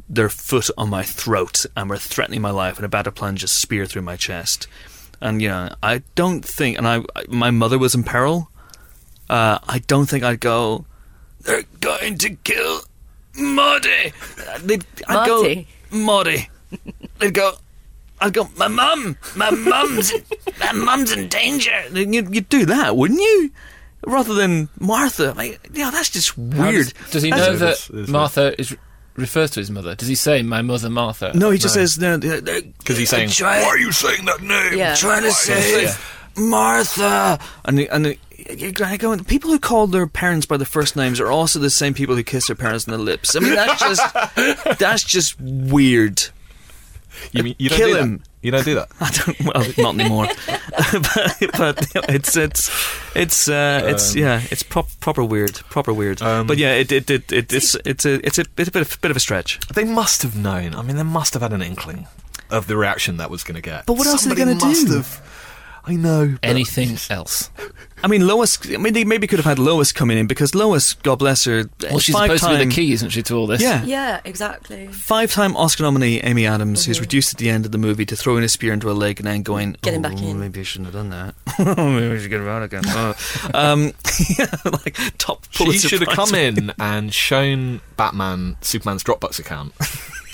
their 0.09 0.31
foot 0.31 0.71
on 0.79 0.89
my 0.89 1.03
throat 1.03 1.67
and 1.77 1.91
were 1.91 1.99
threatening 1.99 2.41
my 2.41 2.51
life 2.51 2.77
and 2.77 2.87
about 2.87 3.03
to 3.03 3.13
plunge 3.13 3.45
a 3.45 3.49
spear 3.49 3.85
through 3.85 4.01
my 4.03 4.17
chest, 4.17 4.67
and 5.21 5.43
you 5.43 5.49
know, 5.49 5.69
I 5.83 6.03
don't 6.15 6.43
think, 6.43 6.79
and 6.79 6.89
I, 6.89 7.03
I- 7.15 7.25
my 7.29 7.51
mother 7.51 7.79
was 7.79 7.95
in 7.95 8.03
peril. 8.05 8.51
Uh, 9.29 9.59
I 9.69 9.81
don't 9.81 10.07
think 10.09 10.25
I'd 10.25 10.41
go. 10.41 10.87
They're 11.43 11.65
going 11.81 12.17
to 12.19 12.31
kill 12.37 12.81
Marty. 13.37 14.13
They'd, 14.63 14.87
I'd 15.07 15.15
Marty? 15.29 15.55
go 15.55 15.65
Marty. 15.91 16.49
They'd 17.19 17.35
go. 17.35 17.53
I'd 18.21 18.33
go. 18.35 18.49
My 18.57 18.69
mum. 18.69 19.17
My 19.37 19.51
mum's. 19.51 20.13
my 20.61 20.73
mum's 20.73 21.13
in 21.13 21.29
danger. 21.29 21.73
You'd, 21.93 22.35
you'd 22.35 22.49
do 22.49 22.67
that, 22.67 22.97
wouldn't 22.97 23.21
you? 23.21 23.51
Rather 24.07 24.35
than 24.35 24.69
Martha. 24.79 25.33
Like, 25.37 25.61
yeah, 25.73 25.91
that's 25.91 26.11
just 26.11 26.37
weird. 26.39 26.87
Does, 26.87 27.11
does 27.11 27.23
he 27.23 27.31
That's- 27.31 27.47
know 27.49 27.57
that 27.57 27.59
that 27.59 27.73
is- 27.73 27.91
it 27.91 27.97
is 28.03 28.09
Martha 28.09 28.61
is 28.61 28.77
refers 29.17 29.51
to 29.53 29.61
his 29.61 29.71
mother? 29.71 29.95
Does 29.95 30.09
he 30.09 30.15
say 30.15 30.43
my 30.43 30.63
mother 30.63 30.89
Martha? 30.91 31.33
No, 31.35 31.51
he 31.51 31.59
just 31.59 31.75
says 31.75 31.99
no. 31.99 32.19
Because 32.19 32.43
Because 32.43 32.99
he's 32.99 33.09
saying, 33.11 33.31
Try- 33.31 33.63
Why 33.63 33.69
are 33.69 33.79
you 33.79 33.91
saying 33.93 34.25
that 34.27 34.41
name? 34.41 34.79
Yeah. 34.79 34.95
trying 34.95 35.23
to 35.23 35.33
save 35.33 35.97
Martha. 36.39 37.39
And 37.65 37.79
the, 37.79 37.89
and 37.89 38.05
the, 38.05 38.19
you 38.51 38.73
gotta 38.73 38.97
go, 38.97 39.17
people 39.19 39.51
who 39.51 39.59
call 39.59 39.87
their 39.87 40.07
parents 40.07 40.47
by 40.47 40.57
their 40.57 40.67
first 40.67 40.97
names 40.97 41.21
are 41.21 41.31
also 41.31 41.59
the 41.59 41.71
same 41.71 41.95
people 41.95 42.17
who 42.17 42.23
kiss 42.23 42.47
their 42.47 42.57
parents 42.57 42.89
on 42.89 42.93
the 42.93 42.99
lips. 42.99 43.37
I 43.37 43.41
mean, 43.41 43.55
that's 43.55 43.81
just 43.81 44.15
that's 44.79 45.05
just 45.05 45.39
weird. 45.41 46.29
You, 47.33 47.43
mean, 47.43 47.57
you 47.59 47.69
don't 47.69 47.79
Kill 47.79 47.89
do 47.89 47.97
him. 47.97 48.19
That? 48.19 48.29
You 48.43 48.51
don't 48.53 48.65
do 48.65 48.75
that. 48.77 48.89
I 49.01 49.11
don't. 49.11 49.55
Well, 49.55 49.95
not 49.95 50.01
anymore. 50.01 50.27
but, 50.47 51.47
but 51.59 52.15
it's 52.15 52.37
it's 52.37 52.71
it's 53.17 53.49
uh, 53.49 53.83
it's 53.85 54.15
yeah, 54.15 54.43
it's 54.51 54.63
prop, 54.63 54.89
proper 55.01 55.25
weird, 55.25 55.55
proper 55.55 55.93
weird. 55.93 56.23
Um, 56.23 56.47
but 56.47 56.57
yeah, 56.59 56.75
it 56.75 56.93
it, 56.93 57.11
it, 57.11 57.33
it 57.33 57.53
it's 57.53 57.75
it's 57.85 58.07
a 58.07 58.25
it's 58.25 58.39
a 58.39 58.45
bit, 58.45 58.73
bit 58.73 58.83
of 58.83 59.01
bit 59.01 59.11
of 59.11 59.17
a 59.17 59.21
stretch. 59.21 59.59
They 59.75 59.85
must 59.85 60.23
have 60.23 60.37
known. 60.37 60.75
I 60.75 60.83
mean, 60.83 60.97
they 60.97 61.03
must 61.03 61.33
have 61.35 61.43
had 61.43 61.53
an 61.53 61.63
inkling 61.63 62.07
of 62.51 62.67
the 62.67 62.77
reaction 62.77 63.17
that 63.17 63.31
was 63.31 63.43
going 63.43 63.57
to 63.57 63.61
get. 63.61 63.87
But 63.87 63.95
what 63.95 64.07
else 64.07 64.25
are 64.25 64.29
they 64.29 64.37
gonna 64.37 64.55
do? 64.55 64.67
Have, 64.97 65.21
I 65.89 65.95
know. 65.97 66.37
but- 66.41 66.49
Anything 66.49 66.99
else? 67.11 67.51
I 68.03 68.07
mean, 68.07 68.27
Lois. 68.29 68.59
I 68.73 68.77
mean, 68.77 68.93
they 68.93 69.05
maybe 69.05 69.27
could 69.27 69.41
have 69.41 69.47
had 69.47 69.59
Lois 69.59 69.91
coming 69.91 70.19
in 70.19 70.29
because 70.29 70.55
Lois, 70.55 70.93
God 70.95 71.17
bless 71.19 71.45
her, 71.47 71.65
Well, 71.83 71.99
she's 71.99 72.15
five 72.15 72.27
supposed 72.39 72.45
to 72.45 72.57
be 72.59 72.65
the 72.65 72.71
key, 72.71 72.93
isn't 72.93 73.11
she, 73.11 73.23
to 73.25 73.35
all 73.35 73.49
this? 73.49 73.61
Yeah, 73.61 73.83
Yeah, 73.85 74.21
exactly. 74.25 74.87
five-time 74.89 75.57
Oscar 75.57 75.83
nominee 75.83 76.21
Amy 76.21 76.47
Adams, 76.47 76.83
Mm-hmm. 76.83 76.91
who's 76.91 77.01
reduced 77.01 77.35
at 77.35 77.39
the 77.39 77.51
end 77.51 77.67
of 77.67 77.73
the 77.73 77.79
movie 77.79 78.07
to 78.07 78.15
throwing 78.15 78.45
a 78.45 78.49
spear 78.49 78.73
into 78.73 78.89
a 78.89 78.93
leg 78.93 79.19
and 79.19 79.27
then 79.27 79.43
going, 79.43 79.77
Get 79.83 79.95
him 79.95 80.05
"Oh, 80.05 80.09
back 80.11 80.23
in." 80.23 80.39
Maybe 80.39 80.61
I 80.61 80.63
shouldn't 80.63 80.95
have 80.95 80.95
done 80.95 81.11
that. 81.11 81.35
maybe 81.77 82.15
I 82.15 82.19
should 82.21 82.31
get 82.31 82.41
him 82.41 82.47
out 82.49 82.63
again." 82.63 82.83
Oh. 82.87 83.15
um, 83.55 83.93
yeah, 84.39 84.47
like 84.65 84.97
top 85.19 85.45
She 85.51 85.65
Pulitzer 85.65 85.89
should 85.89 86.01
have 86.03 86.11
Prize 86.11 86.31
come 86.31 86.35
in 86.37 86.73
and 86.79 87.13
shown 87.13 87.81
Batman 87.97 88.57
Superman's 88.61 89.03
Dropbox 89.03 89.41
account 89.41 89.73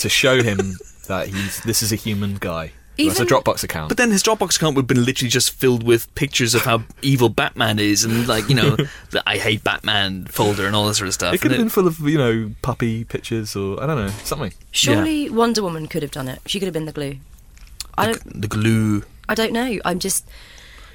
to 0.01 0.09
show 0.11 0.43
him 0.43 0.75
that 1.09 1.29
he's 1.29 1.61
this 1.63 1.81
is 1.83 1.93
a 1.93 1.97
human 1.97 2.35
guy. 2.37 2.73
That's 2.97 3.19
a 3.21 3.27
Dropbox 3.27 3.65
account. 3.65 3.89
But 3.89 3.97
then 3.97 4.11
his 4.11 4.23
Dropbox 4.23 4.57
account 4.57 4.77
would 4.77 4.83
have 4.83 4.87
been 4.89 5.05
literally 5.05 5.31
just 5.31 5.51
filled 5.51 5.83
with 5.83 6.12
pictures 6.15 6.55
of 6.55 6.62
how 6.62 6.85
evil 7.03 7.29
Batman 7.29 7.79
is 7.79 8.05
and, 8.05 8.29
like, 8.29 8.49
you 8.49 8.55
know, 8.55 8.77
the 9.11 9.23
I 9.27 9.39
hate 9.39 9.65
Batman 9.65 10.27
folder 10.27 10.66
and 10.66 10.77
all 10.77 10.87
this 10.87 10.99
sort 10.99 11.09
of 11.09 11.15
stuff. 11.15 11.35
it 11.35 11.41
could 11.41 11.51
have 11.51 11.61
And 11.61 11.66
been 11.66 11.71
full 11.71 11.87
of 11.87 11.99
you 12.01 12.19
know 12.19 12.53
puppy 12.62 13.05
pictures 13.05 13.57
or 13.57 13.83
I 13.83 13.87
don't 13.87 13.97
know 13.97 14.12
something. 14.23 14.53
Surely 14.71 15.29
Wonder 15.29 15.62
Woman 15.62 15.89
could 15.89 16.03
have 16.03 16.12
done 16.12 16.29
it. 16.29 16.41
She 16.47 16.59
could 16.61 16.66
have 16.66 16.75
been 16.75 16.87
the 16.87 16.93
glue. 16.93 17.16
I 17.97 18.07
don't. 18.07 18.41
the 18.43 18.49
glue. 18.49 19.05
I 19.29 19.35
don't 19.35 19.53
know. 19.53 19.79
I'm 19.85 19.99
just. 19.99 20.29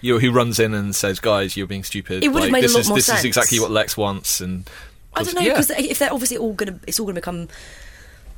You 0.02 0.14
know, 0.14 0.20
who 0.20 0.32
runs 0.32 0.60
in 0.60 0.74
and 0.74 0.96
says, 0.96 1.20
"Guys, 1.20 1.58
you're 1.58 1.68
being 1.68 1.84
stupid." 1.84 2.24
It 2.24 2.30
would 2.30 2.44
have 2.44 2.52
like, 2.52 2.52
made 2.52 2.60
a 2.64 2.68
this 2.68 2.74
lot 2.76 2.80
is, 2.82 2.88
more 2.90 2.98
This 2.98 3.06
sense. 3.08 3.20
is 3.20 3.26
exactly 3.26 3.60
what 3.60 3.72
Lex 3.72 3.98
wants, 3.98 4.40
and 4.40 4.70
I 5.14 5.24
don't 5.24 5.36
know 5.36 5.42
Yeah. 5.42 5.54
because 5.54 5.72
if 5.72 6.00
they're 6.00 6.14
obviously 6.14 6.38
all 6.38 6.54
gonna, 6.54 6.80
it's 6.88 7.00
all 7.00 7.06
gonna 7.06 7.16
become 7.16 7.50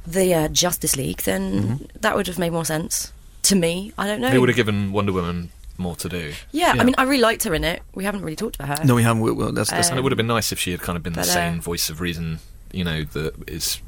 the 0.07 0.33
uh, 0.33 0.47
Justice 0.47 0.95
League. 0.95 1.21
Then 1.21 1.87
that 1.99 2.15
would 2.15 2.25
have 2.27 2.39
made 2.39 2.51
more 2.51 2.65
sense 2.65 3.13
to 3.43 3.55
me. 3.55 3.93
I 3.97 4.07
don't 4.07 4.21
know. 4.21 4.29
they 4.31 4.39
would 4.39 4.49
have 4.49 4.55
given 4.55 4.91
Wonder 4.91 5.13
Woman 5.13 5.49
more 5.77 5.95
to 5.95 6.09
do. 6.09 6.33
yeah, 6.51 6.75
Yeah. 6.75 6.81
I 6.81 6.83
mean, 6.85 6.95
I 6.97 7.03
really 7.03 7.21
liked 7.21 7.43
her 7.45 7.53
in 7.55 7.63
it. 7.63 7.81
We 7.95 8.03
haven't 8.03 8.21
really 8.21 8.35
talked 8.35 8.55
about 8.57 8.79
her. 8.79 8.85
No, 8.85 8.93
we 8.95 9.03
haven't. 9.03 9.21
we- 9.23 9.31
Well, 9.31 9.51
that's, 9.51 9.69
that's 9.71 9.89
And 9.89 9.97
it 9.97 10.01
would 10.03 10.11
have 10.11 10.17
been 10.17 10.27
nice 10.27 10.51
if 10.51 10.59
she 10.59 10.71
had 10.71 10.81
kind 10.81 10.95
of 10.95 11.01
been 11.03 11.13
the 11.13 11.23
same 11.23 11.57
uh, 11.59 11.61
voice 11.61 11.89
of 11.89 12.01
reason, 12.01 12.39
you 12.71 12.83
know, 12.83 13.03
that 13.03 13.33
is 13.49 13.81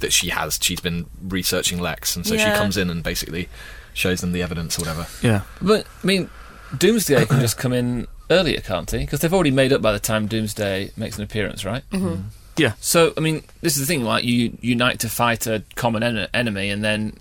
that 0.00 0.12
she 0.12 0.28
has. 0.28 0.58
She's 0.60 0.80
been 0.80 1.06
researching 1.26 1.80
Lex, 1.80 2.14
and 2.16 2.26
so 2.26 2.34
Yeah. 2.34 2.52
she 2.52 2.58
comes 2.58 2.76
in 2.76 2.90
and 2.90 3.02
basically 3.02 3.48
shows 3.94 4.20
them 4.20 4.32
the 4.32 4.42
evidence 4.42 4.78
or 4.78 4.82
whatever. 4.82 5.06
yeah. 5.22 5.42
But, 5.62 5.86
I 6.02 6.06
mean, 6.06 6.28
Doomsday 6.76 7.24
can 7.26 7.40
just 7.40 7.56
come 7.56 7.72
in 7.72 8.06
earlier, 8.30 8.60
can't 8.60 8.90
he? 8.90 8.98
Because 8.98 9.20
they've 9.20 9.32
already 9.32 9.50
made 9.50 9.72
up 9.72 9.80
by 9.80 9.92
the 9.92 9.98
time 9.98 10.26
Doomsday 10.26 10.90
makes 10.96 11.16
an 11.16 11.24
appearance, 11.24 11.64
right? 11.64 11.82
Mm-hmm. 11.90 12.22
Yeah. 12.58 12.74
So, 12.80 13.14
I 13.16 13.20
mean, 13.20 13.44
this 13.62 13.74
is 13.76 13.80
the 13.80 13.86
thing, 13.86 14.04
like, 14.04 14.24
you 14.24 14.58
unite 14.60 15.00
to 15.00 15.08
fight 15.08 15.46
a 15.46 15.62
common 15.74 16.02
en- 16.02 16.28
enemy, 16.34 16.68
and 16.68 16.84
then, 16.84 17.14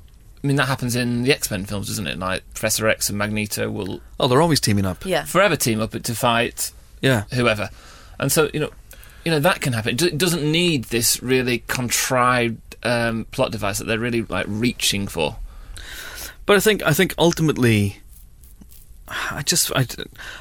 I 0.43 0.47
mean, 0.47 0.55
that 0.55 0.68
happens 0.68 0.95
in 0.95 1.22
the 1.23 1.31
X 1.31 1.51
Men 1.51 1.65
films, 1.65 1.88
doesn't 1.88 2.07
it? 2.07 2.18
Like, 2.18 2.43
Professor 2.53 2.88
X 2.88 3.09
and 3.09 3.18
Magneto 3.18 3.69
will 3.69 4.01
Oh, 4.19 4.27
they're 4.27 4.41
always 4.41 4.59
teaming 4.59 4.85
up. 4.85 5.05
Yeah. 5.05 5.23
forever 5.26 5.55
team 5.55 5.80
up 5.81 5.91
to 5.91 6.15
fight 6.15 6.72
Yeah. 7.01 7.26
whoever. 7.34 7.69
And 8.19 8.31
so, 8.31 8.49
you 8.53 8.59
know, 8.59 8.69
you 9.23 9.31
know 9.31 9.39
that 9.39 9.61
can 9.61 9.73
happen. 9.73 9.97
It 10.03 10.18
doesn't 10.18 10.43
need 10.43 10.85
this 10.85 11.22
really 11.22 11.59
contrived 11.68 12.57
um, 12.84 13.26
plot 13.31 13.51
device 13.51 13.77
that 13.77 13.85
they're 13.85 13.99
really 13.99 14.23
like 14.23 14.45
reaching 14.49 15.07
for. 15.07 15.38
But 16.47 16.57
I 16.57 16.59
think 16.59 16.81
I 16.84 16.93
think 16.93 17.13
ultimately, 17.19 17.99
I 19.07 19.43
just 19.45 19.72
I, 19.76 19.85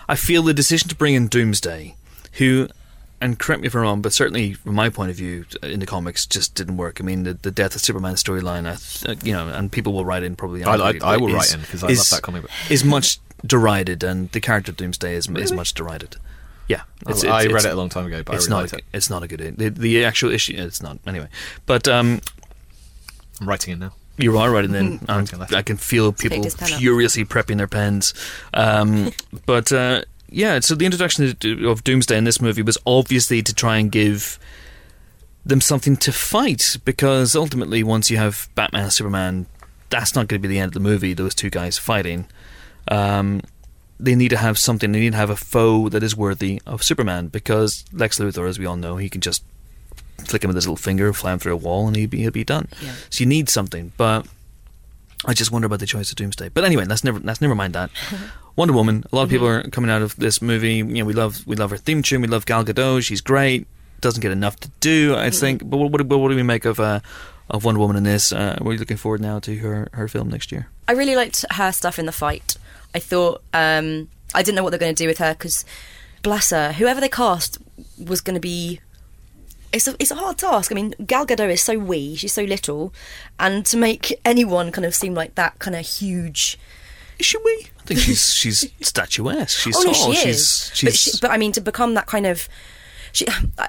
I 0.08 0.14
feel 0.16 0.42
the 0.42 0.54
decision 0.54 0.88
to 0.88 0.94
bring 0.94 1.14
in 1.14 1.28
Doomsday, 1.28 1.94
who, 2.34 2.68
and 3.20 3.38
correct 3.38 3.60
me 3.62 3.66
if 3.66 3.74
I'm 3.74 3.82
wrong, 3.82 4.00
but 4.02 4.12
certainly 4.12 4.54
from 4.54 4.74
my 4.74 4.88
point 4.88 5.10
of 5.10 5.16
view 5.16 5.44
in 5.62 5.80
the 5.80 5.86
comics, 5.86 6.26
just 6.26 6.54
didn't 6.54 6.76
work. 6.76 7.00
I 7.00 7.04
mean, 7.04 7.24
the, 7.24 7.34
the 7.34 7.50
death 7.50 7.74
of 7.74 7.80
Superman 7.80 8.14
storyline, 8.14 8.64
th- 9.04 9.18
you 9.24 9.32
know, 9.32 9.48
and 9.48 9.70
people 9.70 9.92
will 9.92 10.04
write 10.04 10.22
in 10.22 10.36
probably. 10.36 10.64
I, 10.64 10.74
I, 10.76 10.98
I 11.02 11.16
will 11.16 11.28
is- 11.28 11.34
write 11.34 11.54
in 11.54 11.60
because 11.60 11.84
I 11.84 11.88
is- 11.88 11.98
love 12.12 12.18
that 12.18 12.22
comic 12.24 12.42
book. 12.42 12.50
Is 12.70 12.84
much 12.84 13.18
derided, 13.44 14.02
and 14.04 14.30
the 14.32 14.40
character 14.40 14.70
of 14.72 14.76
Doomsday 14.76 15.14
is 15.14 15.28
is 15.30 15.52
much 15.52 15.74
derided. 15.74 16.16
Yeah, 16.68 16.82
I- 17.06 17.26
I 17.26 17.46
read 17.46 17.64
it 17.64 17.72
a 17.72 17.74
long 17.74 17.88
time 17.88 18.06
ago, 18.06 18.22
but 18.22 18.36
it's 18.36 18.48
really 18.48 18.62
not. 18.62 18.72
a, 18.72 18.76
it. 18.76 18.84
It's 18.92 19.10
not 19.10 19.22
a 19.22 19.28
good. 19.28 19.56
The, 19.58 19.68
the 19.70 20.04
actual 20.04 20.30
issue. 20.30 20.54
It's 20.56 20.80
not 20.82 20.98
anyway. 21.06 21.28
But 21.66 21.88
um, 21.88 22.20
I'm 23.40 23.48
writing 23.48 23.72
in 23.72 23.78
now. 23.80 23.92
you 24.18 24.38
are 24.38 24.50
right, 24.50 24.64
and 24.66 24.72
then 24.74 25.00
Right, 25.08 25.32
left. 25.38 25.52
I 25.54 25.62
can 25.62 25.76
feel 25.76 26.12
people 26.12 26.42
this 26.42 26.54
pen 26.54 26.72
up. 26.72 26.78
furiously 26.78 27.24
prepping 27.24 27.56
their 27.56 27.66
pens. 27.66 28.14
Um, 28.54 29.10
but 29.46 29.72
uh, 29.72 30.02
yeah, 30.30 30.60
so 30.60 30.74
the 30.74 30.84
introduction 30.84 31.24
of- 31.66 31.84
Doomsday 31.84 32.16
in 32.16 32.24
this 32.24 32.40
movie 32.40 32.62
was 32.62 32.78
obviously 32.86 33.42
to 33.42 33.54
try 33.54 33.78
and 33.78 33.90
give 33.90 34.38
them 35.44 35.60
something 35.60 35.96
to 35.98 36.12
fight, 36.12 36.76
because 36.84 37.34
ultimately, 37.34 37.82
once 37.82 38.10
you 38.10 38.16
have 38.16 38.48
Batman 38.54 38.84
and 38.84 38.92
Superman, 38.92 39.46
that's 39.88 40.14
not 40.14 40.28
going 40.28 40.40
to 40.40 40.48
be 40.48 40.52
the 40.52 40.58
end 40.60 40.68
of 40.70 40.74
the 40.74 40.80
movie. 40.80 41.14
Those 41.14 41.34
two 41.34 41.50
guys 41.50 41.78
fighting. 41.78 42.26
Um, 42.88 43.42
they 43.98 44.14
need 44.14 44.28
to 44.30 44.36
have 44.36 44.58
something. 44.58 44.92
They 44.92 45.00
need 45.00 45.12
to 45.12 45.18
have 45.18 45.30
a 45.30 45.36
foe 45.36 45.88
that 45.88 46.02
is 46.02 46.16
worthy 46.16 46.60
of 46.66 46.82
Superman, 46.82 47.28
because 47.28 47.84
Lex 47.92 48.18
Luthor, 48.18 48.48
as 48.48 48.58
we 48.58 48.66
all 48.66 48.76
know, 48.76 48.96
he 48.96 49.08
can 49.08 49.20
just 49.20 49.42
flick 50.18 50.44
him 50.44 50.48
with 50.48 50.56
his 50.56 50.66
little 50.66 50.76
finger, 50.76 51.12
fly 51.12 51.32
him 51.32 51.38
through 51.38 51.54
a 51.54 51.56
wall, 51.56 51.86
and 51.86 51.96
he'll 51.96 52.08
be, 52.08 52.18
he'll 52.18 52.30
be 52.30 52.44
done. 52.44 52.68
Yeah. 52.82 52.92
So 53.08 53.22
you 53.22 53.26
need 53.26 53.48
something, 53.48 53.92
but 53.96 54.26
I 55.24 55.34
just 55.34 55.50
wonder 55.50 55.66
about 55.66 55.80
the 55.80 55.86
choice 55.86 56.10
of 56.10 56.16
Doomsday. 56.16 56.50
But 56.50 56.64
anyway, 56.64 56.84
let's 56.84 57.04
never 57.04 57.18
let's 57.18 57.40
never 57.40 57.54
mind 57.54 57.74
that. 57.74 57.90
Wonder 58.60 58.74
Woman. 58.74 59.04
A 59.10 59.16
lot 59.16 59.22
of 59.22 59.30
people 59.30 59.46
are 59.46 59.62
coming 59.70 59.90
out 59.90 60.02
of 60.02 60.16
this 60.16 60.42
movie. 60.42 60.74
You 60.74 60.84
know, 60.84 61.06
we 61.06 61.14
love 61.14 61.46
we 61.46 61.56
love 61.56 61.70
her 61.70 61.78
theme 61.78 62.02
tune. 62.02 62.20
We 62.20 62.28
love 62.28 62.44
Gal 62.44 62.62
Gadot. 62.62 63.02
She's 63.02 63.22
great. 63.22 63.66
Doesn't 64.02 64.20
get 64.20 64.32
enough 64.32 64.60
to 64.60 64.70
do, 64.80 65.16
I 65.16 65.30
think. 65.30 65.62
But 65.64 65.78
what, 65.78 65.90
what, 65.90 66.06
what 66.06 66.28
do 66.28 66.36
we 66.36 66.42
make 66.42 66.66
of 66.66 66.78
uh, 66.78 67.00
of 67.48 67.64
Wonder 67.64 67.80
Woman 67.80 67.96
in 67.96 68.02
this? 68.02 68.34
Uh, 68.34 68.58
we're 68.60 68.76
looking 68.76 68.98
forward 68.98 69.22
now 69.22 69.38
to 69.38 69.56
her 69.60 69.88
her 69.94 70.08
film 70.08 70.28
next 70.28 70.52
year. 70.52 70.68
I 70.86 70.92
really 70.92 71.16
liked 71.16 71.42
her 71.52 71.72
stuff 71.72 71.98
in 71.98 72.04
the 72.04 72.12
fight. 72.12 72.58
I 72.94 72.98
thought 72.98 73.40
um, 73.54 74.10
I 74.34 74.42
didn't 74.42 74.56
know 74.56 74.62
what 74.62 74.72
they're 74.72 74.78
going 74.78 74.94
to 74.94 75.02
do 75.04 75.08
with 75.08 75.16
her 75.20 75.32
because, 75.32 75.64
bless 76.22 76.50
her, 76.50 76.74
whoever 76.74 77.00
they 77.00 77.08
cast 77.08 77.56
was 77.98 78.20
going 78.20 78.34
to 78.34 78.40
be 78.40 78.80
it's 79.72 79.88
a 79.88 79.96
it's 79.98 80.10
a 80.10 80.16
hard 80.16 80.36
task. 80.36 80.70
I 80.70 80.74
mean, 80.74 80.94
Gal 81.06 81.24
Gadot 81.24 81.50
is 81.50 81.62
so 81.62 81.78
wee, 81.78 82.14
she's 82.14 82.34
so 82.34 82.42
little, 82.42 82.92
and 83.38 83.64
to 83.64 83.78
make 83.78 84.20
anyone 84.22 84.70
kind 84.70 84.84
of 84.84 84.94
seem 84.94 85.14
like 85.14 85.34
that 85.36 85.58
kind 85.60 85.74
of 85.74 85.86
huge. 85.86 86.58
Is 87.20 87.26
she 87.26 87.38
wee? 87.38 87.66
I 87.78 87.82
think 87.84 88.00
she's 88.00 88.34
she's 88.34 88.72
statuesque. 88.80 89.58
She's 89.58 89.76
oh 89.76 89.82
no, 89.82 89.92
tall. 89.92 90.12
she 90.12 90.18
she's 90.20 90.26
is. 90.40 90.70
she's 90.74 90.88
But, 90.88 90.94
she, 90.96 91.10
but 91.22 91.30
I 91.30 91.36
mean, 91.36 91.52
to 91.52 91.60
become 91.60 91.94
that 91.94 92.06
kind 92.06 92.26
of, 92.26 92.48
she. 93.12 93.26
uh, 93.58 93.68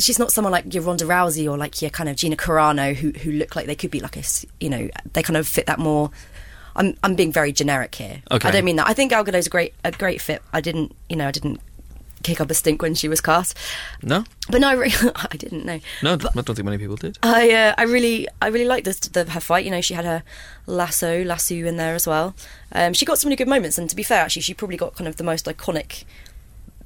She's 0.00 0.16
not 0.20 0.30
someone 0.30 0.52
like 0.52 0.72
your 0.72 0.84
Ronda 0.84 1.04
Rousey 1.06 1.50
or 1.50 1.58
like 1.58 1.82
your 1.82 1.90
kind 1.90 2.08
of 2.08 2.14
Gina 2.14 2.36
Carano 2.36 2.94
who 2.94 3.10
who 3.10 3.32
look 3.32 3.56
like 3.56 3.66
they 3.66 3.74
could 3.74 3.90
be 3.90 3.98
like 3.98 4.16
a 4.16 4.22
you 4.60 4.70
know 4.70 4.88
they 5.12 5.24
kind 5.24 5.36
of 5.36 5.44
fit 5.48 5.66
that 5.66 5.80
more. 5.80 6.12
I'm 6.76 6.96
I'm 7.02 7.16
being 7.16 7.32
very 7.32 7.50
generic 7.50 7.96
here. 7.96 8.22
Okay. 8.30 8.48
I 8.48 8.52
don't 8.52 8.64
mean 8.64 8.76
that. 8.76 8.86
I 8.86 8.92
think 8.94 9.10
Gal 9.10 9.24
Gadot's 9.24 9.48
a 9.48 9.50
great 9.50 9.74
a 9.82 9.90
great 9.90 10.20
fit. 10.22 10.40
I 10.52 10.60
didn't 10.60 10.94
you 11.08 11.16
know 11.16 11.26
I 11.26 11.32
didn't 11.32 11.60
kick 12.22 12.40
up 12.40 12.50
a 12.50 12.54
stink 12.54 12.82
when 12.82 12.94
she 12.94 13.08
was 13.08 13.20
cast, 13.20 13.56
no, 14.02 14.24
but 14.50 14.60
no, 14.60 14.68
I, 14.68 14.72
re- 14.72 14.92
I 15.16 15.36
didn't 15.36 15.64
know. 15.64 15.80
no. 16.02 16.12
I 16.12 16.16
don't 16.16 16.44
think 16.44 16.64
many 16.64 16.78
people 16.78 16.96
did. 16.96 17.18
I 17.22 17.50
uh, 17.52 17.74
I 17.78 17.84
really 17.84 18.28
I 18.40 18.48
really 18.48 18.66
liked 18.66 18.84
this 18.84 18.98
the, 19.00 19.24
her 19.24 19.40
fight. 19.40 19.64
You 19.64 19.70
know, 19.70 19.80
she 19.80 19.94
had 19.94 20.04
her 20.04 20.22
lasso 20.66 21.24
lasso 21.24 21.54
in 21.54 21.76
there 21.76 21.94
as 21.94 22.06
well. 22.06 22.34
Um, 22.72 22.92
she 22.92 23.04
got 23.04 23.18
some 23.18 23.28
really 23.28 23.36
good 23.36 23.48
moments, 23.48 23.78
and 23.78 23.88
to 23.90 23.96
be 23.96 24.02
fair, 24.02 24.22
actually, 24.22 24.42
she 24.42 24.54
probably 24.54 24.76
got 24.76 24.94
kind 24.94 25.08
of 25.08 25.16
the 25.16 25.24
most 25.24 25.46
iconic 25.46 26.04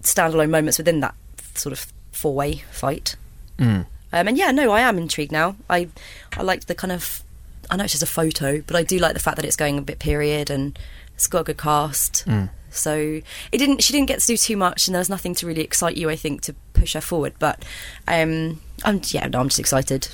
standalone 0.03 0.51
moments 0.51 0.79
within 0.79 1.01
that 1.01 1.15
sort 1.55 1.73
of 1.73 1.87
four 2.13 2.35
way 2.35 2.63
fight. 2.71 3.17
Mm. 3.59 3.87
Um, 4.13 4.29
and 4.29 4.37
yeah, 4.37 4.51
no, 4.51 4.71
I 4.71 4.81
am 4.81 4.99
intrigued 4.99 5.33
now. 5.33 5.57
I 5.71 5.89
I 6.37 6.43
liked 6.43 6.69
the 6.69 6.75
kind 6.75 6.93
of 6.93 7.23
I 7.71 7.77
know 7.77 7.85
it's 7.85 7.93
just 7.93 8.03
a 8.03 8.07
photo, 8.07 8.61
but 8.63 8.77
I 8.77 8.83
do 8.83 8.99
like 8.99 9.15
the 9.15 9.21
fact 9.21 9.37
that 9.37 9.45
it's 9.45 9.57
going 9.57 9.79
a 9.79 9.83
bit 9.83 9.99
period 9.99 10.51
and 10.51 10.79
it's 11.15 11.27
got 11.27 11.41
a 11.41 11.45
good 11.45 11.59
cast. 11.59 12.25
Mm. 12.27 12.51
So 12.75 12.97
it 12.97 13.59
didn't. 13.59 13.83
She 13.83 13.93
didn't 13.93 14.09
get 14.09 14.21
to 14.21 14.27
do 14.27 14.37
too 14.37 14.57
much, 14.57 14.87
and 14.89 14.95
there 14.95 15.01
was 15.01 15.09
nothing 15.09 15.35
to 15.37 15.47
really 15.47 15.63
excite 15.63 15.97
you. 15.97 16.11
I 16.11 16.17
think 16.17 16.43
to 16.43 16.55
push 16.73 16.95
her 16.95 17.01
forward. 17.01 17.35
But 17.39 17.65
um, 18.09 18.61
I'm 18.85 19.01
yeah, 19.09 19.27
no, 19.29 19.41
I'm 19.41 19.49
just 19.49 19.61
excited. 19.61 20.09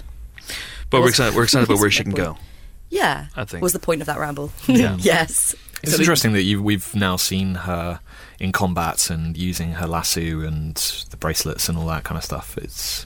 But 0.90 1.01
we're 1.02 1.09
excited. 1.10 1.35
We're 1.36 1.44
excited 1.44 1.68
about 1.68 1.80
where 1.80 1.90
she 1.90 2.02
can 2.02 2.12
my 2.12 2.16
go. 2.18 2.39
Yeah, 2.90 3.26
I 3.36 3.44
think. 3.44 3.62
was 3.62 3.74
the 3.74 3.78
point 3.78 4.01
of 4.01 4.06
that 4.06 4.18
ramble. 4.18 4.51
Yeah. 4.66 4.97
yes. 4.98 5.55
It's 5.82 5.93
So- 5.93 5.98
interesting 5.98 6.32
that 6.32 6.43
you, 6.44 6.62
we've 6.62 6.94
now 6.94 7.16
seen 7.16 7.55
her 7.55 8.01
in 8.40 8.51
combat 8.51 9.10
and 9.10 9.36
using 9.36 9.72
her 9.72 9.86
lasso 9.86 10.40
and 10.40 10.74
the 11.10 11.18
bracelets 11.18 11.68
and 11.68 11.76
all 11.76 11.86
that 11.89 12.05
kind 12.05 12.16
of 12.16 12.24
stuff. 12.24 12.56
It's 12.56 13.05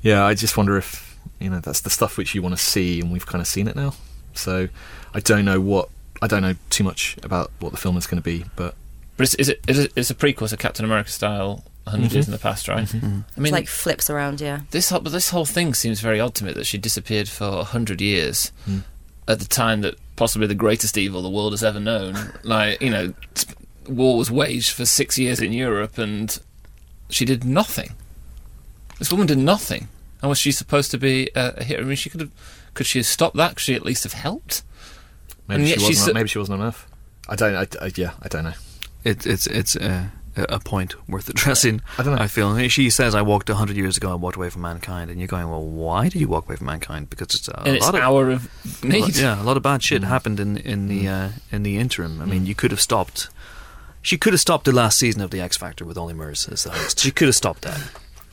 yeah, 0.00 0.24
I 0.24 0.32
just 0.34 0.56
wonder 0.56 0.78
if 0.78 1.18
you 1.38 1.50
know 1.50 1.60
that's 1.60 1.82
the 1.82 1.90
stuff 1.90 2.16
which 2.16 2.34
you 2.34 2.40
want 2.40 2.56
to 2.56 2.62
see, 2.62 3.00
and 3.00 3.12
we've 3.12 3.26
kind 3.26 3.42
of 3.42 3.46
seen 3.46 3.68
it 3.68 3.76
now. 3.76 3.92
So 4.32 4.68
I 5.12 5.20
don't 5.20 5.44
know 5.44 5.60
what 5.60 5.90
I 6.22 6.26
don't 6.26 6.42
know 6.42 6.54
too 6.70 6.84
much 6.84 7.16
about 7.22 7.50
what 7.60 7.70
the 7.72 7.78
film 7.78 7.96
is 7.96 8.06
going 8.06 8.20
to 8.20 8.24
be, 8.24 8.44
but 8.56 8.74
But 9.16 9.24
it's, 9.24 9.34
is 9.36 9.48
it, 9.48 9.60
is 9.68 9.78
it 9.78 9.92
it's 9.96 10.10
a 10.10 10.14
prequel 10.14 10.48
to 10.48 10.56
Captain 10.56 10.84
America 10.84 11.10
style 11.10 11.64
100 11.84 12.12
years 12.12 12.24
mm-hmm. 12.26 12.32
in 12.32 12.32
the 12.32 12.42
past, 12.42 12.68
right? 12.68 12.84
Mm-hmm. 12.86 12.98
Mm-hmm. 13.06 13.20
I 13.36 13.40
mean, 13.40 13.46
It's 13.46 13.52
like 13.52 13.68
flips 13.68 14.10
around. 14.10 14.40
Yeah. 14.40 14.60
this 14.70 14.90
whole, 14.90 15.00
but 15.00 15.12
this 15.12 15.30
whole 15.30 15.46
thing 15.46 15.74
seems 15.74 16.00
very 16.00 16.20
odd 16.20 16.34
to 16.36 16.44
me 16.44 16.52
that 16.52 16.66
she 16.66 16.76
disappeared 16.78 17.28
for 17.28 17.48
100 17.50 18.00
years 18.00 18.52
Hmm. 18.64 18.78
at 19.26 19.38
the 19.38 19.46
time 19.46 19.80
that 19.82 19.94
possibly 20.16 20.46
the 20.46 20.54
greatest 20.54 20.98
evil 20.98 21.22
the 21.22 21.30
world 21.30 21.52
has 21.52 21.62
ever 21.64 21.80
known. 21.80 22.16
like, 22.42 22.82
you 22.82 22.90
know, 22.90 23.14
war 23.88 24.18
was 24.18 24.30
waged 24.30 24.72
for 24.72 24.84
six 24.84 25.18
years 25.18 25.40
in 25.40 25.52
Europe 25.52 25.96
and 25.98 26.38
she 27.08 27.24
did 27.24 27.44
nothing. 27.44 27.92
This 28.98 29.10
woman 29.12 29.26
did 29.28 29.38
nothing. 29.38 29.88
And 30.20 30.28
was 30.28 30.38
she 30.38 30.50
supposed 30.52 30.90
to 30.90 30.98
be 30.98 31.30
a, 31.36 31.54
a 31.58 31.64
hero? 31.64 31.82
I 31.82 31.84
mean, 31.84 31.96
she 31.96 32.10
could 32.10 32.20
have. 32.20 32.30
Could 32.74 32.86
she 32.86 32.98
have 32.98 33.06
stopped 33.06 33.36
that? 33.36 33.50
Could 33.56 33.60
she 33.60 33.74
at 33.74 33.84
least 33.84 34.02
have 34.02 34.12
helped? 34.12 34.62
Maybe 35.48 35.62
And 35.62 35.68
she 35.70 35.74
wasn't. 35.78 35.96
she's- 35.96 36.14
maybe 36.14 36.28
she 36.28 36.38
wasn't 36.38 36.60
on 36.60 36.68
Earth. 36.68 36.86
I 37.28 37.36
don't. 37.36 37.54
I, 37.56 37.84
I, 37.86 37.90
yeah, 37.96 38.12
I 38.22 38.28
don't 38.28 38.44
know. 38.44 38.54
It, 39.04 39.26
it's 39.26 39.46
it's 39.46 39.76
uh, 39.76 40.06
a 40.36 40.58
point 40.60 40.94
worth 41.08 41.28
addressing. 41.28 41.82
I 41.98 42.02
don't 42.02 42.16
know. 42.16 42.22
I 42.22 42.26
feel 42.26 42.56
she 42.68 42.88
says, 42.90 43.14
"I 43.14 43.22
walked 43.22 43.48
hundred 43.50 43.76
years 43.76 43.96
ago. 43.96 44.10
I 44.10 44.14
walked 44.14 44.36
away 44.36 44.48
from 44.50 44.62
mankind," 44.62 45.10
and 45.10 45.20
you're 45.20 45.28
going, 45.28 45.48
"Well, 45.48 45.62
why 45.62 46.08
did 46.08 46.20
you 46.20 46.28
walk 46.28 46.46
away 46.46 46.56
from 46.56 46.66
mankind?" 46.66 47.10
Because 47.10 47.28
it's 47.34 47.48
a 47.48 47.62
in 47.66 47.74
its 47.76 47.84
lot 47.84 47.94
of 47.94 48.00
hour 48.00 48.30
of 48.30 48.48
a 48.82 48.86
lot- 48.86 49.08
need. 49.08 49.16
yeah, 49.16 49.40
a 49.40 49.44
lot 49.44 49.56
of 49.56 49.62
bad 49.62 49.82
shit 49.82 50.02
happened 50.04 50.40
in 50.40 50.56
in 50.58 50.88
the 50.88 51.06
uh, 51.08 51.28
in 51.52 51.64
the 51.64 51.76
interim. 51.78 52.20
I 52.22 52.24
mean, 52.24 52.46
you 52.46 52.54
could 52.54 52.70
have 52.70 52.80
stopped. 52.80 53.28
She 54.00 54.16
could 54.16 54.32
have 54.32 54.40
stopped 54.40 54.64
the 54.64 54.72
last 54.72 54.96
season 54.98 55.20
of 55.20 55.30
the 55.30 55.40
X 55.40 55.56
Factor 55.56 55.84
with 55.84 55.98
Ollie 55.98 56.14
Murs 56.14 56.48
as 56.48 56.64
the 56.64 56.70
host. 56.70 57.00
She 57.00 57.10
could 57.10 57.28
have 57.28 57.36
stopped 57.36 57.62
that, 57.62 57.80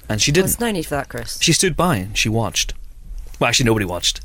and 0.08 0.22
she 0.22 0.32
didn't. 0.32 0.46
There's 0.48 0.60
no 0.62 0.72
need 0.72 0.84
for 0.84 0.96
that, 0.96 1.10
Chris. 1.10 1.38
She 1.42 1.52
stood 1.54 1.76
by 1.76 1.98
and 1.98 2.18
she 2.18 2.30
watched. 2.30 2.74
Well, 3.40 3.50
actually, 3.50 3.66
nobody 3.66 3.86
watched. 3.86 4.22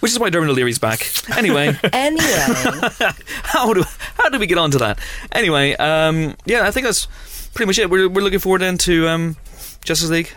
Which 0.00 0.12
is 0.12 0.18
why 0.18 0.30
Dermot 0.30 0.48
O'Leary's 0.50 0.78
back. 0.78 1.10
Anyway, 1.36 1.76
Anyway, 1.92 2.22
how 3.42 3.72
do 3.74 3.82
how 4.16 4.28
do 4.28 4.38
we 4.38 4.46
get 4.46 4.58
on 4.58 4.70
to 4.70 4.78
that? 4.78 4.98
Anyway, 5.32 5.74
um, 5.74 6.36
yeah, 6.44 6.66
I 6.66 6.70
think 6.70 6.86
that's 6.86 7.06
pretty 7.54 7.66
much 7.66 7.78
it. 7.78 7.90
We're 7.90 8.08
we're 8.08 8.22
looking 8.22 8.38
forward 8.38 8.60
then 8.60 8.78
to 8.78 9.08
um, 9.08 9.36
Justice 9.84 10.08
League 10.10 10.30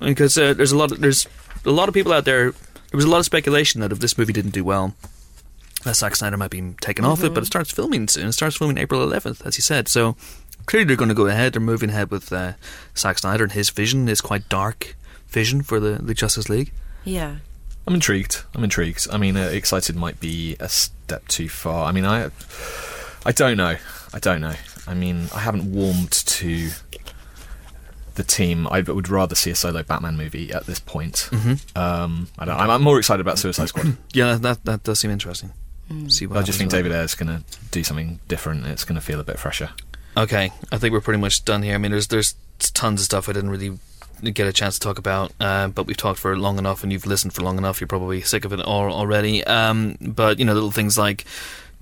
because 0.00 0.36
uh, 0.36 0.52
there's 0.54 0.72
a 0.72 0.76
lot 0.76 0.92
of, 0.92 1.00
there's 1.00 1.26
a 1.64 1.70
lot 1.70 1.88
of 1.88 1.94
people 1.94 2.12
out 2.12 2.24
there. 2.24 2.50
There 2.52 2.96
was 2.96 3.04
a 3.04 3.08
lot 3.10 3.18
of 3.18 3.24
speculation 3.24 3.80
that 3.80 3.90
if 3.92 3.98
this 4.00 4.16
movie 4.18 4.32
didn't 4.32 4.52
do 4.52 4.64
well, 4.64 4.94
that 5.84 5.96
Zack 5.96 6.16
Snyder 6.16 6.36
might 6.36 6.50
be 6.50 6.74
taken 6.80 7.04
off 7.04 7.22
it. 7.24 7.34
But 7.34 7.42
it 7.42 7.46
starts 7.46 7.70
filming 7.70 8.08
soon. 8.08 8.28
It 8.28 8.32
starts 8.32 8.56
filming 8.56 8.78
April 8.78 9.06
11th, 9.06 9.44
as 9.46 9.56
you 9.58 9.62
said. 9.62 9.88
So 9.88 10.16
clearly 10.66 10.86
they're 10.86 10.96
going 10.96 11.08
to 11.10 11.14
go 11.14 11.26
ahead. 11.26 11.52
They're 11.54 11.60
moving 11.60 11.90
ahead 11.90 12.10
with 12.10 12.32
uh, 12.32 12.52
Zack 12.96 13.18
Snyder 13.18 13.44
and 13.44 13.52
his 13.52 13.70
vision, 13.70 14.06
his 14.06 14.20
quite 14.20 14.48
dark 14.48 14.96
vision 15.28 15.62
for 15.62 15.78
the, 15.80 16.00
the 16.02 16.14
Justice 16.14 16.48
League. 16.48 16.72
yeah. 17.04 17.36
I'm 17.88 17.94
intrigued. 17.94 18.42
I'm 18.54 18.62
intrigued. 18.62 19.06
I 19.10 19.16
mean, 19.16 19.34
uh, 19.34 19.48
excited 19.48 19.96
might 19.96 20.20
be 20.20 20.56
a 20.60 20.68
step 20.68 21.26
too 21.26 21.48
far. 21.48 21.86
I 21.86 21.92
mean, 21.92 22.04
I, 22.04 22.28
I 23.24 23.32
don't 23.32 23.56
know. 23.56 23.76
I 24.12 24.18
don't 24.18 24.42
know. 24.42 24.56
I 24.86 24.92
mean, 24.92 25.30
I 25.34 25.38
haven't 25.38 25.72
warmed 25.72 26.12
to 26.12 26.68
the 28.16 28.22
team. 28.22 28.68
I 28.70 28.82
would 28.82 29.08
rather 29.08 29.34
see 29.34 29.50
a 29.52 29.54
solo 29.54 29.82
Batman 29.82 30.18
movie 30.18 30.52
at 30.52 30.66
this 30.66 30.78
point. 30.78 31.30
Mm-hmm. 31.32 31.78
Um, 31.78 32.28
I 32.38 32.44
don't, 32.44 32.60
I'm, 32.60 32.68
I'm 32.68 32.82
more 32.82 32.98
excited 32.98 33.22
about 33.22 33.38
Suicide 33.38 33.70
Squad. 33.70 33.96
Yeah, 34.12 34.34
that 34.34 34.66
that 34.66 34.82
does 34.82 35.00
seem 35.00 35.10
interesting. 35.10 35.54
See 36.08 36.26
what 36.26 36.36
I 36.36 36.42
just 36.42 36.58
think 36.58 36.70
happens 36.70 36.84
with 36.84 36.92
David 36.92 36.92
Ayer's 36.92 37.14
going 37.14 37.38
to 37.38 37.42
do 37.70 37.82
something 37.82 38.20
different. 38.28 38.66
It's 38.66 38.84
going 38.84 38.96
to 38.96 39.00
feel 39.00 39.18
a 39.18 39.24
bit 39.24 39.38
fresher. 39.38 39.70
Okay, 40.14 40.52
I 40.70 40.76
think 40.76 40.92
we're 40.92 41.00
pretty 41.00 41.20
much 41.20 41.46
done 41.46 41.62
here. 41.62 41.74
I 41.74 41.78
mean, 41.78 41.92
there's 41.92 42.08
there's 42.08 42.34
tons 42.58 43.00
of 43.00 43.06
stuff 43.06 43.30
I 43.30 43.32
didn't 43.32 43.48
really 43.48 43.78
get 44.22 44.46
a 44.46 44.52
chance 44.52 44.74
to 44.78 44.80
talk 44.80 44.98
about, 44.98 45.32
uh, 45.40 45.68
but 45.68 45.86
we've 45.86 45.96
talked 45.96 46.18
for 46.20 46.36
long 46.36 46.58
enough, 46.58 46.82
and 46.82 46.92
you've 46.92 47.06
listened 47.06 47.32
for 47.34 47.42
long 47.42 47.58
enough. 47.58 47.80
You're 47.80 47.88
probably 47.88 48.20
sick 48.22 48.44
of 48.44 48.52
it 48.52 48.60
all 48.60 48.92
already. 48.92 49.44
Um, 49.44 49.96
but 50.00 50.38
you 50.38 50.44
know, 50.44 50.54
little 50.54 50.70
things 50.70 50.96
like 50.98 51.24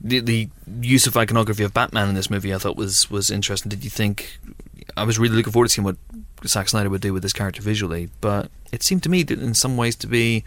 the, 0.03 0.21
the 0.21 0.49
use 0.81 1.07
of 1.07 1.17
iconography 1.17 1.63
of 1.65 1.73
Batman 1.75 2.09
in 2.09 2.15
this 2.15 2.29
movie, 2.31 2.55
I 2.55 2.59
thought 2.59 2.77
was 2.77 3.11
was 3.11 3.31
interesting. 3.31 3.71
Did 3.71 3.85
you 3.85 3.91
think? 3.91 4.39
I 4.97 5.05
was 5.05 5.19
really 5.19 5.37
looking 5.37 5.53
forward 5.53 5.69
to 5.69 5.73
seeing 5.75 5.85
what 5.85 5.97
Zack 6.47 6.69
Snyder 6.69 6.89
would 6.91 7.01
do 7.01 7.13
with 7.13 7.23
this 7.23 7.33
character 7.33 7.61
visually, 7.63 8.09
but 8.21 8.51
it 8.73 8.83
seemed 8.83 9.03
to 9.03 9.09
me 9.09 9.23
that 9.25 9.39
in 9.41 9.53
some 9.55 9.77
ways 9.77 9.97
to 9.97 10.07
be 10.07 10.45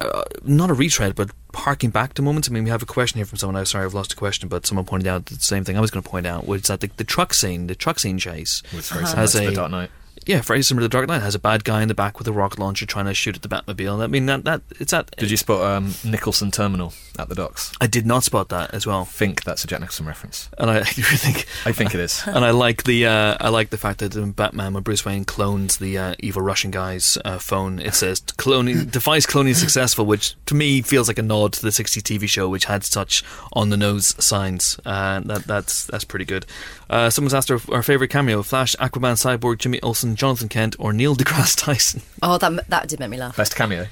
uh, 0.00 0.22
not 0.44 0.70
a 0.70 0.74
retread, 0.74 1.14
but 1.14 1.30
harking 1.54 1.90
back 1.90 2.14
to 2.14 2.22
moments. 2.22 2.48
I 2.48 2.52
mean, 2.52 2.64
we 2.64 2.70
have 2.70 2.82
a 2.82 2.86
question 2.86 3.18
here 3.18 3.26
from 3.26 3.38
someone. 3.38 3.56
I'm 3.56 3.66
sorry, 3.66 3.84
I've 3.84 3.94
lost 3.94 4.12
a 4.12 4.16
question, 4.16 4.48
but 4.48 4.66
someone 4.66 4.84
pointed 4.84 5.06
out 5.08 5.26
the 5.26 5.36
same 5.36 5.64
thing 5.64 5.76
I 5.76 5.80
was 5.80 5.90
going 5.90 6.02
to 6.02 6.08
point 6.08 6.26
out, 6.26 6.46
which 6.46 6.62
is 6.62 6.68
that 6.68 6.80
the, 6.80 6.90
the 6.96 7.04
truck 7.04 7.34
scene, 7.34 7.66
the 7.66 7.74
truck 7.74 7.98
scene 7.98 8.18
chase, 8.18 8.62
It's 8.72 8.90
very 8.90 9.04
Has 9.04 9.10
similar 9.12 9.28
to 9.30 9.38
a- 9.38 9.50
The 9.50 9.56
Dark 9.56 9.70
Knight. 9.70 9.90
Yeah, 10.28 10.42
very 10.42 10.62
similar 10.62 10.84
to 10.84 10.90
Dark 10.90 11.08
Knight, 11.08 11.22
has 11.22 11.34
a 11.34 11.38
bad 11.38 11.64
guy 11.64 11.80
in 11.80 11.88
the 11.88 11.94
back 11.94 12.18
with 12.18 12.28
a 12.28 12.32
rocket 12.32 12.58
launcher 12.58 12.84
trying 12.84 13.06
to 13.06 13.14
shoot 13.14 13.34
at 13.34 13.40
the 13.42 13.48
Batmobile. 13.48 14.02
I 14.02 14.06
mean, 14.08 14.26
that 14.26 14.44
that 14.44 14.60
it's 14.78 14.90
that. 14.90 15.10
Did 15.16 15.30
you 15.30 15.38
spot 15.38 15.62
um, 15.62 15.94
Nicholson 16.04 16.50
Terminal 16.50 16.92
at 17.18 17.30
the 17.30 17.34
docks? 17.34 17.72
I 17.80 17.86
did 17.86 18.04
not 18.06 18.24
spot 18.24 18.50
that 18.50 18.74
as 18.74 18.86
well, 18.86 19.00
I 19.00 19.04
think 19.04 19.42
that's 19.44 19.64
a 19.64 19.66
Jack 19.66 19.80
Nicholson 19.80 20.04
reference. 20.06 20.50
and 20.58 20.70
I 20.70 20.82
think. 20.84 21.46
I 21.64 21.72
think 21.72 21.94
it 21.94 22.00
is. 22.00 22.22
And 22.38 22.44
I 22.44 22.50
like 22.50 22.84
the 22.84 23.06
uh, 23.06 23.36
I 23.40 23.48
like 23.48 23.70
the 23.70 23.78
fact 23.78 24.00
that 24.00 24.14
in 24.14 24.32
Batman, 24.32 24.74
when 24.74 24.82
Bruce 24.82 25.04
Wayne 25.04 25.24
clones 25.24 25.78
the 25.78 25.96
uh, 25.96 26.14
evil 26.20 26.42
Russian 26.42 26.70
guy's 26.70 27.16
uh, 27.24 27.38
phone, 27.38 27.78
it 27.80 27.94
says 27.94 28.20
cloning 28.44 28.90
device 28.90 29.24
cloning 29.26 29.54
successful, 29.56 30.04
which 30.04 30.36
to 30.44 30.54
me 30.54 30.82
feels 30.82 31.08
like 31.08 31.18
a 31.18 31.22
nod 31.22 31.54
to 31.54 31.62
the 31.62 31.70
'60s 31.70 32.02
TV 32.02 32.28
show, 32.28 32.48
which 32.50 32.66
had 32.66 32.84
such 32.84 33.24
on 33.54 33.70
the 33.70 33.76
nose 33.78 34.14
signs. 34.22 34.78
Uh, 34.84 35.20
that 35.20 35.44
that's 35.44 35.86
that's 35.86 36.04
pretty 36.04 36.26
good. 36.26 36.44
Uh, 36.90 37.08
someone's 37.10 37.34
asked 37.34 37.50
our, 37.50 37.60
our 37.72 37.82
favorite 37.82 38.08
cameo: 38.08 38.42
Flash, 38.42 38.76
Aquaman, 38.76 39.14
Cyborg, 39.14 39.58
Jimmy 39.58 39.80
Olsen, 39.80 40.16
Jonathan 40.18 40.48
Kent, 40.48 40.76
or 40.78 40.92
Neil 40.92 41.16
deGrasse 41.16 41.56
Tyson. 41.64 42.02
Oh, 42.22 42.38
that 42.38 42.68
that 42.68 42.88
did 42.88 43.00
make 43.00 43.10
me 43.10 43.16
laugh. 43.16 43.36
Best 43.36 43.56
cameo. 43.56 43.86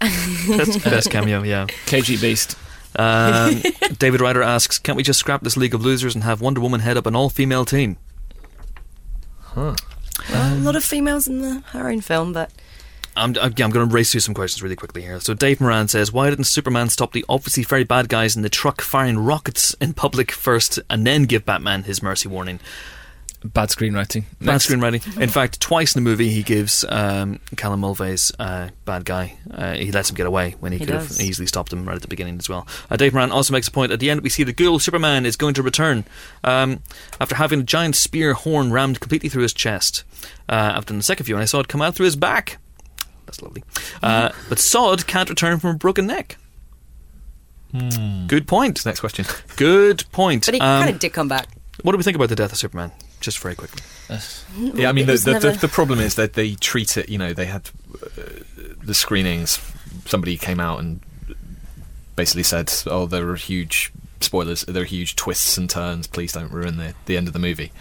Best, 0.00 0.82
best 0.84 1.10
cameo, 1.10 1.42
yeah. 1.42 1.66
KG 1.86 2.20
Beast. 2.20 2.56
Um, 2.96 3.62
David 3.98 4.20
Ryder 4.20 4.42
asks, 4.42 4.78
"Can't 4.78 4.96
we 4.96 5.02
just 5.02 5.20
scrap 5.20 5.42
this 5.42 5.56
League 5.56 5.74
of 5.74 5.82
Losers 5.82 6.14
and 6.14 6.24
have 6.24 6.40
Wonder 6.40 6.60
Woman 6.60 6.80
head 6.80 6.96
up 6.96 7.06
an 7.06 7.14
all-female 7.14 7.64
team?" 7.64 7.96
Huh. 9.40 9.74
a 10.32 10.54
lot 10.56 10.76
of 10.76 10.84
females 10.84 11.26
in 11.26 11.40
the 11.42 11.60
her 11.68 11.88
own 11.88 12.00
film, 12.00 12.32
but 12.32 12.50
I'm, 13.16 13.36
I'm, 13.40 13.52
yeah, 13.56 13.64
I'm 13.64 13.70
going 13.70 13.86
to 13.88 13.94
race 13.94 14.10
through 14.10 14.20
some 14.20 14.34
questions 14.34 14.62
really 14.62 14.76
quickly 14.76 15.02
here. 15.02 15.20
So 15.20 15.34
Dave 15.34 15.60
Moran 15.60 15.88
says, 15.88 16.12
"Why 16.12 16.30
didn't 16.30 16.44
Superman 16.44 16.88
stop 16.88 17.12
the 17.12 17.24
obviously 17.28 17.62
very 17.62 17.84
bad 17.84 18.08
guys 18.08 18.34
in 18.34 18.42
the 18.42 18.48
truck 18.48 18.80
firing 18.80 19.18
rockets 19.18 19.74
in 19.74 19.92
public 19.94 20.32
first, 20.32 20.78
and 20.90 21.06
then 21.06 21.24
give 21.24 21.44
Batman 21.44 21.84
his 21.84 22.02
mercy 22.02 22.28
warning?" 22.28 22.60
Bad 23.44 23.70
screenwriting. 23.70 24.24
Bad 24.40 24.60
screenwriting. 24.60 25.20
In 25.20 25.28
fact, 25.28 25.60
twice 25.60 25.96
in 25.96 26.04
the 26.04 26.08
movie, 26.08 26.28
he 26.28 26.42
gives 26.44 26.84
um, 26.88 27.40
Callan 27.56 27.80
Mulvey's 27.80 28.30
uh, 28.38 28.68
bad 28.84 29.04
guy. 29.04 29.36
Uh, 29.50 29.74
he 29.74 29.90
lets 29.90 30.10
him 30.10 30.14
get 30.16 30.26
away 30.26 30.54
when 30.60 30.70
he, 30.70 30.78
He 30.78 30.84
could 30.86 30.94
have 30.94 31.10
easily 31.20 31.46
stopped 31.46 31.72
him 31.72 31.84
right 31.84 31.96
at 31.96 32.02
the 32.02 32.08
beginning 32.08 32.38
as 32.38 32.48
well. 32.48 32.66
Uh, 32.88 32.96
Dave 32.96 33.12
Moran 33.14 33.32
also 33.32 33.52
makes 33.52 33.66
a 33.66 33.72
point 33.72 33.90
at 33.90 33.98
the 33.98 34.10
end. 34.10 34.20
We 34.20 34.28
see 34.28 34.44
the 34.44 34.52
ghoul 34.52 34.78
Superman 34.78 35.26
is 35.26 35.34
going 35.36 35.54
to 35.54 35.62
return 35.62 36.04
um, 36.44 36.82
after 37.20 37.34
having 37.34 37.60
a 37.60 37.64
giant 37.64 37.96
spear 37.96 38.34
horn 38.34 38.70
rammed 38.70 39.00
completely 39.00 39.28
through 39.28 39.42
his 39.42 39.52
chest. 39.52 40.04
Uh, 40.48 40.52
after 40.76 40.94
the 40.94 41.02
second 41.02 41.26
view, 41.26 41.34
and 41.34 41.42
I 41.42 41.46
saw 41.46 41.58
it 41.60 41.66
come 41.68 41.82
out 41.82 41.94
through 41.96 42.04
his 42.06 42.16
back. 42.16 42.58
That's 43.26 43.42
lovely. 43.42 43.64
Uh, 44.02 44.30
but 44.48 44.58
Zod 44.58 45.06
can't 45.06 45.28
return 45.28 45.58
from 45.58 45.70
a 45.70 45.78
broken 45.78 46.06
neck. 46.06 46.36
Good 48.28 48.46
point. 48.46 48.84
Next 48.84 49.00
question. 49.00 49.24
Good 49.56 50.04
point. 50.12 50.44
But 50.46 50.54
he 50.54 50.60
Um, 50.60 50.82
kind 50.82 50.94
of 50.94 51.00
did 51.00 51.12
come 51.12 51.28
back. 51.28 51.48
what 51.82 51.92
do 51.92 51.98
we 51.98 52.04
think 52.04 52.16
about 52.16 52.28
the 52.28 52.36
death 52.36 52.52
of 52.52 52.58
Superman? 52.58 52.92
Just 53.22 53.38
very 53.38 53.54
quickly. 53.54 53.80
Yeah, 54.74 54.90
I 54.90 54.92
mean, 54.92 55.06
the, 55.06 55.16
the, 55.16 55.32
never- 55.32 55.52
the, 55.52 55.58
the 55.60 55.68
problem 55.68 55.98
is 55.98 56.16
that 56.16 56.34
they 56.34 56.54
treat 56.56 56.98
it, 56.98 57.08
you 57.08 57.16
know, 57.16 57.32
they 57.32 57.46
had 57.46 57.70
uh, 57.94 58.20
the 58.82 58.92
screenings, 58.92 59.58
somebody 60.04 60.36
came 60.36 60.60
out 60.60 60.80
and 60.80 61.00
basically 62.16 62.42
said, 62.42 62.70
oh, 62.86 63.06
there 63.06 63.26
are 63.30 63.36
huge 63.36 63.90
spoilers, 64.20 64.62
there 64.62 64.82
are 64.82 64.86
huge 64.86 65.16
twists 65.16 65.56
and 65.56 65.70
turns, 65.70 66.06
please 66.06 66.32
don't 66.32 66.52
ruin 66.52 66.76
the, 66.76 66.94
the 67.06 67.16
end 67.16 67.26
of 67.28 67.32
the 67.32 67.38
movie. 67.38 67.72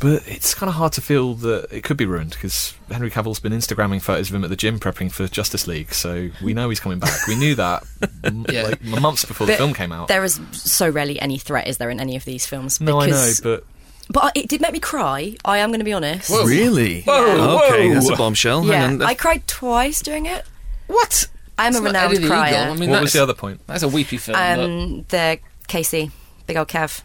But 0.00 0.26
it's 0.26 0.54
kind 0.54 0.68
of 0.68 0.74
hard 0.76 0.92
to 0.94 1.00
feel 1.00 1.34
that 1.34 1.68
it 1.70 1.84
could 1.84 1.96
be 1.96 2.04
ruined 2.06 2.30
because 2.30 2.74
Henry 2.90 3.10
Cavill's 3.10 3.38
been 3.40 3.52
Instagramming 3.52 4.02
photos 4.02 4.28
of 4.30 4.34
him 4.34 4.44
at 4.44 4.50
the 4.50 4.56
gym 4.56 4.80
prepping 4.80 5.10
for 5.12 5.28
Justice 5.28 5.66
League, 5.66 5.92
so 5.94 6.30
we 6.42 6.52
know 6.54 6.68
he's 6.70 6.80
coming 6.80 6.98
back. 6.98 7.26
We 7.28 7.36
knew 7.36 7.54
that 7.56 7.84
m- 8.24 8.46
Yeah. 8.50 8.62
like 8.62 8.82
months 8.82 9.24
before 9.24 9.46
the 9.46 9.54
film 9.56 9.74
came 9.74 9.92
out. 9.92 10.08
There 10.08 10.24
is 10.24 10.40
so 10.52 10.88
rarely 10.88 11.20
any 11.20 11.38
threat, 11.38 11.68
is 11.68 11.76
there, 11.78 11.90
in 11.90 12.00
any 12.00 12.16
of 12.16 12.24
these 12.24 12.44
films? 12.46 12.80
No, 12.80 12.98
I 13.00 13.06
know, 13.06 13.12
because- 13.36 13.62
but 14.10 14.22
But 14.22 14.36
it 14.36 14.48
did 14.48 14.60
make 14.60 14.72
me 14.72 14.80
cry. 14.80 15.36
I 15.44 15.58
am 15.58 15.70
going 15.70 15.80
to 15.80 15.84
be 15.84 15.92
honest. 15.92 16.30
Really? 16.30 17.02
Whoa, 17.02 17.60
okay, 17.66 17.88
whoa. 17.88 17.94
that's 17.94 18.08
a 18.10 18.16
bombshell. 18.16 18.62
Hang 18.62 18.70
Yeah, 18.70 18.84
on. 18.86 19.02
I 19.02 19.14
cried 19.14 19.46
twice 19.46 20.00
doing 20.02 20.26
it. 20.26 20.44
What? 20.86 21.28
I'm 21.58 21.68
It's 21.68 21.78
a 21.78 21.80
not 21.82 21.86
renowned 21.88 22.12
Eddie 22.14 22.22
the 22.22 22.28
crier. 22.28 22.48
Eagle. 22.50 22.72
I 22.72 22.76
mean, 22.76 22.90
what 22.90 23.00
was 23.02 23.12
that's- 23.12 23.12
the 23.14 23.22
other 23.22 23.34
point? 23.34 23.60
That's 23.66 23.82
a 23.82 23.88
weepy 23.88 24.16
film. 24.18 24.36
look. 24.38 24.58
Um, 24.58 25.04
the 25.08 25.38
Casey, 25.68 26.10
big 26.46 26.56
old 26.56 26.68
Kev. 26.68 27.02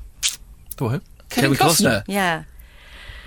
The 0.78 0.84
what? 0.84 1.02
Kevin 1.30 1.54
Kevin 1.56 1.68
Costner. 1.68 1.90
Costner. 2.00 2.04
Yeah. 2.08 2.44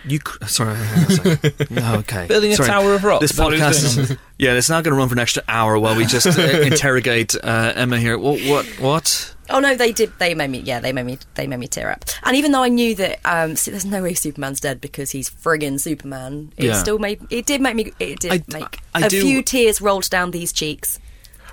You 0.04 0.18
cr- 0.18 0.44
sorry, 0.46 0.74
hang 0.74 1.04
on 1.04 1.10
a 1.10 1.14
second. 1.36 1.78
okay. 2.00 2.26
Building 2.26 2.52
a 2.52 2.56
Sorry. 2.56 2.68
tower 2.68 2.94
of 2.94 3.04
rock. 3.04 3.20
This 3.20 3.30
Is 3.30 3.36
that 3.36 3.44
what 3.44 3.54
he 3.54 3.60
was 3.60 3.84
podcast, 3.84 3.98
is, 4.10 4.16
yeah, 4.38 4.54
it's 4.54 4.68
not 4.68 4.82
going 4.84 4.92
to 4.92 4.98
run 4.98 5.08
for 5.08 5.14
an 5.14 5.20
extra 5.20 5.42
hour 5.46 5.78
while 5.78 5.96
we 5.96 6.04
just 6.06 6.26
uh, 6.26 6.42
interrogate 6.60 7.34
uh, 7.36 7.72
Emma 7.76 7.98
here. 8.00 8.18
What? 8.18 8.40
What? 8.42 8.66
What? 8.80 9.34
Oh 9.50 9.60
no, 9.60 9.74
they 9.76 9.92
did. 9.92 10.12
They 10.18 10.34
made 10.34 10.50
me. 10.50 10.58
Yeah, 10.60 10.80
they 10.80 10.92
made 10.92 11.06
me. 11.06 11.18
They 11.34 11.46
made 11.46 11.58
me 11.58 11.68
tear 11.68 11.90
up. 11.90 12.04
And 12.24 12.36
even 12.36 12.52
though 12.52 12.62
I 12.62 12.68
knew 12.68 12.94
that, 12.96 13.20
um, 13.24 13.54
see, 13.54 13.70
there's 13.70 13.84
no 13.84 14.02
way 14.02 14.14
Superman's 14.14 14.60
dead 14.60 14.80
because 14.80 15.10
he's 15.10 15.28
friggin' 15.30 15.78
Superman. 15.80 16.52
It 16.56 16.66
Yeah. 16.66 16.72
still 16.74 16.98
made. 16.98 17.20
It 17.30 17.46
did 17.46 17.60
make 17.60 17.76
me. 17.76 17.92
It 18.00 18.18
did 18.20 18.32
I- 18.32 18.44
make 18.58 18.80
I 18.94 19.06
a 19.06 19.08
do- 19.08 19.20
few 19.22 19.42
tears 19.42 19.80
rolled 19.80 20.08
down 20.10 20.30
these 20.32 20.52
cheeks. 20.52 20.98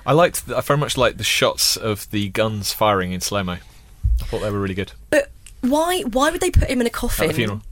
I 0.06 0.12
liked. 0.12 0.46
The, 0.46 0.56
I 0.56 0.60
very 0.62 0.78
much 0.78 0.96
liked 0.96 1.18
the 1.18 1.24
shots 1.24 1.76
of 1.76 2.10
the 2.10 2.28
guns 2.30 2.72
firing 2.72 3.12
in 3.12 3.20
slow 3.20 3.42
mo. 3.44 3.52
I 4.20 4.24
thought 4.24 4.40
they 4.40 4.50
were 4.50 4.60
really 4.60 4.74
good 4.74 4.92
But 5.10 5.30
why? 5.60 6.00
Why 6.02 6.30
would 6.30 6.40
they 6.40 6.50
put 6.50 6.68
him 6.68 6.80
in 6.80 6.86
a 6.86 6.88
at 6.88 6.92
coffin? 6.94 7.28
the 7.28 7.34
funeral. 7.34 7.62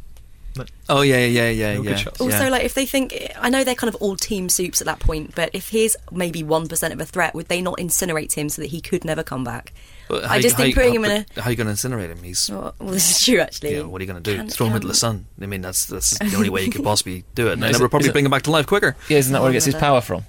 Oh 0.88 1.02
yeah, 1.02 1.24
yeah, 1.24 1.48
yeah, 1.50 1.72
They 1.72 1.78
were 1.78 1.84
yeah. 1.84 1.90
good 1.90 1.98
shots. 2.00 2.20
Also, 2.20 2.44
yeah. 2.44 2.48
like 2.48 2.64
if 2.64 2.74
they 2.74 2.86
think, 2.86 3.14
I 3.38 3.50
know 3.50 3.64
they're 3.64 3.74
kind 3.74 3.92
of 3.92 4.00
all 4.00 4.16
team 4.16 4.48
soups 4.48 4.80
at 4.80 4.86
that 4.86 5.00
point, 5.00 5.34
but 5.34 5.50
if 5.52 5.68
he's 5.68 5.96
maybe 6.12 6.42
one 6.42 6.68
percent 6.68 6.92
of 6.94 7.00
a 7.00 7.04
threat, 7.06 7.34
would 7.34 7.48
they 7.48 7.60
not 7.60 7.78
incinerate 7.78 8.32
him 8.34 8.48
so 8.48 8.62
that 8.62 8.68
he 8.68 8.80
could 8.80 9.04
never 9.04 9.22
come 9.22 9.44
back? 9.44 9.72
But 10.08 10.24
I 10.24 10.28
how- 10.28 10.38
just 10.40 10.56
think 10.56 10.74
how- 10.74 10.80
putting 10.80 10.94
him 10.94 11.04
in 11.04 11.26
but 11.34 11.42
How 11.44 11.48
are 11.48 11.50
you 11.52 11.56
going 11.56 11.66
to 11.66 11.72
incinerate 11.74 12.08
him? 12.08 12.22
He's. 12.22 12.48
Well, 12.50 12.74
well, 12.78 12.90
this 12.94 13.10
is 13.10 13.24
true, 13.24 13.40
actually. 13.40 13.74
Yeah, 13.76 13.82
what 13.82 14.00
are 14.00 14.04
you 14.04 14.10
going 14.12 14.22
to 14.22 14.30
do? 14.30 14.36
Can- 14.38 14.48
Throw 14.48 14.66
him 14.68 14.74
into 14.76 14.86
the 14.88 14.94
sun. 14.94 15.26
I 15.40 15.46
mean, 15.46 15.60
that's 15.60 15.86
that's 15.86 16.18
the 16.18 16.34
only 16.36 16.48
way 16.50 16.64
you 16.64 16.70
could 16.70 16.84
possibly 16.92 17.24
do 17.34 17.48
it. 17.48 17.52
And 17.52 17.60
No, 17.60 17.66
then 17.66 17.70
is 17.72 17.76
it 17.76 17.82
would 17.82 17.86
it- 17.86 17.90
probably 17.90 18.04
is 18.06 18.10
it- 18.10 18.12
bring 18.14 18.24
him 18.24 18.30
back 18.30 18.42
to 18.42 18.50
life 18.50 18.66
quicker. 18.66 18.96
Yeah, 19.08 19.18
isn't 19.18 19.32
that 19.32 19.42
where 19.42 19.50
he 19.50 19.54
gets 19.56 19.66
his 19.66 19.74
power 19.74 20.00
from? 20.00 20.24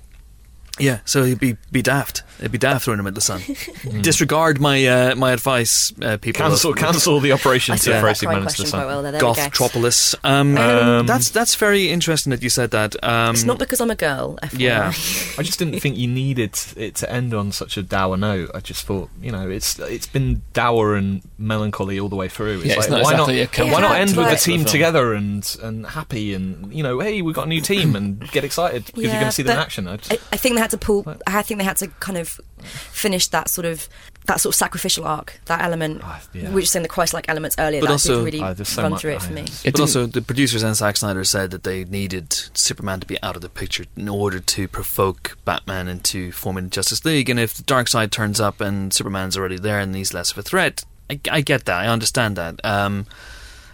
Yeah, 0.79 0.99
so 1.05 1.23
he'd 1.23 1.39
be 1.39 1.57
be 1.71 1.81
daft. 1.81 2.23
It'd 2.39 2.51
be 2.51 2.57
daft 2.57 2.85
throwing 2.85 2.99
him 2.99 3.07
into 3.07 3.15
the 3.15 3.21
sun. 3.21 3.41
Disregard 4.01 4.59
my 4.59 4.85
uh, 4.85 5.15
my 5.15 5.31
advice, 5.31 5.91
uh, 6.01 6.17
people. 6.17 6.39
Cancel, 6.41 6.73
cancel 6.73 7.19
the 7.19 7.31
operation 7.31 7.73
I 7.73 7.77
to 7.77 7.83
throw 7.83 8.01
that 8.01 8.17
Superman 8.17 8.43
into 8.43 8.49
the 8.57 8.63
question 8.63 8.65
quite 8.69 8.79
sun. 8.79 8.87
well 8.87 9.01
there. 9.03 9.11
there 9.13 9.25
we. 9.25 9.33
Gothtropolis. 9.33 10.15
Um, 10.23 10.57
Um, 10.57 11.05
that's 11.05 11.29
that's 11.29 11.55
very 11.55 11.89
interesting 11.89 12.31
that 12.31 12.41
you 12.43 12.49
said 12.49 12.71
that. 12.71 13.01
Um, 13.03 13.35
It's 13.35 13.43
not 13.43 13.59
because 13.59 13.81
I'm 13.81 13.91
a 13.91 13.95
girl. 13.95 14.37
FYI. 14.43 14.59
yeah. 14.59 14.87
I 15.37 15.43
just 15.43 15.59
didn't 15.59 15.79
think 15.79 15.97
you 15.97 16.07
needed 16.07 16.57
it 16.75 16.95
to 16.95 17.11
end 17.11 17.33
on 17.33 17.51
such 17.51 17.77
a 17.77 17.83
dour 17.83 18.17
note. 18.17 18.51
I 18.53 18.59
just 18.59 18.85
thought, 18.85 19.09
you 19.21 19.31
know, 19.31 19.49
it's 19.49 19.77
it's 19.79 20.07
been 20.07 20.41
dour 20.53 20.95
and 20.95 21.21
melancholy 21.37 21.99
all 21.99 22.09
the 22.09 22.15
way 22.15 22.27
through. 22.29 22.57
It's 22.59 22.65
Yeah, 22.65 22.75
like, 22.75 22.79
it's 22.79 22.89
not 22.89 23.03
why 23.03 23.11
exactly 23.13 23.39
not? 23.41 23.51
comfort 23.51 23.73
Why 23.73 23.81
not 23.81 23.95
end 23.97 24.15
with 24.17 24.29
the 24.29 24.35
team 24.35 24.61
film. 24.61 24.71
together 24.71 25.13
and 25.13 25.57
and 25.61 25.85
happy 25.85 26.33
and 26.33 26.73
you 26.73 26.83
know, 26.83 26.99
hey, 26.99 27.21
we've 27.21 27.35
got 27.35 27.45
a 27.45 27.49
new 27.49 27.61
team 27.61 27.95
and 27.95 28.19
get 28.31 28.43
excited 28.43 28.85
because 28.85 29.03
you're 29.03 29.11
going 29.13 29.25
to 29.25 29.31
see 29.31 29.43
them 29.43 29.53
in 29.57 29.59
action. 29.59 29.87
I 29.87 29.97
just, 29.97 30.11
I, 30.13 30.15
I 30.33 30.37
think 30.37 30.55
they 30.55 30.61
had 30.61 30.71
to 30.71 30.77
pull. 30.77 31.05
I 31.27 31.41
think 31.41 31.57
they 31.59 31.63
had 31.65 31.77
to 31.77 31.87
kind 31.99 32.17
of 32.17 32.28
finish 32.61 33.27
that 33.27 33.49
sort 33.49 33.65
of 33.65 33.87
that 34.25 34.39
sort 34.39 34.53
of 34.53 34.57
sacrificial 34.57 35.05
arc, 35.05 35.39
that 35.45 35.61
element. 35.61 36.01
Ah, 36.03 36.21
yeah. 36.33 36.49
We 36.49 36.55
were 36.55 36.61
just 36.61 36.73
saying 36.73 36.83
the 36.83 36.89
Christ-like 36.89 37.27
elements 37.29 37.55
earlier. 37.57 37.79
But 37.81 37.87
that 37.87 37.93
also- 37.93 38.17
did 38.25 38.33
really 38.33 38.41
Ah, 38.41 38.53
so 38.63 38.81
run 38.83 38.91
much- 38.91 39.01
through 39.01 39.13
it 39.13 39.21
for 39.23 39.33
me. 39.33 39.41
yeah. 39.41 39.47
It 39.69 39.71
but 39.71 39.81
also, 39.81 40.05
the 40.05 40.21
producers 40.21 40.61
and 40.61 40.75
Zack 40.75 40.97
Snyder 40.97 41.23
said 41.23 41.49
that 41.49 41.63
they 41.63 41.83
needed 41.85 42.31
Superman 42.53 42.99
to 42.99 43.07
be 43.07 43.19
out 43.23 43.35
of 43.35 43.41
the 43.41 43.49
picture 43.49 43.85
in 43.97 44.07
order 44.07 44.39
to 44.39 44.67
provoke 44.67 45.37
Batman 45.45 45.87
into 45.87 46.31
forming 46.31 46.69
Justice 46.69 47.03
League. 47.05 47.27
And 47.29 47.39
if 47.39 47.55
the 47.55 47.63
Darkseid 47.63 48.11
turns 48.11 48.39
up 48.39 48.61
and 48.61 48.93
Superman's 48.93 49.35
already 49.35 49.57
there 49.57 49.79
and 49.79 49.95
he's 49.95 50.13
less 50.13 50.31
of 50.31 50.37
a 50.37 50.43
threat, 50.43 50.83
I, 51.09 51.19
I 51.31 51.41
get 51.41 51.65
that. 51.65 51.77
I 51.79 51.87
understand 51.87 52.35
that. 52.35 52.63
Um, 52.63 53.07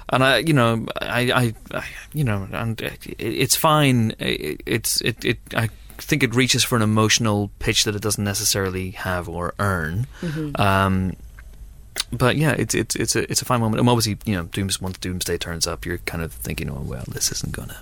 and 0.08 0.24
I, 0.24 0.38
you 0.38 0.54
know, 0.54 0.86
I, 1.02 1.54
I, 1.74 1.78
I 1.80 1.86
you 2.14 2.24
know, 2.24 2.48
and 2.54 2.80
it, 2.80 3.00
it's 3.20 3.56
fine. 3.58 4.14
It, 4.20 4.62
it's 4.66 5.02
it, 5.02 5.26
it. 5.26 5.40
I 5.54 5.68
think 5.98 6.24
it 6.24 6.34
reaches 6.36 6.64
for 6.64 6.76
an 6.76 6.82
emotional 6.82 7.52
pitch 7.60 7.84
that 7.86 7.96
it 7.96 8.02
doesn't 8.02 8.24
necessarily 8.24 8.92
have 8.92 9.28
or 9.30 9.54
earn. 9.60 10.08
Um, 10.56 11.16
but 12.12 12.36
yeah, 12.36 12.52
it's 12.52 12.76
it's 12.76 12.96
it's 12.96 13.16
a 13.16 13.30
it's 13.32 13.42
a 13.42 13.46
fine 13.46 13.60
moment. 13.62 13.80
And 13.80 13.90
obviously, 13.90 14.18
you 14.26 14.36
know, 14.36 14.44
Dooms 14.44 14.82
once 14.82 14.98
Doomsday 14.98 15.38
turns 15.38 15.66
up, 15.68 15.86
you're 15.86 16.00
kind 16.00 16.24
of 16.24 16.32
thinking, 16.34 16.70
oh 16.70 16.82
well, 16.84 17.04
this 17.08 17.32
isn't 17.32 17.54
gonna. 17.54 17.78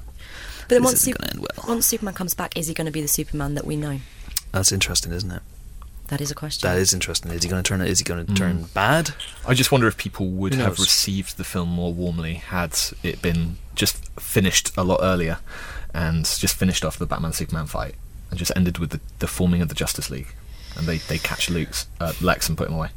But 0.62 0.70
then 0.70 0.82
this 0.82 0.92
once, 0.92 1.02
isn't 1.02 1.14
Sup- 1.14 1.22
gonna 1.22 1.32
end 1.32 1.40
well. 1.40 1.66
once 1.68 1.86
Superman 1.86 2.14
comes 2.14 2.34
back, 2.34 2.58
is 2.58 2.68
he 2.68 2.74
going 2.74 2.86
to 2.86 2.92
be 2.92 3.02
the 3.02 3.08
Superman 3.08 3.56
that 3.56 3.66
we 3.66 3.76
know? 3.76 4.00
That's 4.52 4.72
interesting, 4.72 5.12
isn't 5.12 5.32
it? 5.32 5.42
That 6.08 6.22
is 6.22 6.32
a 6.32 6.36
question. 6.36 6.70
That 6.70 6.78
is 6.78 6.94
interesting. 6.94 7.32
Is 7.32 7.44
he 7.44 7.50
going 7.50 7.64
to 7.64 7.68
turn? 7.68 7.82
Is 7.82 8.00
he 8.00 8.06
going 8.06 8.26
to 8.26 8.34
turn 8.34 8.66
bad? 8.74 9.12
I 9.48 9.54
just 9.54 9.72
wonder 9.72 9.88
if 9.88 9.98
people 9.98 10.28
would 10.28 10.54
have 10.54 10.78
received 10.80 11.38
the 11.38 11.44
film 11.44 11.70
more 11.70 11.94
warmly 11.94 12.36
had 12.36 12.78
it 13.02 13.22
been 13.22 13.58
just 13.74 14.08
finished 14.20 14.72
a 14.78 14.84
lot 14.84 15.00
earlier 15.02 15.40
and 15.94 16.26
just 16.26 16.56
finished 16.56 16.86
off 16.86 16.98
the 16.98 17.06
Batman 17.06 17.34
Superman 17.34 17.66
fight 17.66 17.96
and 18.34 18.40
just 18.40 18.52
ended 18.56 18.80
with 18.80 18.90
the, 18.90 19.00
the 19.20 19.28
forming 19.28 19.62
of 19.62 19.70
the 19.70 19.76
Justice 19.76 20.10
League 20.10 20.34
and 20.76 20.88
they, 20.88 20.98
they 20.98 21.20
catch 21.20 21.52
Luke's 21.52 21.86
uh, 22.00 22.14
Lex 22.20 22.50
and 22.50 22.58
put 22.58 22.68
him 22.68 22.74
away. 22.74 22.90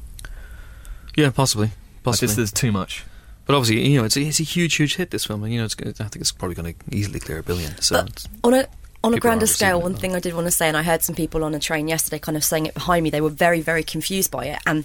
Yeah, 1.15 1.29
possibly, 1.29 1.67
I 1.67 1.71
possibly. 2.03 2.27
just, 2.29 2.37
there's 2.37 2.53
too 2.53 2.73
much. 2.73 3.05
but 3.45 3.55
obviously, 3.55 3.87
you 3.87 3.99
know, 3.99 4.07
it's 4.07 4.17
a, 4.17 4.23
it's 4.23 4.41
a 4.41 4.45
huge, 4.45 4.77
huge 4.77 4.97
hit. 4.97 5.11
This 5.11 5.27
film, 5.27 5.45
and 5.45 5.53
you 5.53 5.59
know, 5.59 5.67
it's, 5.67 5.77
I 5.79 6.05
think 6.05 6.17
it's 6.17 6.33
probably 6.33 6.55
going 6.55 6.75
to 6.75 6.97
easily 6.97 7.21
clear 7.21 7.39
a 7.39 7.43
billion. 7.43 7.79
So 7.83 8.03
But 8.03 8.27
on 8.45 8.55
a 8.55 8.67
on 9.05 9.15
a 9.15 9.19
grander 9.19 9.47
scale, 9.47 9.81
one 9.81 9.95
thing 9.95 10.15
I 10.15 10.21
did 10.21 10.35
want 10.35 10.47
to 10.47 10.51
say, 10.51 10.69
and 10.69 10.77
I 10.77 10.83
heard 10.83 11.03
some 11.03 11.15
people 11.15 11.45
on 11.45 11.55
a 11.55 11.61
train 11.61 11.87
yesterday 11.87 12.19
kind 12.19 12.37
of 12.37 12.43
saying 12.43 12.67
it 12.67 12.75
behind 12.75 13.05
me, 13.05 13.11
they 13.11 13.21
were 13.21 13.31
very, 13.31 13.61
very 13.61 13.83
confused 13.83 14.31
by 14.31 14.47
it. 14.47 14.59
And 14.67 14.85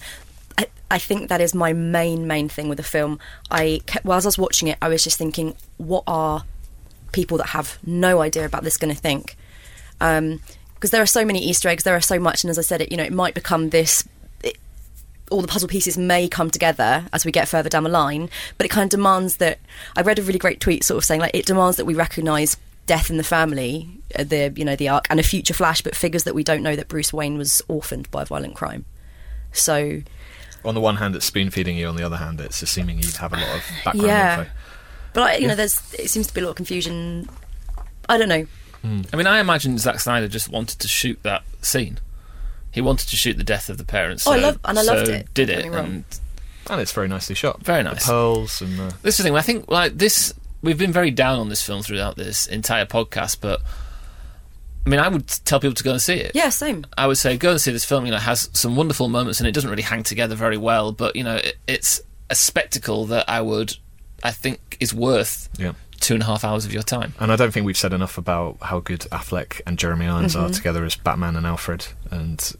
I, 0.58 0.68
I 0.92 1.00
think 1.00 1.30
that 1.30 1.42
is 1.42 1.56
my 1.56 1.74
main, 1.74 2.28
main 2.28 2.48
thing 2.50 2.70
with 2.70 2.78
the 2.78 2.84
film. 2.84 3.20
I 3.50 3.82
kept, 3.88 4.06
while 4.06 4.20
I 4.22 4.24
was 4.24 4.38
watching 4.38 4.68
it, 4.68 4.78
I 4.82 4.90
was 4.90 5.04
just 5.04 5.18
thinking, 5.18 5.56
what 5.78 6.04
are 6.08 6.44
people 7.12 7.38
that 7.40 7.48
have 7.48 7.80
no 7.86 8.22
idea 8.22 8.46
about 8.46 8.64
this 8.64 8.78
going 8.78 8.94
to 8.94 9.00
think? 9.00 9.38
Because 10.74 10.90
there 10.92 11.02
are 11.02 11.06
so 11.08 11.24
many 11.24 11.40
Easter 11.44 11.70
eggs, 11.70 11.84
there 11.84 11.96
are 11.96 12.02
so 12.02 12.20
much, 12.20 12.44
and 12.44 12.50
as 12.50 12.58
I 12.58 12.64
said, 12.64 12.82
it 12.82 12.92
you 12.92 12.98
know 12.98 13.04
it 13.04 13.14
might 13.14 13.34
become 13.36 13.70
this. 13.70 14.08
It, 14.44 14.58
all 15.30 15.42
the 15.42 15.48
puzzle 15.48 15.70
pieces 15.70 15.98
may 15.98 16.28
come 16.28 16.50
together 16.50 17.06
as 17.14 17.24
we 17.24 17.32
get 17.32 17.48
further 17.48 17.70
down 17.70 17.84
the 17.84 17.90
line, 17.90 18.30
but 18.58 18.66
it 18.66 18.70
kind 18.70 18.86
of 18.86 18.90
demands 18.90 19.38
that. 19.38 19.60
I 19.96 20.02
read 20.02 20.20
a 20.20 20.24
really 20.24 20.40
great 20.40 20.60
tweet, 20.60 20.84
sort 20.84 20.98
of 20.98 21.06
saying 21.06 21.22
like 21.22 21.36
it 21.36 21.46
demands 21.46 21.78
that 21.78 21.86
we 21.86 21.94
recognise 21.94 22.58
death 22.88 23.10
in 23.12 23.18
the 23.18 23.24
family, 23.24 23.88
uh, 24.18 24.24
the 24.24 24.52
you 24.56 24.66
know 24.66 24.76
the 24.76 24.90
arc, 24.90 25.06
and 25.10 25.20
a 25.20 25.24
future 25.24 25.54
Flash, 25.54 25.82
but 25.82 25.96
figures 25.96 26.24
that 26.24 26.34
we 26.36 26.44
don't 26.44 26.64
know 26.64 26.76
that 26.76 26.88
Bruce 26.88 27.14
Wayne 27.14 27.38
was 27.38 27.62
orphaned 27.68 28.10
by 28.12 28.24
violent 28.24 28.56
crime. 28.56 28.86
So 29.54 30.02
On 30.66 30.74
the 30.76 30.82
one 30.82 30.96
hand, 30.96 31.16
it's 31.16 31.26
spoon 31.26 31.50
feeding 31.52 31.78
you. 31.78 31.88
On 31.88 31.96
the 31.96 32.04
other 32.04 32.18
hand, 32.18 32.42
it's 32.42 32.62
assuming 32.62 32.98
you'd 32.98 33.18
have 33.18 33.34
a 33.34 33.38
lot 33.38 33.56
of 33.56 33.64
background 33.86 34.08
Yeah. 34.08 34.40
info. 34.40 34.52
But 35.14 35.24
I, 35.24 35.36
you 35.38 35.48
know, 35.48 35.56
there's 35.56 35.80
it 35.94 36.10
seems 36.10 36.28
to 36.28 36.34
be 36.34 36.42
a 36.42 36.44
lot 36.46 36.52
of 36.52 36.56
confusion. 36.56 37.30
I 38.10 38.18
don't 38.18 38.30
know. 38.30 38.48
Hmm. 38.82 39.02
I 39.14 39.16
mean, 39.16 39.28
I 39.28 39.40
imagine 39.40 39.78
Zack 39.78 40.00
Snyder 40.00 40.28
just 40.28 40.50
wanted 40.50 40.80
to 40.80 40.88
shoot 40.88 41.20
that 41.24 41.44
scene. 41.62 42.00
He 42.72 42.82
wanted 42.82 43.10
to 43.10 43.16
shoot 43.16 43.38
the 43.38 43.44
death 43.44 43.70
of 43.70 43.78
the 43.78 43.84
parents. 43.86 44.26
Oh, 44.26 44.32
I 44.32 44.38
love- 44.38 44.60
and 44.66 44.80
I 44.80 44.82
loved 44.82 45.10
it, 45.10 45.34
Did 45.34 45.50
it? 45.50 45.64
get 45.64 45.64
me 45.66 45.70
wrong. 45.76 45.86
And 45.86 46.04
And 46.70 46.82
it's 46.82 46.92
very 46.92 47.08
nicely 47.08 47.36
shot. 47.36 47.62
Very 47.64 47.84
The 47.84 47.92
nice. 47.94 48.06
pearls 48.06 48.62
and 48.62 48.78
the. 48.80 48.94
this 49.02 49.16
is 49.16 49.18
the 49.18 49.24
thing. 49.24 49.36
I 49.36 49.42
think 49.42 49.70
like 49.70 49.98
this. 49.98 50.34
We've 50.64 50.78
been 50.78 50.94
very 50.94 51.10
down 51.12 51.40
on 51.40 51.50
this 51.50 51.62
film 51.64 51.82
throughout 51.82 52.16
this 52.18 52.46
entire 52.46 52.86
podcast, 52.86 53.38
but 53.42 53.62
I 54.86 54.90
mean, 54.90 55.00
I 55.00 55.08
would 55.10 55.28
tell 55.28 55.60
people 55.60 55.74
to 55.76 55.84
go 55.84 55.92
and 55.92 56.02
see 56.02 56.14
it. 56.16 56.32
Yeah, 56.36 56.50
same. 56.50 56.86
I 56.98 57.08
would 57.08 57.18
say 57.18 57.36
go 57.38 57.52
and 57.52 57.62
see 57.62 57.72
this 57.72 57.84
film. 57.86 58.06
You 58.06 58.12
know, 58.12 58.18
it 58.18 58.22
has 58.24 58.50
some 58.54 58.76
wonderful 58.76 59.10
moments, 59.10 59.40
and 59.40 59.48
it 59.48 59.54
doesn't 59.54 59.70
really 59.70 59.82
hang 59.84 60.04
together 60.04 60.36
very 60.36 60.58
well. 60.58 60.92
But 60.92 61.16
you 61.16 61.24
know, 61.24 61.36
it, 61.38 61.58
it's 61.68 62.02
a 62.30 62.36
spectacle 62.36 63.06
that 63.08 63.28
I 63.30 63.42
would 63.42 63.76
I 64.24 64.32
think 64.32 64.78
is 64.80 64.94
worth 64.94 65.50
Yeah. 65.58 65.74
Two 66.02 66.14
and 66.16 66.24
a 66.24 66.26
half 66.26 66.44
hours 66.44 66.66
of 66.66 66.74
your 66.74 66.84
time. 66.84 67.14
And 67.20 67.32
I 67.32 67.36
don't 67.36 67.52
think 67.52 67.66
we've 67.66 67.78
said 67.78 67.94
enough 67.94 68.18
about 68.18 68.58
how 68.62 68.80
good 68.80 69.02
Affleck 69.12 69.62
and 69.66 69.78
Jeremy 69.80 70.08
Irons 70.08 70.36
are 70.36 70.50
together 70.50 70.84
as 70.84 70.96
Batman 70.96 71.36
and 71.36 71.46
Alfred. 71.46 71.86
And 72.10 72.54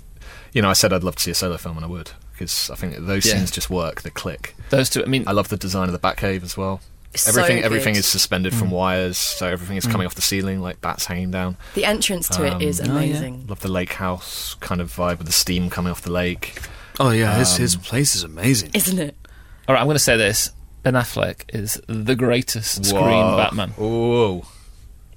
you 0.54 0.62
know, 0.62 0.70
I 0.70 0.74
said 0.74 0.94
I'd 0.94 1.04
love 1.04 1.16
to 1.18 1.24
see 1.24 1.32
a 1.32 1.36
solo 1.36 1.58
film, 1.58 1.78
and 1.78 1.86
I 1.86 1.90
would 1.90 2.12
because 2.34 2.70
I 2.70 2.76
think 2.76 2.96
those 2.98 3.26
Yeah. 3.26 3.36
scenes 3.38 3.52
just 3.52 3.70
work. 3.70 4.02
They 4.04 4.10
click. 4.10 4.56
Those 4.70 4.90
two. 4.90 5.04
I 5.04 5.08
mean, 5.08 5.24
I 5.28 5.32
love 5.32 5.50
the 5.50 5.58
design 5.58 5.88
of 5.90 5.94
the 5.94 6.00
Batcave 6.00 6.44
as 6.44 6.56
well. 6.58 6.82
So 7.14 7.30
Everything, 7.30 7.62
everything 7.64 7.96
is 7.96 8.06
suspended 8.06 8.54
from 8.56 8.72
wires, 8.72 9.18
so 9.18 9.46
everything 9.48 9.76
is 9.76 9.86
coming 9.86 10.08
off 10.08 10.16
the 10.16 10.22
ceiling 10.22 10.62
like 10.62 10.80
bats 10.80 11.06
hanging 11.08 11.30
down. 11.30 11.58
The 11.74 11.84
entrance 11.84 12.30
to 12.30 12.46
it 12.46 12.62
is 12.62 12.80
Um, 12.80 12.92
oh, 12.92 12.94
yeah. 12.94 12.98
amazing. 13.00 13.48
Love 13.48 13.60
the 13.60 13.68
lake 13.72 13.94
house 13.94 14.56
kind 14.62 14.80
of 14.80 14.94
vibe 14.96 15.18
with 15.18 15.28
the 15.28 15.34
steam 15.34 15.70
coming 15.70 15.92
off 15.92 16.02
the 16.04 16.12
lake. 16.12 16.62
Oh 17.02 17.10
yeah, 17.12 17.38
his 17.38 17.58
his 17.58 17.76
Um, 17.76 17.82
place 17.82 18.16
is 18.16 18.24
amazing. 18.24 18.72
Isn't 18.74 18.98
it? 19.00 19.18
all 19.68 19.74
right. 19.76 19.82
I'm 19.82 19.88
going 19.88 19.96
to 19.96 20.00
say 20.00 20.16
this: 20.16 20.52
Ben 20.84 20.94
Affleck 20.94 21.44
is 21.54 21.82
the 21.88 22.16
greatest 22.16 22.86
screen 22.86 23.38
Batman, 23.38 23.74
Oh, 23.80 24.44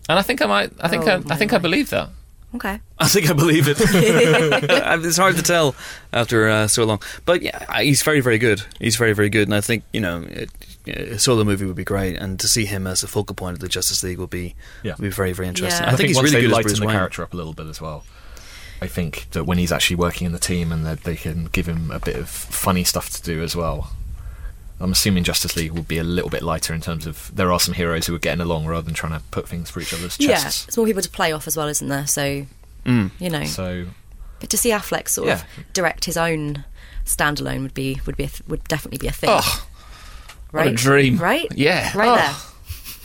and 0.08 0.18
I 0.18 0.22
think 0.22 0.42
I 0.42 0.46
might. 0.46 0.72
I 0.80 0.88
think 0.88 1.04
Oh, 1.06 1.10
I, 1.10 1.14
I 1.14 1.18
my 1.20 1.36
think 1.36 1.52
I 1.52 1.58
believe 1.58 1.90
that. 1.90 2.10
Okay. 2.54 2.78
I 2.98 3.08
think 3.08 3.28
I 3.28 3.32
believe 3.32 3.66
it. 3.66 3.78
it's 3.80 5.16
hard 5.16 5.34
to 5.36 5.42
tell 5.42 5.74
after 6.12 6.48
uh, 6.48 6.68
so 6.68 6.84
long, 6.84 7.00
but 7.24 7.42
yeah, 7.42 7.80
he's 7.80 8.02
very, 8.02 8.20
very 8.20 8.38
good. 8.38 8.62
He's 8.78 8.94
very, 8.96 9.12
very 9.12 9.28
good, 9.28 9.48
and 9.48 9.54
I 9.54 9.60
think 9.60 9.82
you 9.92 10.00
know, 10.00 10.24
it, 10.28 10.50
a 10.86 11.18
solo 11.18 11.42
movie 11.42 11.64
would 11.64 11.74
be 11.76 11.82
great, 11.84 12.16
and 12.16 12.38
to 12.38 12.46
see 12.46 12.66
him 12.66 12.86
as 12.86 13.02
a 13.02 13.08
focal 13.08 13.34
point 13.34 13.54
of 13.54 13.60
the 13.60 13.68
Justice 13.68 14.02
League 14.04 14.18
would 14.18 14.30
be 14.30 14.54
Yeah. 14.84 14.94
will 14.96 15.02
be 15.02 15.08
very, 15.08 15.32
very 15.32 15.48
interesting. 15.48 15.82
Yeah. 15.82 15.90
I, 15.90 15.94
I, 15.94 15.96
think, 15.96 16.08
he's 16.08 16.16
once 16.16 16.26
really 16.32 16.36
they 16.36 16.40
good 16.42 16.50
as 16.50 16.52
lighten 16.52 16.68
Bruce 16.68 16.80
the 16.80 16.86
Wayne. 16.86 16.96
character 16.96 17.22
up 17.24 17.32
a 17.34 17.36
little 17.36 17.54
bit 17.54 17.66
as 17.66 17.80
well. 17.80 18.04
I 18.82 18.86
think 18.86 19.30
that 19.30 19.44
when 19.44 19.58
he's 19.58 19.72
actually 19.72 19.96
working 19.96 20.26
in 20.26 20.32
the 20.32 20.38
team 20.38 20.70
and 20.70 20.84
that 20.86 21.04
they 21.04 21.16
can 21.16 21.46
give 21.46 21.66
him 21.66 21.90
a 21.90 21.98
bit 21.98 22.16
of 22.16 22.28
funny 22.28 22.84
stuff 22.84 23.08
to 23.10 23.22
do 23.22 23.42
as 23.42 23.56
well. 23.56 23.90
I'm 24.80 24.92
assuming 24.92 25.24
Justice 25.24 25.56
League 25.56 25.72
would 25.72 25.86
be 25.88 25.98
a 25.98 26.04
little 26.04 26.30
bit 26.30 26.42
lighter 26.42 26.74
in 26.74 26.80
terms 26.80 27.06
of 27.06 27.30
there 27.34 27.52
are 27.52 27.60
some 27.60 27.74
heroes 27.74 28.06
who 28.06 28.14
are 28.14 28.18
getting 28.18 28.40
along 28.40 28.66
rather 28.66 28.82
than 28.82 28.94
trying 28.94 29.12
to 29.18 29.24
put 29.30 29.48
things 29.48 29.70
through 29.70 29.82
each 29.82 29.94
other's 29.94 30.18
chests. 30.18 30.64
Yeah, 30.64 30.68
it's 30.68 30.76
more 30.76 30.84
people 30.86 31.02
to 31.02 31.08
play 31.10 31.32
off 31.32 31.46
as 31.46 31.56
well, 31.56 31.68
isn't 31.68 31.88
there? 31.88 32.06
So 32.06 32.46
Mm. 32.84 33.10
you 33.18 33.30
know, 33.30 33.44
So 33.44 33.86
but 34.40 34.50
to 34.50 34.56
see 34.58 34.70
Affleck 34.70 35.08
sort 35.08 35.28
of 35.30 35.44
direct 35.72 36.04
his 36.04 36.16
own 36.16 36.64
standalone 37.06 37.62
would 37.62 37.72
be 37.74 38.00
would 38.04 38.16
be 38.16 38.24
a 38.24 38.28
th- 38.28 38.42
would 38.48 38.64
definitely 38.64 38.98
be 38.98 39.06
a 39.06 39.12
thing. 39.12 39.30
Oh, 39.32 39.66
right? 40.52 40.64
what 40.66 40.72
a 40.72 40.76
dream! 40.76 41.16
Right? 41.18 41.46
Yeah. 41.54 41.96
Right 41.96 42.18
Oh. 42.20 42.54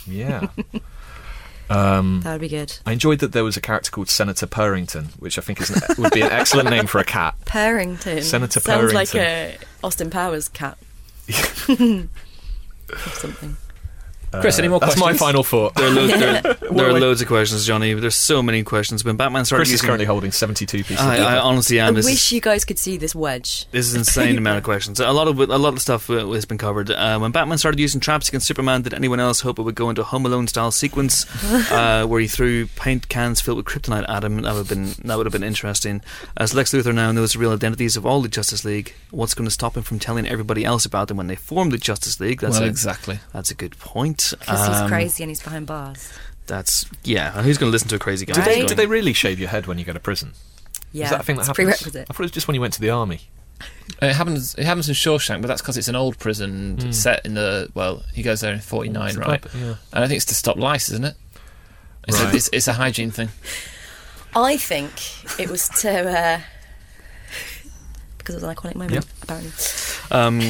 yeah. 0.07 0.47
um. 1.69 2.21
That 2.23 2.33
would 2.33 2.41
be 2.41 2.49
good. 2.49 2.77
I 2.85 2.93
enjoyed 2.93 3.19
that 3.19 3.31
there 3.31 3.43
was 3.43 3.55
a 3.57 3.61
character 3.61 3.91
called 3.91 4.09
Senator 4.09 4.47
Purrington, 4.47 5.11
which 5.19 5.37
I 5.37 5.41
think 5.41 5.61
is 5.61 5.69
an, 5.69 5.81
would 6.01 6.11
be 6.13 6.21
an 6.21 6.31
excellent 6.31 6.69
name 6.69 6.87
for 6.87 6.99
a 6.99 7.03
cat. 7.05 7.35
Purrington. 7.45 8.23
Senator 8.23 8.59
Sounds 8.59 8.93
like 8.93 9.13
a 9.15 9.57
Austin 9.83 10.09
Powers 10.09 10.47
cat. 10.49 10.77
something. 13.14 13.57
Chris, 14.31 14.60
any 14.60 14.68
more 14.68 14.80
That's 14.80 14.99
my 14.99 15.14
final 15.14 15.43
thought. 15.43 15.76
There 15.76 15.88
are, 15.88 15.91
loads, 15.91 16.19
there, 16.19 16.41
there 16.41 16.89
are 16.89 16.99
loads 16.99 17.22
of 17.22 17.27
questions, 17.27 17.65
Johnny. 17.65 17.93
There's 17.93 18.15
so 18.15 18.43
many 18.43 18.64
questions. 18.64 19.03
When 19.03 19.15
Batman 19.15 19.45
started 19.45 19.65
Chris 19.65 19.73
is 19.73 19.81
currently 19.81 20.06
holding 20.06 20.31
72 20.31 20.84
pieces 20.84 20.99
I, 20.99 21.14
I 21.14 21.18
paper. 21.18 21.39
honestly 21.41 21.80
I 21.80 21.88
am. 21.88 21.95
This 21.95 22.06
is- 22.06 22.11
wish 22.11 22.31
you 22.31 22.41
guys 22.41 22.65
could 22.65 22.77
see 22.77 22.97
this 22.97 23.15
wedge. 23.15 23.68
This 23.72 23.88
is 23.88 23.93
an 23.93 24.01
insane 24.01 24.38
amount 24.38 24.60
of 24.60 24.64
questions. 24.64 24.99
A 24.99 25.11
lot 25.11 25.27
of 25.27 25.39
a 25.39 25.57
lot 25.57 25.73
of 25.73 25.81
stuff 25.81 26.10
uh, 26.10 26.27
has 26.31 26.45
been 26.45 26.57
covered. 26.57 26.91
Uh, 26.91 27.18
when 27.19 27.31
Batman 27.31 27.57
started 27.57 27.80
using 27.80 27.99
traps 27.99 28.30
against 28.30 28.47
Superman, 28.47 28.84
did 28.84 28.93
anyone 28.93 29.19
else 29.19 29.41
hope 29.41 29.57
it 29.57 29.64
would 29.64 29.76
go 29.76 29.89
into 29.89 30.01
a 30.01 30.06
Home 30.06 30.26
Alone 30.26 30.47
style 30.47 30.72
sequence 30.72 31.26
uh, 31.72 32.06
where 32.06 32.19
he 32.22 32.27
threw 32.27 32.68
paint 32.68 33.10
cans 33.10 33.41
filled 33.41 33.57
with 33.57 33.65
kryptonite 33.65 34.07
at 34.07 34.23
him? 34.23 34.41
That 34.41 34.53
would 34.53 34.68
have 34.68 34.69
been 34.69 34.93
that 35.07 35.18
would 35.18 35.26
have 35.26 35.34
been 35.34 35.43
interesting. 35.43 36.01
As 36.38 36.53
Lex 36.53 36.72
Luthor 36.72 36.93
now 36.93 37.11
knows 37.11 37.34
the 37.34 37.39
real 37.39 37.51
identities 37.51 37.97
of 37.97 38.06
all 38.06 38.22
the 38.22 38.30
Justice 38.30 38.64
League, 38.64 38.93
what's 39.10 39.34
going 39.34 39.47
to 39.47 39.51
stop 39.51 39.76
him 39.76 39.84
from 39.84 39.97
telling 39.97 40.27
everybody 40.27 40.64
else 40.64 40.85
about 40.85 41.07
them 41.07 41.18
when 41.18 41.27
they 41.27 41.35
form 41.35 41.72
the 41.72 41.77
Justice 41.77 42.19
League? 42.19 42.41
That's 42.41 42.60
well, 42.60 42.68
a, 42.68 42.69
exactly. 42.69 43.19
that's 43.34 43.49
a 43.49 43.56
good 43.56 43.77
point. 43.80 44.18
Because 44.39 44.67
he's 44.67 44.77
Um, 44.77 44.87
crazy 44.89 45.23
and 45.23 45.29
he's 45.29 45.41
behind 45.43 45.67
bars. 45.67 46.11
That's 46.47 46.85
yeah. 47.03 47.35
and 47.37 47.45
Who's 47.45 47.57
going 47.57 47.69
to 47.69 47.71
listen 47.71 47.89
to 47.89 47.95
a 47.95 47.99
crazy 47.99 48.25
guy? 48.25 48.33
Do 48.33 48.41
they, 48.41 48.65
do 48.65 48.73
they 48.75 48.85
really 48.87 49.13
shave 49.13 49.39
your 49.39 49.49
head 49.49 49.67
when 49.67 49.77
you 49.77 49.85
go 49.85 49.93
to 49.93 49.99
prison? 49.99 50.33
Yeah, 50.91 51.05
is 51.05 51.11
that 51.11 51.19
a 51.21 51.23
thing 51.23 51.35
that 51.35 51.41
it's 51.41 51.47
happens? 51.49 51.65
prerequisite. 51.67 52.07
I 52.09 52.13
thought 52.13 52.19
it 52.23 52.25
was 52.25 52.31
just 52.31 52.47
when 52.47 52.55
you 52.55 52.61
went 52.61 52.73
to 52.73 52.81
the 52.81 52.89
army. 52.89 53.21
It 54.01 54.13
happens. 54.13 54.55
It 54.55 54.65
happens 54.65 54.87
in 54.89 54.95
Shawshank, 54.95 55.41
but 55.41 55.47
that's 55.47 55.61
because 55.61 55.77
it's 55.77 55.87
an 55.89 55.95
old 55.95 56.17
prison 56.17 56.77
Hmm. 56.79 56.91
set 56.91 57.25
in 57.25 57.33
the. 57.35 57.69
Well, 57.75 58.03
he 58.13 58.23
goes 58.23 58.39
there 58.41 58.53
in 58.53 58.59
'49, 58.61 59.17
right? 59.17 59.41
club, 59.41 59.53
yeah. 59.55 59.75
And 59.93 60.03
I 60.03 60.07
think 60.07 60.17
it's 60.17 60.25
to 60.27 60.35
stop 60.35 60.55
lice, 60.57 60.89
isn't 60.89 61.03
it? 61.05 61.15
It's, 62.07 62.19
Right. 62.19 62.33
a, 62.33 62.35
it's, 62.37 62.49
it's 62.53 62.67
a 62.67 62.73
hygiene 62.73 63.11
thing. 63.11 63.29
I 64.35 64.57
think 64.57 64.91
it 65.39 65.49
was 65.49 65.67
to 65.81 65.89
uh, 65.91 66.41
because 68.30 68.43
it 68.43 68.47
was 68.47 68.56
an 68.56 68.56
iconic 68.56 68.76
moment. 68.76 68.93
Yeah. 68.93 69.01
Apparently, 69.23 69.51
Um, 70.11 70.41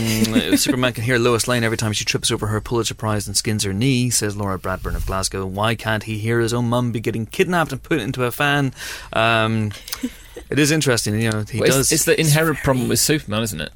Superman 0.57 0.93
can 0.93 1.03
hear 1.03 1.17
Lois 1.17 1.47
Lane 1.47 1.63
every 1.63 1.77
time 1.77 1.93
she 1.93 2.05
trips 2.05 2.29
over 2.31 2.47
her 2.47 2.59
Pulitzer 2.61 2.93
Prize 2.93 3.27
and 3.27 3.35
skins 3.37 3.63
her 3.63 3.73
knee, 3.73 4.09
says 4.09 4.35
Laura 4.35 4.57
Bradburn 4.59 4.95
of 4.95 5.05
Glasgow. 5.05 5.45
Why 5.45 5.75
can't 5.75 6.03
he 6.03 6.17
hear 6.17 6.39
his 6.39 6.53
own 6.53 6.69
mum 6.69 6.91
be 6.91 6.99
getting 6.99 7.25
kidnapped 7.25 7.71
and 7.71 7.81
put 7.81 7.99
into 7.99 8.23
a 8.25 8.31
fan? 8.31 8.73
Um, 9.13 9.71
it 10.49 10.59
is 10.59 10.71
interesting, 10.71 11.19
you 11.21 11.29
know. 11.31 11.43
He 11.49 11.59
Well, 11.59 11.67
it's, 11.69 11.77
does. 11.77 11.91
it's 11.91 12.05
the 12.05 12.19
inherent 12.19 12.59
problem 12.59 12.89
with 12.89 12.99
Superman, 12.99 13.43
isn't 13.43 13.61
it? 13.61 13.71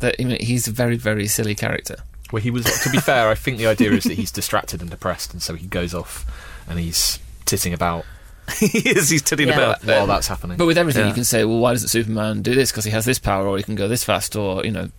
That 0.00 0.16
I 0.18 0.24
mean, 0.24 0.38
he's 0.40 0.66
a 0.66 0.70
very, 0.72 0.96
very 0.96 1.26
silly 1.26 1.54
character. 1.54 1.96
Well, 2.32 2.40
he 2.42 2.50
was. 2.50 2.64
To 2.84 2.90
be 2.90 2.98
fair, 2.98 3.28
I 3.28 3.34
think 3.34 3.58
the 3.58 3.66
idea 3.66 3.90
is 3.92 4.04
that 4.04 4.14
he's 4.14 4.30
distracted 4.30 4.80
and 4.80 4.88
depressed, 4.90 5.32
and 5.32 5.42
so 5.42 5.54
he 5.56 5.66
goes 5.66 5.92
off 5.92 6.24
and 6.68 6.78
he's 6.78 7.18
titting 7.44 7.72
about 7.74 8.04
he 8.58 8.78
is. 8.90 9.08
He's 9.10 9.22
titting 9.22 9.48
Yeah. 9.48 9.54
about. 9.74 9.84
while 9.84 10.06
that's 10.06 10.26
happening. 10.28 10.56
But 10.56 10.66
with 10.66 10.78
everything, 10.78 11.02
Yeah. 11.02 11.08
you 11.08 11.14
can 11.14 11.24
say, 11.24 11.44
well, 11.44 11.58
why 11.58 11.72
doesn't 11.72 11.88
Superman 11.88 12.42
do 12.42 12.54
this? 12.54 12.70
Because 12.70 12.84
he 12.84 12.90
has 12.90 13.04
this 13.04 13.18
power, 13.18 13.46
or 13.46 13.56
he 13.56 13.62
can 13.62 13.74
go 13.74 13.88
this 13.88 14.04
fast, 14.04 14.36
or 14.36 14.64
you 14.64 14.70
know. 14.72 14.90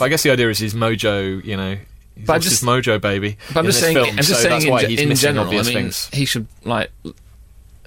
I 0.00 0.08
guess 0.08 0.22
the 0.22 0.30
idea 0.30 0.48
is 0.50 0.58
his 0.58 0.74
mojo. 0.74 1.44
You 1.44 1.56
know, 1.56 1.76
he's 2.16 2.26
But 2.26 2.34
I'm 2.34 2.40
just- 2.40 2.60
his 2.60 2.68
mojo, 2.68 3.00
baby. 3.00 3.36
But 3.52 3.60
I'm 3.60 3.66
just 3.66 3.80
saying. 3.80 3.94
film, 3.96 4.08
I'm 4.10 4.16
just 4.16 4.28
so 4.30 4.34
saying 4.36 4.50
that's 4.50 4.64
in, 4.64 4.70
why 4.70 4.86
he's 4.86 5.00
in 5.00 5.08
missing 5.08 5.28
general. 5.34 5.48
I 5.48 5.50
mean, 5.50 5.64
things. 5.64 6.08
he 6.12 6.24
should 6.24 6.46
like. 6.64 6.90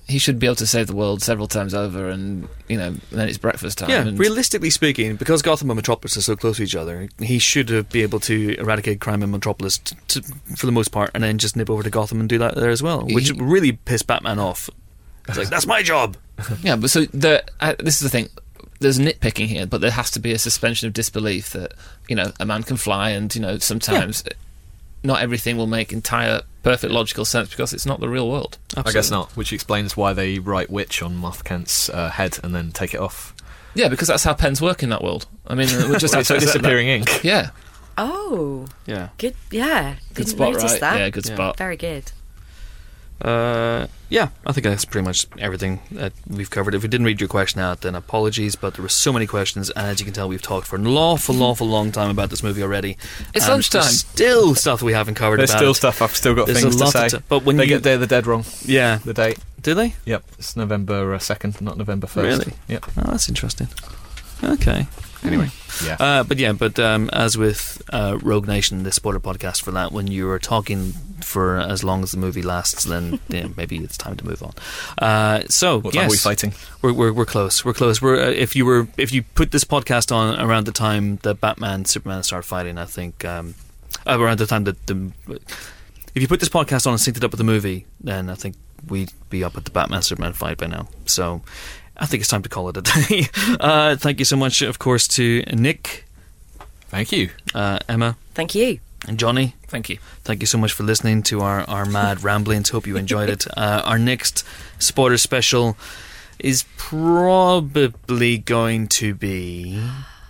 He 0.07 0.19
should 0.19 0.39
be 0.39 0.45
able 0.45 0.55
to 0.55 0.67
save 0.67 0.88
the 0.88 0.95
world 0.95 1.21
several 1.21 1.47
times 1.47 1.73
over, 1.73 2.07
and 2.09 2.47
you 2.69 2.77
know, 2.77 2.95
then 3.11 3.27
it's 3.27 3.38
breakfast 3.38 3.77
time. 3.77 3.89
Yeah, 3.89 4.09
realistically 4.13 4.69
speaking, 4.69 5.17
because 5.17 5.41
Gotham 5.41 5.69
and 5.69 5.75
Metropolis 5.75 6.15
are 6.15 6.21
so 6.21 6.35
close 6.38 6.57
to 6.57 6.63
each 6.63 6.75
other, 6.75 7.09
he 7.19 7.39
should 7.39 7.89
be 7.89 8.03
able 8.03 8.19
to 8.21 8.55
eradicate 8.57 9.01
crime 9.01 9.21
in 9.21 9.31
Metropolis 9.31 9.79
t- 9.79 9.95
t- 10.07 10.21
for 10.55 10.65
the 10.65 10.71
most 10.71 10.89
part, 10.93 11.11
and 11.13 11.23
then 11.23 11.38
just 11.38 11.57
nip 11.57 11.69
over 11.69 11.84
to 11.84 11.89
Gotham 11.89 12.21
and 12.21 12.29
do 12.29 12.38
that 12.38 12.55
there 12.55 12.69
as 12.69 12.81
well, 12.81 13.05
which 13.05 13.29
He- 13.31 13.39
really 13.41 13.73
pissed 13.73 14.07
Batman 14.07 14.39
off. 14.39 14.69
It's 15.27 15.38
like 15.38 15.49
that's 15.49 15.67
my 15.67 15.84
job. 15.84 16.15
Yeah, 16.63 16.75
but 16.77 16.89
so 16.89 17.03
the 17.05 17.43
uh, 17.59 17.75
this 17.79 17.95
is 17.95 18.01
the 18.01 18.09
thing. 18.09 18.29
There's 18.79 18.99
nitpicking 18.99 19.47
here, 19.47 19.65
but 19.65 19.81
there 19.81 19.89
has 19.91 20.11
to 20.11 20.19
be 20.19 20.31
a 20.31 20.38
suspension 20.39 20.88
of 20.88 20.93
disbelief 20.93 21.49
that 21.49 21.73
you 22.07 22.15
know 22.15 22.31
a 22.39 22.45
man 22.45 22.63
can 22.63 22.77
fly, 22.77 23.09
and 23.09 23.34
you 23.35 23.41
know 23.41 23.57
sometimes 23.57 24.23
not 25.07 25.21
everything 25.21 25.57
will 25.57 25.65
make 25.67 25.91
entire 25.91 26.41
perfect 26.61 26.91
logical 26.93 27.25
sense 27.25 27.49
because 27.49 27.73
it's 27.73 27.85
not 27.85 27.99
the 27.99 28.09
real 28.09 28.29
world. 28.29 28.57
I 28.75 28.91
guess 28.91 29.09
not, 29.09 29.31
which 29.38 29.51
explains 29.53 29.95
why 29.97 30.13
they 30.13 30.38
write 30.38 30.69
witch 30.69 31.01
on 31.01 31.15
Martha 31.15 31.43
Kent's 31.43 31.89
uh, 31.89 32.09
head 32.11 32.38
and 32.43 32.53
then 32.53 32.71
take 32.71 32.93
it 32.93 32.99
off. 32.99 33.34
Yeah, 33.73 33.88
because 33.88 34.09
that's 34.09 34.23
how 34.25 34.34
pens 34.34 34.61
work 34.61 34.84
in 34.84 34.89
that 34.89 35.03
world. 35.03 35.25
I 35.47 35.55
mean, 35.55 35.69
we're 35.89 35.97
just 36.05 36.13
so 36.27 36.38
disappearing 36.39 36.88
ink. 36.89 37.07
Yeah, 37.23 37.51
oh, 37.97 38.67
Yeah. 38.85 39.09
good. 39.17 39.35
Yeah, 39.49 39.95
good 40.13 40.25
didn't 40.25 40.29
spot, 40.38 40.53
notice 40.53 40.71
right? 40.73 40.81
that. 40.81 40.99
Yeah, 40.99 41.09
good 41.09 41.25
Yeah. 41.25 41.34
spot. 41.35 41.57
Very 41.57 41.77
good. 41.77 42.11
Uh, 43.21 43.88
yeah, 44.09 44.29
I 44.45 44.51
think 44.53 44.63
that's 44.65 44.85
pretty 44.85 45.05
much 45.05 45.25
everything 45.38 45.79
that 45.91 46.13
we've 46.29 46.49
covered. 46.49 46.73
If 46.75 46.81
we 46.84 46.88
didn't 46.88 47.05
read 47.05 47.19
your 47.19 47.27
question 47.27 47.59
out, 47.61 47.81
then 47.81 47.93
apologies, 47.95 48.55
but 48.55 48.73
there 48.75 48.84
were 48.84 48.89
so 48.89 49.11
many 49.11 49.27
questions, 49.27 49.69
and 49.71 49.88
as 49.88 49.99
you 49.99 50.05
can 50.05 50.13
tell, 50.13 50.27
we've 50.29 50.41
talked 50.41 50.67
for 50.67 50.75
an 50.77 50.88
awful, 50.88 51.41
awful 51.43 51.67
long 51.67 51.91
time 51.91 52.09
about 52.09 52.29
this 52.29 52.41
movie 52.43 52.63
already. 52.63 52.97
It's 53.34 53.45
And 53.45 53.53
lunchtime. 53.55 53.81
there's 53.81 53.99
Still 53.99 54.55
stuff 54.55 54.81
we 54.81 54.93
haven't 54.93 55.15
covered 55.15 55.38
There's 55.39 55.49
about 55.51 55.59
still 55.59 55.71
it. 55.71 55.75
stuff 55.75 56.01
I've 56.01 56.15
still 56.15 56.34
got 56.35 56.47
There's 56.47 56.61
things 56.61 56.75
a 56.75 56.85
to 56.85 56.91
say. 56.91 57.05
of 57.07 57.11
t- 57.11 57.17
but 57.29 57.43
when 57.43 57.57
they 57.57 57.63
you- 57.63 57.69
get 57.69 57.84
Day 57.84 57.93
of 57.93 57.99
the 57.99 58.07
Dead 58.07 58.25
wrong, 58.27 58.45
Yeah. 58.65 58.99
the 59.03 59.13
date. 59.13 59.38
Do 59.61 59.73
they? 59.73 59.95
Yep, 60.05 60.23
it's 60.39 60.55
November 60.55 61.13
uh, 61.13 61.19
second, 61.19 61.59
not 61.61 61.77
November 61.77 62.07
first. 62.07 62.25
Really? 62.45 62.53
Yep. 62.69 62.85
Oh, 62.97 63.11
that's 63.11 63.27
interesting. 63.27 63.67
Okay. 64.43 64.88
Anyway, 65.27 65.49
yeah. 65.83 65.97
Uh, 65.99 66.23
but 66.23 66.37
yeah, 66.37 66.53
but 66.53 66.79
um, 66.79 67.09
as 67.11 67.37
with 67.37 67.81
uh, 67.91 68.17
Rogue 68.21 68.47
Nation, 68.47 68.83
the 68.83 68.91
spoiler 68.91 69.19
podcast 69.19 69.61
for 69.61 69.71
that, 69.71 69.91
when 69.91 70.07
you 70.07 70.29
are 70.29 70.39
talking 70.39 70.93
for 71.21 71.57
as 71.57 71.83
long 71.83 72.03
as 72.03 72.11
the 72.11 72.17
movie 72.17 72.41
lasts, 72.41 72.83
then 72.83 73.19
yeah, 73.29 73.47
maybe 73.55 73.77
it's 73.77 73.97
time 73.97 74.15
to 74.17 74.25
move 74.25 74.41
on. 74.43 74.53
Uh, 74.97 75.43
so 75.49 75.79
what 75.81 75.93
time 75.93 76.07
are 76.07 76.09
we 76.09 76.17
fighting? 76.17 76.53
we're, 76.81 76.93
we're 76.93 77.13
we're 77.13 77.25
close. 77.25 77.63
We're 77.63 77.73
close. 77.73 78.01
We're 78.01 78.19
uh, 78.21 78.29
if 78.29 78.55
you 78.55 78.65
were 78.65 78.87
if 78.97 79.11
you 79.11 79.23
put 79.23 79.51
this 79.51 79.63
podcast 79.63 80.15
on 80.15 80.39
around 80.39 80.65
the 80.65 80.71
time 80.71 81.17
that 81.17 81.41
Batman 81.41 81.85
Superman 81.85 82.23
start 82.23 82.45
fighting, 82.45 82.77
I 82.77 82.85
think 82.85 83.25
um, 83.25 83.55
uh, 84.05 84.19
around 84.19 84.39
the 84.39 84.47
time 84.47 84.63
that 84.65 84.85
the 84.87 85.11
if 86.15 86.21
you 86.21 86.27
put 86.27 86.39
this 86.39 86.49
podcast 86.49 86.87
on 86.87 86.93
and 86.93 87.01
synced 87.01 87.17
it 87.17 87.23
up 87.23 87.31
with 87.31 87.37
the 87.37 87.43
movie, 87.43 87.85
then 88.01 88.29
I 88.29 88.35
think 88.35 88.55
we'd 88.87 89.11
be 89.29 89.43
up 89.43 89.57
at 89.57 89.65
the 89.65 89.71
Batman 89.71 90.01
Superman 90.01 90.33
fight 90.33 90.57
by 90.57 90.67
now. 90.67 90.87
So 91.05 91.41
I 91.98 92.06
think 92.06 92.22
it's 92.22 92.30
time 92.30 92.44
to 92.44 92.49
call 92.49 92.69
it 92.69 92.78
a 92.78 92.82
day. 92.82 93.28
uh, 93.60 93.95
thank 93.95 94.19
you 94.19 94.26
so 94.26 94.36
much, 94.38 94.61
of 94.61 94.78
course, 94.80 95.07
to 95.10 95.41
Nick, 95.53 96.06
Thank 96.90 97.11
you. 97.11 97.30
uh, 97.56 97.80
Emma, 97.90 98.15
Thank 98.34 98.56
you. 98.56 98.80
and 99.07 99.18
Johnny. 99.19 99.56
Thank 99.68 99.90
you. 99.90 99.98
Thank 100.24 100.41
you 100.41 100.48
so 100.48 100.57
much 100.57 100.72
for 100.74 100.84
listening 100.84 101.24
to 101.24 101.41
our, 101.41 101.61
our 101.69 101.86
mad 101.86 102.24
ramblings. 102.24 102.69
Hope 102.69 102.88
you 102.88 102.98
enjoyed 102.98 103.30
it. 103.30 103.45
Uh, 103.57 103.82
our 103.86 103.98
next 103.99 104.45
spoiler 104.80 105.18
special 105.18 105.76
is 106.40 106.64
probably 106.78 108.38
going 108.38 108.88
to 108.88 109.14
be 109.15 109.82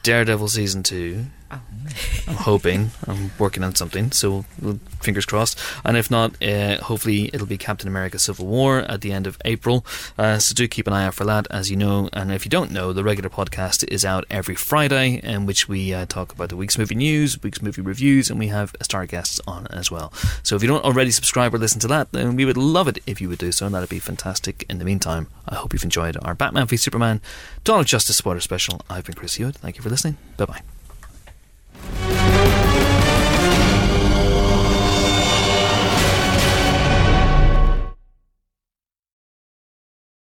Daredevil 0.03 0.47
season 0.47 0.81
two. 1.49 1.59
I'm 2.27 2.35
hoping. 2.35 2.91
I'm 3.07 3.31
working 3.39 3.63
on 3.63 3.75
something, 3.75 4.11
so 4.11 4.43
fingers 4.99 5.25
crossed. 5.25 5.57
And 5.85 5.95
if 5.95 6.11
not, 6.11 6.41
uh, 6.43 6.77
hopefully 6.77 7.29
it'll 7.33 7.47
be 7.47 7.57
Captain 7.57 7.87
America: 7.87 8.19
Civil 8.19 8.47
War 8.47 8.79
at 8.79 9.01
the 9.01 9.11
end 9.11 9.27
of 9.27 9.37
April. 9.45 9.85
Uh, 10.17 10.39
so 10.39 10.53
do 10.53 10.67
keep 10.67 10.87
an 10.87 10.93
eye 10.93 11.05
out 11.05 11.13
for 11.13 11.25
that, 11.25 11.47
as 11.49 11.71
you 11.71 11.77
know. 11.77 12.09
And 12.13 12.31
if 12.31 12.45
you 12.45 12.49
don't 12.49 12.71
know, 12.71 12.93
the 12.93 13.03
regular 13.03 13.29
podcast 13.29 13.87
is 13.87 14.03
out 14.03 14.25
every 14.29 14.55
Friday, 14.55 15.21
in 15.23 15.45
which 15.45 15.67
we 15.67 15.93
uh, 15.93 16.05
talk 16.05 16.33
about 16.33 16.49
the 16.49 16.57
week's 16.57 16.77
movie 16.77 16.95
news, 16.95 17.41
week's 17.41 17.61
movie 17.61 17.81
reviews, 17.81 18.29
and 18.29 18.39
we 18.39 18.47
have 18.47 18.75
star 18.81 19.05
guests 19.05 19.39
on 19.47 19.67
as 19.67 19.89
well. 19.89 20.11
So 20.43 20.55
if 20.55 20.61
you 20.61 20.67
don't 20.67 20.83
already 20.83 21.11
subscribe 21.11 21.53
or 21.53 21.57
listen 21.57 21.79
to 21.81 21.87
that, 21.87 22.11
then 22.11 22.35
we 22.35 22.45
would 22.45 22.57
love 22.57 22.87
it 22.87 22.99
if 23.07 23.21
you 23.21 23.29
would 23.29 23.39
do 23.39 23.51
so, 23.51 23.65
and 23.65 23.75
that'd 23.75 23.89
be 23.89 23.99
fantastic. 23.99 24.65
In 24.69 24.79
the 24.79 24.85
meantime, 24.85 25.27
I 25.47 25.55
hope 25.55 25.73
you've 25.73 25.83
enjoyed 25.83 26.17
our 26.23 26.35
Batman 26.35 26.67
v 26.67 26.77
Superman 26.77 27.21
Dawn 27.63 27.79
of 27.79 27.85
Justice 27.85 28.17
spoiler 28.17 28.39
special. 28.39 28.81
I've 28.89 29.05
been 29.05 29.15
Chris 29.15 29.35
Hewitt. 29.35 29.55
Thank 29.55 29.77
you 29.77 29.81
for 29.81 29.89
listening. 29.89 30.17
Bye 30.37 30.45
bye. 30.45 30.76